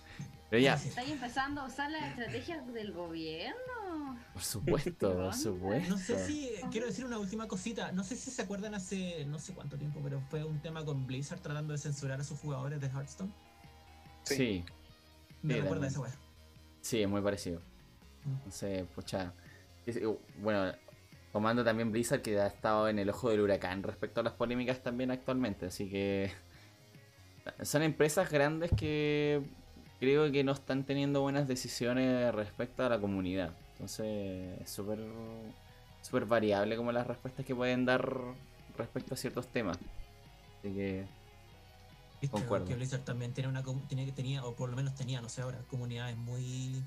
Pero 0.51 0.63
ya. 0.63 0.75
¿Estáis 0.75 1.11
empezando 1.11 1.61
a 1.61 1.67
usar 1.67 1.91
las 1.91 2.05
estrategias 2.11 2.67
del 2.73 2.93
gobierno? 2.93 4.19
por 4.33 4.43
supuesto, 4.43 5.15
por 5.15 5.35
supuesto. 5.35 5.91
No 5.91 5.99
sé 5.99 6.27
si, 6.27 6.51
quiero 6.71 6.87
decir 6.87 7.05
una 7.05 7.19
última 7.19 7.47
cosita, 7.47 7.93
no 7.93 8.03
sé 8.05 8.17
si 8.17 8.31
se 8.31 8.43
acuerdan 8.43 8.75
hace 8.75 9.25
no 9.27 9.39
sé 9.39 9.53
cuánto 9.53 9.77
tiempo, 9.77 10.01
pero 10.03 10.21
fue 10.31 10.45
un 10.45 10.59
tema 10.61 10.85
con 10.85 11.07
Blizzard 11.07 11.41
tratando 11.41 11.73
de 11.73 11.79
censurar 11.79 12.21
a 12.21 12.25
sus 12.25 12.39
jugadores 12.41 12.81
de 12.81 12.87
Hearthstone. 12.89 13.31
Sí, 14.25 14.65
Me 15.43 15.55
Sí, 15.55 15.61
recuerda 15.61 15.87
esa 15.87 16.01
wea. 16.01 16.13
sí, 16.81 17.03
es 17.03 17.09
muy 17.09 17.21
parecido. 17.21 17.61
Entonces, 18.25 18.87
pucha, 18.95 19.33
es- 19.87 20.01
bueno, 20.41 20.73
tomando 21.33 21.65
también 21.65 21.93
Blizzard 21.93 22.23
que 22.23 22.39
ha 22.41 22.47
estado 22.47 22.89
en 22.89 22.99
el 22.99 23.11
ojo 23.11 23.31
del 23.31 23.41
huracán 23.41 23.83
respecto 23.83 24.21
a 24.21 24.25
las 24.25 24.33
polémicas 24.33 24.83
también 24.83 25.11
actualmente, 25.11 25.67
así 25.67 25.89
que 25.89 26.31
son 27.63 27.83
empresas 27.83 28.31
grandes 28.31 28.71
que 28.77 29.43
creo 30.01 30.31
que 30.31 30.45
no 30.45 30.53
están 30.53 30.85
teniendo 30.85 31.21
buenas 31.21 31.49
decisiones 31.49 32.35
respecto 32.35 32.85
a 32.85 32.89
la 32.89 33.01
comunidad. 33.01 33.53
Entonces, 33.73 34.61
es 34.61 34.71
súper 34.71 34.99
súper 36.03 36.27
variable 36.27 36.77
como 36.77 36.93
las 36.93 37.07
respuestas 37.07 37.45
que 37.45 37.55
pueden 37.55 37.85
dar 37.85 38.09
respecto 38.77 39.15
a 39.15 39.17
ciertos 39.17 39.47
temas. 39.49 39.79
Así 40.59 40.73
que, 40.73 41.07
Concuerdo. 42.31 42.67
Que 42.67 42.75
Blizzard 42.75 43.05
también 43.05 43.33
tiene 43.33 43.49
una 43.49 43.63
tiene, 43.87 44.11
tenía, 44.11 44.45
o 44.45 44.55
por 44.55 44.71
lo 44.71 44.77
menos 44.77 44.95
tenía, 44.97 45.21
no 45.21 45.29
sé 45.29 45.43
ahora, 45.43 45.59
comunidades 45.69 46.17
muy 46.17 46.83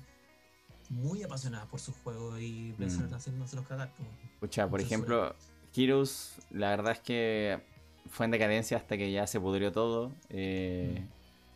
muy 0.92 1.22
apasionadas 1.22 1.66
por 1.68 1.80
sus 1.80 1.94
juegos 2.04 2.40
y 2.40 2.72
Blizzard 2.72 3.10
Mm. 3.10 3.14
haciéndose 3.14 3.56
los 3.56 3.66
cagar. 3.66 3.92
como- 3.96 4.08
Pucha, 4.40 4.68
por 4.68 4.80
ejemplo, 4.80 5.34
Heroes, 5.74 6.36
la 6.50 6.70
verdad 6.70 6.92
es 6.92 7.00
que 7.00 7.62
fue 8.10 8.26
en 8.26 8.32
decadencia 8.32 8.76
hasta 8.76 8.96
que 8.96 9.10
ya 9.10 9.26
se 9.26 9.40
pudrió 9.40 9.72
todo. 9.72 10.12
Eh, 10.28 11.06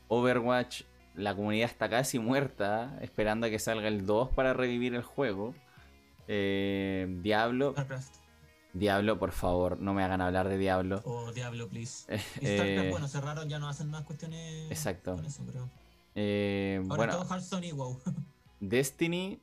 Overwatch, 0.09 0.83
la 1.15 1.35
comunidad 1.35 1.69
está 1.69 1.89
casi 1.91 2.19
muerta, 2.19 2.97
esperando 3.03 3.47
a 3.47 3.51
que 3.51 3.59
salga 3.59 3.89
el 3.89 4.07
2 4.07 4.31
para 4.31 4.53
revivir 4.55 4.95
el 4.95 5.03
juego. 5.03 5.55
Eh, 6.29 7.07
Diablo, 7.23 7.73
Starcraft 7.73 8.15
Diablo, 8.73 9.19
por 9.19 9.33
favor, 9.33 9.81
no 9.81 9.95
me 9.95 10.03
hagan 10.05 10.21
hablar 10.21 10.49
de 10.49 10.59
Diablo. 10.59 11.01
o 11.05 11.33
Diablo, 11.33 11.69
please. 11.69 12.05
Eh, 12.41 12.55
Starcraft, 12.57 12.87
eh, 12.87 12.91
bueno, 12.91 13.09
cerraron, 13.09 13.49
ya 13.49 13.59
no 13.59 13.69
hacen 13.69 13.89
más 13.91 14.03
cuestiones 14.05 14.71
Exacto. 14.71 15.17
con 15.17 15.25
eso, 15.25 15.43
pero 15.47 15.61
ahora 16.91 16.97
bueno, 16.97 17.13
todo 17.15 17.25
Hearthstone 17.29 17.67
y 17.67 17.73
WoW. 17.73 18.01
Destiny, 18.61 19.43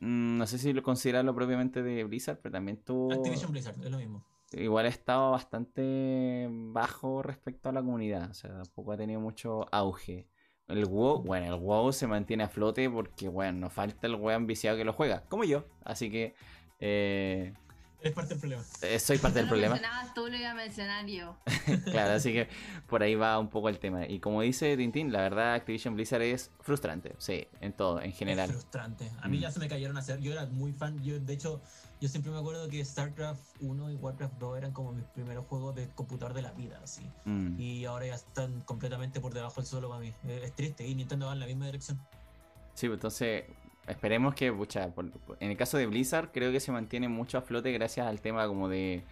mm, 0.00 0.38
no 0.38 0.46
sé 0.46 0.58
si 0.58 0.72
lo 0.72 0.82
considerarlo 0.82 1.34
propiamente 1.34 1.82
de 1.82 2.04
Blizzard, 2.04 2.38
pero 2.42 2.52
también 2.52 2.78
tuvo... 2.78 3.12
Activision 3.12 3.50
Blizzard, 3.50 3.76
es 3.82 3.90
lo 3.90 3.98
mismo. 3.98 4.24
igual 4.52 4.86
ha 4.86 4.88
estado 4.88 5.30
bastante 5.32 6.48
bajo 6.50 7.22
respecto 7.22 7.68
a 7.68 7.72
la 7.72 7.80
comunidad, 7.80 8.30
o 8.30 8.34
sea, 8.34 8.50
tampoco 8.62 8.92
ha 8.92 8.96
tenido 8.96 9.20
mucho 9.20 9.66
auge. 9.72 10.28
El 10.68 10.86
WoW, 10.86 11.22
bueno, 11.22 11.52
el 11.52 11.60
WoW 11.60 11.92
se 11.92 12.06
mantiene 12.06 12.44
a 12.44 12.48
flote 12.48 12.88
porque, 12.88 13.28
bueno, 13.28 13.58
nos 13.60 13.72
falta 13.72 14.06
el 14.06 14.14
weón 14.14 14.46
viciado 14.46 14.76
que 14.76 14.84
lo 14.84 14.92
juega, 14.92 15.24
como 15.28 15.44
yo, 15.44 15.64
así 15.84 16.10
que 16.10 16.34
eh, 16.78 17.54
Es 18.02 18.12
parte 18.12 18.30
del 18.30 18.38
problema. 18.40 18.62
eh, 18.82 18.98
soy 18.98 19.18
parte 19.18 19.38
del 19.40 19.48
problema. 19.48 19.74
mencionabas 19.74 20.14
tú, 20.14 20.26
lo 20.28 20.36
iba 20.36 20.50
a 20.50 20.54
mencionar 20.54 21.06
yo. 21.06 21.36
claro, 21.84 22.14
así 22.14 22.32
que 22.32 22.48
por 22.88 23.02
ahí 23.02 23.14
va 23.14 23.38
un 23.38 23.48
poco 23.50 23.68
el 23.68 23.78
tema. 23.78 24.06
Y 24.06 24.20
como 24.20 24.40
dice 24.42 24.76
Tintín, 24.76 25.12
la 25.12 25.20
verdad 25.20 25.54
Activision 25.54 25.94
Blizzard 25.94 26.22
es 26.22 26.50
frustrante, 26.60 27.14
sí, 27.18 27.46
en 27.60 27.72
todo, 27.74 28.00
en 28.00 28.10
Es 28.10 28.16
general. 28.18 28.48
frustrante. 28.50 29.10
A 29.20 29.28
mí 29.28 29.38
Mm. 29.38 29.40
ya 29.40 29.50
se 29.52 29.58
me 29.60 29.68
cayeron 29.68 29.96
a 29.96 30.00
hacer. 30.00 30.20
Yo 30.20 30.32
era 30.32 30.46
muy 30.46 30.72
fan. 30.72 31.02
Yo, 31.02 31.20
de 31.20 31.32
hecho, 31.34 31.60
yo 32.00 32.08
siempre 32.08 32.32
me 32.32 32.38
acuerdo 32.38 32.68
que 32.70 32.82
StarCraft 32.84 33.42
1 33.60 33.90
y 33.90 33.96
Warcraft 33.96 34.34
2 34.38 34.56
eran 34.58 34.72
como 34.72 34.92
mis 34.92 35.04
primeros 35.04 35.44
juegos 35.46 35.74
de 35.74 35.88
computador 35.90 36.32
de 36.32 36.40
la 36.42 36.52
vida, 36.52 36.80
así. 36.82 37.02
Mm. 37.26 37.60
Y 37.60 37.84
ahora 37.84 38.06
ya 38.06 38.14
están 38.14 38.62
completamente 38.62 39.20
por 39.20 39.34
debajo 39.34 39.56
del 39.60 39.66
suelo 39.66 39.88
para 39.90 40.00
mí. 40.00 40.12
Es 40.26 40.54
triste 40.54 40.86
y 40.86 40.94
Nintendo 40.94 41.26
va 41.26 41.34
en 41.34 41.40
la 41.40 41.46
misma 41.46 41.66
dirección. 41.66 41.98
Sí, 42.74 42.86
pues, 42.86 42.96
entonces 42.96 43.44
esperemos 43.86 44.34
que, 44.34 44.52
pucha, 44.52 44.88
por- 44.88 45.10
por- 45.10 45.36
en 45.40 45.50
el 45.50 45.56
caso 45.56 45.76
de 45.78 45.86
Blizzard 45.86 46.30
creo 46.32 46.52
que 46.52 46.60
se 46.60 46.70
mantiene 46.72 47.08
mucho 47.08 47.38
a 47.38 47.42
flote 47.42 47.72
gracias 47.72 48.06
al 48.06 48.20
tema 48.20 48.46
como 48.46 48.68
de... 48.68 49.02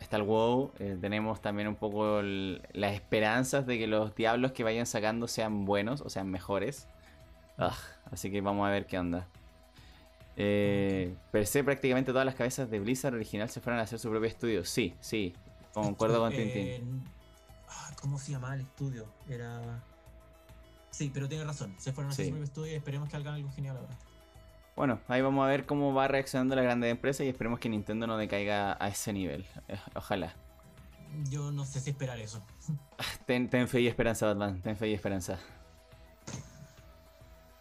Está 0.00 0.16
el 0.16 0.22
WoW, 0.22 0.70
eh, 0.78 0.96
tenemos 1.00 1.40
también 1.42 1.66
un 1.66 1.74
poco 1.74 2.20
el- 2.20 2.62
las 2.72 2.94
esperanzas 2.94 3.66
de 3.66 3.78
que 3.78 3.88
los 3.88 4.14
diablos 4.14 4.52
que 4.52 4.62
vayan 4.62 4.86
sacando 4.86 5.26
sean 5.26 5.64
buenos 5.64 6.00
o 6.02 6.08
sean 6.08 6.30
mejores. 6.30 6.86
Ah, 7.58 7.76
así 8.12 8.30
que 8.30 8.40
vamos 8.40 8.66
a 8.68 8.70
ver 8.70 8.86
qué 8.86 8.96
onda. 8.98 9.26
Eh, 10.36 11.12
per 11.32 11.48
se, 11.48 11.64
prácticamente 11.64 12.12
todas 12.12 12.24
las 12.24 12.36
cabezas 12.36 12.70
de 12.70 12.78
Blizzard 12.78 13.14
original 13.14 13.50
se 13.50 13.60
fueron 13.60 13.80
a 13.80 13.82
hacer 13.82 13.98
su 13.98 14.08
propio 14.08 14.28
estudio. 14.28 14.64
Sí, 14.64 14.94
sí, 15.00 15.34
concuerdo 15.74 16.20
con 16.20 16.30
Tintín. 16.36 16.66
Eh, 16.68 16.80
ah, 17.68 17.90
¿Cómo 18.00 18.20
se 18.20 18.30
llamaba 18.30 18.54
el 18.54 18.60
estudio? 18.60 19.06
Era. 19.28 19.82
Sí, 20.98 21.10
pero 21.14 21.28
tiene 21.28 21.44
razón. 21.44 21.72
Se 21.78 21.92
fueron 21.92 22.10
a 22.10 22.12
hacer 22.12 22.24
Sí. 22.24 22.30
su 22.30 22.34
propio 22.34 22.44
estudio 22.44 22.72
y 22.72 22.74
esperemos 22.74 23.08
que 23.08 23.16
hagan 23.16 23.34
algo 23.34 23.50
genial 23.52 23.76
ahora. 23.76 23.96
Bueno, 24.74 25.00
ahí 25.06 25.22
vamos 25.22 25.44
a 25.44 25.48
ver 25.48 25.64
cómo 25.64 25.94
va 25.94 26.08
reaccionando 26.08 26.56
la 26.56 26.62
grande 26.62 26.88
empresa 26.88 27.22
y 27.22 27.28
esperemos 27.28 27.60
que 27.60 27.68
Nintendo 27.68 28.06
no 28.08 28.16
decaiga 28.16 28.76
a 28.80 28.88
ese 28.88 29.12
nivel. 29.12 29.46
Eh, 29.68 29.78
Ojalá. 29.94 30.34
Yo 31.30 31.52
no 31.52 31.64
sé 31.64 31.80
si 31.80 31.90
esperar 31.90 32.18
eso. 32.18 32.44
Ten, 33.26 33.48
ten 33.48 33.68
fe 33.68 33.80
y 33.80 33.86
esperanza, 33.86 34.26
Batman. 34.26 34.60
Ten 34.60 34.76
fe 34.76 34.88
y 34.88 34.94
esperanza. 34.94 35.38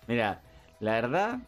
Mira, 0.07 0.41
la 0.79 0.91
verdad, 0.93 1.39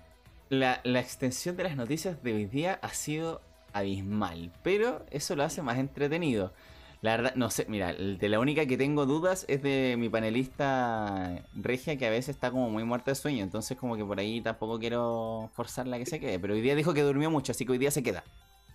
la, 0.50 0.82
la 0.84 1.00
extensión 1.00 1.56
de 1.58 1.64
las 1.64 1.76
noticias 1.76 2.22
de 2.24 2.34
hoy 2.34 2.46
día 2.46 2.80
ha 2.82 2.90
sido 2.90 3.42
abismal. 3.74 4.52
Pero 4.64 5.06
eso 5.12 5.36
lo 5.36 5.44
hace 5.44 5.62
más 5.62 5.78
entretenido. 5.78 6.54
La 7.02 7.12
verdad, 7.16 7.36
no 7.36 7.50
sé, 7.50 7.66
mira, 7.70 7.92
el 7.92 8.18
de 8.18 8.28
la 8.28 8.40
única 8.40 8.66
que 8.66 8.78
tengo 8.78 9.06
dudas 9.06 9.46
es 9.48 9.64
de 9.64 9.96
mi 9.98 10.10
panelista 10.10 11.46
Regia, 11.56 11.98
que 11.98 12.06
a 12.06 12.10
veces 12.10 12.36
está 12.36 12.52
como 12.52 12.70
muy 12.70 12.84
muerta 12.84 13.12
de 13.12 13.16
sueño. 13.16 13.42
Entonces, 13.44 13.78
como 13.78 13.96
que 13.96 14.04
por 14.04 14.20
ahí 14.20 14.42
tampoco 14.42 14.80
quiero 14.80 15.50
forzarla 15.54 15.96
a 15.96 16.00
que 16.00 16.06
se 16.06 16.20
quede. 16.20 16.40
Pero 16.40 16.56
hoy 16.56 16.62
día 16.62 16.76
dijo 16.76 16.94
que 16.94 17.02
durmió 17.02 17.32
mucho, 17.32 17.54
así 17.54 17.66
que 17.66 17.72
hoy 17.72 17.78
día 17.78 17.92
se 17.92 18.04
queda. 18.04 18.24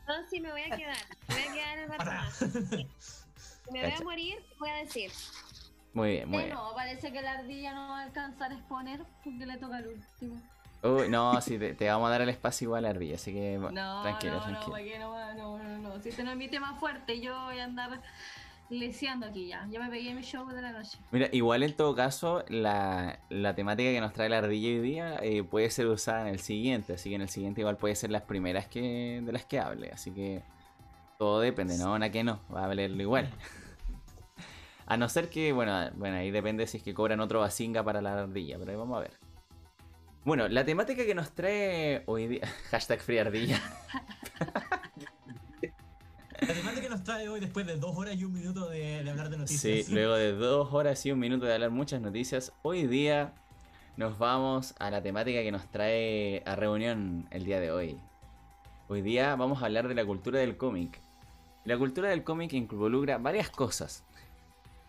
No, 0.08 0.14
sí, 0.30 0.40
me 0.40 0.50
voy 0.50 0.62
a 0.62 0.76
quedar. 0.76 0.96
Me 1.28 1.34
voy 1.34 1.42
a 1.42 1.52
quedar 1.52 1.78
en 1.78 1.84
el 1.84 1.96
Para. 1.96 2.22
más. 2.22 2.36
Si 2.36 3.72
me 3.72 3.82
voy 3.82 3.92
a 3.92 4.00
morir, 4.02 4.44
voy 4.58 4.68
a 4.70 4.76
decir. 4.76 5.10
Muy 5.94 6.10
bien, 6.10 6.28
muy 6.28 6.44
bien. 6.44 6.54
no, 6.54 6.74
parece 6.74 7.12
que 7.12 7.22
la 7.22 7.32
ardilla 7.32 7.72
no 7.72 7.88
va 7.88 8.00
a 8.00 8.02
alcanzar 8.04 8.50
a 8.50 8.54
exponer 8.54 9.00
porque 9.22 9.46
le 9.46 9.56
toca 9.58 9.78
el 9.78 9.88
último. 9.88 10.42
Uy, 10.84 11.08
no, 11.08 11.40
sí, 11.40 11.58
te, 11.58 11.72
te 11.74 11.88
vamos 11.88 12.08
a 12.08 12.10
dar 12.10 12.20
el 12.20 12.28
espacio 12.28 12.66
igual 12.66 12.84
a 12.84 12.90
Ardilla, 12.90 13.14
así 13.14 13.32
que 13.32 13.58
No, 13.58 14.02
tranquilo, 14.02 14.34
no, 14.34 14.38
no, 14.38 14.44
tranquilo. 14.44 14.72
¿para 14.72 14.84
qué 14.84 14.98
no, 14.98 15.10
va? 15.12 15.32
no, 15.34 15.58
no, 15.58 15.78
no. 15.78 16.00
Si 16.00 16.10
este 16.10 16.22
no 16.22 16.30
es 16.30 16.36
mi 16.36 16.48
tema 16.48 16.74
fuerte, 16.74 17.20
yo 17.20 17.34
voy 17.44 17.58
a 17.58 17.64
andar 17.64 18.02
leseando 18.68 19.26
aquí 19.26 19.46
ya. 19.48 19.66
Ya 19.70 19.80
me 19.80 19.88
pegué 19.88 20.12
mi 20.14 20.22
show 20.22 20.46
de 20.46 20.60
la 20.60 20.72
noche. 20.72 20.98
Mira, 21.10 21.28
igual 21.32 21.62
en 21.62 21.74
todo 21.74 21.94
caso, 21.94 22.44
la, 22.48 23.18
la 23.30 23.54
temática 23.54 23.90
que 23.90 24.00
nos 24.00 24.12
trae 24.12 24.28
la 24.28 24.38
ardilla 24.38 24.68
hoy 24.68 24.80
día 24.80 25.16
eh, 25.22 25.42
puede 25.42 25.70
ser 25.70 25.86
usada 25.86 26.22
en 26.22 26.28
el 26.28 26.38
siguiente, 26.38 26.94
así 26.94 27.08
que 27.08 27.14
en 27.16 27.22
el 27.22 27.28
siguiente 27.30 27.62
igual 27.62 27.78
puede 27.78 27.94
ser 27.96 28.10
las 28.10 28.22
primeras 28.22 28.66
que 28.66 29.22
de 29.24 29.32
las 29.32 29.46
que 29.46 29.60
hable, 29.60 29.90
así 29.90 30.10
que 30.10 30.42
todo 31.18 31.40
depende, 31.40 31.78
¿no? 31.78 31.94
Una 31.94 32.10
que 32.10 32.24
no, 32.24 32.40
va 32.54 32.64
a 32.64 32.66
valerlo 32.66 33.00
igual. 33.02 33.30
A 34.86 34.98
no 34.98 35.08
ser 35.08 35.30
que, 35.30 35.50
bueno, 35.54 35.90
bueno, 35.94 36.18
ahí 36.18 36.30
depende 36.30 36.66
si 36.66 36.76
es 36.76 36.82
que 36.82 36.92
cobran 36.92 37.20
otro 37.20 37.40
basinga 37.40 37.82
para 37.82 38.02
la 38.02 38.20
ardilla, 38.24 38.58
pero 38.58 38.70
ahí 38.70 38.76
vamos 38.76 38.98
a 38.98 39.00
ver. 39.00 39.23
Bueno, 40.24 40.48
la 40.48 40.64
temática 40.64 41.04
que 41.04 41.14
nos 41.14 41.32
trae 41.32 42.02
hoy 42.06 42.26
día, 42.26 42.48
hashtag 42.70 43.00
free 43.00 43.18
ardilla. 43.18 43.60
La 46.40 46.54
temática 46.54 46.80
que 46.80 46.88
nos 46.88 47.04
trae 47.04 47.28
hoy 47.28 47.40
después 47.40 47.66
de 47.66 47.76
dos 47.76 47.94
horas 47.96 48.16
y 48.16 48.24
un 48.24 48.32
minuto 48.32 48.68
de, 48.68 49.04
de 49.04 49.10
hablar 49.10 49.28
de 49.28 49.36
noticias. 49.36 49.86
Sí, 49.86 49.92
luego 49.92 50.14
de 50.14 50.32
dos 50.32 50.72
horas 50.72 51.04
y 51.04 51.12
un 51.12 51.18
minuto 51.18 51.44
de 51.44 51.54
hablar 51.54 51.70
muchas 51.70 52.00
noticias, 52.00 52.52
hoy 52.62 52.86
día 52.86 53.34
nos 53.96 54.18
vamos 54.18 54.74
a 54.78 54.90
la 54.90 55.02
temática 55.02 55.42
que 55.42 55.52
nos 55.52 55.70
trae 55.70 56.42
a 56.46 56.56
reunión 56.56 57.28
el 57.30 57.44
día 57.44 57.60
de 57.60 57.70
hoy. 57.70 58.00
Hoy 58.88 59.02
día 59.02 59.36
vamos 59.36 59.62
a 59.62 59.66
hablar 59.66 59.88
de 59.88 59.94
la 59.94 60.06
cultura 60.06 60.40
del 60.40 60.56
cómic. 60.56 61.00
La 61.64 61.76
cultura 61.76 62.08
del 62.08 62.24
cómic 62.24 62.52
involucra 62.54 63.18
varias 63.18 63.50
cosas. 63.50 64.04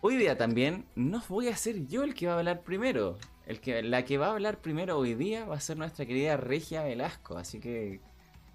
Hoy 0.00 0.16
día 0.16 0.38
también 0.38 0.86
no 0.94 1.22
voy 1.28 1.48
a 1.48 1.56
ser 1.56 1.86
yo 1.86 2.04
el 2.04 2.14
que 2.14 2.26
va 2.26 2.34
a 2.34 2.38
hablar 2.38 2.62
primero. 2.62 3.18
El 3.46 3.60
que, 3.60 3.82
la 3.82 4.04
que 4.04 4.18
va 4.18 4.26
a 4.26 4.32
hablar 4.32 4.60
primero 4.60 4.98
hoy 4.98 5.14
día 5.14 5.44
va 5.44 5.56
a 5.56 5.60
ser 5.60 5.76
nuestra 5.76 6.04
querida 6.04 6.36
Regia 6.36 6.82
Velasco. 6.82 7.38
Así 7.38 7.60
que, 7.60 8.00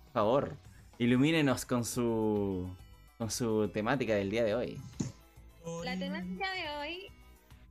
por 0.06 0.14
favor, 0.14 0.58
ilumínenos 0.98 1.66
con 1.66 1.86
su, 1.86 2.76
con 3.18 3.32
su 3.32 3.70
temática 3.70 4.14
del 4.16 4.30
día 4.30 4.44
de 4.44 4.54
hoy. 4.54 4.82
La 5.86 5.98
temática 5.98 6.52
de 6.52 6.70
hoy, 6.78 7.12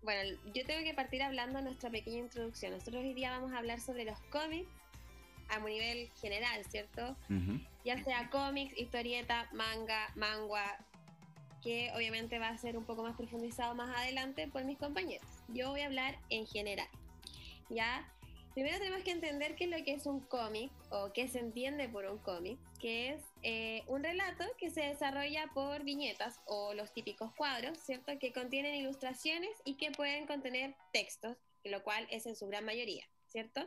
bueno, 0.03 0.39
yo 0.55 0.65
tengo 0.65 0.83
que 0.83 0.95
partir 0.95 1.23
hablando 1.23 1.61
nuestra 1.61 1.91
pequeña 1.91 2.19
introducción. 2.19 2.73
Nosotros 2.73 3.05
hoy 3.05 3.13
día 3.13 3.33
vamos 3.33 3.53
a 3.53 3.59
hablar 3.59 3.81
sobre 3.81 4.05
los 4.05 4.19
cómics 4.31 4.71
a 5.51 5.59
un 5.59 5.67
nivel 5.67 6.09
general, 6.21 6.65
¿cierto? 6.65 7.17
Ya 7.85 8.03
sea 8.03 8.31
cómics, 8.31 8.79
historieta, 8.79 9.49
manga, 9.53 10.11
mangua, 10.15 10.79
que 11.63 11.91
obviamente 11.95 12.39
va 12.39 12.49
a 12.49 12.57
ser 12.57 12.79
un 12.79 12.85
poco 12.85 13.03
más 13.03 13.17
profundizado 13.17 13.75
más 13.75 13.95
adelante 13.97 14.49
por 14.49 14.65
mis 14.65 14.79
compañeros. 14.79 15.27
Yo 15.49 15.71
voy 15.71 15.83
a 15.83 15.87
hablar 15.87 16.19
en 16.31 16.47
general. 16.47 16.89
¿Ya? 17.71 18.07
Primero 18.55 18.79
tenemos 18.79 19.05
que 19.05 19.13
entender 19.13 19.55
qué 19.55 19.65
es 19.65 19.71
lo 19.71 19.85
que 19.85 19.93
es 19.93 20.07
un 20.07 20.21
cómic 20.21 20.73
o 20.91 21.13
qué 21.13 21.29
se 21.29 21.39
entiende 21.39 21.89
por 21.89 22.05
un 22.07 22.19
cómic, 22.19 22.59
que 22.81 23.11
es 23.11 23.23
eh, 23.43 23.85
un 23.87 24.03
relato 24.03 24.45
que 24.59 24.71
se 24.71 24.81
desarrolla 24.83 25.49
por 25.55 25.85
viñetas 25.85 26.41
o 26.47 26.75
los 26.75 26.93
típicos 26.93 27.33
cuadros, 27.37 27.79
¿cierto? 27.79 28.19
Que 28.19 28.33
contienen 28.33 28.75
ilustraciones 28.75 29.51
y 29.65 29.77
que 29.77 29.93
pueden 29.93 30.27
contener 30.27 30.75
textos, 30.93 31.37
lo 31.63 31.83
cual 31.85 32.09
es 32.11 32.27
en 32.27 32.35
su 32.35 32.49
gran 32.49 32.65
mayoría, 32.65 33.09
¿cierto? 33.29 33.65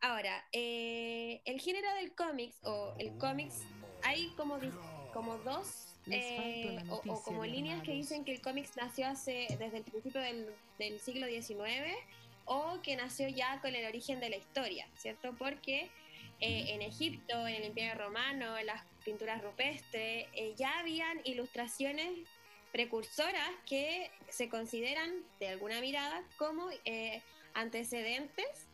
Ahora, 0.00 0.42
eh, 0.52 1.42
el 1.44 1.60
género 1.60 1.92
del 1.96 2.14
cómics 2.14 2.64
o 2.64 2.94
el 2.98 3.18
cómics, 3.18 3.62
hay 4.02 4.28
como, 4.38 4.58
como 5.12 5.36
dos 5.38 5.94
eh, 6.06 6.82
o, 6.88 7.22
como 7.22 7.44
líneas 7.44 7.82
que 7.82 7.92
dicen 7.92 8.24
que 8.24 8.32
el 8.32 8.40
cómics 8.40 8.74
nació 8.76 9.06
hace 9.08 9.46
desde 9.58 9.76
el 9.76 9.84
principio 9.84 10.22
del, 10.22 10.46
del 10.78 10.98
siglo 10.98 11.26
XIX 11.26 11.94
o 12.52 12.82
que 12.82 12.96
nació 12.96 13.28
ya 13.28 13.60
con 13.60 13.76
el 13.76 13.86
origen 13.86 14.18
de 14.18 14.28
la 14.28 14.36
historia, 14.36 14.88
¿cierto? 14.96 15.36
Porque 15.38 15.88
eh, 16.40 16.64
en 16.70 16.82
Egipto, 16.82 17.46
en 17.46 17.54
el 17.54 17.64
Imperio 17.66 17.94
Romano, 17.94 18.58
en 18.58 18.66
las 18.66 18.82
pinturas 19.04 19.40
rupestres, 19.40 20.26
eh, 20.34 20.54
ya 20.56 20.80
habían 20.80 21.20
ilustraciones 21.22 22.10
precursoras 22.72 23.48
que 23.68 24.10
se 24.30 24.48
consideran, 24.48 25.22
de 25.38 25.46
alguna 25.46 25.80
mirada, 25.80 26.24
como 26.38 26.68
eh, 26.84 27.22
antecedentes 27.54 28.66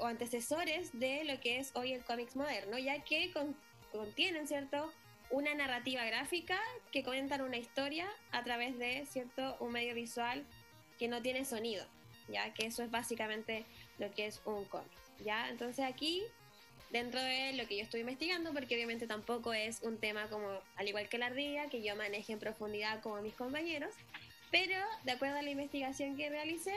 o 0.00 0.06
antecesores 0.06 0.90
de 0.98 1.24
lo 1.24 1.40
que 1.40 1.58
es 1.58 1.70
hoy 1.76 1.92
el 1.92 2.04
cómics 2.04 2.34
moderno, 2.36 2.76
ya 2.78 3.02
que 3.04 3.30
con- 3.32 3.56
contienen, 3.90 4.46
¿cierto? 4.46 4.92
Una 5.30 5.54
narrativa 5.54 6.04
gráfica 6.04 6.60
que 6.90 7.04
cuentan 7.04 7.40
una 7.40 7.56
historia 7.56 8.10
a 8.32 8.42
través 8.42 8.76
de, 8.78 9.06
¿cierto? 9.06 9.56
Un 9.60 9.72
medio 9.72 9.94
visual 9.94 10.44
que 10.98 11.06
no 11.06 11.22
tiene 11.22 11.44
sonido, 11.44 11.86
ya 12.28 12.52
que 12.54 12.66
eso 12.66 12.82
es 12.82 12.90
básicamente 12.90 13.64
lo 13.98 14.10
que 14.12 14.26
es 14.26 14.40
un 14.44 14.64
cómic, 14.66 14.90
ya. 15.24 15.48
Entonces 15.48 15.84
aquí, 15.84 16.22
dentro 16.90 17.20
de 17.20 17.54
lo 17.54 17.66
que 17.66 17.76
yo 17.76 17.82
estoy 17.82 18.00
investigando, 18.00 18.52
porque 18.52 18.74
obviamente 18.74 19.06
tampoco 19.06 19.52
es 19.52 19.82
un 19.82 19.98
tema 19.98 20.28
como, 20.28 20.48
al 20.76 20.88
igual 20.88 21.08
que 21.08 21.18
la 21.18 21.26
ardilla, 21.26 21.68
que 21.68 21.82
yo 21.82 21.96
maneje 21.96 22.32
en 22.32 22.38
profundidad 22.38 23.00
como 23.02 23.20
mis 23.22 23.34
compañeros, 23.34 23.94
pero 24.50 24.76
de 25.04 25.12
acuerdo 25.12 25.38
a 25.38 25.42
la 25.42 25.50
investigación 25.50 26.16
que 26.16 26.28
realicé, 26.28 26.74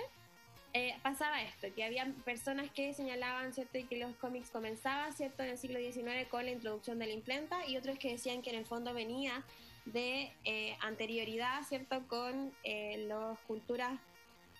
eh, 0.77 0.93
pasaba 1.01 1.41
esto, 1.41 1.73
que 1.73 1.85
había 1.85 2.05
personas 2.25 2.69
que 2.69 2.93
señalaban, 2.93 3.53
¿cierto?, 3.53 3.77
y 3.77 3.85
que 3.85 3.97
los 3.97 4.13
cómics 4.17 4.49
comenzaban, 4.49 5.13
¿cierto?, 5.13 5.43
en 5.43 5.51
el 5.51 5.57
siglo 5.57 5.79
XIX 5.79 6.27
con 6.29 6.43
la 6.43 6.51
introducción 6.51 6.99
de 6.99 7.07
la 7.07 7.13
imprenta, 7.13 7.65
y 7.65 7.77
otros 7.77 7.97
que 7.97 8.11
decían 8.11 8.41
que 8.41 8.49
en 8.49 8.57
el 8.57 8.65
fondo 8.65 8.93
venía 8.93 9.45
de 9.85 10.33
eh, 10.43 10.75
anterioridad, 10.81 11.63
¿cierto?, 11.63 12.05
con 12.09 12.53
eh, 12.65 13.05
las 13.07 13.39
culturas 13.47 13.97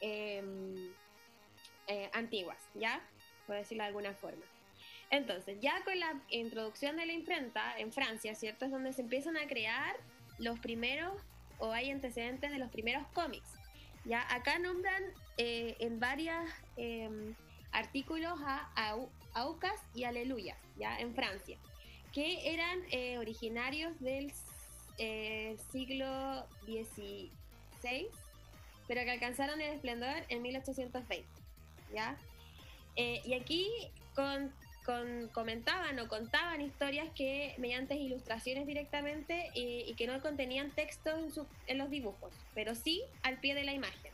eh, 0.06 0.91
eh, 1.88 2.10
antiguas, 2.14 2.57
¿ya? 2.76 3.02
Por 3.48 3.56
decirlo 3.56 3.84
de 3.84 3.88
alguna 3.88 4.14
forma. 4.14 4.44
Entonces, 5.10 5.57
ya 5.61 5.84
con 5.84 5.99
la 5.99 6.19
introducción 6.30 6.95
de 6.98 7.06
la 7.06 7.14
imprenta 7.14 7.77
en 7.77 7.91
Francia, 7.91 8.34
¿cierto? 8.36 8.65
Es 8.65 8.72
donde 8.72 8.91
se 8.94 9.02
empiezan 9.02 9.38
a 9.38 9.48
crear 9.48 9.95
los 10.40 10.60
primeros, 10.60 11.14
o 11.60 11.72
hay 11.72 11.90
antecedentes 11.91 12.52
de 12.52 12.57
los 12.60 12.69
primeros 12.69 13.06
cómics. 13.14 13.49
Ya 14.03 14.22
acá 14.34 14.60
nombran 14.60 15.03
eh, 15.38 15.76
en 15.80 15.99
varios 15.99 16.36
artículos 17.72 18.34
a 18.45 18.69
Au- 18.91 19.10
Aucas 19.34 19.80
y 19.94 20.03
Aleluya, 20.03 20.57
ya 20.77 20.98
en 20.99 21.14
Francia, 21.15 21.57
que 22.14 22.53
eran 22.53 22.80
eh, 22.91 23.18
originarios 23.18 23.98
del 23.99 24.32
siglo 25.72 26.48
XVI, 26.65 28.07
pero 28.88 29.02
que 29.03 29.12
alcanzaron 29.12 29.62
el 29.62 29.74
esplendor 29.74 30.16
en 30.30 30.41
1820, 30.41 31.26
¿ya? 31.94 32.18
Eh, 32.95 33.22
y 33.26 33.34
aquí 33.34 33.68
con, 34.16 34.53
con- 34.86 35.28
comentaban 35.34 35.99
o 35.99 36.07
contaban 36.07 36.62
historias 36.62 37.07
que 37.16 37.53
mediante 37.57 37.95
ilustraciones 37.95 38.66
directamente 38.68 39.49
y, 39.53 39.84
y 39.88 39.94
que 39.95 40.07
no 40.07 40.22
contenían 40.22 40.72
texto 40.72 41.10
en, 41.18 41.32
su- 41.32 41.48
en 41.68 41.78
los 41.78 41.90
dibujos, 41.90 42.34
pero 42.53 42.76
sí 42.76 43.02
al 43.24 43.40
pie 43.40 43.56
de 43.56 43.64
la 43.64 43.74
imagen. 43.74 44.14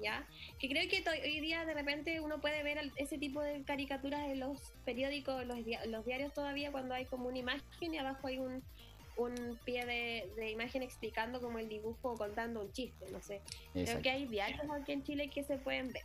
¿ya? 0.00 0.24
Que 0.60 0.68
creo 0.68 0.88
que 0.88 1.02
hoy 1.10 1.40
día 1.40 1.64
de 1.64 1.74
repente 1.74 2.20
uno 2.20 2.40
puede 2.40 2.62
ver 2.62 2.92
ese 2.94 3.18
tipo 3.18 3.40
de 3.42 3.64
caricaturas 3.64 4.28
en 4.30 4.38
los 4.38 4.60
periódicos, 4.84 5.44
los 5.44 6.04
diarios 6.04 6.32
todavía, 6.32 6.70
cuando 6.70 6.94
hay 6.94 7.04
como 7.06 7.26
una 7.28 7.38
imagen 7.38 7.94
y 7.94 7.98
abajo 7.98 8.28
hay 8.28 8.38
un, 8.38 8.62
un 9.18 9.58
pie 9.64 9.84
de, 9.84 10.30
de 10.36 10.50
imagen 10.50 10.82
explicando 10.82 11.40
como 11.40 11.58
el 11.58 11.68
dibujo 11.68 12.12
o 12.12 12.16
contando 12.16 12.60
un 12.62 12.72
chiste, 12.72 13.04
no 13.10 13.20
sé. 13.20 13.40
Creo 13.84 14.00
que 14.02 14.10
hay 14.10 14.26
diarios 14.26 14.62
aquí 14.70 14.92
en 14.92 15.02
Chile 15.04 15.28
que 15.28 15.42
se 15.44 15.58
pueden 15.58 15.92
ver. 15.92 16.04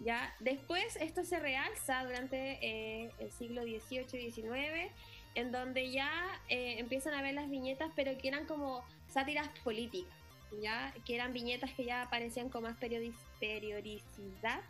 Ya, 0.00 0.34
después 0.40 0.96
esto 0.96 1.22
se 1.22 1.38
realza 1.38 2.02
durante 2.04 2.58
eh, 2.60 3.10
el 3.20 3.30
siglo 3.30 3.62
XVIII 3.62 4.26
y 4.26 4.32
XIX, 4.32 4.90
en 5.36 5.52
donde 5.52 5.90
ya 5.92 6.10
eh, 6.48 6.78
empiezan 6.78 7.14
a 7.14 7.22
ver 7.22 7.34
las 7.34 7.48
viñetas, 7.48 7.90
pero 7.94 8.16
que 8.18 8.26
eran 8.28 8.46
como 8.46 8.82
sátiras 9.08 9.48
políticas, 9.62 10.12
ya, 10.60 10.92
que 11.06 11.14
eran 11.14 11.32
viñetas 11.32 11.72
que 11.74 11.84
ya 11.84 12.02
aparecían 12.02 12.48
con 12.48 12.64
más 12.64 12.76
periodi- 12.80 13.14
periodicidad 13.38 14.60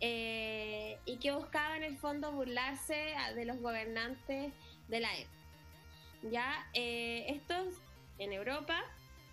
eh, 0.00 0.98
y 1.04 1.18
que 1.18 1.32
buscaban 1.32 1.82
en 1.82 1.92
el 1.92 1.96
fondo 1.98 2.32
burlarse 2.32 3.14
de 3.34 3.44
los 3.44 3.58
gobernantes 3.60 4.52
de 4.88 5.00
la 5.00 5.14
época. 5.16 5.38
Ya, 6.30 6.66
eh, 6.72 7.26
estos 7.28 7.74
en 8.18 8.32
Europa 8.32 8.80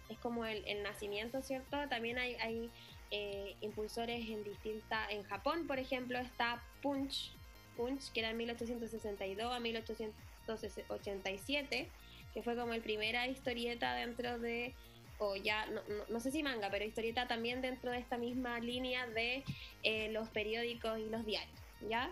es 0.10 0.18
como 0.20 0.45
el, 0.45 0.64
nacimiento, 0.84 1.41
¿cierto? 1.44 1.78
También 1.90 2.18
hay, 2.18 2.34
hay 2.36 2.70
eh, 3.11 3.56
impulsores 3.61 4.28
en 4.28 4.44
distintas. 4.44 5.10
En 5.11 5.24
Japón, 5.24 5.68
por 5.68 5.78
ejemplo, 5.80 6.18
está 6.18 6.64
Punch, 6.82 7.32
Punch, 7.78 8.11
que 8.11 8.22
era 8.22 8.32
en 8.32 8.38
1862 8.38 9.53
a 9.53 9.60
1887, 9.60 11.90
que 12.34 12.44
fue 12.44 12.56
como 12.56 12.74
el 12.74 12.82
primera 12.82 13.28
historieta 13.28 13.94
dentro 13.94 14.40
de, 14.40 14.74
o 15.20 15.36
ya, 15.36 15.68
no, 15.68 15.82
no- 15.88 16.06
no 16.10 16.20
sé 16.20 16.32
si 16.32 16.41
manga, 16.41 16.70
pero 16.72 16.86
historieta 16.86 17.28
también 17.28 17.61
dentro 17.61 17.91
de 17.91 17.99
esta 17.99 18.18
misma 18.18 18.60
línea 18.60 19.06
de 19.07 19.44
eh, 19.84 20.10
los 20.11 20.28
periódicos 20.30 20.98
y 20.99 21.06
los 21.10 21.24
diarios, 21.26 21.60
¿ya? 21.88 22.11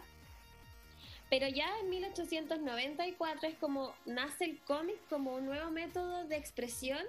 Pero 1.30 1.48
ya 1.48 1.70
en 1.80 1.90
1894 1.90 3.50
es 3.50 3.56
como 3.56 3.94
nace 4.06 4.46
el 4.46 4.60
cómic 4.60 4.98
como 5.10 5.36
un 5.36 5.46
nuevo 5.46 5.70
método 5.72 6.26
de 6.26 6.38
expresión 6.38 7.04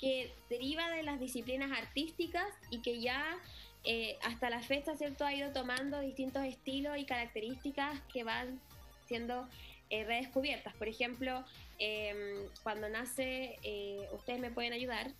que 0.00 0.32
deriva 0.50 0.88
de 0.90 1.02
las 1.04 1.20
disciplinas 1.20 1.70
artísticas 1.70 2.48
y 2.70 2.82
que 2.82 3.00
ya 3.00 3.38
eh, 3.84 4.16
hasta 4.22 4.50
la 4.50 4.60
fecha 4.60 4.96
cierto 4.96 5.24
ha 5.24 5.34
ido 5.34 5.52
tomando 5.52 6.00
distintos 6.00 6.42
estilos 6.44 6.98
y 6.98 7.04
características 7.04 8.00
que 8.12 8.24
van 8.24 8.60
siendo 9.06 9.46
eh, 9.90 10.04
redescubiertas. 10.04 10.74
Por 10.74 10.88
ejemplo, 10.88 11.44
em, 11.78 12.48
cuando 12.62 12.88
nace, 12.88 13.58
eh, 13.62 14.08
ustedes 14.12 14.40
me 14.40 14.50
pueden 14.50 14.72
ayudar. 14.72 15.12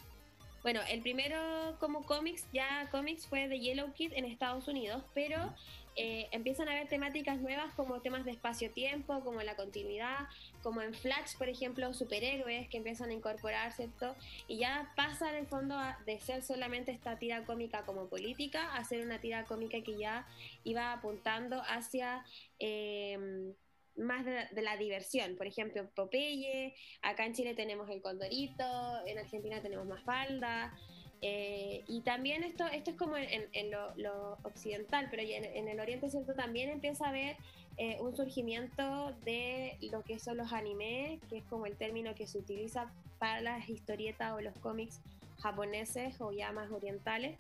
Bueno, 0.62 0.81
el 0.89 1.02
primero 1.02 1.77
como 1.78 2.06
cómics, 2.06 2.47
ya 2.52 2.89
cómics 2.90 3.27
fue 3.27 3.48
de 3.48 3.61
Yellow 3.61 3.93
Kid 3.93 4.15
en 4.15 4.24
Estados 4.24 4.66
Unidos, 4.66 5.02
pero 5.12 5.55
eh, 5.96 6.28
empiezan 6.32 6.68
a 6.68 6.72
haber 6.72 6.88
temáticas 6.88 7.40
nuevas 7.40 7.72
como 7.74 8.00
temas 8.00 8.24
de 8.24 8.32
espacio-tiempo, 8.32 9.20
como 9.20 9.42
la 9.42 9.56
continuidad, 9.56 10.26
como 10.62 10.82
en 10.82 10.94
Flash, 10.94 11.36
por 11.38 11.48
ejemplo, 11.48 11.92
superhéroes 11.94 12.68
que 12.68 12.78
empiezan 12.78 13.10
a 13.10 13.12
incorporar, 13.12 13.72
¿cierto? 13.72 14.16
Y 14.48 14.58
ya 14.58 14.92
pasa 14.96 15.30
en 15.30 15.36
el 15.36 15.46
fondo 15.46 15.76
de 16.06 16.18
ser 16.18 16.42
solamente 16.42 16.92
esta 16.92 17.18
tira 17.18 17.44
cómica 17.44 17.82
como 17.82 18.08
política 18.08 18.74
a 18.74 18.84
ser 18.84 19.04
una 19.04 19.20
tira 19.20 19.44
cómica 19.44 19.80
que 19.82 19.96
ya 19.96 20.26
iba 20.64 20.92
apuntando 20.92 21.62
hacia 21.66 22.24
eh, 22.58 23.54
más 23.96 24.24
de 24.24 24.62
la, 24.62 24.76
diversión. 24.76 25.36
Por 25.36 25.46
ejemplo, 25.46 25.88
Popeye, 25.94 26.74
acá 27.02 27.26
en 27.26 27.34
Chile 27.34 27.54
tenemos 27.54 27.88
el 27.90 28.02
Condorito, 28.02 29.06
en 29.06 29.18
Argentina 29.18 29.62
tenemos 29.62 29.86
Mafalda. 29.86 30.76
Eh, 31.23 31.82
y 31.89 32.01
también 32.03 32.45
esto, 32.45 32.66
esto 32.66 32.91
es 32.91 32.97
como 32.97 33.16
en, 33.16 33.70
lo, 33.70 34.39
occidental, 34.43 35.09
pero 35.11 35.23
en 35.23 35.69
el 35.69 35.81
oriente, 35.81 36.11
¿cierto? 36.11 36.35
También 36.35 36.70
empieza 36.70 37.07
a 37.07 37.09
haber 37.09 37.36
eh, 37.77 37.97
un 38.01 38.15
surgimiento 38.15 39.12
de 39.24 39.77
lo 39.91 40.03
que 40.03 40.20
son 40.20 40.36
los 40.36 40.53
animes, 40.53 41.20
que 41.28 41.39
es 41.39 41.45
como 41.45 41.66
el 41.66 41.77
término 41.77 42.15
que 42.15 42.28
se 42.28 42.39
utiliza 42.39 42.93
para 43.19 43.41
las 43.41 43.69
historietas 43.69 44.32
o 44.32 44.41
los 44.41 44.57
cómics 44.59 45.01
japoneses 45.41 46.20
o 46.20 46.31
ya 46.31 46.53
más 46.53 46.70
orientales. 46.70 47.36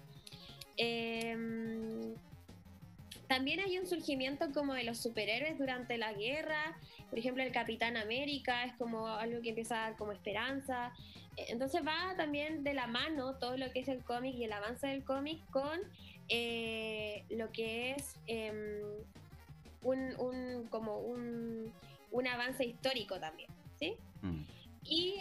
Em, 0.76 2.14
también 3.28 3.60
hay 3.60 3.78
un 3.78 3.86
surgimiento 3.86 4.52
como 4.52 4.74
de 4.74 4.82
los 4.82 4.98
superhéroes 4.98 5.56
durante 5.56 5.98
la 5.98 6.12
guerra, 6.12 6.76
por 7.10 7.18
ejemplo 7.18 7.42
el 7.42 7.52
Capitán 7.52 7.96
América 7.96 8.64
es 8.64 8.74
como 8.74 9.06
algo 9.08 9.40
que 9.42 9.50
empieza 9.50 9.76
a 9.76 9.88
dar 9.90 9.96
como 9.96 10.12
esperanza. 10.12 10.92
Eh, 11.36 11.46
Entonces 11.48 11.82
va 11.86 12.14
también 12.16 12.64
de 12.64 12.74
la 12.74 12.86
mano 12.86 13.34
todo 13.36 13.56
lo 13.56 13.70
que 13.72 13.80
es 13.80 13.88
el 13.88 14.02
cómic 14.02 14.34
y 14.36 14.44
el 14.44 14.52
avance 14.52 14.86
del 14.86 15.04
cómic 15.04 15.40
con 15.50 15.78
eh, 16.28 17.24
lo 17.30 17.50
que 17.52 17.92
es 17.92 18.16
em, 18.26 18.80
un, 19.82 20.14
un- 20.18 20.66
como 20.70 20.98
un, 20.98 21.72
un 22.10 22.26
avance 22.26 22.64
histórico 22.64 23.18
también, 23.20 23.50
¿sí? 23.78 23.94
Mm. 24.22 24.42
Y 24.86 25.16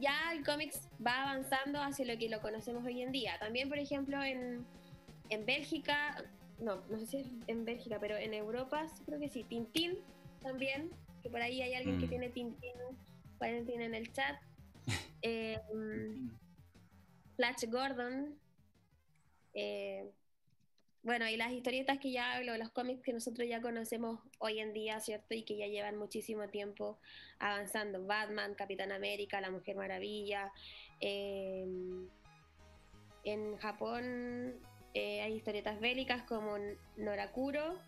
ya 0.00 0.32
el 0.32 0.44
cómics 0.44 0.88
va 1.04 1.22
avanzando 1.30 1.80
hacia 1.82 2.04
lo 2.06 2.18
que 2.18 2.28
lo 2.28 2.40
conocemos 2.40 2.84
hoy 2.84 3.02
en 3.02 3.12
día. 3.12 3.38
También, 3.38 3.68
por 3.68 3.78
ejemplo, 3.78 4.22
en, 4.22 4.64
en 5.28 5.46
Bélgica, 5.46 6.22
no, 6.58 6.76
no 6.90 6.98
sé 6.98 7.06
si 7.06 7.16
es 7.18 7.26
en 7.46 7.64
Bélgica, 7.64 7.98
pero 8.00 8.16
en 8.16 8.34
Europa 8.34 8.88
sí 8.88 9.02
creo 9.04 9.18
que 9.20 9.28
sí, 9.28 9.44
Tintín 9.44 9.98
también, 10.42 10.90
que 11.22 11.30
por 11.30 11.40
ahí 11.42 11.62
hay 11.62 11.74
alguien 11.74 11.98
que 11.98 12.06
Mm. 12.06 12.10
tiene 12.10 12.28
Tintín, 12.30 12.72
Valentín 13.38 13.80
en 13.82 13.94
el 13.94 14.12
chat. 14.12 14.36
Eh, 15.22 15.58
Flash 17.36 17.64
Gordon. 17.68 18.38
eh, 19.54 20.10
bueno, 21.02 21.26
y 21.28 21.36
las 21.38 21.50
historietas 21.52 21.98
que 21.98 22.12
ya 22.12 22.34
hablo, 22.36 22.56
los 22.58 22.70
cómics 22.70 23.02
que 23.02 23.12
nosotros 23.14 23.48
ya 23.48 23.62
conocemos 23.62 24.20
hoy 24.38 24.58
en 24.60 24.74
día, 24.74 25.00
¿cierto? 25.00 25.34
Y 25.34 25.44
que 25.44 25.56
ya 25.56 25.66
llevan 25.66 25.96
muchísimo 25.96 26.48
tiempo 26.48 26.98
avanzando. 27.38 28.04
Batman, 28.04 28.54
Capitán 28.54 28.92
América, 28.92 29.40
La 29.40 29.50
Mujer 29.50 29.76
Maravilla. 29.76 30.52
eh, 31.00 31.66
en 33.24 33.56
Japón 33.58 34.54
eh, 34.94 35.20
hay 35.22 35.34
historietas 35.34 35.78
bélicas 35.80 36.22
como 36.24 36.56
Norakuro 36.96 37.78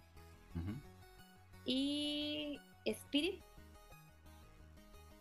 y 1.64 2.58
Spirit. 2.84 3.40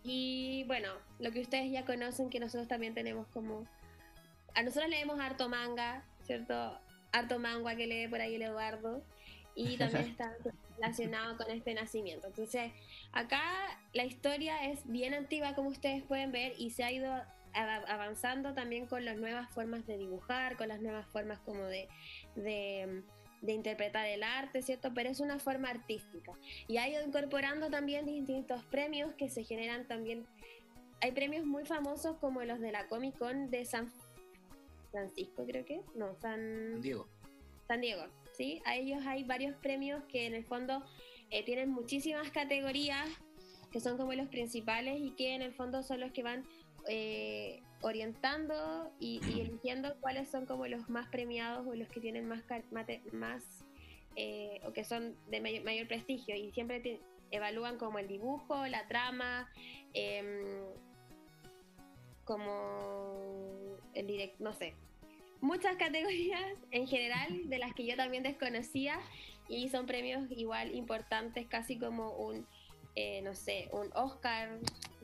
Y 0.04 0.64
bueno, 0.66 0.94
lo 1.20 1.32
que 1.32 1.42
ustedes 1.42 1.72
ya 1.72 1.86
conocen, 1.86 2.30
que 2.30 2.40
nosotros 2.40 2.68
también 2.68 2.94
tenemos 2.94 3.28
como... 3.28 3.68
A 4.56 4.64
nosotros 4.64 4.90
leemos 4.90 5.20
harto 5.20 5.48
manga, 5.48 6.04
¿cierto? 6.24 6.78
Harto 7.12 7.40
manga 7.40 7.76
que 7.76 7.88
lee 7.88 8.08
por 8.08 8.20
ahí 8.20 8.36
el 8.36 8.42
Eduardo. 8.42 9.04
Y 9.56 9.78
también 9.78 10.06
está 10.06 10.34
relacionado 10.78 11.38
con 11.38 11.52
este 11.52 11.74
nacimiento. 11.74 12.28
Entonces, 12.28 12.72
acá 13.12 13.42
la 13.94 14.06
historia 14.06 14.66
es 14.72 14.80
bien 14.90 15.14
antigua, 15.14 15.54
como 15.54 15.70
ustedes 15.70 16.04
pueden 16.04 16.32
ver, 16.32 16.54
y 16.58 16.72
se 16.72 16.84
ha 16.84 16.92
ido 16.92 17.14
av- 17.54 17.86
avanzando 17.88 18.54
también 18.54 18.88
con 18.88 19.06
las 19.06 19.18
nuevas 19.18 19.50
formas 19.52 19.86
de 19.86 19.98
dibujar, 19.98 20.58
con 20.58 20.68
las 20.70 20.82
nuevas 20.82 21.06
formas 21.08 21.40
como 21.40 21.62
de, 21.64 21.88
de, 22.36 23.04
de 23.42 23.54
interpretar 23.54 24.06
el 24.08 24.24
arte, 24.24 24.62
¿cierto? 24.62 24.94
Pero 24.94 25.10
es 25.10 25.20
una 25.20 25.40
forma 25.40 25.70
artística. 25.70 26.34
Y 26.68 26.78
ha 26.78 26.88
ido 26.88 27.04
incorporando 27.06 27.70
también 27.70 28.06
distintos 28.06 28.64
premios 28.66 29.14
que 29.16 29.30
se 29.30 29.44
generan 29.44 29.88
también. 29.88 30.26
Hay 31.02 31.12
premios 31.12 31.46
muy 31.46 31.66
famosos 31.66 32.18
como 32.18 32.44
los 32.44 32.60
de 32.60 32.72
la 32.72 32.88
Comic 32.88 33.18
Con 33.18 33.50
de 33.50 33.66
San 33.66 33.92
Francisco, 34.92 35.46
creo 35.46 35.66
que. 35.66 35.82
No, 35.96 36.16
San, 36.22 36.82
Diego. 36.82 37.08
San 37.68 37.82
Diego. 37.82 38.04
¿sí? 38.34 38.62
A 38.66 38.76
ellos 38.76 39.04
hay 39.06 39.24
varios 39.24 39.56
premios 39.58 40.04
que 40.06 40.28
en 40.28 40.36
el 40.36 40.46
fondo 40.46 40.84
eh, 41.32 41.44
tienen 41.44 41.70
muchísimas 41.70 42.30
categorías 42.30 43.10
que 43.72 43.80
son 43.80 43.98
como 43.98 44.14
los 44.14 44.28
principales 44.28 45.00
y 45.00 45.12
que 45.12 45.34
en 45.34 45.42
el 45.42 45.54
fondo 45.54 45.82
son 45.82 46.02
los 46.02 46.12
que 46.12 46.24
van 46.24 46.46
eh, 46.88 47.62
orientando 47.82 48.92
y, 49.00 49.20
eligiendo 49.40 49.96
cuáles 50.00 50.30
son 50.30 50.46
como 50.46 50.68
los 50.68 50.90
más 50.90 51.08
premiados 51.10 51.66
o 51.68 51.76
los 51.76 51.88
que 51.90 52.00
tienen 52.00 52.28
más, 52.28 52.44
mate- 52.72 53.02
más 53.12 53.44
eh, 54.16 54.62
o 54.66 54.74
que 54.74 54.84
son 54.84 55.16
de 55.30 55.40
mayor, 55.40 55.88
prestigio. 55.88 56.36
Y 56.36 56.52
siempre 56.52 57.00
evalúan 57.32 57.78
como 57.78 58.00
el 58.00 58.08
dibujo, 58.08 58.68
la 58.68 58.88
trama, 58.88 59.50
em, 59.94 60.66
como 62.26 63.78
el 63.94 64.08
direct, 64.08 64.40
no 64.40 64.54
sé, 64.54 64.74
muchas 65.42 65.76
categorías 65.76 66.54
en 66.72 66.88
general 66.88 67.50
de 67.50 67.58
las 67.58 67.74
que 67.74 67.86
yo 67.86 67.96
también 67.96 68.24
desconocía 68.24 69.00
y 69.50 69.70
son 69.70 69.86
premios 69.86 70.30
igual 70.32 70.74
importantes, 70.76 71.48
casi 71.48 71.78
como 71.78 72.12
un, 72.12 72.46
eh, 72.96 73.22
no 73.24 73.34
sé, 73.36 73.70
un 73.74 73.90
Oscar, 73.96 74.60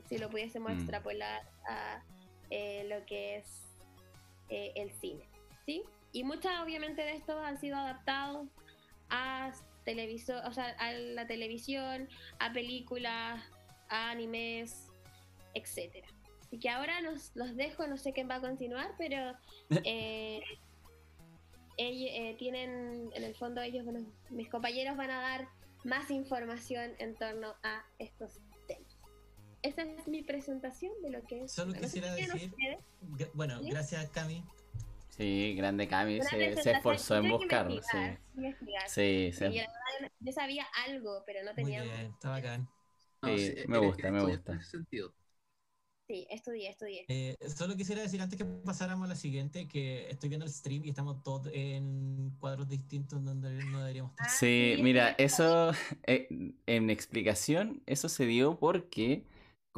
si 0.08 0.18
lo 0.18 0.30
pudiésemos 0.30 0.72
Mm. 0.72 0.78
extrapolar 0.78 1.42
a 1.68 2.02
eh, 2.50 2.84
lo 2.88 3.04
que 3.04 3.36
es 3.36 3.76
eh, 4.48 4.72
el 4.76 4.90
cine, 4.92 5.28
¿sí? 5.66 5.82
Y 6.12 6.24
muchas 6.24 6.62
obviamente 6.62 7.02
de 7.02 7.16
estos 7.16 7.36
han 7.44 7.58
sido 7.58 7.76
adaptados 7.76 8.48
a 9.10 9.52
televisor, 9.84 10.42
o 10.46 10.52
sea, 10.52 10.70
a 10.78 10.92
la 10.92 11.26
televisión, 11.26 12.08
a 12.38 12.52
películas, 12.52 13.42
a 13.88 14.10
animes, 14.10 14.86
etcétera. 15.54 16.08
Así 16.40 16.58
que 16.58 16.70
ahora 16.70 17.00
nos, 17.02 17.36
los 17.36 17.54
dejo, 17.56 17.86
no 17.86 17.98
sé 17.98 18.12
quién 18.14 18.28
va 18.28 18.36
a 18.36 18.40
continuar, 18.40 18.94
pero 18.96 19.34
eh, 19.84 20.40
ellos, 21.76 22.10
eh, 22.12 22.34
tienen, 22.38 23.10
en 23.14 23.24
el 23.24 23.34
fondo 23.34 23.60
ellos, 23.60 23.84
bueno, 23.84 24.06
mis 24.30 24.48
compañeros 24.48 24.96
van 24.96 25.10
a 25.10 25.20
dar 25.20 25.48
más 25.84 26.10
información 26.10 26.92
en 26.98 27.14
torno 27.16 27.54
a 27.62 27.84
estos. 27.98 28.40
Esa 29.62 29.82
es 29.82 30.06
mi 30.06 30.22
presentación 30.22 30.92
de 31.02 31.10
lo 31.10 31.22
que 31.24 31.44
es. 31.44 31.52
Solo 31.52 31.72
quisiera 31.74 32.14
decir- 32.14 32.52
Bueno, 33.34 33.60
¿Sí? 33.62 33.70
gracias 33.70 34.08
Cami. 34.10 34.44
Sí, 35.08 35.54
grande 35.56 35.88
Cami, 35.88 36.20
se, 36.22 36.70
esforzó 36.70 37.16
en 37.16 37.28
buscarlo. 37.30 37.80
Sí, 38.86 39.32
sí, 39.32 39.60
yo 40.20 40.32
sabía 40.32 40.66
algo, 40.86 41.22
pero 41.26 41.40
no 41.42 41.52
Muy 41.54 41.64
tenía. 41.64 41.82
bien, 41.82 42.12
está 42.12 42.30
bacán. 42.30 42.68
No, 43.22 43.36
Sí, 43.36 43.46
sí, 43.48 43.54
me 43.66 43.78
gusta, 43.78 44.10
me 44.12 44.22
gusta. 44.24 44.52
en 44.52 44.58
ese 44.60 44.70
sentido. 44.70 45.12
Sí, 46.06 46.26
estudié, 46.30 46.70
estudié. 46.70 47.04
Eh, 47.08 47.36
solo 47.54 47.76
quisiera 47.76 48.00
decir 48.00 48.22
antes 48.22 48.38
que 48.38 48.44
pasáramos 48.44 49.06
a 49.06 49.08
la 49.08 49.14
siguiente 49.16 49.68
que 49.68 50.08
estoy 50.08 50.30
viendo 50.30 50.46
el 50.46 50.52
stream 50.52 50.84
y 50.84 50.90
estamos 50.90 51.22
todos 51.22 51.50
en 51.52 52.30
cuadros 52.38 52.68
distintos 52.68 53.22
donde 53.22 53.50
no 53.66 53.80
deberíamos 53.80 54.12
estar. 54.12 54.26
Ah, 54.26 54.30
Sí, 54.30 54.74
sí, 54.76 54.82
mira, 54.82 55.10
eso 55.18 55.72
eh, 56.06 56.54
en 56.66 56.88
explicación, 56.90 57.82
eso 57.86 58.08
se 58.08 58.24
dio 58.24 58.58
porque 58.58 59.24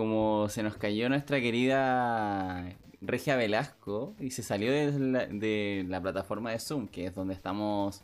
como 0.01 0.48
se 0.48 0.62
nos 0.62 0.78
cayó 0.78 1.10
nuestra 1.10 1.40
querida 1.43 2.74
Regia 3.02 3.36
Velasco 3.36 4.14
y 4.18 4.31
se 4.31 4.43
salió 4.43 4.72
de 4.72 4.98
la, 4.98 5.27
de 5.27 5.85
la 5.86 6.01
plataforma 6.01 6.52
de 6.52 6.59
Zoom, 6.59 6.89
que 6.89 7.05
es 7.05 7.14
donde 7.14 7.35
estamos 7.35 8.02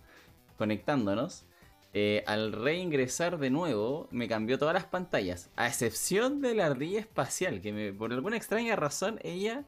conectándonos, 0.58 1.46
eh, 1.94 2.22
al 2.26 2.52
reingresar 2.52 3.38
de 3.38 3.48
nuevo 3.48 4.08
me 4.10 4.28
cambió 4.28 4.58
todas 4.58 4.74
las 4.74 4.84
pantallas, 4.84 5.50
a 5.56 5.68
excepción 5.68 6.42
de 6.42 6.54
la 6.54 6.66
ardilla 6.66 7.00
espacial, 7.00 7.62
que 7.62 7.72
me- 7.72 7.94
por 7.94 8.12
alguna 8.12 8.36
extraña 8.36 8.76
razón 8.76 9.18
ella 9.22 9.64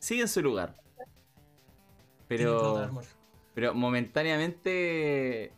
sigue 0.00 0.22
en 0.22 0.28
su 0.28 0.42
lugar. 0.42 0.74
Pero... 2.26 2.90
Pero 3.54 3.74
momentáneamente 3.74 5.52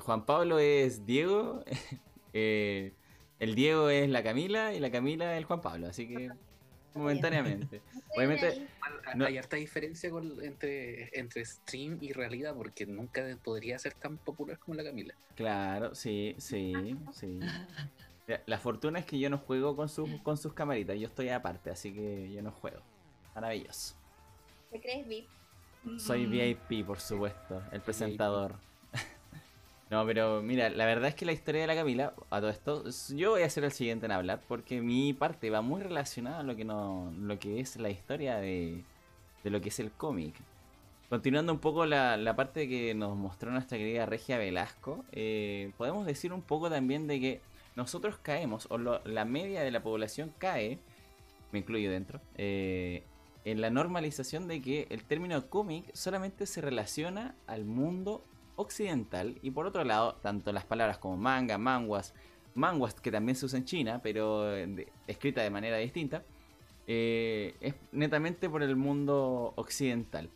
Juan 0.00 0.24
Pablo 0.24 0.58
es 0.58 1.04
Diego, 1.06 1.64
eh, 2.32 2.92
el 3.44 3.54
Diego 3.54 3.90
es 3.90 4.08
la 4.08 4.22
Camila 4.22 4.72
y 4.74 4.80
la 4.80 4.90
Camila 4.90 5.32
es 5.32 5.38
el 5.38 5.44
Juan 5.44 5.60
Pablo, 5.60 5.86
así 5.86 6.08
que 6.08 6.30
momentáneamente. 6.94 7.82
Obviamente, 8.16 8.66
No. 9.16 9.26
Hay 9.26 9.38
harta 9.38 9.56
diferencia 9.56 10.10
con- 10.10 10.42
entre, 10.42 11.10
entre 11.18 11.44
stream 11.44 11.98
y 12.00 12.12
realidad 12.12 12.54
porque 12.54 12.86
nunca 12.86 13.22
podría 13.42 13.78
ser 13.78 13.94
tan 13.94 14.18
popular 14.18 14.58
como 14.58 14.74
la 14.74 14.84
Camila. 14.84 15.14
claro, 15.36 15.94
sí, 15.94 16.34
sí, 16.38 16.96
sí. 17.12 17.38
La, 18.46 18.58
fortuna 18.58 18.98
es 19.00 19.04
que 19.04 19.18
yo 19.18 19.28
no 19.28 19.36
juego 19.36 19.76
con 19.76 19.88
sus, 19.88 20.08
con 20.22 20.36
sus 20.38 20.54
camaritas, 20.54 20.98
yo 20.98 21.08
estoy 21.08 21.28
aparte, 21.28 21.70
así 21.70 21.92
que 21.92 22.32
yo 22.32 22.42
no 22.42 22.50
juego. 22.50 22.80
Maravilloso. 23.34 23.94
¿Te 24.70 24.80
crees 24.80 25.06
VIP? 25.06 25.28
Soy. 25.98 26.26
VIP, 26.26 26.86
por 26.86 26.98
supuesto, 26.98 27.62
el 27.72 27.82
presentador. 27.82 28.56
No, 29.94 30.04
pero 30.04 30.42
mira, 30.42 30.70
la 30.70 30.86
verdad 30.86 31.10
es 31.10 31.14
que 31.14 31.24
la 31.24 31.30
historia 31.30 31.60
de 31.60 31.68
la 31.68 31.76
Camila, 31.76 32.14
a 32.28 32.40
todo 32.40 32.50
esto, 32.50 32.82
yo 33.14 33.30
voy 33.30 33.42
a 33.42 33.48
ser 33.48 33.62
el 33.62 33.70
siguiente 33.70 34.06
en 34.06 34.10
hablar 34.10 34.40
porque 34.48 34.80
mi 34.80 35.12
parte 35.12 35.50
va 35.50 35.60
muy 35.60 35.82
relacionada 35.82 36.40
a 36.40 36.42
lo 36.42 36.56
que 36.56 36.64
no, 36.64 37.12
lo 37.16 37.38
que 37.38 37.60
es 37.60 37.76
la 37.76 37.90
historia 37.90 38.38
de, 38.38 38.82
de 39.44 39.50
lo 39.50 39.60
que 39.60 39.68
es 39.68 39.78
el 39.78 39.92
cómic. 39.92 40.34
Continuando 41.08 41.52
un 41.52 41.60
poco 41.60 41.86
la, 41.86 42.16
la 42.16 42.34
parte 42.34 42.68
que 42.68 42.92
nos 42.92 43.16
mostró 43.16 43.52
nuestra 43.52 43.78
querida 43.78 44.04
Regia 44.04 44.36
Velasco, 44.36 45.04
eh, 45.12 45.70
podemos 45.76 46.06
decir 46.06 46.32
un 46.32 46.42
poco 46.42 46.68
también 46.68 47.06
de 47.06 47.20
que 47.20 47.40
nosotros 47.76 48.18
caemos, 48.18 48.66
o 48.70 48.78
la 48.78 49.24
media 49.24 49.62
de 49.62 49.70
la 49.70 49.84
población 49.84 50.34
cae, 50.38 50.80
me 51.52 51.60
incluyo 51.60 51.88
dentro, 51.88 52.20
eh, 52.34 53.04
en 53.44 53.60
la 53.60 53.70
normalización 53.70 54.48
de 54.48 54.60
que 54.60 54.88
el 54.90 55.04
término 55.04 55.48
cómic 55.48 55.94
solamente 55.94 56.46
se 56.46 56.60
relaciona 56.60 57.36
al 57.46 57.64
mundo 57.64 58.24
occidental 58.56 59.38
y 59.42 59.50
por 59.50 59.66
otro 59.66 59.84
lado, 59.84 60.14
tanto 60.22 60.52
las 60.52 60.64
palabras 60.64 60.98
como 60.98 61.16
manga, 61.16 61.58
manguas, 61.58 62.14
manguas 62.54 62.94
que 62.94 63.10
también 63.10 63.36
se 63.36 63.46
usa 63.46 63.58
en 63.58 63.64
China, 63.64 64.00
pero 64.02 64.54
eh, 64.54 64.66
de- 64.66 64.92
escrita 65.06 65.42
de 65.42 65.50
manera 65.50 65.76
distinta, 65.78 66.22
eh, 66.86 67.54
es 67.60 67.74
netamente 67.92 68.48
por 68.50 68.62
el 68.62 68.76
mundo 68.76 69.52
occidental. 69.56 70.30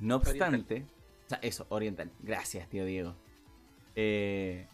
No 0.00 0.16
obstante, 0.16 0.86
o 1.26 1.28
sea, 1.28 1.38
eso, 1.42 1.66
oriental. 1.68 2.10
Gracias, 2.20 2.68
tío 2.68 2.84
Diego. 2.84 3.14
Eh, 3.96 4.66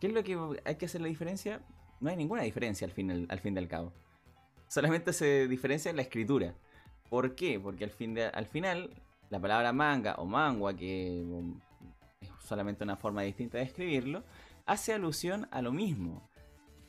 ¿Qué 0.00 0.06
es 0.08 0.12
lo 0.12 0.22
que 0.24 0.38
hay 0.64 0.76
que 0.76 0.86
hacer 0.86 1.00
la 1.00 1.08
diferencia? 1.08 1.60
No 2.00 2.10
hay 2.10 2.16
ninguna 2.16 2.42
diferencia 2.42 2.86
al 2.86 2.92
fin, 2.92 3.10
al, 3.10 3.26
al 3.28 3.40
fin 3.40 3.54
del 3.54 3.68
cabo. 3.68 3.92
Solamente 4.68 5.12
se 5.12 5.46
diferencia 5.48 5.90
en 5.90 5.96
la 5.96 6.02
escritura. 6.02 6.54
¿Por 7.08 7.34
qué? 7.34 7.60
Porque 7.60 7.84
al, 7.84 7.90
fin 7.90 8.14
de- 8.14 8.26
al 8.26 8.46
final 8.46 8.90
la 9.30 9.40
palabra 9.40 9.72
manga 9.72 10.14
o 10.16 10.26
mangua, 10.26 10.74
que 10.76 11.22
solamente 12.44 12.84
una 12.84 12.96
forma 12.96 13.22
distinta 13.22 13.58
de 13.58 13.64
escribirlo, 13.64 14.22
hace 14.66 14.92
alusión 14.92 15.48
a 15.50 15.62
lo 15.62 15.72
mismo. 15.72 16.28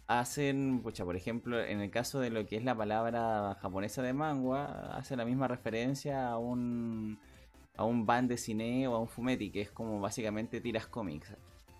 Hacen, 0.07 0.81
por 0.83 1.15
ejemplo, 1.15 1.59
en 1.59 1.81
el 1.81 1.89
caso 1.89 2.19
de 2.19 2.29
lo 2.29 2.45
que 2.45 2.57
es 2.57 2.63
la 2.63 2.75
palabra 2.75 3.57
japonesa 3.59 4.03
de 4.03 4.13
mangua, 4.13 4.95
hace 4.95 5.15
la 5.15 5.25
misma 5.25 5.47
referencia 5.47 6.29
a 6.29 6.37
un 6.37 7.17
a 7.77 7.83
un 7.83 8.05
de 8.05 8.37
cine 8.37 8.87
o 8.87 8.95
a 8.95 8.99
un 8.99 9.07
fumetti, 9.07 9.51
que 9.51 9.61
es 9.61 9.71
como 9.71 9.99
básicamente 9.99 10.61
tiras 10.61 10.87
cómics, 10.87 11.33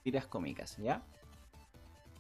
tiras 0.04 0.26
cómicas, 0.28 0.78
¿ya? 0.78 1.04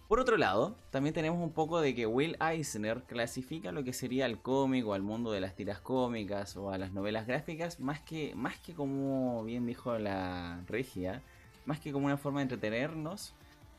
Por 0.07 0.19
otro 0.19 0.37
lado, 0.37 0.75
también 0.91 1.15
tenemos 1.15 1.41
un 1.41 1.51
poco 1.51 1.81
de 1.81 1.95
que 1.95 2.05
Will 2.05 2.37
Eisner 2.39 3.03
clasifica 3.03 3.71
lo 3.71 3.83
que 3.83 3.91
sería 3.91 4.27
el 4.27 4.39
cómic 4.39 4.85
o 4.85 4.93
al 4.93 5.01
mundo 5.01 5.31
de 5.31 5.41
las 5.41 5.55
tiras 5.55 5.79
cómicas 5.79 6.55
o 6.57 6.69
a 6.69 6.77
las 6.77 6.91
novelas 6.91 7.25
gráficas 7.25 7.79
más 7.79 8.01
que, 8.01 8.35
más 8.35 8.59
que 8.59 8.75
como 8.75 9.43
bien 9.43 9.65
dijo 9.65 9.97
la 9.97 10.63
regia, 10.67 11.23
más 11.65 11.79
que 11.79 11.91
como 11.91 12.05
una 12.05 12.17
forma 12.17 12.39
de 12.39 12.43
entretenernos, 12.43 13.33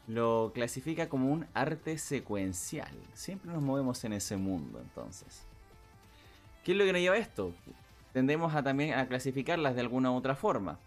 lo 0.07 0.53
clasifica 0.55 1.09
como 1.09 1.33
un 1.33 1.47
arte 1.55 1.99
secuencial. 1.99 2.95
Siempre 3.13 3.53
nos 3.53 3.63
movemos 3.63 4.05
en 4.05 4.13
ese 4.13 4.37
mundo 4.37 4.81
entonces. 4.81 5.45
¿Qué 6.65 6.73
es 6.73 6.79
lo 6.79 6.85
que 6.85 6.93
nos 6.93 7.01
lleva 7.01 7.17
esto? 7.17 7.53
Tendemos 8.13 8.55
a 8.55 8.63
también 8.63 8.95
a 8.95 9.07
clasificarlas 9.07 9.75
de 9.75 9.81
alguna 9.81 10.11
u 10.11 10.15
otra 10.15 10.35
forma. 10.35 10.79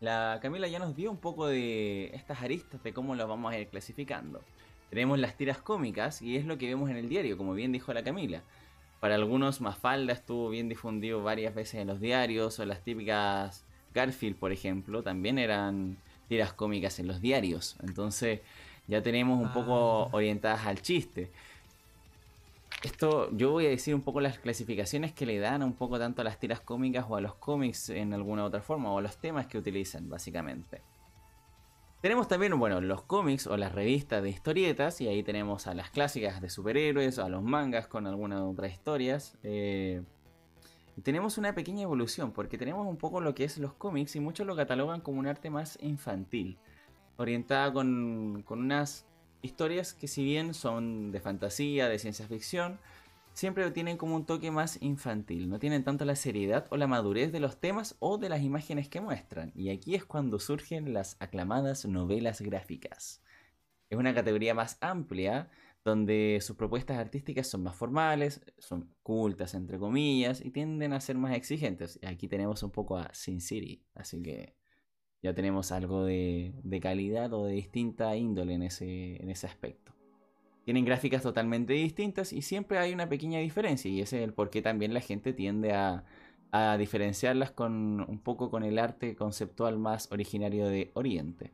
La 0.00 0.38
Camila 0.42 0.68
ya 0.68 0.78
nos 0.78 0.94
dio 0.94 1.10
un 1.10 1.16
poco 1.16 1.46
de 1.46 2.10
estas 2.14 2.42
aristas 2.42 2.82
de 2.82 2.92
cómo 2.92 3.14
las 3.14 3.26
vamos 3.26 3.52
a 3.52 3.58
ir 3.58 3.68
clasificando. 3.68 4.42
Tenemos 4.90 5.18
las 5.18 5.36
tiras 5.36 5.58
cómicas 5.58 6.22
y 6.22 6.36
es 6.36 6.44
lo 6.44 6.58
que 6.58 6.66
vemos 6.66 6.90
en 6.90 6.96
el 6.96 7.08
diario, 7.08 7.36
como 7.36 7.54
bien 7.54 7.72
dijo 7.72 7.92
la 7.92 8.04
Camila. 8.04 8.42
Para 9.00 9.14
algunos 9.14 9.60
Mafalda 9.60 10.12
estuvo 10.12 10.48
bien 10.50 10.68
difundido 10.68 11.22
varias 11.22 11.54
veces 11.54 11.80
en 11.80 11.88
los 11.88 12.00
diarios 12.00 12.58
o 12.58 12.64
las 12.64 12.82
típicas 12.82 13.64
Garfield, 13.94 14.36
por 14.36 14.52
ejemplo, 14.52 15.02
también 15.02 15.38
eran 15.38 15.96
tiras 16.26 16.52
cómicas 16.52 16.98
en 16.98 17.06
los 17.06 17.20
diarios. 17.20 17.76
Entonces 17.82 18.40
ya 18.86 19.02
tenemos 19.02 19.40
un 19.40 19.52
poco 19.52 20.04
Ah. 20.04 20.08
orientadas 20.12 20.66
al 20.66 20.80
chiste. 20.82 21.30
Esto, 22.82 23.30
yo 23.32 23.52
voy 23.52 23.66
a 23.66 23.70
decir 23.70 23.94
un 23.94 24.02
poco 24.02 24.20
las 24.20 24.38
clasificaciones 24.38 25.12
que 25.12 25.26
le 25.26 25.38
dan 25.38 25.62
un 25.62 25.72
poco 25.72 25.98
tanto 25.98 26.20
a 26.20 26.24
las 26.24 26.38
tiras 26.38 26.60
cómicas 26.60 27.06
o 27.08 27.16
a 27.16 27.20
los 27.20 27.34
cómics 27.34 27.88
en 27.88 28.12
alguna 28.12 28.44
otra 28.44 28.60
forma, 28.60 28.92
o 28.92 28.98
a 28.98 29.02
los 29.02 29.16
temas 29.16 29.46
que 29.46 29.58
utilizan, 29.58 30.08
básicamente. 30.08 30.82
Tenemos 32.02 32.28
también, 32.28 32.56
bueno, 32.58 32.80
los 32.80 33.02
cómics 33.02 33.46
o 33.46 33.56
las 33.56 33.72
revistas 33.72 34.22
de 34.22 34.28
historietas, 34.30 35.00
y 35.00 35.08
ahí 35.08 35.22
tenemos 35.22 35.66
a 35.66 35.74
las 35.74 35.90
clásicas 35.90 36.40
de 36.40 36.50
superhéroes, 36.50 37.18
a 37.18 37.28
los 37.28 37.42
mangas 37.42 37.88
con 37.88 38.06
algunas 38.06 38.42
otras 38.42 38.70
historias. 38.72 39.36
eh, 39.42 40.02
tenemos 41.02 41.38
una 41.38 41.54
pequeña 41.54 41.82
evolución, 41.82 42.32
porque 42.32 42.58
tenemos 42.58 42.86
un 42.86 42.96
poco 42.96 43.20
lo 43.20 43.34
que 43.34 43.44
es 43.44 43.58
los 43.58 43.74
cómics, 43.74 44.16
y 44.16 44.20
muchos 44.20 44.46
lo 44.46 44.56
catalogan 44.56 45.00
como 45.00 45.18
un 45.20 45.26
arte 45.26 45.50
más 45.50 45.78
infantil, 45.82 46.58
orientada 47.16 47.72
con, 47.72 48.42
con 48.46 48.60
unas 48.60 49.06
historias 49.42 49.94
que 49.94 50.08
si 50.08 50.24
bien 50.24 50.54
son 50.54 51.12
de 51.12 51.20
fantasía, 51.20 51.88
de 51.88 51.98
ciencia 51.98 52.26
ficción, 52.26 52.78
siempre 53.36 53.70
tienen 53.70 53.98
como 53.98 54.16
un 54.16 54.24
toque 54.24 54.50
más 54.50 54.80
infantil, 54.80 55.50
no 55.50 55.58
tienen 55.58 55.84
tanto 55.84 56.06
la 56.06 56.16
seriedad 56.16 56.66
o 56.70 56.78
la 56.78 56.86
madurez 56.86 57.32
de 57.32 57.40
los 57.40 57.58
temas 57.58 57.94
o 57.98 58.16
de 58.16 58.30
las 58.30 58.40
imágenes 58.40 58.88
que 58.88 59.02
muestran. 59.02 59.52
Y 59.54 59.68
aquí 59.68 59.94
es 59.94 60.06
cuando 60.06 60.38
surgen 60.38 60.94
las 60.94 61.16
aclamadas 61.20 61.84
novelas 61.84 62.40
gráficas. 62.40 63.22
Es 63.90 63.98
una 63.98 64.14
categoría 64.14 64.54
más 64.54 64.78
amplia 64.80 65.50
donde 65.86 66.40
sus 66.42 66.56
propuestas 66.56 66.98
artísticas 66.98 67.46
son 67.46 67.62
más 67.62 67.76
formales, 67.76 68.44
son 68.58 68.92
cultas 69.04 69.54
entre 69.54 69.78
comillas 69.78 70.44
y 70.44 70.50
tienden 70.50 70.92
a 70.92 71.00
ser 71.00 71.16
más 71.16 71.36
exigentes. 71.36 72.00
Aquí 72.04 72.26
tenemos 72.26 72.64
un 72.64 72.72
poco 72.72 72.98
a 72.98 73.08
Sin 73.14 73.40
City, 73.40 73.84
así 73.94 74.20
que 74.20 74.56
ya 75.22 75.32
tenemos 75.32 75.70
algo 75.70 76.04
de, 76.04 76.54
de 76.64 76.80
calidad 76.80 77.32
o 77.32 77.46
de 77.46 77.52
distinta 77.52 78.16
índole 78.16 78.54
en 78.54 78.64
ese, 78.64 79.22
en 79.22 79.30
ese 79.30 79.46
aspecto. 79.46 79.92
Tienen 80.64 80.84
gráficas 80.84 81.22
totalmente 81.22 81.74
distintas 81.74 82.32
y 82.32 82.42
siempre 82.42 82.78
hay 82.78 82.92
una 82.92 83.08
pequeña 83.08 83.38
diferencia 83.38 83.88
y 83.88 84.00
ese 84.00 84.18
es 84.18 84.24
el 84.24 84.34
por 84.34 84.50
qué 84.50 84.62
también 84.62 84.92
la 84.92 85.00
gente 85.00 85.32
tiende 85.32 85.72
a, 85.72 86.04
a 86.50 86.76
diferenciarlas 86.78 87.52
con 87.52 88.00
un 88.00 88.18
poco 88.18 88.50
con 88.50 88.64
el 88.64 88.80
arte 88.80 89.14
conceptual 89.14 89.78
más 89.78 90.10
originario 90.10 90.66
de 90.66 90.90
Oriente. 90.94 91.52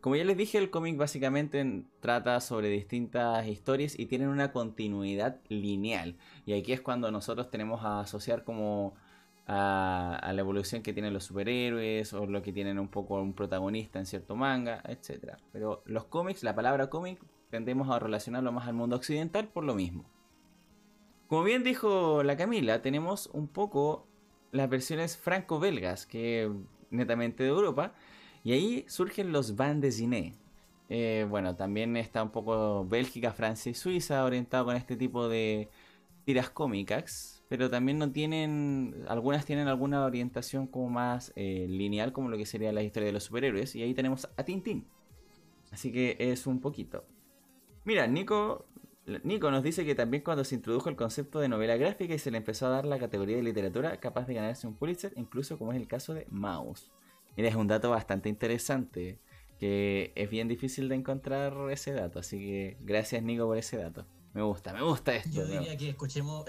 Como 0.00 0.16
ya 0.16 0.24
les 0.24 0.36
dije, 0.36 0.56
el 0.56 0.70
cómic 0.70 0.96
básicamente 0.96 1.84
trata 2.00 2.40
sobre 2.40 2.68
distintas 2.68 3.46
historias 3.46 3.98
y 3.98 4.06
tienen 4.06 4.28
una 4.28 4.50
continuidad 4.50 5.40
lineal. 5.48 6.16
Y 6.46 6.54
aquí 6.54 6.72
es 6.72 6.80
cuando 6.80 7.10
nosotros 7.10 7.50
tenemos 7.50 7.84
a 7.84 8.00
asociar 8.00 8.44
como 8.44 8.94
a, 9.46 10.30
la 10.32 10.40
evolución 10.40 10.82
que 10.82 10.94
tienen 10.94 11.12
los 11.12 11.24
superhéroes 11.24 12.14
o 12.14 12.24
lo 12.26 12.40
que 12.40 12.52
tienen 12.52 12.78
un 12.78 12.88
poco 12.88 13.20
un 13.20 13.34
protagonista 13.34 13.98
en 13.98 14.06
cierto 14.06 14.36
manga, 14.36 14.82
etc. 14.86 15.34
Pero 15.52 15.82
los 15.84 16.04
cómics, 16.04 16.42
la 16.44 16.54
palabra 16.54 16.88
cómic, 16.88 17.22
tendemos 17.50 17.90
a 17.90 17.98
relacionarlo 17.98 18.52
más 18.52 18.68
al 18.68 18.74
mundo 18.74 18.96
occidental 18.96 19.48
por 19.48 19.64
lo 19.64 19.74
mismo. 19.74 20.04
Como 21.26 21.42
bien 21.44 21.62
dijo 21.62 22.22
la 22.22 22.36
Camila, 22.36 22.80
tenemos 22.80 23.28
un 23.32 23.48
poco 23.48 24.06
las 24.50 24.68
versiones 24.68 25.16
franco-belgas, 25.16 26.06
que 26.06 26.50
netamente 26.90 27.42
de 27.42 27.50
Europa, 27.50 27.92
y 28.44 28.52
ahí 28.52 28.84
surgen 28.88 29.32
los 29.32 29.56
bandes 29.56 29.94
dessinés. 29.94 30.38
Eh, 30.88 31.26
bueno, 31.28 31.54
también 31.54 31.96
está 31.96 32.22
un 32.22 32.30
poco 32.30 32.84
Bélgica, 32.84 33.32
Francia 33.32 33.70
y 33.70 33.74
Suiza 33.74 34.24
orientado 34.24 34.64
con 34.64 34.76
este 34.76 34.96
tipo 34.96 35.28
de 35.28 35.68
tiras 36.24 36.50
cómicas, 36.50 37.44
pero 37.48 37.70
también 37.70 37.98
no 37.98 38.10
tienen, 38.10 39.04
algunas 39.08 39.44
tienen 39.44 39.68
alguna 39.68 40.04
orientación 40.04 40.66
como 40.66 40.90
más 40.90 41.32
eh, 41.36 41.66
lineal, 41.68 42.12
como 42.12 42.28
lo 42.28 42.36
que 42.36 42.46
sería 42.46 42.72
la 42.72 42.82
historia 42.82 43.06
de 43.06 43.12
los 43.12 43.24
superhéroes, 43.24 43.76
y 43.76 43.82
ahí 43.82 43.94
tenemos 43.94 44.28
a 44.36 44.44
Tintín. 44.44 44.86
Así 45.70 45.92
que 45.92 46.16
es 46.18 46.46
un 46.46 46.60
poquito. 46.60 47.04
Mira, 47.84 48.06
Nico, 48.06 48.66
Nico 49.22 49.50
nos 49.50 49.62
dice 49.62 49.84
que 49.84 49.94
también 49.94 50.22
cuando 50.22 50.44
se 50.44 50.56
introdujo 50.56 50.88
el 50.88 50.96
concepto 50.96 51.40
de 51.40 51.48
novela 51.48 51.76
gráfica 51.76 52.14
y 52.14 52.18
se 52.18 52.30
le 52.30 52.38
empezó 52.38 52.66
a 52.66 52.70
dar 52.70 52.84
la 52.84 52.98
categoría 52.98 53.36
de 53.36 53.42
literatura 53.42 53.98
capaz 53.98 54.26
de 54.26 54.34
ganarse 54.34 54.66
un 54.66 54.74
Pulitzer, 54.74 55.12
incluso 55.16 55.58
como 55.58 55.72
es 55.72 55.80
el 55.80 55.86
caso 55.86 56.14
de 56.14 56.26
Mouse. 56.30 56.90
Mira, 57.36 57.48
es 57.48 57.54
un 57.54 57.66
dato 57.66 57.90
bastante 57.90 58.28
interesante, 58.28 59.18
que 59.58 60.12
es 60.14 60.30
bien 60.30 60.48
difícil 60.48 60.88
de 60.88 60.96
encontrar 60.96 61.54
ese 61.70 61.92
dato, 61.92 62.18
así 62.18 62.38
que 62.38 62.76
gracias 62.80 63.22
Nico 63.22 63.46
por 63.46 63.58
ese 63.58 63.76
dato. 63.76 64.06
Me 64.32 64.42
gusta, 64.42 64.72
me 64.72 64.82
gusta 64.82 65.14
esto. 65.14 65.30
Yo 65.30 65.46
diría 65.46 65.76
que 65.76 65.90
escuchemos, 65.90 66.44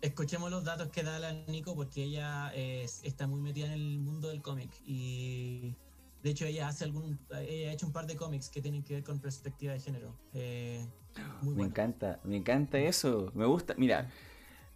escuchemos 0.00 0.50
los 0.50 0.64
datos 0.64 0.88
que 0.88 1.02
da 1.02 1.18
la 1.18 1.32
Nico 1.32 1.74
porque 1.74 2.04
ella 2.04 2.52
está 2.54 3.26
muy 3.26 3.40
metida 3.40 3.66
en 3.66 3.72
el 3.72 3.98
mundo 3.98 4.28
del 4.28 4.42
cómic 4.42 4.70
y 4.84 5.76
de 6.22 6.30
hecho 6.30 6.44
ella 6.44 6.68
hace 6.68 6.84
algún, 6.84 7.18
ella 7.30 7.70
ha 7.70 7.72
hecho 7.72 7.86
un 7.86 7.92
par 7.92 8.06
de 8.06 8.16
cómics 8.16 8.48
que 8.48 8.60
tienen 8.60 8.82
que 8.82 8.94
ver 8.94 9.04
con 9.04 9.20
perspectiva 9.20 9.72
de 9.72 9.80
género. 9.80 10.14
Eh, 10.34 10.86
me 11.42 11.64
encanta, 11.64 12.20
me 12.24 12.36
encanta 12.36 12.78
eso, 12.78 13.30
me 13.34 13.46
gusta. 13.46 13.74
Mira, 13.76 14.10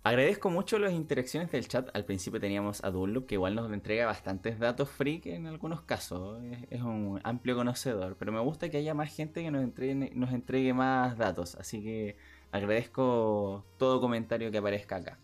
Agradezco 0.06 0.50
mucho 0.50 0.78
las 0.78 0.92
interacciones 0.92 1.50
del 1.50 1.66
chat. 1.66 1.88
Al 1.94 2.04
principio 2.04 2.38
teníamos 2.38 2.84
a 2.84 2.90
Dunloop, 2.90 3.26
que 3.26 3.36
igual 3.36 3.54
nos 3.54 3.72
entrega 3.72 4.04
bastantes 4.04 4.58
datos 4.58 4.90
freak 4.90 5.24
en 5.24 5.46
algunos 5.46 5.80
casos. 5.80 6.42
Es, 6.68 6.82
un 6.82 7.22
amplio 7.24 7.56
conocedor. 7.56 8.14
Pero 8.18 8.30
me 8.30 8.40
gusta 8.40 8.68
que 8.68 8.76
haya 8.76 8.92
más 8.92 9.14
gente 9.14 9.42
que 9.42 9.50
nos 9.50 9.64
entregue, 9.64 10.12
nos 10.14 10.30
entregue 10.34 10.74
más 10.74 11.16
datos. 11.16 11.54
Así 11.54 11.82
que 11.82 12.18
agradezco 12.52 13.64
todo 13.78 13.98
comentario 13.98 14.50
que 14.50 14.58
aparezca 14.58 14.96
acá. 14.96 15.18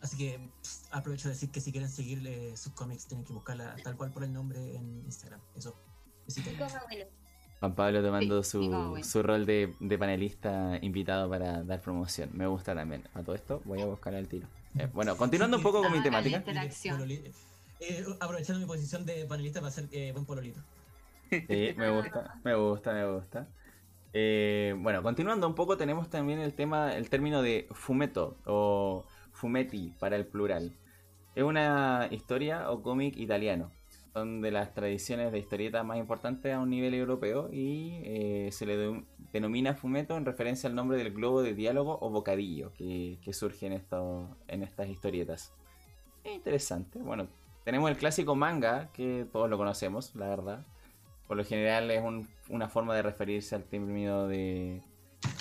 Así 0.00 0.16
que 0.16 0.50
aprovecho 0.92 1.26
de 1.26 1.34
decir 1.34 1.50
que 1.50 1.60
si 1.60 1.72
quieren 1.72 1.90
seguirle 1.90 2.56
sus 2.56 2.74
cómics, 2.74 3.08
tienen 3.08 3.26
que 3.26 3.32
buscarla 3.32 3.74
tal 3.82 3.96
cual 3.96 4.12
por 4.12 4.22
el 4.22 4.32
nombre 4.32 4.76
en 4.76 5.04
Instagram. 5.04 5.40
Eso. 5.56 5.76
Juan 7.60 7.74
Pablo 7.74 8.02
tomando 8.02 8.42
su, 8.42 9.00
su 9.02 9.22
rol 9.22 9.46
de, 9.46 9.74
panelista 9.98 10.78
invitado 10.82 11.28
para 11.28 11.62
dar 11.62 11.80
promoción. 11.80 12.30
Me 12.34 12.46
gusta 12.46 12.74
también. 12.74 13.04
A 13.14 13.22
todo 13.22 13.34
esto 13.34 13.62
voy 13.64 13.80
a 13.80 13.86
buscar 13.86 14.14
al 14.14 14.28
tiro. 14.28 14.46
Eh, 14.78 14.88
bueno, 14.92 15.16
continuando 15.16 15.56
un 15.56 15.62
poco 15.62 15.82
con 15.82 15.92
mi 15.92 16.02
temática. 16.02 16.44
Eh, 17.78 18.04
aprovechando 18.20 18.60
mi 18.60 18.66
posición 18.66 19.04
de 19.04 19.24
panelista 19.26 19.60
para 19.60 19.68
hacer 19.68 19.86
eh, 19.92 20.12
buen 20.12 20.26
pololito. 20.26 20.60
Sí, 21.30 21.74
me 21.76 21.90
gusta, 21.90 22.40
me 22.44 22.54
gusta, 22.54 22.92
me 22.92 23.10
gusta. 23.10 23.48
bueno, 24.82 25.02
continuando 25.02 25.46
un 25.46 25.54
poco, 25.54 25.76
tenemos 25.76 26.10
también 26.10 26.40
el 26.40 26.52
tema, 26.54 26.94
el 26.94 27.08
término 27.10 27.42
de 27.42 27.68
fumeto 27.72 28.36
o 28.44 29.04
fumetti 29.32 29.94
para 29.98 30.16
el 30.16 30.26
plural. 30.26 30.72
Es 31.34 31.42
una 31.42 32.08
historia 32.10 32.70
o 32.70 32.82
cómic 32.82 33.16
italiano 33.16 33.70
son 34.16 34.40
de 34.40 34.50
las 34.50 34.72
tradiciones 34.72 35.30
de 35.30 35.38
historieta 35.38 35.82
más 35.82 35.98
importantes 35.98 36.54
a 36.54 36.58
un 36.58 36.70
nivel 36.70 36.94
europeo 36.94 37.50
y 37.52 38.00
eh, 38.02 38.48
se 38.50 38.64
le 38.64 39.04
denomina 39.30 39.74
fumeto 39.74 40.16
en 40.16 40.24
referencia 40.24 40.70
al 40.70 40.74
nombre 40.74 40.96
del 40.96 41.12
globo 41.12 41.42
de 41.42 41.52
diálogo 41.52 41.98
o 42.00 42.08
bocadillo 42.08 42.72
que, 42.72 43.18
surge 43.34 43.66
en, 43.66 44.62
estas 44.62 44.88
historietas. 44.88 45.52
Es 46.24 46.34
interesante. 46.34 46.98
Bueno, 46.98 47.28
tenemos 47.62 47.90
el 47.90 47.98
clásico 47.98 48.34
manga, 48.34 48.90
que 48.94 49.26
todos 49.30 49.50
lo 49.50 49.58
conocemos, 49.58 50.14
la 50.14 50.28
verdad. 50.28 50.64
Por 51.28 51.36
lo 51.36 51.44
general 51.44 51.90
es 51.90 52.02
una 52.48 52.70
forma 52.70 52.94
de 52.94 53.02
referirse 53.02 53.54
al 53.54 53.64
término 53.64 54.28
de, 54.28 54.80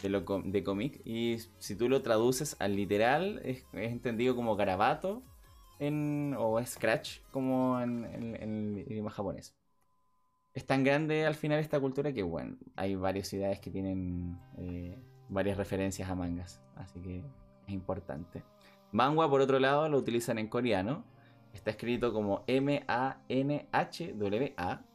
de, 0.04 0.64
cómic. 0.66 1.00
Y 1.06 1.38
si 1.60 1.78
tú 1.78 1.88
lo 1.88 2.02
traduces 2.02 2.58
al 2.60 2.76
literal, 2.76 3.40
es, 3.46 3.66
es 3.72 3.92
entendido 3.94 4.36
como 4.36 4.58
garabato 4.58 5.24
o 5.80 6.64
Scratch 6.66 7.22
como 7.32 7.80
en, 7.82 8.36
el 8.40 8.86
idioma 8.88 9.12
japonés. 9.12 9.56
Es 10.54 10.66
tan 10.66 10.84
grande 10.84 11.26
al 11.26 11.36
final 11.36 11.60
esta 11.60 11.80
cultura 11.80 12.14
que, 12.14 12.24
bueno, 12.24 12.58
hay 12.76 12.96
varias 12.96 13.28
ciudades 13.28 13.60
que 13.60 13.70
tienen 13.70 14.40
eh, 14.58 14.98
varias 15.28 15.58
referencias 15.58 16.10
a 16.10 16.16
mangas, 16.16 16.62
así 16.76 17.02
que 17.02 17.20
es 17.68 17.74
importante. 17.74 18.42
Mangua, 18.92 19.30
por 19.30 19.42
otro 19.42 19.60
lado, 19.60 19.90
lo 19.90 19.98
utilizan 19.98 20.38
en 20.38 20.48
coreano. 20.48 21.04
Está 21.54 21.72
escrito 21.72 22.14
como 22.14 22.44
M-A-N-H-W-A 22.48 23.22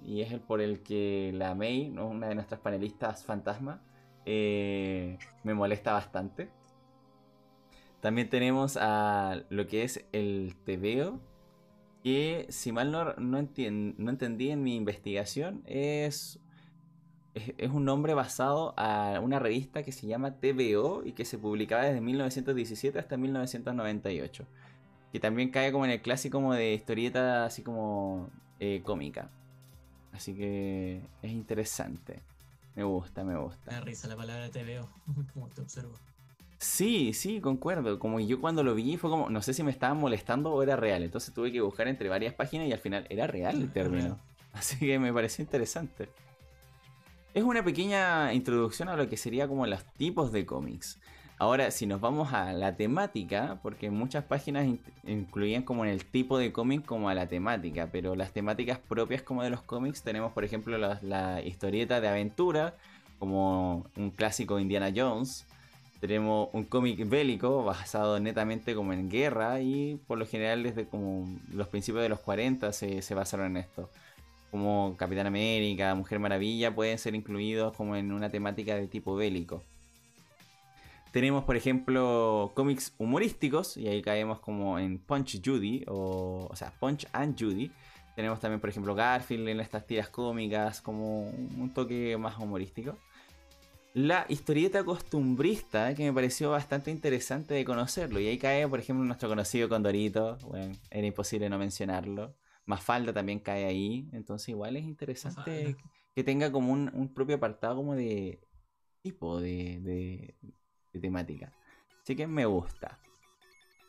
y 0.03 0.21
es 0.23 0.33
el 0.33 0.41
por 0.41 0.61
el 0.61 0.83
que 0.83 1.31
la 1.35 1.55
Mei, 1.55 1.91
una 1.91 2.29
de 2.29 2.35
nuestras 2.35 2.61
panelistas 2.61 3.25
fantasma, 3.25 3.83
eh, 4.27 5.19
me 5.43 5.55
molesta 5.55 5.93
bastante 5.93 6.51
también 8.01 8.29
tenemos 8.29 8.79
a 8.81 9.43
lo 9.51 9.67
que 9.67 9.85
es 9.85 10.05
el 10.13 10.57
TVO, 10.65 11.21
que 12.03 12.47
si 12.49 12.73
mal 12.73 12.91
no, 12.91 13.13
no, 13.15 13.39
entendí 13.39 14.51
en 14.51 14.63
mi 14.63 14.75
investigación, 14.75 15.63
es, 15.67 16.41
es, 17.35 17.71
un 17.71 17.85
nombre 17.85 18.15
basado 18.15 18.73
a 18.79 19.21
una 19.21 19.39
revista 19.39 19.83
que 19.83 19.93
se 19.93 20.07
llama 20.07 20.37
TVO 20.41 21.03
y 21.05 21.13
que 21.13 21.27
se 21.27 21.37
publicaba 21.37 21.85
desde 21.85 22.01
1917 22.01 22.99
hasta 22.99 23.17
1998. 23.19 24.47
Que 25.13 25.21
también 25.21 25.51
cae 25.51 25.73
como 25.73 25.85
en 25.85 25.91
el 25.91 26.01
clásico 26.01 26.39
como 26.39 26.55
de 26.55 26.73
historieta 26.73 27.45
así 27.45 27.63
como 27.63 28.31
eh, 28.61 28.81
cómica. 28.83 29.31
Así 30.13 30.35
que 30.35 31.03
es 31.21 31.31
interesante. 31.33 32.23
Me 32.77 32.85
gusta, 32.85 33.25
me 33.25 33.37
gusta. 33.37 33.73
Me 33.73 33.81
risa 33.83 34.09
la 34.09 34.17
palabra 34.17 34.49
TVO, 34.51 34.89
como 35.35 35.49
te 35.49 35.61
observo. 35.61 35.95
Sí, 36.61 37.15
sí, 37.15 37.41
concuerdo. 37.41 37.99
Como 37.99 38.21
yo 38.21 38.39
cuando 38.39 38.63
lo 38.63 38.75
vi 38.75 38.99
fue 38.99 39.09
como, 39.09 39.31
no 39.31 39.41
sé 39.41 39.55
si 39.55 39.63
me 39.63 39.71
estaban 39.71 39.97
molestando 39.97 40.53
o 40.53 40.63
era 40.63 40.77
real. 40.77 41.03
Entonces 41.03 41.33
tuve 41.33 41.51
que 41.51 41.63
buscar 41.63 41.89
entre 41.89 42.11
varias 42.11 42.35
páginas 42.35 42.69
y 42.69 42.73
al 42.73 42.79
final 42.79 43.07
era 43.09 43.27
real 43.27 43.63
el 43.63 43.73
término. 43.73 44.19
Así 44.53 44.79
que 44.79 44.99
me 44.99 45.11
pareció 45.11 45.43
interesante. 45.43 46.11
Es 47.33 47.45
una 47.45 47.65
pequeña 47.65 48.35
introducción 48.35 48.91
a 48.91 48.97
lo 48.97 49.09
que 49.09 49.17
sería 49.17 49.49
como 49.49 49.67
los 49.67 49.85
tipos 49.95 50.33
de 50.33 50.45
cómics. 50.45 51.01
Ahora, 51.39 51.71
si 51.71 51.87
nos 51.87 52.03
vamos 52.03 52.35
a 52.35 52.53
la 52.53 52.77
temática, 52.77 53.59
porque 53.63 53.91
muchas 53.91 54.25
páginas 54.25 54.69
incluían 55.05 55.63
como 55.63 55.87
en 55.87 55.91
el 55.93 56.05
tipo 56.05 56.37
de 56.37 56.53
cómic 56.53 56.85
como 56.85 57.09
a 57.09 57.15
la 57.15 57.27
temática, 57.27 57.89
pero 57.91 58.15
las 58.15 58.35
temáticas 58.35 58.79
propias 58.79 59.23
como 59.23 59.43
de 59.43 59.49
los 59.49 59.63
cómics 59.63 60.03
tenemos, 60.03 60.33
por 60.33 60.45
ejemplo, 60.45 60.77
la 60.77 61.41
historieta 61.41 62.03
de 62.03 62.09
aventura, 62.09 62.77
como 63.19 63.87
un 63.97 64.11
clásico 64.11 64.59
Indiana 64.59 64.93
Jones, 64.95 65.47
tenemos 66.01 66.49
un 66.53 66.65
cómic 66.65 67.07
bélico 67.07 67.63
basado 67.63 68.19
netamente 68.19 68.75
como 68.75 68.95
en 68.95 69.11
guerra 69.11 69.61
y 69.61 70.01
por 70.07 70.19
lo 70.19 70.27
general 70.27 70.63
desde 70.63 70.87
como 70.87 71.29
los 71.53 71.69
principios 71.69 72.03
de 72.03 72.09
los 72.09 72.21
40 72.21 72.73
se, 72.73 73.03
se 73.03 73.15
basaron 73.15 73.47
en 73.49 73.59
esto. 73.59 73.91
Como 74.51 74.97
Capitán 74.97 75.27
América, 75.27 75.95
Mujer 75.95 76.19
Maravilla 76.19 76.75
pueden 76.75 76.99
ser 76.99 77.15
incluidos 77.15 77.77
como 77.77 77.97
en 77.97 78.13
una 78.13 78.31
temática 78.31 78.75
de 78.75 78.89
tipo 78.89 79.15
bélico. 79.15 79.63
Tenemos, 81.13 81.45
por 81.45 81.57
ejemplo, 81.57 82.53
cómics 82.55 82.95
humorísticos, 82.97 83.77
y 83.77 83.89
ahí 83.89 84.01
caemos 84.01 84.39
como 84.39 84.79
en 84.79 84.99
Punch 84.99 85.41
Judy, 85.45 85.85
o, 85.89 86.47
o 86.49 86.57
sea, 86.57 86.73
Punch 86.79 87.07
and 87.13 87.39
Judy. 87.39 87.71
Tenemos 88.15 88.41
también, 88.41 88.61
por 88.61 88.71
ejemplo, 88.71 88.95
Garfield 88.95 89.49
en 89.49 89.61
estas 89.61 89.87
tiras 89.87 90.09
cómicas, 90.09 90.81
como 90.81 91.23
un 91.29 91.73
toque 91.75 92.17
más 92.17 92.39
humorístico 92.39 92.97
la 93.95 94.25
historieta 94.29 94.85
costumbrista, 94.85 95.95
que 95.95 96.05
me 96.05 96.13
pareció 96.13 96.51
bastante 96.51 96.91
interesante 96.91 97.55
de 97.55 97.65
conocerlo. 97.65 98.21
Y 98.21 98.29
ahí 98.29 98.39
cae, 98.39 98.69
por 98.69 98.79
ejemplo, 98.79 99.05
nuestro 99.05 99.29
conocido 99.29 99.69
Condorito. 99.69 100.39
Bueno, 100.47 100.75
era 100.91 101.07
imposible 101.07 101.49
no 101.49 101.59
mencionarlo. 101.59 102.37
Mafalda 102.67 103.13
también 103.13 103.41
cae 103.41 103.65
ahí. 103.67 104.09
Entonces, 104.13 104.51
igual 104.51 104.77
es 104.77 104.85
interesante 104.85 105.77
que 106.15 106.25
tenga 106.25 106.53
como 106.53 106.73
un, 106.73 107.13
propio 107.15 107.37
apartado 107.37 107.77
como 107.77 107.95
de 107.95 108.41
tipo 109.03 109.41
de, 109.41 110.35
temática. 111.01 111.53
Así 112.03 112.15
que 112.15 112.27
me 112.27 112.47
gusta. 112.47 112.99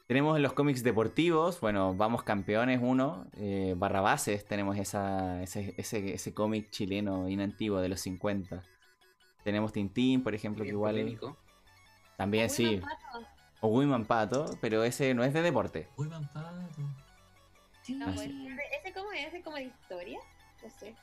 Tenemos 0.08 0.40
los 0.42 0.52
cómics 0.52 0.84
deportivos, 0.84 1.62
bueno, 1.62 1.96
Vamos 1.96 2.24
Campeones 2.24 2.82
1, 2.84 3.28
eh, 3.38 3.76
Barrabases, 3.78 4.46
tenemos 4.46 4.78
esa, 4.78 5.42
ese, 5.42 5.74
ese, 5.78 6.14
ese 6.14 6.34
cómic 6.34 6.70
chileno 6.70 7.30
inantiguo 7.30 7.80
de 7.80 7.88
los 7.88 8.02
50. 8.02 8.62
Tenemos 9.44 9.72
Tintín, 9.74 10.24
por 10.24 10.36
ejemplo, 10.36 10.64
que 10.64 10.70
igual. 10.70 11.20
También 12.18 12.50
sí. 12.50 12.82
O 13.62 13.68
Wiman 13.68 14.06
Pato, 14.06 14.58
pero 14.62 14.84
ese 14.84 15.14
no 15.14 15.24
es 15.24 15.34
de 15.34 15.42
deporte. 15.42 15.88
Wiman 15.98 16.28
Pato. 16.32 16.52
Sí, 17.82 17.96
No, 17.96 18.08
Ah, 18.08 18.12
pues. 18.16 18.28
¿ese- 18.28 18.78
¿Ese 18.82 18.94
cómo 18.94 19.12
es? 19.12 19.28
¿Ese 19.28 19.42
como 19.42 19.56
de 19.58 19.64
historia? 19.64 20.20
No 20.64 20.70
sé. 20.70 20.96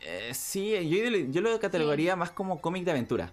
Eh, 0.00 0.32
sí, 0.34 0.70
yo, 0.88 1.08
yo 1.30 1.40
lo 1.40 1.58
catalogaría 1.60 2.16
más 2.16 2.30
como 2.30 2.60
cómic 2.60 2.84
de 2.84 2.90
aventura. 2.92 3.26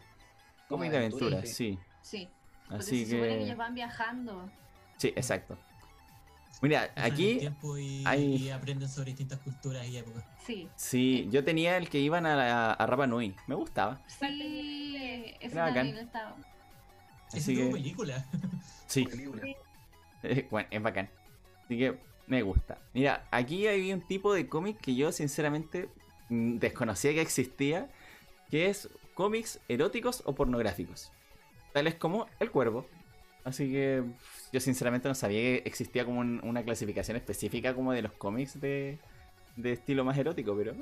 Como 0.67 0.80
Cómic 0.80 0.92
de 0.92 0.98
aventura, 0.98 1.45
sí. 1.45 1.80
sí. 2.01 2.30
Así 2.69 3.06
se 3.06 3.11
supone 3.11 3.30
que 3.30 3.38
que... 3.38 3.43
ellos 3.45 3.58
van 3.58 3.74
viajando. 3.74 4.50
Sí, 4.98 5.08
exacto. 5.16 5.58
Mira, 6.61 6.92
aquí... 6.95 7.38
tiempo 7.40 7.77
y, 7.77 8.03
hay- 8.06 8.36
y 8.36 8.50
aprenden 8.50 8.90
sobre 8.90 9.08
distintas 9.11 9.40
culturas 9.40 9.86
y 9.88 9.98
épocas. 9.98 10.24
Sí. 10.45 10.68
Sí, 10.76 11.27
yo 11.32 11.44
tenía 11.44 11.77
el 11.77 11.90
que 11.90 12.00
iban 12.00 12.26
a, 12.26 12.36
la- 12.36 12.72
a 12.74 12.86
Rapa 12.88 13.06
Nui. 13.08 13.36
Me 13.48 13.56
gustaba. 13.56 14.02
Sí, 14.08 15.36
ese 15.40 15.53
Era 15.53 15.66
bacán. 15.66 15.86
también 15.88 15.98
estaba. 16.06 16.36
Ese 17.30 17.38
Así 17.38 17.56
tuvo 17.56 17.66
que... 17.68 17.72
película. 17.74 18.26
Sí, 18.88 19.03
Película. 19.03 19.44
Eh, 20.24 20.48
bueno, 20.50 20.68
es 20.72 20.82
bacán. 20.82 21.10
Así 21.66 21.77
que 21.77 21.98
me 22.26 22.42
gusta. 22.42 22.77
Mira, 22.94 23.27
aquí 23.32 23.68
hay 23.68 23.92
un 23.92 24.00
tipo 24.02 24.34
de 24.34 24.48
cómic 24.48 24.80
que 24.80 24.95
yo 24.95 25.11
sinceramente 25.11 25.90
mm, 26.30 26.58
desconocía 26.60 27.11
que 27.14 27.22
existía, 27.22 27.90
que 28.50 28.68
es 28.69 28.90
cómics 29.14 29.60
eróticos 29.68 30.24
o 30.26 30.34
pornográficos. 30.36 31.11
Tales 31.74 31.95
como 31.95 32.27
El 32.40 32.50
Cuervo. 32.50 32.88
Así 33.44 33.69
que 33.69 34.03
yo 34.51 34.59
sinceramente 34.59 35.08
no 35.08 35.16
sabía 35.16 35.40
que 35.42 35.64
existía 35.66 36.06
como 36.06 36.19
un- 36.19 36.40
una 36.43 36.64
clasificación 36.64 37.17
específica 37.17 37.74
como 37.76 37.92
de 37.93 38.01
los 38.01 38.11
cómics 38.14 38.59
de, 38.59 38.98
de 39.56 39.74
estilo 39.74 40.03
más 40.06 40.17
erótico, 40.17 40.56
pero 40.56 40.72
eh, 40.72 40.77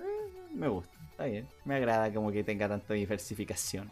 me 0.54 0.68
gusta, 0.68 0.96
está 1.12 1.26
bien. 1.26 1.48
Me 1.66 1.76
agrada 1.76 2.14
como 2.14 2.32
que 2.32 2.44
tenga 2.44 2.68
tanta 2.68 2.94
diversificación. 2.94 3.92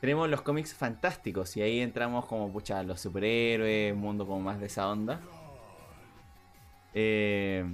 Tenemos 0.00 0.28
los 0.28 0.42
cómics 0.42 0.74
fantásticos 0.74 1.56
y 1.56 1.62
ahí 1.62 1.80
entramos 1.80 2.26
como 2.26 2.50
pucha 2.52 2.82
los 2.82 3.00
superhéroes, 3.00 3.94
mundo 3.94 4.26
como 4.26 4.40
más 4.40 4.60
de 4.60 4.66
esa 4.66 4.88
onda. 4.90 5.20
Eh, 6.94 7.64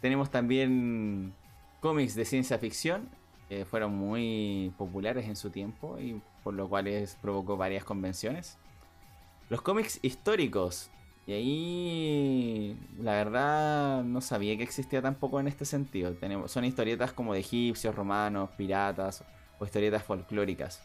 tenemos 0.00 0.30
también 0.30 1.32
cómics 1.80 2.14
de 2.14 2.24
ciencia 2.24 2.58
ficción 2.58 3.08
que 3.48 3.64
fueron 3.64 3.92
muy 3.94 4.72
populares 4.78 5.26
en 5.26 5.36
su 5.36 5.50
tiempo 5.50 5.98
y 5.98 6.20
por 6.44 6.54
lo 6.54 6.68
cual 6.68 6.88
provocó 7.20 7.56
varias 7.56 7.84
convenciones. 7.84 8.56
Los 9.50 9.62
cómics 9.62 9.98
históricos. 10.02 10.90
Y 11.26 11.32
ahí 11.32 12.76
la 12.98 13.12
verdad 13.12 14.02
no 14.04 14.20
sabía 14.20 14.56
que 14.56 14.62
existía 14.62 15.02
tampoco 15.02 15.38
en 15.38 15.48
este 15.48 15.64
sentido. 15.64 16.14
Tenemos, 16.14 16.50
son 16.50 16.64
historietas 16.64 17.12
como 17.12 17.34
de 17.34 17.40
egipcios, 17.40 17.94
romanos, 17.94 18.50
piratas 18.56 19.22
o 19.58 19.64
historietas 19.64 20.02
folclóricas. 20.04 20.82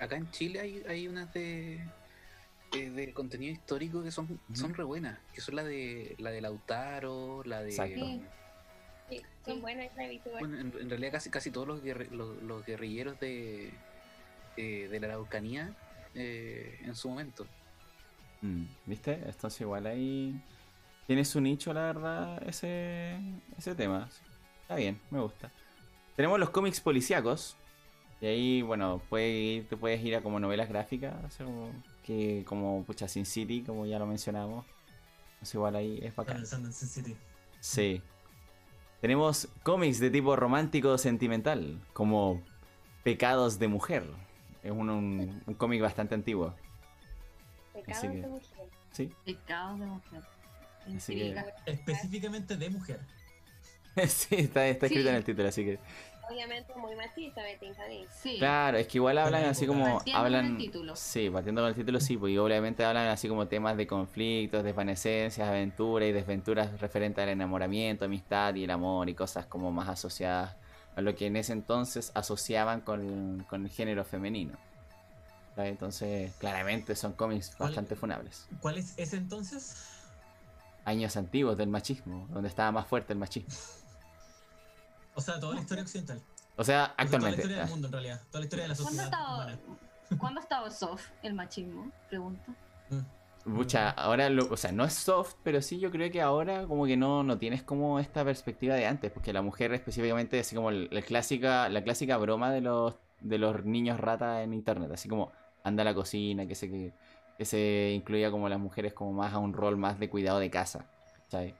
Acá 0.00 0.16
en 0.16 0.30
Chile 0.30 0.60
hay, 0.60 0.82
hay 0.88 1.06
unas 1.06 1.32
de, 1.32 1.86
de 2.72 3.12
contenido 3.12 3.52
histórico 3.52 4.02
que 4.02 4.10
son, 4.10 4.40
son 4.52 4.74
re 4.74 4.84
buenas, 4.84 5.18
que 5.32 5.40
son 5.40 5.56
la 5.56 5.62
de 5.62 6.16
la 6.18 6.30
de 6.30 6.40
Lautaro, 6.40 7.42
la 7.44 7.62
de 7.62 7.70
Exacto. 7.70 8.04
Sí. 8.06 8.22
Sí, 9.10 9.22
son 9.44 9.60
buenas 9.60 9.90
bueno, 10.40 10.58
en, 10.58 10.72
en 10.80 10.88
realidad 10.88 11.12
casi 11.12 11.28
casi 11.28 11.50
todos 11.50 11.66
los, 11.66 11.82
los, 12.10 12.42
los 12.42 12.64
guerrilleros 12.64 13.20
de, 13.20 13.70
de 14.56 14.98
la 15.00 15.08
Araucanía 15.08 15.74
eh, 16.14 16.78
en 16.82 16.94
su 16.94 17.08
momento. 17.08 17.46
Mm, 18.42 18.64
¿Viste? 18.86 19.14
Entonces 19.24 19.60
igual 19.60 19.86
ahí 19.86 20.40
tiene 21.06 21.24
su 21.24 21.40
nicho, 21.40 21.72
la 21.72 21.82
verdad, 21.82 22.42
ese, 22.48 23.16
ese 23.56 23.74
tema. 23.74 24.08
Está 24.62 24.76
bien, 24.76 25.00
me 25.10 25.20
gusta. 25.20 25.50
Tenemos 26.16 26.38
los 26.38 26.50
cómics 26.50 26.80
policíacos. 26.80 27.56
Y 28.20 28.26
ahí, 28.26 28.62
bueno, 28.62 29.00
puede 29.08 29.30
ir- 29.30 29.68
te 29.68 29.76
puedes 29.76 30.00
ir 30.04 30.14
a 30.14 30.22
como 30.22 30.38
novelas 30.38 30.68
gráficas, 30.68 31.14
como, 31.38 31.72
que 32.04 32.44
como 32.46 32.84
pucha 32.84 33.08
Sin 33.08 33.26
City, 33.26 33.62
como 33.62 33.84
ya 33.86 33.98
lo 33.98 34.06
mencionamos. 34.06 34.64
Entonces 35.34 35.54
igual 35.54 35.74
ahí 35.74 35.98
es 36.02 36.14
bacán. 36.14 36.36
pensando 36.36 36.68
en 36.68 36.72
Sin 36.72 36.88
City. 36.88 37.16
Sí. 37.58 38.00
Tenemos 39.00 39.48
cómics 39.64 39.98
de 39.98 40.10
tipo 40.10 40.36
romántico 40.36 40.96
sentimental, 40.98 41.80
como 41.92 42.40
Pecados 43.02 43.58
de 43.58 43.66
Mujer. 43.66 44.04
Es 44.62 44.70
un, 44.70 44.88
un- 44.90 45.42
un 45.44 45.54
cómic 45.54 45.82
bastante 45.82 46.14
antiguo. 46.14 46.54
Pecado 47.84 47.98
así 47.98 48.08
que- 48.08 48.20
de 48.20 48.26
mujer. 48.28 48.66
Sí. 48.92 49.10
Pecados 49.24 49.80
de 49.80 49.86
mujer. 49.86 50.22
Así 50.96 51.14
que- 51.14 51.24
Intriga. 51.26 51.46
Específicamente 51.66 52.56
de 52.56 52.70
mujer. 52.70 53.00
sí, 54.08 54.34
está, 54.36 54.66
está 54.66 54.86
escrito 54.86 55.04
Sí. 55.04 55.08
en 55.08 55.14
el 55.14 55.24
título, 55.24 55.48
así 55.48 55.64
que... 55.64 55.78
Obviamente 56.30 56.72
muy 56.76 56.94
machista, 56.94 57.42
mí. 57.88 58.06
Sí. 58.10 58.36
Claro, 58.38 58.78
es 58.78 58.86
que 58.86 58.96
igual 58.98 59.18
hablan 59.18 59.42
la 59.42 59.50
así 59.50 59.64
época. 59.64 59.78
como... 59.80 59.94
Partiendo 59.96 60.18
con 60.18 60.24
hablan 60.26 60.46
el 60.46 60.56
título. 60.56 60.96
Sí, 60.96 61.28
partiendo 61.30 61.60
con 61.62 61.68
el 61.68 61.74
título 61.74 62.00
sí, 62.00 62.16
pues 62.16 62.32
y 62.32 62.38
obviamente 62.38 62.84
hablan 62.84 63.08
así 63.08 63.28
como 63.28 63.48
temas 63.48 63.76
de 63.76 63.86
conflictos, 63.86 64.64
desvanecencias, 64.64 65.46
aventuras 65.46 66.08
y 66.08 66.12
desventuras 66.12 66.80
referentes 66.80 67.22
al 67.22 67.28
enamoramiento, 67.30 68.04
amistad 68.06 68.54
y 68.54 68.64
el 68.64 68.70
amor 68.70 69.08
y 69.10 69.14
cosas 69.14 69.44
como 69.46 69.72
más 69.72 69.88
asociadas 69.88 70.56
a 70.96 71.00
lo 71.02 71.14
que 71.14 71.26
en 71.26 71.36
ese 71.36 71.52
entonces 71.52 72.12
asociaban 72.14 72.80
con, 72.82 73.44
con 73.50 73.64
el 73.64 73.70
género 73.70 74.04
femenino. 74.04 74.56
¿Sabes? 75.54 75.70
Entonces, 75.70 76.32
claramente 76.38 76.96
son 76.96 77.12
cómics 77.12 77.54
¿Cuál- 77.56 77.70
bastante 77.70 77.94
funables. 77.96 78.48
¿Cuál 78.60 78.78
es 78.78 78.94
ese 78.96 79.16
entonces? 79.16 79.76
Años 80.84 81.16
antiguos 81.16 81.56
del 81.56 81.68
machismo, 81.68 82.26
donde 82.30 82.48
estaba 82.48 82.72
más 82.72 82.86
fuerte 82.86 83.12
el 83.12 83.18
machismo. 83.18 83.52
O 85.14 85.20
sea, 85.20 85.38
toda 85.38 85.54
la 85.54 85.60
historia 85.60 85.82
occidental. 85.82 86.20
O 86.56 86.64
sea, 86.64 86.64
O 86.64 86.64
sea, 86.64 86.76
Toda 86.86 86.86
la 86.96 87.02
actualmente. 87.02 87.36
historia 87.38 87.58
del 87.62 87.68
mundo, 87.70 87.86
en 87.88 87.92
realidad. 87.92 88.20
Toda 88.30 88.40
la 88.40 88.44
historia 88.46 88.62
de 88.64 88.68
la 88.70 88.74
¿Cuándo 88.74 88.90
ha 89.02 89.04
sociedad 89.04 89.20
estado, 89.20 89.36
humana. 89.36 89.58
¿Cuándo 90.18 90.40
ha 90.40 90.42
estado 90.42 90.70
soft 90.70 91.04
el 91.22 91.34
machismo? 91.34 91.90
Pregunto. 92.08 92.52
Mm. 92.90 93.54
Pucha, 93.56 93.90
ahora, 93.90 94.28
lo, 94.30 94.46
o 94.52 94.56
sea, 94.56 94.70
no 94.72 94.84
es 94.84 94.92
soft, 94.94 95.34
pero 95.42 95.60
sí 95.62 95.80
yo 95.80 95.90
creo 95.90 96.10
que 96.12 96.22
ahora 96.22 96.66
como 96.66 96.86
que 96.86 96.96
no, 96.96 97.22
no 97.24 97.38
tienes 97.38 97.62
como 97.62 97.98
esta 97.98 98.24
perspectiva 98.24 98.74
de 98.76 98.86
antes, 98.86 99.10
porque 99.10 99.32
la 99.32 99.42
mujer 99.42 99.72
específicamente, 99.74 100.38
así 100.40 100.54
como 100.54 100.70
el- 100.70 100.88
la 100.92 101.02
clásica, 101.02 101.68
la 101.68 101.82
clásica 101.82 102.16
broma 102.18 102.52
de 102.52 102.60
los, 102.60 102.94
de 103.20 103.38
los 103.38 103.64
niños 103.64 103.98
rata 103.98 104.42
en 104.42 104.54
internet, 104.54 104.90
así 104.92 105.08
como 105.08 105.32
anda 105.64 105.82
a 105.82 105.84
la 105.84 105.94
cocina, 105.94 106.46
que 106.46 106.54
se, 106.54 106.68
que, 106.70 106.92
que 107.38 107.44
se 107.44 107.92
incluía 107.94 108.30
como 108.30 108.48
las 108.48 108.58
mujeres 108.58 108.92
como 108.92 109.12
más 109.12 109.32
a 109.32 109.38
un 109.38 109.52
rol 109.52 109.76
más 109.76 109.98
de 109.98 110.08
cuidado 110.08 110.38
de 110.38 110.50
casa, 110.50 110.86
¿sabes? 111.28 111.54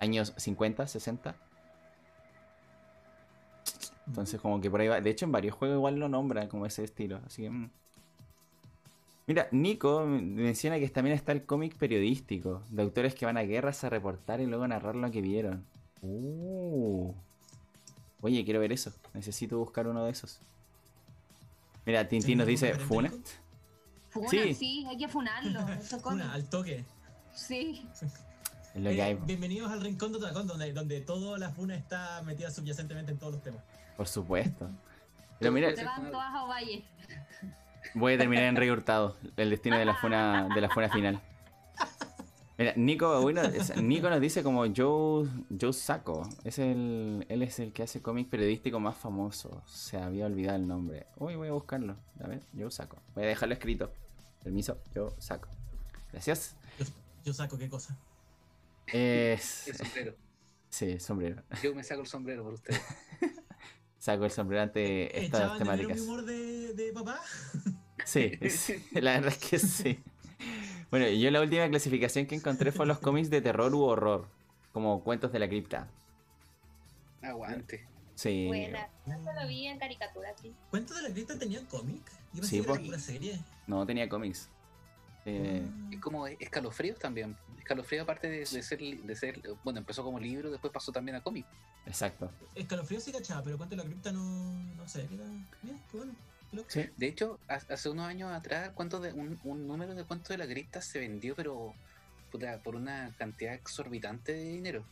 Años 0.00 0.32
50, 0.36 0.86
60. 0.86 1.34
Entonces 4.06 4.40
como 4.40 4.60
que 4.60 4.70
por 4.70 4.80
ahí 4.80 4.88
va. 4.88 5.00
De 5.00 5.10
hecho 5.10 5.24
en 5.24 5.32
varios 5.32 5.54
juegos 5.54 5.76
igual 5.76 5.98
lo 5.98 6.08
nombran 6.08 6.48
como 6.48 6.66
ese 6.66 6.84
estilo. 6.84 7.20
Así 7.26 7.42
que... 7.42 7.50
mm. 7.50 7.70
Mira, 9.26 9.48
Nico 9.50 10.06
menciona 10.06 10.78
que 10.78 10.88
también 10.88 11.16
está 11.16 11.32
el 11.32 11.44
cómic 11.44 11.76
periodístico, 11.76 12.62
de 12.70 12.82
autores 12.82 13.16
que 13.16 13.26
van 13.26 13.36
a 13.36 13.42
guerras 13.42 13.82
a 13.82 13.90
reportar 13.90 14.40
y 14.40 14.46
luego 14.46 14.68
narrar 14.68 14.94
lo 14.94 15.10
que 15.10 15.20
vieron. 15.20 15.66
Uh. 16.00 17.12
Oye, 18.20 18.44
quiero 18.44 18.60
ver 18.60 18.70
eso. 18.70 18.92
Necesito 19.14 19.58
buscar 19.58 19.88
uno 19.88 20.04
de 20.04 20.12
esos. 20.12 20.38
Mira, 21.86 22.06
Tintín 22.08 22.38
nos 22.38 22.46
dice 22.46 22.66
¿Tenemos 22.72 22.88
Funet. 22.88 23.12
referente, 23.12 23.40
Funa, 24.10 24.28
Sí. 24.30 24.54
sí. 24.54 24.86
hay 24.88 24.96
que 24.96 25.08
funarlo. 25.08 25.60
Eso 25.80 26.00
con- 26.02 26.14
Una, 26.14 26.32
al 26.32 26.48
toque. 26.48 26.84
Sí. 27.34 27.86
Es 28.74 28.82
lo 28.82 28.90
que 28.90 28.96
Eh, 28.96 29.02
hay, 29.02 29.14
bienvenidos 29.14 29.70
al 29.70 29.80
Rincón 29.80 30.12
de 30.12 30.18
Otakon, 30.18 30.46
donde, 30.46 30.72
donde 30.72 31.00
toda 31.00 31.38
la 31.38 31.50
funa 31.50 31.74
está 31.76 32.22
metida 32.22 32.50
subyacentemente 32.50 33.12
en 33.12 33.18
todos 33.18 33.34
los 33.34 33.42
temas. 33.42 33.62
por 33.96 34.06
supuesto. 34.08 34.68
Pero 35.38 35.52
mira, 35.52 35.74
Se 35.74 35.84
van 35.84 36.10
todas 36.10 36.34
a 36.34 36.44
Ovalle. 36.44 36.84
voy 37.94 38.14
a 38.14 38.18
terminar 38.18 38.44
en 38.44 38.56
Rey 38.56 38.68
Hurtado, 38.70 39.16
el 39.36 39.50
destino 39.50 39.78
de 39.78 39.84
la 39.84 39.94
funa, 39.94 40.48
de 40.54 40.60
la 40.60 40.68
funa 40.70 40.88
final. 40.90 41.20
Mira, 42.58 42.72
Nico, 42.76 43.20
bueno, 43.20 43.42
es- 43.42 43.76
Nico 43.82 44.08
nos 44.08 44.20
dice 44.20 44.42
como 44.42 44.64
Joe, 44.74 45.28
Joe 45.60 45.72
Sacco. 45.74 46.26
Es 46.42 46.58
el, 46.58 47.26
él 47.28 47.42
es 47.42 47.58
el 47.58 47.72
que 47.72 47.82
hace 47.82 48.00
cómic 48.00 48.30
periodístico 48.30 48.80
más 48.80 48.96
famoso. 48.96 49.62
Se 49.66 49.98
había 49.98 50.24
olvidado 50.26 50.56
el 50.56 50.66
nombre. 50.66 51.06
Uy, 51.18 51.36
voy 51.36 51.48
a 51.48 51.52
buscarlo. 51.52 51.96
A 52.22 52.28
ver, 52.28 52.40
Joe 52.56 52.70
Sacco. 52.70 52.96
Voy 53.14 53.24
a 53.24 53.26
dejarlo 53.28 53.52
escrito. 53.54 53.92
Permiso, 54.42 54.78
Joe 54.94 55.10
Sacco. 55.18 55.48
Gracias. 56.12 56.56
Yo, 56.78 56.86
yo 57.26 57.34
saco 57.34 57.58
qué 57.58 57.68
cosa. 57.68 57.98
Es... 58.86 59.68
El 59.68 59.76
sombrero. 59.76 60.14
Sí, 60.70 60.98
sombrero. 61.00 61.42
Yo 61.62 61.74
me 61.74 61.82
saco 61.84 62.00
el 62.02 62.06
sombrero 62.06 62.42
por 62.44 62.54
ustedes. 62.54 62.80
Saco 63.98 64.24
el 64.24 64.30
sombrero 64.30 64.62
ante 64.62 65.18
estas 65.24 65.40
¿Echaban 65.40 65.58
de 65.58 65.64
ver 65.64 65.76
temáticas. 65.78 65.96
mi 66.00 66.06
humor 66.06 66.24
de, 66.24 66.74
de 66.74 66.92
papá? 66.92 67.20
Sí, 68.04 68.30
sí, 68.50 68.74
la 68.92 69.14
verdad 69.14 69.32
es 69.32 69.38
que 69.38 69.58
sí. 69.58 69.98
Bueno, 70.90 71.08
yo 71.08 71.30
la 71.30 71.40
última 71.40 71.68
clasificación 71.68 72.26
que 72.26 72.34
encontré 72.36 72.72
fue 72.72 72.86
los 72.86 72.98
cómics 72.98 73.28
de 73.30 73.40
terror 73.40 73.74
u 73.74 73.82
horror, 73.82 74.28
como 74.72 75.02
cuentos 75.02 75.32
de 75.32 75.38
la 75.38 75.48
cripta. 75.48 75.88
Aguante. 77.22 77.86
Sí. 78.14 78.46
Buena. 78.46 78.88
Eso 79.06 79.32
lo 79.40 79.46
vi 79.48 79.66
en 79.66 79.78
caricatura, 79.78 80.32
sí. 80.40 80.52
¿Cuentos 80.70 80.96
de 80.96 81.02
la 81.08 81.10
cripta 81.12 81.38
tenían 81.38 81.66
cómic? 81.66 82.02
Yo 82.32 82.40
pensé 82.40 82.48
Sí, 82.48 82.62
que 82.62 82.88
era 82.88 82.98
serie. 82.98 83.40
No 83.66 83.84
tenía 83.84 84.08
cómics. 84.08 84.48
Eh, 85.24 85.66
Es 85.90 86.00
como 86.00 86.26
escalofríos 86.28 86.98
también. 86.98 87.36
Escalofrío 87.58 88.02
aparte 88.04 88.28
de, 88.28 88.38
de 88.38 88.62
ser, 88.62 88.80
li- 88.80 88.98
de 88.98 89.16
ser, 89.16 89.42
bueno, 89.64 89.80
empezó 89.80 90.04
como 90.04 90.20
libro, 90.20 90.50
después 90.52 90.72
pasó 90.72 90.92
también 90.92 91.16
a 91.16 91.20
cómic. 91.22 91.44
exacto. 91.84 92.30
Escalofrío 92.54 93.00
sí 93.00 93.10
cachaba, 93.10 93.42
pero 93.42 93.56
Cuentos 93.58 93.76
de 93.76 93.82
la 93.84 93.90
cripta 93.90 94.12
no, 94.12 94.52
no 94.76 94.88
sé. 94.88 95.00
Era... 95.12 95.24
Mira, 95.62 95.76
qué 95.90 95.96
bueno. 95.96 96.12
Sí. 96.68 96.88
De 96.96 97.06
hecho, 97.06 97.38
ha- 97.48 97.54
hace 97.74 97.88
unos 97.88 98.06
años 98.06 98.32
atrás, 98.32 98.72
de, 98.76 99.12
un, 99.12 99.38
un 99.44 99.66
número 99.66 99.94
de 99.94 100.04
cuentos 100.04 100.28
de 100.28 100.38
la 100.38 100.46
cripta 100.46 100.80
se 100.80 100.98
vendió, 100.98 101.34
pero 101.34 101.74
puta, 102.30 102.58
por 102.62 102.76
una 102.76 103.14
cantidad 103.18 103.54
exorbitante 103.54 104.32
de 104.32 104.44
dinero. 104.44 104.84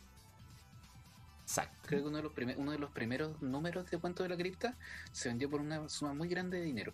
Exacto. 1.43 1.77
Creo 1.87 2.01
que 2.01 2.07
uno 2.07 2.17
de 2.17 2.23
los, 2.23 2.33
primer- 2.33 2.57
uno 2.57 2.71
de 2.71 2.79
los 2.79 2.91
primeros 2.91 3.39
números 3.41 3.89
de 3.91 3.99
Cuento 3.99 4.23
de 4.23 4.29
la 4.29 4.37
Cripta 4.37 4.75
se 5.11 5.29
vendió 5.29 5.49
por 5.49 5.61
una 5.61 5.87
suma 5.89 6.13
muy 6.13 6.27
grande 6.27 6.57
de 6.57 6.63
dinero. 6.63 6.91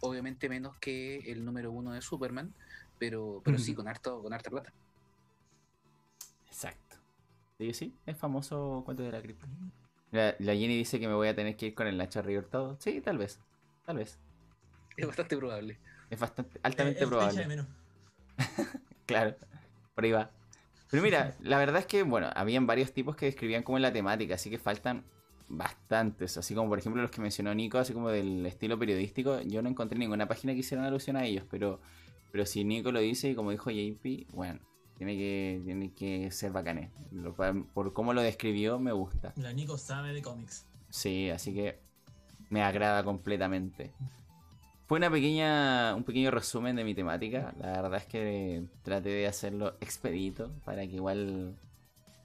Obviamente 0.00 0.48
menos 0.48 0.76
que 0.78 1.18
el 1.30 1.44
número 1.44 1.70
uno 1.70 1.92
de 1.92 2.02
Superman, 2.02 2.52
pero, 2.98 3.40
pero 3.44 3.58
sí, 3.58 3.74
con, 3.74 3.86
harto, 3.86 4.20
con 4.20 4.32
harta 4.32 4.50
plata. 4.50 4.72
Exacto. 6.48 6.96
Sí, 7.58 7.72
sí, 7.74 7.94
es 8.06 8.16
famoso 8.16 8.82
cuento 8.84 9.04
de 9.04 9.12
la 9.12 9.22
cripta. 9.22 9.46
La, 10.10 10.34
la 10.40 10.52
Jenny 10.54 10.76
dice 10.76 10.98
que 10.98 11.06
me 11.06 11.14
voy 11.14 11.28
a 11.28 11.36
tener 11.36 11.56
que 11.56 11.66
ir 11.66 11.74
con 11.74 11.86
el 11.86 11.96
Nacho 11.96 12.22
River 12.22 12.46
todo. 12.46 12.76
Sí, 12.80 13.00
tal 13.00 13.18
vez. 13.18 13.38
Tal 13.84 13.96
vez. 13.96 14.18
Es 14.96 15.06
bastante 15.06 15.36
probable. 15.36 15.78
Es 16.10 16.18
bastante, 16.18 16.60
altamente 16.62 17.06
probable. 17.06 17.46
menos. 17.46 17.66
Claro, 19.04 19.34
por 19.94 20.04
ahí 20.04 20.12
va. 20.12 20.30
Pero 20.90 21.02
mira, 21.02 21.34
la 21.40 21.58
verdad 21.58 21.80
es 21.80 21.86
que, 21.86 22.02
bueno, 22.02 22.30
habían 22.34 22.66
varios 22.66 22.92
tipos 22.92 23.16
que 23.16 23.26
describían 23.26 23.62
como 23.62 23.78
la 23.78 23.92
temática, 23.92 24.36
así 24.36 24.48
que 24.48 24.58
faltan 24.58 25.04
bastantes. 25.48 26.36
Así 26.36 26.54
como, 26.54 26.68
por 26.68 26.78
ejemplo, 26.78 27.02
los 27.02 27.10
que 27.10 27.20
mencionó 27.20 27.54
Nico, 27.54 27.78
así 27.78 27.92
como 27.92 28.10
del 28.10 28.44
estilo 28.46 28.78
periodístico. 28.78 29.40
Yo 29.42 29.62
no 29.62 29.68
encontré 29.68 29.98
ninguna 29.98 30.26
página 30.26 30.52
que 30.52 30.60
hicieran 30.60 30.86
alusión 30.86 31.16
a 31.16 31.24
ellos, 31.24 31.44
pero, 31.50 31.80
pero 32.30 32.46
si 32.46 32.64
Nico 32.64 32.92
lo 32.92 33.00
dice 33.00 33.30
y 33.30 33.34
como 33.34 33.50
dijo 33.50 33.70
JP, 33.70 34.32
bueno, 34.32 34.60
tiene 34.96 35.16
que, 35.16 35.60
tiene 35.64 35.92
que 35.92 36.30
ser 36.30 36.52
bacané. 36.52 36.90
Por 37.74 37.92
cómo 37.92 38.12
lo 38.12 38.22
describió, 38.22 38.78
me 38.78 38.92
gusta. 38.92 39.32
La 39.36 39.52
Nico 39.52 39.78
sabe 39.78 40.12
de 40.12 40.22
cómics. 40.22 40.66
Sí, 40.90 41.30
así 41.30 41.54
que 41.54 41.78
me 42.52 42.62
agrada 42.62 43.02
completamente. 43.02 43.92
Fue 44.86 44.98
una 44.98 45.10
pequeña, 45.10 45.94
un 45.94 46.04
pequeño 46.04 46.30
resumen 46.30 46.76
de 46.76 46.84
mi 46.84 46.94
temática. 46.94 47.54
La 47.58 47.80
verdad 47.80 47.94
es 47.94 48.04
que 48.04 48.64
traté 48.82 49.08
de 49.08 49.26
hacerlo 49.26 49.74
expedito 49.80 50.52
para 50.66 50.82
que 50.82 50.96
igual 50.96 51.56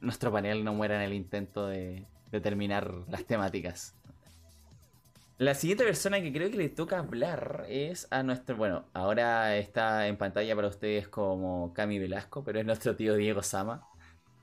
nuestro 0.01 0.29
panel 0.29 0.65
no 0.65 0.73
muera 0.73 0.97
en 0.97 1.03
el 1.03 1.13
intento 1.13 1.67
de, 1.67 2.05
de 2.29 2.41
terminar 2.41 2.93
las 3.07 3.23
temáticas. 3.23 3.95
La 5.37 5.53
siguiente 5.53 5.85
persona 5.85 6.19
que 6.19 6.33
creo 6.33 6.51
que 6.51 6.57
le 6.57 6.67
toca 6.67 6.99
hablar 6.99 7.65
es 7.69 8.05
a 8.11 8.21
nuestro, 8.21 8.57
bueno, 8.57 8.83
ahora 8.93 9.55
está 9.55 10.07
en 10.07 10.17
pantalla 10.17 10.53
para 10.57 10.67
ustedes 10.67 11.07
como 11.07 11.71
Cami 11.73 11.99
Velasco, 11.99 12.43
pero 12.43 12.59
es 12.59 12.65
nuestro 12.65 12.97
tío 12.97 13.15
Diego 13.15 13.43
Sama. 13.43 13.87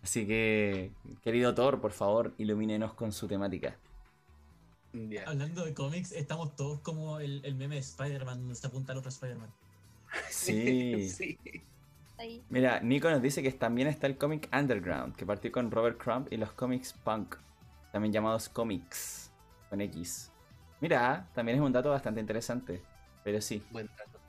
Así 0.02 0.26
que, 0.26 0.92
querido 1.22 1.54
Thor, 1.54 1.82
por 1.82 1.92
favor, 1.92 2.32
ilumínenos 2.38 2.94
con 2.94 3.12
su 3.12 3.28
temática. 3.28 3.76
Hablando 5.26 5.64
de 5.64 5.74
cómics, 5.74 6.12
estamos 6.12 6.54
todos 6.56 6.80
como 6.80 7.18
el, 7.18 7.44
el 7.44 7.54
meme 7.54 7.76
de 7.76 7.80
Spider-Man 7.80 8.40
donde 8.40 8.54
se 8.54 8.66
apunta 8.66 8.92
al 8.92 8.98
otro 8.98 9.10
Spider-Man. 9.10 9.50
Sí. 10.30 11.08
sí. 11.08 11.38
Mira, 12.48 12.78
Nico 12.80 13.10
nos 13.10 13.20
dice 13.20 13.42
que 13.42 13.50
también 13.52 13.88
está 13.88 14.06
el 14.06 14.16
cómic 14.16 14.48
Underground, 14.52 15.16
que 15.16 15.26
partió 15.26 15.50
con 15.50 15.70
Robert 15.72 15.98
Crumb 15.98 16.28
y 16.30 16.36
los 16.36 16.52
cómics 16.52 16.92
Punk, 16.92 17.34
también 17.90 18.12
llamados 18.12 18.48
cómics, 18.48 19.32
con 19.68 19.80
X. 19.80 20.30
Mira, 20.80 21.28
también 21.34 21.58
es 21.58 21.64
un 21.64 21.72
dato 21.72 21.90
bastante 21.90 22.20
interesante, 22.20 22.80
pero 23.24 23.40
sí. 23.40 23.62
Buen 23.72 23.88
dato. 23.88 24.20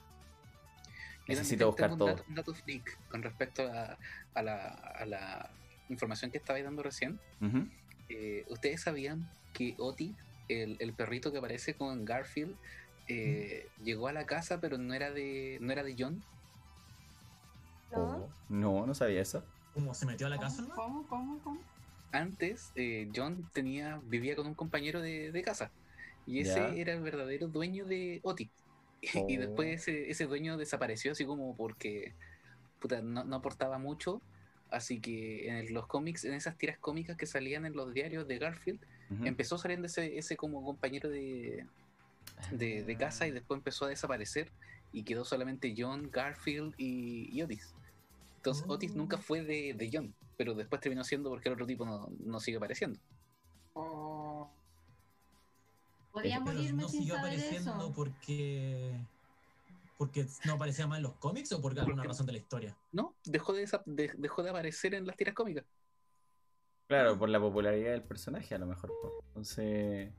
Necesito 1.27 1.67
buscar 1.67 1.95
todo. 1.95 2.05
Un 2.05 2.15
dato, 2.15 2.25
un 2.29 2.35
dato 2.35 2.53
freak 2.55 2.97
con 3.09 3.21
respecto 3.21 3.63
a, 3.71 3.97
a 4.33 4.41
la, 4.41 4.67
a 4.67 5.05
la 5.05 5.49
información 5.89 6.31
que 6.31 6.37
estabais 6.37 6.63
dando 6.63 6.81
recién. 6.81 7.19
Eh, 8.09 8.45
¿Ustedes 8.49 8.81
sabían 8.81 9.29
que 9.53 9.75
Oti, 9.77 10.15
el, 10.47 10.77
el 10.79 10.95
perrito 10.95 11.31
que 11.31 11.39
aparece 11.39 11.75
con 11.77 12.05
Garfield, 12.05 12.59
eh, 13.07 13.71
llegó 13.77 14.07
a 14.07 14.13
la 14.13 14.25
casa 14.25 14.59
pero 14.61 14.77
no 14.77 14.93
era 14.93 15.11
de 15.11 15.57
no 15.61 15.71
era 15.73 15.83
de 15.83 15.95
John? 15.97 16.25
¿No? 17.91 18.29
No, 18.49 18.85
no 18.85 18.93
sabía 18.93 19.21
eso. 19.21 19.43
Como 19.73 19.93
se 19.93 20.05
metió 20.07 20.27
a 20.27 20.29
la 20.31 20.39
casa, 20.39 20.63
¿no? 20.63 20.73
¿Cómo? 20.73 21.07
¿Cómo? 21.07 21.41
¿Cómo? 21.43 21.61
Antes 22.11 22.71
eh, 22.75 23.11
John 23.13 23.49
tenía 23.53 23.99
vivía 24.03 24.35
con 24.35 24.47
un 24.47 24.55
compañero 24.55 25.01
de, 25.01 25.31
de 25.31 25.41
casa 25.41 25.73
y 26.25 26.39
ese 26.39 26.59
Ya. 26.59 26.69
era 26.79 26.93
el 26.93 27.01
verdadero 27.01 27.47
dueño 27.49 27.85
de 27.85 28.21
Oti. 28.23 28.51
Y 29.27 29.37
Oh. 29.37 29.37
después 29.37 29.81
ese, 29.81 30.09
ese 30.09 30.25
dueño 30.25 30.57
desapareció 30.57 31.11
así 31.11 31.25
como 31.25 31.55
porque 31.57 32.15
puta, 32.79 33.01
no, 33.01 33.23
no 33.25 33.37
aportaba 33.37 33.79
mucho. 33.79 34.23
Así 34.69 35.01
que 35.01 35.47
en 35.49 35.55
el- 35.57 35.73
los 35.73 35.87
cómics, 35.87 36.25
en 36.25 36.33
esas 36.35 36.57
tiras 36.57 36.79
cómicas 36.79 37.17
que 37.17 37.27
salían 37.27 37.65
en 37.65 37.73
los 37.75 37.93
diarios 37.93 38.27
de 38.27 38.39
Garfield, 38.39 38.81
Empezó 39.23 39.57
saliendo 39.57 39.85
ese, 39.87 40.17
ese 40.17 40.35
como 40.35 40.63
compañero 40.65 41.09
de, 41.09 41.65
de, 42.51 42.83
de 42.83 42.97
casa 42.97 43.27
y 43.27 43.31
después 43.31 43.57
empezó 43.59 43.85
a 43.85 43.89
desaparecer 43.89 44.51
y 44.91 45.03
quedó 45.03 45.25
solamente 45.25 45.73
John, 45.77 46.09
Garfield 46.11 46.73
y, 46.77 47.29
y 47.37 47.41
Otis. 47.43 47.73
Entonces 48.37 48.65
Oh. 48.67 48.73
Otis 48.73 48.95
nunca 48.95 49.17
fue 49.17 49.43
de, 49.43 49.73
de 49.73 49.89
John, 49.91 50.13
pero 50.37 50.53
después 50.55 50.81
terminó 50.81 51.03
siendo 51.03 51.29
porque 51.29 51.49
el 51.49 51.53
otro 51.53 51.65
tipo 51.67 51.85
no, 51.85 52.09
no 52.19 52.39
sigue 52.39 52.57
apareciendo. 52.57 52.99
Oh. 53.73 54.49
Morirme 56.13 56.53
no 56.83 56.87
sin 56.89 57.01
siguió 57.01 57.15
saber 57.15 57.33
apareciendo 57.33 57.71
eso. 57.85 57.93
porque. 57.93 58.93
porque 59.97 60.25
no 60.45 60.53
aparecía 60.53 60.87
más 60.87 60.97
en 60.97 61.03
los 61.03 61.13
cómics 61.15 61.51
o 61.51 61.61
por 61.61 61.77
alguna 61.77 62.03
razón 62.03 62.25
de 62.25 62.31
la 62.31 62.37
historia. 62.37 62.75
No, 62.93 63.13
dejó 63.25 63.53
de- 63.53 63.67
dejó 64.17 64.41
de 64.43 64.49
aparecer 64.49 64.93
en 64.95 65.05
las 65.05 65.17
tiras 65.17 65.35
cómicas. 65.35 65.65
Claro, 66.87 67.17
por 67.17 67.29
la 67.29 67.39
popularidad 67.39 67.91
del 67.91 68.03
personaje 68.03 68.53
a 68.55 68.57
lo 68.59 68.67
mejor. 68.67 68.91
po. 69.01 69.23
Entonces, 69.29 70.11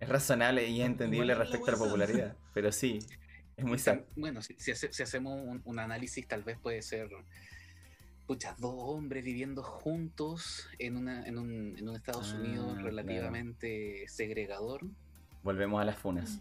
es 0.00 0.08
razonable 0.08 0.66
y 0.68 0.80
es 0.80 0.86
entendible 0.86 1.34
respecto 1.34 1.68
a 1.68 1.72
la 1.72 1.78
popularidad, 1.78 2.36
pero 2.54 2.72
sí, 2.72 2.98
es 3.56 3.64
muy 3.64 3.78
sad. 3.78 4.00
Bueno, 4.16 4.40
si, 4.42 4.54
si 4.58 4.70
hace- 4.70 4.92
si 4.92 5.02
hacemos 5.02 5.38
un, 5.46 5.60
un 5.64 5.78
análisis, 5.78 6.26
tal 6.26 6.42
vez 6.44 6.58
puede 6.58 6.82
ser. 6.82 7.10
Pucha, 8.26 8.54
dos 8.58 8.74
hombres 8.76 9.24
viviendo 9.24 9.62
juntos 9.62 10.68
en, 10.78 10.96
una, 10.98 11.26
en, 11.26 11.38
un, 11.38 11.76
en 11.78 11.88
un 11.88 11.96
Estados 11.96 12.34
Ah, 12.34 12.40
Unidos 12.40 12.72
claro. 12.74 12.86
relativamente 12.86 14.06
segregador. 14.08 14.82
Volvemos 15.42 15.80
a 15.80 15.84
las 15.86 15.96
funas. 15.96 16.38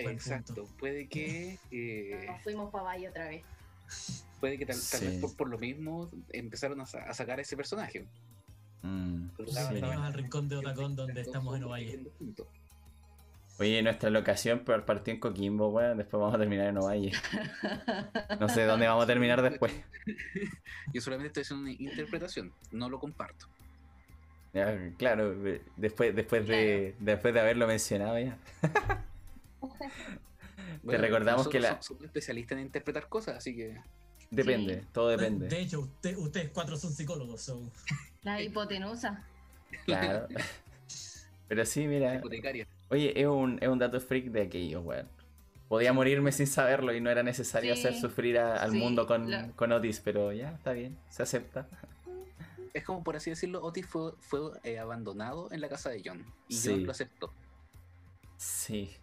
Buen 0.00 0.14
Exacto. 0.14 0.54
punto. 0.54 0.76
Puede 0.78 1.08
que. 1.08 1.58
eh, 1.72 2.24
Nos 2.28 2.40
fuimos 2.42 2.70
para 2.70 2.84
Valle 2.84 3.08
otra 3.08 3.28
vez. 3.28 3.42
puede 4.38 4.56
que 4.58 4.64
tal, 4.66 4.76
tal 4.76 5.00
Sí. 5.00 5.06
vez 5.06 5.20
por, 5.20 5.36
por 5.36 5.48
lo 5.48 5.58
mismo 5.58 6.08
empezaron 6.32 6.80
a, 6.80 6.84
a 6.84 7.14
sacar 7.14 7.38
a 7.40 7.42
ese 7.42 7.56
personaje. 7.56 8.06
Mm, 8.82 9.28
sí. 9.38 9.44
Bienvenidos 9.72 9.96
al 10.04 10.12
rincón 10.14 10.48
de 10.48 10.56
Otacón 10.56 10.96
donde 10.96 11.20
estamos 11.20 11.56
en 11.56 11.64
Ovalle. 11.64 12.00
Oye, 13.58 13.82
nuestra 13.82 14.08
locación 14.08 14.60
par- 14.60 14.86
partió 14.86 15.12
en 15.12 15.20
Coquimbo, 15.20 15.68
weón. 15.68 15.98
Después 15.98 16.18
vamos 16.18 16.34
a 16.34 16.38
terminar 16.38 16.68
en 16.68 16.78
Ovalle. 16.78 17.12
No 18.38 18.48
sé 18.48 18.64
dónde 18.64 18.86
vamos 18.86 19.04
a 19.04 19.06
terminar 19.06 19.42
después. 19.42 19.72
Yo 20.94 21.00
solamente 21.02 21.28
estoy 21.28 21.42
haciendo 21.42 21.64
una 21.64 21.72
interpretación, 21.72 22.52
no 22.72 22.88
lo 22.88 22.98
comparto. 22.98 23.46
Ya, 24.54 24.76
claro, 24.96 25.32
eh, 25.46 25.62
después, 25.76 26.16
después, 26.16 26.48
de, 26.48 26.96
después 26.98 27.32
de 27.34 27.40
haberlo 27.40 27.66
mencionado 27.66 28.18
ya. 28.18 28.38
Bueno, 30.82 31.02
recordamos 31.02 31.40
nosotros 31.46 31.52
que 31.52 31.60
la- 31.60 31.82
somos- 31.82 32.04
especialistas 32.04 32.56
en 32.56 32.64
interpretar 32.64 33.06
cosas, 33.08 33.36
así 33.36 33.54
que. 33.54 33.76
Depende, 34.30 34.84
todo 34.92 35.08
De 35.08 35.16
depende. 35.18 35.60
hecho, 35.60 35.80
usted- 35.80 36.16
ustedes 36.16 36.50
cuatro 36.54 36.76
son 36.78 36.92
psicólogos. 36.94 37.42
so- 37.42 37.70
La 38.22 38.40
hipotenusa. 38.40 39.24
Claro. 39.84 40.28
Pero 41.48 41.64
sí, 41.66 41.86
mira. 41.86 42.14
hipotecaria. 42.16 42.66
Oye, 42.90 43.18
es 43.20 43.26
un, 43.26 43.58
es 43.60 43.68
un 43.68 43.78
dato 43.78 44.00
freak 44.00 44.26
de 44.26 44.42
aquellos, 44.42 44.84
weón. 44.84 45.08
Podía 45.68 45.92
morirme 45.92 46.32
sin 46.32 46.46
saberlo 46.48 46.92
y 46.92 47.00
no 47.00 47.10
era 47.10 47.22
necesario 47.22 47.74
Sí, 47.74 47.80
hacer 47.80 47.94
sufrir 48.00 48.38
a- 48.38 48.56
al 48.56 48.72
sí, 48.72 48.78
mundo 48.78 49.06
con, 49.06 49.30
la- 49.30 49.48
con 49.52 49.70
Otis, 49.72 50.00
pero 50.00 50.32
ya, 50.32 50.50
está 50.52 50.72
bien, 50.72 50.98
se 51.08 51.22
acepta. 51.22 51.66
Es 52.72 52.84
como 52.84 53.02
por 53.02 53.16
así 53.16 53.30
decirlo, 53.30 53.60
Otis 53.64 53.84
fue, 53.84 54.12
fue 54.20 54.40
eh, 54.62 54.78
abandonado 54.78 55.50
en 55.50 55.60
la 55.60 55.68
casa 55.68 55.90
de 55.90 56.02
John. 56.04 56.24
Y 56.46 56.54
Sí. 56.54 56.70
John 56.70 56.84
lo 56.86 56.92
aceptó, 56.92 57.32
Sí, 58.36 58.96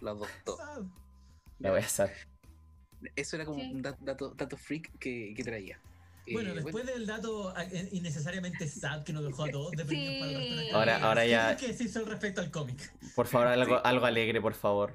lo 0.00 0.10
adoptó. 0.10 0.58
La 1.60 1.70
voy 1.70 1.80
a 1.80 1.84
hacer. 1.84 2.10
Eso 3.16 3.36
era 3.36 3.46
como 3.46 3.58
Sí. 3.58 3.70
un 3.72 3.80
da- 3.80 3.96
dato, 4.00 4.34
dato 4.34 4.56
freak 4.58 4.98
que, 4.98 5.32
que 5.34 5.42
traía. 5.42 5.78
Eh, 6.26 6.32
Bueno, 6.32 6.54
después 6.54 6.86
del 6.86 7.06
dato 7.06 7.54
eh, 7.58 7.88
innecesariamente 7.92 8.68
sad 8.68 9.02
que 9.04 9.12
nos 9.12 9.24
dejó 9.24 9.44
a 9.44 9.50
todos, 9.50 9.70
Sí. 9.70 9.76
dependiendo 9.76 10.20
para 10.20 10.30
el 10.32 10.38
resto 10.38 10.56
de 10.56 10.70
la 10.72 10.78
Ahora- 10.78 10.96
ahora 10.98 11.22
¿qué 11.24 11.30
ya- 11.30 11.56
que 11.56 11.66
decirse 11.68 11.98
al 11.98 12.06
respecto 12.06 12.40
al 12.40 12.50
cómic? 12.50 12.92
Por 13.14 13.26
favor, 13.26 13.48
algo, 13.48 13.76
Sí. 13.76 13.80
algo 13.84 14.06
alegre, 14.06 14.40
por 14.40 14.54
favor. 14.54 14.94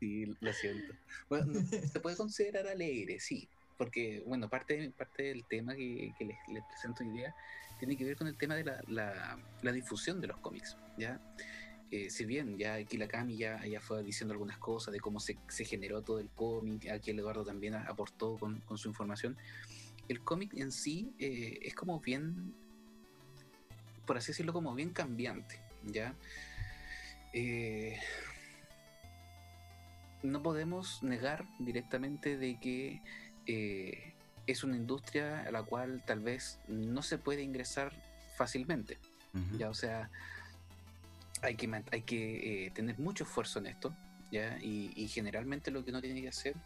Sí, 0.00 0.26
lo 0.40 0.52
siento. 0.52 0.94
Bueno, 1.28 1.46
no, 1.46 1.60
se 1.66 2.00
puede 2.00 2.16
considerar 2.16 2.66
alegre, 2.68 3.18
sí, 3.18 3.48
porque, 3.76 4.22
bueno, 4.26 4.48
parte, 4.48 4.90
parte 4.96 5.24
del 5.24 5.44
tema 5.46 5.74
que, 5.74 6.12
que 6.18 6.24
les, 6.26 6.36
les 6.52 6.62
presento 6.64 7.02
hoy 7.02 7.10
día 7.10 7.34
tiene 7.78 7.96
que 7.96 8.04
ver 8.04 8.16
con 8.16 8.26
el 8.28 8.36
tema 8.36 8.54
de 8.54 8.64
la, 8.64 8.82
la- 8.88 9.38
la 9.62 9.72
difusión 9.72 10.20
de 10.20 10.26
los 10.28 10.36
cómics, 10.38 10.76
¿ya? 10.96 11.20
Eh, 11.90 12.10
si 12.10 12.26
bien 12.26 12.58
ya 12.58 12.74
aquí 12.74 12.98
la 12.98 13.08
Cami 13.08 13.36
ya, 13.38 13.64
ya 13.64 13.80
fue 13.80 14.02
diciendo 14.04 14.32
algunas 14.32 14.58
cosas 14.58 14.92
de 14.92 15.00
cómo 15.00 15.20
se, 15.20 15.38
se 15.48 15.64
generó 15.64 16.02
todo 16.02 16.18
el 16.20 16.28
cómic, 16.28 16.88
aquí 16.90 17.10
el 17.12 17.18
Eduardo 17.20 17.44
también 17.44 17.74
aportó 17.74 18.36
con, 18.36 18.60
con 18.60 18.76
su 18.78 18.88
información, 18.88 19.36
el 20.08 20.20
cómic 20.22 20.54
en 20.54 20.72
sí 20.72 21.12
eh, 21.18 21.58
es 21.62 21.74
como 21.74 22.00
bien, 22.00 22.54
por 24.06 24.16
así 24.16 24.28
decirlo, 24.28 24.52
como 24.52 24.74
bien 24.74 24.90
cambiante, 24.90 25.60
¿ya? 25.84 26.14
Eh, 27.32 27.98
no 30.22 30.42
podemos 30.42 31.02
negar 31.02 31.44
directamente 31.58 32.36
de 32.36 32.58
que 32.58 33.02
eh, 33.46 34.14
es 34.46 34.64
una 34.64 34.76
industria 34.76 35.42
a 35.42 35.50
la 35.50 35.62
cual 35.62 36.02
tal 36.06 36.20
vez 36.20 36.58
no 36.68 37.02
se 37.02 37.18
puede 37.18 37.42
ingresar 37.42 37.92
fácilmente. 38.36 38.98
Ya, 39.56 39.68
o 39.68 39.74
sea, 39.74 40.10
hay 41.42 41.54
que, 41.54 41.70
hay 41.92 42.02
que 42.02 42.72
tener 42.74 42.98
mucho 42.98 43.22
esfuerzo 43.22 43.60
en 43.60 43.66
esto, 43.66 43.94
¿ya? 44.32 44.58
Y, 44.60 44.90
y 44.96 45.06
generalmente 45.06 45.70
lo 45.70 45.84
que 45.84 45.90
uno 45.90 46.00
tiene 46.00 46.20
que 46.22 46.28
hacer 46.28 46.56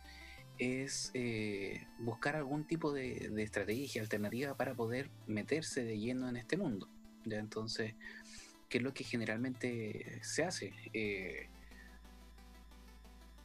es 0.63 1.11
eh, 1.15 1.87
buscar 1.99 2.37
algún 2.37 2.65
tipo 2.65 2.93
de, 2.93 3.33
estrategia 3.43 4.01
alternativa 4.01 4.57
para 4.57 4.75
poder 4.75 5.11
meterse 5.27 5.85
de 5.85 5.99
lleno 5.99 6.29
en 6.29 6.37
este 6.37 6.57
mundo, 6.57 6.89
¿ya? 7.25 7.39
Entonces, 7.39 7.95
¿qué 8.69 8.79
es 8.79 8.85
lo 8.85 8.95
que 8.95 9.03
generalmente 9.03 10.21
se 10.23 10.45
hace? 10.45 10.73
Eh, 10.93 11.49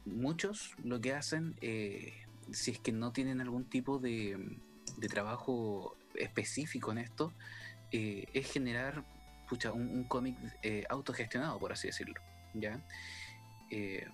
muchos 0.04 0.76
lo 0.84 1.00
que 1.00 1.12
hacen, 1.12 1.56
eh, 1.60 2.12
si 2.52 2.70
es 2.70 2.78
que 2.78 2.92
no 2.92 3.12
tienen 3.12 3.40
algún 3.40 3.64
tipo 3.64 3.98
de, 3.98 4.56
trabajo 5.10 5.96
específico 6.14 6.92
en 6.92 6.98
esto, 6.98 7.32
es 7.90 8.52
generar 8.52 9.04
un, 9.72 9.80
un 9.80 10.04
cómic 10.04 10.36
autogestionado, 10.88 11.58
por 11.58 11.72
así 11.72 11.88
decirlo. 11.88 12.20
¿ya? 12.54 12.80
Eh, 13.70 14.06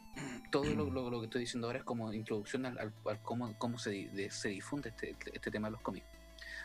todo 0.50 0.64
lo, 0.74 0.90
lo- 0.90 1.10
lo 1.10 1.20
que 1.20 1.26
estoy 1.26 1.42
diciendo 1.42 1.66
ahora 1.68 1.78
es 1.80 1.84
como 1.84 2.12
introducción 2.12 2.66
al, 2.66 2.78
al- 2.78 2.94
al 3.06 3.22
cómo, 3.22 3.56
cómo 3.58 3.78
se, 3.78 3.90
de- 4.08 4.30
se 4.30 4.48
difunde 4.48 4.90
este, 4.90 5.16
este 5.32 5.50
tema 5.50 5.68
de 5.68 5.72
los 5.72 5.80
cómics. 5.80 6.06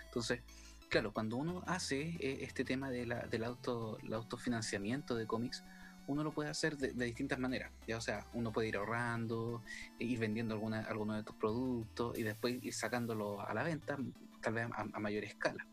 Entonces, 0.05 0.41
claro, 0.89 1.11
cuando 1.13 1.37
uno 1.37 1.63
hace 1.67 2.01
eh, 2.19 2.39
este 2.41 2.63
tema 2.65 2.89
de 2.89 3.05
la- 3.05 3.27
del 3.27 3.43
auto, 3.43 3.97
el 3.99 4.13
autofinanciamiento 4.13 5.15
de 5.15 5.27
cómics, 5.27 5.63
uno 6.07 6.23
lo 6.23 6.31
puede 6.31 6.49
hacer 6.49 6.77
de, 6.77 6.93
de 6.93 7.05
distintas 7.05 7.37
maneras. 7.37 7.71
¿ya? 7.87 7.97
O 7.97 8.01
sea, 8.01 8.25
uno 8.33 8.51
puede 8.51 8.67
ir 8.69 8.77
ahorrando, 8.77 9.63
ir 9.99 10.17
vendiendo 10.17 10.55
alguna, 10.55 10.79
algunos 10.81 11.15
de 11.15 11.19
estos 11.19 11.35
productos 11.35 12.17
y 12.17 12.23
después 12.23 12.63
ir 12.63 12.73
sacándolo 12.73 13.41
a 13.41 13.53
la 13.53 13.61
venta, 13.63 13.97
tal 14.41 14.53
vez 14.53 14.67
a, 14.73 14.81
a 14.91 14.99
mayor 14.99 15.23
escala. 15.23 15.67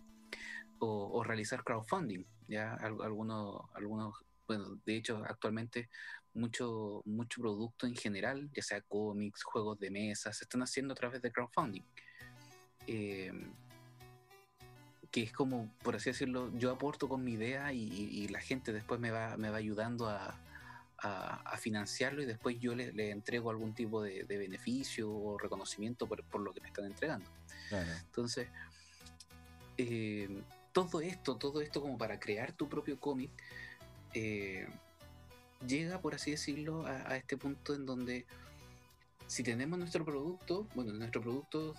O, 0.78 1.09
o 1.19 1.25
realizar 1.25 1.65
crowdfunding. 1.65 2.25
¿ya? 2.49 2.75
Al- 2.75 3.01
Algunos, 3.03 3.62
algunos, 3.75 4.15
bueno, 4.47 4.78
de 4.85 4.97
hecho, 4.97 5.23
actualmente 5.27 5.89
mucho, 6.37 7.03
mucho 7.05 7.41
producto 7.41 7.87
en 7.87 7.97
general, 7.97 8.49
ya 8.53 8.63
sea 8.63 8.81
cómics, 8.83 9.43
juegos 9.43 9.79
de 9.79 9.91
mesa, 9.91 10.33
se 10.33 10.45
están 10.45 10.63
haciendo 10.63 10.93
a 10.93 10.97
través 10.97 11.23
de 11.23 11.33
crowdfunding. 11.33 11.83
Eh, 12.87 13.33
que 15.11 15.23
es 15.23 15.33
como, 15.33 15.73
por 15.83 15.97
así 15.97 16.11
decirlo, 16.11 16.53
yo 16.59 16.71
aporto 16.71 17.09
con 17.09 17.25
mi 17.25 17.33
idea 17.33 17.73
y, 17.73 18.29
la 18.29 18.41
gente 18.41 18.73
después 18.73 19.01
me 19.01 19.11
va, 19.11 19.37
me 19.37 19.51
va 19.51 19.57
ayudando 19.57 20.09
a, 20.09 20.39
a- 20.99 21.41
a 21.43 21.57
financiarlo 21.57 22.23
y 22.23 22.27
después 22.27 22.59
yo 22.59 22.75
le, 22.75 22.93
le 22.93 23.11
entrego 23.11 23.51
algún 23.51 23.75
tipo 23.75 24.03
de, 24.03 24.25
de 24.25 24.37
beneficio 24.37 25.11
o 25.11 25.39
reconocimiento 25.39 26.07
por, 26.07 26.23
por 26.25 26.43
lo 26.43 26.53
que 26.53 26.61
me 26.61 26.69
están 26.69 26.85
entregando. 26.85 27.31
Claro. 27.69 27.91
Entonces, 28.05 28.49
eh, 29.79 30.43
todo 30.73 31.01
esto, 31.01 31.37
todo 31.37 31.61
esto 31.61 31.81
como 31.81 31.97
para 31.97 32.21
crear 32.21 32.53
tu 32.53 32.69
propio 32.69 33.01
cómic, 33.01 33.31
eh, 34.13 34.69
llega, 35.67 36.01
por 36.01 36.15
así 36.15 36.31
decirlo, 36.33 36.86
a, 36.86 37.11
a 37.11 37.17
este 37.17 37.36
punto 37.36 37.75
en 37.75 37.86
donde 37.86 38.27
si 39.27 39.43
tenemos 39.43 39.78
nuestro 39.78 40.05
producto, 40.05 40.69
bueno, 40.75 40.93
nuestro 40.93 41.20
producto, 41.20 41.75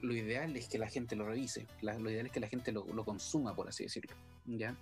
lo 0.00 0.14
ideal 0.14 0.56
es 0.56 0.68
que 0.68 0.78
la 0.78 0.88
gente 0.88 1.16
lo 1.16 1.26
revise, 1.26 1.66
la- 1.80 1.98
lo 1.98 2.10
ideal 2.10 2.26
es 2.26 2.32
que 2.32 2.40
la 2.40 2.48
gente 2.48 2.72
lo, 2.72 2.84
lo 2.86 3.04
consuma, 3.04 3.54
por 3.54 3.68
así 3.68 3.84
decirlo, 3.84 4.14
¿ya? 4.46 4.76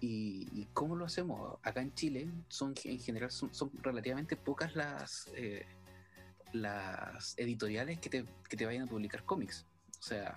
Y, 0.00 0.48
y 0.52 0.66
cómo 0.72 0.96
lo 0.96 1.04
hacemos? 1.04 1.58
Acá 1.62 1.80
en 1.80 1.94
Chile 1.94 2.28
son 2.48 2.74
en 2.84 2.98
general 2.98 3.30
son, 3.30 3.54
son 3.54 3.70
relativamente 3.82 4.36
pocas 4.36 4.74
las 4.74 5.30
eh, 5.36 5.64
las 6.52 7.34
editoriales 7.38 7.98
que 8.00 8.10
te, 8.10 8.24
que 8.48 8.56
te 8.56 8.66
vayan 8.66 8.82
a 8.82 8.86
publicar 8.86 9.24
cómics. 9.24 9.64
O 9.98 10.02
sea, 10.02 10.36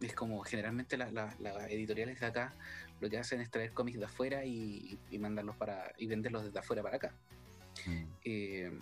es 0.00 0.14
como 0.14 0.40
generalmente 0.42 0.96
la- 0.96 1.10
la- 1.10 1.34
las 1.40 1.68
editoriales 1.70 2.20
de 2.20 2.26
acá 2.26 2.54
lo 3.00 3.10
que 3.10 3.18
hacen 3.18 3.40
es 3.40 3.50
traer 3.50 3.72
cómics 3.72 3.98
de 3.98 4.04
afuera 4.06 4.44
y, 4.44 4.98
y 5.10 5.18
mandarlos 5.18 5.56
para 5.56 5.92
y 5.98 6.06
venderlos 6.06 6.44
desde 6.44 6.58
afuera 6.58 6.82
para 6.82 6.96
acá. 6.96 7.14
Mm. 7.86 8.04
Eh, 8.24 8.78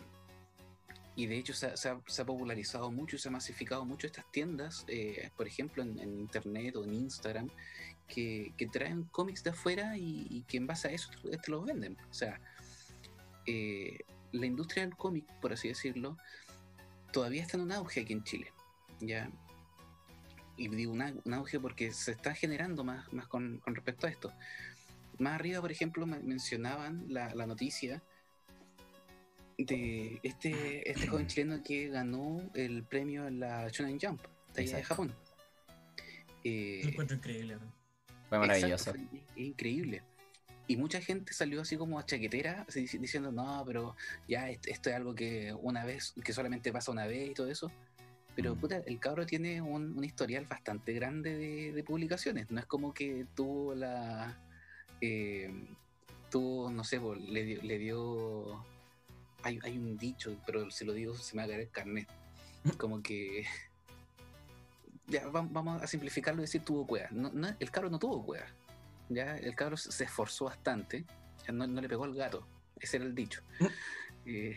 y 1.16 1.26
de 1.26 1.36
hecho 1.38 1.52
se 1.54 1.66
ha, 1.66 1.76
se 1.76 1.88
ha- 1.88 2.00
se 2.06 2.22
ha 2.22 2.24
popularizado 2.24 2.90
mucho 2.90 3.16
y 3.16 3.18
se 3.20 3.28
ha 3.28 3.32
masificado 3.32 3.84
mucho 3.84 4.06
estas 4.06 4.30
tiendas, 4.32 4.84
eh, 4.88 5.30
por 5.36 5.46
ejemplo 5.46 5.82
en, 5.82 5.98
en 6.00 6.18
internet 6.18 6.74
o 6.76 6.84
en 6.84 6.94
Instagram, 6.94 7.48
que, 8.08 8.52
que 8.56 8.66
traen 8.66 9.04
cómics 9.04 9.42
de 9.44 9.50
afuera 9.50 9.96
y, 9.96 10.26
y 10.28 10.42
que 10.42 10.56
en 10.56 10.66
base 10.66 10.88
a 10.88 10.90
eso 10.92 11.10
te, 11.22 11.36
te 11.38 11.50
los 11.50 11.64
venden. 11.64 11.96
O 12.10 12.14
sea, 12.14 12.40
eh, 13.46 13.98
la 14.32 14.46
industria 14.46 14.84
del 14.84 14.96
cómic, 14.96 15.24
por 15.40 15.52
así 15.52 15.68
decirlo, 15.68 16.16
todavía 17.12 17.42
está 17.42 17.56
en 17.56 17.62
un 17.64 17.72
auge 17.72 18.00
aquí 18.00 18.12
en 18.12 18.24
Chile. 18.24 18.52
¿ya? 19.00 19.30
Y 20.56 20.68
digo 20.68 20.92
un 20.92 21.34
auge 21.34 21.58
porque 21.58 21.92
se 21.92 22.12
está 22.12 22.34
generando 22.34 22.84
más, 22.84 23.12
más 23.12 23.26
con, 23.26 23.58
con 23.58 23.74
respecto 23.74 24.06
a 24.06 24.10
esto. 24.10 24.32
Más 25.18 25.34
arriba, 25.34 25.60
por 25.60 25.72
ejemplo, 25.72 26.06
me- 26.06 26.20
mencionaban 26.20 27.06
la, 27.08 27.34
la 27.34 27.46
noticia 27.46 28.02
de 29.58 30.18
este, 30.22 30.90
este 30.90 31.06
joven 31.06 31.26
chileno 31.28 31.62
que 31.62 31.88
ganó 31.88 32.50
el 32.54 32.82
premio 32.84 33.26
en 33.26 33.40
la 33.40 33.68
Shonen 33.68 33.98
Jump 34.00 34.20
de 34.54 34.62
allá 34.62 34.76
de. 34.78 34.82
Japón. 34.84 35.14
Eh, 36.42 36.80
Lo 36.84 36.90
encuentro 36.90 37.16
increíble. 37.16 37.56
¿no? 37.56 37.72
Fue 38.28 38.38
maravilloso. 38.38 38.90
Exacto, 38.90 39.08
fue 39.34 39.42
increíble. 39.42 40.02
Y 40.66 40.76
mucha 40.76 41.00
gente 41.00 41.32
salió 41.34 41.60
así 41.60 41.76
como 41.76 41.98
a 41.98 42.06
chaquetera, 42.06 42.66
diciendo, 42.74 43.30
no, 43.30 43.62
pero 43.66 43.96
ya 44.26 44.48
est- 44.50 44.66
esto 44.66 44.88
es 44.90 44.96
algo 44.96 45.14
que 45.14 45.52
una 45.60 45.84
vez, 45.84 46.14
que 46.24 46.32
solamente 46.32 46.72
pasa 46.72 46.90
una 46.90 47.06
vez 47.06 47.30
y 47.30 47.34
todo 47.34 47.50
eso. 47.50 47.70
Pero 48.34 48.54
Mm. 48.54 48.58
puta, 48.58 48.76
el 48.78 48.98
cabro 48.98 49.26
tiene 49.26 49.60
un, 49.62 49.96
un 49.96 50.04
historial 50.04 50.46
bastante 50.46 50.92
grande 50.92 51.36
de, 51.36 51.72
de 51.72 51.84
publicaciones. 51.84 52.50
No 52.50 52.60
es 52.60 52.66
como 52.66 52.92
que 52.92 53.26
tuvo 53.34 53.74
la. 53.74 54.38
eh, 55.00 55.52
tuvo, 56.30 56.70
no 56.70 56.82
sé, 56.84 57.00
le 57.28 57.44
dio. 57.44 57.62
Le 57.62 57.78
dio 57.78 58.64
hay, 59.42 59.58
hay 59.62 59.76
un 59.78 59.96
dicho, 59.98 60.34
pero 60.46 60.70
si 60.70 60.84
lo 60.84 60.92
digo 60.94 61.14
se 61.14 61.36
me 61.36 61.42
va 61.42 61.46
a 61.46 61.48
caer 61.48 61.60
el 61.60 61.70
carnet. 61.70 62.08
Como 62.78 63.02
que. 63.02 63.44
Ya, 65.06 65.26
vam- 65.28 65.50
vamos 65.52 65.82
a 65.82 65.86
simplificarlo 65.86 66.40
y 66.40 66.44
decir 66.44 66.62
tuvo 66.64 66.86
cueva. 66.86 67.08
No, 67.10 67.30
no, 67.30 67.54
el 67.60 67.70
cabro 67.70 67.90
no 67.90 67.98
tuvo 67.98 68.24
cueva. 68.24 68.46
Ya, 69.10 69.36
el 69.36 69.54
cabro 69.54 69.76
se 69.76 69.92
se 69.92 70.04
esforzó 70.04 70.46
bastante. 70.46 71.04
ya 71.46 71.52
No, 71.52 71.66
no 71.66 71.80
le 71.82 71.88
pegó 71.90 72.04
al 72.04 72.14
gato. 72.14 72.46
Ese 72.80 72.96
era 72.96 73.04
el 73.06 73.14
dicho. 73.14 73.42
Eh. 74.26 74.56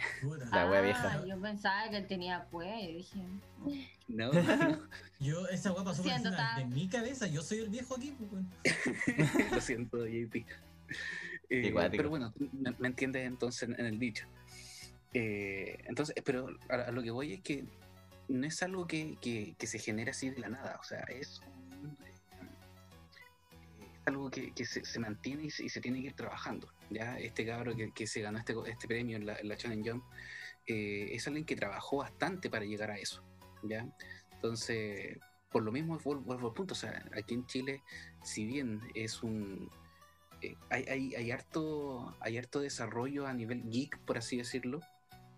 La 0.52 0.70
wea 0.70 0.82
vieja. 0.82 1.12
Ah, 1.22 1.26
yo 1.28 1.40
pensaba 1.42 1.90
que 1.90 1.98
él 1.98 2.08
tenía 2.08 2.46
cuello. 2.46 2.98
Dije, 2.98 3.20
no, 4.08 4.32
no, 4.34 4.88
Yo, 5.20 5.48
esa 5.50 5.74
weá 5.74 5.84
pasó 5.84 6.04
por 6.04 6.12
encima 6.12 6.56
de 6.58 6.66
mi 6.66 6.88
cabeza. 6.88 7.28
Yo 7.28 7.42
soy 7.42 7.60
el 7.60 7.70
viejo 7.70 7.96
aquí. 7.96 8.16
pues, 8.18 8.46
lo 9.52 9.62
siento, 9.62 10.06
JP. 10.06 10.36
Eh, 11.50 11.74
pero 11.92 12.10
bueno, 12.10 12.34
me, 12.54 12.72
me 12.80 12.88
entiendes 12.88 13.26
entonces 13.28 13.68
en, 13.70 13.80
en 13.80 13.86
el 13.88 14.00
dicho. 14.00 14.26
Eh, 15.14 15.78
entonces, 15.86 16.16
pero 16.24 16.50
a, 16.70 16.76
a 16.76 16.92
lo 16.92 17.02
que 17.04 17.12
voy 17.12 17.34
es 17.34 17.42
que 17.42 17.66
no 18.30 18.46
es 18.46 18.62
algo 18.64 18.88
que, 18.88 19.18
que- 19.22 19.56
que 19.58 19.68
se 19.68 19.80
genera 19.80 20.12
así 20.12 20.30
de 20.30 20.40
la 20.40 20.50
nada. 20.50 20.78
O 20.80 20.84
sea, 20.84 21.00
es, 21.04 21.42
un- 21.82 21.98
es 22.06 22.22
algo 24.06 24.30
que, 24.30 24.54
que 24.54 24.66
se, 24.66 24.84
se 24.86 25.00
mantiene 25.00 25.44
y 25.44 25.50
se, 25.50 25.66
y 25.66 25.70
se 25.70 25.82
tiene 25.82 26.00
que 26.02 26.08
ir 26.08 26.14
trabajando. 26.14 26.70
¿Ya? 26.90 27.18
Este 27.20 27.46
cabro 27.46 27.76
que, 27.76 27.92
que 27.92 28.08
se 28.08 28.22
ganó 28.22 28.40
este, 28.40 28.54
este 28.68 28.88
premio 28.88 29.18
en 29.18 29.26
la, 29.26 29.36
en 29.38 29.48
la 29.48 29.58
Jump 29.58 30.04
eh, 30.68 31.10
es 31.14 31.26
alguien 31.28 31.46
que 31.46 31.56
trabajó 31.56 31.98
bastante 31.98 32.50
para 32.50 32.66
llegar 32.66 32.92
a 32.92 32.98
eso. 32.98 33.24
¿ya? 33.64 33.88
Entonces, 34.34 35.18
por 35.52 35.64
lo 35.64 35.72
mismo 35.72 35.98
vuelvo, 36.00 36.34
al 36.34 36.54
punto. 36.54 36.76
Aquí 37.18 37.34
en 37.34 37.46
Chile, 37.48 37.82
si 38.24 38.46
bien 38.46 38.82
es 38.94 39.24
un. 39.24 39.72
eh, 40.42 40.56
hay, 40.70 40.84
hay, 40.84 41.16
hay, 41.16 41.32
harto, 41.32 42.16
hay 42.20 42.38
harto 42.38 42.60
desarrollo 42.60 43.26
a 43.26 43.34
nivel 43.34 43.64
geek, 43.70 43.98
por 44.00 44.18
así 44.18 44.38
decirlo, 44.38 44.82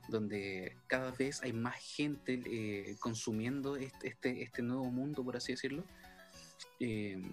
donde 0.10 0.76
cada 0.88 1.12
vez 1.12 1.44
hay 1.44 1.54
más 1.54 1.76
gente 1.78 2.42
eh, 2.46 2.96
consumiendo 3.00 3.76
este, 3.76 4.10
este, 4.10 4.42
este 4.42 4.62
nuevo 4.64 4.86
mundo, 4.86 5.24
por 5.24 5.38
así 5.38 5.54
decirlo. 5.54 5.86
El, 6.80 7.32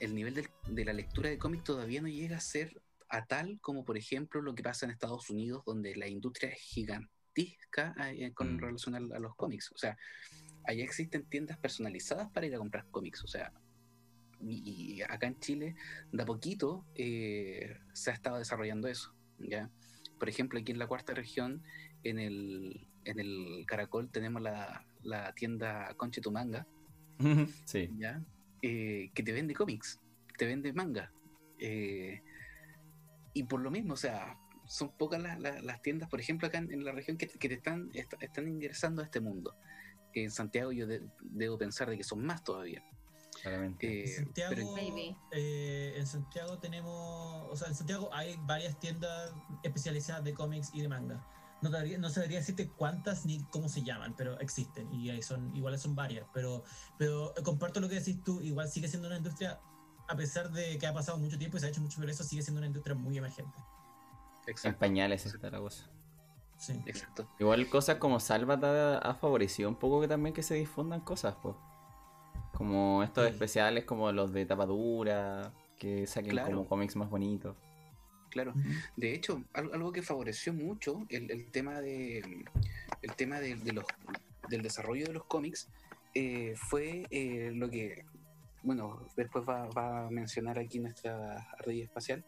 el 0.00 0.14
nivel 0.14 0.48
de 0.66 0.84
la 0.84 0.92
lectura 0.92 1.30
de 1.30 1.38
cómic 1.38 1.62
todavía 1.62 2.02
no 2.02 2.08
llega 2.08 2.36
a 2.36 2.40
ser 2.40 2.82
a 3.10 3.26
tal 3.26 3.58
como, 3.60 3.84
por 3.84 3.96
ejemplo, 3.98 4.40
lo 4.40 4.54
que 4.54 4.62
pasa 4.62 4.86
en 4.86 4.92
Estados 4.92 5.28
Unidos, 5.30 5.62
donde 5.66 5.94
la 5.96 6.06
industria 6.08 6.50
es 6.50 6.60
gigantesca 6.60 7.94
eh, 8.12 8.32
con 8.32 8.56
Mm. 8.56 8.58
relación 8.60 8.94
al- 8.94 9.12
a, 9.12 9.18
los 9.18 9.34
cómics. 9.36 9.70
O 9.72 9.78
sea, 9.78 9.96
allá 10.64 10.84
existen 10.84 11.24
tiendas 11.26 11.58
personalizadas 11.58 12.30
para 12.30 12.46
ir 12.46 12.54
a 12.54 12.58
comprar 12.58 12.86
cómics. 12.90 13.22
O 13.24 13.26
sea, 13.26 13.52
y, 14.40 14.94
y 14.96 15.02
acá 15.02 15.26
en 15.26 15.38
Chile, 15.40 15.74
de 16.12 16.22
a 16.22 16.26
poquito 16.26 16.84
eh, 16.94 17.76
se 17.92 18.10
ha 18.10 18.14
estado 18.14 18.38
desarrollando 18.38 18.88
eso. 18.88 19.14
¿ya? 19.38 19.70
Por 20.18 20.28
ejemplo, 20.28 20.58
aquí 20.58 20.72
en 20.72 20.78
la 20.78 20.86
cuarta 20.86 21.12
región, 21.14 21.62
en 22.04 22.18
el, 22.18 22.86
en 23.04 23.18
el 23.18 23.64
Caracol, 23.66 24.10
tenemos 24.10 24.40
la, 24.42 24.86
la 25.02 25.32
tienda 25.34 25.94
Conche 25.96 26.20
tu 26.20 26.30
Manga, 26.30 26.66
sí. 27.66 27.90
¿ya? 27.98 28.22
Eh, 28.62 29.10
que 29.14 29.22
te 29.22 29.32
vende 29.32 29.54
cómics, 29.54 29.98
te 30.38 30.46
vende 30.46 30.72
manga. 30.72 31.12
Eh, 31.58 32.22
y 33.34 33.44
por 33.44 33.60
lo 33.60 33.70
mismo, 33.70 33.94
o 33.94 33.96
sea, 33.96 34.36
son 34.66 34.90
pocas 34.96 35.20
las, 35.20 35.38
las- 35.40 35.62
las 35.62 35.82
tiendas, 35.82 36.08
por 36.08 36.20
ejemplo, 36.20 36.46
acá 36.48 36.58
en, 36.58 36.72
en 36.72 36.84
la 36.84 36.92
región 36.92 37.16
que, 37.16 37.26
que 37.26 37.48
te 37.48 37.54
están, 37.54 37.90
est- 37.94 38.14
están 38.20 38.46
ingresando 38.48 39.02
a 39.02 39.04
este 39.04 39.20
mundo. 39.20 39.54
En 40.12 40.30
Santiago 40.30 40.72
yo 40.72 40.86
de- 40.86 41.02
debo 41.20 41.56
pensar 41.58 41.88
de 41.90 41.96
que 41.96 42.04
son 42.04 42.24
más 42.24 42.42
todavía. 42.44 42.82
Claramente. 43.42 43.86
Eh, 43.86 44.04
En 44.18 44.24
Santiago, 44.24 44.54
pero- 44.54 45.16
eh, 45.32 45.94
en 45.96 46.06
Santiago 46.06 46.58
tenemos, 46.58 47.46
o 47.50 47.56
sea, 47.56 47.68
en 47.68 47.74
Santiago 47.74 48.10
hay 48.12 48.36
varias 48.42 48.78
tiendas 48.80 49.32
especializadas 49.62 50.24
de 50.24 50.34
cómics 50.34 50.70
y 50.74 50.82
de 50.82 50.88
manga. 50.88 51.24
No, 51.62 51.70
sabría- 51.70 51.98
no 51.98 52.08
sabría 52.08 52.38
decirte 52.38 52.68
cuántas 52.70 53.26
ni 53.26 53.42
cómo 53.50 53.68
se 53.68 53.82
llaman, 53.82 54.14
pero 54.16 54.38
existen 54.40 54.90
y 54.92 55.10
ahí 55.10 55.22
son, 55.22 55.54
iguales 55.54 55.80
son 55.82 55.94
varias. 55.94 56.26
Pero, 56.32 56.64
pero 56.98 57.34
comparto 57.44 57.80
lo 57.80 57.88
que 57.88 57.96
decís 57.96 58.22
tú, 58.24 58.40
igual 58.40 58.68
sigue 58.68 58.88
siendo 58.88 59.08
una 59.08 59.18
industria, 59.18 59.60
a 60.10 60.16
pesar 60.16 60.50
de 60.50 60.76
que 60.78 60.86
ha 60.86 60.92
pasado 60.92 61.18
mucho 61.18 61.38
tiempo 61.38 61.56
y 61.56 61.60
se 61.60 61.66
ha 61.66 61.68
hecho 61.68 61.80
mucho 61.80 61.96
progreso, 61.96 62.24
sigue 62.24 62.42
siendo 62.42 62.58
una 62.60 62.66
industria 62.66 62.94
muy 62.94 63.16
emergente. 63.16 63.56
En 64.46 64.50
exacto, 64.50 64.78
pañales 64.78 65.24
está 65.26 65.50
la 65.50 65.58
cosa. 65.58 65.88
Sí. 66.58 66.74
exacto. 66.84 67.26
Igual 67.38 67.68
cosas 67.70 67.96
como 67.96 68.20
Salvat 68.20 68.62
ha, 68.64 69.14
favorecido 69.14 69.68
un 69.68 69.76
poco 69.76 70.00
que 70.00 70.08
también 70.08 70.34
que 70.34 70.42
se 70.42 70.54
difundan 70.54 71.00
cosas, 71.00 71.34
pues. 71.42 71.56
Como 72.52 73.02
estos 73.02 73.24
Sí. 73.26 73.32
especiales 73.32 73.84
como 73.84 74.12
los 74.12 74.32
de 74.32 74.44
tapadura, 74.44 75.52
que 75.78 76.06
saquen 76.06 76.32
Claro. 76.32 76.48
como 76.50 76.68
cómics 76.68 76.96
más 76.96 77.08
bonitos. 77.08 77.56
Claro. 78.30 78.52
De 78.96 79.14
hecho, 79.14 79.42
al- 79.54 79.72
algo 79.72 79.90
que 79.92 80.02
favoreció 80.02 80.52
mucho 80.52 81.06
el, 81.08 81.30
el 81.30 81.50
tema 81.50 81.80
de 81.80 82.18
el 83.02 83.14
tema 83.16 83.40
de, 83.40 83.56
de 83.56 83.72
los 83.72 83.84
del 84.48 84.62
desarrollo 84.62 85.06
de 85.06 85.12
los 85.14 85.24
cómics 85.24 85.68
eh, 86.14 86.54
fue 86.56 87.06
eh, 87.10 87.50
lo 87.54 87.70
que 87.70 88.04
bueno 88.62 89.06
después 89.16 89.44
va, 89.48 90.04
a 90.06 90.10
mencionar 90.10 90.58
aquí 90.58 90.78
nuestra 90.78 91.48
ardilla 91.58 91.84
espacial 91.84 92.24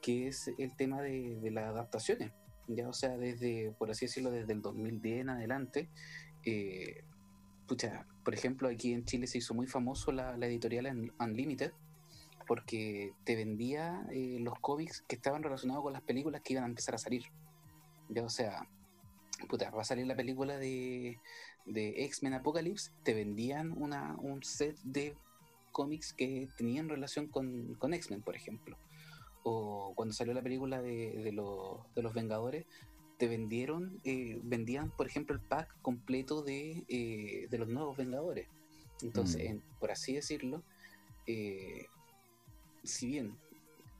que 0.00 0.28
es 0.28 0.50
el 0.58 0.76
tema 0.76 1.02
de, 1.02 1.38
las 1.50 1.64
adaptaciones 1.66 2.32
ya 2.68 2.88
o 2.88 2.92
sea 2.92 3.16
desde 3.16 3.72
por 3.78 3.90
así 3.90 4.06
decirlo 4.06 4.30
desde 4.30 4.52
el 4.52 4.62
2010 4.62 5.20
en 5.22 5.30
adelante 5.30 5.88
eh, 6.44 7.04
pucha, 7.66 8.06
por 8.24 8.34
ejemplo 8.34 8.68
aquí 8.68 8.92
en 8.92 9.04
Chile 9.04 9.26
se 9.26 9.38
hizo 9.38 9.54
muy 9.54 9.66
famoso 9.66 10.12
la, 10.12 10.34
editorial 10.46 10.86
Un- 10.86 11.12
Unlimited 11.18 11.72
porque 12.46 13.12
te 13.24 13.36
vendía 13.36 14.06
eh, 14.12 14.38
los 14.40 14.58
cómics 14.60 15.02
que 15.08 15.16
estaban 15.16 15.42
relacionados 15.42 15.82
con 15.82 15.92
las 15.92 16.02
películas 16.02 16.42
que 16.42 16.54
iban 16.54 16.64
a 16.64 16.68
empezar 16.68 16.94
a 16.94 16.98
salir. 16.98 17.24
Ya, 18.08 18.22
o 18.22 18.28
sea, 18.28 18.68
puta, 19.48 19.70
va 19.70 19.82
a 19.82 19.84
salir 19.84 20.06
la 20.06 20.16
película 20.16 20.58
de, 20.58 21.18
de 21.64 22.04
X-Men 22.04 22.34
Apocalypse, 22.34 22.90
te 23.02 23.14
vendían 23.14 23.72
una, 23.72 24.14
un 24.18 24.42
set 24.42 24.76
de 24.82 25.16
cómics 25.74 26.14
que 26.14 26.48
tenían 26.56 26.88
relación 26.88 27.26
con, 27.26 27.74
con 27.74 27.92
X-Men, 27.92 28.22
por 28.22 28.36
ejemplo. 28.36 28.78
O 29.42 29.92
cuando 29.94 30.14
salió 30.14 30.32
la 30.32 30.40
película 30.42 30.80
de, 30.80 31.12
de, 31.22 31.32
los, 31.32 31.80
de 31.94 32.02
los 32.02 32.14
Vengadores, 32.14 32.64
te 33.18 33.28
vendieron, 33.28 34.00
eh, 34.04 34.40
vendían, 34.42 34.90
por 34.96 35.06
ejemplo, 35.06 35.34
el 35.36 35.42
pack 35.42 35.68
completo 35.82 36.42
de, 36.42 36.84
eh, 36.88 37.46
de 37.50 37.58
los 37.58 37.68
nuevos 37.68 37.96
Vengadores. 37.96 38.48
Entonces, 39.02 39.42
Mm. 39.42 39.46
en- 39.50 39.62
por 39.80 39.90
así 39.90 40.14
decirlo, 40.14 40.62
eh, 41.26 41.86
si 42.84 43.06
bien 43.06 43.36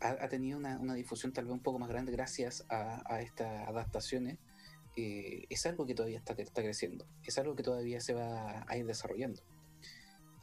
ha, 0.01 0.11
ha 0.25 0.29
tenido 0.29 0.57
una, 0.59 0.79
una 0.79 0.95
difusión 0.95 1.33
tal 1.33 1.45
vez 1.45 1.53
un 1.55 1.61
poco 1.63 1.79
más 1.79 1.89
grande 1.89 2.13
gracias 2.13 2.65
a, 2.71 3.03
a 3.13 3.21
estas 3.21 3.69
adaptaciones, 3.69 4.39
eh, 4.97 5.45
es 5.51 5.67
algo 5.67 5.87
que 5.87 5.95
todavía 5.95 6.19
está, 6.19 6.35
está 6.35 6.63
creciendo, 6.63 7.05
es 7.25 7.37
algo 7.39 7.55
que 7.57 7.63
todavía 7.65 8.01
se 8.01 8.15
va 8.15 8.65
a 8.69 8.77
ir 8.79 8.87
desarrollando. 8.87 9.43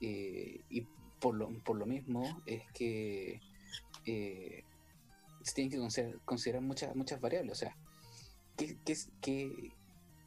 Eh, 0.01 0.61
y 0.69 0.87
por 1.21 1.35
lo, 1.35 1.49
por 1.63 1.77
lo 1.77 1.85
mismo 1.85 2.41
es 2.45 2.63
que 2.73 3.39
eh, 4.05 4.63
se 5.43 5.53
tienen 5.53 5.71
que 5.71 5.77
considerar, 6.25 6.61
muchas, 6.61 6.95
muchas 6.95 7.21
variables. 7.21 7.53
O 7.53 7.55
sea, 7.55 7.77
¿qué, 8.57 8.75
qué, 9.21 9.71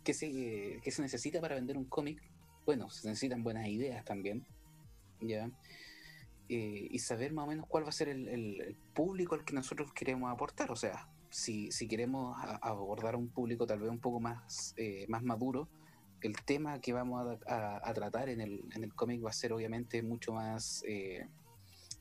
qué- 0.05 0.15
se, 0.15 0.81
qué 0.83 0.91
se 0.91 1.03
necesita 1.03 1.41
para 1.41 1.57
vender 1.57 1.77
un 1.77 1.85
cómic? 1.85 2.23
Bueno, 2.65 2.89
se 2.91 3.09
necesitan 3.09 3.43
buenas 3.43 3.67
ideas 3.69 4.05
también. 4.05 4.47
¿ya? 5.21 5.51
eh, 6.49 6.89
y 6.91 6.99
saber 6.99 7.33
más 7.33 7.45
o 7.47 7.49
menos 7.49 7.67
cuál 7.67 7.85
va 7.85 7.89
a 7.89 7.93
ser 7.93 8.09
el, 8.09 8.29
el- 8.29 8.77
público 8.95 9.35
al 9.35 9.45
que 9.45 9.55
nosotros 9.55 9.93
queremos 9.93 10.31
aportar. 10.33 10.71
O 10.71 10.77
sea, 10.77 11.09
si, 11.31 11.73
si 11.73 11.89
queremos 11.89 12.37
abordar 12.63 13.17
un 13.17 13.29
público 13.29 13.67
tal 13.67 13.81
vez 13.81 13.91
un 13.91 13.99
poco 13.99 14.21
más, 14.21 14.73
eh, 14.77 15.05
más 15.09 15.23
maduro, 15.25 15.69
el 16.25 16.35
tema 16.45 16.81
que 16.81 16.93
vamos 16.93 17.39
a, 17.47 17.55
a- 17.55 17.81
a 17.91 17.95
tratar 17.95 18.29
en 18.31 18.41
el, 18.41 18.65
en 18.75 18.83
el 18.85 18.95
cómic 18.95 19.25
va 19.25 19.31
a 19.31 19.33
ser 19.33 19.53
obviamente 19.53 20.03
mucho 20.03 20.33
más 20.33 20.83
eh, 20.89 21.29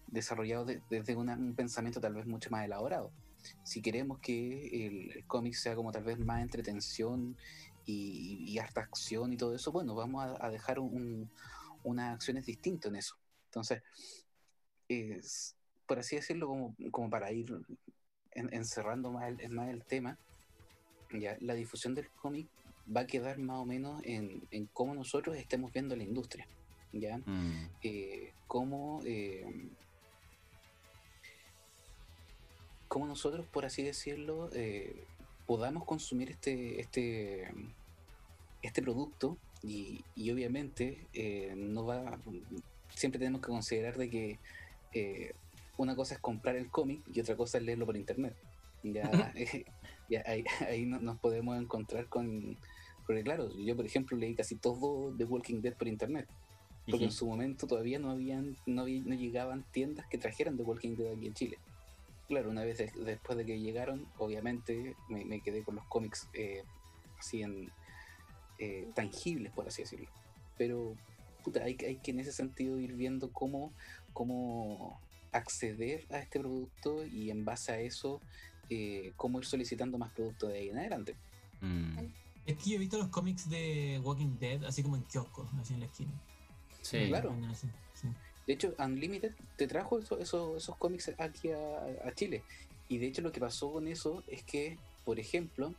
desarrollado 0.08 0.66
de- 0.66 0.82
desde 0.90 1.16
una- 1.16 1.36
un 1.36 1.56
pensamiento 1.56 2.00
tal 2.00 2.14
vez 2.14 2.26
mucho 2.26 2.50
más 2.50 2.64
elaborado. 2.66 3.12
Si 3.64 3.82
queremos 3.82 4.20
que 4.20 4.86
el, 4.88 5.12
el 5.18 5.26
cómic 5.28 5.54
sea 5.56 5.76
como 5.76 5.92
tal 5.92 6.04
vez 6.06 6.18
más 6.20 6.42
entretención 6.42 7.36
y, 7.86 8.46
y 8.48 8.58
harta 8.60 8.80
acción 8.82 9.34
y 9.34 9.38
todo 9.38 9.54
eso, 9.54 9.72
bueno, 9.74 9.94
vamos 9.94 10.24
a, 10.24 10.46
a 10.46 10.50
dejar 10.50 10.80
un- 10.80 10.96
un- 10.96 11.32
unas 11.84 12.14
acciones 12.16 12.46
distintas 12.46 12.90
en 12.90 12.96
eso. 12.96 13.16
Entonces, 13.48 13.82
es, 14.88 15.56
por 15.86 16.00
así 16.00 16.16
decirlo, 16.16 16.48
como, 16.48 16.76
como 16.92 17.10
para 17.10 17.32
ir 17.34 17.52
en- 18.32 18.54
encerrando 18.54 19.12
más 19.12 19.28
el, 19.38 19.50
más 19.50 19.70
el 19.70 19.84
tema, 19.84 20.18
ya 21.12 21.36
la 21.42 21.54
difusión 21.56 21.94
del 21.94 22.10
cómic 22.12 22.48
va 22.96 23.02
a 23.02 23.08
quedar 23.08 23.38
más 23.40 23.58
o 23.60 23.66
menos 23.66 24.02
en, 24.06 24.42
en 24.52 24.68
cómo 24.68 24.94
nosotros 24.94 25.38
estemos 25.38 25.72
viendo 25.72 25.96
la 25.96 26.04
industria, 26.04 26.48
¿ya? 26.92 27.18
Mm. 27.20 27.70
Eh, 27.84 28.34
cómo, 28.48 29.02
eh, 29.06 29.46
cómo 32.88 33.08
nosotros, 33.08 33.46
por 33.48 33.66
así 33.66 33.84
decirlo, 33.84 34.50
eh, 34.54 35.06
podamos 35.46 35.86
consumir 35.86 36.30
este, 36.30 36.80
este, 36.80 37.52
este 38.62 38.82
producto 38.82 39.38
y, 39.62 40.04
y 40.16 40.32
obviamente 40.32 41.08
eh, 41.14 41.54
no 41.56 41.86
va 41.86 42.20
siempre 42.96 43.20
tenemos 43.20 43.42
que 43.42 43.48
considerar 43.48 43.98
de 43.98 44.10
que 44.10 44.40
eh, 44.94 45.34
una 45.78 45.96
cosa 45.96 46.14
es 46.16 46.20
comprar 46.20 46.56
el 46.56 46.70
cómic 46.70 47.02
y 47.12 47.20
otra 47.20 47.36
cosa 47.36 47.58
es 47.58 47.64
leerlo 47.64 47.86
por 47.86 47.98
internet. 47.98 48.36
Ya, 48.84 49.10
ya 50.10 50.24
ahí, 50.28 50.44
ahí 50.68 50.86
no- 50.86 51.00
nos 51.00 51.20
podemos 51.20 51.60
encontrar 51.60 52.08
con... 52.08 52.58
Porque 53.06 53.24
claro, 53.24 53.50
yo 53.58 53.76
por 53.76 53.86
ejemplo 53.86 54.18
leí 54.18 54.34
casi 54.36 54.56
todo 54.56 55.14
The 55.18 55.26
Walking 55.26 55.62
Dead 55.62 55.76
por 55.76 55.88
internet. 55.88 56.28
Porque 56.86 57.06
en 57.06 57.12
su 57.14 57.26
momento 57.28 57.66
todavía 57.66 57.98
no 58.00 58.12
habían, 58.12 58.58
no, 58.66 58.82
había- 58.82 59.02
no 59.06 59.16
llegaban 59.16 59.64
tiendas 59.72 60.06
que 60.08 60.18
trajeran 60.18 60.58
The 60.58 60.64
Walking 60.64 60.96
Dead 60.98 61.14
aquí 61.14 61.28
en 61.28 61.34
Chile. 61.34 61.58
Claro, 62.28 62.50
una 62.50 62.64
vez 62.66 62.78
de- 62.78 62.92
después 63.06 63.38
de 63.38 63.46
que 63.46 63.60
llegaron, 63.60 64.06
obviamente 64.18 64.96
me, 65.10 65.24
me 65.24 65.40
quedé 65.42 65.64
con 65.64 65.76
los 65.76 65.86
cómics 65.86 66.28
eh, 66.34 66.64
así 67.20 67.42
en 67.42 67.70
eh, 68.60 68.88
tangibles, 68.96 69.52
por 69.54 69.68
así 69.68 69.82
decirlo. 69.84 70.08
Pero 70.58 70.96
puta, 71.44 71.64
hay, 71.64 71.76
que- 71.76 71.86
hay 71.88 71.96
que 71.98 72.12
en 72.12 72.20
ese 72.20 72.32
sentido 72.32 72.80
ir 72.80 72.94
viendo 72.94 73.32
cómo, 73.32 73.72
cómo 74.14 75.00
acceder 75.32 76.06
a 76.12 76.20
este 76.20 76.40
producto 76.40 77.06
y 77.06 77.30
en 77.32 77.44
base 77.46 77.72
a 77.72 77.80
eso, 77.80 78.22
eh, 78.70 79.12
cómo 79.16 79.40
ir 79.40 79.46
solicitando 79.46 79.98
más 79.98 80.12
productos 80.14 80.52
de 80.52 80.60
ahí 80.60 80.70
en 80.70 80.78
adelante. 80.80 81.16
Mm. 81.62 81.98
Es 82.46 82.58
que 82.58 82.70
yo 82.72 82.76
he 82.76 82.80
visto 82.80 82.98
los 82.98 83.08
cómics 83.08 83.50
de 83.50 84.00
Walking 84.04 84.38
Dead 84.40 84.64
así 84.66 84.84
como 84.84 84.96
en 84.98 85.04
kioscos, 85.04 85.48
así 85.60 85.74
en 85.74 85.80
la 85.82 85.86
esquina. 85.86 86.12
Sí. 86.82 87.08
Claro. 87.08 87.30
Venden 87.32 87.52
así, 87.52 87.68
sí. 87.94 88.08
De 88.46 88.54
hecho, 88.54 88.76
Unlimited 88.78 89.32
te 89.56 89.68
trajo 89.68 90.00
eso- 90.00 90.20
eso- 90.20 90.58
esos 90.58 90.76
cómics 90.76 91.12
aquí 91.18 91.52
a, 91.52 92.08
a 92.08 92.14
Chile. 92.14 92.44
Y 92.90 92.98
de 92.98 93.08
hecho 93.08 93.22
lo 93.22 93.32
que 93.32 93.40
pasó 93.40 93.72
con 93.72 93.88
eso 93.88 94.24
es 94.28 94.44
que, 94.44 94.78
por 95.06 95.20
ejemplo, 95.20 95.74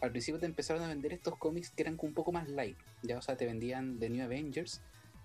al 0.00 0.10
principio 0.10 0.40
te 0.40 0.46
empezaron 0.46 0.82
a 0.82 0.88
vender 0.88 1.12
estos 1.12 1.36
cómics 1.36 1.70
que 1.70 1.82
eran 1.82 1.96
un 2.02 2.12
poco 2.14 2.32
más 2.32 2.48
light. 2.48 2.76
Ya, 3.02 3.18
o 3.18 3.22
sea, 3.22 3.36
te 3.36 3.46
vendían 3.46 3.98
The 4.00 4.10
New 4.10 4.24
Avengers, 4.24 4.80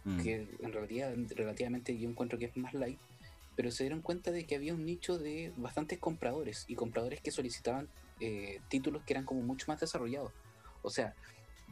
Mm. 0.05 0.22
que 0.22 0.47
en 0.59 0.73
realidad 0.73 1.15
relativamente 1.30 1.97
yo 1.97 2.09
encuentro 2.09 2.38
que 2.38 2.45
es 2.45 2.57
más 2.57 2.73
light, 2.73 2.99
pero 3.55 3.72
se 3.72 3.83
dieron 3.85 4.01
cuenta 4.01 4.31
de 4.31 4.45
que 4.45 4.55
había 4.55 4.73
un 4.73 4.85
nicho 4.85 5.17
de 5.17 5.53
bastantes 5.55 5.97
compradores 5.97 6.65
y 6.67 6.75
compradores 6.75 7.22
que 7.22 7.31
solicitaban 7.31 7.88
eh, 8.19 8.59
títulos 8.69 9.01
que 9.03 9.13
eran 9.13 9.25
como 9.25 9.41
mucho 9.41 9.65
más 9.69 9.80
desarrollados. 9.80 10.31
O 10.83 10.89
sea, 10.89 11.15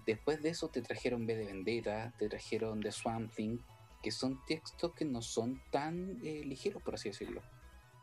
después 0.05 0.41
de 0.41 0.49
eso 0.49 0.69
te 0.69 0.81
trajeron 0.81 1.25
B 1.27 1.35
de 1.35 1.45
Vendetta, 1.45 2.13
te 2.17 2.27
trajeron 2.27 2.81
The 2.81 2.91
Swamp 2.91 3.31
Thing, 3.33 3.59
que 4.01 4.11
son 4.11 4.43
textos 4.47 4.93
que 4.93 5.05
no 5.05 5.21
son 5.21 5.61
tan 5.69 6.19
eh, 6.23 6.43
ligeros, 6.43 6.81
por 6.81 6.95
así 6.95 7.09
decirlo. 7.09 7.41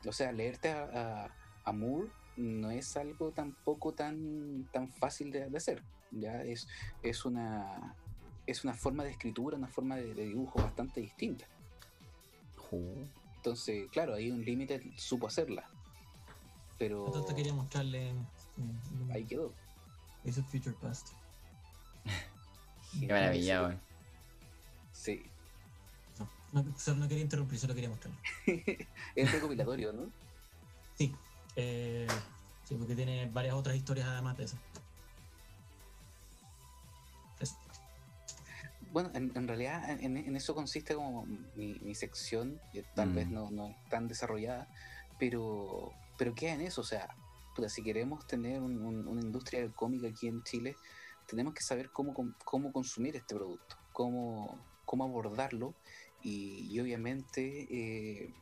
O 0.06 0.12
sea, 0.12 0.30
leerte 0.30 0.70
a, 0.70 1.24
a, 1.24 1.34
a 1.64 1.72
Moore 1.72 2.08
no 2.36 2.70
es 2.70 2.96
algo 2.96 3.32
tampoco 3.32 3.92
tan, 3.92 4.68
tan 4.72 4.88
fácil 4.88 5.32
de, 5.32 5.50
de 5.50 5.56
hacer. 5.56 5.82
Ya 6.12 6.42
es, 6.44 6.68
es 7.02 7.24
una 7.24 7.96
es 8.46 8.64
una 8.64 8.72
forma 8.72 9.04
de 9.04 9.10
escritura, 9.10 9.58
una 9.58 9.68
forma 9.68 9.96
de, 9.96 10.14
de 10.14 10.24
dibujo 10.24 10.62
bastante 10.62 11.00
distinta. 11.02 11.46
Entonces, 13.36 13.88
claro, 13.90 14.14
ahí 14.14 14.30
un 14.30 14.44
límite 14.44 14.82
supo 14.96 15.26
hacerla. 15.26 15.68
Pero 16.78 17.06
Entonces 17.06 17.34
quería 17.34 17.54
mostrarle. 17.54 18.12
mm, 18.56 19.10
ahí 19.12 19.24
quedó. 19.24 19.52
Eso 20.28 20.42
Future 20.44 20.76
Past. 20.80 21.08
Qué 23.00 23.06
maravilla, 23.06 23.62
weón. 23.62 23.80
Sí. 24.92 25.30
No, 26.52 26.62
no, 26.62 26.78
solo 26.78 26.98
no 26.98 27.08
quería 27.08 27.24
interrumpir, 27.24 27.58
solo 27.58 27.74
quería 27.74 27.88
mostrarle. 27.90 28.18
Es 29.14 29.32
recopilatorio, 29.32 29.92
¿no? 29.92 30.10
Sí, 30.96 31.14
eh, 31.56 32.06
sí, 32.64 32.74
porque 32.74 32.94
tiene 32.94 33.28
varias 33.32 33.54
otras 33.54 33.76
historias 33.76 34.08
además 34.08 34.36
de 34.36 34.44
eso. 34.44 34.56
Eso. 37.40 37.56
bueno, 38.92 39.10
en, 39.14 39.30
en 39.34 39.46
realidad 39.48 39.88
en, 39.90 40.16
en 40.16 40.36
eso 40.36 40.54
consiste 40.54 40.94
como 40.94 41.24
mi, 41.54 41.78
mi 41.80 41.94
sección, 41.94 42.60
que 42.72 42.82
tal 42.94 43.10
Mm. 43.10 43.14
vez 43.14 43.28
no, 43.28 43.50
no 43.50 43.68
es 43.68 43.76
tan 43.90 44.08
desarrollada, 44.08 44.66
pero, 45.18 45.92
pero 46.16 46.34
queda 46.34 46.54
en 46.54 46.62
eso, 46.62 46.80
o 46.80 46.84
sea, 46.84 47.08
si 47.68 47.82
queremos 47.82 48.26
tener 48.26 48.60
un- 48.60 48.80
un- 48.80 49.08
una 49.08 49.20
industria 49.20 49.60
del 49.60 49.74
cómic 49.74 50.04
aquí 50.04 50.28
en 50.28 50.42
Chile, 50.44 50.76
tenemos 51.26 51.54
que 51.54 51.62
saber 51.62 51.90
cómo, 51.90 52.14
cómo 52.44 52.72
consumir 52.72 53.16
este 53.16 53.34
producto, 53.34 53.76
cómo, 53.92 54.58
cómo 54.84 55.04
abordarlo 55.04 55.74
y, 56.22 56.78
obviamente 56.80 57.66
eh, 57.70 58.34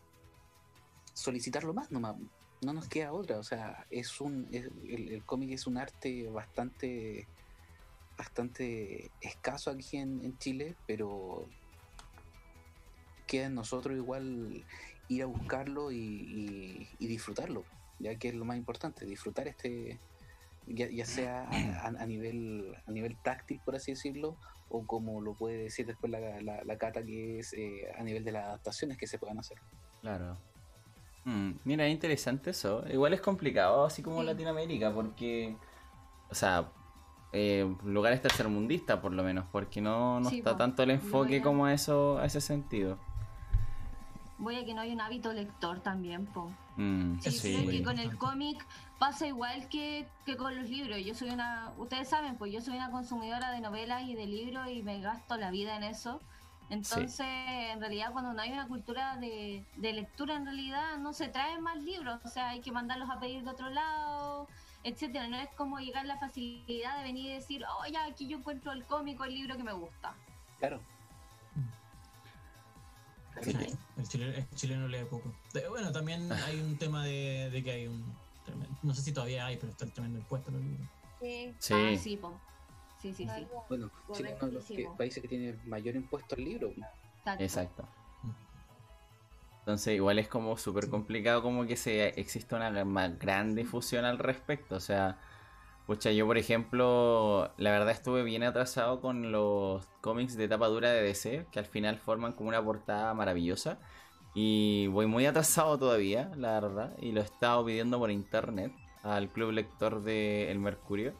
solicitarlo 1.14 1.74
más 1.74 1.90
nomás. 1.90 2.16
No 2.62 2.72
nos 2.72 2.88
queda 2.88 3.12
otra, 3.12 3.38
o 3.38 3.42
sea, 3.42 3.86
es 3.90 4.20
un 4.20 4.48
el, 4.52 5.22
cómic 5.26 5.52
es 5.52 5.66
un 5.66 5.76
arte 5.76 6.28
bastante 6.30 7.26
bastante 8.16 9.10
escaso 9.20 9.70
aquí 9.70 9.98
en, 9.98 10.38
Chile, 10.38 10.74
pero 10.86 11.50
queda 13.26 13.46
en 13.46 13.54
nosotros 13.54 13.94
igual 13.94 14.64
ir 15.08 15.22
a 15.22 15.26
buscarlo 15.26 15.92
y 15.92 16.88
disfrutarlo, 16.98 17.64
ya 17.98 18.16
que 18.16 18.28
es 18.28 18.34
lo 18.34 18.44
más 18.44 18.56
importante, 18.56 19.06
disfrutar 19.06 19.48
este, 19.48 19.98
ya, 20.66 20.88
ya 20.90 21.04
sea 21.06 21.44
a, 21.44 21.86
a- 21.86 22.02
a 22.02 22.06
nivel 22.06 22.74
a 22.86 22.90
nivel 22.90 23.16
táctil, 23.22 23.60
por 23.64 23.74
así 23.76 23.92
decirlo, 23.92 24.36
o 24.68 24.84
como 24.86 25.20
lo 25.20 25.34
puede 25.34 25.56
decir 25.58 25.86
después 25.86 26.10
la, 26.10 26.18
la, 26.42 26.62
la 26.64 26.76
cata, 26.78 27.02
que 27.04 27.38
es 27.38 27.52
eh, 27.52 27.86
a 27.98 28.02
nivel 28.02 28.24
de 28.24 28.32
las 28.32 28.44
adaptaciones 28.44 28.98
que 28.98 29.06
se 29.06 29.18
puedan 29.18 29.38
hacer. 29.38 29.58
Claro. 30.00 30.36
Mm, 31.24 31.52
mira, 31.64 31.88
interesante 31.88 32.50
eso. 32.50 32.84
Igual 32.88 33.12
es 33.14 33.20
complicado, 33.20 33.84
así 33.84 34.02
como 34.02 34.20
Sí. 34.20 34.26
Latinoamérica, 34.26 34.92
porque, 34.94 35.56
o 36.30 36.34
sea, 36.34 36.70
eh, 37.32 37.66
lugares 37.84 38.22
tercermundistas 38.22 38.98
por 39.00 39.12
lo 39.12 39.22
menos, 39.24 39.46
porque 39.50 39.80
no, 39.80 40.20
no 40.20 40.30
Sí, 40.30 40.38
está 40.38 40.52
po. 40.52 40.58
tanto 40.58 40.82
el 40.82 40.90
enfoque 40.90 41.42
como 41.42 41.66
a 41.66 41.72
eso, 41.74 42.18
a 42.18 42.26
ese 42.26 42.40
sentido. 42.40 42.98
Voy 44.38 44.56
a 44.56 44.64
que 44.64 44.74
no 44.74 44.82
hay 44.82 44.92
un 44.92 45.00
hábito 45.00 45.32
lector 45.32 45.80
también, 45.80 46.26
po. 46.26 46.50
Mm, 46.76 47.18
Sí, 47.20 47.30
Sí, 47.30 47.54
creo 47.54 47.70
que 47.70 47.82
con 47.82 47.98
el 47.98 48.16
cómic 48.18 48.66
pasa 48.98 49.26
igual 49.26 49.68
que, 49.68 50.06
que 50.24 50.36
con 50.36 50.54
los 50.56 50.68
libros. 50.68 50.98
Yo 51.04 51.14
soy 51.14 51.30
una, 51.30 51.72
ustedes 51.78 52.08
saben, 52.08 52.36
pues 52.36 52.52
yo 52.52 52.60
soy 52.60 52.76
una 52.76 52.90
consumidora 52.90 53.50
de 53.50 53.60
novelas 53.60 54.02
y 54.02 54.14
de 54.14 54.26
libros 54.26 54.68
y 54.70 54.82
me 54.82 55.00
gasto 55.00 55.36
la 55.36 55.50
vida 55.50 55.76
en 55.76 55.84
eso. 55.84 56.20
Entonces, 56.68 57.26
en 57.28 57.80
realidad, 57.80 58.10
cuando 58.12 58.32
no 58.32 58.42
hay 58.42 58.52
una 58.52 58.66
cultura 58.66 59.16
de, 59.16 59.64
de 59.76 59.92
lectura, 59.92 60.34
en 60.34 60.44
realidad 60.44 60.98
no 60.98 61.12
se 61.12 61.28
traen 61.28 61.62
más 61.62 61.82
libros. 61.82 62.20
O 62.24 62.28
sea, 62.28 62.48
hay 62.50 62.60
que 62.60 62.72
mandarlos 62.72 63.08
a 63.08 63.20
pedir 63.20 63.44
de 63.44 63.50
otro 63.50 63.70
lado, 63.70 64.48
etcétera. 64.82 65.28
No 65.28 65.36
es 65.36 65.48
como 65.56 65.78
llegar 65.78 66.06
la 66.06 66.18
facilidad 66.18 66.98
de 66.98 67.04
venir 67.04 67.26
y 67.26 67.34
decir, 67.34 67.64
oh, 67.64 67.86
ya, 67.90 68.04
aquí 68.04 68.26
yo 68.26 68.38
encuentro 68.38 68.72
el 68.72 68.84
cómic 68.84 69.20
o 69.20 69.24
el 69.24 69.34
libro 69.34 69.56
que 69.56 69.62
me 69.62 69.72
gusta. 69.72 70.14
Claro, 70.58 70.80
Sí, 73.42 73.50
el, 73.98 74.08
chileno, 74.08 74.32
el 74.36 74.50
chileno 74.54 74.88
lee 74.88 75.04
poco. 75.10 75.32
Bueno, 75.68 75.92
también 75.92 76.30
hay 76.32 76.60
un 76.60 76.76
tema 76.78 77.04
de, 77.04 77.50
de 77.50 77.62
que 77.62 77.70
hay 77.70 77.86
un 77.86 78.02
tremendo, 78.44 78.74
no 78.82 78.94
sé 78.94 79.02
si 79.02 79.12
todavía 79.12 79.46
hay, 79.46 79.56
pero 79.56 79.70
está 79.70 79.84
el 79.84 79.92
tremendo 79.92 80.18
impuesto 80.18 80.50
en 80.50 80.56
los 80.56 80.64
libros. 80.64 80.88
Sí. 81.20 81.54
sí. 81.58 81.74
Ah, 81.74 81.98
sí, 81.98 82.16
po. 82.16 82.40
Sí, 83.00 83.12
sí, 83.14 83.28
sí. 83.28 83.46
bueno, 83.68 83.90
Chile 84.12 84.30
es 84.30 84.36
uno 84.42 84.48
de 84.48 84.52
los 84.54 84.64
que- 84.64 84.88
países 84.96 85.22
que 85.22 85.28
tiene 85.28 85.54
mayor 85.66 85.94
impuesto 85.96 86.34
al 86.34 86.44
libro. 86.44 86.68
Exacto. 86.70 87.42
Exacto. 87.44 87.88
Entonces 89.60 89.94
igual 89.96 90.18
es 90.20 90.28
como 90.28 90.56
súper 90.56 90.88
complicado 90.88 91.42
como 91.42 91.66
que 91.66 91.76
se 91.76 92.08
exista 92.20 92.56
una 92.56 92.70
gran 93.10 93.54
difusión 93.54 94.04
al 94.04 94.18
respecto. 94.18 94.76
O 94.76 94.80
sea, 94.80 95.18
pucha, 95.86 96.10
yo 96.10 96.26
por 96.26 96.38
ejemplo, 96.38 97.50
la 97.56 97.70
verdad 97.70 97.90
estuve 97.90 98.22
bien 98.24 98.42
atrasado 98.42 99.00
con 99.00 99.32
los 99.32 99.86
cómics 100.00 100.36
de 100.36 100.48
tapa 100.48 100.66
dura 100.68 100.90
de 100.90 101.02
DC, 101.02 101.46
que 101.50 101.58
al 101.58 101.66
final 101.66 101.98
forman 101.98 102.32
como 102.32 102.48
una 102.48 102.62
portada 102.62 103.14
maravillosa. 103.14 103.78
Y 104.34 104.88
voy 104.88 105.06
muy 105.06 105.24
atrasado 105.26 105.78
todavía, 105.78 106.30
la 106.36 106.60
verdad. 106.60 106.96
Y 107.00 107.12
lo 107.12 107.20
he 107.22 107.24
estado 107.24 107.64
pidiendo 107.64 107.98
por 107.98 108.10
internet 108.10 108.72
al 109.02 109.30
club 109.30 109.52
lector 109.52 110.02
de 110.02 110.50
El 110.50 110.58
Mercurio. 110.58 111.14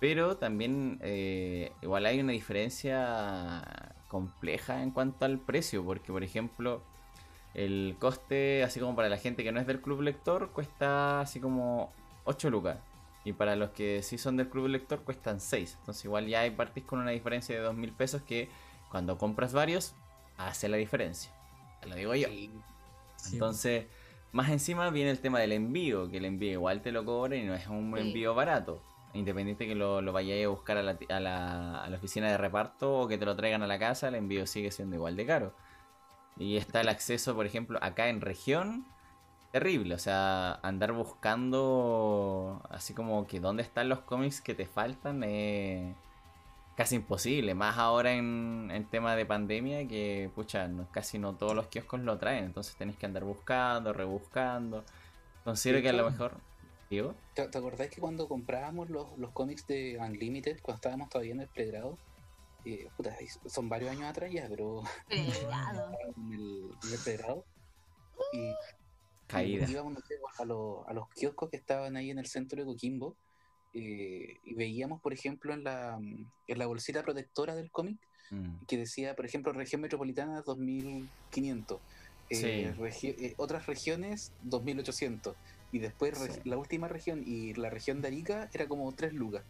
Pero 0.00 0.38
también 0.38 0.98
eh, 1.02 1.72
igual 1.82 2.06
hay 2.06 2.20
una 2.20 2.32
diferencia 2.32 3.94
compleja 4.08 4.82
en 4.82 4.90
cuanto 4.90 5.24
al 5.26 5.38
precio, 5.38 5.84
porque 5.84 6.12
por 6.12 6.24
ejemplo 6.24 6.82
el 7.54 7.96
coste, 7.98 8.64
así 8.64 8.80
como 8.80 8.96
para 8.96 9.08
la 9.08 9.18
gente 9.18 9.44
que 9.44 9.52
no 9.52 9.60
es 9.60 9.66
del 9.66 9.82
club 9.82 10.00
lector, 10.00 10.50
cuesta 10.52 11.20
así 11.20 11.40
como 11.40 11.92
8 12.24 12.50
lucas. 12.50 12.78
Y 13.24 13.32
para 13.34 13.56
los 13.56 13.70
que 13.70 14.02
sí 14.02 14.18
son 14.18 14.36
del 14.36 14.48
club 14.48 14.68
lector 14.68 15.02
cuestan 15.04 15.40
6. 15.40 15.76
Entonces 15.80 16.04
igual 16.06 16.26
ya 16.26 16.40
hay 16.40 16.50
partís 16.50 16.84
con 16.84 17.00
una 17.00 17.10
diferencia 17.10 17.54
de 17.54 17.60
2 17.62 17.74
mil 17.74 17.92
pesos 17.92 18.22
que 18.22 18.48
cuando 18.90 19.18
compras 19.18 19.52
varios 19.52 19.94
hace 20.38 20.68
la 20.68 20.76
diferencia. 20.78 21.32
Te 21.82 21.88
lo 21.88 21.96
digo 21.96 22.14
yo. 22.14 22.28
Sí, 22.28 22.50
Entonces, 23.32 23.86
más 24.32 24.50
encima 24.50 24.90
viene 24.90 25.10
el 25.10 25.20
tema 25.20 25.38
del 25.40 25.52
envío, 25.52 26.08
que 26.10 26.18
el 26.18 26.24
envío 26.24 26.52
igual 26.52 26.82
te 26.82 26.92
lo 26.92 27.04
cobra 27.04 27.36
y 27.36 27.44
no 27.44 27.54
es 27.54 27.66
un 27.68 27.94
Sí. 27.94 28.00
envío 28.00 28.34
barato. 28.34 28.82
Independiente 29.12 29.66
que 29.66 29.74
lo, 29.74 30.00
lo 30.00 30.12
vayáis 30.12 30.46
a 30.46 30.48
buscar 30.48 30.76
a 30.78 30.82
la, 30.82 30.96
ti- 30.96 31.06
a, 31.10 31.20
la, 31.20 31.82
a 31.82 31.90
la 31.90 31.96
oficina 31.96 32.30
de 32.30 32.38
reparto 32.38 33.00
o 33.00 33.08
que 33.08 33.18
te 33.18 33.24
lo 33.26 33.36
traigan 33.36 33.62
a 33.62 33.66
la 33.66 33.78
casa, 33.78 34.08
el 34.08 34.14
envío 34.14 34.46
sigue 34.46 34.70
siendo 34.70 34.96
igual 34.96 35.16
de 35.16 35.26
caro. 35.26 35.52
Y 36.38 36.56
está 36.56 36.80
el 36.80 36.88
acceso, 36.88 37.34
por 37.34 37.46
ejemplo, 37.46 37.78
acá 37.82 38.08
en 38.08 38.20
región, 38.20 38.86
terrible. 39.50 39.94
O 39.94 39.98
sea, 39.98 40.54
andar 40.62 40.92
buscando 40.92 42.62
así 42.70 42.94
como 42.94 43.26
que 43.26 43.40
dónde 43.40 43.62
están 43.62 43.88
los 43.88 44.00
cómics 44.00 44.40
que 44.40 44.54
te 44.54 44.66
faltan 44.66 45.22
es 45.24 45.94
casi 46.76 46.96
imposible. 46.96 47.54
Más 47.54 47.78
ahora 47.78 48.12
en, 48.12 48.70
en 48.72 48.88
tema 48.90 49.16
de 49.16 49.26
pandemia 49.26 49.86
que, 49.88 50.30
pucha, 50.34 50.68
no- 50.68 50.88
casi 50.92 51.18
no 51.18 51.36
todos 51.36 51.54
los 51.54 51.68
kioscos 51.68 52.00
lo 52.00 52.18
traen. 52.18 52.44
Entonces 52.44 52.76
tenés 52.76 52.96
que 52.96 53.06
andar 53.06 53.24
buscando, 53.24 53.92
rebuscando. 53.92 54.84
Considero 55.44 55.78
Sí, 55.78 55.82
que 55.82 55.90
a 55.90 55.92
lo 55.94 56.10
mejor... 56.10 56.40
¿Digo? 56.90 57.14
¿Te, 57.34 57.48
te 57.48 57.58
acordáis 57.58 57.90
que 57.90 58.00
cuando 58.00 58.28
comprábamos 58.28 58.90
los, 58.90 59.16
los 59.18 59.32
cómics 59.32 59.66
de 59.66 59.98
Unlimited, 59.98 60.58
cuando 60.62 60.76
estábamos 60.76 61.08
todavía 61.08 61.32
en 61.34 61.40
el 61.40 61.48
pregrado? 61.48 61.98
Eh, 62.64 62.88
puta, 62.96 63.16
son 63.46 63.68
varios 63.68 63.90
años 63.90 64.04
atrás 64.10 64.30
ya, 64.32 64.46
pero 64.48 64.82
en 65.08 66.32
el, 66.32 66.78
en 66.82 66.92
el 66.92 66.98
pregrado. 67.04 67.44
Y 68.32 68.54
Caída. 69.30 69.70
íbamos 69.70 69.96
a, 70.38 70.44
los, 70.44 70.86
a 70.86 70.92
los 70.92 71.08
kioscos 71.10 71.50
que 71.50 71.56
estaban 71.56 71.96
ahí 71.96 72.10
en 72.10 72.18
el 72.18 72.26
centro 72.26 72.58
de 72.60 72.64
Coquimbo 72.66 73.16
eh, 73.72 74.38
y 74.44 74.54
veíamos, 74.54 75.00
por 75.00 75.12
ejemplo, 75.12 75.54
en 75.54 75.62
la, 75.64 75.98
en 76.00 76.58
la 76.58 76.66
bolsita 76.66 77.02
protectora 77.02 77.54
del 77.54 77.70
cómic 77.70 77.98
Mm. 78.32 78.64
que 78.68 78.76
decía, 78.76 79.16
por 79.16 79.26
ejemplo, 79.26 79.52
región 79.52 79.80
metropolitana 79.80 80.42
2500, 80.42 81.80
eh, 82.30 82.36
Sí. 82.36 82.80
regi- 82.80 83.16
eh, 83.18 83.34
otras 83.38 83.66
regiones 83.66 84.30
2800 84.42 85.34
y 85.72 85.80
después 85.80 86.16
Sí. 86.16 86.40
la 86.44 86.56
última 86.56 86.86
región 86.86 87.24
y 87.26 87.54
la 87.54 87.70
región 87.70 88.00
de 88.00 88.06
Arica 88.06 88.48
era 88.52 88.68
como 88.68 88.92
3 88.92 89.14
lucas, 89.14 89.42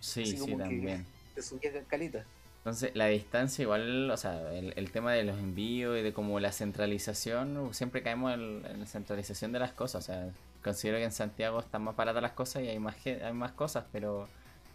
Sí, 0.00 0.20
Así 0.22 0.32
sí, 0.32 0.36
como 0.38 0.58
que- 0.58 0.62
también. 0.64 1.06
te 1.34 1.40
subía 1.40 1.72
ca- 1.72 1.84
caleta. 1.84 2.26
Entonces, 2.66 2.90
la 2.94 3.06
distancia 3.06 3.62
igual, 3.62 4.10
o 4.10 4.16
sea, 4.16 4.52
el, 4.52 4.72
el 4.74 4.90
tema 4.90 5.12
de 5.12 5.22
los 5.22 5.38
envíos 5.38 5.96
y 5.96 6.02
de 6.02 6.12
como 6.12 6.40
la 6.40 6.50
centralización, 6.50 7.72
siempre 7.72 8.02
caemos 8.02 8.34
en, 8.34 8.80
la 8.80 8.86
centralización 8.86 9.52
de 9.52 9.60
las 9.60 9.70
cosas. 9.70 10.02
O 10.02 10.06
sea, 10.06 10.30
considero 10.64 10.98
que 10.98 11.04
en 11.04 11.12
Santiago 11.12 11.60
están 11.60 11.84
más 11.84 11.94
baratas 11.94 12.20
las 12.20 12.32
cosas 12.32 12.64
y 12.64 12.68
hay 12.68 12.80
más, 12.80 12.96
hay 13.06 13.32
más 13.34 13.52
cosas, 13.52 13.84
pero 13.92 14.28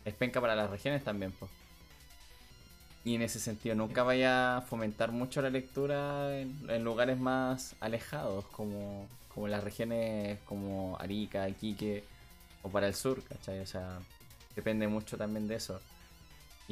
es 0.06 0.14
penca 0.14 0.40
para 0.40 0.56
las 0.56 0.70
regiones 0.70 1.04
también, 1.04 1.34
pues. 1.34 1.52
Y 3.04 3.16
en 3.16 3.24
ese 3.24 3.42
sentido, 3.42 3.76
nunca 3.76 4.04
vaya 4.04 4.56
a 4.56 4.62
fomentar 4.62 5.12
mucho 5.12 5.42
la 5.42 5.50
lectura 5.50 6.40
en, 6.40 6.70
en 6.70 6.86
lugares 6.86 7.20
más 7.20 7.76
alejados, 7.82 8.46
como, 8.54 9.06
como 9.28 9.50
las 9.50 9.66
regiones 9.66 10.40
como 10.46 10.98
Arica, 10.98 11.50
Iquique 11.50 12.06
o 12.62 12.70
para 12.70 12.88
el 12.88 12.96
sur, 12.96 13.22
¿cachai? 13.22 13.60
O 13.60 13.68
sea, 13.68 14.00
depende 14.56 14.88
mucho 14.88 15.18
también 15.18 15.50
de 15.50 15.56
eso. 15.56 15.82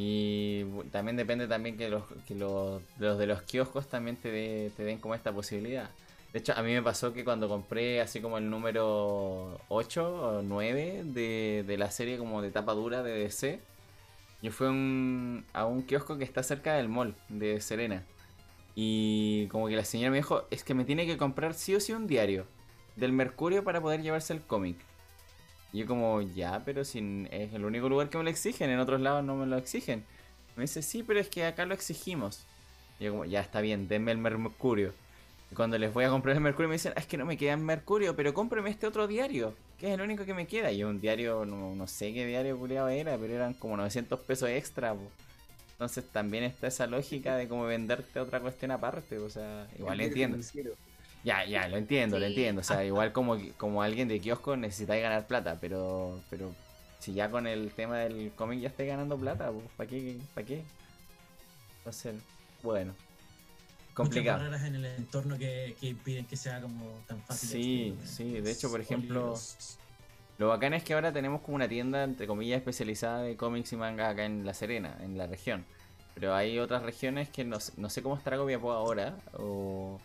Y 0.02 0.64
también 0.92 1.18
depende 1.18 1.48
también 1.48 1.76
que 1.78 1.90
los, 1.90 2.04
que 2.26 2.34
los, 2.36 2.82
los 3.00 3.18
de 3.20 3.28
los 3.28 3.42
kioscos 3.44 3.88
también 3.90 4.16
te, 4.18 4.32
dé- 4.32 4.72
te 4.78 4.84
den 4.84 5.00
como 5.00 5.14
esta 5.16 5.34
posibilidad. 5.34 5.90
De 6.32 6.40
hecho, 6.40 6.54
a 6.56 6.62
mí 6.64 6.72
me 6.74 6.82
pasó 6.84 7.12
que 7.14 7.26
cuando 7.26 7.50
compré 7.50 8.00
así 8.02 8.22
como 8.22 8.38
el 8.38 8.50
número 8.50 9.60
8 9.68 10.40
o 10.40 10.42
9 10.44 11.02
de, 11.06 11.64
de 11.68 11.78
la 11.78 11.92
serie 11.92 12.18
como 12.18 12.42
de 12.42 12.52
tapa 12.52 12.74
dura 12.74 13.04
de 13.04 13.12
DC, 13.14 13.60
yo 14.42 14.52
fui 14.52 14.68
a 14.68 14.70
un, 14.72 15.46
a 15.54 15.66
un 15.66 15.84
kiosco 15.84 16.18
que 16.18 16.24
está 16.26 16.44
cerca 16.44 16.76
del 16.76 16.88
mall 16.90 17.16
de 17.30 17.60
Serena. 17.62 18.06
Y 18.76 19.48
como 19.50 19.68
que 19.68 19.76
la 19.76 19.86
señora 19.86 20.12
me 20.12 20.18
dijo, 20.18 20.46
es 20.52 20.64
que 20.64 20.74
me 20.76 20.86
tiene 20.86 21.06
que 21.08 21.18
comprar 21.18 21.54
sí 21.54 21.76
o 21.76 21.80
sí 21.82 21.94
un 21.94 22.08
diario 22.08 22.48
del 22.96 23.14
Mercurio 23.14 23.64
para 23.64 23.82
poder 23.82 24.02
llevarse 24.02 24.34
el 24.34 24.42
cómic. 24.44 24.78
Y 25.72 25.80
yo 25.80 25.86
como, 25.88 26.22
ya, 26.22 26.64
pero 26.66 26.84
si 26.86 27.28
es 27.32 27.54
el 27.54 27.66
único 27.66 27.90
lugar 27.90 28.10
que 28.10 28.18
me 28.18 28.24
lo 28.24 28.30
exigen, 28.30 28.70
en 28.72 28.80
otros 28.80 29.02
lados 29.02 29.24
no 29.24 29.36
me 29.36 29.46
lo 29.46 29.58
exigen. 29.58 30.04
Me 30.56 30.64
dice, 30.64 30.82
sí, 30.82 31.04
pero 31.04 31.20
es 31.20 31.30
que 31.30 31.46
acá 31.46 31.66
lo 31.66 31.74
exigimos. 31.74 32.48
Y 33.00 33.06
yo 33.06 33.12
como, 33.12 33.26
ya 33.26 33.42
está 33.42 33.62
bien, 33.62 33.88
denme 33.88 34.12
el 34.12 34.18
Mercurio. 34.18 34.94
Y 35.52 35.56
cuando 35.56 35.78
les 35.78 35.94
voy 35.94 36.06
a 36.06 36.10
comprar 36.10 36.36
el 36.36 36.42
Mercurio 36.42 36.70
me 36.70 36.76
dicen, 36.76 36.94
"Ah, 36.96 37.00
es 37.00 37.08
que 37.08 37.18
no 37.18 37.26
me 37.26 37.38
queda 37.38 37.54
en 37.54 37.66
Mercurio, 37.66 38.16
pero 38.16 38.34
cómpreme 38.34 38.70
este 38.70 38.88
otro 38.88 39.08
diario, 39.08 39.56
que 39.78 39.88
es 39.88 39.94
el 39.94 40.02
único 40.02 40.26
que 40.26 40.34
me 40.34 40.48
queda. 40.48 40.72
Y 40.72 40.84
un 40.84 41.02
diario, 41.02 41.46
no, 41.46 41.76
no 41.76 41.88
sé 41.88 42.14
qué 42.14 42.26
diario 42.26 42.58
culiado 42.58 42.90
era, 42.90 43.18
pero 43.18 43.34
eran 43.34 43.54
como 43.56 43.78
900 43.78 44.20
pesos 44.22 44.50
extra. 44.50 44.94
po. 44.94 45.12
Entonces 45.74 46.06
también 46.12 46.44
está 46.44 46.68
esa 46.68 46.88
lógica 46.88 47.36
de 47.38 47.48
como 47.48 47.66
venderte 47.66 48.20
otra 48.20 48.40
cuestión 48.42 48.72
aparte. 48.72 49.18
O 49.20 49.30
sea, 49.30 49.68
igual 49.78 50.02
entiendo. 50.02 50.38
financiero. 50.38 50.74
Ya, 51.22 51.46
ya, 51.46 51.68
lo 51.68 51.78
entiendo, 51.78 52.18
lo 52.20 52.26
entiendo. 52.26 52.62
O 52.62 52.64
sea, 52.64 52.84
igual 52.86 53.12
como, 53.12 53.38
como 53.58 53.82
alguien 53.84 54.08
de 54.08 54.22
kiosco 54.22 54.56
necesitáis 54.58 55.04
ganar 55.04 55.28
plata, 55.28 55.60
pero, 55.60 56.26
pero 56.30 56.56
si 57.00 57.14
ya 57.14 57.30
con 57.30 57.46
el 57.48 57.74
tema 57.74 57.98
del 58.00 58.34
cómic 58.36 58.60
ya 58.62 58.70
estáis 58.70 58.90
ganando 58.90 59.18
plata, 59.20 59.52
pues, 59.52 59.66
¿para 59.76 59.90
qué? 59.90 60.18
¿Para 60.34 60.46
qué? 60.48 60.64
Entonces, 61.80 62.16
bueno. 62.64 62.94
Complicado. 63.94 64.38
Muchas 64.38 64.52
barreras 64.52 64.68
en 64.68 64.76
el 64.76 64.86
entorno 64.86 65.38
que, 65.38 65.76
que 65.80 65.88
impiden 65.88 66.26
que 66.26 66.38
sea 66.38 66.62
como 66.62 67.04
tan 67.08 67.22
fácil. 67.24 67.50
de 67.50 67.56
Sí, 67.56 67.94
acceder, 67.98 68.08
sí, 68.08 68.42
de 68.42 68.52
hecho, 68.52 68.70
por 68.70 68.80
ejemplo. 68.82 69.36
Lo 70.38 70.48
bacán 70.48 70.74
es 70.74 70.84
que 70.86 70.94
ahora 70.94 71.12
tenemos 71.12 71.42
como 71.42 71.56
una 71.56 71.68
tienda, 71.68 72.04
entre 72.04 72.26
comillas, 72.26 72.60
especializada 72.60 73.24
de 73.24 73.36
cómics 73.36 73.74
y 73.74 73.76
manga 73.76 74.08
acá 74.10 74.24
en 74.24 74.46
La 74.46 74.54
Serena, 74.54 74.98
en 75.02 75.18
la 75.18 75.28
región. 75.28 75.66
Pero 76.14 76.34
hay 76.34 76.60
otras 76.60 76.84
regiones 76.84 77.30
que 77.30 77.44
no, 77.44 77.60
sé- 77.60 77.74
no 77.76 77.90
sé 77.90 78.02
cómo 78.02 78.16
estará 78.16 78.38
Copiapó 78.38 78.72
ahora. 78.72 79.18
O, 79.34 80.00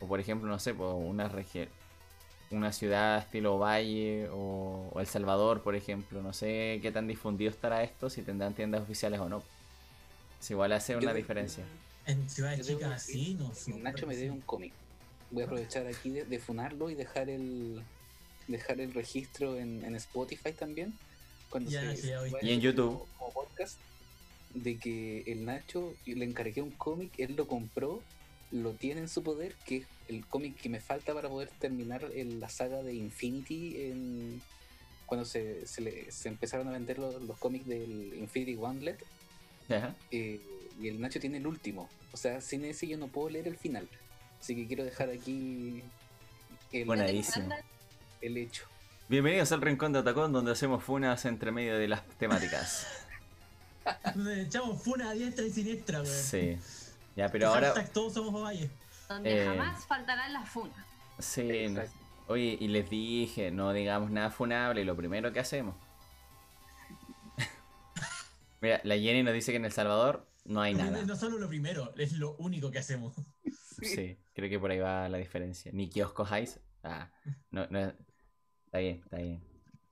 o 0.00 0.06
por 0.06 0.20
ejemplo, 0.20 0.48
no 0.48 0.58
sé, 0.58 0.74
pues 0.74 0.90
una 0.94 1.28
región, 1.28 1.68
una 2.50 2.72
ciudad 2.72 3.18
estilo 3.18 3.58
Valle 3.58 4.28
o, 4.30 4.90
o 4.92 5.00
El 5.00 5.06
Salvador, 5.06 5.62
por 5.62 5.74
ejemplo. 5.74 6.22
No 6.22 6.32
sé 6.32 6.80
qué 6.82 6.90
tan 6.90 7.06
difundido 7.06 7.50
estará 7.50 7.82
esto, 7.82 8.10
si 8.10 8.22
tendrán 8.22 8.54
tiendas 8.54 8.82
oficiales 8.82 9.20
o 9.20 9.28
no. 9.28 9.42
Es 10.40 10.50
igual 10.50 10.72
hace 10.72 10.96
una 10.96 11.12
diferencia. 11.12 11.64
En 12.06 12.26
chicas, 12.26 12.56
decir, 12.56 12.78
sí, 12.98 13.38
no. 13.38 13.78
Nacho 13.78 14.06
me 14.06 14.16
debe 14.16 14.30
un 14.30 14.40
cómic. 14.40 14.72
Voy 15.30 15.42
a 15.42 15.46
aprovechar 15.46 15.86
aquí 15.86 16.10
de, 16.10 16.24
de 16.24 16.38
funarlo 16.38 16.90
y 16.90 16.94
dejar 16.94 17.28
el 17.28 17.82
dejar 18.48 18.80
el 18.80 18.92
registro 18.92 19.56
en, 19.56 19.84
en 19.84 19.94
Spotify 19.94 20.52
también. 20.52 20.92
Cuando 21.50 21.70
Ya, 21.70 21.94
se, 21.96 22.14
Y 22.42 22.52
en 22.52 22.60
YouTube. 22.60 22.92
Como, 22.92 23.06
como 23.18 23.32
podcast. 23.32 23.78
De 24.54 24.78
que 24.78 25.22
el 25.26 25.44
Nacho 25.44 25.94
le 26.06 26.24
encargué 26.24 26.60
un 26.60 26.72
cómic, 26.72 27.12
él 27.18 27.36
lo 27.36 27.46
compró, 27.46 28.02
lo 28.52 28.72
tiene 28.72 29.00
en 29.02 29.08
su 29.08 29.22
poder, 29.22 29.54
que 29.66 29.78
es 29.78 29.86
el 30.08 30.26
cómic 30.26 30.56
que 30.56 30.68
me 30.68 30.80
falta 30.80 31.14
para 31.14 31.28
poder 31.28 31.48
terminar 31.60 32.02
la 32.14 32.48
saga 32.48 32.82
de 32.82 32.94
Infinity 32.94 33.82
en, 33.82 34.42
cuando 35.06 35.24
se, 35.24 35.66
se, 35.66 35.80
le- 35.80 36.10
se 36.10 36.28
empezaron 36.28 36.66
a 36.68 36.72
vender 36.72 36.98
los, 36.98 37.20
los 37.22 37.38
cómics 37.38 37.66
del 37.66 38.14
Infinity 38.18 38.54
Gauntlet 38.56 38.98
Ajá. 39.68 39.94
eh, 40.10 40.40
y 40.80 40.88
el 40.88 41.00
Nacho 41.00 41.20
tiene 41.20 41.38
el 41.38 41.46
último. 41.46 41.88
O 42.12 42.16
sea, 42.16 42.40
sin 42.40 42.64
ese 42.64 42.88
yo 42.88 42.98
no 42.98 43.06
puedo 43.08 43.30
leer 43.30 43.46
el 43.46 43.56
final. 43.56 43.88
Así 44.40 44.56
que 44.56 44.66
quiero 44.66 44.84
dejar 44.84 45.10
aquí 45.10 45.82
el, 46.72 46.86
Buenadísimo. 46.86 47.54
el 48.20 48.36
hecho. 48.36 48.64
Bienvenidos 49.08 49.52
al 49.52 49.60
Rincón 49.60 49.92
de 49.92 50.00
Atacón, 50.00 50.32
donde 50.32 50.52
hacemos 50.52 50.82
funas 50.82 51.24
entre 51.24 51.52
medio 51.52 51.76
de 51.78 51.86
las 51.88 52.04
temáticas. 52.18 52.86
Donde 54.14 54.42
echamos 54.42 54.82
funa 54.82 55.10
a 55.10 55.14
diestra 55.14 55.44
y 55.44 55.50
siniestra, 55.50 56.02
weón. 56.02 56.14
Sí. 56.14 56.56
Ya, 57.16 57.28
pero 57.28 57.48
ahora. 57.48 57.68
Hashtag 57.68 57.92
todos 57.92 58.14
somos 58.14 58.42
Valle. 58.42 58.70
Donde 59.08 59.42
Eh. 59.42 59.46
jamás 59.46 59.84
faltarán 59.86 60.32
las 60.32 60.48
funas. 60.48 60.76
Sí, 61.18 61.68
no- 61.68 61.82
oye, 62.28 62.56
y 62.60 62.68
les 62.68 62.88
dije, 62.88 63.50
no 63.50 63.72
digamos 63.72 64.10
nada 64.10 64.30
funable, 64.30 64.84
lo 64.84 64.96
primero 64.96 65.32
que 65.32 65.40
hacemos. 65.40 65.74
Mira, 68.60 68.80
la 68.84 68.96
Jenny 68.96 69.22
nos 69.22 69.34
dice 69.34 69.52
que 69.52 69.56
en 69.56 69.64
El 69.64 69.72
Salvador 69.72 70.26
no 70.44 70.60
hay 70.60 70.74
nada. 70.74 71.02
No 71.02 71.16
solo 71.16 71.38
lo 71.38 71.48
primero, 71.48 71.92
es 71.96 72.12
lo 72.12 72.36
único 72.36 72.70
que 72.70 72.78
hacemos. 72.78 73.14
Sí, 73.82 74.18
creo 74.34 74.50
que 74.50 74.58
por 74.58 74.70
ahí 74.70 74.78
va 74.78 75.08
la 75.08 75.18
diferencia. 75.18 75.72
Ni 75.72 75.88
kioscos 75.88 76.30
hay. 76.32 76.48
Ah, 76.82 77.10
no, 77.50 77.66
no. 77.68 77.92
Está 78.66 78.78
bien, 78.78 79.00
está 79.04 79.16
bien. 79.18 79.42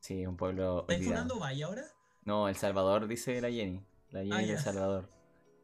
Sí, 0.01 0.23
es 0.23 0.29
un 0.29 0.37
pueblo 0.37 0.81
¿Estáis 0.83 1.01
olvidado. 1.01 1.15
funando 1.25 1.39
Valle 1.41 1.65
ahora? 1.65 1.83
No, 2.25 2.49
El 2.49 2.57
Salvador 2.57 3.09
dice 3.09 3.41
la 3.41 3.51
Jenny. 3.51 3.83
La 4.11 4.21
Jenny 4.21 4.33
Ah, 4.35 4.39
de 4.39 4.53
El. 4.53 4.59
Salvador. 4.59 5.09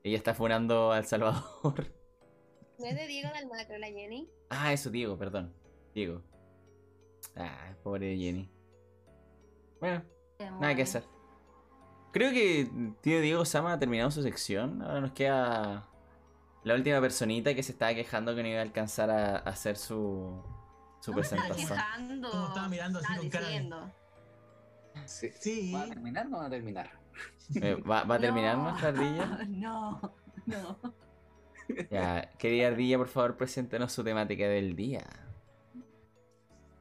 Ella 0.04 0.16
está 0.18 0.34
funando 0.34 0.92
a 0.92 0.98
El 0.98 1.06
Salvador. 1.06 1.92
No 2.76 2.86
es 2.86 2.96
de 2.96 3.06
Diego 3.06 3.30
del 3.32 3.46
Macro, 3.46 3.78
la 3.78 3.86
Jenny. 3.86 4.28
Ah, 4.50 4.72
eso, 4.72 4.90
Diego, 4.90 5.16
perdón. 5.16 5.54
Diego. 5.94 6.22
Ah, 7.36 7.72
pobre 7.84 8.16
Jenny. 8.18 8.50
Bueno, 9.80 10.02
Nada 10.60 10.74
que 10.74 10.82
hacer. 10.82 11.04
Creo 12.12 12.32
que 12.32 12.68
tío 13.00 13.20
Diego 13.20 13.44
Sama 13.44 13.74
ha 13.74 13.78
terminado 13.78 14.10
su 14.10 14.24
sección. 14.24 14.82
Ahora 14.82 15.00
nos 15.00 15.12
queda 15.12 15.88
la 16.64 16.74
última 16.74 17.00
personita 17.00 17.54
que 17.54 17.62
se 17.62 17.70
estaba 17.70 17.94
quejando 17.94 18.34
que 18.34 18.42
no 18.42 18.48
iba 18.48 18.58
a 18.58 18.62
alcanzar 18.62 19.08
a, 19.08 19.36
a 19.36 19.38
hacer 19.38 19.76
su, 19.76 20.42
su 21.00 21.12
No 21.12 21.16
presentación. 21.18 21.78
estaba 21.78 22.68
mirando 22.68 22.98
así 22.98 23.16
con 23.18 23.30
cara. 23.30 23.94
Sí. 25.06 25.30
Sí. 25.38 25.72
¿Va 25.72 25.82
a 25.82 25.86
terminar 25.86 26.26
o 26.26 26.30
no 26.30 26.38
va 26.38 26.46
a 26.46 26.50
terminar? 26.50 26.90
Eh, 27.60 27.74
¿Va, 27.74 28.04
va 28.04 28.14
a 28.14 28.18
terminar 28.18 28.56
No. 28.56 28.62
nuestra 28.64 28.88
ardilla? 28.88 29.38
No, 29.48 30.00
no. 30.46 30.78
Ya, 31.90 32.30
querida 32.38 32.68
ardilla, 32.68 32.98
por 32.98 33.08
favor, 33.08 33.36
preséntenos 33.36 33.92
su 33.92 34.04
temática 34.04 34.44
del 34.46 34.76
día. 34.76 35.02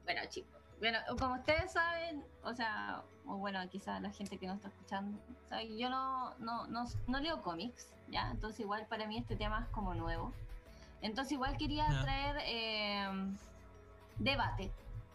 Bueno, 0.04 0.22
chicos. 0.30 0.62
Bueno, 0.80 1.00
como 1.18 1.36
ustedes 1.36 1.72
saben, 1.72 2.24
o 2.44 2.54
sea, 2.54 3.02
o 3.26 3.38
bueno, 3.38 3.60
quizás 3.70 4.02
la 4.02 4.10
gente 4.12 4.38
que 4.38 4.48
nos 4.48 4.58
está 4.58 4.68
escuchando, 4.68 5.18
o 5.46 5.48
sea, 5.48 5.64
yo 5.64 5.90
no, 5.90 6.36
no, 6.40 6.68
no, 6.68 6.84
no 7.08 7.20
leo 7.22 7.42
cómics, 7.42 7.88
¿ya? 8.10 8.30
Entonces 8.32 8.60
igual 8.60 8.86
para 8.88 9.08
mí 9.08 9.18
este 9.18 9.38
tema 9.38 9.62
es 9.62 9.68
como 9.70 9.94
nuevo. 9.94 10.34
Entonces 11.02 11.32
igual 11.34 11.56
quería 11.58 11.88
traer 12.02 12.36
eh, 12.46 13.08
debate, 14.20 14.72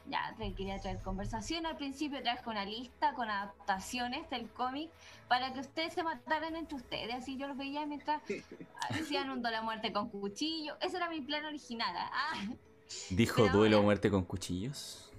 ya, 0.08 0.34
quería 0.38 0.78
traer 0.80 0.98
conversación. 1.02 1.66
Al 1.66 1.76
principio 1.76 2.22
traje 2.22 2.48
una 2.48 2.64
lista 2.64 3.12
con 3.14 3.28
adaptaciones 3.28 4.28
del 4.30 4.48
cómic 4.50 4.90
para 5.28 5.52
que 5.52 5.60
ustedes 5.60 5.92
se 5.94 6.02
mataran 6.02 6.56
entre 6.56 6.76
ustedes, 6.76 7.14
así 7.14 7.36
yo 7.36 7.46
los 7.48 7.56
veía 7.56 7.84
mientras 7.86 8.22
hacían 8.90 9.30
un 9.30 9.42
la 9.42 9.62
muerte 9.62 9.92
con 9.92 10.08
cuchillo. 10.10 10.76
Ese 10.80 10.96
era 10.96 11.08
mi 11.08 11.20
plan 11.20 11.44
original. 11.44 11.94
Ah, 11.96 12.32
¿Dijo 13.10 13.42
Pero 13.42 13.52
duelo 13.58 13.76
o 13.76 13.78
ahora- 13.78 13.84
muerte 13.86 14.10
con 14.10 14.24
cuchillos? 14.24 15.12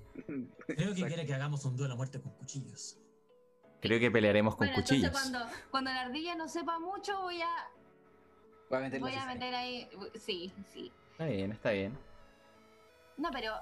Creo 0.68 0.94
que 0.94 1.06
quiere 1.06 1.26
que 1.26 1.34
hagamos 1.34 1.64
un 1.66 1.78
duelo 1.78 1.94
a 1.94 1.98
muerte 1.98 2.20
con 2.22 2.32
cuchillos. 2.34 2.98
Creo 3.82 4.00
que 4.00 4.12
pelearemos 4.12 4.56
con 4.56 4.68
Bueno, 4.68 4.82
cuchillos. 4.82 5.06
entonces 5.06 5.32
cuando, 5.32 5.52
cuando 5.72 5.92
la 5.92 6.02
ardilla 6.02 6.36
no 6.36 6.48
sepa 6.50 6.80
mucho, 6.80 7.22
voy 7.22 7.42
a, 7.42 7.48
Va 8.72 8.80
a 8.80 8.82
meter 8.82 9.00
voy 9.00 9.14
a 9.14 9.26
meter 9.26 9.56
ahí. 9.56 9.90
Sí, 10.20 10.52
sí. 10.74 10.92
Está 11.12 11.26
bien, 11.26 11.52
está 11.54 11.72
bien. 11.72 11.98
No, 13.18 13.30
pero 13.32 13.54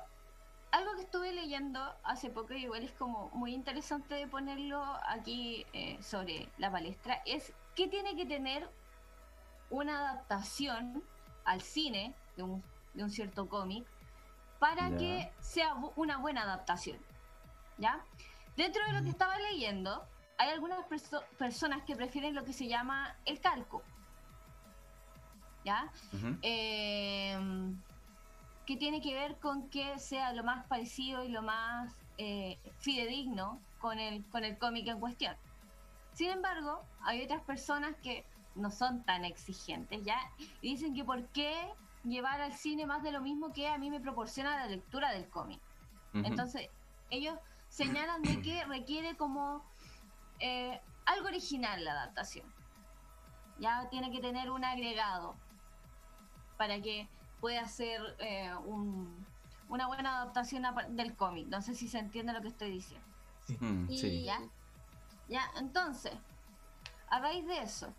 algo 0.77 0.95
que 0.95 1.01
estuve 1.01 1.33
leyendo 1.33 1.79
hace 2.03 2.29
poco, 2.29 2.53
y 2.53 2.63
igual 2.63 2.83
es 2.83 2.91
como 2.93 3.29
muy 3.33 3.53
interesante 3.53 4.15
de 4.15 4.27
ponerlo 4.27 4.81
aquí 5.07 5.65
eh, 5.73 5.97
sobre 6.01 6.49
la 6.57 6.71
palestra, 6.71 7.21
es 7.25 7.53
que 7.75 7.87
tiene 7.87 8.15
que 8.15 8.25
tener 8.25 8.69
una 9.69 9.99
adaptación 9.99 11.03
al 11.45 11.61
cine 11.61 12.13
de 12.35 12.43
un, 12.43 12.63
de 12.93 13.03
un 13.03 13.09
cierto 13.11 13.47
cómic 13.49 13.85
para 14.59 14.95
que 14.97 15.31
sea 15.39 15.75
bu- 15.75 15.93
una 15.95 16.17
buena 16.17 16.41
adaptación. 16.43 16.97
¿Ya? 17.77 17.99
Dentro 18.55 18.83
de 18.85 18.93
lo 18.93 18.99
que 18.99 19.05
Mm. 19.09 19.17
estaba 19.17 19.37
leyendo, 19.37 20.03
hay 20.39 20.49
algunas 20.49 20.79
perso- 20.87 21.23
personas 21.37 21.83
que 21.83 21.95
prefieren 21.95 22.33
lo 22.33 22.43
que 22.43 22.53
se 22.53 22.67
llama 22.67 23.15
el 23.25 23.39
calco. 23.39 23.83
¿Ya? 25.63 25.91
Eh, 26.41 27.37
que 28.67 28.75
tiene 28.75 29.01
que 29.01 29.15
ver 29.15 29.39
con 29.39 29.69
que 29.69 29.97
sea 29.97 30.33
lo 30.33 30.43
más 30.43 30.67
parecido 30.67 31.23
y 31.23 31.29
lo 31.29 31.41
más 31.41 31.95
eh, 32.17 32.59
fidedigno 32.79 33.61
con 33.79 33.97
el, 33.97 34.25
con 34.25 34.43
el 34.43 34.57
cómic 34.57 34.87
en 34.87 34.99
cuestión. 34.99 35.35
Sin 36.11 36.29
embargo, 36.29 36.83
hay 37.01 37.23
otras 37.23 37.41
personas 37.43 37.95
que 38.03 38.25
no 38.55 38.69
son 38.69 39.03
tan 39.03 39.23
exigentes, 39.23 40.03
¿ya? 40.03 40.19
Y 40.61 40.71
dicen 40.71 40.93
que 40.93 41.05
por 41.05 41.27
qué 41.29 41.55
llevar 42.03 42.41
al 42.41 42.53
cine 42.53 42.85
más 42.85 43.03
de 43.03 43.11
lo 43.11 43.21
mismo 43.21 43.53
que 43.53 43.69
a 43.69 43.77
mí 43.77 43.89
me 43.89 44.01
proporciona 44.01 44.57
la 44.57 44.67
lectura 44.67 45.11
del 45.13 45.29
cómic. 45.29 45.61
Entonces, 46.13 46.69
ellos 47.09 47.37
señalan 47.69 48.21
de 48.23 48.41
que 48.41 48.65
requiere 48.65 49.15
como 49.15 49.63
eh, 50.39 50.81
algo 51.05 51.27
original 51.27 51.85
la 51.85 51.91
adaptación. 51.91 52.45
Ya 53.59 53.87
tiene 53.89 54.11
que 54.11 54.19
tener 54.19 54.51
un 54.51 54.65
agregado 54.65 55.35
para 56.57 56.81
que 56.81 57.07
pueda 57.39 57.67
ser 57.67 58.01
eh, 58.19 58.51
un- 58.65 59.25
una 59.69 59.87
buena 59.87 60.17
adaptación 60.21 60.65
a- 60.65 60.87
del 60.89 61.15
cómic. 61.15 61.47
No 61.47 61.61
sé 61.61 61.75
si 61.75 61.87
se 61.87 61.99
entiende 61.99 62.33
lo 62.33 62.41
que 62.41 62.47
estoy 62.49 62.71
diciendo. 62.71 63.05
Mm, 63.59 63.89
Y 63.89 63.97
sí. 63.99 64.23
ya, 64.23 64.39
ya, 65.29 65.41
entonces, 65.57 66.13
a 67.09 67.19
raíz 67.19 67.45
de 67.47 67.61
eso, 67.61 67.93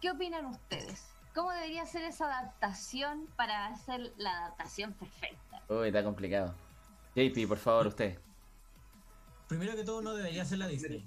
¿qué 0.00 0.10
opinan 0.10 0.46
ustedes? 0.46 1.06
¿Cómo 1.34 1.50
debería 1.52 1.84
ser 1.84 2.02
esa 2.04 2.26
adaptación 2.26 3.26
para 3.36 3.66
hacer 3.66 4.14
la 4.16 4.30
adaptación 4.38 4.92
perfecta? 4.94 5.62
Uy, 5.68 5.88
está 5.88 6.02
complicado. 6.02 6.54
JP, 7.14 7.46
por 7.46 7.58
favor, 7.58 7.86
usted. 7.88 8.18
Primero 9.48 9.76
que 9.76 9.84
todo, 9.84 10.00
no 10.02 10.14
debería 10.14 10.44
ser 10.44 10.58
la 10.58 10.66
Disney. 10.66 11.06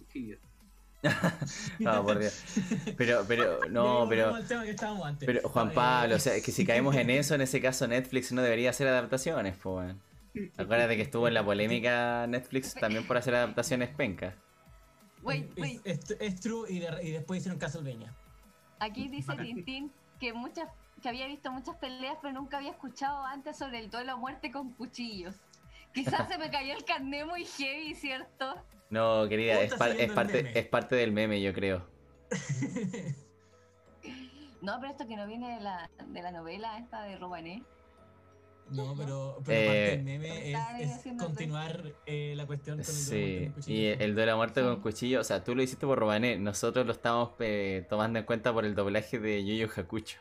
No, 1.80 2.04
por 2.04 2.20
Dios. 2.20 2.44
Pero, 2.98 3.24
pero, 3.28 3.60
no, 3.70 4.06
pero. 4.10 4.26
volvemos 4.32 4.36
al 4.36 4.48
tema 4.48 4.64
que 4.64 4.70
estábamos 4.72 5.06
antes. 5.06 5.26
Pero 5.26 5.48
Juan 5.50 5.70
Eh, 5.70 5.72
Pablo, 5.74 6.16
o 6.16 6.20
sea, 6.20 6.36
es 6.36 6.44
que 6.46 6.52
si 6.52 6.66
caemos 6.66 6.96
en 6.96 7.10
eso, 7.10 7.36
en 7.36 7.42
ese 7.42 7.62
caso 7.62 7.88
Netflix 7.88 8.32
no 8.32 8.42
debería 8.42 8.70
hacer 8.72 8.88
adaptaciones, 8.88 9.56
pues. 9.62 9.96
Acuérdate 10.58 10.96
que 10.96 11.02
estuvo 11.02 11.28
en 11.28 11.34
la 11.34 11.44
polémica 11.44 12.26
Netflix 12.28 12.74
también 12.76 13.06
por 13.08 13.18
hacer 13.18 13.34
adaptaciones 13.36 13.90
penca. 13.90 14.36
Wait, 15.24 15.50
es, 15.56 15.58
wait. 15.62 15.82
es- 15.86 16.16
es 16.20 16.40
true 16.40 16.66
y, 16.72 16.80
de- 16.80 17.04
y 17.04 17.12
después 17.12 17.40
hicieron 17.40 17.60
Castlevania. 17.60 18.14
Aquí 18.80 19.08
dice. 19.10 19.34
Tintín 19.36 19.92
que 20.20 20.34
muchas 20.34 20.70
que 21.02 21.08
había 21.10 21.28
visto 21.28 21.50
muchas 21.52 21.78
peleas, 21.78 22.18
pero 22.22 22.34
nunca 22.34 22.58
había 22.58 22.72
escuchado 22.72 23.24
antes 23.24 23.58
sobre 23.58 23.80
el 23.80 23.90
duelo 23.90 24.12
a 24.14 24.16
muerte 24.18 24.52
con 24.52 24.72
cuchillos. 24.74 25.36
Quizás 25.94 26.28
se 26.28 26.38
me 26.38 26.50
cayó 26.52 26.74
el 26.76 26.84
carné 26.86 27.26
muy 27.26 27.46
heavy, 27.46 27.96
¿cierto? 27.96 28.56
No, 28.90 29.28
querida, 29.28 29.54
¿Cómo 29.56 29.66
es, 29.66 29.74
par- 29.76 30.14
parte, 30.16 30.60
es 30.60 30.68
parte 30.68 30.96
del 30.96 31.12
meme, 31.12 31.42
yo 31.42 31.54
creo. 31.54 31.86
No, 34.62 34.78
pero 34.82 34.92
esto 34.92 35.08
que 35.08 35.16
no 35.16 35.26
viene 35.26 35.56
de 35.56 35.62
la, 35.62 35.90
de 36.06 36.22
la 36.22 36.32
novela 36.32 36.78
esta 36.80 37.04
de 37.04 37.18
Romané. 37.18 37.64
No, 38.70 38.94
pero, 38.96 39.38
pero 39.46 39.58
Eh, 39.58 39.66
parte 39.68 39.90
del 39.92 40.04
meme 40.04 40.52
es, 40.52 41.00
continuar 41.18 41.82
eh, 42.06 42.34
la 42.36 42.46
cuestión 42.46 42.76
con 42.78 42.86
el 42.86 42.92
Sí, 42.92 43.16
duelo 43.16 43.40
con 43.40 43.44
y 43.44 43.54
cuchillo. 43.54 43.94
el 44.04 44.16
duelo 44.16 44.32
a 44.34 44.36
muerte 44.36 44.60
Sí. 44.62 44.68
con 44.68 44.82
cuchillo, 44.82 45.22
o 45.22 45.24
sea, 45.24 45.44
tú 45.46 45.56
lo 45.56 45.64
hiciste 45.64 45.86
por 45.88 45.98
Robané, 45.98 46.38
nosotros 46.38 46.86
lo 46.86 46.92
estamos 46.92 47.32
eh, 47.40 47.86
tomando 47.90 48.20
en 48.20 48.26
cuenta 48.26 48.52
por 48.54 48.66
el 48.66 48.76
doblaje 48.76 49.18
de 49.18 49.46
Yu 49.46 49.70
Hakucho. 49.76 50.20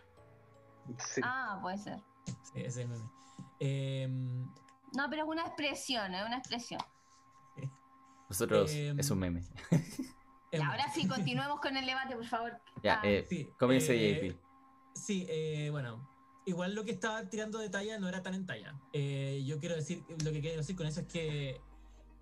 Sí. 0.98 1.20
Ah, 1.24 1.58
puede 1.60 1.78
ser. 1.78 1.98
Sí, 2.44 2.60
ese 2.60 2.66
es 2.68 2.76
el 2.78 2.88
meme. 2.88 3.04
Em, 3.60 4.46
No, 4.96 5.08
pero 5.10 5.22
es 5.24 5.28
una 5.28 5.42
expresión, 5.46 6.14
es 6.14 6.26
una 6.26 6.38
expresión. 6.38 6.80
Nosotros 8.28 8.70
Em, 8.72 8.98
es 8.98 9.10
un 9.10 9.18
meme. 9.18 9.42
Y 10.50 10.56
em, 10.56 10.62
ahora 10.62 10.90
sí, 10.94 11.06
continuemos 11.06 11.60
con 11.60 11.76
el 11.76 11.84
debate, 11.84 12.14
por 12.16 12.24
favor. 12.26 12.52
Ya, 12.82 13.00
Ah, 13.00 13.02
eh, 13.04 13.26
sí, 13.28 13.50
comience 13.58 13.92
eh, 13.94 14.32
JP. 14.32 14.40
Sí, 14.94 15.26
eh, 15.28 15.68
bueno, 15.70 16.08
igual 16.46 16.74
lo 16.74 16.84
que 16.84 16.92
estaba 16.92 17.28
tirando 17.28 17.58
de 17.58 17.68
talla 17.68 17.98
no 17.98 18.08
era 18.08 18.22
tan 18.22 18.32
en 18.32 18.46
talla. 18.46 18.74
Eh, 18.94 19.42
yo 19.46 19.58
quiero 19.58 19.74
decir, 19.76 20.04
lo 20.24 20.32
que 20.32 20.40
quiero 20.40 20.56
decir 20.56 20.74
con 20.74 20.86
eso 20.86 21.00
es 21.00 21.06
que 21.06 21.60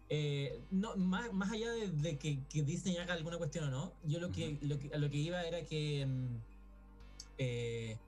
eh, 0.09 0.61
no, 0.73 0.97
más, 0.97 1.33
más 1.33 1.53
allá 1.53 1.71
de, 1.71 1.89
de 1.91 2.19
que, 2.19 2.45
que 2.49 2.63
Disney 2.63 2.97
haga 2.97 3.15
alguna 3.15 3.39
cuestión 3.39 3.67
o 3.67 3.71
no, 3.71 3.93
yo 4.03 4.19
lo 4.19 4.33
que, 4.33 4.59
lo 4.63 4.77
que- 4.79 4.91
a 4.93 4.99
lo 4.99 5.09
que 5.09 5.17
iba 5.19 5.43
era 5.45 5.65
que 5.65 6.05
mm, 6.07 6.37
eh, 7.39 7.99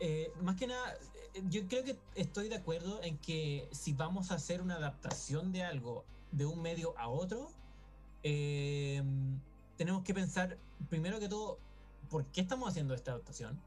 eh, 0.00 0.32
más 0.42 0.56
que 0.56 0.66
nada, 0.66 0.94
eh, 0.94 1.13
yo 1.48 1.66
creo 1.68 1.84
que 1.84 1.98
estoy 2.14 2.48
de 2.48 2.56
acuerdo 2.56 3.02
en 3.02 3.18
que 3.18 3.68
si 3.72 3.92
vamos 3.92 4.30
a 4.30 4.34
hacer 4.34 4.62
una 4.62 4.76
adaptación 4.76 5.52
de 5.52 5.64
algo 5.64 6.04
de 6.32 6.46
un 6.46 6.62
medio 6.62 6.96
a 6.98 7.08
otro, 7.08 7.50
eh, 8.22 9.02
tenemos 9.76 10.02
que 10.04 10.14
pensar, 10.14 10.58
primero 10.88 11.18
que 11.18 11.28
todo, 11.28 11.58
por 12.10 12.26
qué 12.26 12.40
estamos 12.40 12.68
haciendo 12.68 12.94
esta 12.94 13.12
adaptación. 13.12 13.60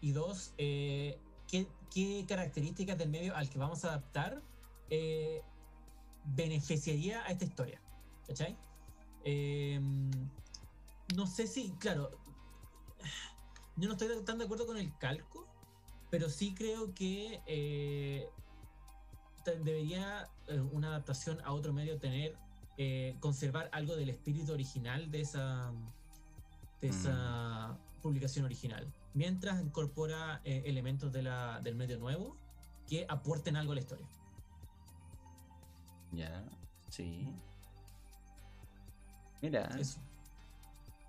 Y 0.00 0.12
dos, 0.12 0.52
eh, 0.58 1.18
¿qué, 1.48 1.66
qué 1.90 2.24
características 2.28 2.98
del 2.98 3.08
medio 3.08 3.34
al 3.36 3.48
que 3.48 3.58
vamos 3.58 3.84
a 3.84 3.88
adaptar 3.88 4.42
eh, 4.90 5.42
beneficiaría 6.24 7.24
a 7.24 7.28
esta 7.28 7.44
historia. 7.44 7.80
¿Cachai? 8.26 8.56
Eh, 9.24 9.80
no 11.14 11.26
sé 11.26 11.46
si, 11.46 11.70
claro, 11.72 12.10
yo 13.76 13.88
no 13.88 13.94
estoy 13.94 14.08
tan 14.24 14.38
de 14.38 14.44
acuerdo 14.44 14.66
con 14.66 14.78
el 14.78 14.96
calco, 14.98 15.46
pero 16.14 16.30
sí 16.30 16.54
creo 16.54 16.94
que 16.94 17.42
eh, 17.44 18.28
debería 19.64 20.28
eh, 20.46 20.60
una 20.60 20.86
adaptación 20.86 21.40
a 21.42 21.52
otro 21.52 21.72
medio 21.72 21.98
tener, 21.98 22.36
eh, 22.78 23.16
conservar 23.18 23.68
algo 23.72 23.96
del 23.96 24.10
espíritu 24.10 24.52
original 24.52 25.10
de 25.10 25.22
esa, 25.22 25.72
de 26.80 26.86
esa 26.86 27.76
publicación 28.00 28.44
original, 28.44 28.86
mientras 29.12 29.60
incorpora 29.60 30.40
eh, 30.44 30.62
elementos 30.66 31.10
de 31.10 31.24
la, 31.24 31.60
del 31.64 31.74
medio 31.74 31.98
nuevo 31.98 32.36
que 32.88 33.06
aporten 33.08 33.56
algo 33.56 33.72
a 33.72 33.74
la 33.74 33.80
historia. 33.80 34.06
Ya, 36.12 36.44
sí. 36.90 37.28
Mira, 39.42 39.64
Eso. 39.80 39.98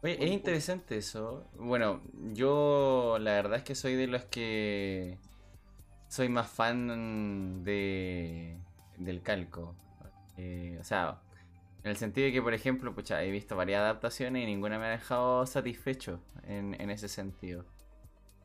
Oye, 0.06 0.24
es 0.24 0.32
interesante 0.32 0.98
eso. 0.98 1.50
Bueno, 1.58 2.02
yo 2.34 3.18
la 3.20 3.32
verdad 3.32 3.58
es 3.58 3.64
que 3.64 3.76
soy 3.76 3.96
de 3.96 4.08
los 4.08 4.24
que 4.26 5.18
soy 6.08 6.30
más 6.30 6.48
fan 6.50 7.64
de 7.64 8.58
del 8.98 9.22
calco. 9.22 9.76
Eh, 10.38 10.78
o 10.80 10.84
sea, 10.84 11.22
en 11.84 11.92
el 11.92 11.98
sentido 11.98 12.26
de 12.26 12.34
que, 12.34 12.42
por 12.42 12.54
ejemplo, 12.54 12.94
pucha, 12.94 13.24
he 13.24 13.32
visto 13.32 13.56
varias 13.56 13.82
adaptaciones 13.82 14.44
y 14.44 14.46
ninguna 14.46 14.80
me 14.80 14.86
ha 14.86 14.90
dejado 14.90 15.46
satisfecho 15.46 16.20
en, 16.48 16.80
en 16.80 16.90
ese 16.90 17.08
sentido. 17.08 17.66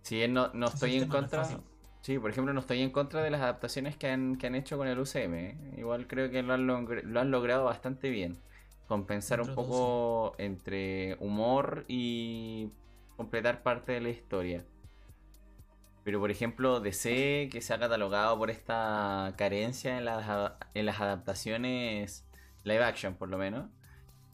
Si 0.03 0.17
bien 0.17 0.33
no, 0.33 0.51
no 0.55 0.67
estoy 0.67 0.97
en 0.97 1.09
tema 1.09 1.21
no 1.21 1.27
es 1.27 1.31
contra. 1.31 1.61
Sí, 2.03 2.19
por 2.19 2.31
ejemplo, 2.31 2.55
no 2.55 2.61
estoy 2.61 2.81
en 2.81 2.91
contra 2.91 3.23
de 3.23 3.31
las 3.31 3.43
adaptaciones 3.43 3.97
que 3.97 4.09
han, 4.09 4.37
que 4.37 4.47
han 4.47 4.55
hecho 4.55 4.79
con 4.79 4.89
el 4.89 4.99
UCM. 4.99 5.35
¿eh? 5.35 5.75
Igual 5.77 6.07
creo 6.07 6.31
que 6.31 6.43
lo 6.43 6.55
han, 6.55 6.67
lo 6.67 7.21
han 7.21 7.31
logrado 7.31 7.65
bastante 7.65 8.09
bien. 8.09 8.39
Compensar 8.91 9.41
un 9.41 9.55
poco 9.55 10.35
entre 10.39 11.17
humor 11.21 11.85
y 11.89 12.71
completar 13.17 13.63
parte 13.63 13.93
de 13.93 14.01
la 14.03 14.11
historia. 14.11 14.67
Pero 16.03 16.19
por 16.21 16.31
ejemplo, 16.31 16.81
DC, 16.81 17.49
que 17.53 17.61
se 17.61 17.75
ha 17.75 17.79
catalogado 17.79 18.39
por 18.39 18.51
esta 18.51 19.35
carencia 19.37 19.99
en 19.99 20.05
las, 20.07 20.53
en 20.75 20.87
las 20.87 21.01
adaptaciones 21.01 22.27
live 22.65 22.83
action, 22.85 23.17
por 23.17 23.29
lo 23.29 23.39
menos. 23.39 23.69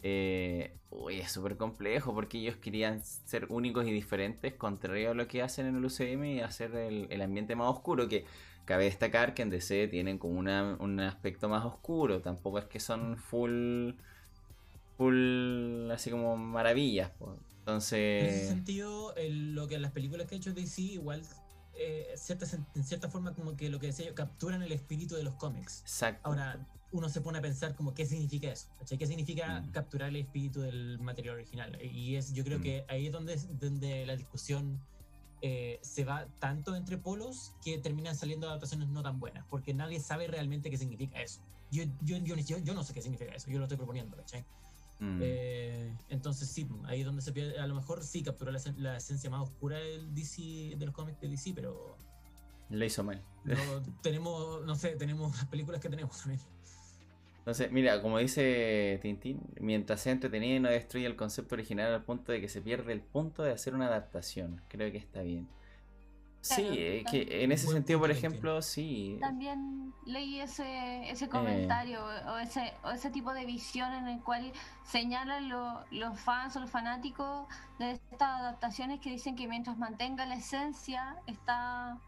eh, 0.02 0.78
uy, 0.90 1.20
es 1.20 1.32
súper 1.32 1.56
complejo 1.58 2.14
porque 2.14 2.38
ellos 2.38 2.56
querían 2.56 3.02
ser 3.04 3.46
únicos 3.50 3.86
y 3.86 3.92
diferentes, 3.92 4.54
contrario 4.54 5.12
a 5.12 5.14
lo 5.14 5.28
que 5.28 5.42
hacen 5.42 5.66
en 5.66 5.76
el 5.76 5.84
UCM 5.86 6.34
y 6.36 6.40
hacer 6.40 6.74
el, 6.76 7.08
el 7.10 7.22
ambiente 7.22 7.56
más 7.56 7.70
oscuro. 7.70 8.08
Que 8.08 8.26
cabe 8.66 8.84
destacar 8.84 9.34
que 9.34 9.42
en 9.42 9.50
DC 9.50 9.88
tienen 9.88 10.18
como 10.18 10.38
una- 10.38 10.76
un 10.80 11.00
aspecto 11.00 11.48
más 11.48 11.64
oscuro, 11.64 12.22
tampoco 12.22 12.58
es 12.60 12.66
que 12.66 12.80
son 12.80 13.16
full. 13.18 13.92
Full. 14.96 15.90
así 15.90 16.10
como 16.10 16.36
maravillas. 16.36 17.10
po. 17.10 17.32
En 17.32 17.36
ese 17.78 18.18
Entonces. 18.28 18.48
sentido, 18.48 19.14
el- 19.16 19.54
lo 19.54 19.66
que 19.66 19.78
las 19.78 19.92
películas 19.92 20.26
que 20.26 20.36
ha 20.36 20.38
hecho 20.38 20.52
DC 20.54 20.82
igual 20.82 21.22
eh, 21.78 22.14
cierta, 22.16 22.46
en 22.74 22.84
cierta 22.84 23.10
forma 23.10 23.34
como 23.34 23.54
que 23.54 23.68
lo 23.68 23.78
que 23.78 23.88
decía 23.88 24.06
yo, 24.06 24.14
capturan 24.14 24.62
el 24.62 24.72
espíritu 24.72 25.14
de 25.14 25.22
los 25.22 25.34
cómics. 25.34 25.80
Exacto. 25.82 26.22
Ahora, 26.26 26.66
uno 26.90 27.10
se 27.10 27.20
pone 27.20 27.36
a 27.38 27.42
pensar 27.42 27.74
como 27.74 27.92
qué 27.92 28.06
significa 28.06 28.50
eso, 28.50 28.68
¿cachai? 28.78 28.96
¿Qué 28.96 29.06
significa 29.06 29.60
Mm. 29.60 29.72
capturar 29.72 30.08
el 30.08 30.16
espíritu 30.16 30.62
del 30.62 30.98
material 31.00 31.34
original? 31.34 31.78
Y 31.82 32.14
es, 32.16 32.32
yo 32.32 32.44
creo 32.44 32.60
Mm. 32.60 32.62
que 32.62 32.84
ahí 32.88 33.06
es 33.06 33.12
donde, 33.12 33.36
donde 33.60 34.06
la 34.06 34.16
discusión 34.16 34.80
eh, 35.42 35.78
se 35.82 36.02
va 36.04 36.26
tanto 36.38 36.74
entre 36.74 36.96
polos 36.96 37.52
que 37.62 37.76
terminan 37.76 38.16
saliendo 38.16 38.48
adaptaciones 38.48 38.88
no 38.88 39.02
tan 39.02 39.20
buenas, 39.20 39.44
porque 39.50 39.74
nadie 39.74 40.00
sabe 40.00 40.26
realmente 40.28 40.70
qué 40.70 40.78
significa 40.78 41.20
eso. 41.20 41.42
Yo, 41.70 41.84
yo, 42.00 42.16
yo, 42.16 42.36
yo, 42.36 42.56
yo 42.58 42.72
no 42.72 42.82
sé 42.84 42.94
qué 42.94 43.02
significa 43.02 43.34
eso, 43.34 43.50
yo 43.50 43.58
lo 43.58 43.64
estoy 43.66 43.76
proponiendo, 43.76 44.16
¿cachai? 44.16 44.46
Mm. 44.98 45.18
Eh, 45.22 45.94
entonces 46.08 46.48
sí, 46.48 46.66
ahí 46.84 47.00
es 47.00 47.06
donde 47.06 47.20
se 47.22 47.32
pierde, 47.32 47.58
a 47.58 47.66
lo 47.66 47.74
mejor 47.74 48.02
sí 48.02 48.22
capturó 48.22 48.50
la, 48.50 48.58
esen- 48.58 48.76
la 48.78 48.96
esencia 48.96 49.28
más 49.28 49.42
oscura 49.42 49.78
del 49.78 50.14
DC, 50.14 50.74
de 50.76 50.86
los 50.86 50.94
cómics 50.94 51.20
de 51.20 51.28
DC, 51.28 51.52
pero 51.54 51.96
Lo 52.70 52.84
hizo 52.84 53.04
mal. 53.04 53.22
no, 53.44 53.54
tenemos, 54.02 54.64
no 54.64 54.74
sé, 54.74 54.96
tenemos 54.96 55.36
las 55.36 55.46
películas 55.46 55.80
que 55.80 55.88
tenemos 55.90 56.18
también. 56.18 56.40
Entonces, 57.38 57.70
mira, 57.70 58.02
como 58.02 58.18
dice 58.18 58.98
Tintín, 59.02 59.40
mientras 59.60 60.00
sea 60.00 60.10
entretenido 60.12 60.56
y 60.56 60.60
no 60.60 60.68
destruye 60.68 61.06
el 61.06 61.14
concepto 61.14 61.54
original 61.54 61.94
al 61.94 62.02
punto 62.02 62.32
de 62.32 62.40
que 62.40 62.48
se 62.48 62.60
pierde 62.60 62.92
el 62.92 63.00
punto 63.02 63.44
de 63.44 63.52
hacer 63.52 63.72
una 63.74 63.86
adaptación. 63.86 64.62
Creo 64.68 64.90
que 64.90 64.98
está 64.98 65.22
bien. 65.22 65.46
Sí, 66.46 66.62
Claro, 66.62 66.74
eh, 66.78 67.04
que 67.10 67.44
en 67.44 67.52
ese 67.52 67.66
sentido, 67.68 67.98
por 68.00 68.10
ejemplo, 68.10 68.62
sí. 68.62 69.18
También 69.20 69.92
leí 70.04 70.40
ese, 70.40 70.64
Eh. 70.64 71.10
ese 71.10 71.28
comentario 71.28 72.04
o, 72.04 72.38
ese, 72.38 72.72
o 72.84 72.90
ese 72.90 73.10
tipo 73.10 73.32
de 73.32 73.44
visión 73.44 73.92
en 73.92 74.06
el 74.08 74.22
cual 74.22 74.52
señalan 74.84 75.48
lo- 75.48 75.84
los 75.90 76.18
fans 76.20 76.56
o 76.56 76.60
los 76.60 76.70
fanáticos 76.70 77.46
de 77.78 77.92
estas 77.92 78.40
adaptaciones 78.40 79.00
que 79.00 79.10
dicen 79.10 79.34
que 79.36 79.48
mientras 79.48 79.76
mantenga 79.78 80.26
la 80.26 80.36
esencia 80.36 81.16
está, 81.26 81.98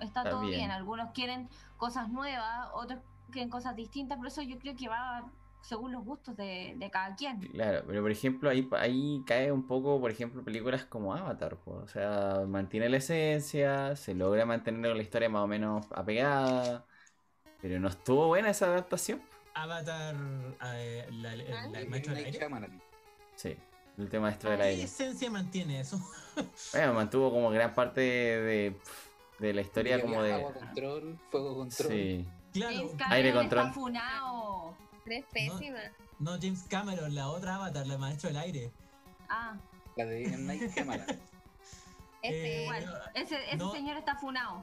está, 0.00 0.22
Está 0.22 0.30
todo 0.30 0.40
bien. 0.40 0.52
bien. 0.60 0.70
Algunos 0.70 1.10
quieren 1.12 1.48
cosas 1.76 2.08
nuevas, 2.08 2.68
otros 2.74 3.00
quieren 3.30 3.50
cosas 3.50 3.74
distintas, 3.76 4.18
por 4.18 4.26
eso 4.26 4.42
yo 4.42 4.58
creo 4.58 4.74
que 4.76 4.88
va 4.88 5.24
según 5.62 5.92
los 5.92 6.04
gustos 6.04 6.36
de, 6.36 6.74
de 6.76 6.90
cada 6.90 7.14
quien. 7.16 7.38
Claro, 7.40 7.82
pero 7.86 8.02
por 8.02 8.10
ejemplo, 8.10 8.50
ahí, 8.50 8.68
ahí 8.72 9.22
cae 9.26 9.50
un 9.50 9.66
poco, 9.66 10.00
por 10.00 10.10
ejemplo, 10.10 10.42
películas 10.44 10.84
como 10.84 11.14
Avatar. 11.14 11.56
po. 11.56 11.72
O 11.76 11.88
sea, 11.88 12.42
mantiene 12.46 12.88
la 12.88 12.98
esencia, 12.98 13.96
se 13.96 14.14
logra 14.14 14.44
mantener 14.44 14.94
la 14.94 15.02
historia 15.02 15.28
más 15.28 15.42
o 15.42 15.46
menos 15.46 15.86
apegada, 15.94 16.84
pero 17.60 17.78
no 17.80 17.88
estuvo 17.88 18.26
buena 18.26 18.50
esa 18.50 18.66
adaptación. 18.66 19.22
Avatar, 19.54 20.16
eh, 20.74 21.06
la, 21.12 21.36
la- 21.36 21.44
Ah, 21.62 21.66
la- 21.68 21.78
El 21.78 21.84
el 21.84 21.90
maestro 21.90 22.14
del 22.14 22.22
Night 22.24 22.26
aire. 22.34 22.38
Shyamalan. 22.38 22.82
Sí, 23.36 23.56
el 23.98 24.08
tema 24.08 24.22
maestro 24.28 24.50
del 24.50 24.60
¿Qué 24.60 24.66
aire. 24.66 24.82
esencia 24.84 25.30
mantiene 25.30 25.80
eso? 25.80 25.98
Bueno, 26.72 26.94
mantuvo 26.94 27.30
como 27.30 27.50
gran 27.50 27.74
parte 27.74 28.00
de, 28.00 28.76
de 29.38 29.52
la 29.52 29.60
historia 29.60 30.00
como 30.00 30.22
de... 30.22 30.32
Agua 30.32 30.52
control, 30.54 31.18
fuego 31.30 31.56
control. 31.56 31.88
Sí. 31.90 32.26
Claro, 32.54 32.90
Aire 33.10 33.32
control. 33.34 33.60
está 33.66 33.72
funado. 33.74 34.74
Es 35.06 35.24
pésima. 35.32 35.78
no 36.18 36.32
James 36.40 36.62
Cameron, 36.68 37.14
la 37.14 37.28
otra 37.28 37.56
Avatar, 37.56 37.86
la 37.86 37.98
maestro 37.98 38.28
del 38.28 38.38
aire. 38.38 38.72
Ah, 39.28 39.56
La 39.96 40.04
de 40.04 40.24
M. 40.24 40.36
Night 40.38 40.72
Shyamalan. 40.74 41.08
Es 41.10 41.18
Eh. 42.22 42.68
Ese, 43.14 43.36
ese 43.48 43.56
no. 43.56 43.72
señor 43.72 43.96
está 43.96 44.16
funado. 44.16 44.62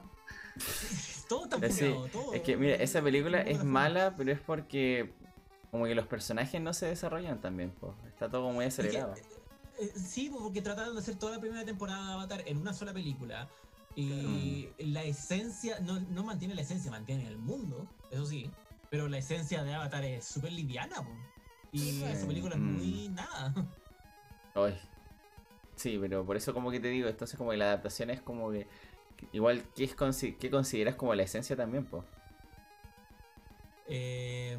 Todo 1.28 1.44
está 1.44 1.56
Eh, 1.66 1.70
sí, 1.72 1.84
funado, 1.90 2.08
todo. 2.08 2.34
Es 2.34 2.42
que, 2.42 2.56
mira, 2.56 2.74
esa 2.76 3.02
película 3.02 3.40
es 3.40 3.58
funado. 3.58 3.64
mala, 3.70 4.14
pero 4.16 4.32
es 4.32 4.40
porque 4.40 5.12
como 5.70 5.84
que 5.84 5.94
los 5.94 6.06
personajes 6.06 6.60
no 6.60 6.72
se 6.72 6.86
desarrollan 6.86 7.40
también, 7.40 7.70
po. 7.70 7.94
Está 8.08 8.28
todo 8.28 8.50
muy 8.50 8.64
Es 8.64 8.76
que, 8.76 8.82
acelerado. 8.82 9.14
Eh, 9.78 9.92
sí, 9.94 10.30
porque 10.36 10.60
trataron 10.62 10.94
de 10.94 11.00
hacer 11.00 11.16
toda 11.16 11.32
la 11.36 11.40
primera 11.40 11.64
temporada 11.64 12.06
de 12.08 12.12
Avatar 12.14 12.42
en 12.46 12.56
una 12.58 12.72
sola 12.74 12.92
película. 12.92 13.48
Y 13.96 14.68
la 14.78 15.02
esencia, 15.02 15.78
no, 15.80 16.00
no 16.00 16.24
mantiene 16.24 16.54
la 16.54 16.62
esencia, 16.62 16.90
mantiene 16.90 17.26
el 17.26 17.36
mundo, 17.38 17.86
eso 18.10 18.24
sí. 18.24 18.50
Pero 18.90 19.08
la 19.08 19.18
esencia 19.18 19.62
de 19.62 19.72
Avatar 19.74 20.04
es 20.04 20.24
súper 20.24 20.52
liviana, 20.52 20.96
po. 20.96 21.10
Y 21.72 21.78
Sí, 21.78 21.98
pues. 22.00 22.18
esa 22.18 22.26
película 22.26 22.54
es 22.56 22.60
Mm. 22.60 22.72
muy 22.76 23.08
nada. 23.08 23.54
Ay. 24.54 24.78
Sí, 25.76 25.96
pero 26.00 26.26
por 26.26 26.36
eso 26.36 26.52
como 26.52 26.70
que 26.70 26.80
te 26.80 26.88
digo, 26.88 27.08
entonces 27.08 27.38
como 27.38 27.52
que 27.52 27.56
la 27.56 27.66
adaptación 27.66 28.10
es 28.10 28.20
como 28.20 28.50
que... 28.50 28.66
Igual, 29.32 29.64
¿qué, 29.76 29.84
es 29.84 29.96
consi- 29.96 30.36
qué 30.38 30.50
consideras 30.50 30.96
como 30.96 31.14
la 31.14 31.22
esencia 31.22 31.54
también, 31.56 31.86
pues? 31.86 32.04
Eh, 33.86 34.58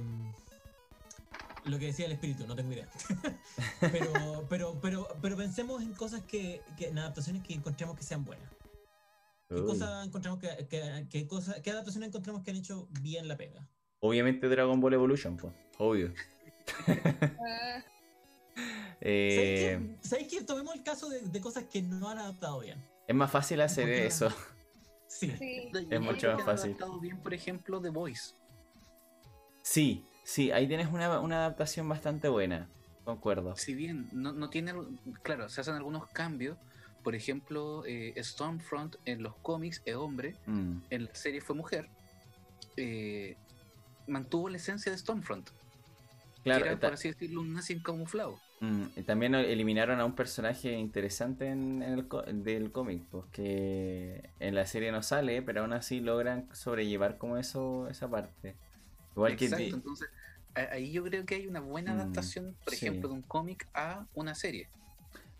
lo 1.65 1.77
que 1.79 1.85
decía 1.87 2.05
el 2.05 2.11
espíritu, 2.13 2.45
no 2.47 2.55
tengo 2.55 2.71
idea. 2.73 2.87
pero, 3.91 4.45
pero, 4.49 4.79
pero, 4.81 5.07
pero 5.21 5.37
pensemos 5.37 5.81
en 5.81 5.93
cosas 5.93 6.21
que, 6.23 6.63
que 6.77 6.87
en 6.89 6.97
adaptaciones 6.99 7.43
que 7.43 7.53
encontremos 7.53 7.95
que 7.97 8.03
sean 8.03 8.23
buenas. 8.25 8.49
¿Qué 9.49 9.61
cosas 9.63 10.07
encontramos 10.07 10.39
que, 10.39 10.67
que, 10.69 11.07
que 11.09 11.27
cosa- 11.27 11.61
qué 11.61 11.71
adaptaciones 11.71 12.07
encontramos 12.07 12.43
que 12.43 12.51
han 12.51 12.57
hecho 12.57 12.87
bien 13.01 13.27
la 13.27 13.35
pega? 13.35 13.67
Obviamente 14.01 14.49
Dragon 14.49 14.79
Ball 14.81 14.93
Evolution, 14.95 15.37
pues. 15.37 15.53
Obvio. 15.77 16.13
Eh, 19.03 19.95
¿Sabéis 20.01 20.27
qué? 20.27 20.41
Tomemos 20.43 20.75
el 20.75 20.83
caso 20.83 21.09
de, 21.09 21.21
de 21.21 21.41
cosas 21.41 21.63
que 21.63 21.81
no 21.81 22.07
han 22.09 22.19
adaptado 22.19 22.59
bien. 22.59 22.77
es 23.07 23.15
más 23.15 23.31
fácil 23.31 23.59
hacer 23.61 23.85
Porque- 23.85 24.05
eso. 24.05 24.29
Sí. 25.07 25.31
sí. 25.37 25.71
Yo 25.89 25.99
mucho 26.01 26.27
más 26.27 26.35
que 26.35 26.41
han 26.41 26.45
fácil. 26.45 26.69
adaptado 26.71 26.99
bien, 26.99 27.17
por 27.17 27.33
ejemplo, 27.33 27.81
The 27.81 27.89
Voice. 27.89 28.33
Sí, 29.63 30.05
sí, 30.23 30.51
ahí 30.51 30.67
tienes 30.67 30.87
una, 30.91 31.19
una 31.19 31.37
adaptación 31.37 31.89
bastante 31.89 32.29
buena. 32.29 32.69
Concuerdo. 33.03 33.55
Si 33.55 33.73
bien 33.73 34.07
no, 34.11 34.31
no 34.33 34.49
tiene, 34.51 34.73
claro, 35.23 35.49
se 35.49 35.61
hacen 35.61 35.73
algunos 35.75 36.07
cambios. 36.09 36.57
Por 37.03 37.15
ejemplo, 37.15 37.83
eh, 37.87 38.13
Stormfront 38.23 38.97
en 39.05 39.23
los 39.23 39.35
cómics 39.37 39.81
es 39.85 39.95
hombre, 39.95 40.35
Mm, 40.45 40.77
en 40.91 41.05
la 41.05 41.15
serie 41.15 41.41
fue 41.41 41.55
mujer. 41.55 41.89
eh, 42.77 43.35
mantuvo 44.11 44.49
la 44.49 44.57
esencia 44.57 44.91
de 44.91 44.97
Stormfront. 44.99 45.49
Claro, 46.43 46.65
que 46.67 46.77
era, 46.77 46.79
por 46.79 46.93
así 46.93 47.09
decirlo, 47.09 47.41
un 47.41 47.53
nazi 47.53 47.81
camuflado. 47.81 48.43
mm, 48.59 48.85
y 48.95 49.03
también 49.03 49.35
eliminaron 49.35 49.99
a 49.99 50.05
un 50.05 50.15
personaje 50.15 50.73
interesante 50.73 51.47
en, 51.47 51.81
en 51.83 51.93
el 51.93 52.07
co- 52.07 52.23
del 52.23 52.71
cómic, 52.71 53.07
pues 53.09 53.25
que 53.31 54.33
en 54.39 54.55
la 54.55 54.65
serie 54.65 54.91
no 54.91 55.01
sale, 55.03 55.41
pero 55.41 55.61
aún 55.61 55.73
así 55.73 55.99
logran 55.99 56.49
sobrellevar 56.53 57.17
como 57.17 57.37
eso 57.37 57.87
esa 57.89 58.09
parte. 58.09 58.57
Igual 59.15 59.35
que 59.35 59.49
Exacto, 59.49 59.75
di- 59.75 59.75
entonces 59.75 60.09
ahí 60.53 60.91
yo 60.91 61.03
creo 61.03 61.25
que 61.25 61.33
hay 61.35 61.47
una 61.47 61.59
buena 61.61 61.91
Mm, 61.91 61.93
adaptación, 61.93 62.55
por 62.63 62.73
sí. 62.73 62.75
ejemplo, 62.75 63.09
de 63.09 63.15
un 63.15 63.23
cómic 63.23 63.67
a 63.73 64.07
una 64.13 64.35
serie. 64.35 64.69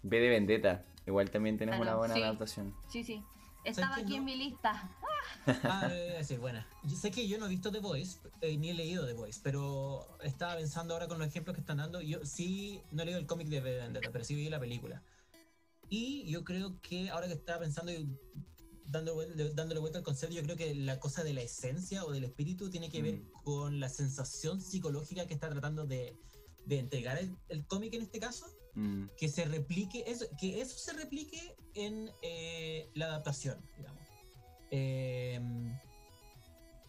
V 0.04 0.20
de 0.20 0.30
Vendetta, 0.30 0.86
igual 1.08 1.32
también 1.32 1.58
tienes 1.58 1.76
Claro, 1.76 1.80
una 1.80 1.96
buena 1.96 2.16
sí. 2.16 2.22
adaptación. 2.22 2.76
Sí, 2.88 3.04
sí. 3.04 3.24
Estaba 3.64 3.96
aquí 3.96 4.12
no? 4.12 4.16
en 4.18 4.26
mi 4.26 4.36
lista. 4.36 4.90
Ah, 5.64 5.88
eh, 5.92 6.22
sí, 6.24 6.38
buena. 6.38 6.68
Yo 6.84 6.96
sé 6.96 7.12
que 7.12 7.28
yo 7.28 7.38
no 7.38 7.46
he 7.46 7.50
visto 7.50 7.72
The 7.72 7.80
Voice, 7.80 8.20
eh, 8.42 8.58
ni 8.58 8.70
he 8.70 8.74
leído 8.74 9.06
The 9.06 9.14
Voice, 9.14 9.40
pero 9.44 10.08
estaba 10.22 10.56
pensando 10.58 10.94
ahora 10.94 11.08
con 11.08 11.20
los 11.20 11.28
ejemplos 11.28 11.56
que 11.56 11.62
están 11.62 11.78
dando. 11.78 12.02
Yo 12.02 12.26
sí 12.26 12.82
no 12.92 13.02
he 13.02 13.06
leído 13.06 13.20
el 13.20 13.26
cómic 13.28 13.48
de 13.48 13.60
Vendetta, 13.62 14.10
pero 14.12 14.24
sí 14.24 14.36
vi 14.36 14.50
la 14.50 14.60
película. 14.60 15.04
Y 15.90 16.30
yo 16.32 16.44
creo 16.44 16.80
que 16.82 17.10
ahora 17.10 17.28
que 17.28 17.34
estaba 17.34 17.60
pensando 17.60 17.92
y 17.92 18.08
dando, 18.86 19.16
vuel- 19.16 19.54
dándole 19.54 19.80
vuelta 19.80 20.00
al 20.00 20.04
concepto, 20.06 20.36
yo 20.36 20.44
creo 20.44 20.56
que 20.58 20.74
la 20.76 21.00
cosa 21.00 21.24
de 21.24 21.34
la 21.34 21.42
esencia 21.42 22.04
o 22.06 22.12
del 22.12 22.24
espíritu 22.24 22.70
tiene 22.70 22.90
que 22.90 23.02
ver 23.02 23.16
Mm. 23.16 23.32
con 23.44 23.80
la 23.80 23.90
sensación 23.90 24.62
psicológica 24.62 25.28
que 25.28 25.34
está 25.34 25.50
tratando 25.50 25.86
de, 25.86 26.18
de 26.66 26.80
entregar 26.80 27.18
el, 27.18 27.36
el 27.50 27.66
cómic 27.66 27.94
en 27.94 28.04
este 28.04 28.20
caso. 28.20 28.46
Mm, 28.74 29.06
que 29.18 29.28
se 29.28 29.46
replique, 29.46 30.04
eso, 30.08 30.26
que 30.40 30.62
eso 30.62 30.78
se 30.78 30.94
replique 30.94 31.56
en 31.74 32.10
eh, 32.22 32.90
la 32.94 33.08
adaptación, 33.08 33.58
digamos. 33.78 34.02
Eh, 34.72 35.40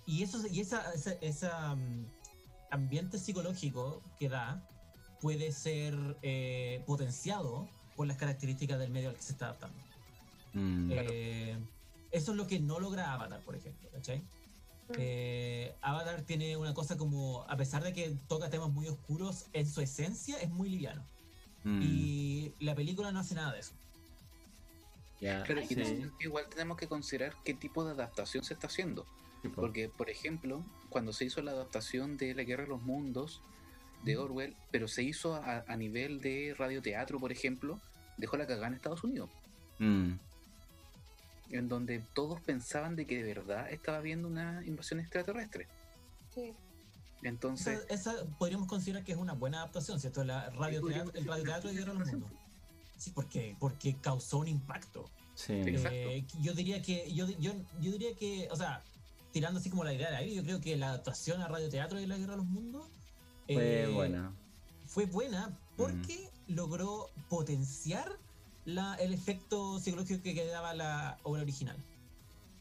y 0.06 0.22
eso, 0.22 0.46
y 0.46 0.60
esa, 0.60 0.92
esa, 0.92 1.12
esa, 1.14 1.74
mm, 1.74 2.06
ambiente 2.70 3.18
psicológico 3.18 4.02
que 4.18 4.28
da 4.28 4.66
puede 5.20 5.52
ser 5.52 5.94
eh, 6.22 6.82
potenciado 6.86 7.68
por 7.96 8.06
las 8.06 8.16
características 8.16 8.78
del 8.78 8.90
medio 8.90 9.10
al 9.10 9.16
que 9.16 9.22
se 9.22 9.32
está 9.32 9.46
adaptando. 9.46 9.78
mm, 10.54 10.90
Eh, 10.92 11.58
eso 12.10 12.32
es 12.32 12.36
lo 12.36 12.46
que 12.46 12.60
no 12.60 12.78
logra 12.80 13.12
Avatar, 13.12 13.40
por 13.40 13.56
ejemplo, 13.56 13.88
¿cachai? 13.90 14.22
Eh, 14.98 15.74
Avatar 15.80 16.22
tiene 16.22 16.56
una 16.56 16.74
cosa 16.74 16.96
como, 16.96 17.44
a 17.48 17.56
pesar 17.56 17.82
de 17.82 17.92
que 17.92 18.16
toca 18.28 18.50
temas 18.50 18.70
muy 18.70 18.88
oscuros, 18.88 19.46
en 19.52 19.66
su 19.66 19.80
esencia 19.80 20.38
es 20.40 20.50
muy 20.50 20.68
liviano. 20.68 21.04
Mm, 21.64 21.82
Y 21.82 22.52
la 22.60 22.74
película 22.74 23.12
no 23.12 23.20
hace 23.20 23.34
nada 23.34 23.52
de 23.52 23.60
eso. 23.60 23.72
ya, 25.20 25.42
Claro, 25.44 25.60
y 25.62 25.66
sí, 25.66 25.74
en 25.74 25.80
ese 25.80 25.96
sentido 25.96 26.12
igual 26.20 26.46
tenemos 26.48 26.76
que 26.76 26.88
considerar 26.88 27.34
qué 27.44 27.54
tipo 27.54 27.84
de 27.84 27.92
adaptación 27.92 28.44
se 28.44 28.54
está 28.54 28.66
haciendo. 28.66 29.06
Porque, 29.56 29.88
por 29.88 30.08
ejemplo, 30.08 30.64
cuando 30.88 31.12
se 31.12 31.24
hizo 31.24 31.42
la 31.42 31.50
adaptación 31.50 32.16
de 32.16 32.32
La 32.34 32.44
Guerra 32.44 32.62
de 32.62 32.68
los 32.68 32.82
Mundos 32.82 33.42
de 34.04 34.16
Orwell, 34.16 34.54
pero 34.70 34.86
se 34.86 35.02
hizo 35.02 35.34
a, 35.34 35.64
a 35.66 35.76
nivel 35.76 36.20
de 36.20 36.54
radioteatro, 36.56 37.18
por 37.18 37.32
ejemplo, 37.32 37.80
dejó 38.18 38.36
la 38.36 38.46
cagada 38.46 38.68
en 38.68 38.74
Estados 38.74 39.02
Unidos, 39.04 39.30
Mm, 39.78 40.12
en 41.50 41.68
donde 41.68 42.02
todos 42.14 42.40
pensaban 42.40 42.94
de 42.94 43.04
que 43.06 43.24
de 43.24 43.34
verdad 43.34 43.70
estaba 43.70 43.98
habiendo 43.98 44.28
una 44.28 44.64
invasión 44.64 45.00
extraterrestre. 45.00 45.66
Sí. 46.34 46.54
Esa, 47.22 47.28
Entonces, 47.28 47.86
esa 47.88 48.14
podríamos 48.38 48.68
considerar 48.68 49.04
que 49.04 49.12
es 49.12 49.18
una 49.18 49.32
buena 49.34 49.58
adaptación, 49.58 50.00
¿cierto? 50.00 50.24
La 50.24 50.50
radio 50.50 50.80
podríamos 50.80 51.14
el 51.14 51.24
radioteatro 51.24 51.70
de 51.70 51.76
Guerra 51.76 51.92
de 51.92 51.98
los 52.00 52.08
Mundos. 52.08 52.30
Sí, 52.98 53.10
porque, 53.14 53.56
porque 53.58 53.96
causó 53.96 54.38
un 54.38 54.48
impacto. 54.48 55.08
sí. 55.34 55.54
Exacto. 55.54 55.96
Eh, 55.96 56.24
yo 56.40 56.52
diría 56.54 56.82
que, 56.82 57.12
yo, 57.12 57.28
yo, 57.38 57.52
yo 57.80 57.92
diría 57.92 58.14
que, 58.14 58.48
o 58.50 58.56
sea, 58.56 58.82
tirando 59.32 59.60
así 59.60 59.70
como 59.70 59.84
la 59.84 59.92
idea 59.92 60.08
del 60.08 60.16
aire, 60.16 60.34
yo 60.34 60.42
creo 60.42 60.60
que 60.60 60.76
la 60.76 60.90
adaptación 60.90 61.40
a 61.40 61.48
radioteatro 61.48 61.98
de 61.98 62.06
la 62.06 62.16
Guerra 62.16 62.32
de 62.32 62.36
los 62.38 62.46
Mundos 62.46 62.86
Fue 63.46 63.82
eh, 63.82 63.86
buena. 63.88 64.32
fue 64.86 65.06
buena 65.06 65.56
porque 65.76 66.28
logró 66.46 67.10
potenciar 67.28 68.18
la, 68.64 68.94
el 68.96 69.12
efecto 69.12 69.80
psicológico 69.80 70.22
que 70.22 70.46
daba 70.46 70.74
la 70.74 71.18
obra 71.24 71.42
original, 71.42 71.76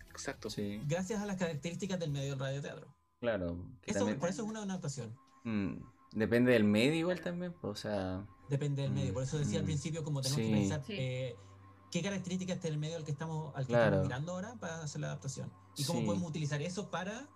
exacto. 0.09 0.49
Sí, 0.49 0.81
gracias 0.87 1.21
a 1.21 1.25
las 1.25 1.37
características 1.37 1.99
del 1.99 2.09
medio 2.11 2.31
del 2.31 2.39
radioteatro. 2.39 2.87
Claro. 3.21 3.55
Eso, 3.85 3.99
también- 3.99 4.19
por 4.19 4.27
eso 4.29 4.43
es 4.43 4.49
una 4.49 4.63
adaptación. 4.63 5.15
Mm, 5.45 5.75
depende 6.13 6.51
del 6.51 6.65
medio 6.65 6.95
igual 6.95 7.21
también, 7.21 7.53
po, 7.53 7.69
o 7.69 7.75
sea, 7.75 8.25
Depende 8.49 8.81
del 8.81 8.91
medio. 8.91 9.13
Por 9.13 9.23
eso 9.23 9.37
decía 9.39 9.59
al 9.59 9.63
mm. 9.63 9.67
principio, 9.67 10.03
como 10.03 10.19
tenemos 10.21 10.41
Sí. 10.43 10.49
que 10.51 10.57
pensar 10.59 10.83
Sí. 10.85 10.93
eh, 10.99 11.35
qué 11.89 12.01
características 12.01 12.59
tiene 12.59 12.73
el 12.75 12.79
medio 12.81 12.97
al 12.97 13.05
que 13.05 13.11
estamos, 13.11 13.55
al 13.55 13.63
que 13.65 13.69
Claro. 13.69 13.85
estamos 13.85 14.07
mirando 14.07 14.31
ahora 14.33 14.55
para 14.59 14.83
hacer 14.83 14.99
la 14.99 15.07
adaptación. 15.07 15.49
Y 15.77 15.85
cómo 15.85 16.01
Sí. 16.01 16.05
podemos 16.05 16.29
utilizar 16.29 16.61
eso 16.61 16.89
para 16.91 17.29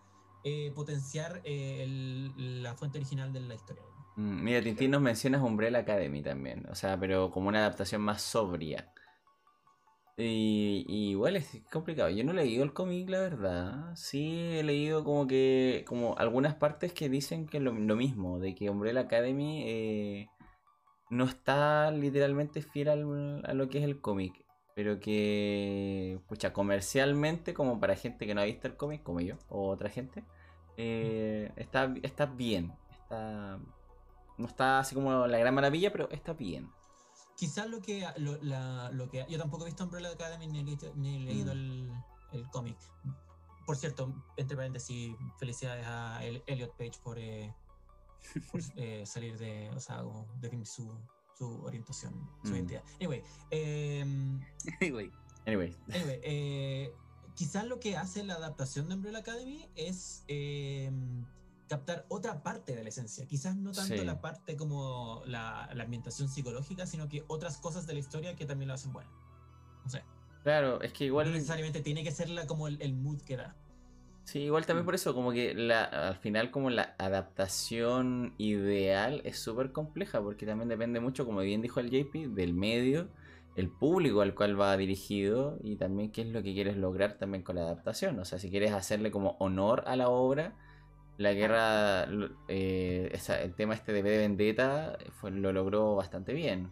eh, 0.48 0.72
potenciar 0.76 1.42
eh, 1.44 1.82
el- 1.84 2.62
la 2.62 2.76
fuente 2.76 3.00
original 3.00 3.34
de 3.34 3.40
la 3.40 3.56
historia. 3.56 3.82
mm, 4.18 4.44
mira, 4.44 4.62
Tintín 4.62 4.92
nos 4.92 5.02
mencionas 5.02 5.42
Umbrella 5.42 5.80
Academy 5.80 6.22
también, 6.22 6.68
o 6.70 6.76
sea, 6.76 7.00
pero 7.00 7.32
como 7.32 7.48
una 7.50 7.60
adaptación 7.60 8.02
más 8.02 8.22
sobria. 8.22 8.92
Y, 10.18 10.86
y 10.88 11.10
igual 11.12 11.36
es 11.36 11.62
complicado. 11.72 12.10
Yo 12.10 12.24
no 12.24 12.32
he 12.32 12.36
leído 12.36 12.64
el 12.64 12.74
cómic, 12.74 13.10
la 13.10 13.20
verdad. 13.20 13.96
Sí 13.96 14.58
he 14.58 14.64
leído 14.64 15.04
como 15.04 15.28
que, 15.28 15.84
como 15.88 16.16
algunas 16.18 16.56
partes 16.56 16.94
que 16.94 17.10
dicen 17.10 17.48
que 17.48 17.60
lo, 17.60 17.74
lo 17.74 17.96
mismo, 17.98 18.40
de 18.40 18.56
que 18.56 18.70
Umbrella 18.70 19.02
Academy 19.02 19.64
eh, 19.68 20.30
no 21.10 21.26
está 21.26 21.92
literalmente 21.92 22.62
fiel 22.62 22.90
al- 22.90 23.44
a 23.46 23.54
lo 23.54 23.70
que 23.70 23.80
es 23.80 23.84
el 23.86 24.02
cómic. 24.02 24.46
Pero 24.76 25.00
que, 25.00 26.20
pucha, 26.28 26.54
comercialmente, 26.54 27.54
como 27.54 27.80
para 27.80 27.96
gente 27.96 28.28
que 28.28 28.36
no 28.36 28.42
ha 28.42 28.46
visto 28.46 28.68
el 28.68 28.76
cómic, 28.78 29.04
como 29.04 29.22
yo, 29.22 29.36
o 29.50 29.70
otra 29.70 29.90
gente, 29.90 30.24
eh, 30.78 31.52
está, 31.58 31.94
está 32.04 32.26
bien. 32.28 32.74
Está, 32.92 33.60
no 34.38 34.48
está 34.48 34.80
así 34.80 34.96
como 34.96 35.28
la 35.28 35.38
gran 35.40 35.56
maravilla, 35.56 35.92
pero 35.92 36.10
está 36.12 36.34
bien. 36.34 36.70
Quizás 37.38 37.70
lo 37.70 37.82
que, 37.82 38.08
lo, 38.18 38.42
la- 38.42 38.90
lo 38.92 39.10
que. 39.10 39.26
Yo 39.30 39.38
tampoco 39.38 39.64
he 39.64 39.68
visto 39.68 39.84
Umbrella 39.84 40.10
Academy 40.12 40.48
ni 40.48 40.60
he, 40.60 40.64
visto- 40.64 40.94
ni 40.96 41.16
he 41.16 41.20
leído 41.20 41.54
Mm. 41.54 41.58
el, 41.58 41.92
el 42.34 42.50
cómic. 42.50 42.78
Por 43.66 43.76
cierto, 43.78 44.14
entre 44.38 44.56
paréntesis, 44.56 45.16
felicidades 45.40 45.86
a 45.88 46.24
El- 46.24 46.44
Elliot 46.48 46.72
Page 46.78 46.94
por, 47.04 47.18
eh, 47.20 47.54
por, 48.52 48.62
eh, 48.78 49.06
salir 49.06 49.38
de. 49.38 49.70
O 49.76 49.80
sea, 49.80 50.04
definir 50.40 50.66
su, 50.68 50.90
su 51.38 51.62
orientación, 51.64 52.14
su 52.44 52.52
Mm. 52.52 52.56
identidad. 52.56 52.84
Anyway, 53.00 53.22
em, 53.52 54.40
Anyway, 54.82 55.12
Anyway, 55.48 55.76
Anyway, 55.94 56.20
eh, 56.24 56.94
quizás 57.36 57.66
lo 57.66 57.80
que 57.80 57.98
hace 57.98 58.24
la 58.24 58.36
adaptación 58.36 58.88
de 58.88 58.96
Umbrella 58.96 59.20
Academy 59.20 59.68
es 59.76 60.24
eh, 60.28 60.90
captar 61.68 62.06
otra 62.10 62.44
parte 62.44 62.76
de 62.76 62.84
la 62.84 62.90
esencia. 62.90 63.26
Quizás 63.26 63.56
no 63.56 63.72
tanto 63.72 63.96
Sí. 63.98 64.06
la 64.06 64.22
parte 64.22 64.56
como 64.56 65.22
la, 65.26 65.70
la 65.74 65.84
ambientación 65.84 66.30
psicológica, 66.30 66.86
sino 66.86 67.08
que 67.10 67.24
otras 67.28 67.58
cosas 67.58 67.88
de 67.88 67.94
la 67.94 68.00
historia 68.00 68.36
que 68.36 68.46
también 68.46 68.68
lo 68.68 68.74
hacen 68.76 68.94
buena. 68.94 69.10
No 69.84 69.90
sé. 69.90 70.04
claro, 70.44 70.82
es 70.82 70.94
que 70.94 71.06
igual. 71.06 71.28
No 71.28 71.34
necesariamente 71.34 71.82
tiene 71.82 72.04
que 72.04 72.12
ser 72.12 72.30
la, 72.30 72.46
como 72.48 72.68
el, 72.68 72.82
el 72.82 72.94
mood 72.94 73.22
que 73.22 73.38
da. 73.38 73.56
Sí, 74.26 74.40
igual 74.40 74.66
también 74.66 74.86
por 74.86 74.96
eso, 74.96 75.14
como 75.14 75.32
que 75.32 75.54
la, 75.54 75.84
al 75.84 76.18
final 76.18 76.50
como 76.50 76.72
la 76.72 76.96
adaptación 76.98 78.34
ideal 78.40 79.22
es 79.24 79.38
súper 79.38 79.72
compleja, 79.72 80.22
porque 80.22 80.46
también 80.48 80.68
depende 80.70 81.00
mucho, 81.00 81.26
como 81.26 81.42
bien 81.42 81.62
dijo 81.62 81.80
el 81.80 81.92
JP, 81.92 82.34
del 82.34 82.54
medio, 82.56 83.08
el 83.56 83.70
público 83.70 84.22
al 84.22 84.34
cual 84.34 84.60
va 84.60 84.76
dirigido 84.78 85.60
y 85.64 85.76
también 85.76 86.12
qué 86.12 86.22
es 86.24 86.28
lo 86.30 86.42
que 86.42 86.54
quieres 86.56 86.76
lograr 86.76 87.20
también 87.20 87.44
con 87.44 87.56
la 87.56 87.62
adaptación. 87.62 88.18
O 88.20 88.26
sea, 88.26 88.40
si 88.40 88.50
quieres 88.50 88.72
hacerle 88.74 89.12
como 89.12 89.36
honor 89.40 89.84
a 89.86 89.96
la 89.96 90.10
obra, 90.10 90.56
la 91.18 91.34
guerra, 91.34 92.08
eh, 92.48 93.10
esa- 93.14 93.42
el 93.42 93.56
tema 93.56 93.74
este 93.74 93.94
de 93.94 94.02
V 94.02 94.10
de 94.10 94.18
Vendetta 94.18 94.98
fue, 95.20 95.32
lo 95.32 95.52
logró 95.54 95.96
bastante 95.96 96.34
bien. 96.34 96.72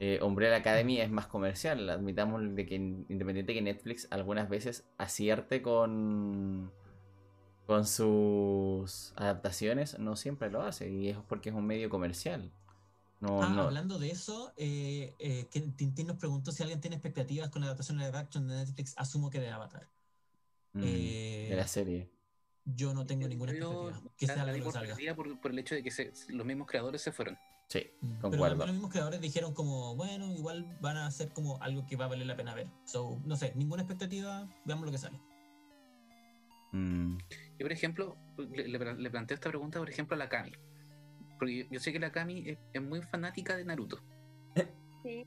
Eh, 0.00 0.18
Umbrella 0.22 0.56
Academy 0.56 1.00
es 1.00 1.10
más 1.10 1.26
comercial, 1.28 1.88
admitamos 1.88 2.42
de 2.56 2.66
que 2.66 2.74
independiente 2.74 3.54
que 3.54 3.62
Netflix 3.62 4.08
algunas 4.10 4.48
veces 4.48 4.88
acierte 4.98 5.62
con 5.62 6.72
con 7.66 7.86
sus 7.86 9.12
adaptaciones, 9.16 9.96
no 10.00 10.16
siempre 10.16 10.50
lo 10.50 10.62
hace 10.62 10.90
y 10.90 11.08
es 11.10 11.16
porque 11.28 11.50
es 11.50 11.54
un 11.54 11.64
medio 11.64 11.88
comercial. 11.88 12.50
No, 13.20 13.40
Ah, 13.40 13.48
no. 13.48 13.62
hablando 13.62 14.00
de 14.00 14.10
eso, 14.10 14.52
eh, 14.56 15.14
eh, 15.20 15.46
que 15.48 15.60
Tintín 15.60 16.08
nos 16.08 16.16
preguntó 16.16 16.50
si 16.50 16.64
alguien 16.64 16.80
tiene 16.80 16.96
expectativas 16.96 17.50
con 17.50 17.60
la 17.60 17.66
adaptación 17.68 17.98
de 17.98 18.06
live 18.06 18.18
action 18.18 18.48
de 18.48 18.56
Netflix. 18.56 18.94
Asumo 18.98 19.30
que 19.30 19.38
de 19.40 19.48
Avatar. 19.50 19.88
mm, 20.74 20.82
eh, 20.84 21.46
de 21.50 21.56
la 21.56 21.66
serie. 21.68 22.10
Yo 22.64 22.94
no 22.94 23.04
tengo 23.06 23.26
ninguna 23.28 23.52
Yo 23.52 23.88
expectativa. 23.90 24.16
Que 24.16 24.26
sea 24.26 24.44
la 24.44 24.52
que 24.52 24.70
salga. 24.70 25.14
por, 25.16 25.40
por 25.40 25.50
el 25.50 25.58
hecho 25.58 25.74
de 25.74 25.82
que 25.82 25.90
se- 25.90 26.12
los 26.28 26.46
mismos 26.46 26.66
creadores 26.68 27.02
se 27.02 27.10
fueron. 27.12 27.36
Sí, 27.68 27.90
Mm, 28.00 28.08
Pero 28.08 28.20
concuerdo. 28.30 28.56
los 28.66 28.72
mismos 28.72 28.90
creadores 28.90 29.20
dijeron 29.20 29.54
como, 29.54 29.96
bueno, 29.96 30.30
igual 30.32 30.76
van 30.80 30.96
a 30.98 31.06
hacer 31.06 31.30
como 31.30 31.60
algo 31.62 31.86
que 31.86 31.96
va 31.96 32.04
a 32.04 32.08
valer 32.08 32.26
la 32.26 32.36
pena 32.36 32.54
ver. 32.54 32.68
So, 32.84 33.20
no 33.24 33.34
sé, 33.36 33.52
ninguna 33.56 33.82
expectativa, 33.82 34.48
veamos 34.64 34.84
lo 34.86 34.92
que 34.92 34.98
sale. 34.98 35.18
Mm, 36.72 37.16
Yo, 37.58 37.64
por 37.64 37.72
ejemplo, 37.72 38.16
le, 38.38 38.68
le- 38.68 38.94
le 38.94 39.10
planteo 39.10 39.34
esta 39.34 39.48
pregunta, 39.48 39.78
por 39.78 39.90
ejemplo, 39.90 40.14
a 40.14 40.18
la 40.18 40.28
Kami. 40.28 40.52
Porque 41.38 41.58
yo, 41.58 41.64
yo 41.70 41.80
sé 41.80 41.92
que 41.92 41.98
la 41.98 42.12
Kami 42.12 42.48
es, 42.48 42.58
es 42.72 42.82
muy 42.82 43.02
fanática 43.02 43.56
de 43.56 43.64
Naruto. 43.64 44.00
Sí. 45.04 45.26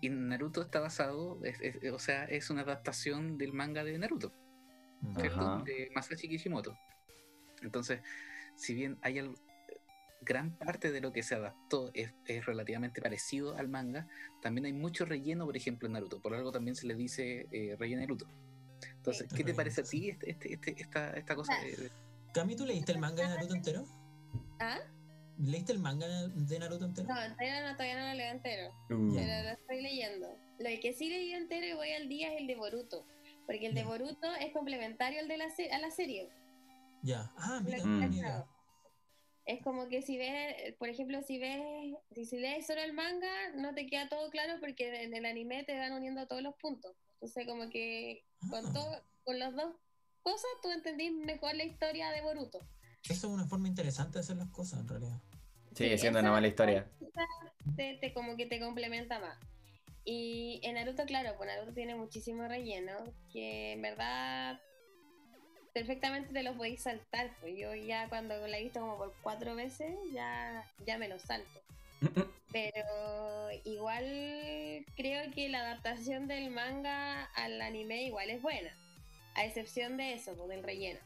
Y 0.00 0.08
Naruto 0.08 0.62
está 0.62 0.80
basado, 0.80 1.38
es- 1.44 1.60
es- 1.60 1.92
o 1.92 1.98
sea, 1.98 2.24
es 2.24 2.48
una 2.48 2.62
adaptación 2.62 3.36
del 3.36 3.52
manga 3.52 3.84
de 3.84 3.98
Naruto, 3.98 4.32
¿cierto? 5.18 5.62
De 5.64 5.90
Masashi 5.94 6.28
Kishimoto. 6.28 6.76
Entonces, 7.62 8.00
si 8.56 8.74
bien 8.74 8.98
hay 9.02 9.20
gran 10.22 10.52
parte 10.56 10.92
de 10.92 11.00
lo 11.00 11.12
que 11.12 11.22
se 11.22 11.34
adaptó 11.34 11.90
es, 11.94 12.12
es 12.26 12.44
relativamente 12.44 13.00
parecido 13.00 13.56
al 13.56 13.68
manga, 13.68 14.06
también 14.42 14.66
hay 14.66 14.72
mucho 14.72 15.04
relleno, 15.04 15.46
por 15.46 15.56
ejemplo, 15.56 15.86
en 15.86 15.92
Naruto. 15.94 16.20
Por 16.20 16.34
algo 16.34 16.52
también 16.52 16.76
se 16.76 16.86
le 16.86 16.94
dice 16.94 17.46
eh, 17.50 17.76
relleno 17.78 18.02
Naruto. 18.02 18.26
Entonces. 18.96 19.28
¿qué 19.34 19.44
te 19.44 19.54
parece 19.54 19.80
a 19.82 19.84
ti 19.84 20.10
este, 20.10 20.30
este- 20.30 20.54
este- 20.54 20.80
esta, 20.80 21.10
esta 21.16 21.34
cosa? 21.34 21.54
de- 21.60 21.76
de- 21.76 21.90
Cami, 22.32 22.54
¿tú 22.56 22.64
leíste 22.64 22.92
el 22.92 22.98
manga 22.98 23.22
de 23.22 23.34
Naruto 23.34 23.54
entero? 23.54 23.84
¿Ah? 24.60 24.78
¿Leíste 25.38 25.72
el 25.72 25.78
manga 25.78 26.06
de 26.06 26.58
Naruto 26.58 26.84
entero? 26.84 27.08
No, 27.08 27.22
entero 27.22 27.66
no, 27.66 27.72
todavía 27.72 27.98
no 27.98 28.08
lo 28.08 28.14
leo 28.14 28.30
entero. 28.32 28.68
Uh, 28.90 29.14
Pero 29.14 29.42
lo 29.42 29.50
estoy 29.50 29.82
leyendo. 29.82 30.28
Lo 30.58 30.68
que 30.82 30.92
sí 30.92 31.08
leí 31.08 31.32
entero 31.32 31.66
y 31.66 31.72
voy 31.72 31.92
al 31.92 32.08
día 32.08 32.32
es 32.34 32.40
el 32.42 32.46
de 32.46 32.56
Boruto. 32.56 33.06
Porque 33.50 33.66
el 33.66 33.74
de. 33.74 33.82
Boruto 33.84 34.32
es 34.36 34.52
complementario 34.52 35.18
al 35.20 35.26
de 35.28 35.36
la 35.36 35.46
a 35.72 35.78
la 35.80 35.90
serie. 35.90 36.28
Ya. 37.02 37.32
Ah, 37.36 37.60
mira. 37.64 38.46
Es 39.46 39.60
como 39.64 39.88
que 39.88 40.02
si 40.02 40.16
ves, 40.16 40.74
por 40.78 40.88
ejemplo, 40.88 41.20
si 41.22 41.38
ves, 41.38 41.60
si, 42.12 42.24
si 42.26 42.38
lees 42.38 42.66
solo 42.66 42.80
el 42.82 42.92
manga, 42.92 43.32
no 43.56 43.74
te 43.74 43.86
queda 43.86 44.08
todo 44.08 44.30
claro 44.30 44.54
porque 44.60 45.02
en 45.02 45.14
el 45.16 45.26
anime 45.26 45.64
te 45.64 45.76
van 45.76 45.92
uniendo 45.92 46.28
todos 46.28 46.42
los 46.42 46.54
puntos. 46.56 46.94
Entonces, 47.14 47.46
como 47.48 47.68
que 47.70 48.22
con, 48.48 48.64
Ah. 48.66 48.72
todo, 48.72 49.04
con 49.24 49.38
las 49.40 49.52
dos 49.56 49.74
cosas 50.22 50.48
tú 50.62 50.70
entendís 50.70 51.10
mejor 51.12 51.56
la 51.56 51.64
historia 51.64 52.10
de 52.12 52.20
Boruto. 52.20 52.60
Eso 53.02 53.12
es 53.26 53.32
una 53.32 53.46
forma 53.48 53.66
interesante 53.66 54.18
de 54.18 54.20
hacer 54.20 54.36
las 54.36 54.50
cosas, 54.50 54.80
en 54.80 54.88
realidad. 54.88 55.20
sigue 55.74 55.96
Sí, 55.96 56.02
siendo 56.02 56.20
una 56.20 56.30
mala 56.30 56.46
historia. 56.46 56.88
te, 57.76 57.94
te- 58.00 58.12
como 58.14 58.36
que 58.36 58.46
te 58.46 58.60
complementa 58.60 59.18
más. 59.18 59.36
Y 60.12 60.58
en 60.64 60.74
Naruto, 60.74 61.04
claro, 61.04 61.36
pues 61.36 61.48
Naruto 61.48 61.72
tiene 61.72 61.94
muchísimo 61.94 62.48
relleno, 62.48 62.96
que 63.32 63.74
en 63.74 63.82
verdad 63.82 64.60
perfectamente 65.72 66.32
te 66.32 66.42
los 66.42 66.56
podéis 66.56 66.82
saltar. 66.82 67.30
Pues 67.40 67.56
yo 67.56 67.76
ya 67.76 68.08
cuando 68.08 68.34
la 68.48 68.58
he 68.58 68.64
visto 68.64 68.80
como 68.80 68.98
por 68.98 69.14
cuatro 69.22 69.54
veces, 69.54 69.96
ya, 70.12 70.68
ya 70.84 70.98
me 70.98 71.06
los 71.06 71.22
salto. 71.22 71.60
Pero 72.52 73.50
igual 73.64 74.84
creo 74.96 75.30
que 75.30 75.48
la 75.48 75.60
adaptación 75.60 76.26
del 76.26 76.50
manga 76.50 77.26
al 77.36 77.62
anime 77.62 78.02
igual 78.02 78.30
es 78.30 78.42
buena. 78.42 78.74
A 79.36 79.44
excepción 79.44 79.96
de 79.96 80.14
eso, 80.14 80.34
pues, 80.34 80.48
del 80.48 80.64
relleno. 80.64 80.98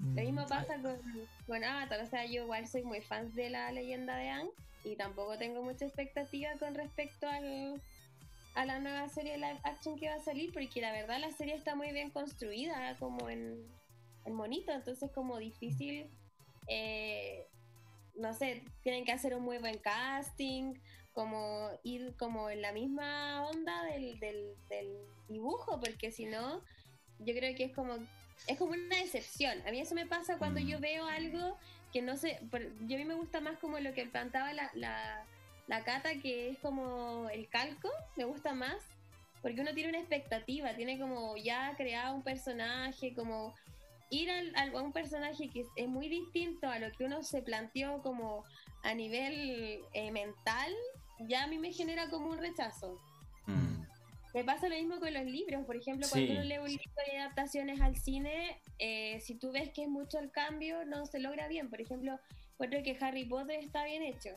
Lo 0.00 0.22
mismo 0.22 0.42
Mm, 0.42 0.48
pasa 0.48 0.76
con, 0.82 1.00
con 1.46 1.64
Avatar, 1.64 2.02
o 2.02 2.06
sea, 2.06 2.26
yo 2.26 2.42
igual 2.42 2.68
soy 2.68 2.82
muy 2.82 3.00
fan 3.00 3.34
de 3.34 3.48
la 3.48 3.72
leyenda 3.72 4.16
de 4.16 4.28
Aang 4.28 4.50
y 4.84 4.96
tampoco 4.96 5.38
tengo 5.38 5.62
mucha 5.62 5.86
expectativa 5.86 6.50
con 6.58 6.74
respecto 6.74 7.26
al, 7.26 7.80
a 8.54 8.64
la 8.64 8.78
nueva 8.78 9.08
serie 9.08 9.36
live 9.36 9.58
action 9.64 9.98
que 9.98 10.08
va 10.08 10.14
a 10.16 10.20
salir, 10.20 10.52
porque 10.52 10.80
la 10.80 10.92
verdad 10.92 11.18
la 11.20 11.32
serie 11.32 11.54
está 11.54 11.74
muy 11.74 11.92
bien 11.92 12.10
construida, 12.10 12.96
como 12.98 13.28
en, 13.28 13.66
en 14.24 14.34
monito, 14.34 14.72
entonces 14.72 15.10
como 15.12 15.38
difícil, 15.38 16.08
eh, 16.68 17.46
no 18.14 18.32
sé, 18.32 18.62
tienen 18.82 19.04
que 19.04 19.12
hacer 19.12 19.34
un 19.34 19.42
muy 19.42 19.58
buen 19.58 19.78
casting, 19.78 20.74
como 21.12 21.70
ir 21.82 22.16
como 22.16 22.50
en 22.50 22.62
la 22.62 22.72
misma 22.72 23.46
onda 23.48 23.84
del, 23.84 24.18
del, 24.20 24.54
del 24.68 24.96
dibujo, 25.28 25.80
porque 25.80 26.10
si 26.10 26.26
no, 26.26 26.62
yo 27.20 27.34
creo 27.34 27.54
que 27.56 27.64
es 27.64 27.72
como 27.72 27.94
es 28.48 28.58
como 28.58 28.72
una 28.72 28.96
decepción. 28.96 29.62
A 29.66 29.70
mí 29.70 29.80
eso 29.80 29.94
me 29.94 30.06
pasa 30.06 30.38
cuando 30.38 30.60
Mm. 30.60 30.66
yo 30.66 30.80
veo 30.80 31.06
algo 31.06 31.56
que 31.92 32.02
no 32.02 32.16
sé, 32.16 32.40
yo 32.50 32.96
a 32.96 32.98
mí 32.98 33.04
me 33.04 33.14
gusta 33.14 33.40
más 33.40 33.58
como 33.58 33.78
lo 33.78 33.94
que 33.94 34.06
plantaba 34.06 34.52
la, 34.52 34.70
la, 34.74 35.24
la 35.66 35.82
cata, 35.84 36.10
que 36.20 36.50
es 36.50 36.58
como 36.58 37.28
el 37.30 37.48
calco, 37.48 37.90
me 38.16 38.24
gusta 38.24 38.52
más, 38.54 38.76
porque 39.42 39.60
uno 39.60 39.72
tiene 39.74 39.90
una 39.90 39.98
expectativa, 39.98 40.74
tiene 40.74 40.98
como 40.98 41.36
ya 41.36 41.74
creado 41.76 42.14
un 42.14 42.22
personaje, 42.22 43.14
como 43.14 43.54
ir 44.10 44.30
al, 44.30 44.52
al- 44.56 44.76
a 44.76 44.82
un 44.82 44.92
personaje 44.92 45.48
que 45.50 45.60
es, 45.60 45.66
es 45.76 45.88
muy 45.88 46.08
distinto 46.08 46.68
a 46.68 46.78
lo 46.78 46.90
que 46.92 47.04
uno 47.04 47.22
se 47.22 47.42
planteó 47.42 48.02
como 48.02 48.44
a 48.82 48.94
nivel 48.94 49.80
eh, 49.94 50.10
mental, 50.10 50.72
ya 51.20 51.44
a 51.44 51.46
mí 51.46 51.58
me 51.58 51.72
genera 51.72 52.08
como 52.10 52.28
un 52.30 52.38
rechazo. 52.38 52.98
Mm, 53.46 53.82
Me 54.34 54.44
pasa 54.44 54.68
lo 54.68 54.76
mismo 54.76 54.98
con 55.00 55.12
los 55.14 55.24
libros, 55.24 55.64
por 55.64 55.76
ejemplo, 55.76 56.06
Sí. 56.06 56.10
cuando 56.12 56.32
uno 56.32 56.42
lee 56.42 56.58
un 56.58 56.68
libro 56.68 57.02
y 57.12 57.16
adaptaciones 57.16 57.80
al 57.80 57.96
cine, 57.96 58.60
eh, 58.78 59.20
si 59.20 59.34
tú 59.36 59.52
ves 59.52 59.70
que 59.72 59.82
es 59.84 59.88
mucho 59.88 60.18
el 60.18 60.30
cambio, 60.30 60.84
no 60.84 61.06
se 61.06 61.20
logra 61.20 61.48
bien. 61.48 61.70
Por 61.70 61.80
ejemplo, 61.80 62.18
creo 62.58 62.82
que 62.82 62.96
Harry 63.00 63.24
Potter 63.24 63.60
está 63.60 63.84
bien 63.84 64.02
hecho. 64.02 64.30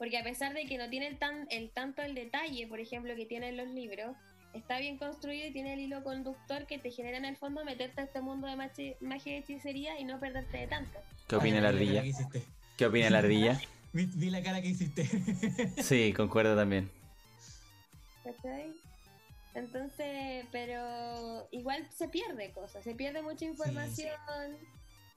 Porque 0.00 0.16
a 0.16 0.24
pesar 0.24 0.54
de 0.54 0.64
que 0.64 0.78
no 0.78 0.88
tiene 0.88 1.06
el, 1.08 1.18
tan, 1.18 1.46
el 1.50 1.70
tanto 1.70 2.00
el 2.00 2.14
detalle, 2.14 2.66
por 2.66 2.80
ejemplo, 2.80 3.14
que 3.14 3.26
tienen 3.26 3.58
los 3.58 3.68
libros, 3.68 4.16
está 4.54 4.78
bien 4.78 4.96
construido 4.96 5.46
y 5.46 5.52
tiene 5.52 5.74
el 5.74 5.80
hilo 5.80 6.02
conductor 6.02 6.66
que 6.66 6.78
te 6.78 6.90
genera 6.90 7.18
en 7.18 7.26
el 7.26 7.36
fondo 7.36 7.64
meterte 7.66 8.00
a 8.00 8.04
este 8.04 8.22
mundo 8.22 8.46
de 8.46 8.54
machi- 8.56 8.96
magia 9.00 9.34
y 9.34 9.40
hechicería 9.40 10.00
y 10.00 10.04
no 10.04 10.18
perderte 10.18 10.56
de 10.56 10.66
tanto. 10.68 10.98
¿Qué 11.28 11.36
opina 11.36 11.60
la 11.60 11.70
vi 11.70 11.76
cara 11.88 12.00
ardilla? 12.00 12.02
que 12.02 12.08
hiciste. 12.08 12.42
¿Qué 12.78 12.86
opina 12.86 13.10
la 13.10 13.18
ardilla? 13.18 13.60
Vi, 13.92 14.06
vi 14.06 14.30
la 14.30 14.40
cara 14.42 14.62
que 14.62 14.68
hiciste. 14.68 15.04
Sí, 15.82 16.14
concuerdo 16.16 16.56
también. 16.56 16.88
¿Cachai? 18.24 18.72
Entonces, 19.54 20.46
pero 20.52 21.48
igual 21.50 21.86
se 21.90 22.08
pierde 22.08 22.52
cosas, 22.52 22.84
se 22.84 22.94
pierde 22.94 23.20
mucha 23.20 23.44
información. 23.44 24.12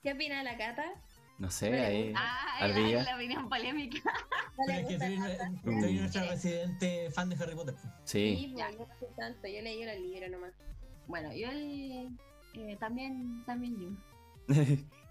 ¿Qué 0.02 0.12
opina 0.14 0.44
la 0.44 0.58
Cata? 0.58 0.92
No 1.40 1.50
sé, 1.50 1.80
ahí. 1.80 2.14
Ah, 2.16 2.58
Ardilla. 2.60 3.04
la, 3.04 3.12
la 3.12 3.16
opinión 3.16 3.50
polémica. 3.50 4.00
¿No 4.58 4.66
le 4.66 4.84
Pero 4.84 4.90
es 4.90 5.00
que 5.00 5.16
gusta 5.16 5.52
soy, 5.64 5.82
soy 5.82 5.94
nuestra 5.94 6.24
residente 6.24 7.12
fan 7.12 7.30
de 7.30 7.36
Harry 7.36 7.56
Potter. 7.56 7.76
Sí. 8.04 8.36
Sí, 8.38 8.54
pues, 8.54 8.78
no 8.78 8.86
sé 9.00 9.08
tanto, 9.18 9.48
yo 9.48 9.62
leí 9.62 9.84
el 9.84 10.12
libro 10.12 10.30
nomás. 10.30 10.54
Bueno, 11.08 11.34
yo 11.34 11.50
el, 11.50 12.18
eh, 12.54 12.78
también, 12.80 13.44
también 13.46 13.78
yo. 13.80 13.90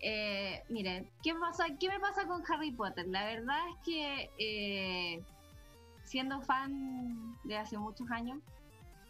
Eh, 0.00 0.62
miren, 0.68 1.10
¿qué, 1.24 1.34
pasa, 1.34 1.64
¿qué 1.80 1.88
me 1.88 1.98
pasa 1.98 2.24
con 2.26 2.40
Harry 2.48 2.70
Potter? 2.70 3.08
La 3.08 3.24
verdad 3.24 3.58
es 3.68 3.76
que 3.84 4.30
eh, 4.38 5.22
siendo 6.04 6.40
fan 6.40 7.36
de 7.42 7.56
hace 7.56 7.78
muchos 7.78 8.08
años, 8.10 8.38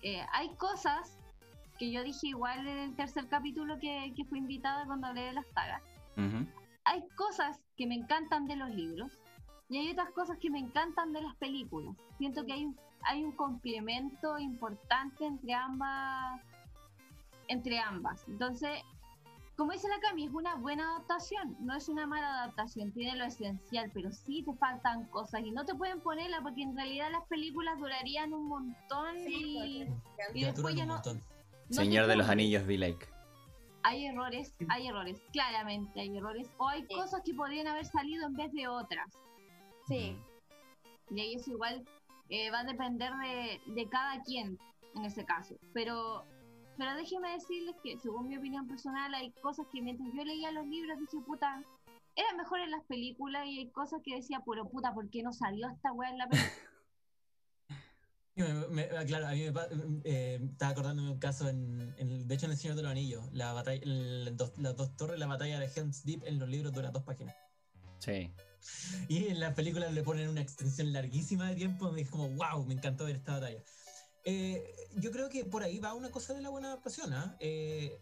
eh, 0.03 0.25
hay 0.33 0.49
cosas 0.55 1.19
que 1.79 1.91
yo 1.91 2.03
dije 2.03 2.29
igual 2.29 2.67
en 2.67 2.79
el 2.79 2.97
tercer 2.97 3.29
capítulo 3.29 3.79
que, 3.79 4.15
que 4.17 4.25
fui 4.25 4.39
invitada 4.39 4.87
cuando 4.87 5.09
hablé 5.09 5.25
de 5.25 5.33
las 5.35 5.47
sagas. 5.49 5.83
Hay 6.85 7.05
cosas 7.17 7.61
que 7.77 7.87
me 7.87 7.95
encantan 7.95 8.47
de 8.47 8.57
los 8.57 8.71
libros 8.71 9.13
y 9.69 9.79
hay 9.79 9.91
otras 9.93 10.11
cosas 10.11 10.39
que 10.41 10.51
me 10.51 10.59
encantan 10.59 11.13
de 11.13 11.23
las 11.23 11.35
películas. 11.37 11.95
Siento 12.17 12.45
que 12.47 12.53
hay, 12.55 12.65
un- 12.65 12.79
hay 13.03 13.23
un 13.23 13.33
complemento 13.33 14.39
importante 14.39 15.27
entre 15.27 15.55
ambas 15.55 16.41
entre 17.51 17.79
ambas. 17.79 18.25
Entonces, 18.29 18.71
como 19.57 19.73
dice 19.73 19.89
la 19.89 19.99
Cami, 20.01 20.27
es 20.27 20.33
una 20.33 20.55
buena 20.57 20.91
adaptación, 20.91 21.57
no 21.61 21.75
es 21.75 21.89
una 21.89 22.07
mala 22.07 22.43
adaptación, 22.43 22.93
tiene 22.93 23.17
lo 23.17 23.25
esencial, 23.25 23.91
pero 23.95 24.13
sí 24.13 24.43
te 24.43 24.53
faltan 24.55 25.05
cosas 25.07 25.41
y 25.43 25.51
no 25.51 25.65
te 25.65 25.75
pueden 25.75 26.01
ponerla 26.01 26.43
porque 26.43 26.63
en 26.63 26.77
realidad 26.77 27.11
las 27.11 27.25
películas 27.27 27.79
durarían 27.79 28.35
un 28.35 28.49
montón 28.49 29.17
Sí, 29.25 29.87
y, 30.35 30.45
después 30.45 30.75
ya 30.75 30.85
no, 30.87 31.03
Señor 31.71 32.07
de 32.07 32.17
los. 32.17 32.29
Anillos, 32.29 32.67
be 32.67 32.77
like. 32.79 33.07
Hay 33.89 34.07
errores, 34.07 34.55
hay 34.69 34.87
errores, 34.89 35.21
claramente 35.33 36.01
hay 36.01 36.17
errores. 36.17 36.51
O 36.59 36.69
hay 36.69 36.83
Sí. 36.83 36.95
cosas 36.95 37.23
que 37.25 37.35
podrían 37.35 37.67
haber 37.67 37.87
salido 37.87 38.27
en 38.27 38.35
vez 38.35 38.53
de 38.53 38.69
otras. 38.69 39.13
Sí. 39.87 40.17
Y 41.11 41.21
ahí 41.21 41.35
eso 41.35 41.51
igual 41.51 41.85
eh, 42.29 42.51
va 42.51 42.61
a 42.61 42.65
depender 42.65 43.13
de, 43.15 43.61
de 43.73 43.89
cada 43.89 44.23
quien 44.23 44.59
en 44.95 45.05
ese 45.05 45.25
caso. 45.25 45.55
Pero, 45.73 46.25
pero 46.77 46.95
déjenme 46.97 47.31
decirles 47.33 47.77
que, 47.83 47.99
según 47.99 48.29
mi 48.29 48.37
opinión 48.37 48.67
personal, 48.67 49.15
hay 49.15 49.31
cosas 49.41 49.67
que 49.73 49.81
mientras 49.81 50.09
yo 50.13 50.25
leía 50.25 50.51
los 50.53 50.67
libros 50.67 50.99
dije, 50.99 51.19
puta, 51.25 51.63
era 52.15 52.35
mejor 52.37 52.61
en 52.61 52.71
las 52.73 52.85
películas 52.85 53.47
y 53.47 53.59
hay 53.61 53.71
cosas 53.71 54.03
que 54.05 54.17
decía, 54.17 54.43
pero 54.45 54.69
puta, 54.69 54.93
¿por 54.93 55.09
qué 55.09 55.23
no 55.23 55.33
salió 55.33 55.69
esta 55.69 55.93
weá 55.93 56.11
en 56.11 56.19
la 56.19 56.27
película? 56.29 56.53
Me- 58.39 58.87
me- 58.87 58.89
claro, 59.07 59.27
a 59.27 59.33
mí 59.33 59.51
me 59.51 59.61
eh, 60.05 60.39
estaba 60.53 60.71
acordándome 60.71 61.09
de 61.09 61.15
un 61.15 61.19
caso 61.19 61.49
en, 61.49 61.93
en- 61.99 62.29
de 62.29 62.35
hecho 62.35 62.47
en 62.47 62.53
El 62.53 62.59
Señor 62.59 62.77
de 62.77 62.83
los 62.83 62.91
Anillos, 62.93 63.25
la 63.33 63.53
batalla, 63.53 63.81
el- 63.83 64.37
dos- 64.37 64.57
las 64.59 64.77
dos 64.77 64.97
torres, 64.97 65.19
la 65.19 65.27
batalla 65.27 65.59
de 65.59 65.69
Helm's 65.75 66.05
Deep 66.05 66.23
en 66.25 66.39
los 66.39 66.49
libros 66.49 66.73
dura 66.73 66.91
dos 66.93 67.03
páginas. 67.03 67.35
Sí. 67.99 68.33
Y 69.09 69.27
en 69.27 69.41
la 69.41 69.55
película 69.55 69.91
le 69.91 70.03
ponen 70.05 70.29
una 70.29 70.41
extensión 70.41 70.93
larguísima 70.93 71.49
de 71.49 71.57
tiempo, 71.57 71.91
me 71.91 72.03
es 72.03 72.11
como, 72.11 72.29
wow, 72.29 72.65
me 72.65 72.75
encantó 72.75 73.07
ver 73.07 73.17
esta 73.17 73.33
batalla. 73.35 73.63
Eh, 74.25 74.73
yo 74.97 75.11
creo 75.11 75.29
que 75.29 75.45
por 75.45 75.63
ahí 75.65 75.81
va 75.81 75.95
una 75.95 76.11
cosa 76.11 76.33
de 76.35 76.41
la 76.43 76.51
buena 76.51 76.69
adaptación, 76.69 77.13
¿ah? 77.15 77.37
Eh, 77.41 77.99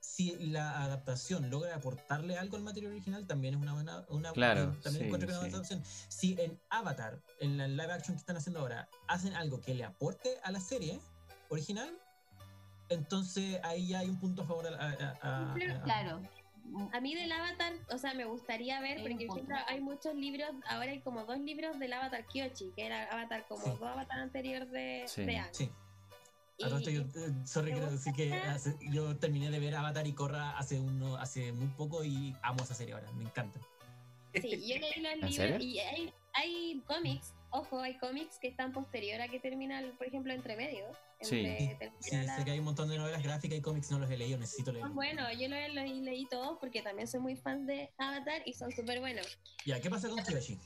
si 0.00 0.34
la 0.38 0.82
adaptación 0.82 1.50
logra 1.50 1.74
aportarle 1.76 2.36
algo 2.38 2.56
al 2.56 2.62
material 2.62 2.92
original, 2.92 3.26
también 3.26 3.54
es 3.54 3.60
una 3.60 3.74
buena. 3.74 4.04
Una, 4.08 4.32
Claro, 4.32 4.72
también 4.82 5.02
sí, 5.02 5.04
encuentro 5.04 5.26
que 5.28 5.32
es 5.34 5.38
una 5.38 5.46
sí. 5.48 5.52
buena 5.52 5.56
adaptación. 5.68 5.84
Si 6.10 6.40
en 6.40 6.58
Avatar, 6.70 7.20
en 7.38 7.58
la 7.58 7.68
live 7.68 7.92
action 7.92 8.16
que 8.16 8.20
están 8.20 8.36
haciendo 8.36 8.60
ahora, 8.60 8.88
hacen 9.08 9.34
algo 9.34 9.60
que 9.60 9.74
le 9.74 9.84
aporte 9.84 10.30
a 10.42 10.50
la 10.52 10.60
serie 10.60 10.98
original, 11.50 11.90
entonces 12.88 13.60
ahí 13.62 13.88
ya 13.88 14.00
hay 14.00 14.08
un 14.08 14.18
punto 14.18 14.42
a 14.42 14.46
favor 14.46 14.66
a, 14.66 14.70
a- 14.70 14.90
a- 14.90 15.18
a- 15.22 15.52
a- 15.52 15.82
claro. 15.82 16.22
A 16.92 17.00
mí 17.00 17.14
del 17.14 17.32
Avatar, 17.32 17.72
o 17.90 17.98
sea, 17.98 18.14
me 18.14 18.24
gustaría 18.24 18.80
ver, 18.80 19.00
porque 19.02 19.24
ejemplo, 19.26 19.56
hay 19.66 19.80
muchos 19.80 20.14
libros, 20.14 20.48
ahora 20.68 20.92
hay 20.92 21.00
como 21.00 21.24
dos 21.24 21.38
libros 21.40 21.78
del 21.78 21.92
Avatar 21.92 22.24
Kyoshi, 22.26 22.70
que 22.76 22.86
era 22.86 23.04
Avatar 23.10 23.44
como 23.48 23.64
Sí. 23.64 23.70
dos 23.70 23.82
Avatar 23.82 24.20
anterior 24.20 24.66
de, 24.68 25.04
Sí. 25.08 25.24
de 25.24 25.38
Aang. 25.38 25.52
Sí. 26.60 26.64
Y- 26.64 26.64
A 26.64 26.68
todo 26.68 26.78
esto 26.78 26.90
yo, 26.90 27.00
eh, 27.02 27.32
sorry, 27.46 27.70
¿te 27.70 27.76
quiero 27.78 27.90
decir 27.90 28.12
que 28.14 28.32
hace- 28.34 28.76
yo 28.90 29.16
terminé 29.16 29.50
de 29.50 29.58
ver 29.58 29.74
Avatar 29.74 30.06
y 30.06 30.12
Korra 30.12 30.58
hace 30.58 30.78
uno, 30.78 31.16
hace 31.16 31.52
muy 31.52 31.68
poco 31.68 32.04
y 32.04 32.34
amo 32.42 32.62
esa 32.62 32.74
serie 32.74 32.94
ahora, 32.94 33.10
me 33.12 33.24
encanta. 33.24 33.58
Sí, 34.34 34.50
yo 34.50 34.76
leí 34.78 35.02
los 35.02 35.14
libros 35.16 35.34
serio? 35.34 35.58
y 35.60 35.78
hay, 35.80 36.12
hay 36.34 36.82
cómics, 36.86 37.32
ojo, 37.50 37.80
hay 37.80 37.96
cómics 37.98 38.38
que 38.38 38.46
están 38.48 38.72
posterior 38.72 39.20
a 39.20 39.28
que 39.28 39.40
termina, 39.40 39.82
por 39.98 40.06
ejemplo, 40.06 40.32
entre 40.32 40.56
medio. 40.56 40.84
Sí. 41.22 41.40
entre- 41.46 41.92
Sí, 42.00 42.16
la- 42.16 42.36
sé 42.36 42.44
que 42.46 42.52
hay 42.52 42.58
un 42.60 42.64
montón 42.64 42.88
de 42.88 42.96
novelas 42.96 43.22
gráficas 43.22 43.58
y 43.58 43.60
cómics, 43.60 43.90
no 43.90 43.98
los 43.98 44.10
he 44.10 44.16
leído, 44.16 44.38
necesito 44.38 44.72
leerlos. 44.72 44.88
Son 44.88 44.96
buenos, 44.96 45.28
yo 45.38 45.48
los 45.48 45.74
leí, 45.74 46.00
leí 46.00 46.26
todos 46.26 46.56
porque 46.60 46.80
también 46.80 47.06
soy 47.08 47.20
muy 47.20 47.36
fan 47.36 47.66
de 47.66 47.90
Avatar 47.98 48.40
y 48.46 48.54
son 48.54 48.70
súper 48.72 49.00
buenos. 49.00 49.38
Ya, 49.66 49.80
¿qué 49.80 49.90
pasa 49.90 50.08
con 50.08 50.22
Kyoshi? 50.22 50.58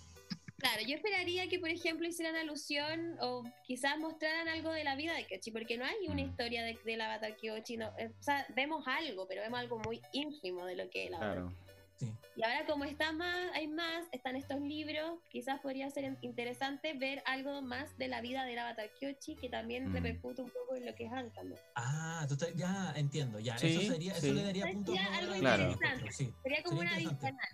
Claro, 0.65 0.81
yo 0.89 0.97
esperaría 0.97 1.47
que, 1.47 1.59
por 1.59 1.68
ejemplo, 1.68 2.09
hicieran 2.09 2.36
alusión 2.36 3.18
o 3.20 3.44
quizás 3.67 3.99
mostraran 3.99 4.49
algo 4.49 4.73
de 4.73 4.83
la 4.83 4.97
vida 4.97 5.12
de 5.12 5.26
Kyoshi, 5.26 5.51
porque 5.51 5.76
no 5.76 5.84
hay 5.84 5.94
una 6.09 6.23
Mm. 6.23 6.26
historia 6.31 6.65
de, 6.65 6.78
del 6.86 7.01
Avatar 7.02 7.36
Kyoshi. 7.36 7.76
No, 7.76 7.93
eh, 7.99 8.10
o 8.18 8.23
sea, 8.23 8.47
vemos 8.57 8.83
algo, 8.89 9.28
pero 9.28 9.43
vemos 9.43 9.60
algo 9.60 9.78
muy 9.81 10.01
ínfimo 10.15 10.65
de 10.65 10.76
lo 10.76 10.89
que 10.89 11.02
es 11.02 11.09
el 11.09 11.15
Avatar. 11.17 11.34
Claro. 11.34 11.52
Sí. 11.97 12.10
Y 12.34 12.43
ahora 12.43 12.65
como 12.65 12.84
está 12.84 13.12
más, 13.12 13.51
hay 13.52 13.68
más, 13.68 14.07
están 14.10 14.36
estos 14.36 14.59
libros, 14.62 15.20
quizás 15.28 15.60
podría 15.60 15.91
ser 15.91 16.05
in- 16.05 16.18
interesante 16.23 16.94
ver 16.94 17.23
algo 17.26 17.60
más 17.60 17.97
de 17.99 18.09
la 18.09 18.23
vida 18.23 18.47
del 18.47 18.59
Avatar 18.59 18.91
Kyoshi, 18.99 19.36
que 19.36 19.51
también 19.51 19.91
Mm. 19.91 19.93
repercute 19.93 20.41
un 20.41 20.51
poco 20.51 20.76
en 20.76 20.86
lo 20.86 20.94
que 20.94 21.05
es 21.05 21.10
también. 21.34 21.60
Ah, 21.75 22.25
tú 22.26 22.36
ya 22.57 22.91
entiendo, 22.97 23.39
ya. 23.39 23.59
Sí, 23.59 23.67
eso 23.76 23.93
sería, 23.93 24.15
sí. 24.15 24.28
eso 24.28 24.34
le 24.34 24.44
daría 24.44 24.62
Sería 24.65 24.75
puntos 24.76 24.99
a 24.99 25.02
favor 25.05 25.18
algo 25.18 25.34
Claro. 25.41 25.70
interesante. 25.73 26.12
Sí. 26.12 26.33
Sería 26.43 26.62
como 26.62 26.81
Sería 26.81 26.97
una 26.99 27.10
adicional. 27.10 27.49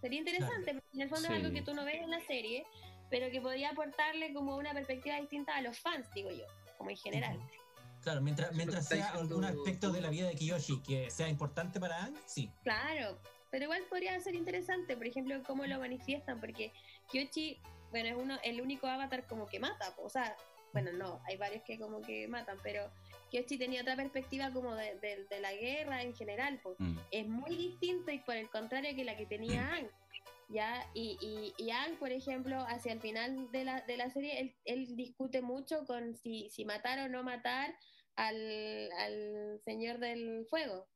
Sería 0.00 0.18
interesante, 0.20 0.74
porque 0.74 0.88
en 0.94 1.00
el 1.02 1.08
fondo 1.08 1.28
Sí. 1.28 1.34
es 1.34 1.40
algo 1.40 1.52
que 1.52 1.62
tú 1.62 1.74
no 1.74 1.84
ves 1.84 2.00
en 2.02 2.10
la 2.10 2.20
serie, 2.20 2.66
pero 3.10 3.30
que 3.30 3.40
podría 3.40 3.70
aportarle 3.70 4.32
como 4.32 4.56
una 4.56 4.72
perspectiva 4.72 5.16
distinta 5.16 5.56
a 5.56 5.62
los 5.62 5.78
fans, 5.78 6.06
digo 6.14 6.30
yo, 6.30 6.44
como 6.76 6.90
en 6.90 6.96
general. 6.96 7.38
Claro, 8.02 8.20
mientras, 8.20 8.54
mientras 8.54 8.86
sea 8.86 9.10
algún 9.10 9.44
aspecto 9.44 9.90
de 9.90 10.00
la 10.00 10.08
vida 10.10 10.28
de 10.28 10.34
Kiyoshi 10.34 10.82
que 10.82 11.10
sea 11.10 11.28
importante 11.28 11.80
para 11.80 12.04
Aang, 12.04 12.14
sí. 12.26 12.50
Claro, 12.62 13.18
pero 13.50 13.64
igual 13.64 13.82
podría 13.90 14.18
ser 14.20 14.34
interesante, 14.34 14.96
por 14.96 15.06
ejemplo, 15.06 15.42
cómo 15.44 15.66
lo 15.66 15.78
manifiestan, 15.80 16.38
porque 16.38 16.72
Kyoshi, 17.10 17.60
bueno, 17.90 18.08
es 18.08 18.16
uno, 18.16 18.38
el 18.44 18.60
único 18.60 18.86
avatar 18.86 19.26
como 19.26 19.46
que 19.46 19.58
mata, 19.58 19.94
o 19.98 20.08
sea, 20.08 20.36
bueno, 20.72 20.92
no, 20.92 21.20
hay 21.26 21.36
varios 21.36 21.62
que 21.64 21.78
como 21.78 22.00
que 22.02 22.28
matan, 22.28 22.58
pero 22.62 22.90
Kyoshi 23.30 23.58
tenía 23.58 23.82
otra 23.82 23.96
perspectiva 23.96 24.52
como 24.52 24.74
de, 24.74 24.94
de- 25.00 25.24
de 25.24 25.40
la 25.40 25.52
guerra 25.54 26.02
en 26.02 26.14
general. 26.14 26.60
Mm. 26.78 26.98
es 27.10 27.26
muy 27.26 27.56
distinto 27.56 28.10
y 28.10 28.18
por 28.18 28.36
el 28.36 28.48
contrario 28.50 28.94
que 28.94 29.04
la 29.04 29.16
que 29.16 29.26
tenía 29.26 29.66
Aang. 29.72 29.88
¿ya? 30.50 30.82
Y, 30.94 31.18
y, 31.20 31.62
y 31.62 31.70
Aang, 31.70 31.96
por 31.98 32.10
ejemplo, 32.10 32.56
hacia 32.68 32.92
el 32.94 33.00
final 33.00 33.50
de 33.52 33.64
la, 33.64 33.82
de 33.82 33.96
la 33.98 34.08
serie, 34.10 34.40
él, 34.40 34.56
él 34.64 34.96
discute 34.96 35.42
mucho 35.42 35.84
con 35.86 36.16
si, 36.16 36.48
si 36.48 36.64
matar 36.64 36.98
o 37.00 37.08
no 37.08 37.22
matar 37.22 37.74
al, 38.16 38.90
al 38.92 39.60
Señor 39.64 39.98
del 39.98 40.46
Fuego, 40.48 40.88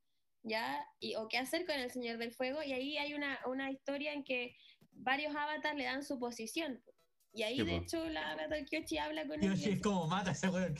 ¿ya? 0.42 0.86
Y, 1.00 1.16
o 1.16 1.28
qué 1.28 1.36
hacer 1.38 1.66
con 1.66 1.74
el 1.76 1.90
Señor 1.90 2.16
del 2.18 2.32
Fuego. 2.32 2.62
Y 2.62 2.72
ahí 2.72 2.96
hay 2.96 3.12
una, 3.14 3.38
una 3.46 3.70
historia 3.70 4.12
en 4.14 4.24
que 4.24 4.56
varios 4.92 5.34
avatars 5.36 5.76
le 5.76 5.84
dan 5.84 6.02
su 6.02 6.18
posición. 6.18 6.82
Y 7.34 7.42
ahí, 7.44 7.56
Sí, 7.56 7.64
de 7.64 7.72
po. 7.72 7.76
hecho, 7.78 8.08
la 8.10 8.32
avatar 8.32 8.64
Kyoshi 8.66 8.98
habla 8.98 9.26
con 9.26 9.42
él. 9.42 9.52
es 9.52 9.80
como 9.80 10.06
mata 10.06 10.30
a 10.30 10.32
ese 10.32 10.48
weón. 10.48 10.74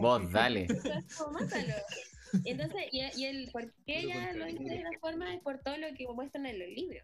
Vos, 0.00 0.30
dale. 0.30 0.64
es 0.84 1.16
como, 1.16 1.32
mátalo. 1.32 1.74
Entonces, 2.44 2.82
y, 2.92 3.00
y 3.20 3.24
el 3.26 3.50
por 3.50 3.72
qué 3.86 4.02
Lo 4.02 4.08
ella 4.10 4.32
lo 4.34 4.46
dice 4.46 4.64
de 4.64 4.76
esa 4.76 4.92
forma 5.00 5.34
es 5.34 5.40
por 5.42 5.58
todo 5.60 5.76
lo 5.78 5.88
que 5.96 6.06
muestran 6.08 6.46
en 6.46 6.58
los 6.58 6.68
libros. 6.68 7.02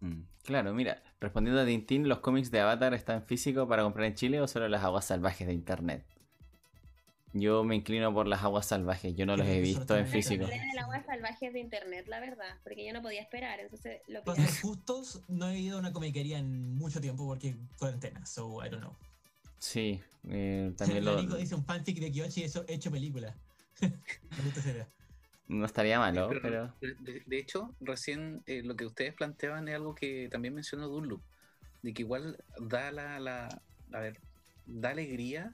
Mm, 0.00 0.22
Claro, 0.42 0.74
mira, 0.74 1.02
respondiendo 1.20 1.60
a 1.62 1.66
Tintín, 1.66 2.08
¿los 2.08 2.18
cómics 2.20 2.50
de 2.50 2.60
Avatar 2.60 2.92
están 2.94 3.22
físicos 3.24 3.66
para 3.68 3.82
comprar 3.82 4.06
en 4.06 4.14
Chile 4.14 4.40
o 4.40 4.46
solo 4.48 4.68
las 4.68 4.84
aguas 4.84 5.06
salvajes 5.06 5.46
de 5.46 5.54
internet? 5.54 6.04
Yo 7.36 7.64
me 7.64 7.74
inclino 7.74 8.14
por 8.14 8.28
las 8.28 8.44
aguas 8.44 8.66
salvajes, 8.66 9.16
yo 9.16 9.26
no 9.26 9.36
los 9.36 9.46
he 9.48 9.60
visto 9.60 9.94
en 9.96 10.02
en 10.04 10.06
físico. 10.06 10.44
internet. 10.44 10.60
Era 10.62 10.70
el 10.72 10.78
agua 10.78 11.02
salvaje 11.04 11.50
de 11.50 11.58
internet, 11.58 12.06
la 12.06 12.20
verdad, 12.20 12.58
porque 12.62 12.86
yo 12.86 12.92
no 12.92 13.02
podía 13.02 13.20
esperar, 13.20 13.58
entonces 13.58 14.00
lo 14.06 14.20
que 14.20 14.26
Para 14.26 14.36
ser 14.46 14.62
justos, 14.62 15.20
no 15.26 15.48
he 15.48 15.58
ido 15.58 15.76
a 15.76 15.80
una 15.80 15.92
comiquería 15.92 16.38
en 16.38 16.76
mucho 16.76 17.00
tiempo 17.00 17.26
porque 17.26 17.56
cuarentena, 17.76 18.24
so 18.24 18.64
I 18.64 18.68
don't 18.70 18.82
know. 18.82 18.94
Sí, 19.58 20.00
eh, 20.28 20.72
también 20.78 21.04
lo, 21.04 21.20
Nico 21.20 21.34
dice 21.36 21.56
un 21.56 21.64
fanfic 21.64 21.98
de 21.98 22.12
Kiyoshi 22.12 22.44
eso 22.44 22.64
hecho 22.68 22.90
película. 22.92 23.34
No 25.46 25.66
estaría 25.66 25.98
malo, 25.98 26.28
Pero, 26.28 26.40
pero... 26.40 26.74
de, 26.80 27.22
de 27.26 27.38
hecho, 27.38 27.74
recién 27.80 28.42
eh, 28.46 28.62
lo 28.64 28.76
que 28.76 28.86
ustedes 28.86 29.12
planteaban 29.12 29.68
es 29.68 29.74
algo 29.74 29.94
que 29.94 30.28
también 30.30 30.54
mencionó 30.54 30.88
Dunloop, 30.88 31.20
de 31.82 31.92
que 31.92 32.00
igual 32.00 32.38
da 32.58 32.90
la, 32.90 33.20
la- 33.20 33.60
a 33.92 34.00
ver, 34.00 34.18
da 34.64 34.90
alegría 34.90 35.52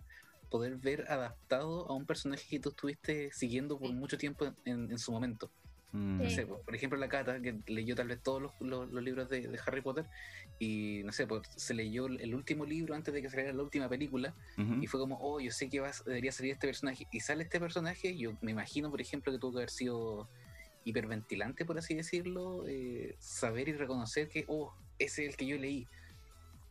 poder 0.50 0.76
ver 0.76 1.06
adaptado 1.08 1.88
a 1.88 1.94
un 1.94 2.04
personaje 2.06 2.44
que 2.48 2.60
tú 2.60 2.70
estuviste 2.70 3.30
siguiendo 3.32 3.78
por 3.78 3.92
mucho 3.92 4.18
tiempo 4.18 4.44
en, 4.64 4.90
en 4.90 4.98
su 4.98 5.12
momento. 5.12 5.50
mm, 5.92 6.22
No 6.22 6.28
sé, 6.30 6.44
por 6.46 6.60
por 6.64 6.74
ejemplo, 6.74 6.98
la 6.98 7.08
Cata, 7.08 7.40
que 7.40 7.58
leyó 7.66 7.94
tal 7.94 8.08
vez 8.08 8.20
todos 8.22 8.42
los, 8.42 8.52
los- 8.60 8.90
los 8.90 9.02
libros 9.02 9.28
de, 9.28 9.46
de 9.48 9.60
Harry 9.66 9.80
Potter, 9.80 10.06
y 10.58 11.02
no 11.04 11.12
sé, 11.12 11.26
pues 11.26 11.42
se 11.56 11.72
leyó 11.74 12.06
el 12.06 12.34
último 12.34 12.64
libro 12.66 12.94
antes 12.94 13.14
de 13.14 13.22
que 13.22 13.30
saliera 13.30 13.52
la 13.52 13.62
última 13.62 13.88
película, 13.88 14.34
y 14.82 14.86
fue 14.86 15.00
como, 15.00 15.18
oh, 15.20 15.40
yo 15.40 15.50
sé 15.50 15.68
que 15.70 15.80
va, 15.80 15.88
a- 15.88 16.04
debería 16.04 16.32
salir 16.32 16.52
este 16.52 16.66
personaje. 16.66 17.06
Y 17.12 17.20
sale 17.20 17.44
este 17.44 17.58
personaje, 17.58 18.16
yo 18.16 18.32
me 18.42 18.50
imagino, 18.50 18.90
por 18.90 19.00
ejemplo, 19.00 19.32
que 19.32 19.38
tuvo 19.38 19.52
que 19.52 19.58
haber 19.58 19.70
sido 19.70 20.28
hiperventilante, 20.84 21.64
por 21.64 21.78
así 21.78 21.94
decirlo, 21.94 22.66
eh, 22.68 23.14
saber 23.18 23.68
y 23.68 23.72
reconocer 23.72 24.28
que, 24.28 24.44
oh, 24.48 24.72
ese 24.98 25.24
es 25.24 25.30
el 25.30 25.36
que 25.36 25.46
yo 25.46 25.56
leí. 25.58 25.86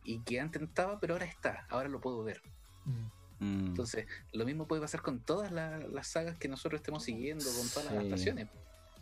Y 0.04 0.20
que 0.24 0.40
antes 0.40 0.60
no 0.60 0.68
estaba, 0.68 0.98
pero 1.00 1.14
ahora 1.14 1.26
está, 1.26 1.66
ahora 1.68 1.88
lo 1.88 2.00
puedo 2.00 2.22
ver. 2.24 2.40
Mm. 2.86 3.06
Mm, 3.40 3.68
Entonces, 3.68 4.06
lo 4.32 4.44
mismo 4.44 4.66
puede 4.68 4.82
pasar 4.82 5.02
con 5.02 5.20
todas 5.20 5.50
la- 5.50 5.78
las 5.78 6.06
sagas 6.08 6.38
que 6.38 6.46
nosotros 6.48 6.80
estemos 6.80 7.02
siguiendo, 7.02 7.44
con 7.44 7.68
todas 7.70 7.86
las 7.86 7.94
adaptaciones. 7.94 8.48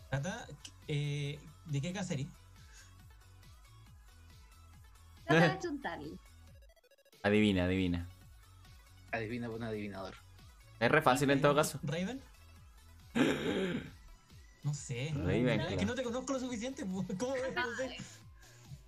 Tata, 0.09 0.47
eh, 0.87 1.39
¿de 1.65 1.81
qué 1.81 1.93
de 5.51 5.59
chuntarle. 5.59 6.17
Adivina, 7.23 7.65
adivina. 7.65 8.09
Adivina 9.11 9.47
por 9.47 9.57
un 9.57 9.63
adivinador. 9.63 10.15
Es 10.79 10.89
re 10.89 11.01
fácil 11.01 11.29
en 11.31 11.41
todo 11.41 11.53
caso. 11.55 11.79
¿Raven? 11.83 12.21
No 14.61 14.73
sé. 14.73 15.11
Raven, 15.15 15.61
Es 15.61 15.77
que 15.77 15.85
no 15.85 15.95
te 15.95 16.03
conozco 16.03 16.33
lo 16.33 16.39
suficiente. 16.39 16.85
pues, 16.85 17.07
¿Cómo 17.17 17.31
ves? 17.33 17.55
No 17.55 17.75
sé. 17.77 17.97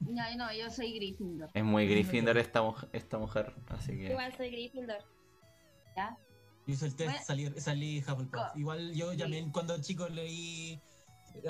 No, 0.01 0.35
no, 0.35 0.53
yo 0.53 0.69
soy 0.69 0.93
Gryffindor. 0.95 1.49
Es 1.53 1.63
muy 1.63 1.87
Gryffindor 1.87 2.37
esta, 2.37 2.61
esta 2.91 3.17
mujer, 3.17 3.53
así 3.69 3.93
que... 3.93 4.09
igual 4.11 4.35
soy 4.35 4.49
Gryffindor. 4.51 4.97
¿Ya? 5.95 6.17
Yo 6.67 6.73
hice 6.73 6.85
el 6.85 6.95
test, 6.95 7.09
Bueno. 7.11 7.25
salí, 7.25 7.59
salí 7.59 7.99
Hufflepuff. 7.99 8.55
Igual 8.55 8.93
yo 8.93 9.11
sí. 9.11 9.17
también 9.17 9.51
cuando 9.51 9.81
chico 9.81 10.07
leí 10.09 10.79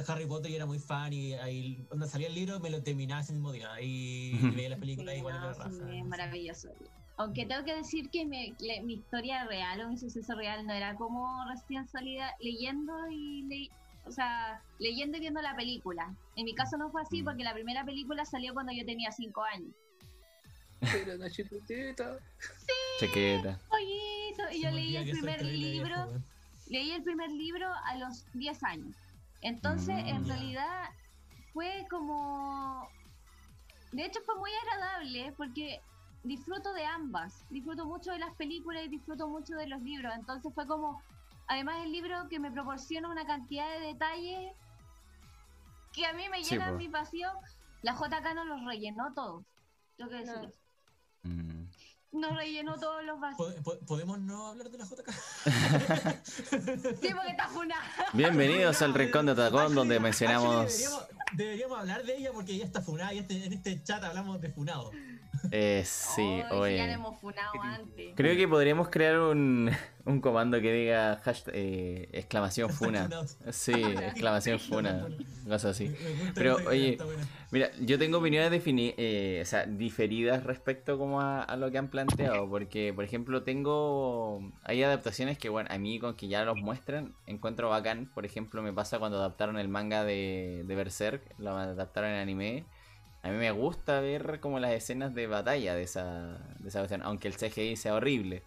Harry 0.08 0.26
Potter 0.26 0.52
y 0.52 0.56
era 0.56 0.66
muy 0.66 0.80
fan 0.80 1.12
y 1.12 1.34
ahí 1.34 1.84
cuando 1.88 2.08
salía 2.08 2.28
el 2.28 2.36
libro 2.36 2.60
me 2.60 2.70
lo 2.70 2.82
terminaba 2.84 3.22
ese 3.22 3.34
mismo 3.34 3.52
día 3.52 3.70
y 3.82 4.36
Ujú. 4.36 4.56
veía 4.56 4.70
las 4.70 4.80
películas 4.80 5.14
Sí, 5.14 5.20
igual 5.20 5.42
no, 5.42 5.54
sí, 5.54 5.98
es 6.00 6.06
maravilloso. 6.06 6.70
Aunque 7.18 7.46
tengo 7.46 7.64
que 7.66 7.76
decir 7.76 8.10
que 8.10 8.26
mi, 8.26 8.56
le- 8.60 8.82
mi 8.84 8.94
historia 8.96 9.44
real 9.46 9.82
o 9.82 9.90
mi 9.90 9.98
suceso 9.98 10.34
real 10.36 10.66
no 10.66 10.74
era 10.74 10.96
como 10.96 11.28
recién 11.50 11.88
salida 11.88 12.34
leyendo 12.40 12.94
y 13.12 13.44
le- 13.44 13.70
o 14.08 14.12
sea, 14.12 14.64
leyendo 14.80 15.18
y 15.18 15.20
viendo 15.20 15.42
la 15.42 15.56
película. 15.56 16.16
En 16.36 16.46
mi 16.46 16.56
caso 16.56 16.78
no 16.78 16.90
fue 16.90 17.02
así 17.04 17.22
Mm. 17.22 17.26
porque 17.26 17.44
la 17.44 17.54
primera 17.54 17.84
película 17.86 18.26
salió 18.26 18.54
cuando 18.54 18.72
yo 18.72 18.86
tenía 18.86 19.12
5 19.12 19.44
años. 19.44 19.74
Pero 20.82 21.16
una 21.16 21.30
chiquitita. 21.30 22.18
Oye, 23.70 24.30
eso, 24.32 24.44
y 24.52 24.62
yo 24.64 24.72
leí 24.72 24.96
el 24.98 25.10
primer 25.12 25.42
libro, 25.44 26.22
leí 26.68 26.92
el 26.92 27.04
primer 27.04 27.30
libro 27.32 27.68
a 27.86 27.96
los 27.98 28.26
10 28.34 28.64
años. 28.64 28.96
Entonces, 29.42 29.96
Mm. 29.96 30.08
en 30.08 30.26
Ya. 30.26 30.34
realidad 30.34 30.90
fue 31.54 31.86
como 31.90 32.88
de 33.92 34.06
hecho 34.06 34.20
fue 34.26 34.36
muy 34.38 34.52
agradable 34.64 35.34
porque 35.36 35.82
disfruto 36.24 36.72
de 36.74 36.86
ambas, 36.86 37.44
disfruto 37.50 37.86
mucho 37.86 38.12
de 38.12 38.20
las 38.20 38.34
películas 38.36 38.84
y 38.86 38.90
disfruto 38.90 39.28
mucho 39.28 39.56
de 39.56 39.68
los 39.68 39.82
libros, 39.82 40.14
entonces 40.16 40.54
fue 40.54 40.66
como 40.66 41.02
además 41.48 41.84
el 41.84 41.92
libro 41.92 42.30
que 42.30 42.40
me 42.40 42.52
proporciona 42.52 43.10
una 43.10 43.26
cantidad 43.26 43.68
de 43.80 43.88
detalles 43.88 44.54
que 45.92 46.06
a 46.06 46.14
mí 46.14 46.30
me 46.30 46.42
Sí, 46.44 46.52
llenan 46.52 46.78
mi 46.78 46.88
pasión. 46.88 47.36
La 47.82 47.94
JK 47.96 48.34
no 48.36 48.46
los 48.46 48.64
rellenó 48.64 49.12
todos. 49.14 49.44
Tengo 49.98 50.10
que 50.12 50.18
decir 50.18 50.36
No. 50.38 50.50
Mm. 51.24 51.66
No 52.14 52.36
rellenó 52.36 52.78
todos 52.78 53.06
los 53.06 53.20
vacíos. 53.20 53.38
¿Pod- 53.56 53.64
pod- 53.64 53.86
¿Podemos 53.86 54.20
no 54.20 54.48
hablar 54.48 54.70
de 54.70 54.78
la 54.78 54.86
JK? 54.86 55.08
Sí, 57.02 57.10
porque 57.14 57.30
está 57.30 57.48
funada. 57.48 57.82
Bienvenidos 58.14 58.82
al 58.82 58.94
Rincón 58.94 59.28
de 59.28 59.36
Tacón, 59.36 59.74
donde 59.76 60.00
mencionamos. 60.00 60.68
Deberíamos, 60.68 61.06
deberíamos 61.34 61.80
hablar 61.80 62.04
de 62.04 62.18
ella 62.18 62.32
porque 62.34 62.54
ella 62.54 62.66
está 62.66 62.82
funada 62.82 63.14
y 63.14 63.20
este- 63.20 63.46
en 63.46 63.54
este 63.54 63.82
chat 63.84 64.04
hablamos 64.04 64.42
de 64.42 64.50
funado. 64.52 64.92
Eh, 65.50 65.84
sí, 65.86 66.38
ya 66.40 66.56
oye. 66.56 66.92
hemos 66.92 67.20
funado 67.20 67.52
antes. 67.62 68.14
Creo 68.16 68.36
que 68.36 68.48
podríamos 68.48 68.90
crear 68.90 69.20
un, 69.20 69.72
un 70.06 70.22
comando 70.22 70.62
que 70.62 70.72
diga 70.72 71.20
hashtag, 71.24 71.54
eh, 71.56 72.10
exclamación 72.14 72.70
funa. 72.74 73.10
Sí, 73.52 73.74
exclamación 73.74 74.60
funa. 74.60 75.08
Cosas 75.48 75.66
así. 75.72 75.92
Pero, 76.36 76.58
oye. 76.68 76.98
Mira, 77.52 77.70
yo 77.82 78.00
tengo 78.00 78.20
opiniones 78.20 78.50
defini 78.50 78.94
eh, 78.98 79.40
o 79.42 79.46
sea, 79.46 79.66
diferidas 79.66 80.44
respecto 80.44 80.98
como 80.98 81.20
a, 81.20 81.42
a 81.44 81.58
lo 81.58 81.70
que 81.70 81.78
han 81.78 81.90
planteado, 81.90 82.50
porque 82.50 82.94
por 82.94 83.04
ejemplo 83.04 83.44
tengo, 83.44 84.42
hay 84.64 84.84
adaptaciones 84.84 85.38
que 85.38 85.50
bueno, 85.50 85.68
a 85.70 85.78
mí 85.78 86.00
con 86.00 86.16
que 86.16 86.30
ya 86.30 86.46
los 86.46 86.56
muestran 86.58 87.14
encuentro 87.28 87.70
bacán, 87.70 88.10
por 88.14 88.26
ejemplo 88.26 88.62
me 88.62 88.72
pasa 88.72 89.00
cuando 89.00 89.18
adaptaron 89.18 89.60
el 89.60 89.68
manga 89.68 90.06
de, 90.06 90.64
de 90.66 90.76
Berserk, 90.76 91.22
lo 91.40 91.52
adaptaron 91.58 92.12
en 92.12 92.20
anime, 92.20 92.64
a 93.24 93.30
mí 93.30 93.38
me 93.38 93.52
gusta 93.52 94.00
ver 94.02 94.40
como 94.40 94.60
las 94.60 94.72
escenas 94.74 95.14
de 95.14 95.28
batalla 95.28 95.76
de 95.76 95.84
esa, 95.84 96.40
de 96.60 96.70
esa 96.70 96.80
cuestión, 96.80 97.02
aunque 97.04 97.28
el 97.28 97.36
CGI 97.36 97.76
sea 97.76 97.96
horrible, 97.96 98.44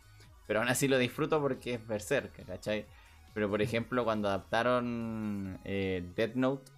pero 0.47 0.61
aún 0.61 0.69
así 0.69 0.89
lo 0.89 0.99
disfruto 0.99 1.41
porque 1.41 1.75
es 1.75 1.87
Berserk, 1.87 2.45
¿cachai? 2.47 2.87
Pero 3.35 3.49
por 3.51 3.63
ejemplo 3.63 4.05
cuando 4.05 4.29
adaptaron 4.29 5.59
eh, 5.65 6.05
Death 6.17 6.35
Note, 6.35 6.73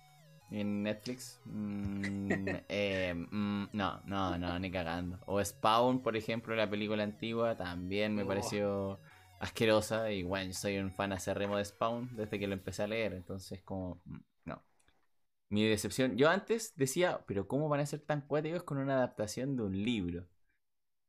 en 0.50 0.82
Netflix. 0.84 1.40
mm, 1.44 2.48
eh, 2.68 3.14
mm, 3.30 3.64
no, 3.72 4.00
no, 4.06 4.38
no, 4.38 4.58
ni 4.58 4.70
cagando. 4.70 5.18
O 5.26 5.44
Spawn, 5.44 6.02
por 6.02 6.16
ejemplo, 6.16 6.54
la 6.54 6.70
película 6.70 7.02
antigua, 7.02 7.56
también 7.56 8.14
me 8.14 8.22
Oh. 8.22 8.26
pareció 8.26 9.00
asquerosa. 9.40 10.10
Y 10.12 10.22
bueno, 10.22 10.46
yo 10.48 10.54
soy 10.54 10.78
un 10.78 10.92
fan 10.92 11.12
acérrimo 11.12 11.56
de 11.56 11.64
Spawn 11.64 12.10
desde 12.16 12.38
que 12.38 12.46
lo 12.46 12.54
empecé 12.54 12.84
a 12.84 12.86
leer. 12.86 13.12
Entonces, 13.14 13.60
como, 13.62 14.00
mm. 14.04 14.16
Mi 15.48 15.64
decepción. 15.68 16.16
Yo 16.16 16.28
antes 16.28 16.74
decía, 16.76 17.24
pero 17.26 17.46
¿cómo 17.46 17.68
van 17.68 17.80
a 17.80 17.86
ser 17.86 18.00
tan 18.00 18.22
cuáticos 18.22 18.64
con 18.64 18.78
una 18.78 18.94
adaptación 18.96 19.56
de 19.56 19.62
un 19.62 19.72
libro? 19.84 20.26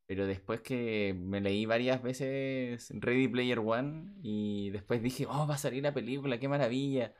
Pero 0.07 0.27
después 0.27 0.61
que 0.61 1.15
me 1.17 1.41
leí 1.41 1.65
varias 1.65 2.03
veces 2.03 2.89
Ready 2.93 3.27
Player 3.29 3.59
One 3.59 4.13
y 4.23 4.71
después 4.71 5.03
dije, 5.03 5.27
oh, 5.27 5.47
va 5.47 5.55
a 5.55 5.57
salir 5.59 5.83
la 5.83 5.93
película, 5.93 6.39
qué 6.39 6.47
maravilla 6.49 7.13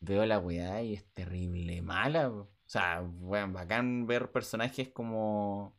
veo 0.00 0.26
la 0.26 0.38
weá 0.40 0.82
y 0.82 0.94
es 0.94 1.06
terrible 1.14 1.82
mala. 1.82 2.30
O 2.30 2.50
sea, 2.66 3.02
weón, 3.02 3.52
bacán 3.54 4.06
ver 4.06 4.32
personajes 4.32 4.90
como. 4.90 5.76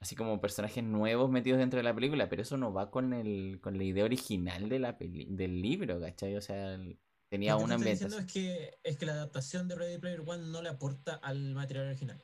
Así 0.00 0.16
como 0.16 0.40
personajes 0.40 0.84
nuevos 0.84 1.30
metidos 1.30 1.58
dentro 1.60 1.78
de 1.78 1.84
la 1.84 1.94
película, 1.94 2.28
pero 2.28 2.42
eso 2.42 2.56
no 2.58 2.72
va 2.72 2.90
con 2.90 3.12
el 3.14 3.60
con 3.62 3.78
la 3.78 3.84
idea 3.84 4.04
original 4.04 4.68
de 4.68 4.78
la 4.80 4.98
peli- 4.98 5.26
del 5.30 5.62
libro, 5.62 6.00
¿cachai? 6.00 6.36
O 6.36 6.40
sea, 6.42 6.74
el- 6.74 6.98
tenía 7.32 7.52
Lo 7.52 7.58
que 7.58 7.64
una 7.64 7.74
ambientación. 7.76 8.20
es 8.26 8.32
que, 8.32 8.78
es 8.82 8.96
que 8.98 9.06
la 9.06 9.12
adaptación 9.12 9.68
de 9.68 9.74
Ready 9.76 9.98
Player 9.98 10.22
One 10.26 10.46
no 10.50 10.62
le 10.62 10.68
aporta 10.70 11.14
al 11.14 11.54
material 11.54 11.86
original. 11.88 12.22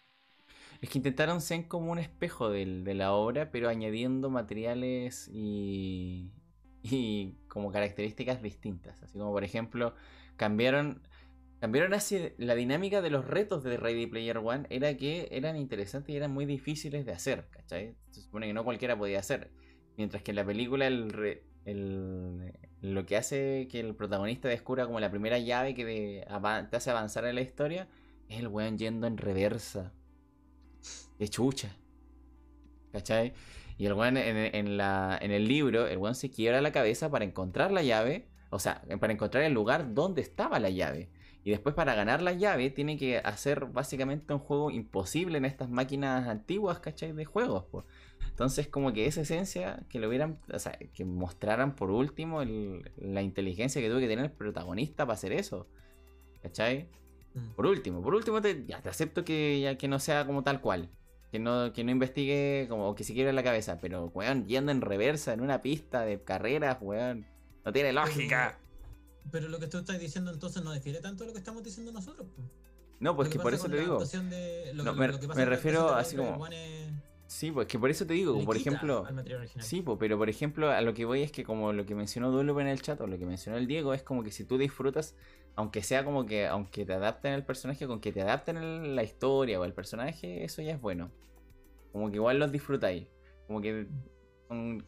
Es 0.80 0.90
que 0.90 0.98
intentaron 0.98 1.40
ser 1.40 1.68
como 1.68 1.92
un 1.92 1.98
espejo 1.98 2.50
del- 2.50 2.84
de 2.84 2.94
la 2.94 3.12
obra, 3.12 3.50
pero 3.50 3.68
añadiendo 3.68 4.30
materiales 4.30 5.28
y, 5.32 6.32
y 6.82 7.34
como 7.48 7.72
características 7.72 8.42
distintas. 8.42 9.02
Así 9.02 9.18
como, 9.18 9.32
por 9.32 9.44
ejemplo, 9.44 9.94
cambiaron, 10.36 11.02
cambiaron 11.60 11.94
así 11.94 12.32
la 12.38 12.54
dinámica 12.54 13.02
de 13.02 13.10
los 13.10 13.26
retos 13.26 13.64
de 13.64 13.76
Ready 13.76 14.06
Player 14.06 14.38
One, 14.38 14.66
era 14.70 14.96
que 14.96 15.28
eran 15.32 15.56
interesantes 15.56 16.10
y 16.14 16.16
eran 16.16 16.32
muy 16.32 16.46
difíciles 16.46 17.06
de 17.06 17.12
hacer, 17.12 17.48
¿cachai? 17.50 17.96
Se 18.10 18.22
supone 18.22 18.46
que 18.46 18.54
no 18.54 18.64
cualquiera 18.64 18.96
podía 18.98 19.20
hacer. 19.20 19.52
Mientras 19.96 20.22
que 20.22 20.30
en 20.32 20.36
la 20.36 20.46
película 20.46 20.86
el, 20.86 21.10
re- 21.10 21.44
el- 21.64 22.52
lo 22.80 23.06
que 23.06 23.16
hace 23.16 23.68
que 23.70 23.80
el 23.80 23.94
protagonista 23.94 24.48
descubra 24.48 24.86
como 24.86 25.00
la 25.00 25.10
primera 25.10 25.38
llave 25.38 25.74
que 25.74 25.84
te 26.70 26.76
hace 26.76 26.90
avanzar 26.90 27.24
en 27.26 27.34
la 27.34 27.40
historia 27.40 27.88
es 28.28 28.38
el 28.38 28.48
weón 28.48 28.78
yendo 28.78 29.06
en 29.06 29.16
reversa. 29.16 29.92
De 31.18 31.28
chucha. 31.28 31.74
¿Cachai? 32.92 33.32
Y 33.76 33.86
el 33.86 33.92
weón 33.94 34.16
en 34.16 34.66
el 35.30 35.48
libro, 35.48 35.86
el 35.86 35.98
weón 35.98 36.14
se 36.14 36.30
quiebra 36.30 36.60
la 36.60 36.72
cabeza 36.72 37.10
para 37.10 37.24
encontrar 37.24 37.72
la 37.72 37.82
llave. 37.82 38.28
O 38.50 38.58
sea, 38.58 38.82
para 39.00 39.12
encontrar 39.12 39.44
el 39.44 39.52
lugar 39.52 39.94
donde 39.94 40.22
estaba 40.22 40.58
la 40.58 40.70
llave. 40.70 41.10
Y 41.44 41.50
después 41.50 41.74
para 41.74 41.94
ganar 41.94 42.22
la 42.22 42.32
llave 42.32 42.70
tiene 42.70 42.96
que 42.96 43.18
hacer 43.18 43.66
básicamente 43.66 44.32
un 44.34 44.40
juego 44.40 44.70
imposible 44.70 45.38
en 45.38 45.44
estas 45.44 45.68
máquinas 45.70 46.26
antiguas, 46.28 46.80
¿cachai? 46.80 47.12
De 47.12 47.24
juegos. 47.24 47.64
po. 47.64 47.84
Entonces 48.38 48.68
como 48.68 48.92
que 48.92 49.06
esa 49.06 49.22
esencia, 49.22 49.80
que 49.88 49.98
lo 49.98 50.06
hubieran, 50.06 50.38
o 50.52 50.58
sea, 50.60 50.78
que 50.94 51.04
mostraran 51.04 51.74
por 51.74 51.90
último 51.90 52.40
el- 52.40 52.88
la 52.96 53.20
inteligencia 53.20 53.82
que 53.82 53.88
tuvo 53.88 53.98
que 53.98 54.06
tener 54.06 54.26
el 54.26 54.30
protagonista 54.30 55.04
para 55.04 55.14
hacer 55.14 55.32
eso. 55.32 55.66
¿Cachai? 56.40 56.88
Mm. 57.34 57.48
Por 57.56 57.66
último, 57.66 58.00
por 58.00 58.14
último 58.14 58.40
te, 58.40 58.64
ya 58.64 58.80
te 58.80 58.90
acepto 58.90 59.24
que, 59.24 59.58
ya, 59.60 59.76
que 59.76 59.88
no 59.88 59.98
sea 59.98 60.24
como 60.24 60.44
tal 60.44 60.60
cual. 60.60 60.88
Que 61.32 61.40
no, 61.40 61.72
que 61.72 61.82
no 61.82 61.90
investigue 61.90 62.66
como 62.68 62.94
que 62.94 63.02
se 63.02 63.12
quiebre 63.12 63.32
la 63.32 63.42
cabeza. 63.42 63.78
Pero, 63.80 64.06
weón, 64.14 64.46
yendo 64.46 64.70
en 64.70 64.82
reversa 64.82 65.32
en 65.32 65.40
una 65.40 65.60
pista 65.60 66.02
de 66.02 66.22
carreras, 66.22 66.78
weón. 66.80 67.26
No 67.64 67.72
tiene 67.72 67.92
lógica. 67.92 68.56
Pero 69.32 69.48
lo 69.48 69.58
que 69.58 69.66
tú 69.66 69.78
estás 69.78 69.98
diciendo 69.98 70.30
entonces 70.32 70.62
no 70.62 70.72
difiere 70.72 71.00
tanto 71.00 71.24
de 71.24 71.28
lo 71.30 71.32
que 71.32 71.40
estamos 71.40 71.64
diciendo 71.64 71.90
nosotros. 71.90 72.28
po. 72.36 72.42
No, 73.00 73.16
pues 73.16 73.28
que 73.30 73.36
que 73.36 73.42
por 73.42 73.52
eso 73.52 73.68
te 73.68 73.80
digo. 73.80 73.98
de- 73.98 74.72
lo 74.74 74.84
No, 74.84 74.94
me- 74.94 75.08
lo 75.08 75.18
que 75.18 75.26
pasa 75.26 75.40
me 75.40 75.44
refiero 75.44 75.92
así 75.92 76.14
como- 76.16 76.46
es- 76.46 76.88
Sí, 77.28 77.52
pues 77.52 77.66
que 77.68 77.78
por 77.78 77.90
eso 77.90 78.06
te 78.06 78.14
digo, 78.14 78.36
le 78.38 78.44
por 78.44 78.56
ejemplo. 78.56 79.06
Sí, 79.60 79.82
po, 79.82 79.98
pero 79.98 80.16
por 80.16 80.28
ejemplo, 80.30 80.70
a 80.70 80.80
lo 80.80 80.94
que 80.94 81.04
voy 81.04 81.22
es 81.22 81.30
que 81.30 81.44
como 81.44 81.72
lo 81.74 81.84
que 81.84 81.94
mencionó 81.94 82.30
Dulup 82.30 82.58
en 82.60 82.68
el 82.68 82.80
chat 82.80 82.98
o 83.02 83.06
lo 83.06 83.18
que 83.18 83.26
mencionó 83.26 83.58
el 83.58 83.66
Diego, 83.66 83.92
es 83.92 84.02
como 84.02 84.22
que 84.22 84.30
si 84.32 84.44
tú 84.44 84.56
disfrutas, 84.56 85.14
aunque 85.54 85.82
sea 85.82 86.04
como 86.06 86.24
que, 86.24 86.46
aunque 86.46 86.86
te 86.86 86.94
adapten 86.94 87.34
el 87.34 87.44
personaje, 87.44 87.86
con 87.86 88.00
que 88.00 88.12
te 88.12 88.22
adapten 88.22 88.56
el- 88.56 88.96
la 88.96 89.02
historia 89.02 89.60
o 89.60 89.64
el 89.66 89.74
personaje, 89.74 90.42
eso 90.42 90.62
ya 90.62 90.72
es 90.72 90.80
bueno. 90.80 91.10
Como 91.92 92.08
que 92.08 92.16
igual 92.16 92.38
los 92.38 92.50
disfrutáis. 92.50 93.08
Como 93.46 93.60
que 93.60 93.86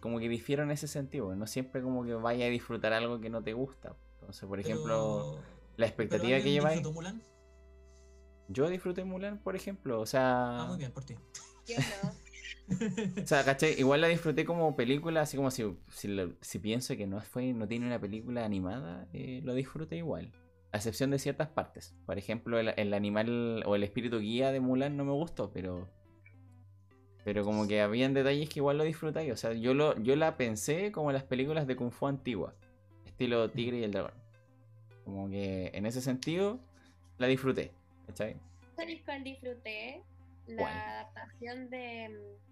como 0.00 0.18
que 0.18 0.28
difiero 0.30 0.62
en 0.62 0.70
ese 0.70 0.88
sentido. 0.88 1.34
No 1.36 1.46
siempre 1.46 1.82
como 1.82 2.02
que 2.06 2.14
vaya 2.14 2.46
a 2.46 2.48
disfrutar 2.48 2.94
algo 2.94 3.20
que 3.20 3.28
no 3.28 3.42
te 3.42 3.52
gusta. 3.52 3.94
Entonces, 4.14 4.48
por 4.48 4.56
Pero- 4.62 4.68
ejemplo, 4.74 5.38
la 5.76 5.86
expectativa 5.86 6.30
que 6.30 6.34
¿alguien 6.36 6.54
lleváis. 6.54 6.76
disfrutó 6.78 6.94
Mulan? 6.94 7.22
Yo 8.48 8.68
disfruté 8.70 9.04
Mulan, 9.04 9.38
por 9.38 9.56
ejemplo. 9.56 10.00
O 10.00 10.06
sea. 10.06 10.62
Ah, 10.62 10.66
muy 10.66 10.78
bien, 10.78 10.90
por 10.92 11.04
ti. 11.04 11.14
Yo 11.66 11.76
no. 11.76 12.10
O 13.22 13.26
sea, 13.26 13.44
¿cachai? 13.44 13.78
Igual 13.78 14.00
la 14.00 14.08
disfruté 14.08 14.44
como 14.44 14.76
película, 14.76 15.22
así 15.22 15.36
como 15.36 15.50
si, 15.50 15.64
si, 15.88 16.08
lo- 16.08 16.32
si 16.40 16.58
pienso 16.58 16.96
que 16.96 17.06
no 17.06 17.20
fue, 17.20 17.52
no 17.52 17.68
tiene 17.68 17.86
una 17.86 18.00
película 18.00 18.44
animada, 18.44 19.08
eh, 19.12 19.40
lo 19.44 19.54
disfruté 19.54 19.96
igual. 19.96 20.32
A 20.72 20.76
excepción 20.78 21.10
de 21.10 21.18
ciertas 21.18 21.48
partes. 21.48 21.94
Por 22.06 22.16
ejemplo, 22.16 22.58
el, 22.58 22.72
el 22.76 22.94
animal 22.94 23.62
o 23.66 23.74
el 23.74 23.82
espíritu 23.82 24.20
guía 24.20 24.52
de 24.52 24.60
Mulan 24.60 24.96
no 24.96 25.04
me 25.04 25.12
gustó, 25.12 25.50
pero. 25.52 25.88
Pero 27.24 27.44
como 27.44 27.66
que 27.68 27.80
habían 27.82 28.14
detalles 28.14 28.48
que 28.48 28.60
igual 28.60 28.78
lo 28.78 28.84
disfruté. 28.84 29.30
O 29.32 29.36
sea, 29.36 29.52
yo 29.52 29.74
lo, 29.74 29.98
yo 30.00 30.16
la 30.16 30.36
pensé 30.36 30.90
como 30.92 31.12
las 31.12 31.24
películas 31.24 31.66
de 31.66 31.76
Kung 31.76 31.90
Fu 31.90 32.06
antiguas. 32.06 32.54
Estilo 33.04 33.50
Tigre 33.50 33.78
y 33.80 33.84
el 33.84 33.90
Dragón. 33.92 34.14
Como 35.04 35.28
que 35.28 35.70
en 35.74 35.84
ese 35.86 36.00
sentido 36.00 36.60
la 37.18 37.26
disfruté. 37.26 37.72
¿Cachai? 38.06 38.36
¿Sabéis 38.76 39.02
cuál 39.04 39.22
disfruté? 39.24 40.02
La 40.46 40.62
¿Cuál? 40.62 40.72
adaptación 40.72 41.68
de 41.68 42.08
mm, 42.08 42.49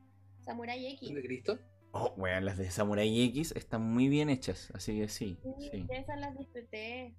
Samurai 0.49 0.87
X. 0.95 1.15
¿De 1.15 1.23
Cristo? 1.23 1.59
Oh, 1.93 2.15
weón, 2.17 2.47
las 2.47 2.57
de 2.57 2.71
Samurai 2.71 3.23
X 3.25 3.53
están 3.55 3.83
muy 3.83 4.09
bien 4.09 4.31
hechas. 4.31 4.71
Así 4.75 4.99
que 4.99 5.09
sí. 5.09 5.39
Sí, 5.43 5.69
sí. 5.71 5.87
esas 5.91 6.19
las 6.19 6.37
disfruté. 6.39 7.15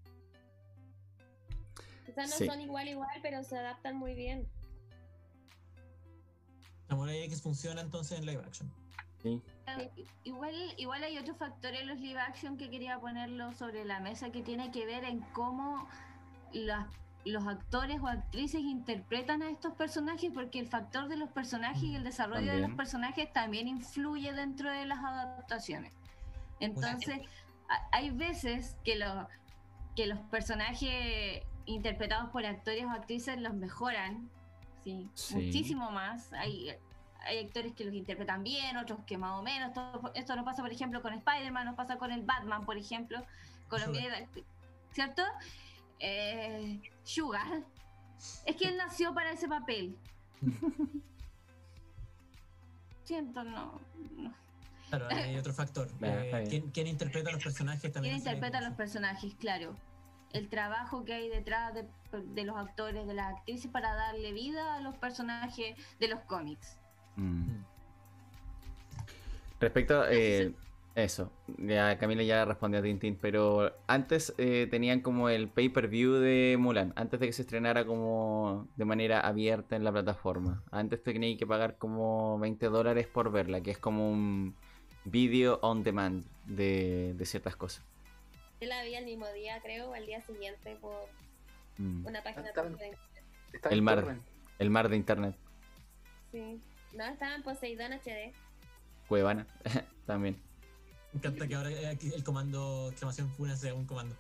Quizás 2.08 2.27
no 2.32 2.35
Sí. 2.38 2.45
son 2.48 2.59
igual 2.59 2.88
igual, 2.88 3.19
pero 3.22 3.43
se 3.43 3.56
adaptan 3.56 3.95
muy 3.98 4.16
bien. 4.16 4.48
Samurai 6.88 7.22
X 7.25 7.41
funciona 7.43 7.82
entonces 7.82 8.17
en 8.17 8.25
live 8.25 8.41
action. 8.43 8.72
Sí. 9.22 9.40
Igual, 10.24 10.56
igual 10.77 11.03
hay 11.03 11.19
otro 11.19 11.35
factor 11.35 11.75
en 11.75 11.88
los 11.88 11.99
live 11.99 12.19
action 12.19 12.58
que 12.58 12.72
quería 12.72 12.99
ponerlo 12.99 13.53
sobre 13.53 13.85
la 13.85 13.99
mesa 13.99 14.32
que 14.32 14.41
tiene 14.41 14.72
que 14.72 14.88
ver 14.88 15.03
en 15.03 15.19
cómo 15.33 15.88
las- 16.51 16.88
los 17.26 17.46
actores 17.48 18.00
o 18.02 18.08
actrices 18.08 18.62
interpretan 18.62 19.42
a 19.42 19.50
estos 19.50 19.74
personajes, 19.74 20.32
porque 20.34 20.60
el 20.60 20.68
factor 20.68 21.08
de 21.10 21.18
los 21.18 21.30
personajes 21.30 21.84
y 21.84 21.96
el 21.96 22.04
desarrollo 22.04 22.52
de 22.54 22.60
los 22.60 22.72
personajes 22.72 23.32
también 23.34 23.68
influye 23.68 24.32
dentro 24.34 24.72
de 24.72 24.86
las 24.86 25.00
adaptaciones. 25.00 25.92
Entonces, 26.60 27.20
a- 27.70 27.88
hay 27.92 28.10
veces 28.12 28.76
que, 28.84 28.96
lo- 28.96 29.28
que 29.96 30.08
los 30.08 30.20
personajes 30.32 31.44
interpretados 31.66 32.30
por 32.32 32.46
actores 32.46 32.84
o 32.86 32.90
actrices 32.90 33.40
los 33.40 33.54
mejoran, 33.54 34.30
¿sí? 34.84 35.10
Sí. 35.14 35.36
muchísimo 35.36 35.92
más. 35.92 36.32
Hay, 36.34 36.72
hay 37.26 37.46
actores 37.46 37.74
que 37.74 37.84
los 37.86 37.94
interpretan 37.94 38.44
bien, 38.44 38.78
otros 38.78 39.00
que 39.06 39.18
más 39.18 39.40
o 39.40 39.44
menos. 39.44 39.68
Esto, 39.70 40.12
esto 40.16 40.36
nos 40.36 40.46
pasa, 40.46 40.62
por 40.64 40.72
ejemplo, 40.72 41.02
con 41.02 41.14
Spider-Man, 41.14 41.66
nos 41.66 41.76
pasa 41.76 41.98
con 41.98 42.12
el 42.12 42.22
Batman, 42.24 42.66
por 42.66 42.78
ejemplo, 42.78 43.24
con 43.68 43.82
los 43.82 43.90
¿cierto? 44.94 45.22
Eh, 46.00 46.80
Sugar. 47.10 47.64
Es 48.46 48.56
que 48.56 48.68
él 48.68 48.78
nació 48.78 49.16
para 49.16 49.32
ese 49.32 49.48
papel. 49.48 49.98
Siento, 53.04 53.44
no. 53.44 53.82
no. 54.16 54.32
Claro, 54.90 55.08
hay 55.10 55.36
otro 55.40 55.52
factor. 55.52 55.88
Eh. 56.02 56.46
¿quién, 56.48 56.70
quién 56.70 56.86
interpreta 56.86 57.30
a 57.30 57.34
los 57.34 57.44
personajes 57.44 57.92
también? 57.92 58.14
¿Quién 58.14 58.28
interpreta 58.28 58.60
a 58.60 58.62
los 58.62 58.76
personajes? 58.76 59.34
Claro. 59.40 59.76
El 60.34 60.50
trabajo 60.50 61.04
que 61.04 61.14
hay 61.14 61.30
detrás 61.30 61.74
de, 61.74 61.88
de 62.12 62.44
los 62.44 62.56
actores, 62.56 63.08
de 63.08 63.16
las 63.16 63.38
actrices 63.38 63.72
para 63.72 63.96
darle 63.96 64.32
vida 64.32 64.76
a 64.76 64.82
los 64.82 64.96
personajes 64.96 65.76
de 66.00 66.08
los 66.08 66.20
cómics. 66.22 66.78
Mm. 67.16 67.42
Mm. 67.42 67.66
Respecto 69.60 70.02
a 70.02 70.12
eh, 70.12 70.54
eso, 70.95 71.32
ya 71.58 71.98
Camila 71.98 72.24
ya 72.24 72.43
respondió 72.45 72.80
a 72.80 72.84
Tintín, 72.84 73.18
pero 73.22 73.74
antes 73.88 74.34
eh, 74.38 74.68
tenían 74.69 75.01
como 75.01 75.30
el 75.30 75.48
pay-per-view 75.48 76.14
de 76.16 76.58
Mulan, 76.59 76.92
antes 76.95 77.19
de 77.19 77.27
que 77.27 77.34
se 77.34 77.43
estrenara 77.43 77.85
como 77.85 78.68
de 78.76 78.85
manera 78.85 79.22
abierta 79.22 79.76
en 79.76 79.84
la 79.84 79.92
plataforma. 79.92 80.61
Antes 80.72 81.01
tenías 81.01 81.38
que 81.40 81.48
pagar 81.48 81.77
como 81.77 82.38
20 82.40 82.66
dólares 82.68 83.08
por 83.08 83.32
verla, 83.32 83.61
que 83.61 83.72
es 83.72 83.77
como 83.77 84.11
un 84.11 84.56
video 85.06 85.59
on 85.61 85.84
demand 85.84 86.26
de, 86.45 87.14
de 87.16 87.26
ciertas 87.26 87.56
cosas. 87.56 87.84
Yo 88.59 88.68
la 88.68 88.84
vi 88.84 88.95
el 88.95 89.06
mismo 89.06 89.26
día, 89.34 89.59
creo, 89.61 89.90
o 89.92 89.93
al 89.93 90.06
día 90.06 90.22
siguiente 90.22 90.76
por 90.82 91.08
Mm. 91.77 92.06
una 92.08 92.22
página 92.22 92.43
de 92.51 92.92
Está 93.53 93.69
El 93.69 93.82
mar. 93.82 94.01
torrent. 94.01 94.22
El 94.59 94.69
mar 94.69 94.90
de 94.90 94.98
internet, 94.98 95.34
Sí. 96.30 96.59
No, 96.93 97.06
estaba 97.06 97.35
en 97.35 97.42
Poseidón 97.43 97.93
HD. 97.93 98.34
Cuevana, 99.08 99.48
también. 100.06 100.35
Me 101.14 101.18
encanta 101.20 101.48
que 101.48 101.56
ahora 101.56 101.72
eh, 101.72 101.98
el 102.16 102.24
comando 102.24 102.88
exclamación 102.90 103.30
Funa 103.32 103.56
sea 103.56 103.74
un 103.74 103.86
comando. 103.86 104.16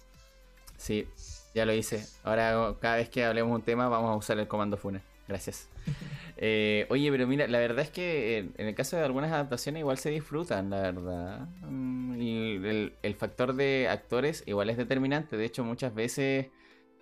Sí, 0.77 1.07
ya 1.53 1.65
lo 1.65 1.73
hice. 1.73 2.05
Ahora 2.23 2.75
cada 2.79 2.95
vez 2.97 3.09
que 3.09 3.25
hablemos 3.25 3.53
un 3.53 3.61
tema 3.61 3.89
vamos 3.89 4.11
a 4.11 4.15
usar 4.15 4.39
el 4.39 4.47
comando 4.47 4.77
Funa. 4.77 5.01
Gracias. 5.27 5.67
Eh, 6.41 6.85
oye, 6.89 7.11
pero 7.11 7.27
mira, 7.27 7.47
la 7.49 7.59
verdad 7.59 7.79
es 7.83 7.89
que 7.89 8.37
en 8.55 8.67
el 8.67 8.73
caso 8.73 8.95
de 8.95 9.03
algunas 9.03 9.29
adaptaciones 9.29 9.81
igual 9.81 9.97
se 9.97 10.09
disfrutan, 10.09 10.69
la 10.69 10.79
verdad. 10.79 11.49
Mm, 11.63 12.21
Y 12.21 12.55
el, 12.65 12.93
el 13.03 13.15
factor 13.15 13.53
de 13.55 13.89
actores 13.89 14.43
igual 14.45 14.69
es 14.69 14.77
determinante. 14.77 15.35
De 15.35 15.43
hecho, 15.43 15.65
muchas 15.65 15.93
veces... 15.93 16.47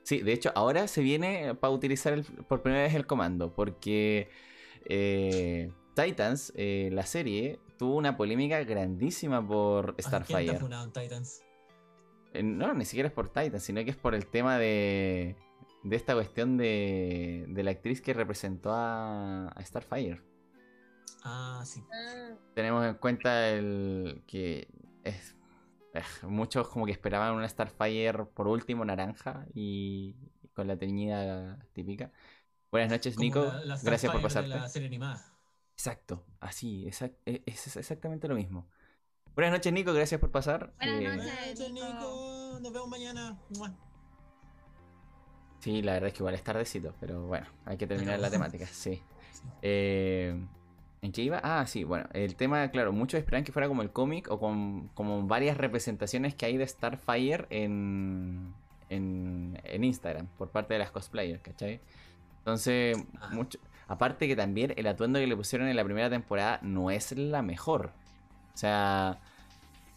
Sí, 0.01 0.21
de 0.23 0.33
hecho, 0.33 0.51
ahora 0.55 0.87
se 0.87 1.01
viene 1.03 1.53
para 1.53 1.71
utilizar 1.71 2.13
el- 2.13 2.23
por 2.23 2.63
primera 2.63 2.81
vez 2.81 2.95
el 2.95 3.05
comando, 3.05 3.53
porque 3.53 4.29
eh, 4.85 5.71
Titans, 5.93 6.51
eh, 6.55 6.89
la 6.91 7.05
serie, 7.05 7.59
tuvo 7.77 7.95
una 7.95 8.17
polémica 8.17 8.63
grandísima 8.63 9.45
por 9.45 9.89
Ah, 9.89 9.93
¿Quién 9.95 10.07
Starfire. 10.07 10.59
Titans? 10.93 11.41
Eh, 12.33 12.43
No, 12.43 12.73
ni 12.73 12.85
siquiera 12.85 13.07
es 13.07 13.13
por 13.13 13.29
Titan, 13.29 13.59
sino 13.59 13.83
que 13.83 13.91
es 13.91 13.97
por 13.97 14.13
el 14.15 14.27
tema 14.27 14.57
de, 14.57 15.35
de 15.83 15.95
esta 15.95 16.13
cuestión 16.13 16.57
de, 16.57 17.45
de 17.49 17.63
la 17.63 17.71
actriz 17.71 18.01
que 18.01 18.13
representó 18.13 18.71
a, 18.73 19.47
a 19.49 19.63
Starfire. 19.65 20.21
Ah, 21.23 21.61
sí. 21.65 21.83
Ah, 21.91 22.35
Tenemos 22.53 22.85
en 22.85 22.95
cuenta 22.95 23.49
el 23.49 24.23
que 24.27 24.67
es, 25.03 25.35
eh, 25.93 26.01
muchos 26.23 26.67
como 26.69 26.85
que 26.85 26.91
esperaban 26.91 27.33
una 27.35 27.47
Starfire 27.47 28.25
por 28.33 28.47
último 28.47 28.85
naranja 28.85 29.45
y 29.53 30.15
con 30.53 30.67
la 30.67 30.77
teñida 30.77 31.59
típica. 31.73 32.11
Buenas 32.71 32.89
noches, 32.91 33.15
Como 33.15 33.25
Nico. 33.25 33.41
la- 33.45 33.63
la 33.65 33.77
Gracias 33.81 34.11
por 34.11 34.21
pasarte. 34.21 34.49
la 34.49 34.67
serie 34.67 34.87
animada. 34.87 35.33
Exacto, 35.81 36.25
así, 36.39 36.85
exact- 36.87 37.17
e- 37.27 37.43
es, 37.45 37.67
es 37.67 37.77
exactamente 37.77 38.27
lo 38.27 38.33
mismo. 38.33 38.67
Buenas 39.35 39.53
noches, 39.53 39.71
Nico. 39.71 39.93
Gracias 39.93 40.19
por 40.19 40.31
pasar. 40.31 40.73
Buenas 40.79 40.99
Eh, 41.01 41.03
noches. 41.03 41.15
Buenas 41.23 41.47
noches, 41.59 41.71
Nico. 41.71 41.85
Nico. 41.87 42.59
Nos 42.61 42.73
vemos 42.73 42.89
mañana. 42.89 43.39
Mua. 43.55 43.75
Sí, 45.59 45.83
la 45.83 45.93
verdad 45.93 46.07
es 46.07 46.13
que 46.13 46.19
igual 46.19 46.33
es 46.33 46.43
tardecito, 46.43 46.95
pero 46.99 47.27
bueno, 47.27 47.45
hay 47.65 47.77
que 47.77 47.85
terminar 47.85 48.19
la 48.19 48.31
temática, 48.31 48.65
sí. 48.71 49.01
Sí. 49.31 49.41
Eh, 49.61 50.35
¿En 51.03 51.11
qué 51.11 51.21
iba? 51.21 51.39
Ah, 51.43 51.65
sí, 51.67 51.83
bueno, 51.83 52.07
el 52.13 52.35
tema, 52.35 52.67
claro, 52.71 52.91
muchos 52.91 53.19
esperan 53.19 53.43
que 53.43 53.51
fuera 53.51 53.67
como 53.67 53.83
el 53.83 53.91
cómic 53.91 54.31
o 54.31 54.39
con 54.39 54.87
como 54.95 55.27
varias 55.27 55.57
representaciones 55.57 56.33
que 56.33 56.47
hay 56.47 56.57
de 56.57 56.65
Starfire 56.65 57.45
en, 57.51 58.51
en, 58.89 59.59
en 59.63 59.83
Instagram 59.83 60.25
por 60.39 60.49
parte 60.49 60.73
de 60.73 60.79
las 60.79 60.89
cosplayers, 60.89 61.41
¿cachai? 61.43 61.81
Entonces, 62.39 62.97
Ah. 63.21 63.29
mucho, 63.31 63.59
aparte 63.87 64.27
que 64.27 64.35
también 64.35 64.73
el 64.75 64.87
atuendo 64.87 65.19
que 65.19 65.27
le 65.27 65.35
pusieron 65.35 65.67
en 65.67 65.75
la 65.75 65.83
primera 65.83 66.09
temporada 66.09 66.59
no 66.61 66.91
es 66.91 67.11
la 67.17 67.41
mejor. 67.41 67.91
O 68.53 68.57
sea, 68.57 69.19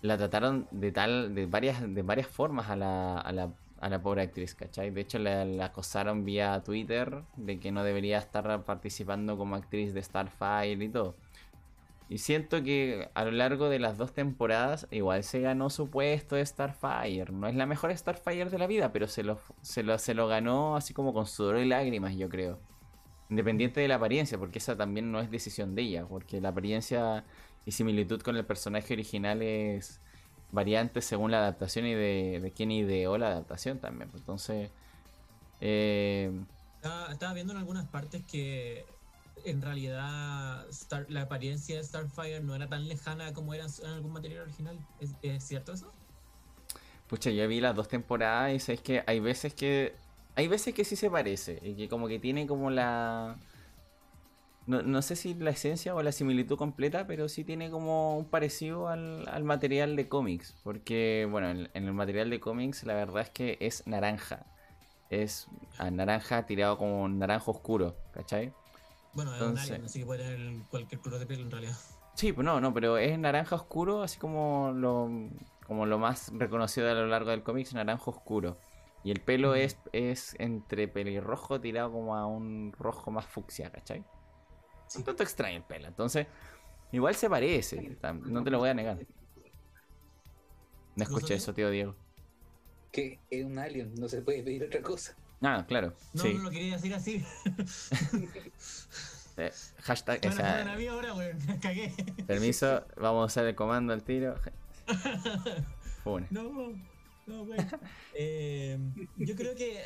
la 0.03 0.17
trataron 0.17 0.69
de 0.71 0.93
tal, 0.93 1.35
de 1.35 1.47
varias, 1.47 1.83
de 1.83 2.03
varias 2.03 2.27
formas 2.27 2.71
a 2.71 2.77
la, 2.77 3.19
a 3.19 3.33
la, 3.33 3.51
a 3.81 3.89
la 3.89 4.03
pobre 4.03 4.23
actriz, 4.23 4.55
¿cachai? 4.55 4.91
De 4.91 5.01
hecho, 5.01 5.19
la, 5.19 5.45
la 5.45 5.67
acosaron 5.67 6.25
vía 6.25 6.63
Twitter 6.63 7.23
de 7.37 7.59
que 7.59 7.73
no 7.73 7.85
debería 7.85 8.19
estar 8.19 8.65
participando 8.65 9.37
como 9.37 9.57
actriz 9.57 9.95
de 9.95 10.03
Starfire 10.03 10.85
y 10.85 10.89
todo. 10.89 11.17
Y 12.11 12.19
siento 12.19 12.65
que 12.65 13.09
a 13.15 13.25
lo 13.25 13.31
largo 13.31 13.69
de 13.69 13.79
las 13.79 13.97
dos 13.97 14.13
temporadas 14.13 14.89
igual 14.91 15.23
se 15.23 15.41
ganó 15.41 15.71
su 15.71 15.91
puesto 15.91 16.35
de 16.35 16.45
Starfire. 16.45 17.31
No 17.33 17.47
es 17.47 17.55
la 17.55 17.67
mejor 17.67 17.97
Starfire 17.97 18.51
de 18.51 18.59
la 18.59 18.67
vida, 18.67 18.93
pero 18.93 19.07
se 19.07 19.23
lo, 19.23 19.39
se 19.63 19.85
lo, 19.85 19.97
se 19.97 20.15
lo 20.15 20.27
ganó 20.27 20.75
así 20.75 20.93
como 20.93 21.15
con 21.15 21.27
sudor 21.27 21.59
y 21.59 21.67
lágrimas, 21.67 22.17
yo 22.17 22.29
creo. 22.29 22.59
Independiente 23.31 23.81
de 23.81 23.89
la 23.89 23.97
apariencia, 23.97 24.39
porque 24.39 24.59
esa 24.59 24.77
también 24.77 25.13
no 25.13 25.21
es 25.21 25.31
decisión 25.31 25.75
de 25.77 25.83
ella, 25.83 26.07
porque 26.07 26.41
la 26.41 26.51
apariencia 26.51 27.25
y 27.67 27.73
similitud 27.73 28.23
con 28.23 28.37
el 28.37 28.45
personaje 28.47 28.95
original 28.95 29.43
es 29.43 30.01
variante 30.53 31.01
según 31.03 31.31
la 31.33 31.39
adaptación 31.39 31.87
y 31.87 31.95
de, 31.95 32.41
de 32.43 32.53
quién 32.53 32.73
ideó 32.73 33.19
la 33.19 33.29
adaptación 33.29 33.81
también. 33.81 34.11
Entonces, 34.15 34.73
eh, 35.61 36.33
Estaba, 36.77 37.13
estaba 37.13 37.35
viendo 37.35 37.53
en 37.53 37.59
algunas 37.59 37.87
partes 37.89 38.25
que 38.25 38.85
en 39.45 39.63
realidad 39.63 40.69
Star- 40.71 41.07
la 41.11 41.23
apariencia 41.23 41.77
de 41.77 41.85
Starfire 41.85 42.41
no 42.41 42.55
era 42.55 42.69
tan 42.69 42.89
lejana 42.89 43.33
como 43.35 43.55
era 43.55 43.67
en 43.83 43.91
algún 43.91 44.13
material 44.13 44.43
original. 44.43 44.87
¿Es, 44.99 45.17
es 45.23 45.45
cierto 45.45 45.73
eso? 45.73 45.95
pucha, 47.07 47.31
yo 47.31 47.47
vi 47.49 47.61
las 47.61 47.75
dos 47.77 47.89
temporadas 47.89 48.53
y 48.55 48.61
sabes 48.61 48.81
que 48.83 49.03
hay 49.07 49.21
veces 49.21 49.55
que 49.55 49.95
hay 50.41 50.49
veces 50.49 50.75
que 50.75 50.85
sí 50.85 50.97
se 50.97 51.11
parece 51.11 51.59
y 51.63 51.75
que 51.75 51.89
como 51.89 52.09
que 52.09 52.19
tiene 52.19 52.47
como 52.47 52.71
la 52.71 53.37
no, 54.67 54.83
no 54.83 55.03
sé 55.03 55.17
si 55.17 55.35
la 55.35 55.51
esencia 55.51 55.95
o 55.95 56.03
la 56.03 56.13
similitud 56.13 56.57
completa, 56.57 57.07
pero 57.07 57.29
sí 57.29 57.45
tiene 57.45 57.71
como 57.71 58.17
un 58.17 58.25
parecido 58.27 58.89
al, 58.89 59.27
al 59.29 59.43
material 59.45 59.97
de 59.97 60.09
cómics. 60.09 60.55
Porque, 60.63 61.27
bueno, 61.31 61.51
en, 61.51 61.69
en 61.75 61.85
el 61.87 61.93
material 61.93 62.31
de 62.31 62.41
cómics 62.41 62.85
la 62.85 62.95
verdad 62.95 63.23
es 63.23 63.31
que 63.31 63.59
es 63.61 63.87
naranja. 63.87 64.47
Es 65.11 65.49
a 65.79 65.91
naranja 65.91 66.47
tirado 66.47 66.79
como 66.79 67.03
un 67.03 67.19
naranjo 67.19 67.51
oscuro, 67.51 67.97
¿cachai? 68.13 68.53
Bueno, 69.13 69.35
es 69.35 69.41
un 69.43 69.49
Entonces- 69.49 69.71
alien, 69.73 69.85
así 69.87 69.99
que 70.01 70.07
puede 70.07 70.23
tener 70.23 70.63
cualquier 70.71 71.01
color 71.01 71.19
de 71.19 71.27
piel 71.27 71.41
en 71.41 71.51
realidad. 71.51 71.77
Sí, 72.15 72.33
pues 72.33 72.45
no, 72.45 72.61
no, 72.61 72.73
pero 72.73 72.97
es 72.97 73.19
naranja 73.19 73.57
oscuro, 73.57 74.03
así 74.03 74.19
como 74.19 74.73
lo, 74.75 75.11
como 75.67 75.85
lo 75.87 75.99
más 75.99 76.31
reconocido 76.35 76.89
a 76.91 76.95
lo 76.95 77.07
largo 77.07 77.31
del 77.31 77.43
cómic, 77.43 77.67
es 77.67 77.75
naranjo 77.75 78.11
oscuro. 78.13 78.57
Y 79.03 79.11
el 79.11 79.21
pelo 79.21 79.55
es, 79.55 79.79
es 79.93 80.35
entre 80.39 80.87
pelirrojo 80.89 81.61
tirado 81.61 81.91
como 81.93 82.17
a 82.17 82.27
un 82.27 82.73
rojo 82.79 83.11
más 83.11 83.25
fucsia, 83.27 83.71
¿cachai? 83.71 84.05
Es 84.87 84.97
un 84.97 85.05
tanto 85.05 85.23
extraño 85.23 85.57
el 85.59 85.63
pelo. 85.63 85.89
Entonces, 85.89 86.27
igual 86.93 87.15
se 87.15 87.31
parece, 87.31 87.97
no 88.25 88.43
te 88.45 88.51
lo 88.51 88.59
voy 88.59 88.69
a 88.69 88.75
negar. 88.75 88.99
No 90.97 91.05
escuché 91.05 91.35
eso, 91.35 91.55
tío 91.55 91.71
Diego. 91.71 91.95
Que 92.93 93.21
es 93.31 93.45
un 93.45 93.59
alien, 93.59 93.95
no 93.95 94.09
se 94.09 94.21
puede 94.21 94.43
pedir 94.43 94.65
otra 94.65 94.83
cosa. 94.83 95.17
Ah, 95.41 95.65
claro, 95.67 95.95
No, 96.13 96.23
sí. 96.23 96.35
no 96.35 96.43
lo 96.43 96.51
quería 96.51 96.75
decir 96.77 96.95
así. 96.95 97.25
Eh, 99.37 99.53
hashtag, 99.83 100.21
Me 100.23 100.29
o 100.29 100.31
van 100.33 100.39
a 100.41 100.43
sea, 100.43 100.59
poner 100.59 100.75
a 100.75 100.77
mí 100.77 100.87
ahora. 100.87 101.15
Me 101.15 101.59
cagué. 101.61 101.95
permiso, 102.27 102.85
vamos 102.97 103.23
a 103.23 103.27
usar 103.27 103.47
el 103.47 103.55
comando 103.55 103.93
al 103.95 104.03
tiro. 104.03 104.35
Fune. 106.05 106.27
No, 106.31 106.75
no. 107.31 107.55
Eh, 108.15 108.79
yo 109.17 109.35
creo 109.37 109.55
que, 109.55 109.81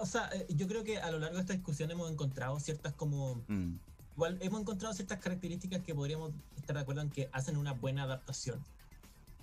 o 0.00 0.06
sea, 0.06 0.30
yo 0.48 0.66
creo 0.66 0.82
que 0.84 0.98
a 0.98 1.10
lo 1.10 1.18
largo 1.18 1.36
de 1.36 1.42
esta 1.42 1.52
discusión 1.54 1.90
hemos 1.90 2.10
encontrado 2.10 2.58
ciertas 2.60 2.94
como 2.94 3.36
Mm, 3.48 3.76
igual 4.16 4.38
hemos 4.42 4.60
encontrado 4.60 4.94
ciertas 4.94 5.18
características 5.20 5.82
que 5.82 5.94
podríamos 5.94 6.32
estar 6.56 6.74
de 6.76 6.82
acuerdo 6.82 7.02
en 7.02 7.10
que 7.10 7.28
hacen 7.32 7.56
una 7.56 7.72
buena 7.72 8.02
adaptación. 8.04 8.62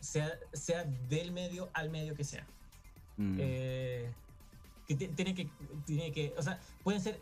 Sea, 0.01 0.31
sea 0.53 0.83
del 1.09 1.31
medio 1.31 1.69
al 1.73 1.89
medio 1.89 2.13
que 2.15 2.23
sea. 2.23 2.47
Mm. 3.17 3.37
Eh, 3.39 4.13
que 4.87 4.95
ti- 4.95 5.07
tiene 5.09 5.33
que, 5.33 5.49
tiene 5.85 6.11
que, 6.11 6.33
o 6.37 6.41
sea, 6.43 6.59
pueden 6.83 7.01
ser 7.01 7.19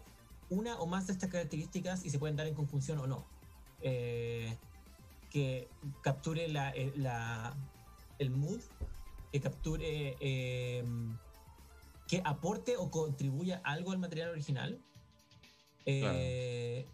una 0.49 0.75
o 0.79 0.85
más 0.85 1.07
de 1.07 1.13
estas 1.13 1.29
características 1.29 2.05
y 2.05 2.09
se 2.09 2.19
pueden 2.19 2.35
dar 2.35 2.47
en 2.47 2.53
conjunción 2.53 2.99
o 2.99 3.07
no. 3.07 3.25
Eh, 3.81 4.55
que 5.31 5.67
capture 6.03 6.47
la, 6.47 6.73
la- 6.95 7.55
el 8.19 8.29
mood, 8.29 8.61
que 9.35 9.41
capture, 9.41 10.15
eh, 10.21 10.81
que 12.07 12.21
aporte 12.23 12.77
o 12.77 12.89
contribuya 12.89 13.59
algo 13.65 13.91
al 13.91 13.97
material 13.97 14.29
original. 14.29 14.79
Eh, 15.85 16.85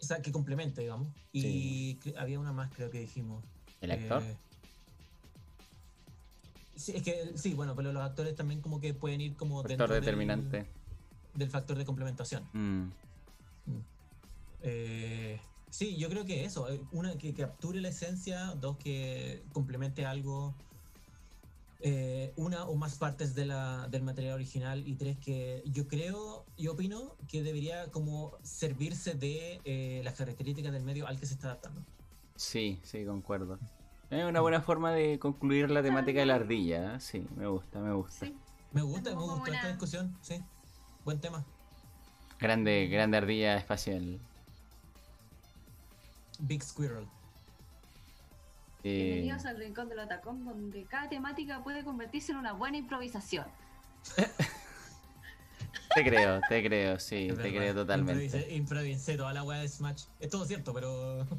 O 0.00 0.04
sea, 0.06 0.22
que 0.22 0.32
complemente, 0.32 0.80
digamos. 0.80 1.08
Y 1.30 1.98
había 2.16 2.40
una 2.40 2.54
más, 2.54 2.72
creo 2.72 2.90
que 2.90 3.00
dijimos. 3.00 3.44
¿El 3.82 3.90
actor? 3.90 4.22
Eh, 4.22 4.36
sí, 6.74 6.92
es 6.96 7.02
que 7.02 7.36
sí, 7.36 7.52
bueno, 7.52 7.76
pero 7.76 7.92
los 7.92 8.02
actores 8.02 8.34
también 8.34 8.62
como 8.62 8.80
que 8.80 8.94
pueden 8.94 9.20
ir 9.20 9.36
como 9.36 9.56
Factor 9.56 9.76
dentro 9.76 9.94
determinante. 9.94 10.66
Del, 11.34 11.50
factor 11.50 11.76
de 11.76 11.84
complementación. 11.84 12.48
Mm. 12.54 12.88
Eh, 14.62 15.38
sí, 15.68 15.98
yo 15.98 16.08
creo 16.08 16.24
que 16.24 16.46
eso, 16.46 16.66
una 16.92 17.18
que 17.18 17.34
capture 17.34 17.78
la 17.82 17.88
esencia, 17.88 18.54
dos 18.54 18.78
que 18.78 19.44
complemente 19.52 20.06
algo, 20.06 20.56
eh, 21.80 22.32
una 22.36 22.64
o 22.64 22.74
más 22.74 22.96
partes 22.96 23.34
de 23.34 23.46
la, 23.46 23.86
del 23.88 24.02
material 24.02 24.34
original 24.34 24.86
y 24.86 24.94
tres 24.94 25.16
que 25.18 25.62
yo 25.66 25.86
creo 25.86 26.44
y 26.56 26.66
opino 26.66 27.14
que 27.28 27.42
debería 27.42 27.90
como 27.90 28.32
servirse 28.42 29.14
de 29.14 29.60
eh, 29.64 30.00
las 30.02 30.14
características 30.14 30.72
del 30.72 30.82
medio 30.82 31.06
al 31.06 31.20
que 31.20 31.26
se 31.26 31.34
está 31.34 31.48
adaptando. 31.48 31.82
Sí, 32.34 32.80
sí, 32.82 33.04
concuerdo. 33.04 33.58
Es 34.10 34.24
una 34.24 34.40
buena 34.40 34.60
forma 34.60 34.92
de 34.92 35.18
concluir 35.18 35.70
la 35.70 35.82
temática 35.82 36.20
de 36.20 36.26
la 36.26 36.36
ardilla. 36.36 36.96
¿eh? 36.96 37.00
Sí, 37.00 37.26
me 37.36 37.46
gusta, 37.46 37.78
me 37.78 37.92
gusta. 37.92 38.26
Sí. 38.26 38.34
Me 38.72 38.82
gusta, 38.82 39.10
me 39.10 39.22
gustó 39.22 39.52
esta 39.52 39.68
discusión, 39.68 40.16
sí. 40.20 40.42
Buen 41.04 41.20
tema. 41.20 41.44
Grande, 42.38 42.88
grande 42.88 43.16
ardilla 43.16 43.56
espacial. 43.56 44.20
Big 46.40 46.62
Squirrel. 46.62 47.06
Eh, 48.88 49.04
Bienvenidos 49.04 49.44
al 49.44 49.58
Rincón 49.58 49.90
del 49.90 49.98
Atacón, 49.98 50.46
donde 50.46 50.86
cada 50.86 51.10
temática 51.10 51.62
puede 51.62 51.84
convertirse 51.84 52.32
en 52.32 52.38
una 52.38 52.54
buena 52.54 52.78
improvisación. 52.78 53.44
te 55.94 56.04
creo, 56.04 56.40
te 56.48 56.64
creo, 56.64 56.98
sí, 56.98 57.28
Es 57.28 57.36
te 57.36 57.42
verdad. 57.42 57.58
creo 57.58 57.74
totalmente. 57.74 58.24
Improvisé, 58.24 58.54
improvisé 58.54 59.16
toda 59.18 59.34
la 59.34 59.42
weá 59.44 59.58
de 59.58 59.68
Smash. 59.68 60.04
Es 60.20 60.30
todo 60.30 60.44
cierto, 60.46 60.72
pero. 60.72 61.26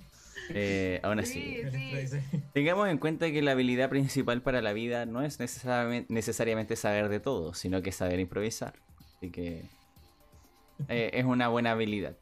Eh, 0.52 1.00
aún 1.04 1.20
así. 1.20 1.62
Sí. 1.72 2.40
Tengamos 2.54 2.88
en 2.90 2.98
cuenta 2.98 3.30
que 3.30 3.42
la 3.44 3.52
habilidad 3.52 3.90
principal 3.90 4.42
para 4.42 4.62
la 4.64 4.74
vida 4.74 5.06
no 5.06 5.22
es 5.22 5.40
necesariamente, 5.40 6.12
necesariamente 6.12 6.76
saber 6.76 7.10
de 7.10 7.20
todo, 7.20 7.54
sino 7.54 7.84
que 7.84 7.92
saber 7.92 8.20
improvisar. 8.20 8.74
Así 9.18 9.30
que 9.30 9.66
eh, 10.88 11.12
es 11.14 11.26
una 11.26 11.50
buena 11.50 11.72
habilidad. 11.72 12.16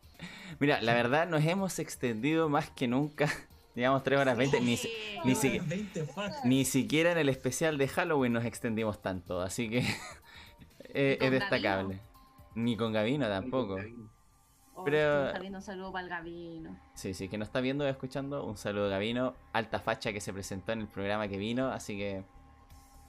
Mira, 0.60 0.82
la 0.82 0.94
verdad 0.94 1.28
nos 1.28 1.46
hemos 1.46 1.80
extendido 1.80 2.50
más 2.50 2.70
que 2.70 2.88
nunca. 2.88 3.30
Llevamos 3.78 4.02
3 4.02 4.20
horas 4.20 4.36
20. 4.36 4.60
Ni, 4.62 4.76
ni, 5.24 5.36
si- 5.36 5.60
20 5.60 6.04
fuck. 6.06 6.32
ni 6.46 6.66
siquiera 6.66 7.12
en 7.12 7.20
el 7.20 7.30
especial 7.30 7.78
de 7.78 7.88
Halloween 7.88 8.34
nos 8.34 8.44
extendimos 8.44 9.04
tanto. 9.04 9.40
Así 9.40 9.70
que 9.70 9.86
eh, 10.96 11.18
es 11.22 11.32
destacable. 11.32 12.00
Ni 12.56 12.76
con 12.76 12.92
Gavino 12.92 13.28
tampoco. 13.28 13.78
Oh, 14.74 14.84
Pero- 14.84 15.26
estoy 15.26 15.34
saliendo 15.36 15.58
un 15.60 15.64
saludo 15.64 15.92
para 15.92 16.04
el 16.06 16.10
Gabino. 16.10 16.80
Sí, 16.96 17.14
sí, 17.14 17.30
que 17.30 17.38
nos 17.38 17.50
está 17.50 17.62
viendo 17.62 17.86
o 17.86 17.88
escuchando, 17.88 18.44
un 18.46 18.58
saludo 18.58 18.88
a 18.88 18.90
Gavino, 18.90 19.36
alta 19.54 19.78
facha 19.78 20.12
que 20.12 20.22
se 20.22 20.34
presentó 20.34 20.72
en 20.72 20.82
el 20.82 20.88
programa 20.88 21.28
que 21.28 21.38
vino, 21.38 21.68
así 21.68 21.96
que 21.98 22.24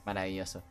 maravilloso. 0.05 0.61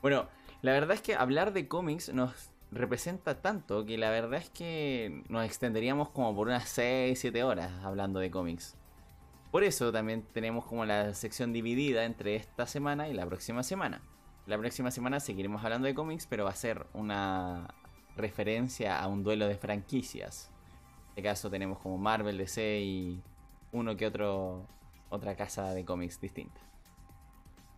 Bueno, 0.00 0.28
la 0.62 0.72
verdad 0.72 0.92
es 0.92 1.02
que 1.02 1.14
hablar 1.14 1.52
de 1.52 1.68
cómics 1.68 2.10
nos 2.10 2.32
representa 2.70 3.42
tanto 3.42 3.84
que 3.84 3.98
la 3.98 4.08
verdad 4.08 4.40
es 4.40 4.48
que 4.48 5.24
nos 5.28 5.44
extenderíamos 5.44 6.08
como 6.08 6.34
por 6.34 6.48
unas 6.48 6.66
6, 6.70 7.18
7 7.20 7.44
horas 7.44 7.70
hablando 7.84 8.18
de 8.18 8.30
cómics. 8.30 8.76
Por 9.50 9.64
eso 9.64 9.92
también 9.92 10.22
tenemos 10.32 10.64
como 10.64 10.84
la 10.84 11.14
sección 11.14 11.52
dividida 11.52 12.04
entre 12.04 12.36
esta 12.36 12.66
semana 12.66 13.08
y 13.08 13.14
la 13.14 13.26
próxima 13.26 13.62
semana. 13.62 14.02
La 14.46 14.58
próxima 14.58 14.90
semana 14.90 15.20
seguiremos 15.20 15.64
hablando 15.64 15.86
de 15.86 15.94
cómics, 15.94 16.26
pero 16.26 16.44
va 16.44 16.50
a 16.50 16.54
ser 16.54 16.86
una 16.92 17.68
referencia 18.16 19.00
a 19.00 19.06
un 19.06 19.22
duelo 19.22 19.46
de 19.48 19.56
franquicias. 19.56 20.50
En 21.04 21.10
este 21.10 21.22
caso 21.22 21.50
tenemos 21.50 21.78
como 21.78 21.98
Marvel, 21.98 22.38
DC 22.38 22.80
y 22.80 23.22
uno 23.72 23.96
que 23.96 24.06
otro 24.06 24.66
otra 25.08 25.36
casa 25.36 25.72
de 25.72 25.84
cómics 25.84 26.20
distinta. 26.20 26.60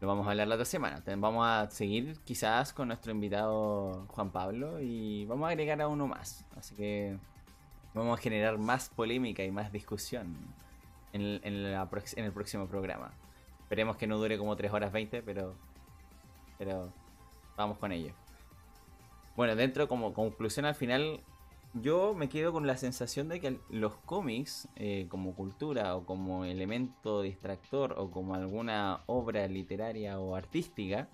Lo 0.00 0.08
vamos 0.08 0.26
a 0.26 0.30
hablar 0.30 0.48
la 0.48 0.54
otra 0.54 0.64
semana. 0.64 1.02
Vamos 1.16 1.46
a 1.46 1.70
seguir 1.70 2.18
quizás 2.24 2.72
con 2.72 2.88
nuestro 2.88 3.12
invitado 3.12 4.06
Juan 4.08 4.30
Pablo 4.30 4.80
y 4.80 5.24
vamos 5.26 5.46
a 5.46 5.50
agregar 5.50 5.80
a 5.82 5.88
uno 5.88 6.06
más. 6.06 6.44
Así 6.56 6.74
que 6.74 7.18
vamos 7.94 8.18
a 8.18 8.22
generar 8.22 8.58
más 8.58 8.88
polémica 8.90 9.42
y 9.44 9.50
más 9.50 9.72
discusión 9.72 10.36
en 11.12 11.40
el, 11.44 12.32
próximo 12.32 12.66
programa. 12.66 13.12
Esperemos 13.60 13.96
que 13.96 14.06
no 14.06 14.18
dure 14.18 14.38
como 14.38 14.56
3 14.56 14.72
horas 14.72 14.92
20, 14.92 15.22
pero, 15.22 15.54
pero 16.58 16.92
vamos 17.56 17.78
con 17.78 17.92
ello. 17.92 18.12
Bueno, 19.36 19.54
dentro 19.54 19.88
como 19.88 20.14
conclusión 20.14 20.66
al 20.66 20.74
final, 20.74 21.20
yo 21.74 22.14
me 22.14 22.28
quedo 22.28 22.52
con 22.52 22.66
la 22.66 22.76
sensación 22.76 23.28
de 23.28 23.40
que 23.40 23.60
los 23.70 23.94
cómics, 23.98 24.68
eh, 24.76 25.06
como 25.08 25.34
cultura 25.34 25.94
o 25.96 26.04
como 26.04 26.44
elemento 26.44 27.22
distractor 27.22 27.94
o 27.98 28.10
como 28.10 28.34
alguna 28.34 29.02
obra 29.06 29.46
literaria 29.46 30.18
o 30.18 30.34
artística, 30.34 31.08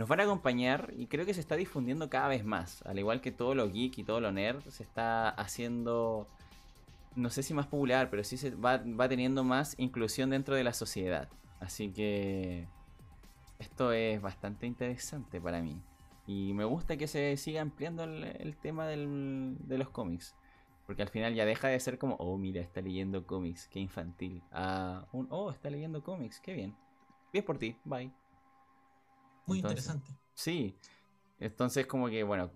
nos 0.00 0.08
van 0.08 0.20
a 0.20 0.22
acompañar 0.22 0.94
y 0.96 1.08
creo 1.08 1.26
que 1.26 1.34
se 1.34 1.40
está 1.40 1.56
difundiendo 1.56 2.08
cada 2.08 2.28
vez 2.28 2.42
más. 2.42 2.82
Al 2.86 2.98
igual 2.98 3.20
que 3.20 3.32
todo 3.32 3.54
lo 3.54 3.70
geek 3.70 3.98
y 3.98 4.04
todo 4.04 4.20
lo 4.20 4.32
nerd, 4.32 4.66
se 4.68 4.82
está 4.82 5.28
haciendo, 5.28 6.26
no 7.16 7.30
sé 7.30 7.42
si 7.42 7.54
más 7.54 7.66
popular, 7.66 8.10
pero 8.10 8.24
sí 8.24 8.36
se 8.36 8.50
va, 8.54 8.78
va 8.78 9.08
teniendo 9.08 9.44
más 9.44 9.74
inclusión 9.78 10.30
dentro 10.30 10.54
de 10.54 10.64
la 10.64 10.72
sociedad. 10.72 11.28
Así 11.60 11.92
que 11.92 12.66
esto 13.58 13.92
es 13.92 14.20
bastante 14.20 14.66
interesante 14.66 15.40
para 15.40 15.60
mí. 15.60 15.82
Y 16.26 16.52
me 16.54 16.64
gusta 16.64 16.96
que 16.96 17.08
se 17.08 17.36
siga 17.36 17.60
ampliando 17.60 18.04
el, 18.04 18.24
el 18.24 18.56
tema 18.56 18.86
del- 18.86 19.56
de 19.60 19.78
los 19.78 19.90
cómics. 19.90 20.34
Porque 20.86 21.02
al 21.02 21.08
final 21.08 21.34
ya 21.34 21.44
deja 21.44 21.68
de 21.68 21.78
ser 21.78 21.98
como, 21.98 22.16
oh, 22.16 22.36
mira, 22.36 22.60
está 22.60 22.80
leyendo 22.80 23.26
cómics, 23.26 23.68
qué 23.68 23.78
infantil. 23.80 24.42
A 24.52 25.06
un, 25.12 25.28
oh, 25.30 25.50
está 25.50 25.70
leyendo 25.70 26.02
cómics, 26.02 26.40
qué 26.40 26.52
bien. 26.52 26.74
Bien 27.32 27.44
por 27.44 27.58
ti, 27.58 27.76
bye. 27.84 28.10
Muy 29.46 29.58
Entonces, 29.58 29.86
interesante. 29.86 30.12
Sí. 30.34 30.76
Entonces 31.38 31.86
como 31.86 32.08
que, 32.08 32.22
bueno, 32.22 32.50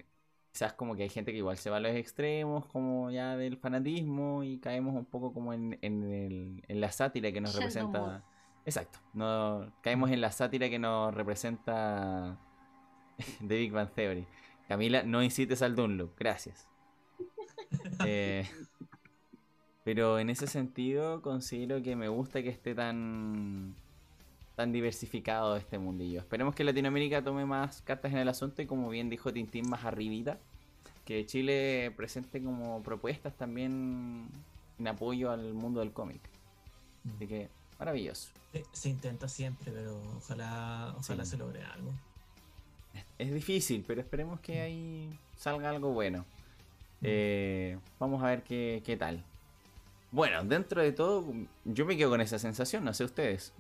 quizás 0.54 0.72
como 0.74 0.94
que 0.94 1.02
hay 1.02 1.08
gente 1.08 1.32
que 1.32 1.38
igual 1.38 1.56
se 1.56 1.68
va 1.68 1.78
a 1.78 1.80
los 1.80 1.90
extremos, 1.96 2.64
como 2.66 3.10
ya 3.10 3.36
del 3.36 3.56
fanatismo, 3.56 4.44
y 4.44 4.58
caemos 4.58 4.94
un 4.94 5.04
poco 5.04 5.32
como 5.32 5.52
en, 5.52 5.76
en 5.82 6.04
el- 6.04 6.64
en 6.68 6.80
la 6.80 6.92
sátira 6.92 7.32
que 7.32 7.40
nos 7.40 7.50
Sheldon 7.58 7.92
representa. 7.92 8.24
Exacto. 8.64 9.00
No, 9.14 9.72
caemos 9.82 10.12
en 10.12 10.20
la 10.20 10.30
sátira 10.30 10.70
que 10.70 10.78
nos 10.78 11.12
representa 11.12 12.38
The 13.40 13.56
Big 13.56 13.72
Bang 13.72 13.90
Theory. 13.96 14.26
Camila, 14.68 15.02
no 15.02 15.24
incites 15.24 15.60
al 15.60 15.74
Dunlop, 15.74 16.16
gracias. 16.16 16.68
Eh, 18.06 18.48
pero 19.82 20.18
en 20.20 20.30
ese 20.30 20.46
sentido 20.46 21.20
considero 21.20 21.82
que 21.82 21.96
me 21.96 22.08
gusta 22.08 22.42
que 22.42 22.48
esté 22.48 22.74
tan 22.74 23.74
tan 24.56 24.72
diversificado 24.72 25.56
este 25.56 25.78
mundillo. 25.78 26.20
Esperemos 26.20 26.54
que 26.54 26.64
Latinoamérica 26.64 27.22
tome 27.22 27.44
más 27.44 27.82
cartas 27.82 28.12
en 28.12 28.18
el 28.18 28.28
asunto 28.28 28.62
y 28.62 28.66
como 28.66 28.88
bien 28.88 29.10
dijo 29.10 29.32
Tintín 29.32 29.68
más 29.68 29.84
arribita, 29.84 30.38
que 31.04 31.26
Chile 31.26 31.92
presente 31.96 32.42
como 32.42 32.82
propuestas 32.82 33.34
también 33.36 34.28
en 34.78 34.88
apoyo 34.88 35.30
al 35.30 35.54
mundo 35.54 35.80
del 35.80 35.92
cómic. 35.92 36.20
Así 37.16 37.26
que 37.26 37.48
maravilloso. 37.78 38.30
Se, 38.52 38.64
se 38.72 38.88
intenta 38.88 39.28
siempre, 39.28 39.72
pero 39.72 40.00
ojalá, 40.16 40.94
ojalá 40.96 41.24
Sí. 41.24 41.32
se 41.32 41.36
logre 41.36 41.62
algo. 41.64 41.90
Es 43.18 43.34
difícil, 43.34 43.84
pero 43.86 44.00
esperemos 44.00 44.40
que 44.40 44.60
ahí 44.60 45.18
salga 45.36 45.68
algo 45.70 45.92
bueno. 45.92 46.24
Eh, 47.02 47.76
vamos 47.98 48.22
a 48.22 48.26
ver 48.26 48.42
qué, 48.44 48.82
qué 48.86 48.96
tal. 48.96 49.22
Bueno, 50.12 50.44
dentro 50.44 50.80
de 50.80 50.92
todo, 50.92 51.24
yo 51.64 51.84
me 51.86 51.96
quedo 51.96 52.10
con 52.10 52.20
esa 52.20 52.38
sensación, 52.38 52.84
no 52.84 52.94
sé 52.94 53.02
ustedes. 53.04 53.52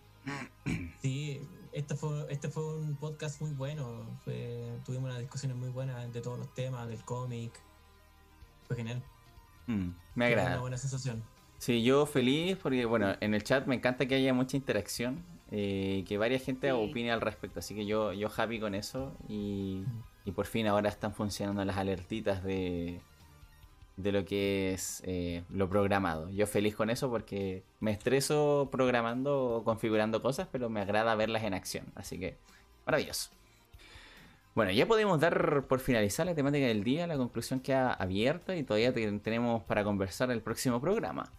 Sí, 1.00 1.40
este 1.72 1.94
fue, 1.94 2.26
este 2.30 2.48
fue 2.48 2.78
un 2.78 2.96
podcast 2.96 3.40
muy 3.40 3.50
bueno. 3.52 4.06
Fue, 4.24 4.78
tuvimos 4.84 5.10
unas 5.10 5.18
discusiones 5.20 5.56
muy 5.56 5.68
buenas 5.70 6.12
de 6.12 6.20
todos 6.20 6.38
los 6.38 6.52
temas, 6.54 6.88
del 6.88 7.02
cómic. 7.04 7.52
Fue 8.66 8.76
genial. 8.76 9.02
Mm, 9.66 9.88
me 10.14 10.26
Fue 10.26 10.26
agrada. 10.26 10.50
Una 10.52 10.60
buena 10.60 10.76
sensación. 10.78 11.22
Sí, 11.58 11.82
yo 11.82 12.06
feliz 12.06 12.56
porque, 12.62 12.84
bueno, 12.84 13.14
en 13.20 13.34
el 13.34 13.42
chat 13.44 13.66
me 13.66 13.74
encanta 13.74 14.06
que 14.06 14.14
haya 14.14 14.34
mucha 14.34 14.56
interacción, 14.56 15.22
eh, 15.50 16.04
que 16.06 16.18
varias 16.18 16.42
gente 16.42 16.68
Sí. 16.68 16.72
opine 16.72 17.10
al 17.12 17.20
respecto, 17.20 17.60
así 17.60 17.74
que 17.74 17.86
yo, 17.86 18.12
yo 18.12 18.28
happy 18.34 18.60
con 18.60 18.74
eso 18.74 19.16
y, 19.28 19.82
y 20.24 20.32
por 20.32 20.46
fin 20.46 20.66
ahora 20.66 20.88
están 20.88 21.14
funcionando 21.14 21.64
las 21.64 21.76
alertitas 21.76 22.42
de, 22.44 23.00
de 23.96 24.12
lo 24.12 24.24
que 24.24 24.72
es 24.72 25.02
eh, 25.04 25.44
lo 25.50 25.68
programado. 25.68 26.28
Yo 26.30 26.46
feliz 26.46 26.74
con 26.74 26.90
eso 26.90 27.10
porque 27.10 27.62
me 27.80 27.92
estreso 27.92 28.68
programando 28.72 29.56
o 29.56 29.64
configurando 29.64 30.20
cosas, 30.20 30.48
pero 30.50 30.68
me 30.68 30.80
agrada 30.80 31.14
verlas 31.14 31.44
en 31.44 31.54
acción. 31.54 31.86
Así 31.94 32.18
que, 32.18 32.36
maravilloso. 32.86 33.30
Bueno, 34.54 34.70
ya 34.70 34.86
podemos 34.86 35.18
dar 35.18 35.64
por 35.66 35.80
finalizar 35.80 36.26
la 36.26 36.34
temática 36.34 36.66
del 36.66 36.84
día, 36.84 37.08
la 37.08 37.16
conclusión 37.16 37.58
queda 37.58 37.92
abierta 37.92 38.54
y 38.54 38.62
todavía 38.62 38.92
tenemos 38.92 39.64
para 39.64 39.82
conversar 39.82 40.30
el 40.30 40.42
próximo 40.42 40.80
programa. 40.80 41.32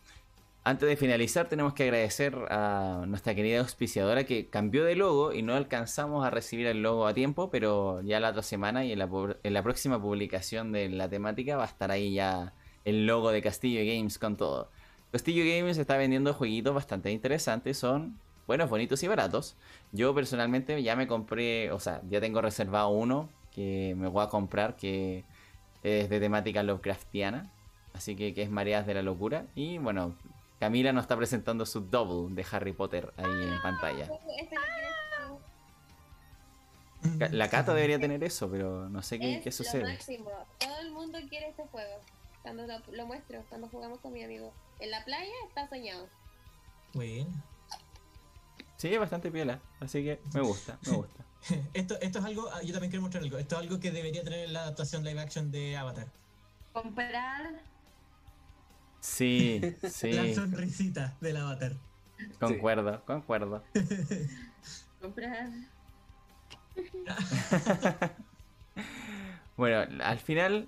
Antes 0.67 0.89
de 0.89 0.97
finalizar, 0.97 1.47
tenemos 1.47 1.75
que 1.75 1.83
agradecer 1.83 2.35
a 2.49 3.03
nuestra 3.07 3.35
querida 3.35 3.59
auspiciadora 3.59 4.23
que 4.23 4.49
cambió 4.49 4.83
de 4.83 4.95
logo 4.95 5.31
y 5.31 5.43
no 5.43 5.53
alcanzamos 5.53 6.25
a 6.25 6.31
recibir 6.31 6.65
el 6.65 6.81
logo 6.81 7.05
a 7.05 7.13
tiempo, 7.13 7.51
pero 7.51 8.01
ya 8.01 8.19
la 8.19 8.31
otra 8.31 8.41
semana 8.41 8.83
y 8.83 8.91
en 8.91 8.97
la, 8.97 9.61
próxima 9.61 10.01
publicación 10.01 10.71
de 10.71 10.89
la 10.89 11.07
temática 11.07 11.55
va 11.55 11.65
a 11.65 11.67
estar 11.67 11.91
ahí 11.91 12.15
ya 12.15 12.55
el 12.83 13.05
logo 13.05 13.29
de 13.29 13.43
Castillo 13.43 13.81
Games 13.81 14.17
con 14.17 14.37
todo. 14.37 14.71
Castillo 15.11 15.43
Games 15.45 15.77
está 15.77 15.97
vendiendo 15.97 16.33
jueguitos 16.33 16.73
bastante 16.73 17.11
interesantes, 17.11 17.77
son 17.77 18.17
buenos, 18.47 18.67
bonitos 18.67 19.03
y 19.03 19.07
baratos. 19.07 19.57
Yo 19.91 20.15
personalmente 20.15 20.81
ya 20.81 20.95
me 20.95 21.05
compré, 21.05 21.71
o 21.71 21.79
sea, 21.79 22.01
ya 22.09 22.19
tengo 22.19 22.41
reservado 22.41 22.89
uno 22.89 23.29
que 23.51 23.93
me 23.95 24.07
voy 24.07 24.23
a 24.23 24.29
comprar 24.29 24.75
que 24.77 25.25
es 25.83 26.09
de 26.09 26.19
temática 26.19 26.63
Lovecraftiana, 26.63 27.51
así 27.93 28.15
que, 28.15 28.33
que 28.33 28.41
es 28.41 28.49
Mareas 28.49 28.87
de 28.87 28.95
la 28.95 29.03
Locura. 29.03 29.45
Y 29.53 29.77
bueno, 29.77 30.15
Camila 30.59 30.93
nos 30.93 31.03
está 31.03 31.17
presentando 31.17 31.65
su 31.65 31.81
double 31.81 32.33
de 32.33 32.45
Harry 32.51 32.73
Potter 32.73 33.13
ahí 33.17 33.25
en 33.25 33.61
pantalla. 33.61 34.09
La 37.31 37.49
Cata 37.49 37.73
debería 37.73 37.99
tener 37.99 38.23
eso, 38.23 38.49
pero 38.49 38.89
no 38.89 39.01
sé 39.01 39.19
qué, 39.19 39.41
qué 39.43 39.51
sucede. 39.51 39.83
Lo 39.83 39.89
máximo. 39.89 40.31
Todo 40.59 40.79
el 40.79 40.91
mundo 40.91 41.19
quiere 41.29 41.49
este 41.49 41.63
juego. 41.67 42.01
Cuando 42.41 42.65
lo, 42.91 43.05
muestro, 43.05 43.43
cuando 43.49 43.67
jugamos 43.69 43.99
con 43.99 44.13
mi 44.13 44.23
amigo. 44.23 44.53
En 44.79 44.91
la 44.91 45.03
playa 45.03 45.33
está 45.47 45.67
soñado. 45.67 46.07
Bueno. 46.93 47.27
Sí, 48.77 48.93
es 48.93 48.99
bastante 48.99 49.31
piola, 49.31 49.61
así 49.79 50.03
que 50.03 50.19
me 50.33 50.41
gusta, 50.41 50.77
me 50.85 50.91
gusta. 50.97 51.25
esto, 51.73 51.95
esto 52.01 52.19
es 52.19 52.25
algo, 52.25 52.49
ah, 52.51 52.61
yo 52.61 52.73
también 52.73 52.91
quiero 52.91 53.01
mostrar 53.01 53.23
algo. 53.23 53.37
Esto 53.37 53.55
es 53.55 53.61
algo 53.61 53.79
que 53.79 53.91
debería 53.91 54.23
tener 54.23 54.49
la 54.49 54.61
adaptación 54.63 55.03
live 55.03 55.19
action 55.19 55.51
de 55.51 55.77
Avatar. 55.77 56.07
Comprar 56.73 57.63
Sí, 59.05 59.61
sí. 59.89 60.13
La 60.13 60.33
sonrisita 60.33 61.15
del 61.21 61.37
avatar. 61.37 61.73
Concuerdo, 62.39 63.03
concuerdo. 63.05 63.63
Comprar. 65.01 65.49
bueno, 69.57 70.03
al 70.03 70.17
final 70.17 70.67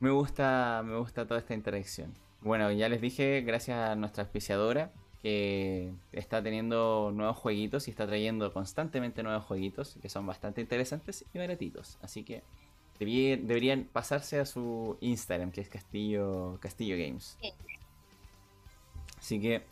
me 0.00 0.10
gusta, 0.10 0.82
me 0.84 0.96
gusta 0.96 1.26
toda 1.26 1.38
esta 1.38 1.54
interacción. 1.54 2.12
Bueno, 2.40 2.72
ya 2.72 2.88
les 2.88 3.00
dije, 3.00 3.42
gracias 3.42 3.78
a 3.78 3.94
nuestra 3.94 4.24
auspiciadora, 4.24 4.90
que 5.22 5.92
está 6.12 6.42
teniendo 6.42 7.12
nuevos 7.14 7.36
jueguitos 7.36 7.86
y 7.86 7.92
está 7.92 8.08
trayendo 8.08 8.52
constantemente 8.52 9.22
nuevos 9.22 9.44
jueguitos 9.44 9.98
que 10.02 10.08
son 10.08 10.26
bastante 10.26 10.60
interesantes 10.60 11.24
y 11.32 11.38
baratitos. 11.38 11.96
Así 12.02 12.24
que 12.24 12.42
deberían 13.06 13.84
pasarse 13.84 14.38
a 14.38 14.46
su 14.46 14.98
Instagram, 15.00 15.50
que 15.52 15.60
es 15.60 15.68
Castillo, 15.68 16.58
Castillo 16.60 16.96
Games. 16.96 17.38
Así 19.18 19.40
que, 19.40 19.62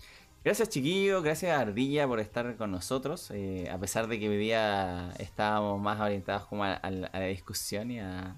gracias 0.45 0.69
chiquillo, 0.71 1.23
gracias 1.23 1.57
a 1.57 1.61
Ardilla 1.61 2.07
por 2.07 2.21
estar 2.21 2.57
con 2.57 2.71
nosotros. 2.71 3.31
Eh, 3.33 3.69
a 3.71 3.79
pesar 3.79 4.09
de 4.09 4.19
que 4.19 4.29
hoy 4.29 4.39
día 4.39 5.13
estábamos 5.19 5.81
más 5.81 6.01
orientados 6.01 6.47
como 6.47 6.65
a, 6.65 6.81
la 6.91 7.21
discusión 7.27 7.91
y 7.91 8.01
a, 8.01 8.37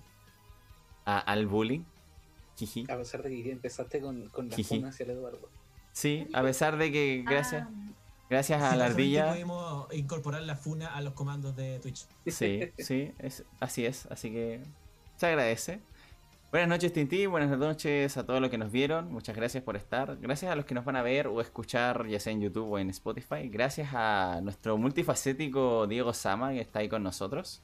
al 1.04 1.46
bullying. 1.46 1.84
A 2.88 2.96
pesar 2.96 3.22
de 3.22 3.30
que 3.30 3.52
empezaste 3.52 4.00
con, 4.00 4.28
con 4.28 4.50
la 4.50 4.56
funa 4.56 4.88
hacia 4.90 5.04
el 5.04 5.10
Eduardo. 5.10 5.48
Sí, 5.92 6.28
a 6.32 6.42
pesar 6.42 6.76
de 6.76 6.92
que 6.92 7.24
gracias. 7.26 7.66
Ah. 7.66 7.90
Gracias 8.28 8.62
a 8.62 8.76
la 8.76 8.86
ardilla. 8.86 9.32
Pudimos 9.32 9.92
incorporar 9.92 10.42
la 10.42 10.54
funa 10.54 10.94
a 10.94 11.00
los 11.00 11.14
comandos 11.14 11.56
de 11.56 11.80
Twitch. 11.80 12.06
Sí, 12.26 12.60
sí, 12.78 13.12
es, 13.18 13.44
así 13.58 13.84
es. 13.84 14.06
Así 14.06 14.30
que 14.30 14.62
se 15.20 15.26
agradece. 15.26 15.80
Buenas 16.50 16.70
noches, 16.70 16.94
Tinti. 16.94 17.26
Buenas 17.26 17.56
noches 17.58 18.16
a 18.16 18.24
todos 18.24 18.40
los 18.40 18.48
que 18.48 18.56
nos 18.56 18.72
vieron. 18.72 19.12
Muchas 19.12 19.36
gracias 19.36 19.62
por 19.62 19.76
estar. 19.76 20.16
Gracias 20.16 20.50
a 20.50 20.56
los 20.56 20.64
que 20.64 20.74
nos 20.74 20.82
van 20.86 20.96
a 20.96 21.02
ver 21.02 21.26
o 21.26 21.42
escuchar, 21.42 22.06
ya 22.06 22.18
sea 22.18 22.32
en 22.32 22.40
YouTube 22.40 22.72
o 22.72 22.78
en 22.78 22.88
Spotify. 22.88 23.50
Gracias 23.50 23.90
a 23.92 24.40
nuestro 24.42 24.78
multifacético 24.78 25.86
Diego 25.86 26.14
Sama, 26.14 26.52
que 26.52 26.62
está 26.62 26.78
ahí 26.78 26.88
con 26.88 27.02
nosotros. 27.02 27.60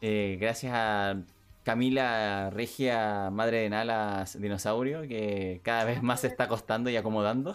Eh, 0.00 0.36
gracias 0.40 0.72
a 0.74 1.22
Camila 1.62 2.50
Regia, 2.50 3.30
madre 3.30 3.58
de 3.58 3.70
Nalas 3.70 4.36
Dinosaurio, 4.40 5.02
que 5.02 5.60
cada 5.62 5.84
vez 5.84 6.02
más 6.02 6.22
se 6.22 6.26
está 6.26 6.44
acostando 6.44 6.90
y 6.90 6.96
acomodando. 6.96 7.54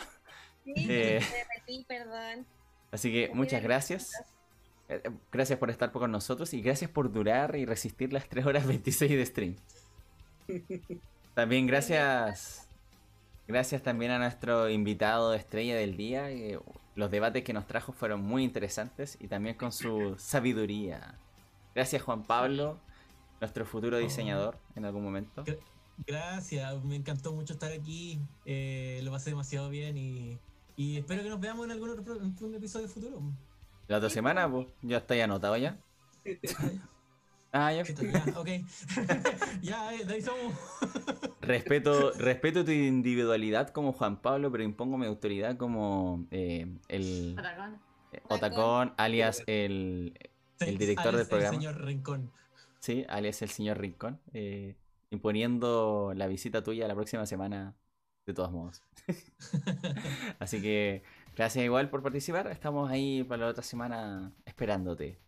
Eh, 0.66 1.22
perdón. 1.88 2.45
Así 2.91 3.11
que 3.11 3.32
muchas 3.33 3.61
gracias. 3.61 4.36
Eh, 4.90 5.01
gracias 5.32 5.59
por 5.59 5.69
estar 5.69 5.91
con 5.91 6.11
nosotros 6.11 6.53
y 6.53 6.61
gracias 6.61 6.90
por 6.90 7.11
durar 7.11 7.56
y 7.56 7.66
resistir 7.66 8.14
las 8.14 8.27
3 8.30 8.45
horas 8.45 8.67
26 8.67 9.11
de 9.11 9.25
stream. 9.25 9.56
También 11.33 11.67
gracias. 11.67 12.64
Gracias 13.48 13.82
también 13.82 14.11
a 14.11 14.19
nuestro 14.19 14.69
invitado 14.69 15.33
estrella 15.33 15.77
del 15.77 15.95
día. 15.95 16.27
los 16.95 17.11
debates 17.11 17.45
que 17.45 17.53
nos 17.53 17.66
trajo 17.66 17.93
fueron 17.93 18.22
muy 18.22 18.43
interesantes 18.43 19.17
y 19.22 19.30
también 19.30 19.56
con 19.56 19.72
su 19.72 20.16
sabiduría. 20.17 21.17
Gracias 21.74 22.01
Juan 22.01 22.24
Pablo, 22.24 22.77
nuestro 23.40 23.66
futuro 23.66 23.99
diseñador 23.99 24.57
en 24.75 24.83
algún 24.83 25.01
momento. 25.01 25.45
Gracias, 26.06 26.83
me 26.83 26.98
encantó 26.98 27.32
mucho 27.32 27.53
estar 27.53 27.72
aquí. 27.72 28.19
Eh, 28.43 28.99
lo 29.03 29.11
pasé 29.11 29.30
demasiado 29.30 29.69
bien 29.69 29.95
y 29.95 30.38
y 30.77 30.98
espero 30.98 31.24
que 31.24 31.30
nos 31.30 31.40
veamos 31.40 31.66
en 31.66 31.72
algún 31.72 31.90
otro 31.90 32.16
en 32.22 32.56
episodio 32.56 32.88
futuro. 32.88 33.19
La 33.88 33.98
otra 33.98 34.09
semana, 34.09 34.49
pues, 34.49 34.67
ya 34.82 34.98
está 34.98 35.16
ya 35.16 35.24
anotado 35.25 35.57
ya. 35.57 35.77
ah, 37.51 37.72
ya. 37.72 37.83
ya 37.83 38.25
ok. 38.35 38.49
ya, 39.61 39.93
eh, 39.93 40.06
de 40.06 40.14
ahí 40.14 40.22
somos. 40.22 40.53
respeto, 41.41 42.11
respeto 42.11 42.66
tu 42.66 42.72
individualidad 42.72 43.69
como 43.69 43.93
Juan 43.93 44.22
Pablo, 44.22 44.51
pero 44.51 44.64
impongo 44.64 44.98
mi 44.98 45.06
autoridad 45.06 45.57
como 45.57 46.25
eh, 46.32 46.67
el. 46.90 47.35
Otacón. 47.40 47.80
Eh, 48.11 48.22
Otacón, 48.27 48.93
alias 48.98 49.43
el, 49.48 50.17
el 50.59 50.77
director 50.77 51.16
del 51.16 51.27
programa. 51.27 51.56
El 51.56 51.61
señor 51.61 51.85
Rincón. 51.85 52.32
Sí, 52.80 53.06
alias 53.09 53.41
el 53.41 53.49
señor 53.49 53.80
Rincón. 53.80 54.19
Eh, 54.33 54.75
imponiendo 55.09 56.14
la 56.16 56.27
visita 56.27 56.64
tuya 56.64 56.88
la 56.88 56.95
próxima 56.95 57.25
semana 57.25 57.75
de 58.25 58.33
todos 58.33 58.51
modos. 58.51 58.83
Así 60.40 60.61
que 60.61 61.03
gracias 61.38 61.64
igual 61.64 61.90
por 61.90 62.01
participar. 62.01 62.48
Estamos 62.48 62.90
ahí 62.90 63.24
para 63.24 63.43
la 63.43 63.48
otra 63.51 63.64
semana 63.64 64.32
esperándote. 64.45 65.19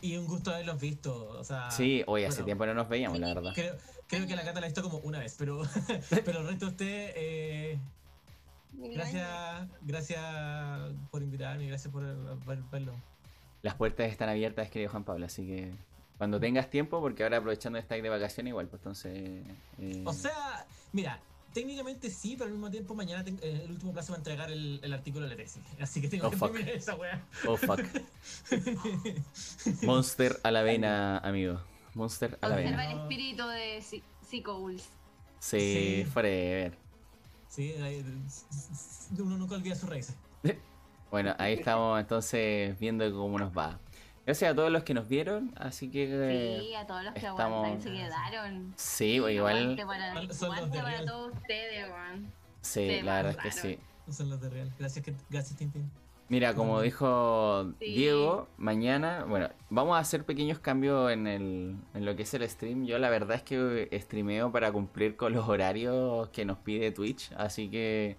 Y 0.00 0.16
un 0.16 0.26
gusto 0.26 0.52
haberlos 0.52 0.80
visto. 0.80 1.28
O 1.28 1.44
sea, 1.44 1.70
sí, 1.70 2.02
hoy 2.06 2.24
hace 2.24 2.42
tiempo 2.42 2.66
no 2.66 2.74
nos 2.74 2.88
veíamos, 2.88 3.18
la 3.18 3.34
verdad. 3.34 3.52
Creo, 3.54 4.26
que 4.26 4.36
la 4.36 4.44
Cata 4.44 4.60
la 4.60 4.66
ha 4.66 4.68
visto 4.68 4.82
como 4.82 4.98
una 4.98 5.18
vez, 5.18 5.34
pero, 5.38 5.62
pero 6.24 6.40
el 6.40 6.46
resto 6.48 6.66
de 6.66 6.70
usted, 6.70 7.12
eh, 7.16 7.78
gracias, 8.72 9.68
gracias 9.82 10.22
por 11.10 11.22
invitarme 11.22 11.64
y 11.64 11.68
gracias 11.68 11.92
por, 11.92 12.04
verlo. 12.70 12.92
Las 13.62 13.74
puertas 13.74 14.10
están 14.10 14.28
abiertas, 14.28 14.70
querido 14.70 14.90
Juan 14.90 15.04
Pablo, 15.04 15.26
así 15.26 15.46
que 15.46 15.72
cuando 16.18 16.38
tengas 16.38 16.70
tiempo, 16.70 17.00
porque 17.00 17.24
ahora 17.24 17.38
aprovechando 17.38 17.78
estar 17.78 18.00
de 18.00 18.08
vacaciones 18.08 18.50
igual, 18.50 18.68
pues 18.68 18.80
entonces... 18.80 19.42
Eh, 19.78 20.02
o 20.04 20.12
sea, 20.12 20.66
mira, 20.92 21.18
técnicamente 21.54 22.10
sí, 22.10 22.34
pero 22.36 22.46
al 22.46 22.52
mismo 22.52 22.70
tiempo 22.70 22.94
mañana 22.94 23.24
eh, 23.40 23.62
el 23.64 23.70
último 23.70 23.92
plazo 23.92 24.12
va 24.12 24.16
a 24.16 24.18
entregar 24.18 24.50
el, 24.50 24.80
el 24.82 24.92
artículo 24.92 25.24
de 25.24 25.30
la 25.30 25.36
tesis. 25.36 25.62
Así 25.80 26.02
que 26.02 26.08
tengo 26.08 26.26
oh, 26.26 26.30
que 26.30 26.36
terminar 26.36 26.68
esa 26.70 26.96
weá. 26.96 27.24
Oh 27.46 27.56
fuck. 27.56 27.80
Monster 29.82 30.38
a 30.42 30.50
la 30.50 30.62
vena, 30.62 31.18
amigo. 31.18 31.60
Monster 31.94 32.38
a 32.42 32.48
la 32.48 32.56
vena. 32.56 32.90
El 32.90 32.98
espíritu 32.98 33.46
de 33.46 33.80
Psycho 33.80 34.68
Sí, 35.38 35.60
sí, 35.60 36.04
forever. 36.12 36.76
Sí, 37.48 37.74
uno 39.18 39.38
nunca 39.38 39.54
olvida 39.54 39.74
sus 39.74 39.88
raíces. 39.88 40.16
Bueno, 41.10 41.32
ahí 41.38 41.54
estamos 41.54 42.00
entonces 42.00 42.76
viendo 42.80 43.08
cómo 43.12 43.38
nos 43.38 43.56
va. 43.56 43.78
Gracias 44.26 44.52
a 44.52 44.54
todos 44.54 44.70
los 44.70 44.84
que 44.84 44.94
nos 44.94 45.06
vieron, 45.06 45.52
así 45.56 45.90
que... 45.90 46.60
Sí, 46.60 46.74
a 46.74 46.86
todos 46.86 47.04
los 47.04 47.14
que 47.14 47.26
aguantan, 47.26 47.82
se 47.82 47.90
quedaron. 47.90 48.72
Sí, 48.76 49.16
igual... 49.16 49.76
Para, 49.76 50.72
para 50.82 51.04
todos 51.04 51.34
ustedes, 51.34 51.90
man. 51.90 52.32
Sí, 52.62 53.02
la 53.02 53.16
verdad 53.16 53.32
es 53.32 53.36
que 53.38 53.50
sí. 53.50 53.78
Son 54.10 54.30
los 54.30 54.40
de 54.40 54.48
real. 54.48 54.72
Gracias, 54.78 55.04
gracias 55.28 55.58
Tintín. 55.58 55.90
Mira, 56.30 56.54
como 56.54 56.80
dijo 56.80 57.74
Diego, 57.78 58.48
mañana, 58.56 59.24
bueno, 59.28 59.50
vamos 59.68 59.96
a 59.96 60.00
hacer 60.00 60.24
pequeños 60.24 60.58
cambios 60.58 61.12
en, 61.12 61.26
el, 61.26 61.76
en 61.92 62.04
lo 62.06 62.16
que 62.16 62.22
es 62.22 62.32
el 62.32 62.48
stream. 62.48 62.86
Yo 62.86 62.98
la 62.98 63.10
verdad 63.10 63.36
es 63.36 63.42
que 63.42 63.90
streameo 63.92 64.50
para 64.50 64.72
cumplir 64.72 65.16
con 65.16 65.34
los 65.34 65.46
horarios 65.46 66.30
que 66.30 66.46
nos 66.46 66.56
pide 66.58 66.92
Twitch, 66.92 67.30
así 67.36 67.68
que 67.68 68.16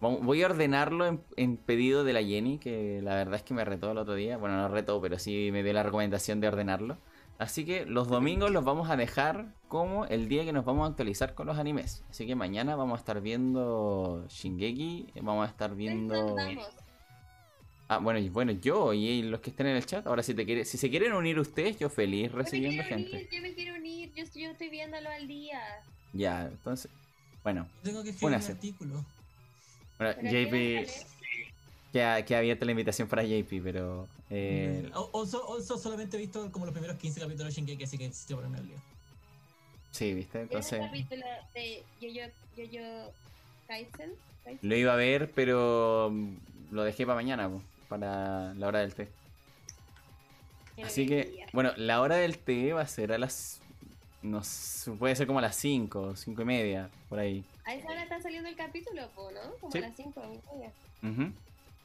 Voy 0.00 0.42
a 0.42 0.46
ordenarlo 0.46 1.22
en, 1.36 1.56
pedido 1.56 2.04
de 2.04 2.12
la 2.12 2.22
Jenny, 2.22 2.58
que 2.58 3.00
la 3.02 3.14
verdad 3.14 3.36
es 3.36 3.42
que 3.42 3.54
me 3.54 3.64
retó 3.64 3.92
el 3.92 3.98
otro 3.98 4.14
día. 4.14 4.36
Bueno, 4.36 4.56
no 4.56 4.68
retó, 4.68 5.00
pero 5.00 5.18
sí 5.18 5.48
me 5.52 5.62
dio 5.62 5.72
la 5.72 5.82
recomendación 5.82 6.40
de 6.40 6.48
ordenarlo. 6.48 6.98
Así 7.38 7.64
que 7.64 7.84
los 7.86 8.08
domingos 8.08 8.50
los 8.50 8.64
vamos 8.64 8.90
a 8.90 8.96
dejar 8.96 9.54
como 9.68 10.06
el 10.06 10.28
día 10.28 10.44
que 10.44 10.52
nos 10.52 10.64
vamos 10.64 10.86
a 10.86 10.90
actualizar 10.90 11.34
con 11.34 11.46
los 11.46 11.58
animes. 11.58 12.04
Así 12.10 12.26
que 12.26 12.34
mañana 12.34 12.76
vamos 12.76 12.98
a 12.98 13.00
estar 13.00 13.20
viendo 13.20 14.24
Shingeki, 14.28 15.12
vamos 15.22 15.46
a 15.46 15.50
estar 15.50 15.74
viendo... 15.74 16.36
Ah, 17.88 17.98
bueno, 17.98 18.18
y 18.18 18.28
bueno, 18.28 18.52
yo 18.52 18.92
y 18.92 19.22
los 19.22 19.40
que 19.40 19.50
estén 19.50 19.68
en 19.68 19.76
el 19.76 19.86
chat. 19.86 20.06
Ahora, 20.06 20.22
si 20.22 20.34
te 20.34 20.44
quiere, 20.44 20.64
si 20.64 20.76
se 20.76 20.90
quieren 20.90 21.12
unir 21.12 21.38
ustedes, 21.38 21.78
yo 21.78 21.88
feliz 21.88 22.30
Yo 22.30 22.36
me 22.36 22.42
recibiendo 22.42 22.82
gente. 22.82 23.10
unir, 23.16 23.28
yo 23.30 23.42
me 23.42 23.54
quiero 23.54 23.74
unir, 23.76 24.12
yo, 24.12 24.24
estoy- 24.24 24.42
yo 24.42 24.50
estoy 24.50 24.68
viéndolo 24.70 25.08
al 25.08 25.28
día. 25.28 25.60
Ya, 26.12 26.46
entonces, 26.46 26.90
bueno, 27.44 27.68
Tengo 27.84 28.02
que 28.02 28.10
escribir 28.10 28.36
un 28.36 28.42
artículo. 28.42 29.04
Bueno, 29.98 30.14
JP, 30.22 30.86
queda, 31.92 32.24
queda 32.24 32.38
abierta 32.38 32.64
la 32.64 32.70
invitación 32.72 33.08
para 33.08 33.22
JP, 33.22 33.60
pero 33.62 34.06
eh, 34.30 34.90
O- 34.94 35.10
Also, 35.14 35.54
also 35.54 35.78
solamente 35.78 36.16
he 36.16 36.20
visto 36.20 36.50
como 36.52 36.66
los 36.66 36.72
primeros 36.72 36.96
15 36.98 37.20
capítulos 37.20 37.54
de 37.54 37.60
Shingeki, 37.60 37.84
así 37.84 37.98
que 37.98 38.08
necesito 38.08 38.36
ponerme 38.36 38.58
al 38.58 38.66
día. 38.68 38.76
sí, 39.90 40.14
viste, 40.14 40.38
¿Vieron 40.38 40.44
entonces 40.44 40.72
el 40.74 40.86
capítulo 40.86 41.26
de 41.54 41.84
Yo-Yo 42.00 42.26
Yo-Yo 42.56 43.12
Kaisen? 43.66 44.14
Kaisen? 44.44 44.68
lo 44.68 44.76
iba 44.76 44.92
a 44.92 44.96
ver, 44.96 45.30
pero 45.34 46.12
lo 46.70 46.84
dejé 46.84 47.06
para 47.06 47.16
mañana, 47.16 47.48
po, 47.48 47.62
para 47.88 48.54
la 48.54 48.66
hora 48.68 48.80
del 48.80 48.94
té. 48.94 49.08
Así 50.82 51.06
que, 51.06 51.20
el 51.22 51.32
día. 51.32 51.46
bueno, 51.52 51.72
la 51.76 52.00
hora 52.00 52.16
del 52.16 52.38
té 52.38 52.72
va 52.72 52.82
a 52.82 52.86
ser 52.86 53.12
a 53.12 53.18
las, 53.18 53.60
no 54.26 54.42
sé, 54.44 54.90
puede 54.92 55.14
ser 55.16 55.26
como 55.26 55.38
a 55.38 55.42
las 55.42 55.56
5, 55.56 56.14
5 56.16 56.42
y 56.42 56.44
media, 56.44 56.90
por 57.08 57.18
ahí. 57.18 57.44
A 57.64 57.74
esa 57.74 57.88
hora 57.90 58.02
está 58.02 58.20
saliendo 58.20 58.48
el 58.48 58.56
capítulo, 58.56 59.02
¿no? 59.16 59.54
Como 59.60 59.72
Sí. 59.72 59.78
a 59.78 59.82
las 59.82 59.96
5 59.96 60.22
Ujú. 61.02 61.32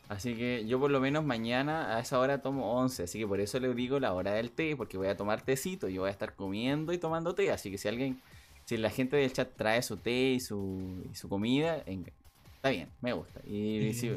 Así 0.10 0.36
que 0.36 0.66
yo 0.68 0.80
por 0.80 0.92
lo 0.92 1.00
menos 1.00 1.24
mañana 1.24 1.96
a 1.96 2.00
esa 2.02 2.20
hora 2.20 2.42
tomo 2.42 2.74
11, 2.74 3.04
así 3.04 3.18
que 3.20 3.28
por 3.28 3.40
eso 3.40 3.60
le 3.60 3.74
digo 3.74 4.00
la 4.00 4.14
hora 4.14 4.34
del 4.34 4.52
té, 4.52 4.76
porque 4.76 4.98
voy 4.98 5.08
a 5.08 5.16
tomar 5.16 5.42
tecito, 5.42 5.88
yo 5.88 6.02
voy 6.02 6.10
a 6.10 6.12
estar 6.12 6.36
comiendo 6.36 6.92
y 6.92 6.98
tomando 6.98 7.34
té, 7.34 7.50
así 7.52 7.72
que 7.72 7.78
si 7.78 7.88
alguien, 7.88 8.20
si 8.66 8.76
la 8.78 8.90
gente 8.90 9.16
del 9.16 9.32
chat 9.32 9.50
trae 9.56 9.82
su 9.82 9.96
té 9.98 10.32
y 10.32 10.40
su, 10.42 11.02
y 11.10 11.16
su 11.16 11.30
comida, 11.30 11.82
en- 11.86 12.12
está 12.56 12.70
bien, 12.72 12.90
me 13.02 13.14
gusta. 13.14 13.40
Y 13.46 13.94
si, 13.94 14.12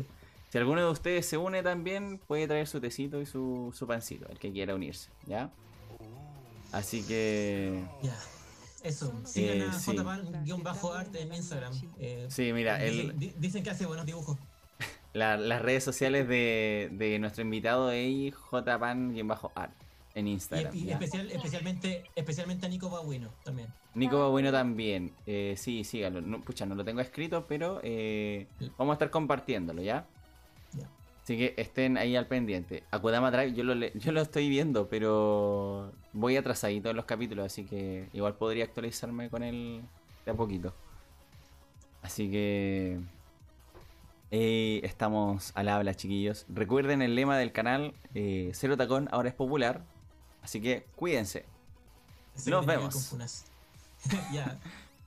si 0.50 0.58
alguno 0.58 0.84
de 0.84 0.90
ustedes 0.90 1.26
se 1.26 1.36
une 1.36 1.62
también, 1.62 2.18
puede 2.26 2.48
traer 2.48 2.66
su 2.66 2.80
tecito 2.80 3.20
y 3.20 3.26
su, 3.26 3.72
su 3.72 3.86
pancito, 3.86 4.26
el 4.30 4.38
que 4.40 4.50
quiera 4.50 4.74
unirse, 4.74 5.10
¿ya? 5.26 5.48
Así 6.74 7.02
que... 7.02 7.82
Ya. 8.02 8.16
Eso, 8.82 9.14
sigan 9.24 9.58
Eh, 9.62 9.66
a 9.70 9.72
sí. 9.72 9.96
jpan-arte 9.96 11.22
en 11.22 11.32
Instagram. 11.32 11.72
Eh, 11.98 12.26
Sí, 12.28 12.52
mira, 12.52 12.76
dicen, 12.78 13.10
el, 13.10 13.18
di- 13.18 13.32
dicen 13.38 13.62
que 13.62 13.70
hace 13.70 13.86
buenos 13.86 14.04
dibujos. 14.04 14.36
la- 15.14 15.36
las 15.38 15.62
redes 15.62 15.84
sociales 15.84 16.28
de, 16.28 16.90
de 16.92 17.18
nuestro 17.18 17.42
invitado 17.42 17.90
es 17.92 18.34
jpan-art 18.34 19.72
en 20.16 20.28
Instagram. 20.28 20.74
y 20.76 20.90
especial, 20.90 21.30
especialmente, 21.30 22.04
especialmente 22.14 22.66
a 22.66 22.68
Nico 22.68 22.90
Babuino 22.90 23.30
también. 23.42 23.68
Nico 23.94 24.18
Babuino 24.18 24.52
también. 24.52 25.12
Eh, 25.26 25.54
sí, 25.56 25.82
sígalo. 25.84 26.20
No, 26.20 26.40
pucha, 26.42 26.66
no 26.66 26.74
lo 26.74 26.84
tengo 26.84 27.00
escrito, 27.00 27.46
pero 27.46 27.80
eh, 27.82 28.46
vamos 28.76 28.92
a 28.92 28.94
estar 28.94 29.10
compartiéndolo, 29.10 29.80
¿ya? 29.82 30.06
Así 31.24 31.38
que 31.38 31.54
estén 31.56 31.96
ahí 31.96 32.16
al 32.16 32.26
pendiente. 32.26 32.84
Akudama 32.90 33.30
Drive, 33.30 33.54
yo 33.54 33.64
lo, 33.64 33.74
yo 33.74 34.12
lo 34.12 34.20
estoy 34.20 34.50
viendo, 34.50 34.90
pero 34.90 35.90
voy 36.12 36.36
atrasadito 36.36 36.90
en 36.90 36.96
los 36.96 37.06
capítulos, 37.06 37.46
así 37.46 37.64
que 37.64 38.10
igual 38.12 38.34
podría 38.34 38.64
actualizarme 38.64 39.30
con 39.30 39.42
él 39.42 39.80
de 40.26 40.32
a 40.32 40.34
poquito. 40.34 40.74
Así 42.02 42.30
que 42.30 43.00
eh, 44.30 44.82
estamos 44.84 45.52
al 45.54 45.70
habla, 45.70 45.94
chiquillos. 45.94 46.44
Recuerden 46.50 47.00
el 47.00 47.14
lema 47.14 47.38
del 47.38 47.52
canal, 47.52 47.94
eh, 48.14 48.50
Cero 48.52 48.76
Tacón 48.76 49.08
ahora 49.10 49.30
es 49.30 49.34
popular, 49.34 49.82
así 50.42 50.60
que 50.60 50.84
cuídense. 50.94 51.46
Así 52.36 52.50
Nos 52.50 52.66
que 52.66 52.72
vemos. 52.72 53.16
ya. 54.30 54.58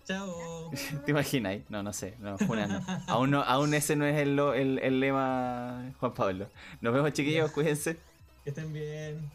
Chao. 0.08 0.72
¿Te 1.06 1.12
imaginas? 1.12 1.58
No, 1.68 1.84
no 1.84 1.92
sé. 1.92 2.14
No, 2.20 2.38
Funas 2.38 2.70
no. 2.70 2.82
Aún, 3.08 3.30
no, 3.30 3.42
aún 3.44 3.74
ese 3.74 3.98
no 3.98 4.06
es 4.06 4.18
el, 4.18 4.40
el, 4.40 4.80
el 4.80 5.00
lema, 5.02 5.92
Juan 6.00 6.14
Pablo. 6.14 6.48
Nos 6.80 6.94
vemos, 6.94 7.12
chiquillos. 7.12 7.52
Cuídense. 7.52 7.98
Que 8.44 8.52
estén 8.52 8.72
bien. 8.72 9.30